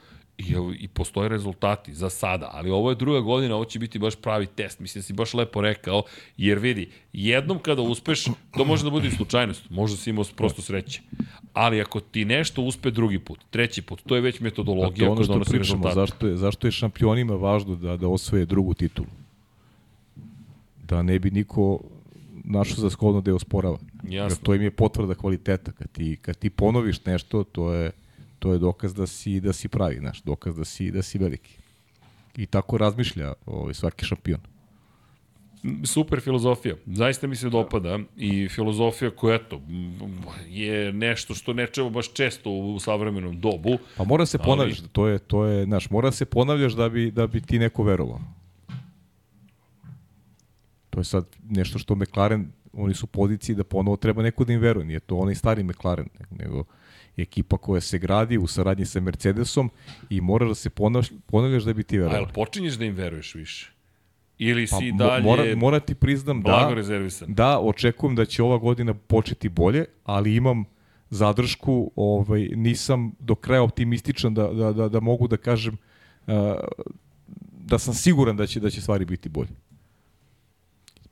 I, 0.40 0.54
I 0.78 0.88
postoje 0.88 1.28
rezultati 1.28 1.94
za 1.94 2.10
sada, 2.10 2.50
ali 2.52 2.70
ovo 2.70 2.90
je 2.90 2.96
druga 2.96 3.20
godina, 3.20 3.54
ovo 3.54 3.64
će 3.64 3.78
biti 3.78 3.98
baš 3.98 4.16
pravi 4.16 4.46
test. 4.46 4.80
Mislim 4.80 5.00
da 5.00 5.06
si 5.06 5.12
baš 5.12 5.34
lepo 5.34 5.60
rekao, 5.60 6.02
jer 6.36 6.58
vidi, 6.58 6.90
jednom 7.12 7.58
kada 7.58 7.82
uspeš, 7.82 8.24
to 8.56 8.64
može 8.64 8.84
da 8.84 8.90
bude 8.90 9.08
i 9.08 9.10
slučajnost, 9.10 9.70
možda 9.70 9.96
si 9.96 10.10
imao 10.10 10.24
prosto 10.36 10.62
sreće. 10.62 11.00
Ali 11.52 11.80
ako 11.80 12.00
ti 12.00 12.24
nešto 12.24 12.62
uspe 12.62 12.90
drugi 12.90 13.18
put, 13.18 13.38
treći 13.50 13.82
put, 13.82 14.02
to 14.06 14.14
je 14.14 14.20
već 14.20 14.40
metodologija 14.40 15.14
koja 15.14 15.26
donosi 15.26 15.58
rezultate. 15.58 15.94
Zašto 15.94 16.26
je, 16.26 16.36
zašto 16.36 16.66
je 16.66 16.70
šampionima 16.70 17.34
važno 17.34 17.76
da, 17.76 17.96
da 17.96 18.08
osvoje 18.08 18.46
drugu 18.46 18.74
titulu? 18.74 19.08
Da 20.84 21.02
ne 21.02 21.18
bi 21.18 21.30
niko 21.30 21.80
našo 22.44 22.74
za 22.74 22.90
skodno 22.90 23.20
da 23.20 23.30
je 23.30 23.34
osporava. 23.34 23.78
Jasno. 24.02 24.34
Jer 24.34 24.36
to 24.36 24.54
im 24.54 24.62
je 24.62 24.70
potvrda 24.70 25.14
kvaliteta. 25.14 25.72
Kad 25.72 25.90
ti, 25.92 26.16
kad 26.22 26.36
ti 26.36 26.50
ponoviš 26.50 27.04
nešto, 27.04 27.44
to 27.44 27.72
je 27.72 27.90
to 28.40 28.52
je 28.52 28.58
dokaz 28.58 28.94
da 28.94 29.06
si 29.06 29.40
da 29.40 29.52
si 29.52 29.68
pravi, 29.68 29.98
znaš, 29.98 30.22
dokaz 30.22 30.56
da 30.56 30.64
si 30.64 30.90
da 30.90 31.02
si 31.02 31.18
veliki. 31.18 31.56
I 32.36 32.46
tako 32.46 32.78
razmišlja 32.78 33.32
ovaj 33.46 33.74
svaki 33.74 34.04
šampion. 34.04 34.40
Super 35.84 36.20
filozofija. 36.20 36.74
Zaista 36.86 37.26
mi 37.26 37.36
se 37.36 37.50
dopada 37.50 37.98
i 38.16 38.48
filozofija 38.48 39.10
koja 39.10 39.34
eto 39.34 39.60
je 40.48 40.92
nešto 40.92 41.34
što 41.34 41.52
ne 41.52 41.66
čemo 41.66 41.90
baš 41.90 42.12
često 42.12 42.50
u 42.50 42.78
savremenom 42.80 43.40
dobu. 43.40 43.78
Pa 43.96 44.04
mora 44.04 44.26
se 44.26 44.38
ponavljaš, 44.38 44.80
ali... 44.80 44.88
to 44.88 45.08
je 45.08 45.18
to 45.18 45.44
je, 45.44 45.64
znaš, 45.64 45.90
mora 45.90 46.12
se 46.12 46.24
ponavljaš 46.24 46.72
da 46.72 46.88
bi 46.88 47.10
da 47.10 47.26
bi 47.26 47.40
ti 47.40 47.58
neko 47.58 47.82
verovao. 47.82 48.20
To 50.90 51.00
je 51.00 51.04
sad 51.04 51.26
nešto 51.48 51.78
što 51.78 51.94
McLaren, 51.94 52.52
oni 52.72 52.94
su 52.94 53.04
u 53.04 53.06
poziciji 53.06 53.56
da 53.56 53.64
ponovo 53.64 53.96
treba 53.96 54.22
neko 54.22 54.44
da 54.44 54.52
im 54.52 54.60
veruje, 54.60 54.86
nije 54.86 55.00
to 55.00 55.16
onaj 55.16 55.34
stari 55.34 55.62
McLaren, 55.62 56.08
nego 56.30 56.64
ekipa 57.16 57.56
koja 57.56 57.80
se 57.80 57.98
gradi 57.98 58.38
u 58.38 58.46
saradnji 58.46 58.86
sa 58.86 59.00
Mercedesom 59.00 59.70
i 60.10 60.20
mora 60.20 60.48
da 60.48 60.54
se 60.54 60.70
ponavljaš 61.26 61.62
da 61.62 61.72
bi 61.72 61.82
ti 61.82 61.98
verovao. 61.98 62.16
A 62.16 62.20
jel 62.20 62.28
počinješ 62.34 62.74
da 62.74 62.84
im 62.84 62.94
veruješ 62.94 63.34
više? 63.34 63.72
Ili 64.38 64.66
pa, 64.70 64.76
si 64.76 64.92
pa, 64.98 65.04
dalje 65.04 65.24
mora, 65.24 65.56
mora 65.56 65.80
ti 65.80 65.94
priznam 65.94 66.42
da, 66.42 66.70
rezervisan. 66.74 67.34
da 67.34 67.58
očekujem 67.58 68.16
da 68.16 68.24
će 68.24 68.42
ova 68.42 68.58
godina 68.58 68.94
početi 68.94 69.48
bolje, 69.48 69.84
ali 70.04 70.36
imam 70.36 70.64
zadršku, 71.10 71.90
ovaj, 71.96 72.40
nisam 72.40 73.12
do 73.18 73.34
kraja 73.34 73.62
optimističan 73.62 74.34
da, 74.34 74.48
da, 74.52 74.72
da, 74.72 74.88
da 74.88 75.00
mogu 75.00 75.28
da 75.28 75.36
kažem 75.36 75.76
uh, 76.26 76.34
da 77.52 77.78
sam 77.78 77.94
siguran 77.94 78.36
da 78.36 78.46
će, 78.46 78.60
da 78.60 78.70
će 78.70 78.80
stvari 78.80 79.04
biti 79.04 79.28
bolje. 79.28 79.50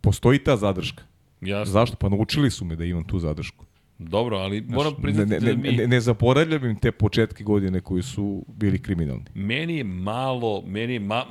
Postoji 0.00 0.38
ta 0.38 0.56
zadrška. 0.56 1.02
Jasno. 1.40 1.72
Zašto? 1.72 1.96
Pa 1.96 2.08
naučili 2.08 2.50
su 2.50 2.64
me 2.64 2.76
da 2.76 2.84
imam 2.84 3.04
tu 3.04 3.18
zadršku. 3.18 3.64
Dobro, 3.98 4.36
ali 4.36 4.60
moram 4.60 4.94
priznati 5.02 5.30
ne, 5.30 5.40
ne, 5.40 5.52
da 5.52 5.62
mi... 5.62 5.76
Ne, 5.76 5.86
ne 5.86 6.00
zaboravljam 6.00 6.64
im 6.64 6.76
te 6.76 6.92
početke 6.92 7.44
godine 7.44 7.80
koji 7.80 8.02
su 8.02 8.44
bili 8.48 8.82
kriminalni. 8.82 9.24
Meni 9.34 9.76
je 9.76 9.84
malo, 9.84 10.62
meni 10.66 10.92
je 10.92 11.00
ma, 11.00 11.24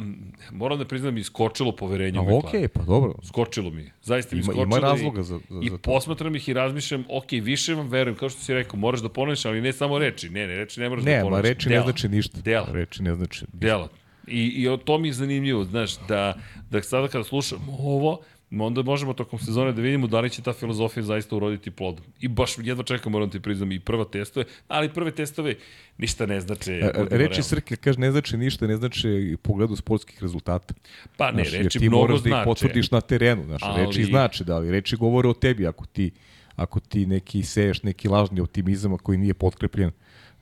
moram 0.52 0.80
da 0.80 0.86
priznam 0.86 1.14
mi 1.14 1.24
skočilo 1.24 1.76
poverenje 1.76 2.20
u 2.20 2.24
McLaren. 2.24 2.46
Okej, 2.48 2.62
okay, 2.62 2.68
pa 2.68 2.84
dobro. 2.84 3.14
Skočilo 3.24 3.70
mi. 3.70 3.92
Zaista 4.02 4.36
mi 4.36 4.42
ima, 4.42 4.46
skočilo. 4.46 4.64
Ima 4.64 4.80
razloga 4.80 5.24
za, 5.24 5.40
za, 5.50 5.60
i, 5.62 5.70
za 5.70 5.76
I 5.76 5.80
posmatram 5.80 6.36
ih 6.36 6.50
i 6.50 6.54
razmišljam, 6.54 7.06
ok, 7.10 7.32
više 7.32 7.76
vam 7.76 7.88
verujem, 7.88 8.18
kao 8.18 8.30
što 8.30 8.42
si 8.42 8.54
rekao, 8.54 8.80
moraš 8.80 9.00
da 9.00 9.10
ponoviš, 9.10 9.46
ali 9.46 9.62
ne 9.62 9.74
samo 9.74 10.00
reči. 10.00 10.30
Ne, 10.30 10.48
ne, 10.48 10.56
reči 10.56 10.80
ne 10.80 10.90
moraš 10.90 11.06
ne, 11.06 11.16
da 11.16 11.24
ponoviš. 11.24 11.44
Ne, 11.44 11.50
ma 11.50 11.50
reči 11.50 11.70
Dela. 11.70 11.80
ne 11.80 11.92
znači 11.92 12.10
ništa. 12.10 12.42
Dela. 12.42 12.68
Reči 12.72 13.04
ne 13.04 13.16
znači 13.16 13.44
ništa. 13.44 13.58
Dela. 13.58 13.90
I, 14.28 14.46
I 14.64 14.78
to 14.86 14.98
mi 14.98 15.08
je 15.08 15.14
zanimljivo, 15.14 15.64
znaš, 15.64 15.98
da, 16.08 16.34
da 16.70 16.82
sada 16.82 17.08
kada 17.08 17.24
slušam 17.24 17.60
ovo, 17.80 18.20
onda 18.52 18.82
možemo 18.82 19.14
tokom 19.14 19.40
sezone 19.40 19.72
da 19.72 19.82
vidimo 19.82 20.08
da 20.08 20.20
li 20.20 20.30
će 20.30 20.42
ta 20.42 20.54
filozofija 20.54 21.04
zaista 21.04 21.36
uroditi 21.36 21.72
plodom. 21.72 22.06
I 22.20 22.28
baš 22.28 22.56
jedva 22.58 22.84
čekam, 22.84 23.12
moram 23.12 23.30
ti 23.30 23.40
priznam, 23.40 23.72
i 23.72 23.80
prva 23.80 24.06
testove, 24.06 24.46
ali 24.68 24.94
prve 24.94 25.12
testove 25.12 25.56
ništa 25.98 26.26
ne 26.26 26.42
znači. 26.42 26.82
Reči 27.10 27.44
Srke, 27.44 27.76
kaže, 27.76 28.00
ne 28.00 28.12
znači 28.12 28.38
ništa, 28.38 28.68
ne 28.68 28.78
znači 28.78 29.38
pogledu 29.42 29.76
sportskih 29.76 30.22
rezultata. 30.22 30.74
Pa 31.18 31.32
ne, 31.32 31.44
znaš, 31.44 31.64
reči 31.64 31.80
mnogo 31.80 31.80
znače. 31.80 31.80
Ti 31.80 31.90
moraš 31.90 32.22
da 32.22 32.30
ih 32.30 32.46
potvrdiš 32.46 32.92
na 32.92 33.02
terenu, 33.02 33.44
znaš, 33.44 33.62
ali... 33.64 33.86
reči 33.86 34.04
znači, 34.04 34.44
da, 34.44 34.56
ali 34.56 34.72
reči 34.72 34.96
govore 34.96 35.30
o 35.30 35.34
tebi, 35.34 35.68
ako 35.68 35.86
ti, 35.86 36.12
ako 36.56 36.80
ti 36.80 37.06
neki 37.06 37.44
seješ 37.44 37.84
neki 37.84 38.08
lažni 38.08 38.42
optimizam 38.42 38.98
koji 38.98 39.18
nije 39.18 39.34
potkrepljen 39.34 39.92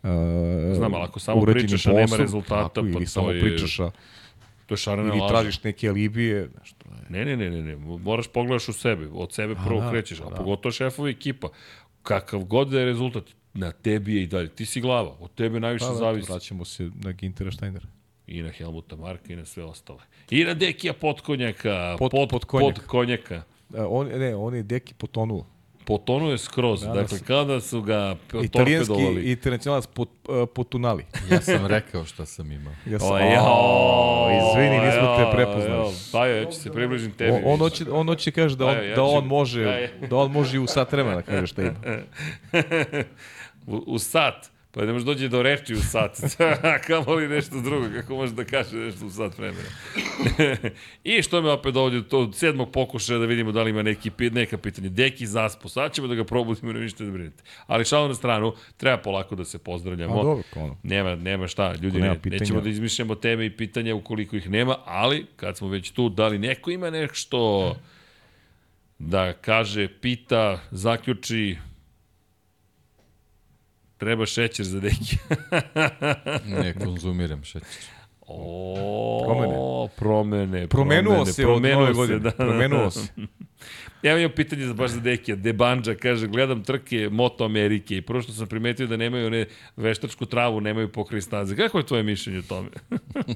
Uh, 0.05 0.75
Znam, 0.75 0.93
ali 0.93 1.03
ako 1.03 1.19
samo 1.19 1.41
pričaš, 1.41 1.87
a 1.87 1.91
nema 1.91 2.17
rezultata, 2.17 2.69
tako, 2.69 2.81
pa 2.81 2.87
ili 2.87 3.05
to 3.05 3.11
samo 3.11 3.31
je... 3.31 3.41
pričaš, 3.41 3.79
a 3.79 3.91
To 4.65 4.73
je 4.73 4.77
šarena 4.77 5.07
Ili 5.07 5.19
laža. 5.19 5.33
tražiš 5.33 5.63
neke 5.63 5.89
alibije, 5.89 6.47
znaš, 6.47 6.73
to 6.73 6.89
je. 6.89 7.05
Ne, 7.09 7.25
ne, 7.25 7.37
ne, 7.37 7.49
ne, 7.51 7.61
ne, 7.61 7.75
moraš 7.75 8.27
pogledaš 8.27 8.69
u 8.69 8.73
sebe, 8.73 9.07
od 9.13 9.33
sebe 9.33 9.55
prvo 9.65 9.81
da, 9.81 9.91
krećeš, 9.91 10.19
a 10.19 10.29
da. 10.29 10.35
pogotovo 10.35 10.71
šefovi 10.71 11.11
ekipa. 11.11 11.47
Kakav 12.03 12.39
god 12.39 12.69
da 12.69 12.79
je 12.79 12.85
rezultat, 12.85 13.23
na 13.53 13.71
tebi 13.71 14.15
je 14.15 14.23
i 14.23 14.27
dalje. 14.27 14.49
Ti 14.49 14.65
si 14.65 14.81
glava, 14.81 15.15
od 15.19 15.33
tebe 15.33 15.59
najviše 15.59 15.85
Pa, 15.85 15.91
da, 15.91 15.97
zavisi. 15.97 16.31
vraćamo 16.31 16.65
se 16.65 16.89
na 16.95 17.11
Gintera 17.11 17.51
Steinera. 17.51 17.85
I 18.27 18.41
na 18.41 18.49
Helmuta 18.49 18.95
Marka 18.95 19.33
i 19.33 19.35
na 19.35 19.45
sve 19.45 19.63
ostale. 19.63 19.99
I 20.29 20.43
na 20.43 20.53
Dekija 20.53 20.93
Potkonjaka, 20.93 21.95
Pot- 21.99 22.11
pod, 22.11 22.29
Potkonjak. 22.29 22.75
Potkonjaka. 22.75 23.43
A, 23.73 23.87
on, 23.87 24.07
ne, 24.07 24.35
on 24.35 24.55
je 24.55 24.63
deki 24.63 24.93
potonuo. 24.93 25.45
Potonuje 25.85 26.37
skroz. 26.37 26.81
Da, 26.81 26.87
da, 26.87 26.93
dakle, 26.93 27.19
kada 27.19 27.61
su 27.61 27.81
ga 27.81 28.15
Italijanski 28.43 28.87
torpedovali. 28.93 29.31
internacionalac 29.31 29.87
pot, 29.87 30.09
uh, 30.27 30.49
potunali. 30.55 31.05
Ja 31.31 31.41
sam 31.41 31.65
rekao 31.65 32.05
šta 32.05 32.25
sam 32.25 32.51
imao. 32.51 32.73
Ja 32.85 32.99
sam, 32.99 33.09
O, 33.11 33.13
o, 33.13 33.17
jao, 33.17 34.29
izvini, 34.51 34.85
nismo 34.85 35.17
te 35.17 35.31
prepoznali. 35.35 35.93
Pa 36.11 36.27
ja 36.27 36.45
ću 36.45 36.59
se 36.59 36.71
približim 36.71 37.11
tebi. 37.11 37.31
On, 37.31 37.41
on, 37.45 37.59
hoće, 37.59 37.85
on 37.91 38.07
hoće 38.07 38.31
kaže 38.31 38.55
da 38.55 38.65
on, 38.65 38.75
Pa, 38.75 38.81
ja 38.81 38.95
da 38.95 39.03
on 39.03 39.25
može, 39.25 39.61
ja. 39.61 40.07
da 40.09 40.15
on 40.15 40.31
može 40.31 40.57
i 40.57 40.59
u 40.59 40.67
sat 40.67 40.91
vremena 40.91 41.21
kaže 41.21 41.47
šta 41.47 41.61
ima. 41.61 41.73
u, 43.67 43.83
u 43.87 43.99
sat. 43.99 44.54
Pa 44.75 44.85
ne 44.85 44.93
može 44.93 45.05
dođe 45.05 45.27
do 45.29 45.43
reči 45.43 45.73
u 45.73 45.81
sat. 45.81 46.17
Kamo 46.87 47.13
li 47.13 47.27
nešto 47.27 47.61
drugo, 47.61 47.85
kako 47.95 48.15
može 48.15 48.33
da 48.33 48.43
kaže 48.43 48.77
nešto 48.77 49.05
u 49.05 49.09
sat 49.09 49.37
vremena. 49.37 49.69
I 51.03 51.21
što 51.21 51.41
me 51.41 51.51
opet 51.51 51.73
dovodi 51.73 51.97
do 51.97 52.03
tog 52.03 52.35
sedmog 52.35 52.71
pokušaja 52.71 53.19
da 53.19 53.25
vidimo 53.25 53.51
da 53.51 53.63
li 53.63 53.69
ima 53.69 53.83
neki, 53.83 54.11
neka 54.31 54.57
pitanja. 54.57 54.89
Deki 54.89 55.25
zaspo, 55.25 55.69
sad 55.69 55.93
ćemo 55.93 56.07
da 56.07 56.15
ga 56.15 56.23
probudimo, 56.23 56.73
ne 56.73 56.79
ništa 56.79 57.03
da 57.03 57.11
brinete. 57.11 57.43
Ali 57.67 57.85
šalu 57.85 58.07
na 58.07 58.13
stranu, 58.13 58.53
treba 58.77 58.97
polako 58.97 59.35
da 59.35 59.45
se 59.45 59.57
pozdravljamo. 59.57 60.19
A 60.19 60.23
dobro, 60.23 60.43
ono. 60.55 60.77
Nema, 60.83 61.15
nema 61.15 61.47
šta, 61.47 61.75
ljudi, 61.75 61.99
nema 61.99 62.15
ne, 62.23 62.31
nećemo 62.31 62.61
da 62.61 62.69
izmišljamo 62.69 63.15
teme 63.15 63.45
i 63.45 63.57
pitanja 63.57 63.95
ukoliko 63.95 64.35
ih 64.35 64.49
nema, 64.49 64.77
ali 64.85 65.25
kad 65.35 65.57
smo 65.57 65.67
već 65.67 65.91
tu, 65.91 66.09
da 66.09 66.27
li 66.27 66.37
neko 66.37 66.71
ima 66.71 66.89
nešto 66.89 67.75
da 68.99 69.33
kaže, 69.33 69.87
pita, 70.01 70.59
zaključi, 70.71 71.57
treba 74.05 74.25
šećer 74.25 74.65
za 74.65 74.79
deki. 74.79 75.17
Ne 76.61 76.73
konzumiram 76.73 77.43
šećer. 77.43 77.61
O, 78.27 79.21
Promene. 79.25 79.55
promene. 79.95 80.67
Promenuo 80.67 81.13
promene, 81.13 81.33
se 81.33 81.45
od 81.45 81.47
promenuo 81.47 81.79
nove 81.81 81.93
se, 81.93 81.97
godine. 81.97 82.19
Da, 82.19 82.31
Promenuo 82.31 82.91
se. 82.91 83.07
Ja 84.03 84.17
imam 84.17 84.31
pitanje 84.35 84.65
za 84.65 84.73
baš 84.73 84.91
za 84.91 84.99
Dekija. 84.99 85.35
Debanđa 85.35 85.95
kaže, 85.95 86.27
gledam 86.27 86.63
trke 86.63 87.09
Moto 87.11 87.45
Amerike 87.45 87.97
i 87.97 88.01
prvo 88.01 88.21
što 88.21 88.31
sam 88.31 88.47
primetio 88.47 88.87
da 88.87 88.97
nemaju 88.97 89.27
one 89.27 89.45
veštačku 89.75 90.25
travu, 90.25 90.61
nemaju 90.61 90.91
pokraj 90.91 91.21
staze. 91.21 91.55
Kako 91.55 91.77
je 91.77 91.85
tvoje 91.85 92.03
mišljenje 92.03 92.39
o 92.39 92.41
tome? 92.41 92.69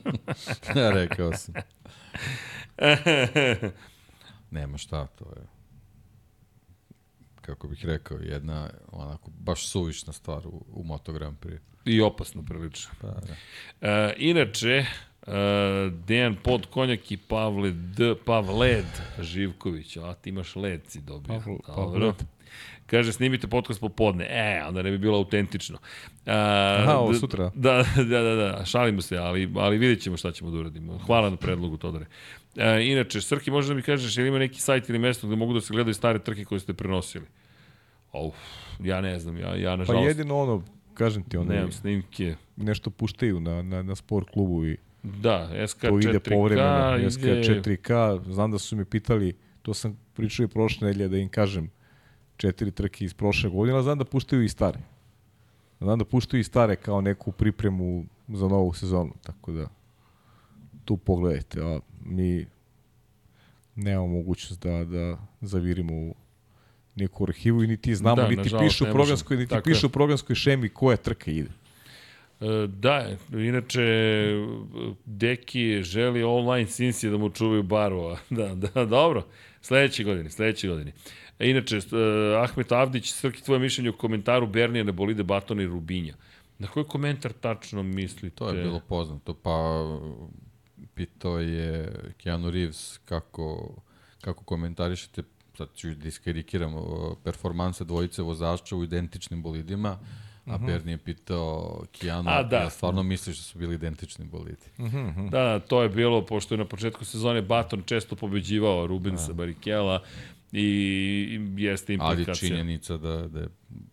Ja 0.76 0.92
rekao 0.92 1.34
sam. 1.34 1.54
Nema 4.52 4.78
šta, 4.78 5.08
to 5.08 5.26
je 5.26 5.59
kako 7.50 7.68
bih 7.68 7.86
rekao, 7.86 8.18
jedna 8.18 8.70
onako 8.92 9.32
baš 9.32 9.68
suvišna 9.68 10.14
stvar 10.14 10.48
u, 10.48 10.66
u 10.70 10.84
Moto 10.84 11.14
Grand 11.14 11.38
Prix. 11.40 11.60
I 11.86 12.02
opasno 12.02 12.44
prilično. 12.44 12.92
Pa, 13.02 13.08
da. 13.08 13.36
E, 13.84 14.14
inače, 14.18 14.70
e, 14.70 14.86
Dejan 15.98 16.36
Pod 16.36 16.66
Konjak 16.66 17.12
i 17.12 17.18
Pavle 17.18 17.72
D. 17.72 18.16
Pavled 18.26 18.86
Živković. 19.20 19.98
A 19.98 20.14
ti 20.14 20.30
imaš 20.30 20.56
led 20.56 20.82
si 20.88 21.02
dobio. 21.02 21.36
Pavl- 21.36 21.68
Dobro. 21.68 21.76
Pavled. 21.76 22.16
Kaže, 22.90 23.14
snimite 23.14 23.48
podcast 23.48 23.80
popodne. 23.80 24.26
E, 24.26 24.64
onda 24.68 24.82
ne 24.82 24.92
bi 24.92 24.98
bilo 24.98 25.18
autentično. 25.18 25.78
E, 26.26 26.32
Aha, 26.32 26.94
ovo 26.94 27.12
d- 27.12 27.18
sutra. 27.18 27.52
Da, 27.56 27.84
da, 27.98 28.22
da, 28.22 28.36
da, 28.36 28.66
šalimo 28.66 29.02
se, 29.02 29.18
ali, 29.18 29.52
ali 29.56 29.78
vidjet 29.78 30.02
ćemo 30.02 30.18
šta 30.18 30.32
ćemo 30.32 30.52
da 30.52 30.58
uradimo. 30.58 30.98
Hvala 30.98 31.30
na 31.30 31.36
predlogu, 31.38 31.78
Todore. 31.78 32.06
E, 32.58 32.84
inače, 32.84 33.22
Srki, 33.22 33.52
možda 33.52 33.74
mi 33.74 33.82
kažeš, 33.82 34.18
je 34.18 34.24
li 34.24 34.28
ima 34.28 34.40
neki 34.40 34.62
sajt 34.62 34.90
ili 34.90 35.00
mesto 35.00 35.28
gde 35.28 35.36
mogu 35.36 35.54
da 35.54 35.62
se 35.62 35.74
gledaju 35.74 35.94
stare 35.94 36.20
trke 36.20 36.46
koje 36.46 36.60
ste 36.60 36.74
prenosili? 36.74 37.26
Uf, 38.14 38.36
ja 38.80 39.02
ne 39.02 39.20
znam, 39.20 39.38
ja, 39.38 39.56
ja 39.56 39.70
Pa 39.70 39.76
nažalost 39.76 40.08
jedino 40.08 40.38
ono, 40.38 40.64
kažem 40.94 41.24
ti, 41.24 41.38
ono, 41.38 41.54
nemam 41.54 41.72
snimke. 41.72 42.36
nešto 42.58 42.90
puštaju 42.90 43.40
na, 43.40 43.62
na, 43.62 43.84
na 43.84 43.96
sport 43.96 44.30
klubu 44.30 44.66
i 44.66 44.78
Da, 45.04 45.50
SK4K 45.54 45.90
to 45.90 46.00
ide 46.02 46.20
povremeno. 46.22 46.98
ide... 46.98 47.08
SK4K, 47.08 47.92
znam 48.26 48.52
da 48.52 48.58
su 48.60 48.76
mi 48.76 48.86
pitali, 48.86 49.34
to 49.62 49.74
sam 49.74 50.00
pričao 50.14 50.44
i 50.44 50.48
prošle 50.48 50.88
nedelje 50.88 51.08
da 51.08 51.18
im 51.18 51.30
kažem, 51.30 51.70
četiri 52.40 52.72
trke 52.72 53.06
iz 53.06 53.14
prošle 53.14 53.50
godine, 53.50 53.76
ali 53.76 53.84
znam 53.84 53.98
da 53.98 54.06
puštaju 54.06 54.44
i 54.44 54.50
stare. 54.50 54.80
Znam 55.80 56.00
da 56.00 56.06
puštaju 56.06 56.42
i 56.42 56.44
stare 56.44 56.76
kao 56.76 57.02
neku 57.02 57.32
pripremu 57.32 58.06
za 58.28 58.48
novu 58.48 58.74
sezonu, 58.74 59.14
tako 59.24 59.52
da 59.52 59.68
tu 60.86 60.98
pogledajte, 60.98 61.62
a 61.62 61.80
mi 62.06 62.46
nemamo 63.76 64.08
mogućnost 64.08 64.62
da, 64.62 64.86
da 64.86 65.18
zavirimo 65.42 65.94
u 65.94 66.16
neku 66.96 67.24
arhivu 67.24 67.64
i 67.64 67.68
niti 67.68 67.96
znamo, 67.96 68.16
Da, 68.16 68.28
niti 68.28 68.38
nažalost, 68.38 68.66
piše 68.66 68.84
u 68.84 68.94
programskoj, 68.94 69.38
niti 69.38 69.50
Tako 69.50 69.64
piše 69.64 69.86
je. 69.86 69.88
u 69.88 69.90
programskoj 69.90 70.36
šemi 70.36 70.70
koja 70.70 70.98
trka 70.98 71.32
ide. 71.32 71.50
E, 72.42 72.68
Da, 72.68 73.10
inače, 73.34 73.82
Deki 75.06 75.84
želi 75.84 76.24
online 76.24 76.68
Sinsi 76.68 77.10
da 77.10 77.18
mu 77.18 77.30
čuvaju 77.30 77.64
baru. 77.64 78.16
Da, 78.30 78.56
da, 78.56 78.86
dobro. 78.86 79.26
Sledeće 79.62 80.04
godine, 80.04 80.30
sledeće 80.30 80.68
godine. 80.68 80.92
E, 81.40 81.50
inače, 81.50 81.78
e, 81.78 81.82
Ahmet 82.44 82.72
Avdić, 82.72 83.12
Srki, 83.12 83.44
tvoje 83.44 83.60
mišljenje 83.60 83.90
u 83.90 83.98
komentaru 83.98 84.48
Bernija 84.48 84.84
na 84.84 84.92
bolide 84.92 85.24
Batona 85.24 85.64
i 85.64 85.68
Rubinja. 85.68 86.14
Na 86.60 86.68
koji 86.68 86.86
komentar 86.86 87.34
tačno 87.34 87.84
mislite? 87.84 88.36
To 88.36 88.50
je 88.50 88.64
bilo 88.64 88.82
poznato, 88.88 89.34
pa 89.34 89.86
pitao 90.94 91.40
je 91.40 91.92
Keanu 92.18 92.52
Reeves 92.52 93.00
kako, 93.06 93.76
kako 94.22 94.44
komentarišete, 94.44 95.24
sad 95.58 95.68
ću 95.76 95.96
da 95.96 96.08
iskarikiram, 96.08 96.76
o, 96.76 97.16
performanse 97.24 97.84
dvojice 97.84 98.22
vozača 98.22 98.76
u 98.76 98.84
identičnim 98.84 99.42
bolidima, 99.42 99.98
a 100.46 100.58
Bernie 100.58 100.94
je 100.94 100.98
pitao 100.98 101.82
Keanu, 101.92 102.30
A, 102.30 102.44
da. 102.44 102.58
ja 102.58 102.70
stvarno 102.70 103.04
misliš 103.04 103.38
da 103.38 103.44
su 103.44 103.58
bili 103.60 103.76
identični 103.76 104.26
bolidi. 104.26 104.66
Da, 105.32 105.44
da, 105.44 105.60
to 105.60 105.82
je 105.84 105.90
bilo, 105.90 106.26
pošto 106.26 106.54
je 106.54 106.58
na 106.58 106.66
početku 106.66 107.06
sezone 107.06 107.42
Baton 107.42 107.84
često 107.86 108.16
pobeđivao 108.16 108.88
Rubensa 108.88 109.34
Barikela 109.34 110.04
i 110.54 111.28
jeste 111.58 111.98
Ali 112.00 112.12
implikacija. 112.14 112.50
činjenica 112.50 112.98
da, 112.98 113.28
da 113.28 113.40
je 113.40 113.48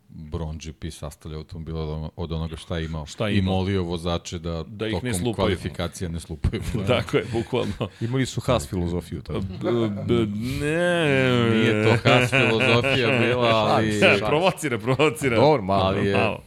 Bron 0.08 0.58
GP 0.58 0.90
sastavlja 0.90 1.38
automobil 1.38 1.76
od 1.76 1.88
ono- 1.88 2.10
od 2.16 2.32
onoga 2.32 2.56
šta 2.56 2.78
je 2.78 2.84
imao. 2.84 3.06
Šta 3.06 3.28
je 3.28 3.38
I 3.38 3.42
molio 3.42 3.82
vozače 3.82 4.38
da, 4.38 4.64
Da 4.64 4.86
ih 4.86 5.02
ne 5.02 5.14
slupaju. 5.14 5.34
kvalifikacija 5.34 6.08
ne 6.10 6.20
slupaju. 6.20 6.62
Tako 6.86 7.16
je, 7.16 7.24
bukvalno. 7.32 7.72
Imali 8.00 8.26
su 8.26 8.40
Haas 8.40 8.68
filozofiju. 8.68 9.22
Tada. 9.22 9.38
B, 9.38 9.70
b, 10.06 10.14
ne, 10.60 11.50
Nije 11.52 11.84
to 11.84 11.96
Haas 12.04 12.30
filozofija 12.30 13.18
bila, 13.20 13.48
ali, 13.72 13.92
provocira, 14.20 14.78
provocira. 14.78 15.36
Dobro, 15.36 15.62
malo. 15.62 15.82
ali, 15.82 16.06
je, 16.06 16.16
Malo. 16.16 16.42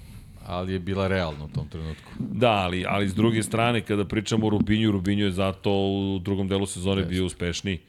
ali 0.46 0.74
je 0.74 0.80
bila 0.80 1.08
realna 1.08 1.46
u 1.46 1.50
tom 1.50 1.68
trenutku. 1.68 2.12
Da, 2.20 2.52
ali, 2.52 2.86
ali 2.88 3.10
s 3.10 3.14
druge 3.14 3.44
strane, 3.44 3.82
kada 3.82 4.06
pričamo 4.06 4.48
o 4.48 4.50
Rubinju, 4.50 4.92
Rubinju 4.92 5.26
je 5.26 5.32
zato 5.32 5.72
u 5.72 6.20
drugom 6.20 6.48
delu 6.48 6.66
sezone 6.66 7.04
bio 7.04 7.26
uspešniji. 7.26 7.80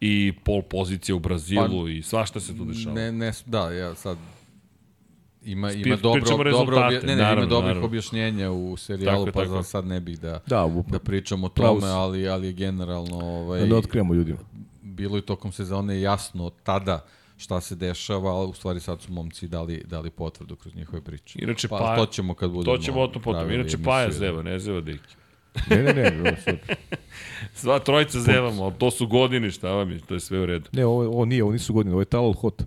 I 0.00 0.32
pol 0.44 0.62
pozicija 0.62 1.14
u 1.14 1.18
Brazilu 1.18 1.88
i 1.88 2.02
svašta 2.02 2.40
se 2.40 2.56
tu 2.56 2.64
dešava. 2.64 2.94
Ne, 2.94 3.12
ne, 3.12 3.32
da, 3.46 3.70
ja 3.70 3.94
sad 3.94 4.18
ima, 5.44 5.68
Spi- 5.68 5.86
ima 5.86 5.96
dobro, 5.96 6.20
dobro 6.50 6.50
obje, 6.78 7.00
ne, 7.00 7.06
ne, 7.06 7.16
naravno, 7.16 7.40
ima 7.40 7.48
dobrih 7.48 7.64
naravno. 7.64 7.86
objašnjenja 7.86 8.50
u 8.50 8.76
serijalu, 8.76 9.16
Tako 9.16 9.28
je, 9.28 9.32
pa 9.32 9.40
tako 9.40 9.54
je. 9.54 9.58
za 9.58 9.64
sad 9.64 9.86
ne 9.86 10.00
bih 10.00 10.20
da, 10.20 10.40
Da, 10.46 10.64
upravo. 10.64 10.84
da 10.88 10.98
pričam 10.98 11.44
o 11.44 11.48
tome, 11.48 11.80
si. 11.80 11.86
ali, 11.86 12.28
ali 12.28 12.46
je 12.46 12.52
generalno 12.52 13.16
ovaj, 13.18 13.60
Da 13.60 13.66
ne 13.66 13.74
otkrijemo 13.74 14.14
ljudima. 14.14 14.38
bilo 14.82 15.18
i 15.18 15.22
tokom 15.22 15.52
sezone 15.52 16.00
jasno 16.00 16.50
tada 16.52 17.04
šta 17.36 17.60
se 17.60 17.74
dešava, 17.76 18.30
ali 18.30 18.50
u 18.50 18.54
stvari 18.54 18.80
sad 18.80 19.00
su 19.00 19.12
momci 19.12 19.48
dali, 19.48 19.82
dali 19.84 20.10
potvrdu 20.10 20.56
kroz 20.56 20.74
njihove 20.74 21.02
priče. 21.02 21.38
Inače, 21.42 21.68
pa, 21.68 21.78
pa- 21.78 21.96
to 21.96 22.06
ćemo 22.06 22.34
kad 22.34 22.50
budemo 22.50 22.76
To 22.76 22.82
ćemo 22.82 23.00
o 23.00 23.06
tom 23.06 23.22
potom. 23.22 23.40
Inače, 23.42 23.60
emisiju, 23.60 23.84
Paja 23.84 24.06
da. 24.06 24.12
zeva, 24.12 24.42
ne 24.42 24.58
zeva 24.58 24.80
Deki. 24.80 25.14
Ne, 25.70 25.82
ne, 25.82 25.92
ne, 25.92 26.20
ovo 26.20 26.36
sad. 26.44 26.56
Sva 27.54 27.78
trojica 27.78 28.20
zevamo, 28.20 28.64
ali 28.64 28.72
to 28.78 28.90
su 28.90 29.06
godine, 29.06 29.50
šta 29.50 29.70
vam 29.70 29.90
je, 29.90 29.98
to 30.00 30.14
je 30.14 30.20
sve 30.20 30.40
u 30.40 30.46
redu. 30.46 30.68
Ne, 30.72 30.86
ovo, 30.86 31.04
ovo 31.06 31.24
nije, 31.24 31.42
ovo 31.42 31.52
nisu 31.52 31.72
godine, 31.72 31.94
ovo 31.94 32.02
je 32.02 32.06
Talal 32.06 32.32
Hot. 32.32 32.62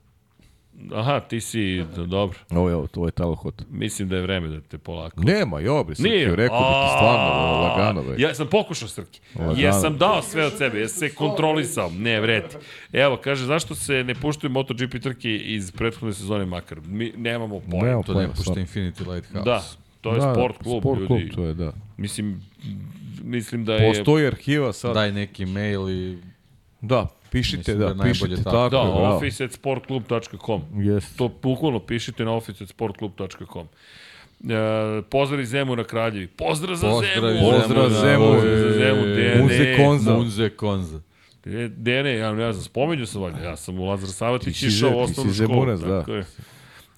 Aha, 0.93 1.19
ti 1.19 1.41
si, 1.41 1.83
dobro. 2.05 2.39
Ovo 2.49 2.69
je, 2.69 2.75
ovo, 2.75 2.87
to 2.87 3.05
je 3.05 3.11
Talal 3.11 3.35
Hot. 3.35 3.63
Mislim 3.69 4.09
da 4.09 4.15
je 4.15 4.21
vreme 4.21 4.47
da 4.47 4.61
te 4.61 4.77
polako. 4.77 5.21
Nema, 5.21 5.59
jo, 5.59 5.83
bre, 5.83 5.95
Srki, 5.95 6.25
rekao 6.25 6.59
bi 6.59 6.87
ti 6.87 6.91
stvarno, 6.97 7.61
lagano, 7.61 8.03
bre. 8.03 8.15
Ja 8.17 8.33
sam 8.33 8.47
pokušao 8.47 8.87
Srki. 8.87 9.19
Lagano. 9.35 9.59
Ja 9.59 9.73
sam 9.73 9.97
dao 9.97 10.21
sve 10.21 10.45
od 10.45 10.57
sebe, 10.57 10.79
ja 10.79 10.87
sam 10.87 10.99
se 10.99 11.15
kontrolisao. 11.15 11.89
Ne, 11.97 12.21
vreti. 12.21 12.55
Evo, 12.93 13.17
kaže, 13.23 13.45
zašto 13.45 13.75
se 13.75 14.03
ne 14.03 14.15
puštaju 14.15 14.51
MotoGP 14.51 15.01
trke 15.01 15.35
iz 15.35 15.71
prethodne 15.71 16.13
sezone 16.13 16.45
makar? 16.45 16.79
Mi 16.85 17.13
nemamo 17.17 17.59
pojma. 17.59 17.85
Nemamo 17.85 18.03
To 18.03 18.13
pojma, 18.13 18.27
ne 18.27 18.33
pušta. 18.35 18.53
Infinity 18.53 19.13
Lighthouse. 19.13 19.45
Da, 19.45 19.63
to 20.01 20.13
je 20.13 20.19
Da, 20.19 20.33
sport 20.33 20.57
klub, 20.57 20.81
sport 20.81 20.99
ljudi. 20.99 21.07
klub, 21.07 21.35
to 21.35 21.43
je, 21.43 21.53
da. 21.53 21.71
Mislim, 21.97 22.41
mislim 23.23 23.65
da 23.65 23.73
je... 23.75 23.87
Postoji 23.93 24.27
arhiva 24.27 24.73
sad. 24.73 24.93
Daj 24.93 25.11
neki 25.11 25.45
mail 25.45 25.89
i 25.89 26.17
Da, 26.81 27.07
pišite, 27.31 27.57
Mislim 27.57 27.79
da 27.79 27.93
da, 27.93 28.03
pišite 28.03 28.35
tako. 28.35 28.43
tako. 28.43 28.69
Da, 28.69 28.77
je, 28.77 28.85
bravo. 28.85 29.15
office 29.15 29.43
at 29.43 29.51
sportclub.com. 29.51 30.61
Yes. 30.73 31.17
To 31.17 31.31
bukvalno 31.41 31.79
pišite 31.79 32.25
na 32.25 32.31
office 32.33 32.63
at 32.63 32.69
sportclub.com. 32.69 33.67
Uh, 34.39 34.49
pozdrav 35.09 35.41
iz 35.41 35.49
Zemuna 35.49 35.83
Kraljevi. 35.83 36.27
Pozdrav 36.27 36.75
za 36.75 36.89
Pozdrav 36.89 37.31
iz 37.35 37.39
Zemun! 37.39 37.51
Pozdrav 37.53 37.89
Zemuna. 37.89 38.01
Zemun. 38.01 38.33
Pozdrav 38.33 38.57
za. 38.57 39.15
Dene. 39.15 39.41
Muze 39.43 39.75
Konza. 39.77 40.13
Munze 40.13 40.49
Konza. 40.49 40.99
E, 41.45 41.69
Dene, 41.77 42.13
ja 42.15 42.33
ne 42.33 42.53
znam, 42.53 42.63
spomenju 42.65 43.05
sam 43.05 43.21
valjda, 43.21 43.39
ja 43.39 43.55
sam 43.55 43.79
u 43.79 43.85
Lazar 43.85 44.09
Savatić 44.09 44.63
išao 44.63 44.89
u 44.89 44.93
ti 44.93 44.97
osnovnu 44.99 45.33
si 45.33 45.43
školu. 45.43 45.75
Zemunac, 45.75 46.05
da. 46.05 46.13
je. 46.13 46.25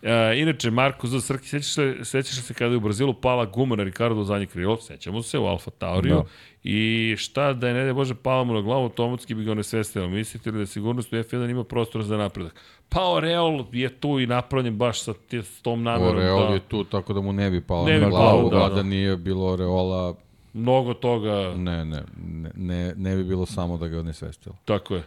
E, 0.01 0.11
inače, 0.35 0.71
Marko 0.71 1.07
za 1.07 1.21
Srki, 1.21 1.47
sećaš 1.47 1.73
se, 1.73 1.95
sećaš 2.03 2.35
se 2.35 2.53
kada 2.53 2.71
je 2.71 2.77
u 2.77 2.79
Brazilu 2.79 3.13
pala 3.13 3.45
guma 3.45 3.75
na 3.75 3.83
Ricardo 3.83 4.15
u 4.15 4.23
zadnje 4.23 4.45
krilo, 4.45 4.77
sećamo 4.77 5.21
se 5.21 5.39
u 5.39 5.45
Alfa 5.45 5.71
Tauriju, 5.71 6.15
Da. 6.15 6.23
i 6.63 7.15
šta 7.17 7.53
da 7.53 7.67
je, 7.67 7.73
ne 7.73 7.85
da 7.85 7.93
Bože, 7.93 8.15
pala 8.15 8.43
mu 8.43 8.53
na 8.53 8.61
glavu, 8.61 8.83
automatski 8.83 9.35
bi 9.35 9.43
ga 9.43 9.51
onesvestilo. 9.51 10.07
Mislite 10.07 10.51
li 10.51 10.57
da 10.57 10.65
sigurnost 10.65 11.13
u 11.13 11.17
F1 11.17 11.49
ima 11.51 11.63
prostora 11.63 12.03
za 12.03 12.17
napredak? 12.17 12.55
Pa 12.89 13.11
Oreol 13.11 13.65
je 13.71 13.89
tu 13.91 14.19
i 14.19 14.27
napravljen 14.27 14.77
baš 14.77 15.01
sa, 15.01 15.13
s 15.33 15.61
tom 15.61 15.83
namerom. 15.83 16.17
Oreol 16.17 16.47
da, 16.47 16.53
je 16.53 16.59
tu, 16.59 16.83
tako 16.83 17.13
da 17.13 17.21
mu 17.21 17.33
ne 17.33 17.49
bi 17.49 17.61
palo 17.61 17.85
Ne 17.85 17.99
na 17.99 18.09
glavu, 18.09 18.49
da, 18.49 18.57
da, 18.57 18.69
da. 18.69 18.75
da 18.75 18.83
nije 18.83 19.17
bilo 19.17 19.45
Oreola, 19.47 20.15
Mnogo 20.53 20.93
toga, 20.93 21.53
ne, 21.55 21.85
ne, 21.85 22.03
ne, 22.17 22.51
ne, 22.55 22.93
ne 22.95 23.15
bi 23.15 23.23
bilo 23.23 23.45
samo 23.45 23.77
da 23.77 23.87
ga 23.87 23.99
onesvestilo. 23.99 24.55
Tako 24.65 24.95
je. 24.95 25.03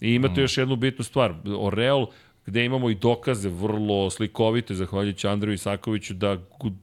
I 0.00 0.14
imate 0.14 0.34
Mm. 0.34 0.42
još 0.42 0.58
jednu 0.58 0.76
bitnu 0.76 1.04
stvar. 1.04 1.34
Oreol, 1.58 2.06
gde 2.50 2.64
imamo 2.64 2.90
i 2.90 2.94
dokaze 2.94 3.48
vrlo 3.48 4.10
slikovite, 4.10 4.74
zahvaljujući 4.74 5.28
Andreju 5.28 5.54
Isakoviću, 5.54 6.14
da 6.14 6.36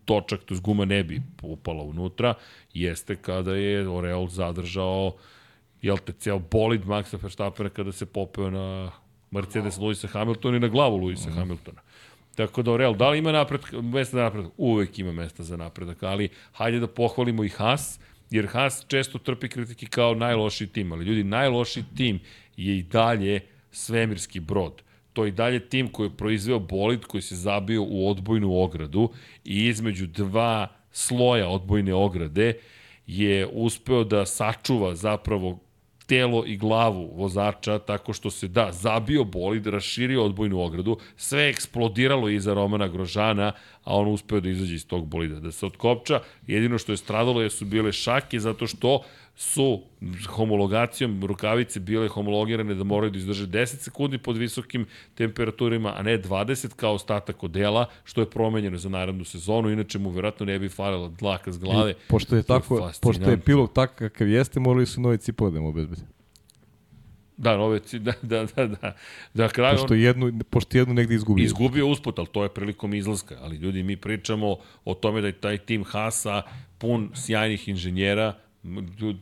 točak, 0.06 0.44
to 0.44 0.56
guma 0.62 0.86
ne 0.86 1.04
bi 1.04 1.22
upala 1.42 1.84
unutra, 1.84 2.34
jeste 2.74 3.16
kada 3.16 3.56
je 3.56 3.90
Oreol 3.90 4.28
zadržao 4.28 5.16
jel 5.82 5.98
te, 5.98 6.14
ceo 6.14 6.40
bolid 6.40 6.86
Maxa 6.86 7.18
Verstappena 7.22 7.70
kada 7.70 7.92
se 7.92 8.06
popeo 8.06 8.50
na 8.50 8.92
Mercedes 9.32 9.78
Luisa 9.78 10.08
Hamiltona 10.08 10.58
i 10.58 10.60
na 10.60 10.68
glavu 10.68 10.98
Luisa 10.98 11.32
Hamiltona. 11.32 11.82
Tako 12.36 12.62
da, 12.62 12.72
Oreal, 12.72 12.96
da 12.96 13.10
li 13.10 13.20
ima 13.20 13.32
napredak, 13.32 13.72
mesta 13.72 14.18
za 14.18 14.24
napredak? 14.24 14.52
Uvek 14.58 15.00
ima 15.00 15.12
mesta 15.12 15.44
za 15.44 15.58
napredak, 15.58 16.04
ali 16.04 16.30
hajde 16.52 16.80
da 16.80 16.88
pohvalimo 16.88 17.44
i 17.44 17.50
Haas, 17.50 18.00
jer 18.30 18.48
Haas 18.48 18.86
često 18.88 19.18
trpi 19.18 19.50
kritike 19.50 19.86
kao 19.86 20.16
najlošiji 20.16 20.68
tim, 20.68 20.92
ali 20.92 21.06
ljudi, 21.06 21.24
najlošiji 21.24 21.84
tim 21.98 22.20
je 22.58 22.78
i 22.78 22.84
dalje 22.84 23.40
svemirski 23.72 24.40
brod. 24.40 24.87
To 25.18 25.26
je 25.26 25.30
i 25.30 25.32
dalje 25.32 25.60
tim 25.60 25.88
koji 25.88 26.08
je 26.08 26.18
proizveo 26.18 26.60
bolid 26.60 27.06
koji 27.06 27.22
se 27.22 27.36
zabio 27.36 27.84
u 27.84 28.10
odbojnu 28.10 28.60
ogradu 28.62 29.10
i 29.46 29.66
između 29.66 30.08
dva 30.08 30.68
sloja 30.92 31.48
odbojne 31.50 31.94
ograde 31.94 32.54
je 33.08 33.48
uspeo 33.48 34.04
da 34.04 34.26
sačuva 34.26 34.96
zapravo 34.96 35.60
telo 36.06 36.44
i 36.46 36.58
glavu 36.58 37.12
vozača 37.16 37.80
tako 37.80 38.14
što 38.14 38.30
se, 38.30 38.48
da, 38.48 38.72
zabio 38.72 39.24
bolid, 39.24 39.68
raširio 39.68 40.24
odbojnu 40.24 40.62
ogradu, 40.62 40.98
sve 41.16 41.42
je 41.42 41.50
eksplodiralo 41.50 42.30
iza 42.30 42.54
Romana 42.54 42.88
Grožana, 42.88 43.52
a 43.84 43.96
on 43.98 44.08
uspeo 44.08 44.40
da 44.40 44.50
izađe 44.50 44.76
iz 44.76 44.88
tog 44.88 45.08
bolida, 45.08 45.40
da 45.40 45.52
se 45.52 45.66
otkopča. 45.66 46.22
Jedino 46.48 46.78
što 46.78 46.94
je 46.94 46.98
stradalo 46.98 47.42
je 47.42 47.50
su 47.50 47.66
bile 47.66 47.92
šake 47.92 48.40
zato 48.40 48.68
što 48.68 49.02
su 49.40 49.82
homologacijom 50.30 51.26
rukavice 51.26 51.80
bile 51.80 52.08
homologirane 52.08 52.76
da 52.76 52.84
moraju 52.84 53.12
da 53.12 53.18
izdrže 53.18 53.48
10 53.48 53.66
sekundi 53.66 54.18
pod 54.18 54.38
visokim 54.38 54.86
temperaturima, 55.16 55.94
a 55.98 56.02
ne 56.04 56.22
20 56.22 56.76
kao 56.76 56.94
ostatak 56.94 57.44
odela, 57.44 57.86
što 58.04 58.22
je 58.22 58.30
promenjeno 58.30 58.78
za 58.78 58.90
narednu 58.90 59.24
sezonu, 59.24 59.70
inače 59.70 60.00
mu 60.00 60.10
verovatno 60.10 60.46
ne 60.46 60.60
bi 60.60 60.70
falila 60.70 61.08
dlaka 61.08 61.52
s 61.52 61.60
glave. 61.60 61.92
I 61.92 61.96
pošto 62.08 62.36
je 62.36 62.44
To 62.44 62.56
je 62.56 62.60
tako, 62.62 62.92
pošto 63.02 63.30
je 63.30 63.40
pilot 63.40 63.74
takav 63.74 64.10
kakav 64.10 64.28
jeste, 64.28 64.60
morali 64.60 64.86
su 64.86 65.02
novi 65.02 65.18
cipove 65.18 65.52
da 65.52 65.60
mu 65.60 65.68
obezbede. 65.68 66.02
Da, 67.38 67.58
nove, 67.58 67.80
da, 68.00 68.14
da, 68.22 68.46
da, 68.56 68.68
da. 68.68 68.96
Da, 69.34 69.50
kraju 69.50 69.72
on 69.72 69.78
Pošto 69.78 69.94
jednu, 69.94 70.40
pošto 70.50 70.78
jednu 70.78 70.94
negde 70.94 71.16
izgubio. 71.16 71.46
izgubio 71.46 71.88
usput, 71.88 72.20
ali 72.20 72.28
to 72.28 72.44
je 72.44 72.50
prilikom 72.50 72.94
izlaska. 72.94 73.38
Ali 73.42 73.56
ljudi, 73.56 73.84
mi 73.84 73.98
pričamo 73.98 74.56
o 74.86 74.94
tome 74.94 75.22
da 75.22 75.28
je 75.28 75.34
taj 75.34 75.58
tim 75.58 75.84
Hasa 75.84 76.42
pun 76.78 77.12
sjajnih 77.14 77.68
inženjera, 77.68 78.34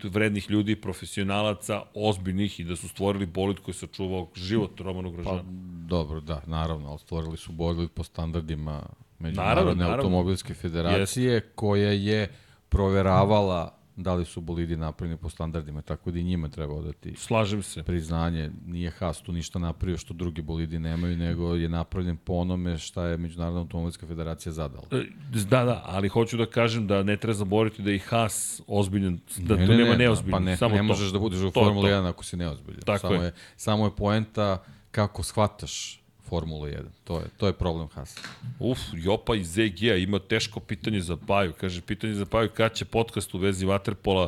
vrednih 0.03 0.49
ljudi, 0.49 0.75
profesionalaca, 0.75 1.81
ozbiljnih 1.93 2.59
i 2.59 2.63
da 2.63 2.75
su 2.75 2.87
stvorili 2.87 3.25
bolid 3.25 3.59
koji 3.59 3.73
je 3.73 3.79
sačuvao 3.79 4.29
život 4.35 4.79
Romanu 4.79 5.11
Grožanu. 5.11 5.37
Pa, 5.37 5.43
dobro, 5.87 6.19
da, 6.21 6.41
naravno, 6.47 6.89
ali 6.89 6.99
stvorili 6.99 7.37
su 7.37 7.51
bolid 7.51 7.89
po 7.91 8.03
standardima 8.03 8.71
Naravno, 9.19 9.29
Međunarodne 9.29 9.83
naravno. 9.83 9.95
automobilske 9.95 10.53
federacije, 10.53 11.41
koja 11.55 11.91
je 11.91 12.27
proveravala 12.69 13.77
da 13.95 14.13
li 14.13 14.25
su 14.25 14.41
bolidi 14.41 14.77
napravljeni 14.77 15.17
po 15.17 15.29
standardima, 15.29 15.81
tako 15.81 16.11
da 16.11 16.19
i 16.19 16.23
njima 16.23 16.49
treba 16.49 16.73
odati 16.73 17.13
Slažem 17.17 17.63
se. 17.63 17.83
priznanje. 17.83 18.51
Nije 18.65 18.89
Haas 18.89 19.21
tu 19.21 19.31
ništa 19.31 19.59
napravio 19.59 19.97
što 19.97 20.13
drugi 20.13 20.41
bolidi 20.41 20.79
nemaju, 20.79 21.17
nego 21.17 21.55
je 21.55 21.69
napravljen 21.69 22.17
po 22.17 22.33
onome 22.33 22.77
šta 22.77 23.05
je 23.05 23.17
Međunarodna 23.17 23.59
automobilska 23.59 24.07
federacija 24.07 24.51
zadala. 24.51 24.83
E, 24.91 25.03
Da, 25.49 25.63
da, 25.65 25.81
ali 25.85 26.07
hoću 26.07 26.37
da 26.37 26.45
kažem 26.45 26.87
da 26.87 27.03
ne 27.03 27.17
treba 27.17 27.33
zaboraviti 27.33 27.81
da 27.81 27.89
je 27.89 27.95
i 27.95 27.99
Haas 27.99 28.61
ozbiljan, 28.67 29.19
da 29.37 29.55
ne, 29.55 29.65
tu 29.67 29.73
nema 29.73 29.95
neozbiljan. 29.95 30.31
Pa 30.31 30.45
ne, 30.45 30.57
samo 30.57 30.71
ne 30.71 30.79
to. 30.79 30.83
možeš 30.83 31.11
da 31.11 31.19
budeš 31.19 31.39
u 31.39 31.51
To, 31.51 31.63
Formuli 31.63 31.89
to. 31.89 31.95
1 31.95 32.07
ako 32.09 32.23
si 32.23 32.37
neozbiljan. 32.37 32.81
Tako 32.81 32.99
samo 32.99 33.15
je. 33.15 33.25
je. 33.25 33.33
Samo 33.55 33.85
je 33.85 33.91
poenta 33.95 34.63
kako 34.91 35.23
shvataš 35.23 36.04
Formulu 36.29 36.65
1. 36.65 36.81
To 37.03 37.17
je, 37.19 37.25
to 37.37 37.47
je 37.47 37.53
problem 37.53 37.87
Haasa. 37.93 38.19
Uf, 38.59 38.79
Jopa 38.93 39.35
iz 39.35 39.47
ZG-a 39.51 39.95
ima 39.95 40.19
teško 40.19 40.59
pitanje 40.59 41.01
za 41.01 41.17
Paju. 41.27 41.53
Kaže, 41.61 41.81
pitanje 41.81 42.13
za 42.13 42.25
Paju 42.25 42.49
kad 42.57 42.73
će 42.73 42.85
podcast 42.85 43.33
u 43.33 43.37
vezi 43.37 43.65
Waterpola 43.65 44.27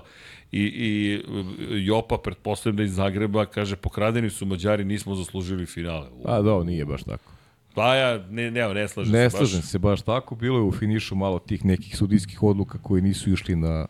i, 0.51 0.61
i 0.61 1.15
e, 1.15 1.19
Jopa, 1.85 2.17
pretpostavljam 2.17 2.77
da 2.77 2.83
iz 2.83 2.93
Zagreba, 2.95 3.45
kaže, 3.45 3.75
pokradeni 3.75 4.29
su 4.29 4.45
Mađari, 4.45 4.85
nismo 4.85 5.15
zaslužili 5.15 5.65
finale. 5.65 6.09
U, 6.09 6.23
A 6.25 6.41
da, 6.41 6.63
nije 6.63 6.85
baš 6.85 7.03
tako. 7.03 7.31
Paja, 7.75 8.17
ne, 8.29 8.51
ne, 8.51 8.73
ne 8.73 8.87
slažem 8.87 9.13
Ne 9.13 9.29
se 9.29 9.37
slažem 9.37 9.59
baš. 9.59 9.69
se 9.69 9.79
baš 9.79 10.01
tako. 10.01 10.35
Bilo 10.35 10.57
je 10.57 10.63
u 10.63 10.71
finišu 10.71 11.15
malo 11.15 11.39
tih 11.39 11.65
nekih 11.65 11.97
sudijskih 11.97 12.43
odluka 12.43 12.77
koji 12.81 13.01
nisu 13.01 13.31
išli 13.33 13.55
na, 13.55 13.85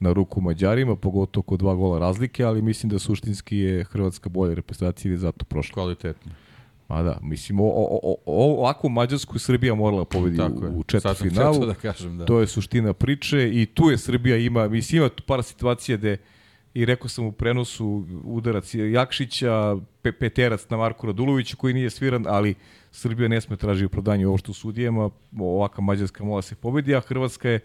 na 0.00 0.12
ruku 0.12 0.40
Mađarima, 0.40 0.96
pogotovo 0.96 1.42
kod 1.42 1.58
dva 1.58 1.74
gola 1.74 1.98
razlike, 1.98 2.44
ali 2.44 2.62
mislim 2.62 2.90
da 2.90 2.98
suštinski 2.98 3.56
je 3.56 3.84
Hrvatska 3.84 4.28
bolja 4.28 4.54
reprezentacija 4.54 5.14
i 5.14 5.16
zato 5.16 5.44
prošla. 5.44 5.74
Kvalitetno. 5.74 6.32
Ma 6.90 7.02
da, 7.02 7.18
mislim, 7.22 7.60
o, 7.60 7.64
o, 7.64 8.00
o, 8.02 8.16
o, 8.26 8.58
ovakvu 8.58 8.88
Mađarsku 8.88 9.38
Srbija 9.38 9.74
morala 9.74 10.04
pobedi 10.04 10.36
Tako 10.36 10.54
u 10.54 10.60
sam 10.60 10.82
četvrtfinalu. 10.86 11.66
da 11.66 11.74
kažem, 11.74 12.18
da. 12.18 12.24
To 12.24 12.40
je 12.40 12.46
suština 12.46 12.92
priče 12.92 13.50
i 13.52 13.66
tu 13.66 13.90
je 13.90 13.98
Srbija 13.98 14.36
ima, 14.36 14.68
mislim 14.68 15.02
ima 15.02 15.08
tu 15.08 15.22
par 15.26 15.42
situacija 15.42 15.96
gde 15.96 16.16
i 16.74 16.84
rekao 16.84 17.08
sam 17.08 17.24
u 17.24 17.32
prenosu 17.32 18.04
udarac 18.24 18.74
Jakšića, 18.74 19.76
pe, 20.02 20.12
peterac 20.12 20.68
na 20.68 20.76
Marku 20.76 21.06
Raduloviću 21.06 21.56
koji 21.56 21.74
nije 21.74 21.90
sviran, 21.90 22.24
ali 22.28 22.54
Srbija 22.90 23.28
ne 23.28 23.40
sme 23.40 23.56
traži 23.56 23.84
opravdanje 23.84 24.26
ovo 24.26 24.38
što 24.38 24.50
u 24.50 24.54
sudijama, 24.54 25.10
ovaka 25.38 25.82
Mađarska 25.82 26.24
mora 26.24 26.42
se 26.42 26.54
pobedi, 26.54 26.94
a 26.94 27.00
Hrvatska 27.00 27.48
je 27.48 27.60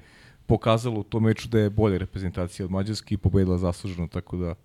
pokazala 0.45 0.99
u 0.99 1.03
tom 1.03 1.23
meču 1.23 1.47
da 1.47 1.59
je 1.59 1.69
bolja 1.69 1.97
reprezentacija 1.97 2.65
od 2.65 2.71
Mađarske 2.71 3.15
i 3.15 3.17
pobedila 3.17 3.57
zasluženo, 3.57 4.07
tako 4.07 4.37
da 4.37 4.55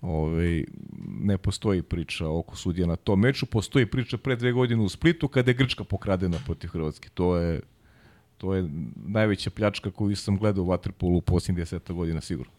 ovaj, 0.00 0.64
ne 1.20 1.38
postoji 1.38 1.82
priča 1.82 2.28
oko 2.28 2.56
sudija 2.56 2.86
na 2.86 2.96
tom 2.96 3.20
meču. 3.20 3.46
Postoji 3.46 3.86
priča 3.86 4.18
pre 4.18 4.36
dve 4.36 4.52
godine 4.52 4.82
u 4.82 4.88
Splitu 4.88 5.28
kada 5.28 5.50
je 5.50 5.54
Grčka 5.54 5.84
pokradena 5.84 6.38
protiv 6.46 6.68
Hrvatske. 6.68 7.08
To 7.14 7.36
je, 7.36 7.60
to 8.38 8.54
je 8.54 8.68
najveća 8.96 9.50
pljačka 9.50 9.90
koju 9.90 10.16
sam 10.16 10.38
gledao 10.38 10.64
u 10.64 10.68
Waterpolu 10.68 11.16
u 11.16 11.20
posljednjih 11.20 11.58
deseta 11.58 11.92
godina 11.92 12.20
sigurno. 12.20 12.52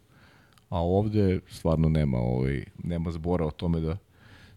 A 0.70 0.82
ovde 0.82 1.40
stvarno 1.50 1.90
nema, 1.90 2.18
ovaj, 2.18 2.64
nema 2.84 3.12
zbora 3.12 3.46
o 3.46 3.52
tome 3.52 3.80
da 3.80 3.98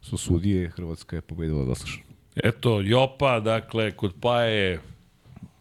su 0.01 0.17
sudije, 0.17 0.71
Hrvatska 0.71 1.17
je 1.17 1.23
pobedila 1.23 1.65
zasluženo. 1.65 2.05
Eto, 2.37 2.81
Jopa, 2.81 3.41
dakle, 3.41 3.91
kod 3.91 4.15
Paje, 4.21 4.81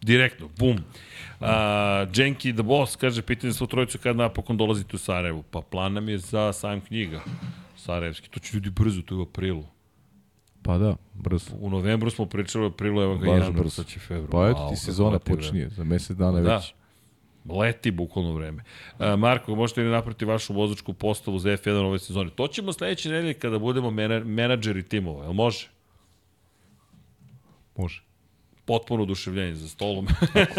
direktno, 0.02 0.48
bum. 0.58 0.76
A, 1.40 2.06
Jenki 2.14 2.52
the 2.52 2.62
Boss 2.62 2.96
kaže, 2.96 3.22
pitanje 3.22 3.52
svu 3.52 3.66
trojicu 3.66 3.98
kad 3.98 4.16
napokon 4.16 4.56
dolazite 4.56 4.96
u 4.96 4.98
Sarajevu. 4.98 5.42
Pa 5.50 5.60
plan 5.60 5.92
nam 5.92 6.08
je 6.08 6.18
za 6.18 6.52
sajam 6.52 6.80
knjiga. 6.80 7.20
Sarajevski, 7.76 8.28
to 8.30 8.40
će 8.40 8.56
ljudi 8.56 8.70
brzo, 8.70 9.02
to 9.02 9.14
je 9.14 9.18
u 9.18 9.22
aprilu. 9.22 9.64
Pa 10.62 10.78
da, 10.78 10.96
brzo. 11.14 11.50
U 11.60 11.70
novembru 11.70 12.10
smo 12.10 12.26
pričali 12.26 12.64
o 12.64 12.68
aprilu, 12.68 13.02
evo 13.02 13.18
ga 13.18 13.26
januar, 13.30 13.52
brzo. 13.52 13.70
sad 13.70 13.86
će 13.86 13.98
februar. 14.00 14.30
Pa 14.30 14.50
eto 14.50 14.68
ti 14.70 14.76
sezona 14.76 15.18
počinje, 15.18 15.68
za 15.68 15.84
mesec 15.84 16.16
dana 16.16 16.40
Da. 16.40 16.54
već. 16.56 16.74
Leti 17.58 17.90
bukvalno 17.90 18.32
vreme. 18.32 18.62
A, 18.98 19.16
Marko, 19.16 19.54
možete 19.54 19.80
li 19.82 19.90
napraviti 19.90 20.24
vašu 20.24 20.52
vozačku 20.54 20.92
postavu 20.92 21.38
za 21.38 21.50
F1 21.50 21.70
ove 21.70 21.98
sezone? 21.98 22.30
To 22.30 22.48
ćemo 22.48 22.72
sledeće 22.72 23.08
nedelje 23.10 23.34
kada 23.34 23.58
budemo 23.58 23.90
mena, 23.90 24.18
menadžeri 24.24 24.82
timova, 24.82 25.24
jel 25.24 25.32
može? 25.32 25.68
Može. 27.76 28.02
Potpuno 28.64 29.02
oduševljenje 29.02 29.54
za 29.54 29.68
stolom. 29.68 30.08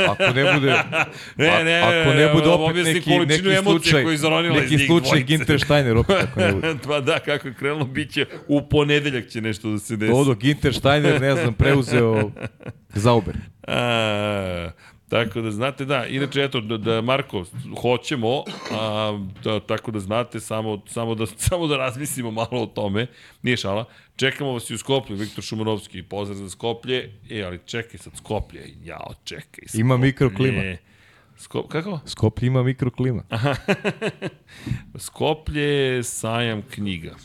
Ako 0.09 0.23
ne 0.23 0.53
bude, 0.53 0.67
Ne, 1.37 1.49
a- 1.49 1.63
ne, 1.63 1.81
ako 1.81 2.13
ne 2.13 2.33
bude 2.33 2.49
opet 2.49 2.85
neki, 2.85 3.09
neki 3.09 3.43
slučaj, 3.63 4.13
iz 4.13 4.21
neki 4.53 4.85
slučaj. 4.85 5.23
Ginter 5.23 5.59
Steiner 5.61 5.97
opet 5.97 6.15
ako 6.23 6.39
ne 6.39 6.53
bude. 6.53 6.75
pa 6.87 6.99
da, 6.99 7.19
kako 7.19 7.47
je 7.47 7.53
krenulo, 7.53 7.85
bit 7.85 8.13
će 8.13 8.25
u 8.47 8.61
ponedeljak 8.61 9.27
će 9.27 9.41
nešto 9.41 9.69
da 9.69 9.79
se 9.79 9.95
desi. 9.95 10.11
Dodo 10.11 10.35
Ginter 10.35 10.73
Steiner, 10.73 11.21
ne 11.21 11.35
znam, 11.35 11.53
preuzeo 11.53 12.31
Zauber. 12.93 13.35
A, 13.67 14.69
Tako 15.13 15.41
da 15.41 15.51
znate, 15.51 15.85
da, 15.85 16.05
inače 16.05 16.43
eto, 16.43 16.61
da, 16.61 16.77
da 16.77 17.01
Marko, 17.01 17.45
hoćemo, 17.81 18.43
a, 18.71 19.19
da, 19.43 19.59
tako 19.59 19.91
da 19.91 19.99
znate, 19.99 20.39
samo, 20.39 20.81
samo, 20.87 21.15
da, 21.15 21.25
samo 21.49 21.67
da 21.67 21.77
razmislimo 21.77 22.31
malo 22.31 22.63
o 22.63 22.65
tome, 22.65 23.07
nije 23.41 23.57
šala, 23.57 23.85
čekamo 24.15 24.53
vas 24.53 24.69
i 24.69 24.73
u 24.73 24.77
Skoplju, 24.77 25.15
Viktor 25.15 25.43
Šumanovski, 25.43 26.03
pozdrav 26.03 26.37
za 26.37 26.49
Skoplje, 26.49 27.13
e, 27.29 27.43
ali 27.43 27.59
čekaj 27.65 27.97
sad 27.97 28.17
Skoplje, 28.17 28.73
jao, 28.83 29.13
čekaj. 29.23 29.67
Skoplje. 29.67 29.81
Ima 29.81 29.97
mikroklima. 29.97 30.61
Skop, 31.37 31.71
kako? 31.71 31.99
Skoplje 32.05 32.47
ima 32.47 32.63
mikroklima. 32.63 33.23
Skoplje, 35.05 36.03
sajam 36.03 36.61
knjiga. 36.71 37.15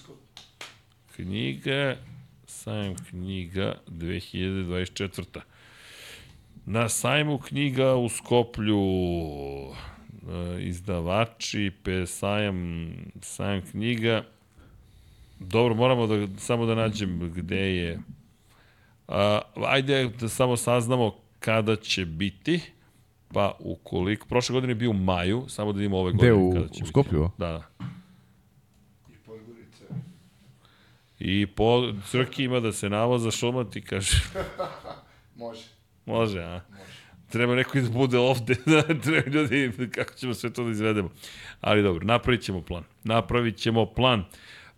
Knjiga, 1.16 1.96
sajam 2.46 2.94
knjiga 3.10 3.74
2024. 3.86 5.40
Na 6.70 6.88
sajmu 6.88 7.38
knjiga 7.38 7.94
u 7.94 8.08
Skoplju 8.08 8.78
e, 8.78 10.62
izdavači, 10.62 11.72
pe 11.82 12.06
sajam, 12.06 12.88
sajam 13.20 13.62
knjiga. 13.70 14.24
Dobro, 15.38 15.74
moramo 15.74 16.06
da, 16.06 16.26
samo 16.38 16.66
da 16.66 16.74
nađem 16.74 17.32
gde 17.34 17.76
je. 17.76 18.00
A, 19.08 19.40
ajde 19.66 20.08
da 20.20 20.28
samo 20.28 20.56
saznamo 20.56 21.14
kada 21.38 21.76
će 21.76 22.04
biti. 22.06 22.60
Pa 23.32 23.56
ukoliko, 23.58 24.26
prošle 24.26 24.52
godine 24.52 24.70
je 24.70 24.74
bio 24.74 24.90
u 24.90 24.94
maju, 24.94 25.44
samo 25.48 25.72
da 25.72 25.76
vidimo 25.78 25.98
ove 25.98 26.12
Gde, 26.12 26.30
godine 26.30 26.48
u, 26.48 26.52
kada 26.52 26.68
će 26.68 26.84
u 26.84 26.86
Skoplju? 26.86 27.22
biti. 27.22 27.34
Da, 27.38 27.48
da. 27.48 27.68
I 31.18 31.46
po, 31.46 31.92
Crki 32.10 32.44
ima 32.44 32.60
da 32.60 32.72
se 32.72 32.88
navoza 32.88 33.30
šumati, 33.30 33.80
kaže, 33.82 34.22
Može. 35.36 35.77
Može, 36.08 36.42
a? 36.42 36.60
Treba 37.30 37.54
neko 37.54 37.78
i 37.78 37.82
da 37.82 37.88
bude 37.90 38.18
ovde, 38.18 38.54
da 38.66 38.82
treba 38.82 39.30
ljudi, 39.30 39.72
kako 39.94 40.14
ćemo 40.14 40.34
sve 40.34 40.52
to 40.52 40.64
da 40.64 40.70
izvedemo. 40.70 41.10
Ali 41.60 41.82
dobro, 41.82 42.06
napravit 42.06 42.42
ćemo 42.42 42.62
plan. 42.62 42.84
Napravit 43.04 43.56
ćemo 43.56 43.86
plan. 43.86 44.24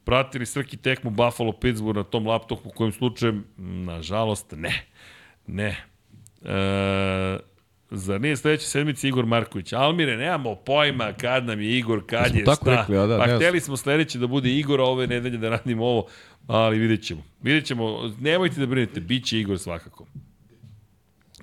Pratili 0.04 0.46
Srki 0.46 0.76
tekmu 0.76 1.10
Buffalo 1.10 1.52
Pittsburgh 1.52 1.96
na 1.96 2.04
tom 2.04 2.26
laptopu, 2.26 2.68
u 2.68 2.72
kojem 2.72 2.92
slučajem, 2.92 3.44
nažalost, 3.56 4.52
ne. 4.56 4.86
Ne. 5.46 5.84
E, 6.44 7.38
Zar 7.90 8.20
nije 8.20 8.36
sledeće 8.36 8.66
sedmice 8.66 9.08
Igor 9.08 9.26
Marković? 9.26 9.72
Almire, 9.72 10.16
nemamo 10.16 10.54
pojma 10.54 11.12
kad 11.12 11.44
nam 11.44 11.60
je 11.60 11.78
Igor, 11.78 12.02
kad 12.06 12.28
Smo 12.28 12.38
je 12.38 12.44
tako 12.44 12.64
šta. 12.64 12.80
rekli, 12.80 12.98
a 12.98 13.06
da, 13.06 13.18
pa 13.18 13.26
ne 13.26 13.36
hteli 13.36 13.60
smo 13.60 13.76
sledeće 13.76 14.18
da 14.18 14.26
bude 14.26 14.50
Igor, 14.50 14.80
a 14.80 14.84
ove 14.84 15.06
nedelje 15.06 15.38
da 15.38 15.48
radimo 15.48 15.84
ovo, 15.84 16.06
ali 16.46 16.78
vidjet 16.78 17.02
ćemo. 17.02 17.22
Vidjet 17.42 17.64
ćemo, 17.64 18.14
nemojte 18.20 18.60
da 18.60 18.66
brinete, 18.66 19.00
bit 19.00 19.24
će 19.24 19.40
Igor 19.40 19.58
svakako. 19.58 20.06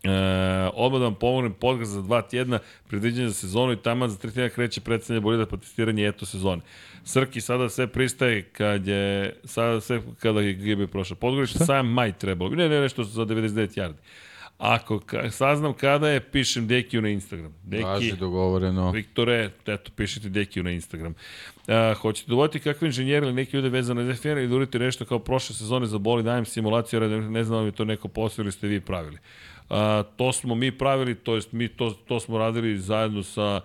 E, 0.07 0.69
odmah 0.73 0.99
da 0.99 1.05
vam 1.05 1.15
pomognem 1.15 1.53
podcast 1.53 1.91
za 1.91 2.01
dva 2.01 2.21
tjedna, 2.21 2.59
predviđenje 2.87 3.27
za 3.27 3.33
sezonu 3.33 3.73
i 3.73 3.77
tamo 3.77 4.07
za 4.07 4.17
tri 4.17 4.31
tjedna 4.31 4.49
kreće 4.49 4.81
predstavljanje 4.81 5.21
bolida 5.21 5.45
pa 5.45 5.57
testiranje 5.57 6.07
eto 6.07 6.25
sezone. 6.25 6.61
Srki 7.03 7.41
sada 7.41 7.69
sve 7.69 7.87
pristaje 7.87 8.41
kad 8.41 8.87
je, 8.87 9.35
sada 9.43 9.81
sve 9.81 10.01
kada 10.19 10.41
je 10.41 10.53
GB 10.53 10.91
prošao. 10.91 11.17
Podgorište 11.17 11.65
sam 11.65 11.87
maj 11.87 12.13
trebalo. 12.13 12.49
Ne, 12.49 12.69
ne, 12.69 12.81
nešto 12.81 13.03
za 13.03 13.25
99 13.25 13.77
yardi. 13.77 13.97
Ako 14.57 14.99
ka, 14.99 15.31
saznam 15.31 15.73
kada 15.73 16.09
je, 16.09 16.19
pišem 16.19 16.67
Dekiju 16.67 17.01
na 17.01 17.09
Instagram. 17.09 17.53
Deki, 17.63 17.83
Važi 17.83 18.15
dogovoreno. 18.15 18.91
Viktore, 18.91 19.51
eto, 19.65 19.91
pišite 19.95 20.29
Dekiju 20.29 20.63
na 20.63 20.71
Instagram. 20.71 21.13
Uh, 21.67 21.97
hoćete 22.01 22.29
da 22.29 22.35
vodite 22.35 22.59
kakve 22.59 22.87
inženjeri 22.87 23.25
ili 23.25 23.35
neki 23.35 23.57
ljude 23.57 23.69
vezano 23.69 24.03
za 24.03 24.15
FR 24.15 24.27
ili 24.27 24.47
da 24.47 24.55
uradite 24.55 24.79
nešto 24.79 25.05
kao 25.05 25.19
prošle 25.19 25.55
sezone 25.55 25.85
za 25.85 25.97
boli, 25.97 26.23
dajem 26.23 26.45
simulaciju, 26.45 26.99
ne 27.09 27.43
znam 27.43 27.59
da 27.59 27.65
mi 27.65 27.71
to 27.71 27.85
neko 27.85 28.07
posao 28.07 28.43
ili 28.43 28.51
ste 28.51 28.67
vi 28.67 28.81
pravili. 28.81 29.17
Uh, 29.69 29.77
to 30.15 30.33
smo 30.33 30.55
mi 30.55 30.71
pravili, 30.77 31.15
to 31.15 31.35
jest 31.35 31.51
mi 31.51 31.67
to, 31.67 31.91
to 32.07 32.19
smo 32.19 32.37
radili 32.37 32.79
zajedno 32.79 33.23
sa 33.23 33.61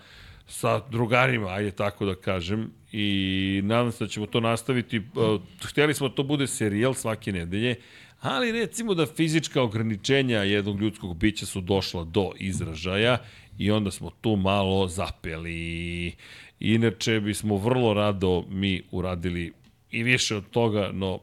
sa 0.52 0.80
drugarima, 0.90 1.48
ajde 1.48 1.70
tako 1.70 2.04
da 2.04 2.14
kažem, 2.14 2.70
i 2.92 3.60
nadam 3.64 3.92
se 3.92 4.04
da 4.04 4.08
ćemo 4.08 4.26
to 4.26 4.40
nastaviti. 4.40 4.98
Uh, 4.98 5.40
hteli 5.64 5.94
smo 5.94 6.08
da 6.08 6.14
to 6.14 6.22
bude 6.22 6.46
serijal 6.46 6.94
svake 6.94 7.32
nedelje, 7.32 7.74
ali 8.20 8.52
recimo 8.52 8.94
da 8.94 9.06
fizička 9.06 9.62
ograničenja 9.62 10.38
jednog 10.38 10.80
ljudskog 10.80 11.16
bića 11.16 11.46
su 11.46 11.60
došla 11.60 12.04
do 12.04 12.30
izražaja 12.38 13.18
i 13.58 13.70
onda 13.70 13.90
smo 13.90 14.10
tu 14.20 14.36
malo 14.36 14.88
zapeli. 14.88 16.14
Inače 16.60 17.20
bismo 17.20 17.56
vrlo 17.56 17.94
rado 17.94 18.44
mi 18.48 18.82
uradili 18.90 19.52
i 19.90 20.02
više 20.02 20.36
od 20.36 20.50
toga, 20.50 20.90
no 20.92 21.20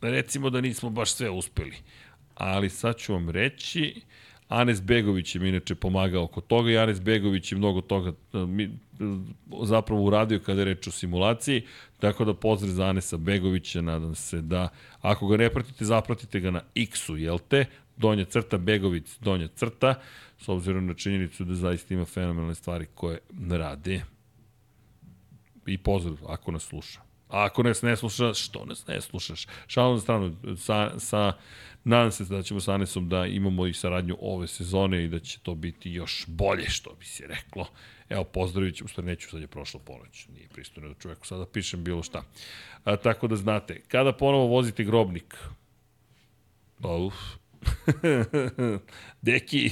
recimo 0.00 0.50
da 0.50 0.60
nismo 0.60 0.90
baš 0.90 1.12
sve 1.12 1.30
uspeli. 1.30 1.76
Ali 2.38 2.70
sad 2.70 2.96
ću 2.96 3.12
vam 3.12 3.30
reći, 3.30 4.00
Anes 4.48 4.82
Begović 4.82 5.34
je 5.34 5.40
mi 5.40 5.48
inače 5.48 5.74
pomagao 5.74 6.24
oko 6.24 6.40
toga 6.40 6.70
i 6.70 6.78
Anes 6.78 7.00
Begović 7.00 7.52
je 7.52 7.58
mnogo 7.58 7.80
toga 7.80 8.08
e, 8.08 8.38
mi, 8.38 8.64
e, 8.64 8.68
zapravo 9.62 10.02
uradio 10.02 10.40
kada 10.40 10.60
je 10.60 10.64
reč 10.64 10.86
o 10.86 10.90
simulaciji, 10.90 11.62
tako 12.00 12.24
da 12.24 12.34
pozdrav 12.34 12.72
za 12.72 12.84
Anesa 12.84 13.16
Begovića, 13.16 13.80
nadam 13.80 14.14
se 14.14 14.40
da 14.40 14.68
ako 15.00 15.26
ga 15.26 15.36
ne 15.36 15.50
pratite, 15.50 15.84
zapratite 15.84 16.40
ga 16.40 16.50
na 16.50 16.60
X-u, 16.74 17.16
jel 17.16 17.38
te? 17.48 17.64
Donja 17.96 18.24
crta, 18.24 18.58
Begović, 18.58 19.18
donja 19.20 19.48
crta, 19.48 19.94
s 20.38 20.48
obzirom 20.48 20.86
na 20.86 20.94
činjenicu 20.94 21.44
da 21.44 21.54
zaista 21.54 21.94
ima 21.94 22.04
fenomenalne 22.04 22.54
stvari 22.54 22.86
koje 22.94 23.18
rade. 23.50 24.02
I 25.66 25.78
pozdrav 25.78 26.16
ako 26.26 26.52
nas 26.52 26.62
sluša. 26.62 27.00
A 27.28 27.44
ako 27.44 27.62
nas 27.62 27.82
ne 27.82 27.96
slušaš, 27.96 28.44
što 28.44 28.64
nas 28.64 28.86
ne 28.86 29.00
slušaš? 29.00 29.46
Šalom 29.66 29.94
na 29.94 30.00
stranu, 30.00 30.36
sa, 30.56 30.98
sa, 30.98 31.32
nadam 31.88 32.10
se 32.10 32.24
da 32.24 32.42
ćemo 32.42 32.60
sa 32.60 32.74
Anesom 32.74 33.08
da 33.08 33.26
imamo 33.26 33.66
i 33.66 33.72
saradnju 33.72 34.16
ove 34.20 34.46
sezone 34.46 35.04
i 35.04 35.08
da 35.08 35.18
će 35.18 35.38
to 35.40 35.54
biti 35.54 35.90
još 35.90 36.24
bolje, 36.26 36.70
što 36.70 36.94
bi 36.98 37.04
se 37.04 37.26
reklo. 37.26 37.66
Evo, 38.08 38.24
pozdravit 38.24 38.76
ću, 38.76 38.88
stvari 38.88 39.06
neću, 39.06 39.30
sad 39.30 39.40
je 39.40 39.46
prošlo 39.46 39.80
ponoć, 39.80 40.26
nije 40.34 40.48
pristojno 40.48 40.88
da 40.88 40.94
čoveku 40.94 41.26
sada 41.26 41.46
pišem 41.46 41.84
bilo 41.84 42.02
šta. 42.02 42.22
A, 42.84 42.96
tako 42.96 43.28
da 43.28 43.36
znate, 43.36 43.80
kada 43.88 44.12
ponovo 44.12 44.46
vozite 44.46 44.84
grobnik, 44.84 45.36
uf, 46.78 47.14
Deki, 49.22 49.70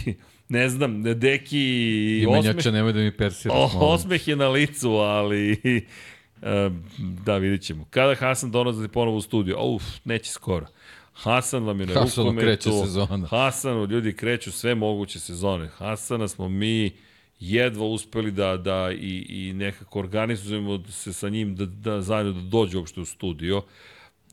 ne 0.49 0.69
znam, 0.69 1.03
Deki... 1.03 2.21
Imenjača 2.23 2.71
nemoj 2.71 2.93
da 2.93 3.01
mi 3.01 3.17
persiraš. 3.17 3.75
O, 3.75 3.79
osmeh 3.81 4.29
je 4.29 4.37
na 4.37 4.49
licu, 4.49 4.91
ali... 4.91 5.53
e, 6.43 6.71
da, 6.99 7.37
vidjet 7.37 7.63
ćemo. 7.63 7.85
Kada 7.91 8.15
Hasan 8.15 8.51
dolazi 8.51 8.89
ponovo 8.89 9.17
u 9.17 9.23
studio? 9.23 9.63
Uf, 9.63 9.85
neće 10.05 10.31
skoro. 10.31 10.67
Hasan 11.17 11.65
vam 11.65 11.81
je 11.81 11.87
na 11.87 11.95
Hasanu 11.95 12.29
rukometu. 12.31 12.47
kreće 12.47 12.71
sezona. 12.85 13.27
Hasanu, 13.27 13.87
ljudi 13.87 14.13
kreću 14.17 14.53
sve 14.53 14.75
moguće 14.75 15.21
sezone. 15.21 15.69
Hasana 15.69 16.29
smo 16.29 16.49
mi 16.49 16.93
jedva 17.41 17.87
uspeli 17.87 18.31
da, 18.31 18.57
da 18.57 18.93
i, 18.93 19.27
i 19.29 19.53
nekako 19.53 19.99
organizujemo 19.99 20.85
se 20.89 21.13
sa 21.13 21.29
njim 21.29 21.57
da, 21.57 21.67
da 21.67 22.03
zajedno 22.03 22.33
da 22.33 22.41
dođe 22.41 22.79
uopšte 22.79 23.01
u 23.01 23.05
studio. 23.05 23.63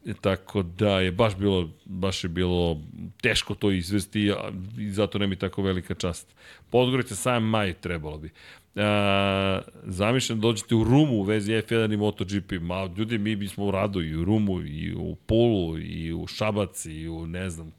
E, 0.05 0.13
tako 0.21 0.63
da 0.63 0.99
je 0.99 1.11
baš 1.11 1.35
bilo, 1.35 1.69
baš 1.85 2.23
je 2.23 2.27
bilo 2.29 2.81
teško 3.21 3.55
to 3.55 3.71
izvesti 3.71 4.31
a, 4.31 4.51
i 4.77 4.91
zato 4.91 5.17
nema 5.17 5.33
i 5.33 5.37
tako 5.37 5.61
velika 5.61 5.95
čast. 5.95 6.27
Podgorica 6.69 7.15
sam 7.15 7.43
maj 7.43 7.73
trebalo 7.73 8.17
bi. 8.17 8.31
A, 8.76 9.61
zamišljam 9.84 10.40
da 10.40 10.42
dođete 10.42 10.76
u 10.76 10.84
Rumu 10.84 11.16
u 11.16 11.24
vezi 11.24 11.52
F1 11.52 11.93
i 11.93 11.98
MotoGP. 11.98 12.52
Ma, 12.61 12.90
ljudi, 12.98 13.18
mi 13.18 13.35
bismo 13.35 13.72
rado 13.72 14.02
i 14.02 14.16
u 14.16 14.26
Rumu, 14.26 14.61
i 14.61 14.93
u 14.95 15.16
Pulu, 15.16 15.80
i 15.80 16.14
u 16.14 16.27
Šabac, 16.27 16.85
i 16.85 17.10
u, 17.10 17.27
ne 17.27 17.50
znam, 17.50 17.72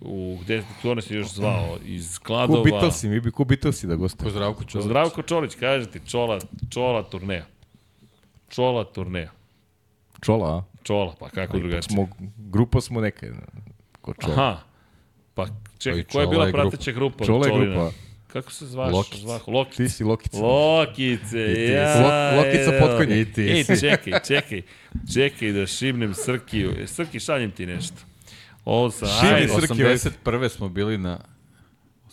u, 0.00 0.38
gde, 0.42 0.62
ko 0.82 0.94
nas 0.94 1.10
je 1.10 1.16
još 1.16 1.34
zvao, 1.34 1.78
iz 1.84 2.18
Kladova. 2.18 2.62
Ko 2.62 2.70
Beatlesi, 2.70 3.08
mi 3.08 3.20
bi 3.20 3.30
ko 3.30 3.44
Beatlesi 3.44 3.86
da 3.86 3.96
gostuje. 3.96 4.24
Pozdravko 4.24 4.64
Čolić. 4.64 4.84
Zdravko 4.84 5.22
Čolić, 5.22 5.54
kažete, 5.54 6.00
čola, 6.06 6.38
čola 6.70 7.02
turneja. 7.02 7.46
Čola 8.48 8.84
turneja. 8.84 9.30
Čola, 10.20 10.56
a? 10.56 10.62
Čola, 10.82 11.14
pa 11.20 11.28
kako 11.28 11.56
Ipak 11.56 11.60
drugačije. 11.60 11.82
Smo, 11.82 12.08
grupa 12.36 12.80
smo 12.80 13.00
neka. 13.00 13.26
Ko 14.00 14.14
čola. 14.14 14.34
Aha. 14.34 14.60
Pa 15.34 15.46
čekaj, 15.78 16.00
i 16.00 16.04
koja 16.04 16.22
je 16.22 16.28
bila 16.28 16.46
je 16.46 16.52
grupa. 16.52 16.68
prateća 16.68 16.92
grupa? 16.92 17.24
Čola 17.24 17.46
je 17.46 17.52
Čolina? 17.52 17.90
Kako 18.28 18.52
se 18.52 18.66
zvaš? 18.66 18.92
Lokic. 18.92 19.20
Zvaho? 19.20 19.52
Lokic. 19.52 19.76
Ti 19.76 19.88
si 19.88 20.04
Lokica. 20.04 20.38
Lokice, 20.38 21.54
ti. 21.54 21.62
ja. 21.62 21.94
Lok- 21.96 22.36
Lokica 22.36 22.74
evo. 22.74 22.80
potkonje. 22.80 23.20
I 23.20 23.24
ti 23.24 23.42
Ej, 23.42 23.64
čekaj, 23.80 24.20
čekaj. 24.22 24.62
Čekaj 25.14 25.52
da 25.52 25.66
šibnem 25.66 26.14
Srkiju. 26.14 26.72
E, 26.72 26.86
Srki, 26.86 27.20
šaljem 27.20 27.50
ti 27.50 27.66
nešto. 27.66 27.96
Ovo 28.64 28.90
sa... 28.90 29.06
Šibni 29.06 29.34
ajde. 29.34 29.48
Srki, 29.48 29.82
81. 30.24 30.48
smo 30.48 30.68
bili 30.68 30.98
na 30.98 31.20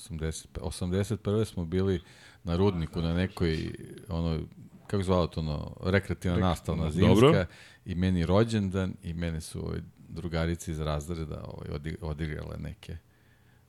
80, 0.10 0.46
81. 0.54 1.46
smo 1.46 1.66
bili 1.66 2.02
na 2.44 2.56
Rudniku 2.56 3.02
na 3.02 3.14
nekoj 3.14 3.70
ono 4.10 4.40
kako 4.88 5.04
zvalo 5.04 5.28
to 5.28 5.40
ono 5.40 5.76
rekreativna 5.84 6.38
nastavna 6.40 6.92
zimska 6.92 7.16
Dobro. 7.16 7.46
i 7.86 7.96
meni 7.96 8.26
rođendan 8.26 8.94
i 9.04 9.14
mene 9.14 9.42
su 9.42 9.66
ovaj, 9.66 9.80
drugarice 10.00 10.72
iz 10.72 10.80
razreda 10.80 11.44
ovaj, 11.44 11.70
odi- 11.70 11.98
odigrale 12.02 12.58
neke 12.58 12.98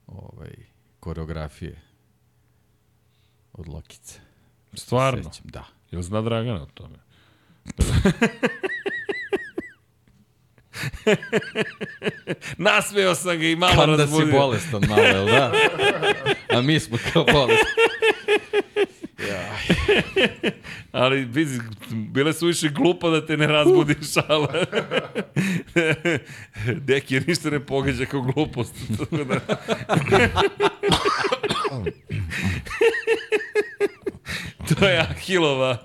ovaj, 0.06 0.50
koreografije 1.00 1.80
od 3.56 3.68
Lokice. 3.68 4.20
Stvarno? 4.74 5.32
Sećam, 5.32 5.44
da. 5.50 5.64
Jel 5.90 6.02
zna 6.02 6.22
Dragana 6.22 6.62
o 6.62 6.66
tome? 6.66 6.98
Nasmeo 12.58 13.14
sam 13.14 13.38
ga 13.38 13.46
i 13.46 13.56
malo 13.56 13.74
Kao 13.74 13.86
da 13.86 13.96
si 13.96 14.00
razbudio. 14.12 14.40
bolestan 14.40 14.82
malo, 14.88 15.02
jel 15.02 15.26
da? 15.26 15.52
A 16.50 16.62
mi 16.62 16.80
smo 16.80 16.98
kao 17.12 17.24
bolestan. 17.24 17.66
Ali, 20.92 21.24
vizi, 21.24 21.60
bile 21.90 22.32
su 22.32 22.46
više 22.46 22.68
glupa 22.68 23.10
da 23.10 23.26
te 23.26 23.36
ne 23.36 23.46
razbudi 23.46 23.94
šala. 24.14 24.64
Deki 26.74 27.14
je 27.14 27.20
ništa 27.26 27.50
ne 27.50 27.66
pogađa 27.66 28.04
kao 28.04 28.20
glupost. 28.20 28.74
Tako 28.98 29.24
da... 29.24 29.40
to 34.78 34.88
je 34.88 34.98
Ahilova 34.98 35.78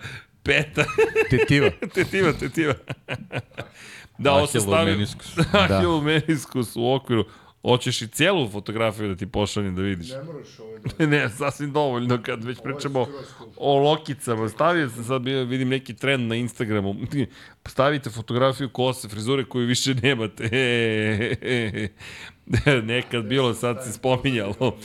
peta. 0.43 0.85
Tetiva. 1.30 1.69
tetiva, 1.95 2.34
tetiva. 2.34 2.74
da, 4.18 4.34
ovo 4.34 4.48
se 4.48 4.60
stavi... 4.60 4.92
meniskus. 4.92 5.38
Ahilov 5.69 6.03
meniskus 6.03 6.76
u 6.76 6.93
okviru. 6.93 7.26
Hoćeš 7.61 8.01
i 8.01 8.08
cijelu 8.08 8.50
fotografiju 8.50 9.08
da 9.08 9.16
ti 9.16 9.26
pošaljem 9.26 9.76
da 9.76 9.82
vidiš. 9.82 10.10
Ne 10.10 10.24
moraš 10.24 10.60
ovaj 10.60 10.80
da... 10.98 11.06
ne, 11.06 11.30
sasvim 11.30 11.74
dovoljno 11.74 12.19
kad 12.24 12.43
već 12.43 12.58
pričamo 12.64 13.08
o 13.58 13.80
lokicama. 13.80 14.50
Stavio 14.50 14.90
sam 14.90 15.03
sad, 15.03 15.26
vidim 15.26 15.69
neki 15.69 15.93
trend 15.95 16.27
na 16.27 16.35
Instagramu. 16.35 16.95
Stavite 17.66 18.10
fotografiju 18.10 18.69
kose, 18.69 19.10
frizure 19.10 19.45
koju 19.45 19.68
više 19.68 19.95
nemate. 19.95 20.50
Nekad 22.84 23.26
bilo, 23.26 23.53
sad 23.53 23.84
se 23.84 23.93
spominjalo. 23.93 24.77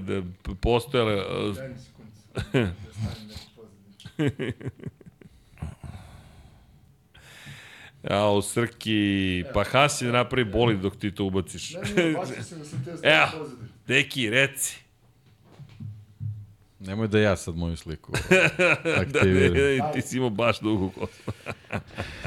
da 0.00 0.22
postojale... 0.60 1.24
Daj 2.34 2.62
mi 2.62 2.70
sekundu. 2.70 2.72
Da 2.78 2.92
stavim 2.92 3.28
neku 3.28 3.40
pozadinu. 3.56 4.52
A, 8.04 8.30
u 8.30 8.42
Srki, 8.42 9.00
pa 9.54 9.64
Hasin 9.64 10.10
napravi 10.10 10.44
boli 10.46 10.76
dok 10.76 10.96
ti 10.96 11.10
to 11.10 11.24
ubaciš. 11.24 11.74
Ne, 11.74 12.04
ne, 12.04 12.12
baš 12.12 12.28
sam 12.40 12.58
da 12.58 12.64
sam 12.64 12.84
te 12.84 12.90
Evo. 12.90 12.98
stavio. 13.28 13.48
Deki, 13.86 14.30
reci. 14.30 14.78
Nemoj 16.80 17.08
da 17.08 17.18
ja 17.20 17.36
sad 17.36 17.56
moju 17.56 17.76
sliku 17.76 18.12
Da, 18.30 18.36
ne, 18.84 18.92
aktiviram. 18.96 19.54
ne, 19.54 19.92
ti 19.94 20.02
si 20.02 20.16
imao 20.16 20.30
baš 20.30 20.60
dugu 20.60 20.90
kosu. 20.90 21.22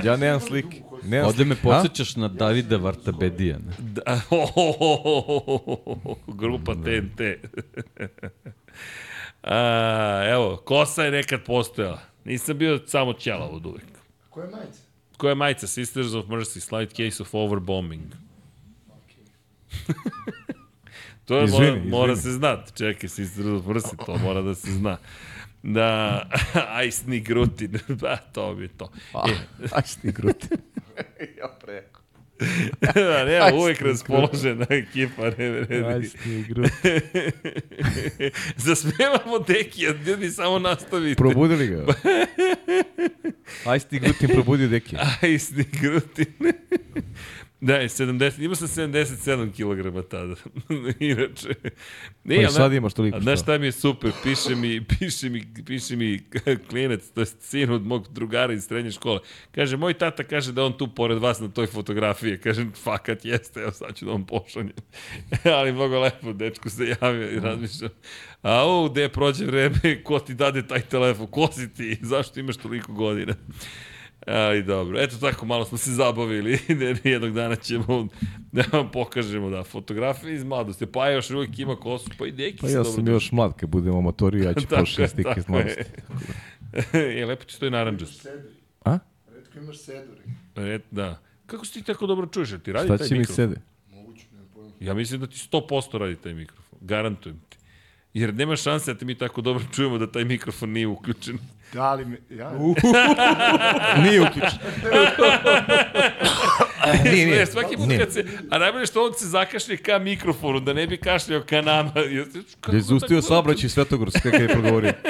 Ja 0.04 0.18
nemam 0.18 0.40
slike. 0.40 0.82
Nemam 1.04 1.28
Ovde 1.28 1.46
me 1.46 1.56
podsjećaš 1.56 2.16
na 2.16 2.28
Davida 2.30 2.78
Vartabedija. 2.78 3.58
ne? 3.58 3.74
Da, 3.80 4.22
grupa 6.30 6.74
TNT. 6.76 7.22
A, 9.46 10.24
evo, 10.30 10.58
kosa 10.58 11.04
je 11.04 11.12
nekad 11.12 11.44
postojala. 11.44 12.00
Nisam 12.24 12.58
bio 12.58 12.80
samo 12.88 13.14
ćelav 13.14 13.56
od 13.56 13.66
uvek. 13.66 13.86
Koje 14.30 14.48
majice? 14.50 14.80
Koja 15.18 15.32
je 15.32 15.36
majica? 15.36 15.68
Sisters 15.68 16.14
of 16.14 16.26
Mercy, 16.26 16.60
slight 16.60 16.94
case 16.96 17.24
of 17.24 17.34
overbombing. 17.34 18.04
to 21.26 21.38
je, 21.38 21.44
Izvini, 21.46 21.72
mora, 21.72 21.82
mora 21.90 22.14
izvini. 22.14 22.24
se 22.24 22.38
znati. 22.38 22.72
Čekaj, 22.78 23.10
Sisters 23.10 23.46
of 23.48 23.66
Mercy, 23.66 24.06
to 24.06 24.18
mora 24.18 24.42
da 24.42 24.56
se 24.56 24.72
zna. 24.72 24.98
Da, 25.64 26.22
Ice 26.88 27.20
Grutin, 27.20 27.72
da, 28.02 28.18
to 28.18 28.52
je 28.52 28.68
to. 28.68 28.92
E, 29.14 29.34
Aj, 29.72 29.84
sti 29.86 30.12
gruti. 30.12 30.48
ja 31.38 31.48
preko. 31.62 32.02
Да, 32.82 33.26
не, 33.26 33.54
увек 33.54 33.82
на 34.56 34.68
екипа, 34.70 35.32
не 35.38 35.52
вреди. 35.52 36.12
Засмевамо 38.58 39.40
Декија, 39.40 39.96
ljudi 40.08 40.32
само 40.32 40.60
наставите. 40.60 41.16
Пробудили 41.16 41.68
го. 41.68 41.82
Ајсти 43.72 44.02
Грутин 44.04 44.34
пробуди 44.36 44.68
Декија. 44.68 45.08
Ајсти 45.24 45.64
Грутин. 45.80 46.52
Da, 47.62 47.76
je 47.76 47.90
70, 47.90 48.44
imao 48.44 48.56
sam 48.56 48.68
77 48.68 49.52
kg 49.52 50.08
tada. 50.10 50.36
Inače. 51.00 51.50
Ne, 52.24 52.36
Pa 52.36 52.42
i 52.42 52.48
sad 52.48 52.74
imaš 52.74 52.94
toliko 52.94 53.18
A 53.18 53.22
znaš 53.22 53.42
šta. 53.42 53.58
mi 53.58 53.66
je 53.66 53.72
super? 53.72 54.12
Piše 54.24 54.56
mi, 54.56 54.86
piše 55.00 55.30
mi, 55.30 55.44
piše 55.66 55.96
mi 55.96 56.20
klinac, 56.70 57.02
to 57.14 57.22
je 57.22 57.26
sin 57.26 57.72
od 57.72 57.86
mog 57.86 58.08
drugara 58.12 58.54
iz 58.54 58.66
srednje 58.66 58.92
škole. 58.92 59.20
Kaže, 59.52 59.78
moj 59.78 59.94
tata 59.94 60.24
kaže 60.24 60.52
da 60.52 60.64
on 60.64 60.78
tu 60.78 60.88
pored 60.88 61.18
vas 61.18 61.40
na 61.40 61.48
toj 61.48 61.68
fotografiji. 61.68 62.38
Kažem, 62.38 62.72
fakat 62.84 63.26
jeste, 63.26 63.60
evo 63.60 63.72
sad 63.72 63.96
ću 63.96 64.06
da 64.06 64.12
vam 64.12 64.26
pošaljem. 64.26 64.72
Ali 65.58 65.74
mnogo 65.74 66.00
lepo, 66.00 66.34
dečko 66.34 66.70
se 66.70 66.96
javio 67.02 67.32
i 67.32 67.40
razmišljam. 67.40 67.92
A 68.42 68.68
u, 68.68 68.90
gde 68.90 69.10
prođe 69.10 69.46
vreme, 69.46 70.04
ko 70.04 70.20
ti 70.20 70.34
dade 70.34 70.68
taj 70.68 70.82
telefon, 70.82 71.28
ko 71.28 71.50
si 71.52 71.74
ti, 71.74 71.98
zašto 72.02 72.40
imaš 72.40 72.58
toliko 72.58 72.94
godina? 72.94 73.34
Ali 74.26 74.64
dobro, 74.64 75.00
eto 75.02 75.18
tako 75.18 75.46
malo 75.46 75.66
smo 75.66 75.78
se 75.78 75.92
zabavili, 75.92 76.60
jednog 77.04 77.34
dana 77.34 77.56
ćemo 77.56 78.08
da 78.52 78.64
vam 78.72 78.92
pokažemo 78.92 79.50
da 79.50 79.64
fotografije 79.64 80.36
iz 80.36 80.44
mladosti, 80.44 80.86
pa 80.86 81.10
još 81.10 81.30
uvijek 81.30 81.60
ima 81.60 81.76
kosu, 81.76 82.10
pa 82.18 82.28
i 82.28 82.32
neki 82.32 82.58
Pa 82.58 82.68
se 82.68 82.74
ja 82.74 82.78
dobro 82.78 82.92
sam 82.92 83.08
još 83.08 83.32
mlad, 83.32 83.56
kad 83.58 83.70
budemo 83.70 83.98
amatori, 83.98 84.44
ja 84.44 84.54
ću 84.54 84.68
pošli 84.80 85.08
slike 85.08 85.34
iz 85.38 85.50
mladosti. 85.50 85.84
je. 86.94 87.22
e, 87.22 87.26
lepo 87.26 87.46
ti 87.46 87.54
stoji 87.54 87.68
Imaš 87.68 87.78
naranđast. 87.78 88.28
A? 88.86 89.00
Redko 89.36 89.60
imaš 89.60 89.78
seduri. 89.78 90.22
E, 90.56 90.80
da. 90.92 91.22
Kako 91.46 91.66
si 91.66 91.74
ti 91.74 91.84
tako 91.84 92.08
dobro 92.08 92.28
čuješ? 92.28 92.50
Ti 92.64 92.72
radi 92.72 92.88
Šta 92.88 92.98
taj 92.98 93.08
će 93.08 93.14
mi 93.14 93.20
mikrofon? 93.20 93.36
sede? 93.36 93.62
Moguće, 93.92 94.26
nema 94.32 94.46
pojma. 94.54 94.72
Ja 94.80 94.94
mislim 94.94 95.22
da 95.22 95.28
ti 95.28 95.48
100% 95.52 95.98
radi 95.98 96.16
taj 96.16 96.34
mikrofon. 96.34 96.80
Garantujem 96.82 97.40
ti. 97.50 97.58
Jer 98.14 98.34
nema 98.34 98.56
šanse 98.56 98.94
da 98.94 99.00
te 99.00 99.06
mi 99.06 99.16
tako 99.16 99.42
dobro 99.42 99.64
čujemo 99.74 99.98
da 99.98 100.12
taj 100.12 100.24
mikrofon 100.26 100.70
nije 100.70 100.88
uključen. 100.88 101.38
Da 101.76 101.94
li 101.94 102.06
me... 102.06 102.18
Ja, 102.32 102.52
Nije 104.04 104.22
uključen. 104.22 104.60
nije, 107.04 107.26
nije. 107.26 107.46
Svaki 107.46 107.76
put 107.78 107.90
kad 108.00 108.14
se... 108.14 108.26
A 108.52 108.58
najbolje 108.58 108.86
što 108.86 109.06
on 109.06 109.14
se 109.14 109.28
zakašlje 109.28 109.78
ka 109.78 110.00
mikrofonu, 110.00 110.60
da 110.60 110.74
ne 110.74 110.88
bi 110.88 110.98
kašljao 110.98 111.42
ka 111.42 111.62
nama. 111.62 111.92
Kako 111.92 112.72
Da 112.72 112.78
je 112.78 112.82
zustio 112.82 113.18
tako- 113.18 113.28
saobraćaj 113.28 113.70
Svetogorsk, 113.70 114.22
kada 114.24 114.38
je 114.38 114.48
progovorio. 114.48 114.94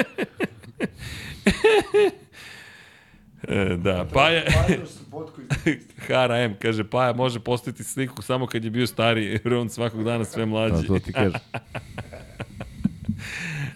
E, 3.48 3.76
da, 3.76 4.06
pa 4.12 4.28
je... 4.28 4.44
Pajdoš 4.58 4.88
sa 4.88 5.00
potku 5.10 5.40
iz... 5.66 5.76
Hara 6.08 6.36
M 6.36 6.56
kaže, 6.56 6.84
Paja 6.84 7.12
može 7.12 7.40
postaviti 7.40 7.84
sliku 7.84 8.22
samo 8.22 8.46
kad 8.46 8.64
je 8.64 8.70
bio 8.70 8.86
stari, 8.86 9.24
jer 9.24 9.54
on 9.54 9.68
svakog 9.70 10.04
dana 10.04 10.24
sve 10.24 10.40
Da, 10.40 10.46
mlađi. 10.46 10.86
to 10.86 10.98
ti 10.98 11.12
kaže. 11.12 11.38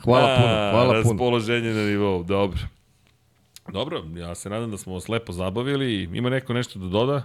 Hvala 0.05 0.37
puno, 0.37 0.49
hvala 0.71 0.85
puno. 0.85 0.93
Raspoloženje 0.93 1.71
na 1.71 1.83
nivou, 1.83 2.25
dobro. 2.25 2.59
Dobro, 3.73 4.05
ja 4.17 4.35
se 4.35 4.51
nadam 4.51 4.71
da 4.71 4.79
smo 4.79 4.95
vas 4.95 5.09
lepo 5.09 5.33
zabavili. 5.33 6.03
Ima 6.03 6.31
neko 6.31 6.53
nešto 6.53 6.79
da 6.79 6.89
doda? 6.89 7.23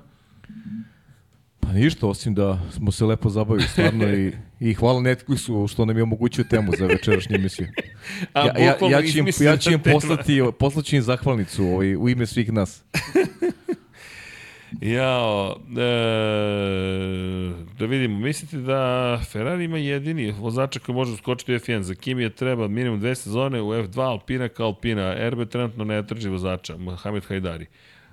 Pa 1.59 1.71
ništa, 1.73 2.07
osim 2.07 2.33
da 2.35 2.59
smo 2.71 2.91
se 2.91 3.05
lepo 3.05 3.29
zabavili, 3.29 3.67
stvarno, 3.67 4.07
i, 4.07 4.33
i 4.59 4.73
hvala 4.73 5.01
Netflixu 5.01 5.71
što 5.71 5.85
nam 5.85 5.97
je 5.97 6.03
omogućio 6.03 6.43
temu 6.49 6.71
za 6.77 6.85
večerašnju 6.85 7.35
emisiju. 7.35 7.67
A, 8.33 8.45
Ja, 8.45 8.53
ja, 8.57 8.77
ja, 8.89 9.01
ću 9.11 9.17
im, 9.17 9.27
ja 9.39 9.57
ću 9.57 9.71
im 9.71 9.79
poslati, 9.79 10.41
poslaću 10.59 10.95
im 10.95 11.01
zahvalnicu 11.01 11.63
ovaj, 11.65 11.95
u 11.95 12.09
ime 12.09 12.25
svih 12.25 12.51
nas. 12.51 12.83
Jao, 14.81 15.55
e, 15.69 15.75
da 17.79 17.85
vidimo, 17.85 18.19
mislite 18.19 18.57
da 18.57 19.19
Ferrari 19.31 19.63
ima 19.63 19.77
jedini 19.77 20.31
vozača 20.31 20.79
koji 20.79 20.95
može 20.95 21.13
uskočiti 21.13 21.55
u 21.55 21.59
F1, 21.59 21.81
za 21.81 21.95
Kimi 21.95 22.23
je 22.23 22.29
treba 22.29 22.67
minimum 22.67 22.99
dve 22.99 23.15
sezone 23.15 23.61
u 23.61 23.67
F2 23.69 23.99
Alpina 24.01 24.47
kao 24.49 24.65
Alpina, 24.67 25.29
RB 25.29 25.49
trenutno 25.49 25.83
ne 25.83 26.07
traži 26.07 26.29
vozača, 26.29 26.77
Mohamed 26.77 27.23
Hajdari. 27.25 27.65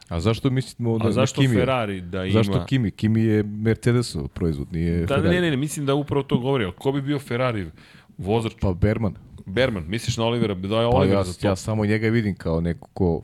A 0.08 0.20
zašto 0.20 0.50
mislimo 0.50 0.98
da 0.98 1.08
A 1.08 1.12
zašto 1.12 1.40
Kimi? 1.40 1.56
Ferrari 1.56 2.00
da 2.00 2.24
ima... 2.24 2.32
Zašto 2.32 2.64
Kimi? 2.66 2.90
Kimi 2.90 3.22
je 3.24 3.42
Mercedesov 3.42 4.28
proizvod, 4.28 4.72
nije 4.72 5.00
Da, 5.00 5.06
Ferrari. 5.14 5.28
ne, 5.34 5.40
ne, 5.40 5.50
ne, 5.50 5.56
mislim 5.56 5.86
da 5.86 5.94
upravo 5.94 6.22
to 6.22 6.39
govori. 6.39 6.64
ali 6.64 6.72
Ko 6.78 6.92
bi 6.92 7.02
bio 7.02 7.18
Ferrari 7.18 7.70
vozač? 8.18 8.52
Pa 8.60 8.72
Berman. 8.72 9.14
Berman, 9.47 9.84
misliš 9.89 10.16
na 10.16 10.24
Olivera? 10.24 10.55
Da 10.55 10.81
je 10.81 10.90
Pa 10.90 10.97
Oliver 10.97 11.16
ja, 11.16 11.24
za 11.24 11.40
to. 11.40 11.47
ja 11.47 11.56
samo 11.56 11.86
njega 11.86 12.08
vidim 12.08 12.34
kao 12.34 12.60
neko 12.60 12.89
ko 12.92 13.22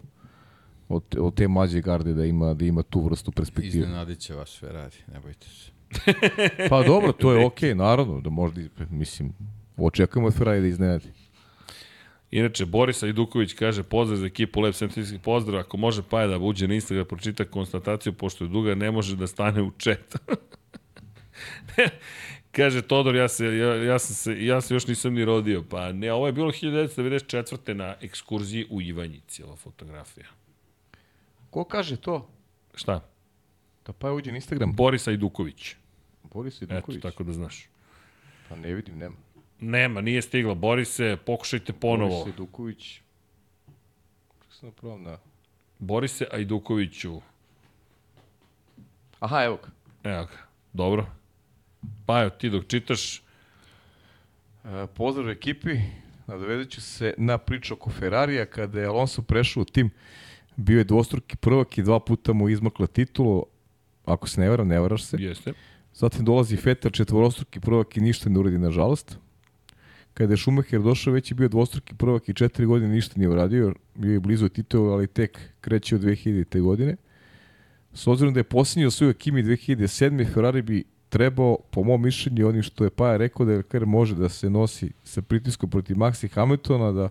od, 0.88 1.04
od 1.18 1.34
te 1.34 1.48
mlađe 1.48 1.80
garde 1.80 2.14
da 2.14 2.24
ima, 2.24 2.54
da 2.54 2.64
ima 2.64 2.82
tu 2.82 3.00
vrstu 3.00 3.32
perspektive. 3.32 3.84
Iznenadit 3.84 4.18
će 4.18 4.34
vas 4.34 4.58
Ferrari, 4.60 4.96
ne 5.12 5.20
bojte 5.20 5.46
se. 5.46 5.70
Pa 6.70 6.82
dobro, 6.82 7.12
to 7.12 7.32
je 7.32 7.46
okej, 7.46 7.74
naravno, 7.74 8.20
da 8.20 8.30
možda, 8.30 8.60
mislim, 8.90 9.32
očekujemo 9.76 10.26
od 10.26 10.34
Ferrari 10.34 10.60
da 10.60 10.66
iznenadi. 10.66 11.08
Inače, 12.30 12.66
Boris 12.66 13.02
Ajduković 13.02 13.52
kaže 13.52 13.82
pozdrav 13.82 14.18
za 14.18 14.26
ekipu 14.26 14.60
Lep 14.60 14.74
Sentinski 14.74 15.18
pozdrav. 15.18 15.60
Ako 15.60 15.76
može 15.76 16.02
Paja 16.02 16.26
da 16.26 16.38
uđe 16.38 16.68
na 16.68 16.74
Instagram, 16.74 17.06
pročita 17.06 17.44
konstataciju, 17.44 18.12
pošto 18.12 18.44
je 18.44 18.48
duga, 18.48 18.74
ne 18.74 18.90
može 18.90 19.16
da 19.16 19.26
stane 19.26 19.62
u 19.62 19.70
chat. 19.78 20.14
kaže 22.58 22.82
Todor, 22.82 23.16
ja 23.16 23.28
se, 23.28 23.46
ja, 23.46 23.74
ja, 23.74 23.98
sam 23.98 24.14
se, 24.14 24.44
ja 24.44 24.60
se 24.60 24.74
još 24.74 24.86
nisam 24.86 25.14
ni 25.14 25.24
rodio. 25.24 25.64
Pa 25.70 25.92
ne, 25.92 26.12
ovo 26.12 26.26
je 26.26 26.32
bilo 26.32 26.50
1994. 26.50 27.72
na 27.72 27.94
ekskurziji 28.00 28.66
u 28.70 28.82
Ivanjici, 28.82 29.42
ova 29.42 29.56
fotografija. 29.56 30.26
Ko 31.50 31.64
kaže 31.64 31.96
to? 31.96 32.30
Šta? 32.74 33.08
Da 33.86 33.92
pa 33.92 34.12
uđe 34.12 34.30
na 34.30 34.36
Instagram. 34.36 34.72
Boris 34.72 35.08
Ajduković. 35.08 35.74
Boris 36.22 36.62
Eto, 36.62 36.74
Iduković. 36.74 37.02
tako 37.02 37.24
da 37.24 37.32
znaš. 37.32 37.68
Pa 38.48 38.56
ne 38.56 38.74
vidim, 38.74 38.98
nema. 38.98 39.16
Nema, 39.60 40.00
nije 40.00 40.22
stigla. 40.22 40.54
Borise, 40.54 41.16
pokušajte 41.26 41.72
ponovo. 41.72 42.18
Boris 42.18 42.34
Iduković. 42.34 43.00
Kako 44.38 44.52
sam 44.52 44.68
napravo 44.68 44.98
na... 44.98 45.18
Borise 45.78 46.26
Ajdukoviću. 46.32 47.20
Aha, 49.20 49.44
evo 49.44 49.56
ga. 49.56 49.70
Evo 50.10 50.24
ga, 50.24 50.38
dobro. 50.72 51.06
Pa 52.06 52.20
evo, 52.20 52.30
ti 52.30 52.50
dok 52.50 52.66
čitaš, 52.66 53.22
E, 54.64 54.86
pozdrav 54.86 55.30
ekipi, 55.30 55.70
nadovezat 56.26 56.68
ću 56.72 56.80
se 56.80 57.14
na 57.18 57.38
priču 57.38 57.74
oko 57.74 57.90
Ferrarija, 57.90 58.46
kada 58.46 58.80
je 58.80 58.86
Alonso 58.86 59.22
prešao 59.22 59.60
u 59.60 59.64
tim, 59.64 59.90
bio 60.58 60.78
je 60.78 60.84
dvostruki 60.84 61.36
prvak 61.36 61.78
i 61.78 61.82
dva 61.82 62.00
puta 62.00 62.32
mu 62.32 62.48
izmakla 62.48 62.86
titulu, 62.86 63.44
ako 64.04 64.28
se 64.28 64.40
ne 64.40 64.48
varam, 64.50 64.68
ne 64.68 64.80
varaš 64.80 65.04
se. 65.04 65.16
jeste. 65.20 65.52
Zatim 65.94 66.24
dolazi 66.24 66.58
Vettel, 66.64 66.90
četvorostruki 66.90 67.60
prvak 67.60 67.96
i 67.96 68.00
ništa 68.00 68.30
ne 68.30 68.38
uradi, 68.38 68.58
nažalost. 68.58 69.18
Kada 70.14 70.32
je 70.32 70.36
Schumacher 70.36 70.82
došao, 70.82 71.12
već 71.12 71.30
je 71.30 71.34
bio 71.34 71.48
dvostruki 71.48 71.94
prvak 71.94 72.28
i 72.28 72.34
četiri 72.34 72.66
godine 72.66 72.94
ništa 72.94 73.14
nije 73.16 73.28
uradio, 73.28 73.74
bio 73.94 74.12
je 74.12 74.20
blizu 74.20 74.48
titula, 74.48 74.92
ali 74.94 75.06
tek 75.06 75.38
kreće 75.60 75.96
od 75.96 76.02
2000. 76.02 76.60
godine. 76.60 76.96
S 77.92 78.06
obzirom 78.06 78.34
da 78.34 78.40
je 78.40 78.44
posljednji 78.44 78.86
osvojio 78.86 79.14
Kimi 79.14 79.42
2007. 79.42 80.34
Ferrari 80.34 80.62
bi 80.62 80.84
trebao, 81.08 81.58
po 81.70 81.82
mom 81.82 82.02
mišljenju, 82.02 82.48
onim 82.48 82.62
što 82.62 82.84
je 82.84 82.90
Paja 82.90 83.16
rekao 83.16 83.46
da 83.46 83.52
Leclerc 83.52 83.86
može 83.86 84.14
da 84.14 84.28
se 84.28 84.50
nosi 84.50 84.90
sa 85.04 85.22
pritiskom 85.22 85.70
protiv 85.70 85.96
Maxi 85.96 86.32
Hamiltona, 86.32 86.92
da 86.92 87.08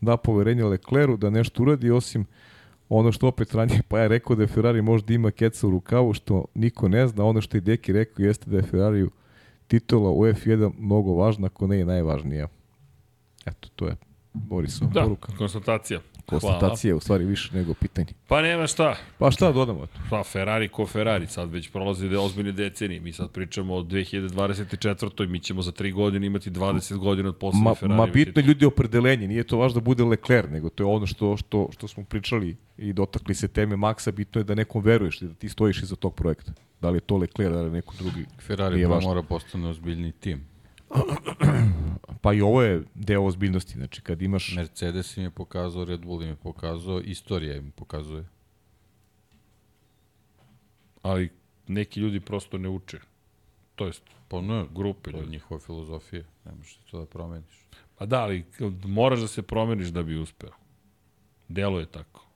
da 0.00 0.16
poverenje 0.16 0.64
Leclercu, 0.64 1.16
da 1.16 1.30
nešto 1.30 1.62
uradi, 1.62 1.90
osim 1.90 2.26
ono 2.90 3.12
što 3.12 3.28
opet 3.28 3.54
ranije 3.54 3.82
Paja 3.88 4.06
rekao 4.06 4.36
da 4.36 4.42
je 4.42 4.46
Ferrari 4.46 4.82
možda 4.82 5.14
ima 5.14 5.30
keca 5.30 5.66
u 5.66 5.70
rukavu, 5.70 6.12
što 6.14 6.44
niko 6.54 6.88
ne 6.88 7.06
zna, 7.08 7.24
ono 7.24 7.40
što 7.40 7.56
je 7.56 7.60
Deki 7.60 7.92
rekao 7.92 8.24
jeste 8.24 8.50
da 8.50 8.56
je 8.56 8.62
Ferrari 8.62 9.08
titula 9.66 10.10
u 10.10 10.20
F1 10.26 10.70
mnogo 10.78 11.14
važna, 11.14 11.46
ako 11.46 11.66
ne 11.66 11.80
i 11.80 11.84
najvažnija. 11.84 12.48
Eto, 13.46 13.68
to 13.76 13.86
je 13.86 13.96
Borisova 14.32 14.90
Da, 14.90 15.02
poruka. 15.02 15.32
konstatacija. 15.38 16.00
Hvala. 16.38 16.58
Konstatacija 16.58 16.88
je 16.90 16.94
u 16.94 17.00
stvari 17.00 17.24
više 17.24 17.54
nego 17.54 17.74
pitanje. 17.74 18.08
Pa 18.26 18.42
nema 18.42 18.66
šta. 18.66 18.96
Pa 19.18 19.30
šta 19.30 19.52
dodamo? 19.52 19.86
Pa 20.10 20.22
Ferrari 20.22 20.68
ko 20.68 20.86
Ferrari, 20.86 21.26
sad 21.26 21.50
već 21.50 21.70
prolazi 21.70 22.08
da 22.08 22.20
ozbiljne 22.20 22.52
decenije. 22.52 23.00
Mi 23.00 23.12
sad 23.12 23.30
pričamo 23.30 23.74
o 23.74 23.82
2024. 23.82 25.28
Mi 25.28 25.40
ćemo 25.40 25.62
za 25.62 25.72
3 25.72 25.92
godine 25.92 26.26
imati 26.26 26.50
20 26.50 26.96
godina 26.96 27.28
od 27.28 27.36
posle 27.36 27.60
Ma, 27.60 27.74
Ferrari. 27.74 27.96
ma 27.96 28.06
bitno 28.06 28.42
je 28.42 28.46
ljudi 28.46 28.64
opredelenje, 28.64 29.28
nije 29.28 29.44
to 29.44 29.58
važno 29.58 29.80
da 29.80 29.84
bude 29.84 30.04
Leclerc, 30.04 30.50
nego 30.50 30.68
to 30.68 30.82
je 30.82 30.86
ono 30.86 31.06
što, 31.06 31.36
što, 31.36 31.68
što 31.72 31.88
smo 31.88 32.04
pričali 32.04 32.56
i 32.78 32.92
dotakli 32.92 33.34
se 33.34 33.48
teme 33.48 33.76
Maxa, 33.76 34.12
bitno 34.12 34.40
je 34.40 34.44
da 34.44 34.54
nekom 34.54 34.82
veruješ 34.82 35.22
i 35.22 35.26
da 35.26 35.34
ti 35.34 35.48
stojiš 35.48 35.82
iza 35.82 35.96
tog 35.96 36.14
projekta. 36.14 36.52
Da 36.80 36.90
li 36.90 36.96
je 36.96 37.00
to 37.00 37.16
Leclerc, 37.16 37.52
da 37.52 37.60
li 37.60 37.66
je 37.66 37.70
neko 37.70 37.94
drugi. 37.98 38.24
Ferrari 38.38 38.84
pa 38.88 39.00
mora 39.00 39.22
postane 39.22 39.68
ozbiljni 39.68 40.12
tim. 40.12 40.49
Pa 42.22 42.32
i 42.32 42.40
ovo 42.40 42.62
je 42.62 42.82
deo 42.94 43.24
ozbiljnosti, 43.24 43.74
znači 43.74 44.02
kad 44.02 44.22
imaš... 44.22 44.54
Mercedes 44.56 45.16
im 45.16 45.22
je 45.22 45.30
pokazao, 45.30 45.84
Red 45.84 46.00
Bull 46.00 46.22
im 46.22 46.28
je 46.28 46.36
pokazao, 46.36 47.00
istorija 47.00 47.56
im 47.56 47.70
pokazuje. 47.70 48.24
Ali 51.02 51.30
neki 51.68 52.00
ljudi 52.00 52.20
prosto 52.20 52.58
ne 52.58 52.68
uče. 52.68 52.98
To 53.74 53.86
jest, 53.86 54.02
Pa 54.30 54.40
ne, 54.40 54.66
grupe 54.74 55.10
ljudi. 55.10 55.30
njihova 55.30 55.60
filozofija. 55.60 56.22
Ne 56.44 56.52
možeš 56.54 56.78
to 56.90 56.98
da 56.98 57.06
promeniš. 57.06 57.66
Pa 57.98 58.06
da, 58.06 58.22
ali 58.22 58.44
moraš 58.84 59.20
da 59.20 59.26
se 59.26 59.42
promeniš 59.42 59.88
da 59.88 60.02
bi 60.02 60.18
uspeo. 60.18 60.50
Delo 61.48 61.80
je 61.80 61.86
tako. 61.86 62.26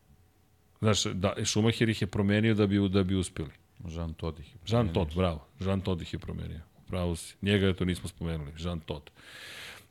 Znaš, 0.81 1.05
da, 1.05 1.34
Schumacher 1.44 1.89
ih 1.89 2.02
je 2.02 2.07
promenio 2.07 2.55
da 2.55 2.66
bi, 2.66 2.89
da 2.89 3.02
bi 3.02 3.16
uspeli. 3.16 3.50
Jean 3.89 4.15
Todt 4.15 4.39
ih 4.41 4.55
je 4.55 4.58
Jean 4.66 4.86
promenio. 4.86 4.94
Todt, 4.94 5.16
bravo. 5.16 5.47
Jean 5.60 5.81
Todt 5.81 6.02
ih 6.02 6.12
je 6.12 6.18
promenio. 6.18 6.60
Pravo 6.94 7.16
si. 7.16 7.34
Njega 7.42 7.66
je 7.66 7.74
to 7.74 7.84
nismo 7.84 8.08
spomenuli. 8.08 8.52
Jean 8.58 8.81
Todt. 8.81 9.10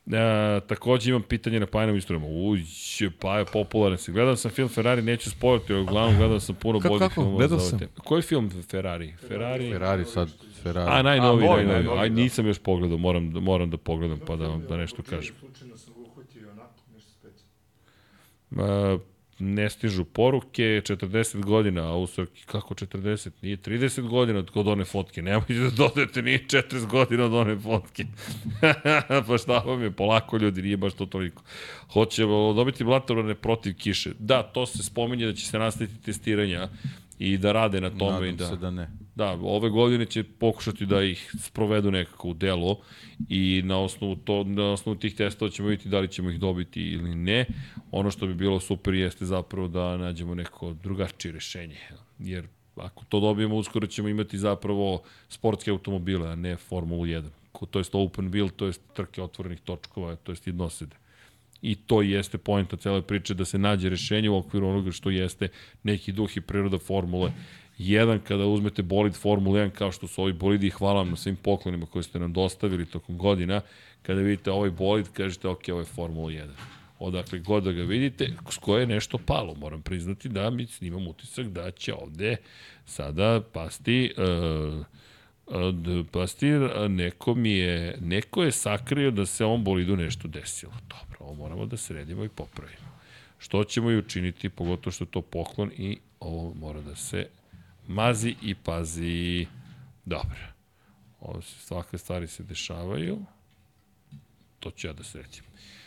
E, 0.06 0.10
takođe 0.60 1.10
imam 1.10 1.22
pitanje 1.22 1.60
na 1.60 1.66
Pajnom 1.66 1.96
istorijama. 1.96 2.26
Uj, 2.28 2.60
pa 3.20 3.38
je 3.38 3.44
popularan 3.44 3.98
si. 3.98 4.12
Gledao 4.12 4.36
sam 4.36 4.50
film 4.50 4.68
Ferrari, 4.68 5.02
neću 5.02 5.30
spojati, 5.30 5.72
ali 5.72 5.82
uglavnom 5.82 6.16
gledao 6.16 6.40
sam 6.40 6.54
puno 6.54 6.80
Kako, 6.80 6.88
boljih 6.88 7.00
kako? 7.00 7.14
filmova. 7.14 7.36
Gledao 7.38 7.58
sam. 7.60 7.78
teme. 7.78 7.90
Koji 7.98 8.22
film 8.22 8.50
Ferrari? 8.62 9.14
Ferrari? 9.18 9.70
Ferrari 9.70 10.04
sad, 10.04 10.28
Ferrari. 10.62 10.90
A, 10.90 11.02
najnoviji, 11.02 11.46
A, 11.46 11.50
novi, 11.50 11.64
najnoviji. 11.64 12.00
Aj, 12.00 12.08
da. 12.08 12.14
nisam 12.14 12.46
još 12.46 12.58
pogledao, 12.58 12.98
moram, 12.98 13.32
da- 13.32 13.40
moram 13.40 13.70
da 13.70 13.76
pogledam 13.76 14.18
pa 14.18 14.36
da, 14.36 14.48
da 14.68 14.76
nešto 14.76 15.02
kažem. 15.02 15.34
Slučajno 15.40 15.76
sam 15.76 15.94
ga 15.94 16.00
uhvatio 16.00 16.50
onako, 16.50 16.80
nešto 16.94 17.10
specijalno. 17.10 19.00
Ne 19.38 19.70
stižu 19.70 20.04
poruke, 20.04 20.62
40 20.62 21.40
godina, 21.44 21.82
a 21.82 21.96
u 21.96 22.06
Srki, 22.06 22.44
kako 22.46 22.74
40? 22.74 23.30
Nije 23.42 23.56
30 23.56 24.08
godina 24.08 24.44
od 24.54 24.68
one 24.68 24.84
fotke, 24.84 25.22
nemojte 25.22 25.54
da 25.54 25.70
dodajete, 25.70 26.22
nije 26.22 26.46
40 26.46 26.86
godina 26.86 27.24
od 27.24 27.34
one 27.34 27.58
fotke. 27.58 28.04
pa 29.26 29.38
šta 29.38 29.58
vam 29.58 29.82
je, 29.82 29.90
polako 29.90 30.36
ljudi, 30.36 30.62
nije 30.62 30.76
baš 30.76 30.94
to 30.94 31.06
toliko. 31.06 31.42
Hoćemo 31.92 32.52
dobiti 32.52 32.84
blatorane 32.84 33.34
protiv 33.34 33.74
kiše. 33.78 34.12
Da, 34.18 34.42
to 34.42 34.66
se 34.66 34.82
spominje 34.82 35.26
da 35.26 35.32
će 35.32 35.46
se 35.46 35.58
nastaviti 35.58 36.02
testiranja 36.02 36.68
i 37.24 37.38
da 37.38 37.52
rade 37.52 37.80
na 37.80 37.90
tome. 37.90 38.10
Nadam 38.12 38.24
i 38.24 38.32
da, 38.32 38.46
se 38.46 38.56
da 38.56 38.70
ne. 38.70 38.88
Da, 39.14 39.30
ove 39.32 39.70
godine 39.70 40.06
će 40.06 40.22
pokušati 40.24 40.86
da 40.86 41.02
ih 41.02 41.30
sprovedu 41.38 41.90
nekako 41.90 42.28
u 42.28 42.34
delo 42.34 42.78
i 43.28 43.62
na 43.64 43.78
osnovu, 43.78 44.16
to, 44.16 44.44
na 44.44 44.64
osnovu 44.64 44.98
tih 44.98 45.14
testova 45.14 45.50
ćemo 45.50 45.68
vidjeti 45.68 45.88
da 45.88 46.00
li 46.00 46.08
ćemo 46.08 46.30
ih 46.30 46.40
dobiti 46.40 46.82
ili 46.82 47.14
ne. 47.14 47.44
Ono 47.90 48.10
što 48.10 48.26
bi 48.26 48.34
bilo 48.34 48.60
super 48.60 48.94
jeste 48.94 49.24
zapravo 49.24 49.68
da 49.68 49.96
nađemo 49.96 50.34
neko 50.34 50.72
drugačije 50.74 51.32
rešenje. 51.32 51.76
Jer 52.18 52.46
ako 52.76 53.04
to 53.04 53.20
dobijemo, 53.20 53.56
uskoro 53.56 53.86
ćemo 53.86 54.08
imati 54.08 54.38
zapravo 54.38 55.02
sportske 55.28 55.70
automobile, 55.70 56.28
a 56.28 56.34
ne 56.34 56.56
Formulu 56.56 57.04
1. 57.04 57.22
Ko- 57.52 57.66
To 57.66 57.78
jest 57.80 57.94
open 57.94 58.30
wheel, 58.30 58.50
to 58.50 58.66
jest 58.66 58.80
trke 58.92 59.22
otvorenih 59.22 59.60
točkova, 59.60 60.16
to 60.16 60.32
jest 60.32 60.46
jednosede. 60.46 60.96
I 61.64 61.74
to 61.74 62.02
jeste 62.02 62.38
pojenta 62.38 62.76
cele 62.76 63.02
priče, 63.02 63.34
da 63.34 63.44
se 63.44 63.58
nađe 63.58 63.88
rešenje 63.88 64.30
u 64.30 64.36
okviru 64.36 64.68
onoga 64.68 64.92
što 64.92 65.10
jeste 65.10 65.48
neki 65.82 66.12
duh 66.12 66.36
i 66.36 66.40
priroda 66.40 66.78
Formule 66.78 67.32
1, 67.78 68.18
kada 68.18 68.46
uzmete 68.46 68.82
bolid 68.82 69.14
Formule 69.14 69.60
1 69.66 69.70
kao 69.70 69.92
što 69.92 70.06
su 70.06 70.22
ovi 70.22 70.32
bolidi, 70.32 70.66
i 70.66 70.70
hvala 70.70 71.00
vam 71.00 71.10
na 71.10 71.16
svim 71.16 71.36
poklonima 71.36 71.86
koje 71.86 72.02
ste 72.02 72.18
nam 72.18 72.32
dostavili 72.32 72.86
tokom 72.86 73.18
godina, 73.18 73.60
kada 74.02 74.20
vidite 74.20 74.50
ovaj 74.50 74.70
bolid, 74.70 75.08
kažete, 75.12 75.48
ok, 75.48 75.62
ovo 75.68 75.80
je 75.80 75.84
Formula 75.84 76.30
1 76.30 76.48
odakle 76.98 77.38
god 77.38 77.64
da 77.64 77.72
ga 77.72 77.82
vidite, 77.82 78.32
s 78.50 78.58
koje 78.58 78.82
je 78.82 78.86
nešto 78.86 79.18
palo. 79.18 79.54
Moram 79.54 79.82
priznati 79.82 80.28
da 80.28 80.50
mi 80.50 80.66
snimam 80.66 81.06
utisak 81.06 81.46
da 81.46 81.70
će 81.70 81.94
ovde 81.94 82.36
sada 82.84 83.42
pasti 83.52 84.12
uh, 84.16 84.86
pastir, 86.12 86.70
neko 86.88 87.34
mi 87.34 87.52
je, 87.52 87.98
neko 88.00 88.42
je 88.42 88.52
sakrio 88.52 89.10
da 89.10 89.26
se 89.26 89.44
ovom 89.44 89.64
bolidu 89.64 89.96
nešto 89.96 90.28
desilo. 90.28 90.72
Dobro, 90.88 91.16
ovo 91.20 91.34
moramo 91.34 91.66
da 91.66 91.76
sredimo 91.76 92.24
i 92.24 92.28
popravimo. 92.28 92.94
Što 93.38 93.64
ćemo 93.64 93.90
i 93.90 93.98
učiniti, 93.98 94.48
pogotovo 94.48 94.92
što 94.92 95.04
je 95.04 95.10
to 95.10 95.20
poklon 95.20 95.70
i 95.76 95.98
ovo 96.20 96.54
mora 96.54 96.80
da 96.80 96.96
se 96.96 97.26
mazi 97.88 98.34
i 98.42 98.54
pazi. 98.54 99.46
Dobro. 100.04 100.38
Ovo 101.20 101.42
se, 101.42 101.58
svake 101.58 101.98
stvari 101.98 102.26
se 102.26 102.42
dešavaju. 102.42 103.18
To 104.60 104.70
ću 104.70 104.86
ja 104.86 104.92
da 104.92 105.04
sredim. 105.04 105.42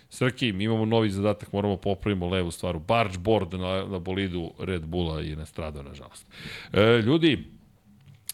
Srki, 0.10 0.54
mi 0.54 0.64
imamo 0.64 0.86
novi 0.86 1.10
zadatak, 1.10 1.54
moramo 1.54 1.78
popravimo 1.78 2.28
levu 2.28 2.52
stvaru. 2.52 2.80
Barge 2.80 3.18
board 3.18 3.54
na, 3.54 3.86
na 3.86 4.00
bolidu 4.00 4.52
Red 4.60 4.86
Bulla 4.86 5.22
je 5.22 5.36
nastradao, 5.36 5.84
nažalost. 5.84 6.26
E, 6.74 6.82
ljudi, 6.82 7.57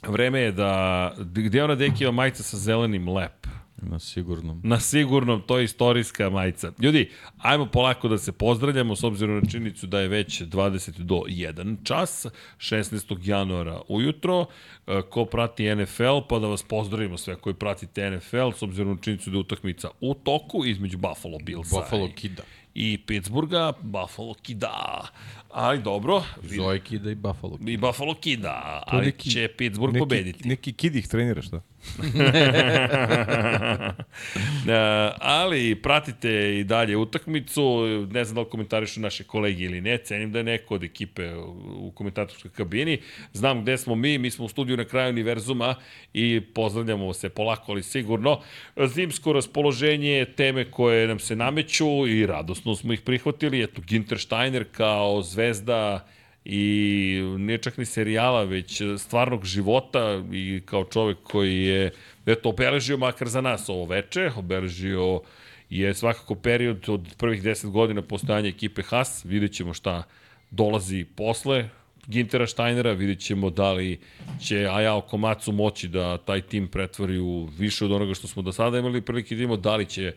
vreme 0.08 0.40
je 0.40 0.52
da... 0.52 1.14
Gde 1.34 1.58
je 1.58 1.64
ona 1.64 1.76
dekija 1.76 2.12
majica 2.12 2.44
sa 2.44 2.58
zelenim 2.58 3.10
lep? 3.10 3.48
Na 3.78 4.00
sigurnom. 4.00 4.62
Na 4.64 4.80
sigurnom, 4.80 5.42
to 5.42 5.58
je 5.58 5.64
istorijska 5.64 6.30
majica. 6.30 6.72
Ljudi, 6.80 7.10
ajmo 7.38 7.66
polako 7.66 8.08
da 8.08 8.18
se 8.18 8.32
pozdravljamo 8.32 8.96
s 8.96 9.04
obzirom 9.04 9.36
na 9.36 9.50
činjenicu 9.50 9.88
da 9.88 10.00
je 10.00 10.08
već 10.08 10.42
20 10.42 10.90
do 10.98 11.16
1 11.16 11.76
čas, 11.84 12.26
16. 12.58 13.18
januara 13.24 13.82
ujutro. 13.88 14.46
E, 14.88 15.02
Ko 15.10 15.26
prati 15.26 15.76
NFL, 15.76 16.20
pa 16.30 16.40
da 16.40 16.48
vas 16.48 16.64
pozdravimo 16.64 17.18
sve 17.18 17.36
koji 17.36 17.54
pratite 17.54 18.12
NFL, 18.12 18.52
s 18.56 18.62
obzirom 18.62 18.92
na 18.96 19.02
činjenicu 19.02 19.30
da 19.30 19.38
je 19.38 19.42
utakmica 19.42 19.90
u 20.02 20.14
toku 20.14 20.66
između 20.66 20.98
Buffalo 20.98 21.38
Billsa 21.44 21.80
Buffalo 21.80 22.06
i, 22.06 22.12
Kida. 22.12 22.44
i 22.74 22.98
Pittsburgha. 23.08 23.74
Buffalo 23.82 24.34
kida. 24.34 25.08
Ali 25.54 25.82
dobro, 25.82 26.24
Zoe 26.56 26.80
Kida 26.80 27.12
i 27.12 27.16
Buffalo 27.16 27.58
Kida. 27.58 27.72
i 27.72 27.78
Buffalo 27.78 28.14
kida, 28.14 28.84
ali 28.88 29.06
neki- 29.06 29.32
će 29.32 29.48
Pittsburgh 29.58 29.94
neki, 29.94 30.00
pobediti. 30.00 30.48
Neki 30.48 30.74
kid 30.74 30.96
ih 30.96 31.08
trenira, 31.08 31.42
šta? 31.42 31.62
Ali 35.20 35.76
pratite 35.76 36.60
i 36.60 36.64
dalje 36.64 36.98
utakmicu, 36.98 37.86
ne 38.12 38.26
znam 38.26 38.36
da 38.36 38.42
li 38.42 38.50
komentarišu 38.50 39.00
naše 39.00 39.24
kolege 39.24 39.64
ili 39.64 39.82
ne, 39.82 39.98
cenim 39.98 40.32
da 40.32 40.38
je 40.38 40.44
neko 40.44 40.76
od 40.76 40.84
ekipe 40.84 41.36
u 41.76 41.92
komentatorskoj 41.96 42.52
kabini, 42.52 43.00
znam 43.34 43.62
gde 43.62 43.78
smo 43.78 43.96
mi, 43.96 44.18
mi 44.18 44.32
smo 44.32 44.46
u 44.46 44.50
studiju 44.50 44.78
na 44.78 44.86
kraju 44.86 45.10
univerzuma 45.10 45.76
i 46.14 46.42
pozdravljamo 46.54 47.14
se 47.14 47.30
polako 47.30 47.72
ali 47.72 47.84
sigurno. 47.84 48.40
Zimsko 48.86 49.34
raspoloženje, 49.34 50.26
teme 50.38 50.72
koje 50.72 51.08
nam 51.08 51.20
se 51.20 51.36
nameću 51.36 52.08
i 52.08 52.26
radosno 52.26 52.76
smo 52.76 52.94
ih 52.94 53.02
prihvatili, 53.02 53.64
eto 53.64 53.82
Ginter 53.82 54.20
Steiner 54.20 54.66
kao 54.72 55.22
zvezda 55.22 56.08
i 56.46 57.22
nije 57.38 57.58
čak 57.58 57.78
ni 57.78 57.86
serijala, 57.86 58.44
već 58.44 58.82
stvarnog 58.98 59.46
života 59.46 60.24
i 60.32 60.62
kao 60.66 60.84
čovek 60.84 61.18
koji 61.24 61.64
je 61.64 61.92
eto, 62.26 62.50
obeležio 62.50 62.98
makar 62.98 63.28
za 63.28 63.42
nas 63.42 63.70
ovo 63.70 63.86
veče, 63.86 64.32
obeležio 64.36 65.22
je 65.70 65.94
svakako 65.94 66.36
period 66.36 66.90
od 66.90 67.16
prvih 67.18 67.44
10 67.44 67.70
godina 67.70 68.02
postojanja 68.02 68.50
ekipe 68.50 68.82
Haas, 68.82 69.26
vidjet 69.26 69.52
ćemo 69.54 69.74
šta 69.74 70.04
dolazi 70.52 71.06
posle, 71.16 71.70
Gintera 72.08 72.48
Steinera, 72.48 72.92
vidjet 72.92 73.20
ćemo 73.20 73.50
da 73.50 73.74
li 73.74 74.00
će 74.42 74.68
Ajao 74.72 75.02
Komatsu 75.02 75.52
moći 75.52 75.88
da 75.88 76.18
taj 76.18 76.42
tim 76.42 76.68
pretvori 76.68 77.20
u 77.20 77.50
više 77.58 77.86
od 77.86 77.92
onoga 77.92 78.14
što 78.14 78.28
smo 78.28 78.42
do 78.42 78.52
sada 78.52 78.80
imali 78.80 79.02
prilike 79.02 79.36
da 79.36 79.40
vidimo, 79.40 79.58
da 79.58 79.76
li 79.76 79.86
će 79.86 80.14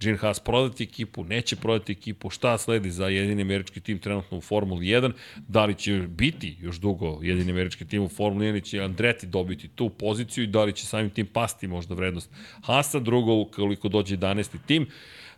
Gene 0.00 0.18
Haas 0.18 0.40
prodati 0.40 0.84
ekipu, 0.84 1.24
neće 1.24 1.56
prodati 1.56 1.92
ekipu, 1.92 2.30
šta 2.30 2.58
sledi 2.58 2.90
za 2.90 3.08
jedini 3.08 3.42
američki 3.42 3.80
tim 3.80 3.98
trenutno 3.98 4.38
u 4.38 4.40
Formuli 4.40 4.86
1, 4.86 5.12
da 5.48 5.64
li 5.64 5.74
će 5.74 5.92
biti 6.08 6.56
još 6.60 6.76
dugo 6.76 7.18
jedini 7.22 7.52
američki 7.52 7.88
tim 7.88 8.02
u 8.02 8.08
Formuli 8.08 8.46
1 8.46 8.48
ili 8.48 8.60
će 8.60 8.80
Andretti 8.80 9.26
dobiti 9.26 9.68
tu 9.68 9.88
poziciju 9.88 10.44
i 10.44 10.46
da 10.46 10.64
li 10.64 10.72
će 10.72 10.86
samim 10.86 11.10
tim 11.10 11.26
pasti 11.26 11.66
možda 11.66 11.94
vrednost 11.94 12.30
Haasa, 12.62 12.98
drugo 12.98 13.44
koliko 13.44 13.88
dođe 13.88 14.16
11. 14.16 14.56
tim, 14.66 14.86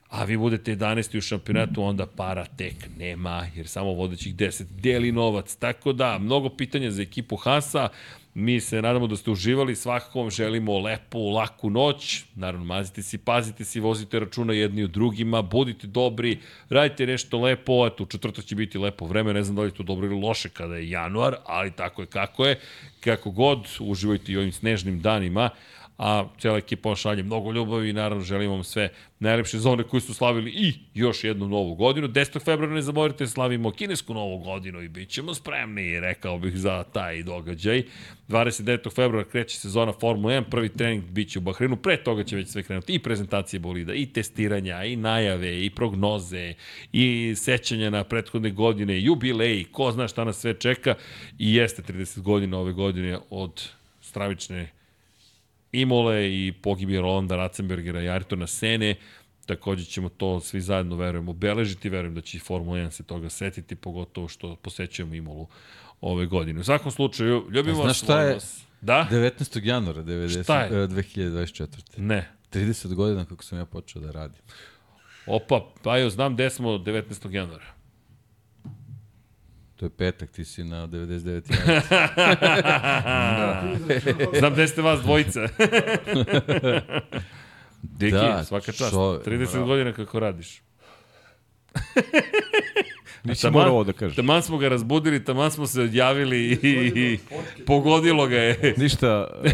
a 0.08 0.24
vi 0.24 0.36
budete 0.36 0.76
11. 0.76 1.18
u 1.18 1.20
šampionatu, 1.20 1.82
onda 1.82 2.06
para 2.06 2.44
tek 2.44 2.74
nema, 2.98 3.46
jer 3.56 3.68
samo 3.68 3.92
vodećih 3.92 4.34
10 4.34 4.62
deli 4.62 5.12
novac. 5.12 5.56
Tako 5.56 5.92
da, 5.92 6.18
mnogo 6.18 6.48
pitanja 6.48 6.90
za 6.90 7.02
ekipu 7.02 7.36
Hasa, 7.36 7.88
Mi 8.34 8.60
se 8.60 8.82
nadamo 8.82 9.06
da 9.06 9.16
ste 9.16 9.30
uživali, 9.30 9.76
svakako 9.76 10.20
vam 10.20 10.30
želimo 10.30 10.78
lepu, 10.78 11.30
laku 11.30 11.70
noć. 11.70 12.24
Naravno, 12.34 12.64
mazite 12.64 13.02
se, 13.02 13.18
pazite 13.18 13.64
se, 13.64 13.80
vozite 13.80 14.20
računa 14.20 14.52
jedni 14.52 14.84
u 14.84 14.88
drugima, 14.88 15.42
budite 15.42 15.86
dobri, 15.86 16.38
radite 16.70 17.06
nešto 17.06 17.40
lepo, 17.40 17.86
eto, 17.86 18.02
u 18.02 18.06
četvrtak 18.06 18.44
će 18.44 18.54
biti 18.54 18.78
lepo 18.78 19.06
vreme, 19.06 19.32
ne 19.32 19.42
znam 19.42 19.56
da 19.56 19.62
li 19.62 19.68
je 19.68 19.74
to 19.74 19.82
dobro 19.82 20.06
ili 20.06 20.20
loše 20.20 20.48
kada 20.48 20.76
je 20.76 20.90
januar, 20.90 21.36
ali 21.46 21.70
tako 21.70 22.02
je 22.02 22.06
kako 22.06 22.46
je. 22.46 22.60
Kako 23.00 23.30
god, 23.30 23.68
uživajte 23.80 24.32
i 24.32 24.36
ovim 24.36 24.52
snežnim 24.52 25.00
danima 25.00 25.50
a 26.04 26.28
cijela 26.38 26.58
ekipa 26.58 26.88
vam 26.88 26.96
šalje 26.96 27.22
mnogo 27.22 27.52
ljubavi 27.52 27.90
i 27.90 27.92
naravno 27.92 28.24
želim 28.24 28.50
vam 28.50 28.64
sve 28.64 28.88
najlepše 29.18 29.58
za 29.58 29.70
one 29.70 29.82
koji 29.82 30.00
su 30.00 30.14
slavili 30.14 30.50
i 30.50 30.74
još 30.94 31.24
jednu 31.24 31.48
novu 31.48 31.74
godinu. 31.74 32.08
10. 32.08 32.44
februara 32.44 32.74
ne 32.74 32.82
zaboravite, 32.82 33.26
slavimo 33.26 33.70
kinesku 33.70 34.14
novu 34.14 34.38
godinu 34.38 34.82
i 34.82 34.88
bit 34.88 35.08
ćemo 35.08 35.34
spremni, 35.34 36.00
rekao 36.00 36.38
bih, 36.38 36.56
za 36.56 36.82
taj 36.82 37.22
događaj. 37.22 37.82
29. 38.28 38.94
februara 38.94 39.28
kreće 39.28 39.58
sezona 39.58 39.92
Formula 39.92 40.34
1, 40.34 40.44
prvi 40.50 40.68
trening 40.68 41.04
bit 41.04 41.30
će 41.30 41.38
u 41.38 41.42
Bahreinu, 41.42 41.76
pre 41.76 41.96
toga 41.96 42.24
će 42.24 42.36
već 42.36 42.48
sve 42.48 42.62
krenuti 42.62 42.94
i 42.94 42.98
prezentacije 42.98 43.60
bolida, 43.60 43.94
i 43.94 44.06
testiranja, 44.06 44.84
i 44.84 44.96
najave, 44.96 45.64
i 45.64 45.70
prognoze, 45.70 46.54
i 46.92 47.34
sećanja 47.36 47.90
na 47.90 48.04
prethodne 48.04 48.50
godine, 48.50 49.02
jubileji, 49.02 49.64
ko 49.64 49.92
zna 49.92 50.08
šta 50.08 50.24
nas 50.24 50.40
sve 50.40 50.54
čeka 50.54 50.94
i 51.38 51.54
jeste 51.54 51.82
30 51.82 52.20
godina 52.20 52.58
ove 52.58 52.72
godine 52.72 53.18
od 53.30 53.68
stravične 54.00 54.81
Imole 55.72 56.28
i 56.32 56.52
pogibije 56.62 57.00
Rolanda 57.00 57.36
Ratzenbergera 57.36 58.00
i 58.02 58.06
Ayrtona 58.06 58.46
Sene. 58.46 58.94
Takođe 59.46 59.84
ćemo 59.84 60.08
to 60.08 60.40
svi 60.40 60.60
zajedno, 60.60 60.96
verujem, 60.96 61.28
obeležiti. 61.28 61.88
Verujem 61.88 62.14
da 62.14 62.20
će 62.20 62.36
i 62.36 62.40
Formula 62.40 62.78
1 62.78 62.90
se 62.90 63.02
toga 63.02 63.28
setiti, 63.30 63.74
pogotovo 63.76 64.28
što 64.28 64.56
posećujemo 64.56 65.14
Imolu 65.14 65.46
ove 66.00 66.26
godine. 66.26 66.60
U 66.60 66.64
svakom 66.64 66.90
slučaju, 66.92 67.46
ljubimo 67.50 67.78
vas. 67.78 67.84
Znaš 67.86 68.02
šta 68.02 68.22
je 68.22 68.34
vas. 68.34 68.62
Da? 68.80 69.08
19. 69.10 69.64
januara 69.64 70.02
90, 70.02 70.42
Šta 70.42 70.60
je? 70.60 70.82
e, 70.84 70.86
2024. 70.86 71.66
Ne. 71.96 72.30
30 72.52 72.94
godina 72.94 73.24
kako 73.24 73.44
sam 73.44 73.58
ja 73.58 73.64
počeo 73.64 74.02
da 74.02 74.10
radim. 74.10 74.40
Opa, 75.26 75.72
pa 75.82 75.96
jo, 75.98 76.10
znam 76.10 76.34
gde 76.34 76.50
smo 76.50 76.70
19. 76.70 77.30
januara. 77.34 77.74
To 79.82 79.86
je 79.86 79.90
petak, 79.90 80.30
ti 80.30 80.44
si 80.44 80.62
na 80.62 80.86
99. 80.86 81.42
januara. 83.18 83.76
Znam 84.32 84.52
gde 84.52 84.68
ste 84.68 84.82
vas 84.82 85.00
dvojica. 85.00 85.40
Deki, 87.82 88.12
Da, 88.12 88.44
svaka 88.44 88.72
čast. 88.72 88.90
čo- 88.90 89.20
30 89.20 89.66
godina 89.66 89.92
kako 89.92 90.20
radiš. 90.20 90.62
Nisi 93.24 93.42
Taman- 93.42 93.52
morao 93.52 93.72
ovo 93.72 93.84
da 93.84 93.92
kažeš. 93.92 94.16
Taman 94.16 94.42
smo 94.42 94.58
ga 94.58 94.68
razbudili, 94.68 95.24
taman 95.24 95.50
smo 95.50 95.66
se 95.66 95.82
odjavili 95.82 96.38
i, 96.52 96.58
i 96.96 97.18
pogodilo 97.66 98.26
ga 98.26 98.36
je. 98.36 98.74
Ništa, 98.76 99.28
uh, 99.36 99.50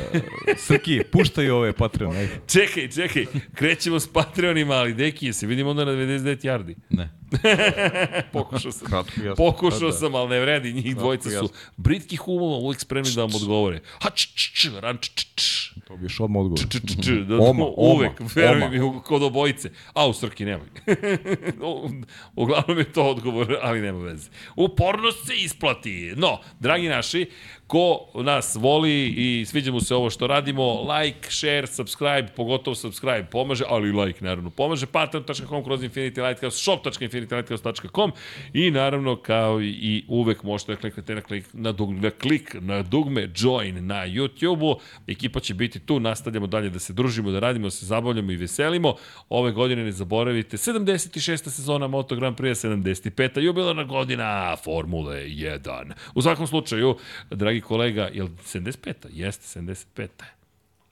Srki, 0.59 1.01
puštaj 1.05 1.51
ove 1.51 1.73
Patreon, 1.73 2.17
ajde. 2.17 2.41
Čekaj, 2.47 2.89
čekaj, 2.91 3.25
krećemo 3.55 4.01
s 4.01 4.07
Patreonima, 4.09 4.75
ali 4.75 4.95
deki, 4.95 5.33
se 5.33 5.47
vidimo 5.47 5.71
onda 5.71 5.85
na 5.85 5.93
99 5.93 6.45
yardi. 6.45 6.75
ne. 6.91 7.11
Pokušao 8.33 8.73
sam. 8.73 8.89
Kratko, 8.89 9.13
jasno. 9.17 9.35
Pokušao 9.37 9.79
Da, 9.81 9.87
da. 9.87 9.93
sam, 9.93 10.15
ali 10.15 10.29
ne 10.29 10.41
vredi, 10.41 10.73
njih 10.73 10.97
dvojica 10.97 11.31
su 11.31 11.49
britkih 11.77 12.29
umova, 12.29 12.57
uvijek 12.57 12.81
spremni 12.81 13.11
da 13.11 13.21
vam 13.21 13.31
odgovore. 13.35 13.81
Ha, 14.01 14.11
č, 14.11 14.27
č, 14.27 14.53
č, 14.55 14.71
ran, 14.81 14.99
č, 14.99 15.11
č, 15.15 15.27
č. 15.35 15.45
To 15.85 15.97
bi 15.97 16.05
još 16.05 16.21
odmah 16.21 16.41
odgovor. 16.41 16.59
Č, 16.63 16.81
č, 16.81 17.03
č, 17.03 17.13
da, 17.13 17.37
Oma, 17.37 17.65
uvek, 17.93 18.21
oma, 18.21 18.31
veruj 18.35 18.69
mi, 18.71 19.01
kod 19.05 19.23
obojice. 19.23 19.71
A, 19.95 20.09
u 20.09 20.13
Srki, 20.13 20.45
nemoj. 20.45 20.67
Uglavnom 22.37 22.79
je 22.79 22.93
to 22.93 23.05
odgovor, 23.05 23.57
ali 23.63 23.81
nema 23.81 23.99
veze. 23.99 24.31
Upornost 24.57 25.27
se 25.27 25.37
isplati. 25.37 26.13
No, 26.17 26.41
dragi 26.61 26.89
naši, 26.89 27.27
ko 27.69 28.07
nas 28.15 28.57
voli 28.61 29.07
i 29.07 29.45
sviđa 29.47 29.73
mu 29.73 29.81
se 29.81 29.95
ovo 29.95 30.11
što 30.11 30.27
radimo, 30.27 30.83
like, 30.83 31.31
share, 31.31 31.67
subscribe, 31.67 32.29
pogotovo 32.37 32.75
subscribe 32.75 33.27
pomaže, 33.31 33.65
ali 33.69 33.93
like 33.93 34.25
naravno 34.25 34.51
pomaže, 34.51 34.87
patreon.com 34.87 35.65
kroz 35.65 35.83
Infinity 35.83 36.29
Lighthouse, 36.29 36.59
shop.infinitylighthouse.com 36.59 38.13
i 38.53 38.71
naravno 38.71 39.17
kao 39.17 39.63
i 39.63 40.05
uvek 40.09 40.43
možete 40.43 40.73
da 40.73 40.81
kliknete 40.81 41.15
na, 41.15 41.21
klik, 41.21 41.45
na, 41.53 41.73
dug, 41.73 41.93
na 41.93 42.11
klik 42.11 42.55
na 42.61 42.83
dugme 42.83 43.29
join 43.37 43.87
na 43.87 44.07
YouTube-u. 44.07 44.81
Ekipa 45.07 45.41
će 45.41 45.55
biti 45.55 45.81
tu, 45.81 46.01
nastavljamo 46.01 46.47
dalje 46.47 46.71
da 46.71 46.79
se 46.79 46.93
družimo, 46.93 47.31
da 47.31 47.39
radimo, 47.39 47.67
da 47.67 47.71
se 47.71 47.87
zabavljamo 47.87 48.33
i 48.33 48.37
veselimo. 48.37 48.95
Ove 49.29 49.53
godine 49.53 49.85
ne 49.85 49.93
zaboravite, 49.93 50.57
76. 50.57 51.49
sezona 51.51 51.87
Moto 51.87 52.17
Grand 52.17 52.37
Prix, 52.37 52.69
75. 52.69 53.41
jubilarna 53.41 53.85
godina 53.85 54.57
Formule 54.57 55.17
1. 55.17 55.93
U 56.15 56.23
svakom 56.23 56.47
slučaju, 56.47 56.97
dragi 57.31 57.58
kolega, 57.61 58.09
je 58.13 58.23
li 58.23 58.31
75. 58.31 58.95
Jeste 59.11 59.61
75. 59.61 60.09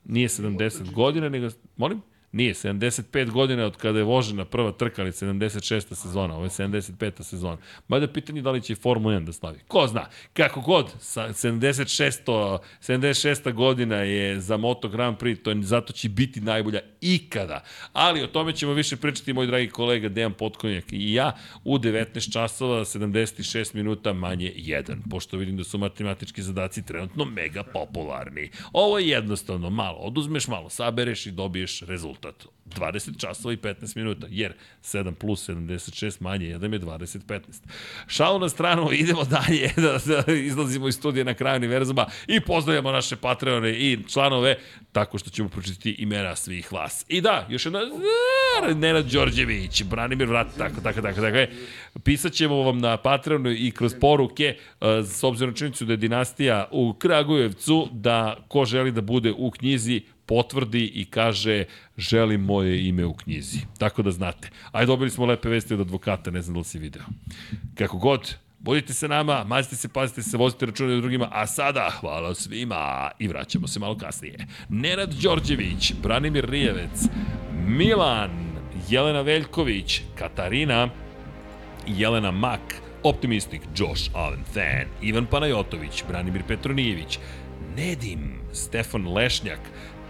Nije 0.05 0.27
70 0.27 0.93
godina, 0.93 1.29
nego, 1.29 1.49
molim? 1.77 2.01
Nije, 2.37 2.53
75 2.53 3.31
godina 3.31 3.65
od 3.65 3.77
kada 3.77 3.99
je 3.99 4.03
vožena 4.03 4.45
prva 4.45 4.71
trka, 4.71 5.01
ali 5.01 5.11
76. 5.11 5.95
sezona, 5.95 6.35
ovo 6.35 6.43
je 6.43 6.49
75. 6.49 7.23
sezona. 7.23 7.57
Mada 7.87 8.07
pitanje 8.07 8.39
je 8.39 8.43
da 8.43 8.51
li 8.51 8.61
će 8.61 8.73
i 8.73 8.75
Formula 8.75 9.15
1 9.15 9.25
da 9.25 9.33
slavi. 9.33 9.59
Ko 9.67 9.87
zna, 9.87 10.05
kako 10.33 10.61
god, 10.61 10.93
sa 10.99 11.27
76. 11.27 12.57
76. 12.81 13.53
godina 13.53 13.95
je 13.95 14.39
za 14.39 14.57
Moto 14.57 14.89
Grand 14.89 15.17
Prix, 15.17 15.43
to 15.43 15.51
je, 15.51 15.61
zato 15.61 15.93
će 15.93 16.09
biti 16.09 16.41
najbolja 16.41 16.79
ikada. 17.01 17.63
Ali 17.93 18.23
o 18.23 18.27
tome 18.27 18.53
ćemo 18.53 18.73
više 18.73 18.97
pričati, 18.97 19.33
moj 19.33 19.47
dragi 19.47 19.69
kolega 19.69 20.09
Dejan 20.09 20.33
Potkonjak 20.33 20.85
i 20.91 21.13
ja, 21.13 21.31
u 21.63 21.77
19 21.77 22.33
časova, 22.33 22.85
76 22.85 23.75
minuta 23.75 24.13
manje 24.13 24.53
1, 24.57 24.97
pošto 25.09 25.37
vidim 25.37 25.57
da 25.57 25.63
su 25.63 25.77
matematički 25.77 26.41
zadaci 26.41 26.85
trenutno 26.85 27.25
mega 27.25 27.63
popularni. 27.63 28.49
Ovo 28.73 28.99
je 28.99 29.07
jednostavno, 29.07 29.69
malo, 29.69 29.97
oduzmeš 29.97 30.47
malo, 30.47 30.69
sabereš 30.69 31.25
i 31.25 31.31
dobiješ 31.31 31.81
rezultat. 31.81 32.26
20 32.75 33.19
časova 33.19 33.53
i 33.53 33.57
15 33.57 33.97
minuta, 33.97 34.27
jer 34.29 34.53
7 34.83 35.13
plus 35.13 35.49
76 35.49 36.21
manje 36.21 36.45
1 36.45 36.73
je 36.73 36.79
20 36.79 37.19
15. 37.25 37.41
Šalu 38.07 38.39
na 38.39 38.49
stranu, 38.49 38.89
idemo 38.93 39.23
dalje 39.23 39.71
da, 39.87 40.23
da 40.25 40.33
izlazimo 40.33 40.87
iz 40.87 40.95
studija 40.95 41.23
na 41.23 41.33
kraju 41.33 41.57
univerzuma 41.57 42.05
i 42.27 42.39
pozdravljamo 42.41 42.91
naše 42.91 43.15
Patreone 43.15 43.71
i 43.71 43.97
članove 44.07 44.57
tako 44.91 45.17
što 45.17 45.29
ćemo 45.29 45.49
pročitati 45.49 45.91
imena 45.91 46.35
svih 46.35 46.73
vas. 46.73 47.05
I 47.07 47.21
da, 47.21 47.47
još 47.49 47.65
jedna 47.65 47.79
Nenad 48.75 49.05
Đorđević, 49.05 49.83
Branimir 49.83 50.27
Vrat, 50.27 50.47
tako, 50.57 50.81
tako, 50.83 51.01
tako, 51.01 51.21
tako. 51.21 51.51
Pisat 52.03 52.33
ćemo 52.33 52.55
vam 52.55 52.79
na 52.79 52.97
Patreonu 52.97 53.51
i 53.51 53.71
kroz 53.71 53.95
poruke, 54.01 54.57
uh, 54.81 54.87
s 55.05 55.23
obzirom 55.23 55.53
činjenicu 55.53 55.85
da 55.85 55.93
je 55.93 55.97
dinastija 55.97 56.67
u 56.71 56.93
Kragujevcu, 56.93 57.87
da 57.91 58.37
ko 58.47 58.65
želi 58.65 58.91
da 58.91 59.01
bude 59.01 59.33
u 59.37 59.51
knjizi, 59.51 60.01
potvrdi 60.27 60.85
i 60.85 61.05
kaže 61.05 61.65
želim 61.97 62.41
moje 62.41 62.87
ime 62.87 63.05
u 63.05 63.13
knjizi. 63.13 63.59
Tako 63.77 64.01
da 64.01 64.11
znate. 64.11 64.49
Ajde, 64.71 64.85
dobili 64.85 65.09
smo 65.09 65.25
lepe 65.25 65.49
vesti 65.49 65.73
od 65.73 65.79
advokata, 65.79 66.31
ne 66.31 66.41
znam 66.41 66.53
da 66.53 66.59
li 66.59 66.65
si 66.65 66.79
video. 66.79 67.03
Kako 67.75 67.97
god, 67.97 68.35
budite 68.59 68.93
se 68.93 69.07
nama, 69.07 69.43
mazite 69.43 69.75
se, 69.75 69.87
pazite 69.87 70.23
se, 70.23 70.37
vozite 70.37 70.65
račune 70.65 70.93
od 70.93 71.01
drugima, 71.01 71.29
a 71.31 71.47
sada 71.47 71.89
hvala 71.99 72.35
svima 72.35 73.11
i 73.19 73.27
vraćamo 73.27 73.67
se 73.67 73.79
malo 73.79 73.97
kasnije. 73.97 74.47
Nenad 74.69 75.13
Đorđević, 75.13 75.93
Branimir 76.03 76.49
Rijevec, 76.49 77.07
Milan, 77.67 78.31
Jelena 78.89 79.21
Veljković, 79.21 80.01
Katarina, 80.15 80.89
Jelena 81.87 82.31
Mak, 82.31 82.75
Optimistik, 83.03 83.61
Josh 83.77 84.09
Allen 84.13 84.43
Fan, 84.53 84.85
Ivan 85.01 85.25
Panajotović, 85.25 86.03
Branimir 86.07 86.43
Petronijević, 86.47 87.19
Nedim, 87.75 88.39
Stefan 88.53 89.13
Lešnjak, 89.13 89.59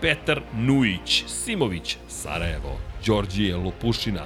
Petar 0.01 0.42
Nujić, 0.53 1.24
Simović, 1.27 1.98
Sarajevo, 2.08 2.77
Đorđije 3.06 3.56
Lopušina, 3.56 4.24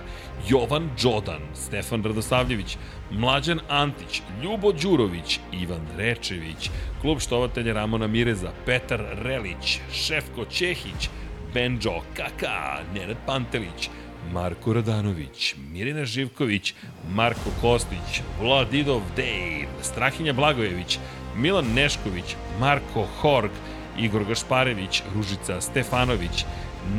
Jovan 0.50 0.90
Đodan, 1.04 1.42
Stefan 1.54 2.04
Radosavljević, 2.04 2.78
Mlađan 3.12 3.60
Antić, 3.70 4.22
Ljubo 4.44 4.72
Đurović, 4.72 5.40
Ivan 5.52 5.88
Rečević, 5.98 6.70
klub 7.02 7.20
štovatelja 7.20 7.74
Ramona 7.74 8.08
Mireza, 8.08 8.52
Petar 8.66 9.02
Relić, 9.14 9.80
Šefko 9.94 10.46
Čehić, 10.46 11.10
Benđo 11.54 12.02
Kaka, 12.16 12.80
Nenad 12.94 13.18
Pantelić, 13.26 13.90
Marko 14.34 14.74
Radanović, 14.74 15.56
Mirina 15.72 16.06
Živković, 16.06 16.74
Marko 17.10 17.50
Kostić, 17.62 18.22
Vladidov 18.42 19.02
Dejv, 19.16 19.68
Strahinja 19.82 20.34
Blagojević, 20.34 21.00
Milan 21.36 21.66
Nešković, 21.74 22.36
Marko 22.60 23.08
Horg, 23.22 23.52
Igor 23.98 24.24
Gašparević, 24.24 25.04
Ružica 25.16 25.62
Stefanović, 25.62 26.46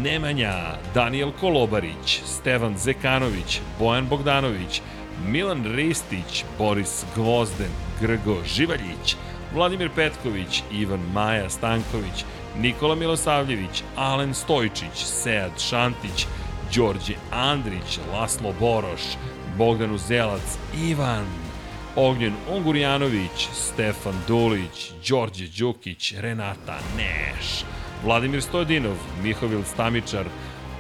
Nemanja, 0.03 0.77
Daniel 0.95 1.33
Kolobarić, 1.41 2.23
Stevan 2.25 2.79
Zekanović, 2.79 3.61
Bojan 3.79 4.07
Bogdanović, 4.09 4.83
Milan 5.27 5.65
Ristić, 5.77 6.45
Boris 6.59 7.05
Gvozden, 7.15 7.71
Grgo 8.01 8.37
Živaljić, 8.47 9.17
Vladimir 9.55 9.91
Petković, 9.95 10.63
Ivan 10.73 11.01
Maja 11.15 11.51
Stanković, 11.51 12.25
Nikola 12.59 12.95
Milosavljević, 12.95 13.83
Alen 13.97 14.35
Stojčić, 14.35 14.95
Sead 15.05 15.61
Šantić, 15.61 16.27
Đorđe 16.75 17.15
Andrić, 17.31 17.99
Laslo 18.13 18.55
Boroš, 18.61 19.03
Bogdan 19.59 19.95
Uzelac, 19.95 20.59
Ivan, 20.85 21.27
Ognjen 21.97 22.35
Ongurjanović, 22.51 23.49
Stefan 23.53 24.15
Dulić, 24.29 24.93
Đorđe 25.09 25.47
Đukić, 25.59 26.15
Renata 26.19 26.79
Neš, 26.97 27.65
Vladimir 28.05 28.43
Stojadinov, 28.43 28.97
Mihovil 29.23 29.63
Stamičar, 29.65 30.25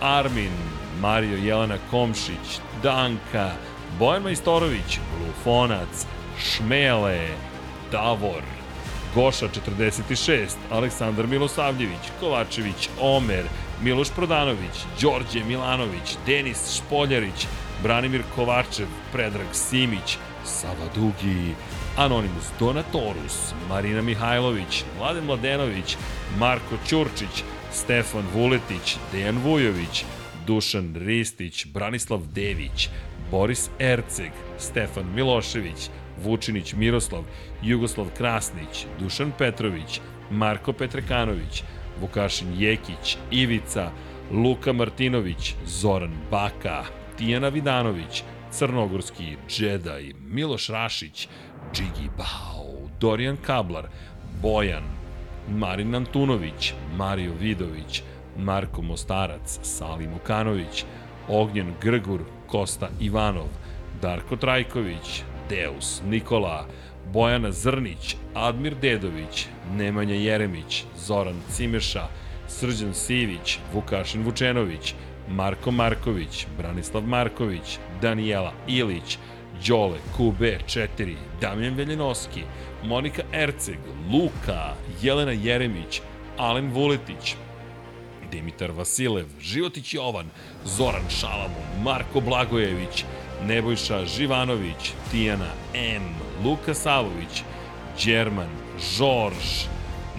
Armin, 0.00 0.52
Mario 1.00 1.36
Jelena 1.36 1.78
Komšić, 1.90 2.60
Danka, 2.82 3.50
Bojan 3.98 4.22
Majstorović, 4.22 4.98
Lufonac, 5.20 6.06
Šmele, 6.38 7.28
Davor, 7.90 8.42
Goša 9.14 9.48
46, 9.48 10.56
Aleksandar 10.70 11.26
Milosavljević, 11.26 12.10
Kovačević, 12.20 12.88
Omer, 13.00 13.44
Miloš 13.82 14.10
Prodanović, 14.10 14.84
Đorđe 15.00 15.44
Milanović, 15.44 16.16
Denis 16.26 16.76
Špoljarić, 16.76 17.46
Branimir 17.82 18.22
Kovačev, 18.34 18.86
Predrag 19.12 19.48
Simić, 19.52 20.18
Sava 20.44 20.88
Dugi, 20.94 21.54
Anonimus 21.96 22.50
Donatorus, 22.58 23.54
Marina 23.68 24.02
Mihajlović, 24.02 24.84
Mladen 24.98 25.24
Mladenović, 25.24 25.96
Marko 26.38 26.76
Ćurčić, 26.88 27.44
Stefan 27.72 28.24
Vuletić, 28.34 28.96
Dejan 29.12 29.38
Vujović, 29.38 30.04
Dušan 30.46 30.94
Ristić, 30.96 31.66
Branislav 31.66 32.20
Dević, 32.34 32.88
Boris 33.30 33.70
Erceg, 33.78 34.32
Stefan 34.58 35.14
Milošević, 35.14 35.90
Vučinić 36.24 36.74
Miroslav, 36.74 37.22
Jugoslav 37.62 38.06
Krasnić, 38.16 38.86
Dušan 39.00 39.32
Petrović, 39.38 40.00
Marko 40.30 40.72
Petrekanović, 40.72 41.62
Vukašin 42.00 42.48
Jekić, 42.58 43.16
Ivica, 43.30 43.90
Luka 44.30 44.72
Martinović, 44.72 45.54
Zoran 45.66 46.12
Baka, 46.30 46.84
Tijana 47.18 47.48
Vidanović, 47.48 48.22
Crnogorski 48.52 49.36
Džedaj, 49.48 50.12
Miloš 50.20 50.68
Rašić, 50.68 51.28
Džigi 51.72 52.10
Bao, 52.16 52.88
Dorijan 53.00 53.36
Kablar, 53.36 53.86
Bojan, 54.42 54.84
Marin 55.48 55.94
Antunović, 55.94 56.74
Mario 56.96 57.32
Vidović, 57.40 58.02
Marko 58.38 58.82
Mostarac, 58.82 59.58
Salim 59.62 60.14
Okanović, 60.14 60.84
Ognjen 61.28 61.74
Grgur, 61.80 62.20
Kosta 62.46 62.88
Ivanov, 63.00 63.48
Darko 64.02 64.36
Trajković, 64.36 65.22
Deus, 65.48 66.02
Nikola, 66.06 66.66
Bojana 67.12 67.52
Zrnić, 67.52 68.16
Admir 68.34 68.74
Dedović, 68.82 69.46
Nemanja 69.76 70.14
Jeremić, 70.14 70.84
Zoran 70.96 71.40
Cimeša, 71.50 72.06
Srđan 72.48 72.94
Sivić, 72.94 73.58
Vukašin 73.74 74.22
Vučenović, 74.22 74.94
Marko 75.28 75.70
Marković, 75.70 76.46
Branislav 76.58 77.02
Marković, 77.06 77.78
Danijela 78.02 78.52
Ilić, 78.68 79.18
Đole, 79.66 79.98
QB4, 80.18 81.14
Damjan 81.40 81.74
Veljenoski, 81.74 82.42
Monika 82.84 83.22
Erceg, 83.32 83.78
Luka, 84.12 84.74
Jelena 85.02 85.32
Jeremić, 85.32 86.00
Alen 86.38 86.72
Vuletić, 86.72 87.36
Dimitar 88.30 88.70
Vasilev, 88.70 89.26
Životić 89.40 89.94
Jovan, 89.94 90.26
Zoran 90.64 91.08
Šalamun, 91.08 91.82
Marko 91.82 92.20
Blagojević, 92.20 93.04
Nebojša 93.46 94.04
Živanović, 94.06 94.92
Tijana 95.10 95.50
M, 95.74 96.02
Luka 96.44 96.74
Savović, 96.74 97.42
Đerman, 98.04 98.50
Žorž, 98.96 99.66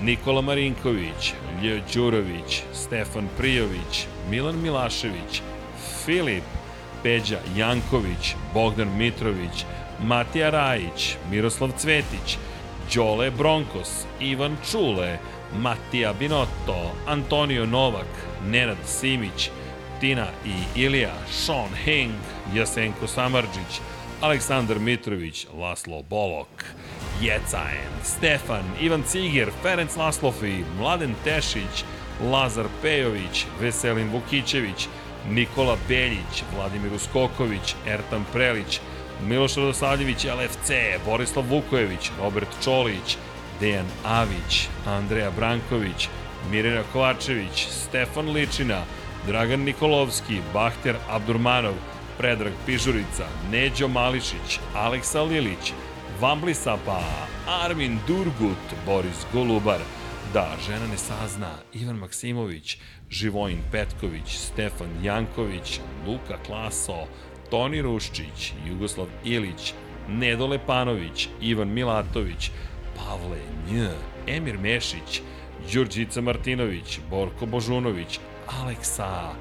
Nikola 0.01 0.41
Marinković, 0.41 1.33
Ljo 1.61 1.79
Đurović, 1.93 2.61
Stefan 2.73 3.27
Prijović, 3.37 4.07
Milan 4.29 4.61
Milašević, 4.61 5.41
Filip, 6.05 6.43
Peđa 7.03 7.39
Janković, 7.55 8.35
Bogdan 8.53 8.97
Mitrović, 8.97 9.65
Matija 10.03 10.49
Rajić, 10.49 11.15
Miroslav 11.31 11.71
Cvetić, 11.77 12.37
Đole 12.95 13.31
Bronkos, 13.31 14.05
Ivan 14.19 14.57
Čule, 14.71 15.17
Matija 15.57 16.13
Binotto, 16.13 16.91
Antonio 17.07 17.65
Novak, 17.65 18.07
Nenad 18.45 18.77
Simić, 18.85 19.49
Tina 19.99 20.27
i 20.45 20.81
Ilija, 20.81 21.13
Sean 21.31 21.75
Hing, 21.85 22.13
Jasenko 22.53 23.07
Samarđić, 23.07 23.81
Aleksandar 24.23 24.79
Mitrović, 24.79 25.47
Laslo 25.59 26.03
Bolok, 26.09 26.63
Jecajen, 27.21 27.91
Stefan, 28.03 28.63
Ivan 28.79 29.03
Ciger, 29.03 29.51
Ferenc 29.63 29.95
Laslofi, 29.95 30.63
Mladen 30.79 31.15
Tešić, 31.25 31.83
Lazar 32.31 32.65
Pejović, 32.81 33.45
Veselin 33.59 34.09
Vukićević, 34.11 34.87
Nikola 35.29 35.77
Beljić, 35.87 36.43
Vladimir 36.55 36.93
Uskoković, 36.93 37.75
Ertan 37.87 38.25
Prelić, 38.33 38.79
Miloš 39.27 39.55
Radosavljević, 39.55 40.25
LFC, 40.25 40.71
Borislav 41.05 41.45
Vukojević, 41.45 42.11
Robert 42.19 42.63
Čolić, 42.63 43.17
Dejan 43.59 43.87
Avić, 44.05 44.67
Andreja 44.85 45.31
Branković, 45.31 46.07
Mirina 46.51 46.83
Kovačević, 46.93 47.67
Stefan 47.69 48.31
Ličina, 48.31 48.83
Dragan 49.27 49.59
Nikolovski, 49.59 50.41
Bahter 50.53 50.95
Abdurmanov, 51.09 51.73
Predrag 52.17 52.53
Pižurica, 52.65 53.27
Neđo 53.51 53.87
Mališić, 53.87 54.59
Aleksa 54.75 55.21
Lilić, 55.21 55.73
Vambli 56.21 56.53
Sapa, 56.53 57.03
Armin 57.47 57.99
Durgut, 58.07 58.85
Boris 58.85 59.25
Golubar, 59.33 59.79
Da, 60.33 60.55
žena 60.65 60.87
ne 60.87 60.97
sazna, 60.97 61.51
Ivan 61.73 61.95
Maksimović, 61.95 62.77
Živojin 63.09 63.59
Petković, 63.71 64.37
Stefan 64.37 64.89
Janković, 65.03 65.79
Luka 66.07 66.37
Klaso, 66.45 67.07
Toni 67.49 67.81
Ruščić, 67.81 68.53
Jugoslav 68.67 69.07
Ilić, 69.23 69.73
Nedo 70.07 70.47
Lepanović, 70.47 71.27
Ivan 71.41 71.73
Milatović, 71.73 72.51
Pavle 72.97 73.37
Nj, 73.69 73.87
Emir 74.27 74.57
Mešić, 74.57 75.21
Đurđica 75.73 76.21
Martinović, 76.21 76.99
Borko 77.09 77.45
Božunović, 77.45 78.19
Aleksa, 78.61 79.31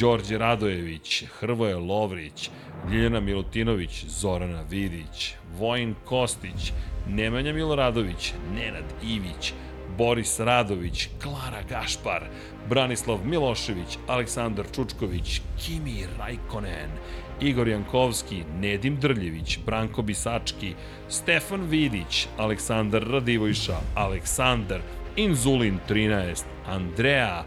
Đorđe 0.00 0.38
Radojević, 0.38 1.24
Hrvoje 1.40 1.76
Lovrić, 1.76 2.50
Ljiljana 2.90 3.20
Milutinović, 3.20 4.04
Zorana 4.06 4.62
Vidić, 4.70 5.34
Vojin 5.58 5.94
Kostić, 6.04 6.72
Nemanja 7.08 7.52
Miloradović, 7.52 8.32
Nenad 8.54 8.84
Ivić, 9.02 9.52
Boris 9.98 10.40
Radović, 10.40 11.08
Klara 11.22 11.62
Gašpar, 11.68 12.22
Branislav 12.68 13.18
Milošević, 13.24 13.98
Aleksandar 14.06 14.64
Čučković, 14.74 15.40
Kimi 15.60 16.06
Rajkonen, 16.18 16.90
Igor 17.40 17.68
Jankovski, 17.68 18.42
Nedim 18.60 18.96
Drljević, 19.00 19.58
Branko 19.66 20.02
Bisački, 20.02 20.74
Stefan 21.08 21.66
Vidić, 21.68 22.26
Aleksandar 22.38 23.02
Radivojša, 23.02 23.76
Aleksandar, 23.94 24.80
Inzulin 25.16 25.78
13, 25.88 26.44
Andreja, 26.66 27.44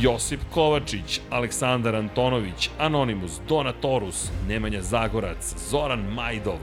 Josip 0.00 0.40
Kovačić, 0.54 1.20
Aleksandar 1.30 1.94
Antonović, 1.96 2.70
Anonimus, 2.78 3.40
Donatorus, 3.48 4.30
Nemanja 4.48 4.82
Zagorac, 4.82 5.54
Zoran 5.70 6.00
Majdov, 6.00 6.58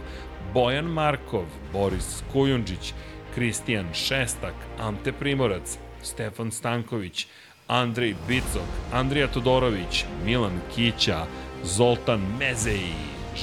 Bojan 0.53 0.85
Markov, 0.85 1.45
Boris 1.73 2.23
Kujundžić, 2.33 2.93
Kristijan 3.35 3.93
Šestak, 3.93 4.53
Ante 4.79 5.11
Primorac, 5.11 5.77
Stefan 6.01 6.51
Stanković, 6.51 7.27
Andrej 7.67 8.15
Bicok, 8.27 8.69
Andrija 8.93 9.27
Todorović, 9.27 10.05
Milan 10.25 10.61
Kića, 10.75 11.25
Zoltan 11.63 12.21
Mezeji, 12.39 12.95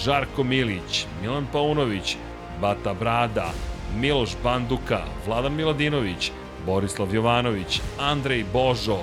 Žarko 0.04 0.44
Milić, 0.44 1.06
Milan 1.22 1.46
Paunović, 1.52 2.16
Bata 2.60 2.94
Brada, 2.94 3.52
Miloš 4.00 4.30
Banduka, 4.42 5.04
Vladan 5.26 5.54
Miladinović, 5.54 6.32
Borislav 6.66 7.14
Jovanović, 7.14 7.80
Andrej 8.00 8.44
Božo, 8.52 8.98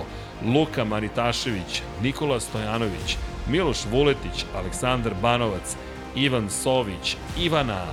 Luka 0.46 0.84
Manitašević, 0.84 1.82
Nikola 2.02 2.40
Stojanović, 2.40 3.18
Miloš 3.48 3.86
Vuletić, 3.92 4.46
Aleksandar 4.56 5.14
Banovac, 5.22 5.76
Ivan 6.16 6.50
Sović, 6.50 7.18
Ivana, 7.38 7.86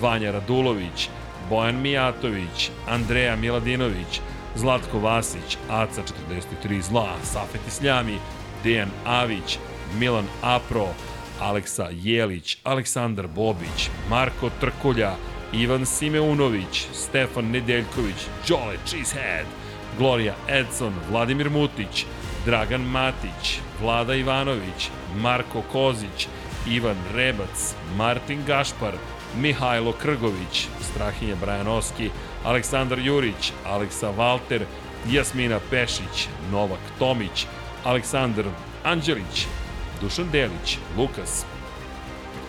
Vanja 0.00 0.30
Radulović, 0.30 1.08
Bojan 1.50 1.80
Mijatović, 1.82 2.70
Andreja 2.88 3.36
Miladinović, 3.36 4.20
Zlatko 4.56 4.98
Vasić, 4.98 5.58
Aca 5.68 6.02
43 6.62 6.82
Zla, 6.82 7.08
Safet 7.24 7.60
Isljami, 7.68 8.18
Dejan 8.64 8.90
Avić, 9.04 9.58
Milan 9.98 10.26
Apro, 10.42 10.88
Aleksa 11.40 11.88
Jelić, 11.92 12.58
Aleksandar 12.64 13.26
Bobić, 13.26 13.90
Marko 14.10 14.50
Trkulja, 14.60 15.14
Ivan 15.52 15.86
Simeunović, 15.86 16.86
Stefan 16.92 17.50
Nedeljković, 17.50 18.26
Đole 18.48 18.76
Cheesehead, 18.86 19.46
Gloria 19.98 20.34
Edson, 20.48 20.92
Vladimir 21.10 21.50
Mutić, 21.50 22.06
Dragan 22.44 22.82
Matić, 22.82 23.60
Vlada 23.80 24.14
Ivanović, 24.14 24.90
Marko 25.16 25.62
Kozić, 25.72 26.28
Ivan 26.66 26.96
Rebac, 27.14 27.74
Martin 27.96 28.44
Gašpar, 28.46 28.94
Mihajlo 29.36 29.92
Krgović, 29.92 30.68
Strahinja 30.80 31.36
Brajanoski, 31.40 32.10
Aleksandar 32.44 32.98
Jurić, 32.98 33.52
Aleksa 33.66 34.10
Valter, 34.10 34.64
Jasmina 35.10 35.60
Pešić, 35.70 36.28
Novak 36.52 36.80
Tomić, 36.98 37.46
Aleksandar 37.84 38.44
Anđelić, 38.84 39.46
Dušan 40.00 40.30
Delić, 40.32 40.78
Lukas, 40.96 41.44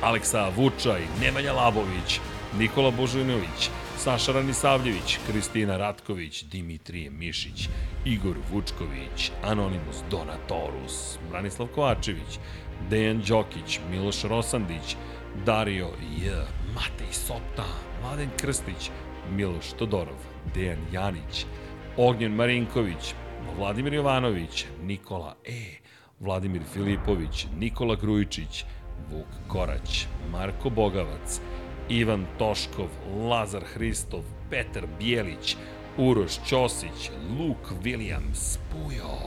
Aleksa 0.02 0.50
Vučaj, 0.56 1.02
Nemanja 1.22 1.54
Labović, 1.54 2.20
Nikola 2.60 2.92
Božinović, 2.92 3.70
Saša 4.04 4.32
Ranisavljević, 4.32 5.18
Kristina 5.28 5.78
Ratković, 5.78 6.44
Dimitrije 6.44 7.10
Mišić, 7.10 7.70
Igor 8.06 8.36
Vučković, 8.52 9.32
Anonimus 9.44 9.98
Donatorus, 10.12 11.18
Branislav 11.30 11.68
Kovačević, 11.68 12.40
Dejan 12.90 13.22
Đokić, 13.28 13.80
Miloš 13.92 14.24
Rosandić, 14.24 14.96
Dario 15.46 15.88
J, 16.18 16.32
Matej 16.76 17.14
Sopta, 17.14 17.66
Mladen 18.02 18.30
Krstić, 18.38 18.90
Miloš 19.32 19.74
Todorov, 19.80 20.18
Dejan 20.56 20.82
Janić, 20.92 21.46
Ognjen 21.98 22.36
Marinković, 22.36 23.14
Vladimir 23.58 23.94
Jovanović, 23.94 24.66
Nikola 24.84 25.36
E, 25.46 25.78
Vladimir 26.20 26.62
Filipović, 26.74 27.48
Nikola 27.58 27.96
Grujičić, 27.96 28.66
Vuk 29.12 29.28
Korać, 29.48 30.08
Marko 30.32 30.70
Bogavac, 30.70 31.42
Ivan 31.90 32.26
Toškov, 32.38 32.90
Lazar 33.30 33.64
Hristov, 33.74 34.22
Petar 34.50 34.84
Bijelić, 35.00 35.56
Uroš 35.98 36.32
Ćosić, 36.48 37.12
Luk 37.40 37.72
Williams, 37.84 38.58
Pujo, 38.72 39.18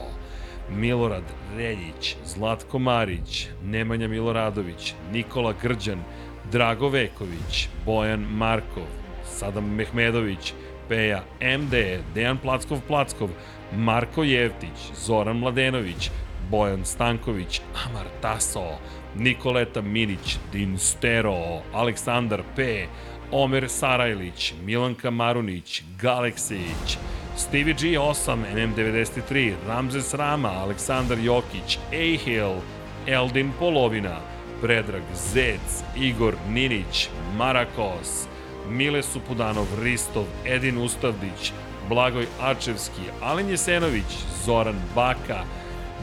Milorad 0.69 1.23
Reljić, 1.57 2.15
Zlatko 2.25 2.79
Marić, 2.79 3.47
Nemanja 3.63 4.07
Miloradović, 4.07 4.93
Nikola 5.11 5.53
Grđan, 5.61 6.03
Drago 6.51 6.89
Veković, 6.89 7.69
Bojan 7.85 8.19
Markov, 8.19 8.87
Sadam 9.25 9.75
Mehmedović, 9.75 10.53
Peja 10.89 11.23
MD, 11.41 11.73
Dejan 12.13 12.37
Plackov-Plackov, 12.43 13.29
Marko 13.73 14.23
Jevtić, 14.23 14.93
Zoran 15.05 15.37
Mladenović, 15.37 16.11
Bojan 16.49 16.85
Stanković, 16.85 17.61
Amar 17.85 18.05
Taso, 18.21 18.77
Nikoleta 19.17 19.81
Minić, 19.81 20.37
Dinstero, 20.51 21.61
Aleksandar 21.73 22.43
P, 22.55 22.87
Omer 23.31 23.69
Sarajlić, 23.69 24.53
Milanka 24.65 25.11
Marunić, 25.11 25.83
Galeksić, 26.01 26.97
Stevie 27.35 27.73
G8, 27.73 28.37
MM93, 28.55 29.53
Ramzes 29.67 30.13
Rama, 30.13 30.49
Aleksandar 30.49 31.17
Jokić, 31.19 31.79
Ehil, 31.91 32.55
Eldin 33.07 33.51
Polovina, 33.59 34.19
Predrag 34.61 35.03
Zec, 35.13 35.83
Igor 35.95 36.35
Ninić, 36.49 37.09
Marakos, 37.37 38.27
Mile 38.69 39.03
Supudanov, 39.03 39.67
Ristov, 39.83 40.25
Edin 40.45 40.77
Ustavdić, 40.77 41.53
Blagoj 41.89 42.27
Ačevski, 42.41 43.01
Alen 43.21 43.49
Jesenović, 43.49 44.25
Zoran 44.45 44.75
Baka, 44.95 45.43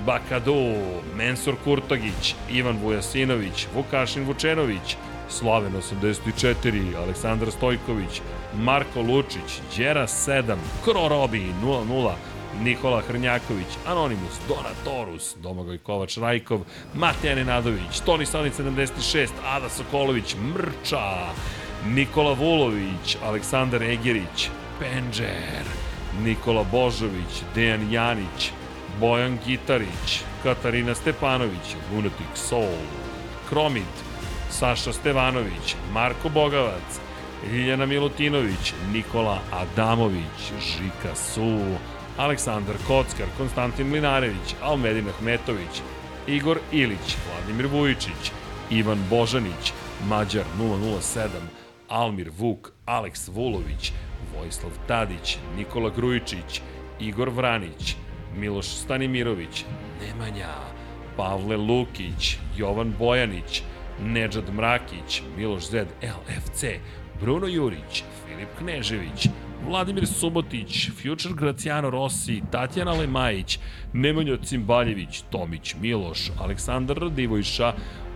Bakadu, 0.06 0.74
Mensur 1.16 1.54
Kurtagić, 1.64 2.34
Ivan 2.50 2.78
Vujasinović, 2.82 3.66
Vukašin 3.74 4.24
Vučenović, 4.24 4.96
Slaven 5.28 5.72
84, 5.76 6.96
Aleksandar 6.96 7.50
Stojković, 7.50 8.20
Marko 8.56 9.00
Lučić, 9.00 9.60
Đera 9.76 10.06
7, 10.06 10.56
Krorobi 10.84 11.52
00, 11.62 12.14
Nikola 12.60 13.00
Hrnjaković, 13.00 13.66
Anonimus, 13.86 14.40
Donatorus, 14.48 15.36
Domagoj 15.42 15.78
Kovač 15.78 16.16
Rajkov, 16.16 16.60
Mateja 16.94 17.34
Nenadović, 17.34 18.00
Toni 18.06 18.26
Sonic 18.26 18.54
76, 18.58 19.32
Ada 19.46 19.68
Sokolović, 19.68 20.36
Mrča, 20.36 21.32
Nikola 21.86 22.32
Vulović, 22.32 23.16
Aleksandar 23.24 23.82
Egerić, 23.82 24.48
Penđer, 24.80 25.64
Nikola 26.24 26.64
Božović, 26.72 27.42
Dejan 27.54 27.92
Janić, 27.92 28.52
Bojan 29.00 29.38
Gitarić, 29.46 30.24
Katarina 30.42 30.94
Stepanović, 30.94 31.76
Lunatic 31.92 32.34
Soul, 32.34 32.86
Kromit, 33.48 33.94
Saša 34.50 34.92
Stevanović, 34.92 35.76
Marko 35.92 36.28
Bogavac, 36.28 37.00
Ljiljana 37.52 37.86
Milutinović, 37.86 38.72
Nikola 38.92 39.38
Adamović, 39.52 40.52
Žika 40.60 41.14
Su, 41.14 41.58
Aleksandar 42.18 42.76
Kockar, 42.86 43.26
Konstantin 43.38 43.86
Mlinarević, 43.86 44.54
Almedin 44.62 45.08
Ahmetović, 45.08 45.82
Igor 46.26 46.58
Ilić, 46.72 47.16
Vladimir 47.28 47.66
Vujičić, 47.66 48.32
Ivan 48.70 48.98
Božanić, 49.10 49.72
Mađar 50.08 50.44
007, 50.58 51.28
Almir 51.88 52.30
Vuk, 52.38 52.72
Aleks 52.86 53.28
Vulović, 53.28 53.92
Vojislav 54.36 54.72
Tadić, 54.88 55.38
Nikola 55.56 55.90
Grujičić, 55.90 56.60
Igor 57.00 57.28
Vranić, 57.28 57.96
Miloš 58.36 58.66
Stanimirović, 58.66 59.64
Nemanja, 60.00 60.54
Pavle 61.16 61.56
Lukić, 61.56 62.36
Jovan 62.56 62.94
Bojanić, 62.98 63.62
Nedžad 64.00 64.54
Mrakić, 64.54 65.22
Miloš 65.36 65.70
Zed, 65.70 65.88
LFC, 66.02 66.64
Bruno 67.20 67.46
Jurić, 67.46 68.04
Filip 68.26 68.48
Knežević, 68.58 69.28
Vladimir 69.68 70.06
Subotić, 70.06 70.90
Future 70.90 71.34
Graciano 71.34 71.90
Rossi, 71.90 72.42
Tatjana 72.50 72.92
Lemajić, 72.92 73.58
Nemanja 73.92 74.36
Cimbaljević, 74.44 75.22
Tomić 75.30 75.74
Miloš, 75.80 76.30
Aleksandar 76.40 76.96
Radivojša, 76.96 77.72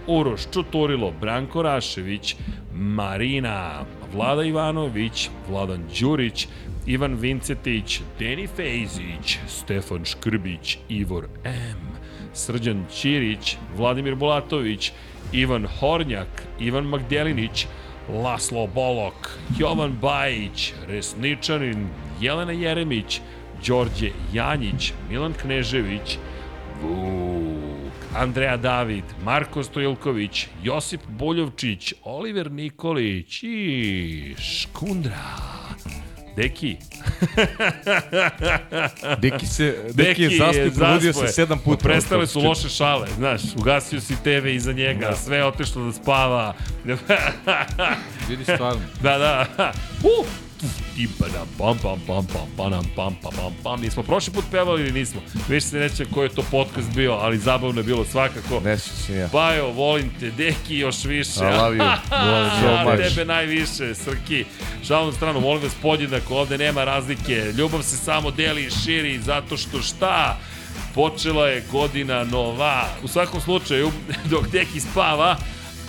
Uroš 0.07 0.41
Čuturilo, 0.53 1.13
Branko 1.21 1.63
Rašević, 1.63 2.37
Marina, 2.75 3.85
Vlada 4.13 4.43
Ivanović, 4.43 5.31
Vladan 5.49 5.85
Đurić, 6.01 6.49
Ivan 6.87 7.15
Vincetić, 7.15 8.01
Deni 8.19 8.47
Fejzić, 8.47 9.39
Stefan 9.49 10.05
Škrbić, 10.05 10.79
Ivor 10.89 11.27
M, 11.45 11.79
Srđan 12.33 12.85
Ćirić, 12.93 13.57
Vladimir 13.77 14.15
Bulatović, 14.15 14.93
Ivan 15.33 15.67
Hornjak, 15.67 16.43
Ivan 16.61 16.85
Magdelinić, 16.85 17.67
Laslo 18.09 18.67
Bolok, 18.67 19.39
Jovan 19.59 19.93
Bajić, 19.93 20.73
Resničanin, 20.89 21.89
Jelena 22.21 22.53
Jeremić, 22.53 23.21
Đorđe 23.67 24.11
Janjić, 24.33 24.93
Milan 25.11 25.35
Knežević, 25.43 26.19
Vuk, 26.83 27.93
Andreja 28.17 28.57
David, 28.57 29.05
Marko 29.25 29.63
Stojilković, 29.63 30.47
Josip 30.63 31.01
Boljovčić, 31.09 31.95
Oliver 32.05 32.53
Nikolić 32.53 33.43
i 33.43 34.35
Škundra. 34.39 35.76
Deki. 36.37 36.77
Deki 39.23 39.47
se 39.47 39.77
Deki, 39.93 40.23
je 40.23 40.39
zaspo 40.39 40.79
probudio 40.79 41.13
se 41.13 41.29
sedam 41.29 41.59
puta. 41.59 41.83
Prestale 41.83 42.27
su 42.27 42.41
loše 42.41 42.69
šale, 42.69 43.09
znaš, 43.17 43.43
ugasio 43.57 44.01
si 44.01 44.17
TV 44.23 44.47
iza 44.47 44.73
njega, 44.73 45.09
da. 45.09 45.17
sve 45.17 45.37
je 45.37 45.45
otišlo 45.45 45.85
da 45.85 45.93
spava. 45.93 46.55
Vidi 48.29 48.45
stvarno. 48.45 48.81
da, 49.03 49.19
da. 49.19 49.47
Uh, 50.03 50.27
i 50.97 51.09
pa 51.19 51.27
da 51.29 51.45
pam 51.59 51.79
pam 51.79 52.01
pam 52.07 52.27
pam 52.27 52.47
pam 52.57 52.71
pam 52.97 53.17
pam 53.23 53.33
pam 53.37 53.57
pam 53.63 53.81
Nismo 53.81 54.03
prošli 54.03 54.33
put 54.33 54.45
pevali 54.51 54.83
ili 54.83 54.93
nismo? 54.93 55.21
Više 55.49 55.67
se 55.67 55.79
neće 55.79 56.05
koji 56.05 56.27
je 56.27 56.35
to 56.35 56.43
podcast 56.51 56.95
bio, 56.95 57.13
ali 57.13 57.39
zabavno 57.39 57.81
je 57.81 57.85
bilo 57.85 58.05
svakako. 58.05 58.61
Ne 58.65 58.79
se 58.79 59.15
ja. 59.15 59.29
Bajo, 59.33 59.71
volim 59.71 60.11
te, 60.21 60.31
Deki 60.31 60.77
još 60.77 61.05
više. 61.05 61.41
I 61.41 61.57
love 61.57 61.77
you. 61.77 61.97
Volim 62.31 62.51
so 62.61 62.91
much. 62.91 63.09
Tebe 63.09 63.25
najviše, 63.25 63.95
Srki. 63.95 64.45
Šalom 64.87 65.13
stranu, 65.13 65.41
molim 65.41 65.63
vas 65.63 65.73
podjednako, 65.83 66.35
ovde 66.35 66.59
nema 66.59 66.85
razlike. 66.85 67.53
Ljubav 67.59 67.83
se 67.83 67.97
samo 67.97 68.31
deli 68.31 68.65
i 68.65 68.71
širi 68.71 69.19
zato 69.19 69.57
što 69.57 69.83
šta? 69.83 70.39
Počela 70.95 71.49
je 71.49 71.65
godina 71.73 72.25
nova. 72.25 72.89
U 73.03 73.09
svakom 73.09 73.41
slučaju, 73.41 73.91
dok 74.31 74.49
Deki 74.49 74.81
spava, 74.81 75.37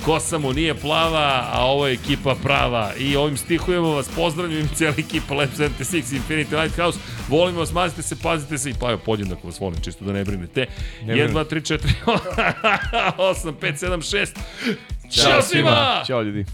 kosa 0.06 0.38
mu 0.38 0.54
nije 0.54 0.74
plava, 0.74 1.50
a 1.52 1.66
ovo 1.66 1.88
je 1.88 1.94
ekipa 1.94 2.36
prava. 2.44 2.94
I 3.00 3.16
ovim 3.16 3.38
stihujemo 3.38 3.90
vas, 3.90 4.10
pozdravljam 4.16 4.70
cijela 4.76 4.94
ekipa 4.98 5.34
Lab 5.34 5.50
76 5.58 6.20
Infinity 6.20 6.62
Lighthouse. 6.62 7.00
Volimo 7.28 7.60
vas, 7.60 7.74
mazite 7.74 8.02
se, 8.02 8.16
pazite 8.24 8.58
se 8.58 8.70
i 8.70 8.74
pa 8.80 8.90
evo 8.90 9.00
podjednako 9.06 9.48
vas 9.48 9.60
volim, 9.60 9.82
čisto 9.82 10.06
da 10.06 10.14
ne 10.14 10.24
brinete. 10.24 10.66
1, 11.04 11.34
2, 11.34 11.46
3, 11.46 11.80
4, 12.06 13.14
8, 13.18 13.54
5, 13.62 13.86
7, 13.86 14.28
6. 15.12 15.22
Ćao 15.24 15.42
svima! 15.42 16.04
Ćao 16.08 16.22
ljudi. 16.22 16.46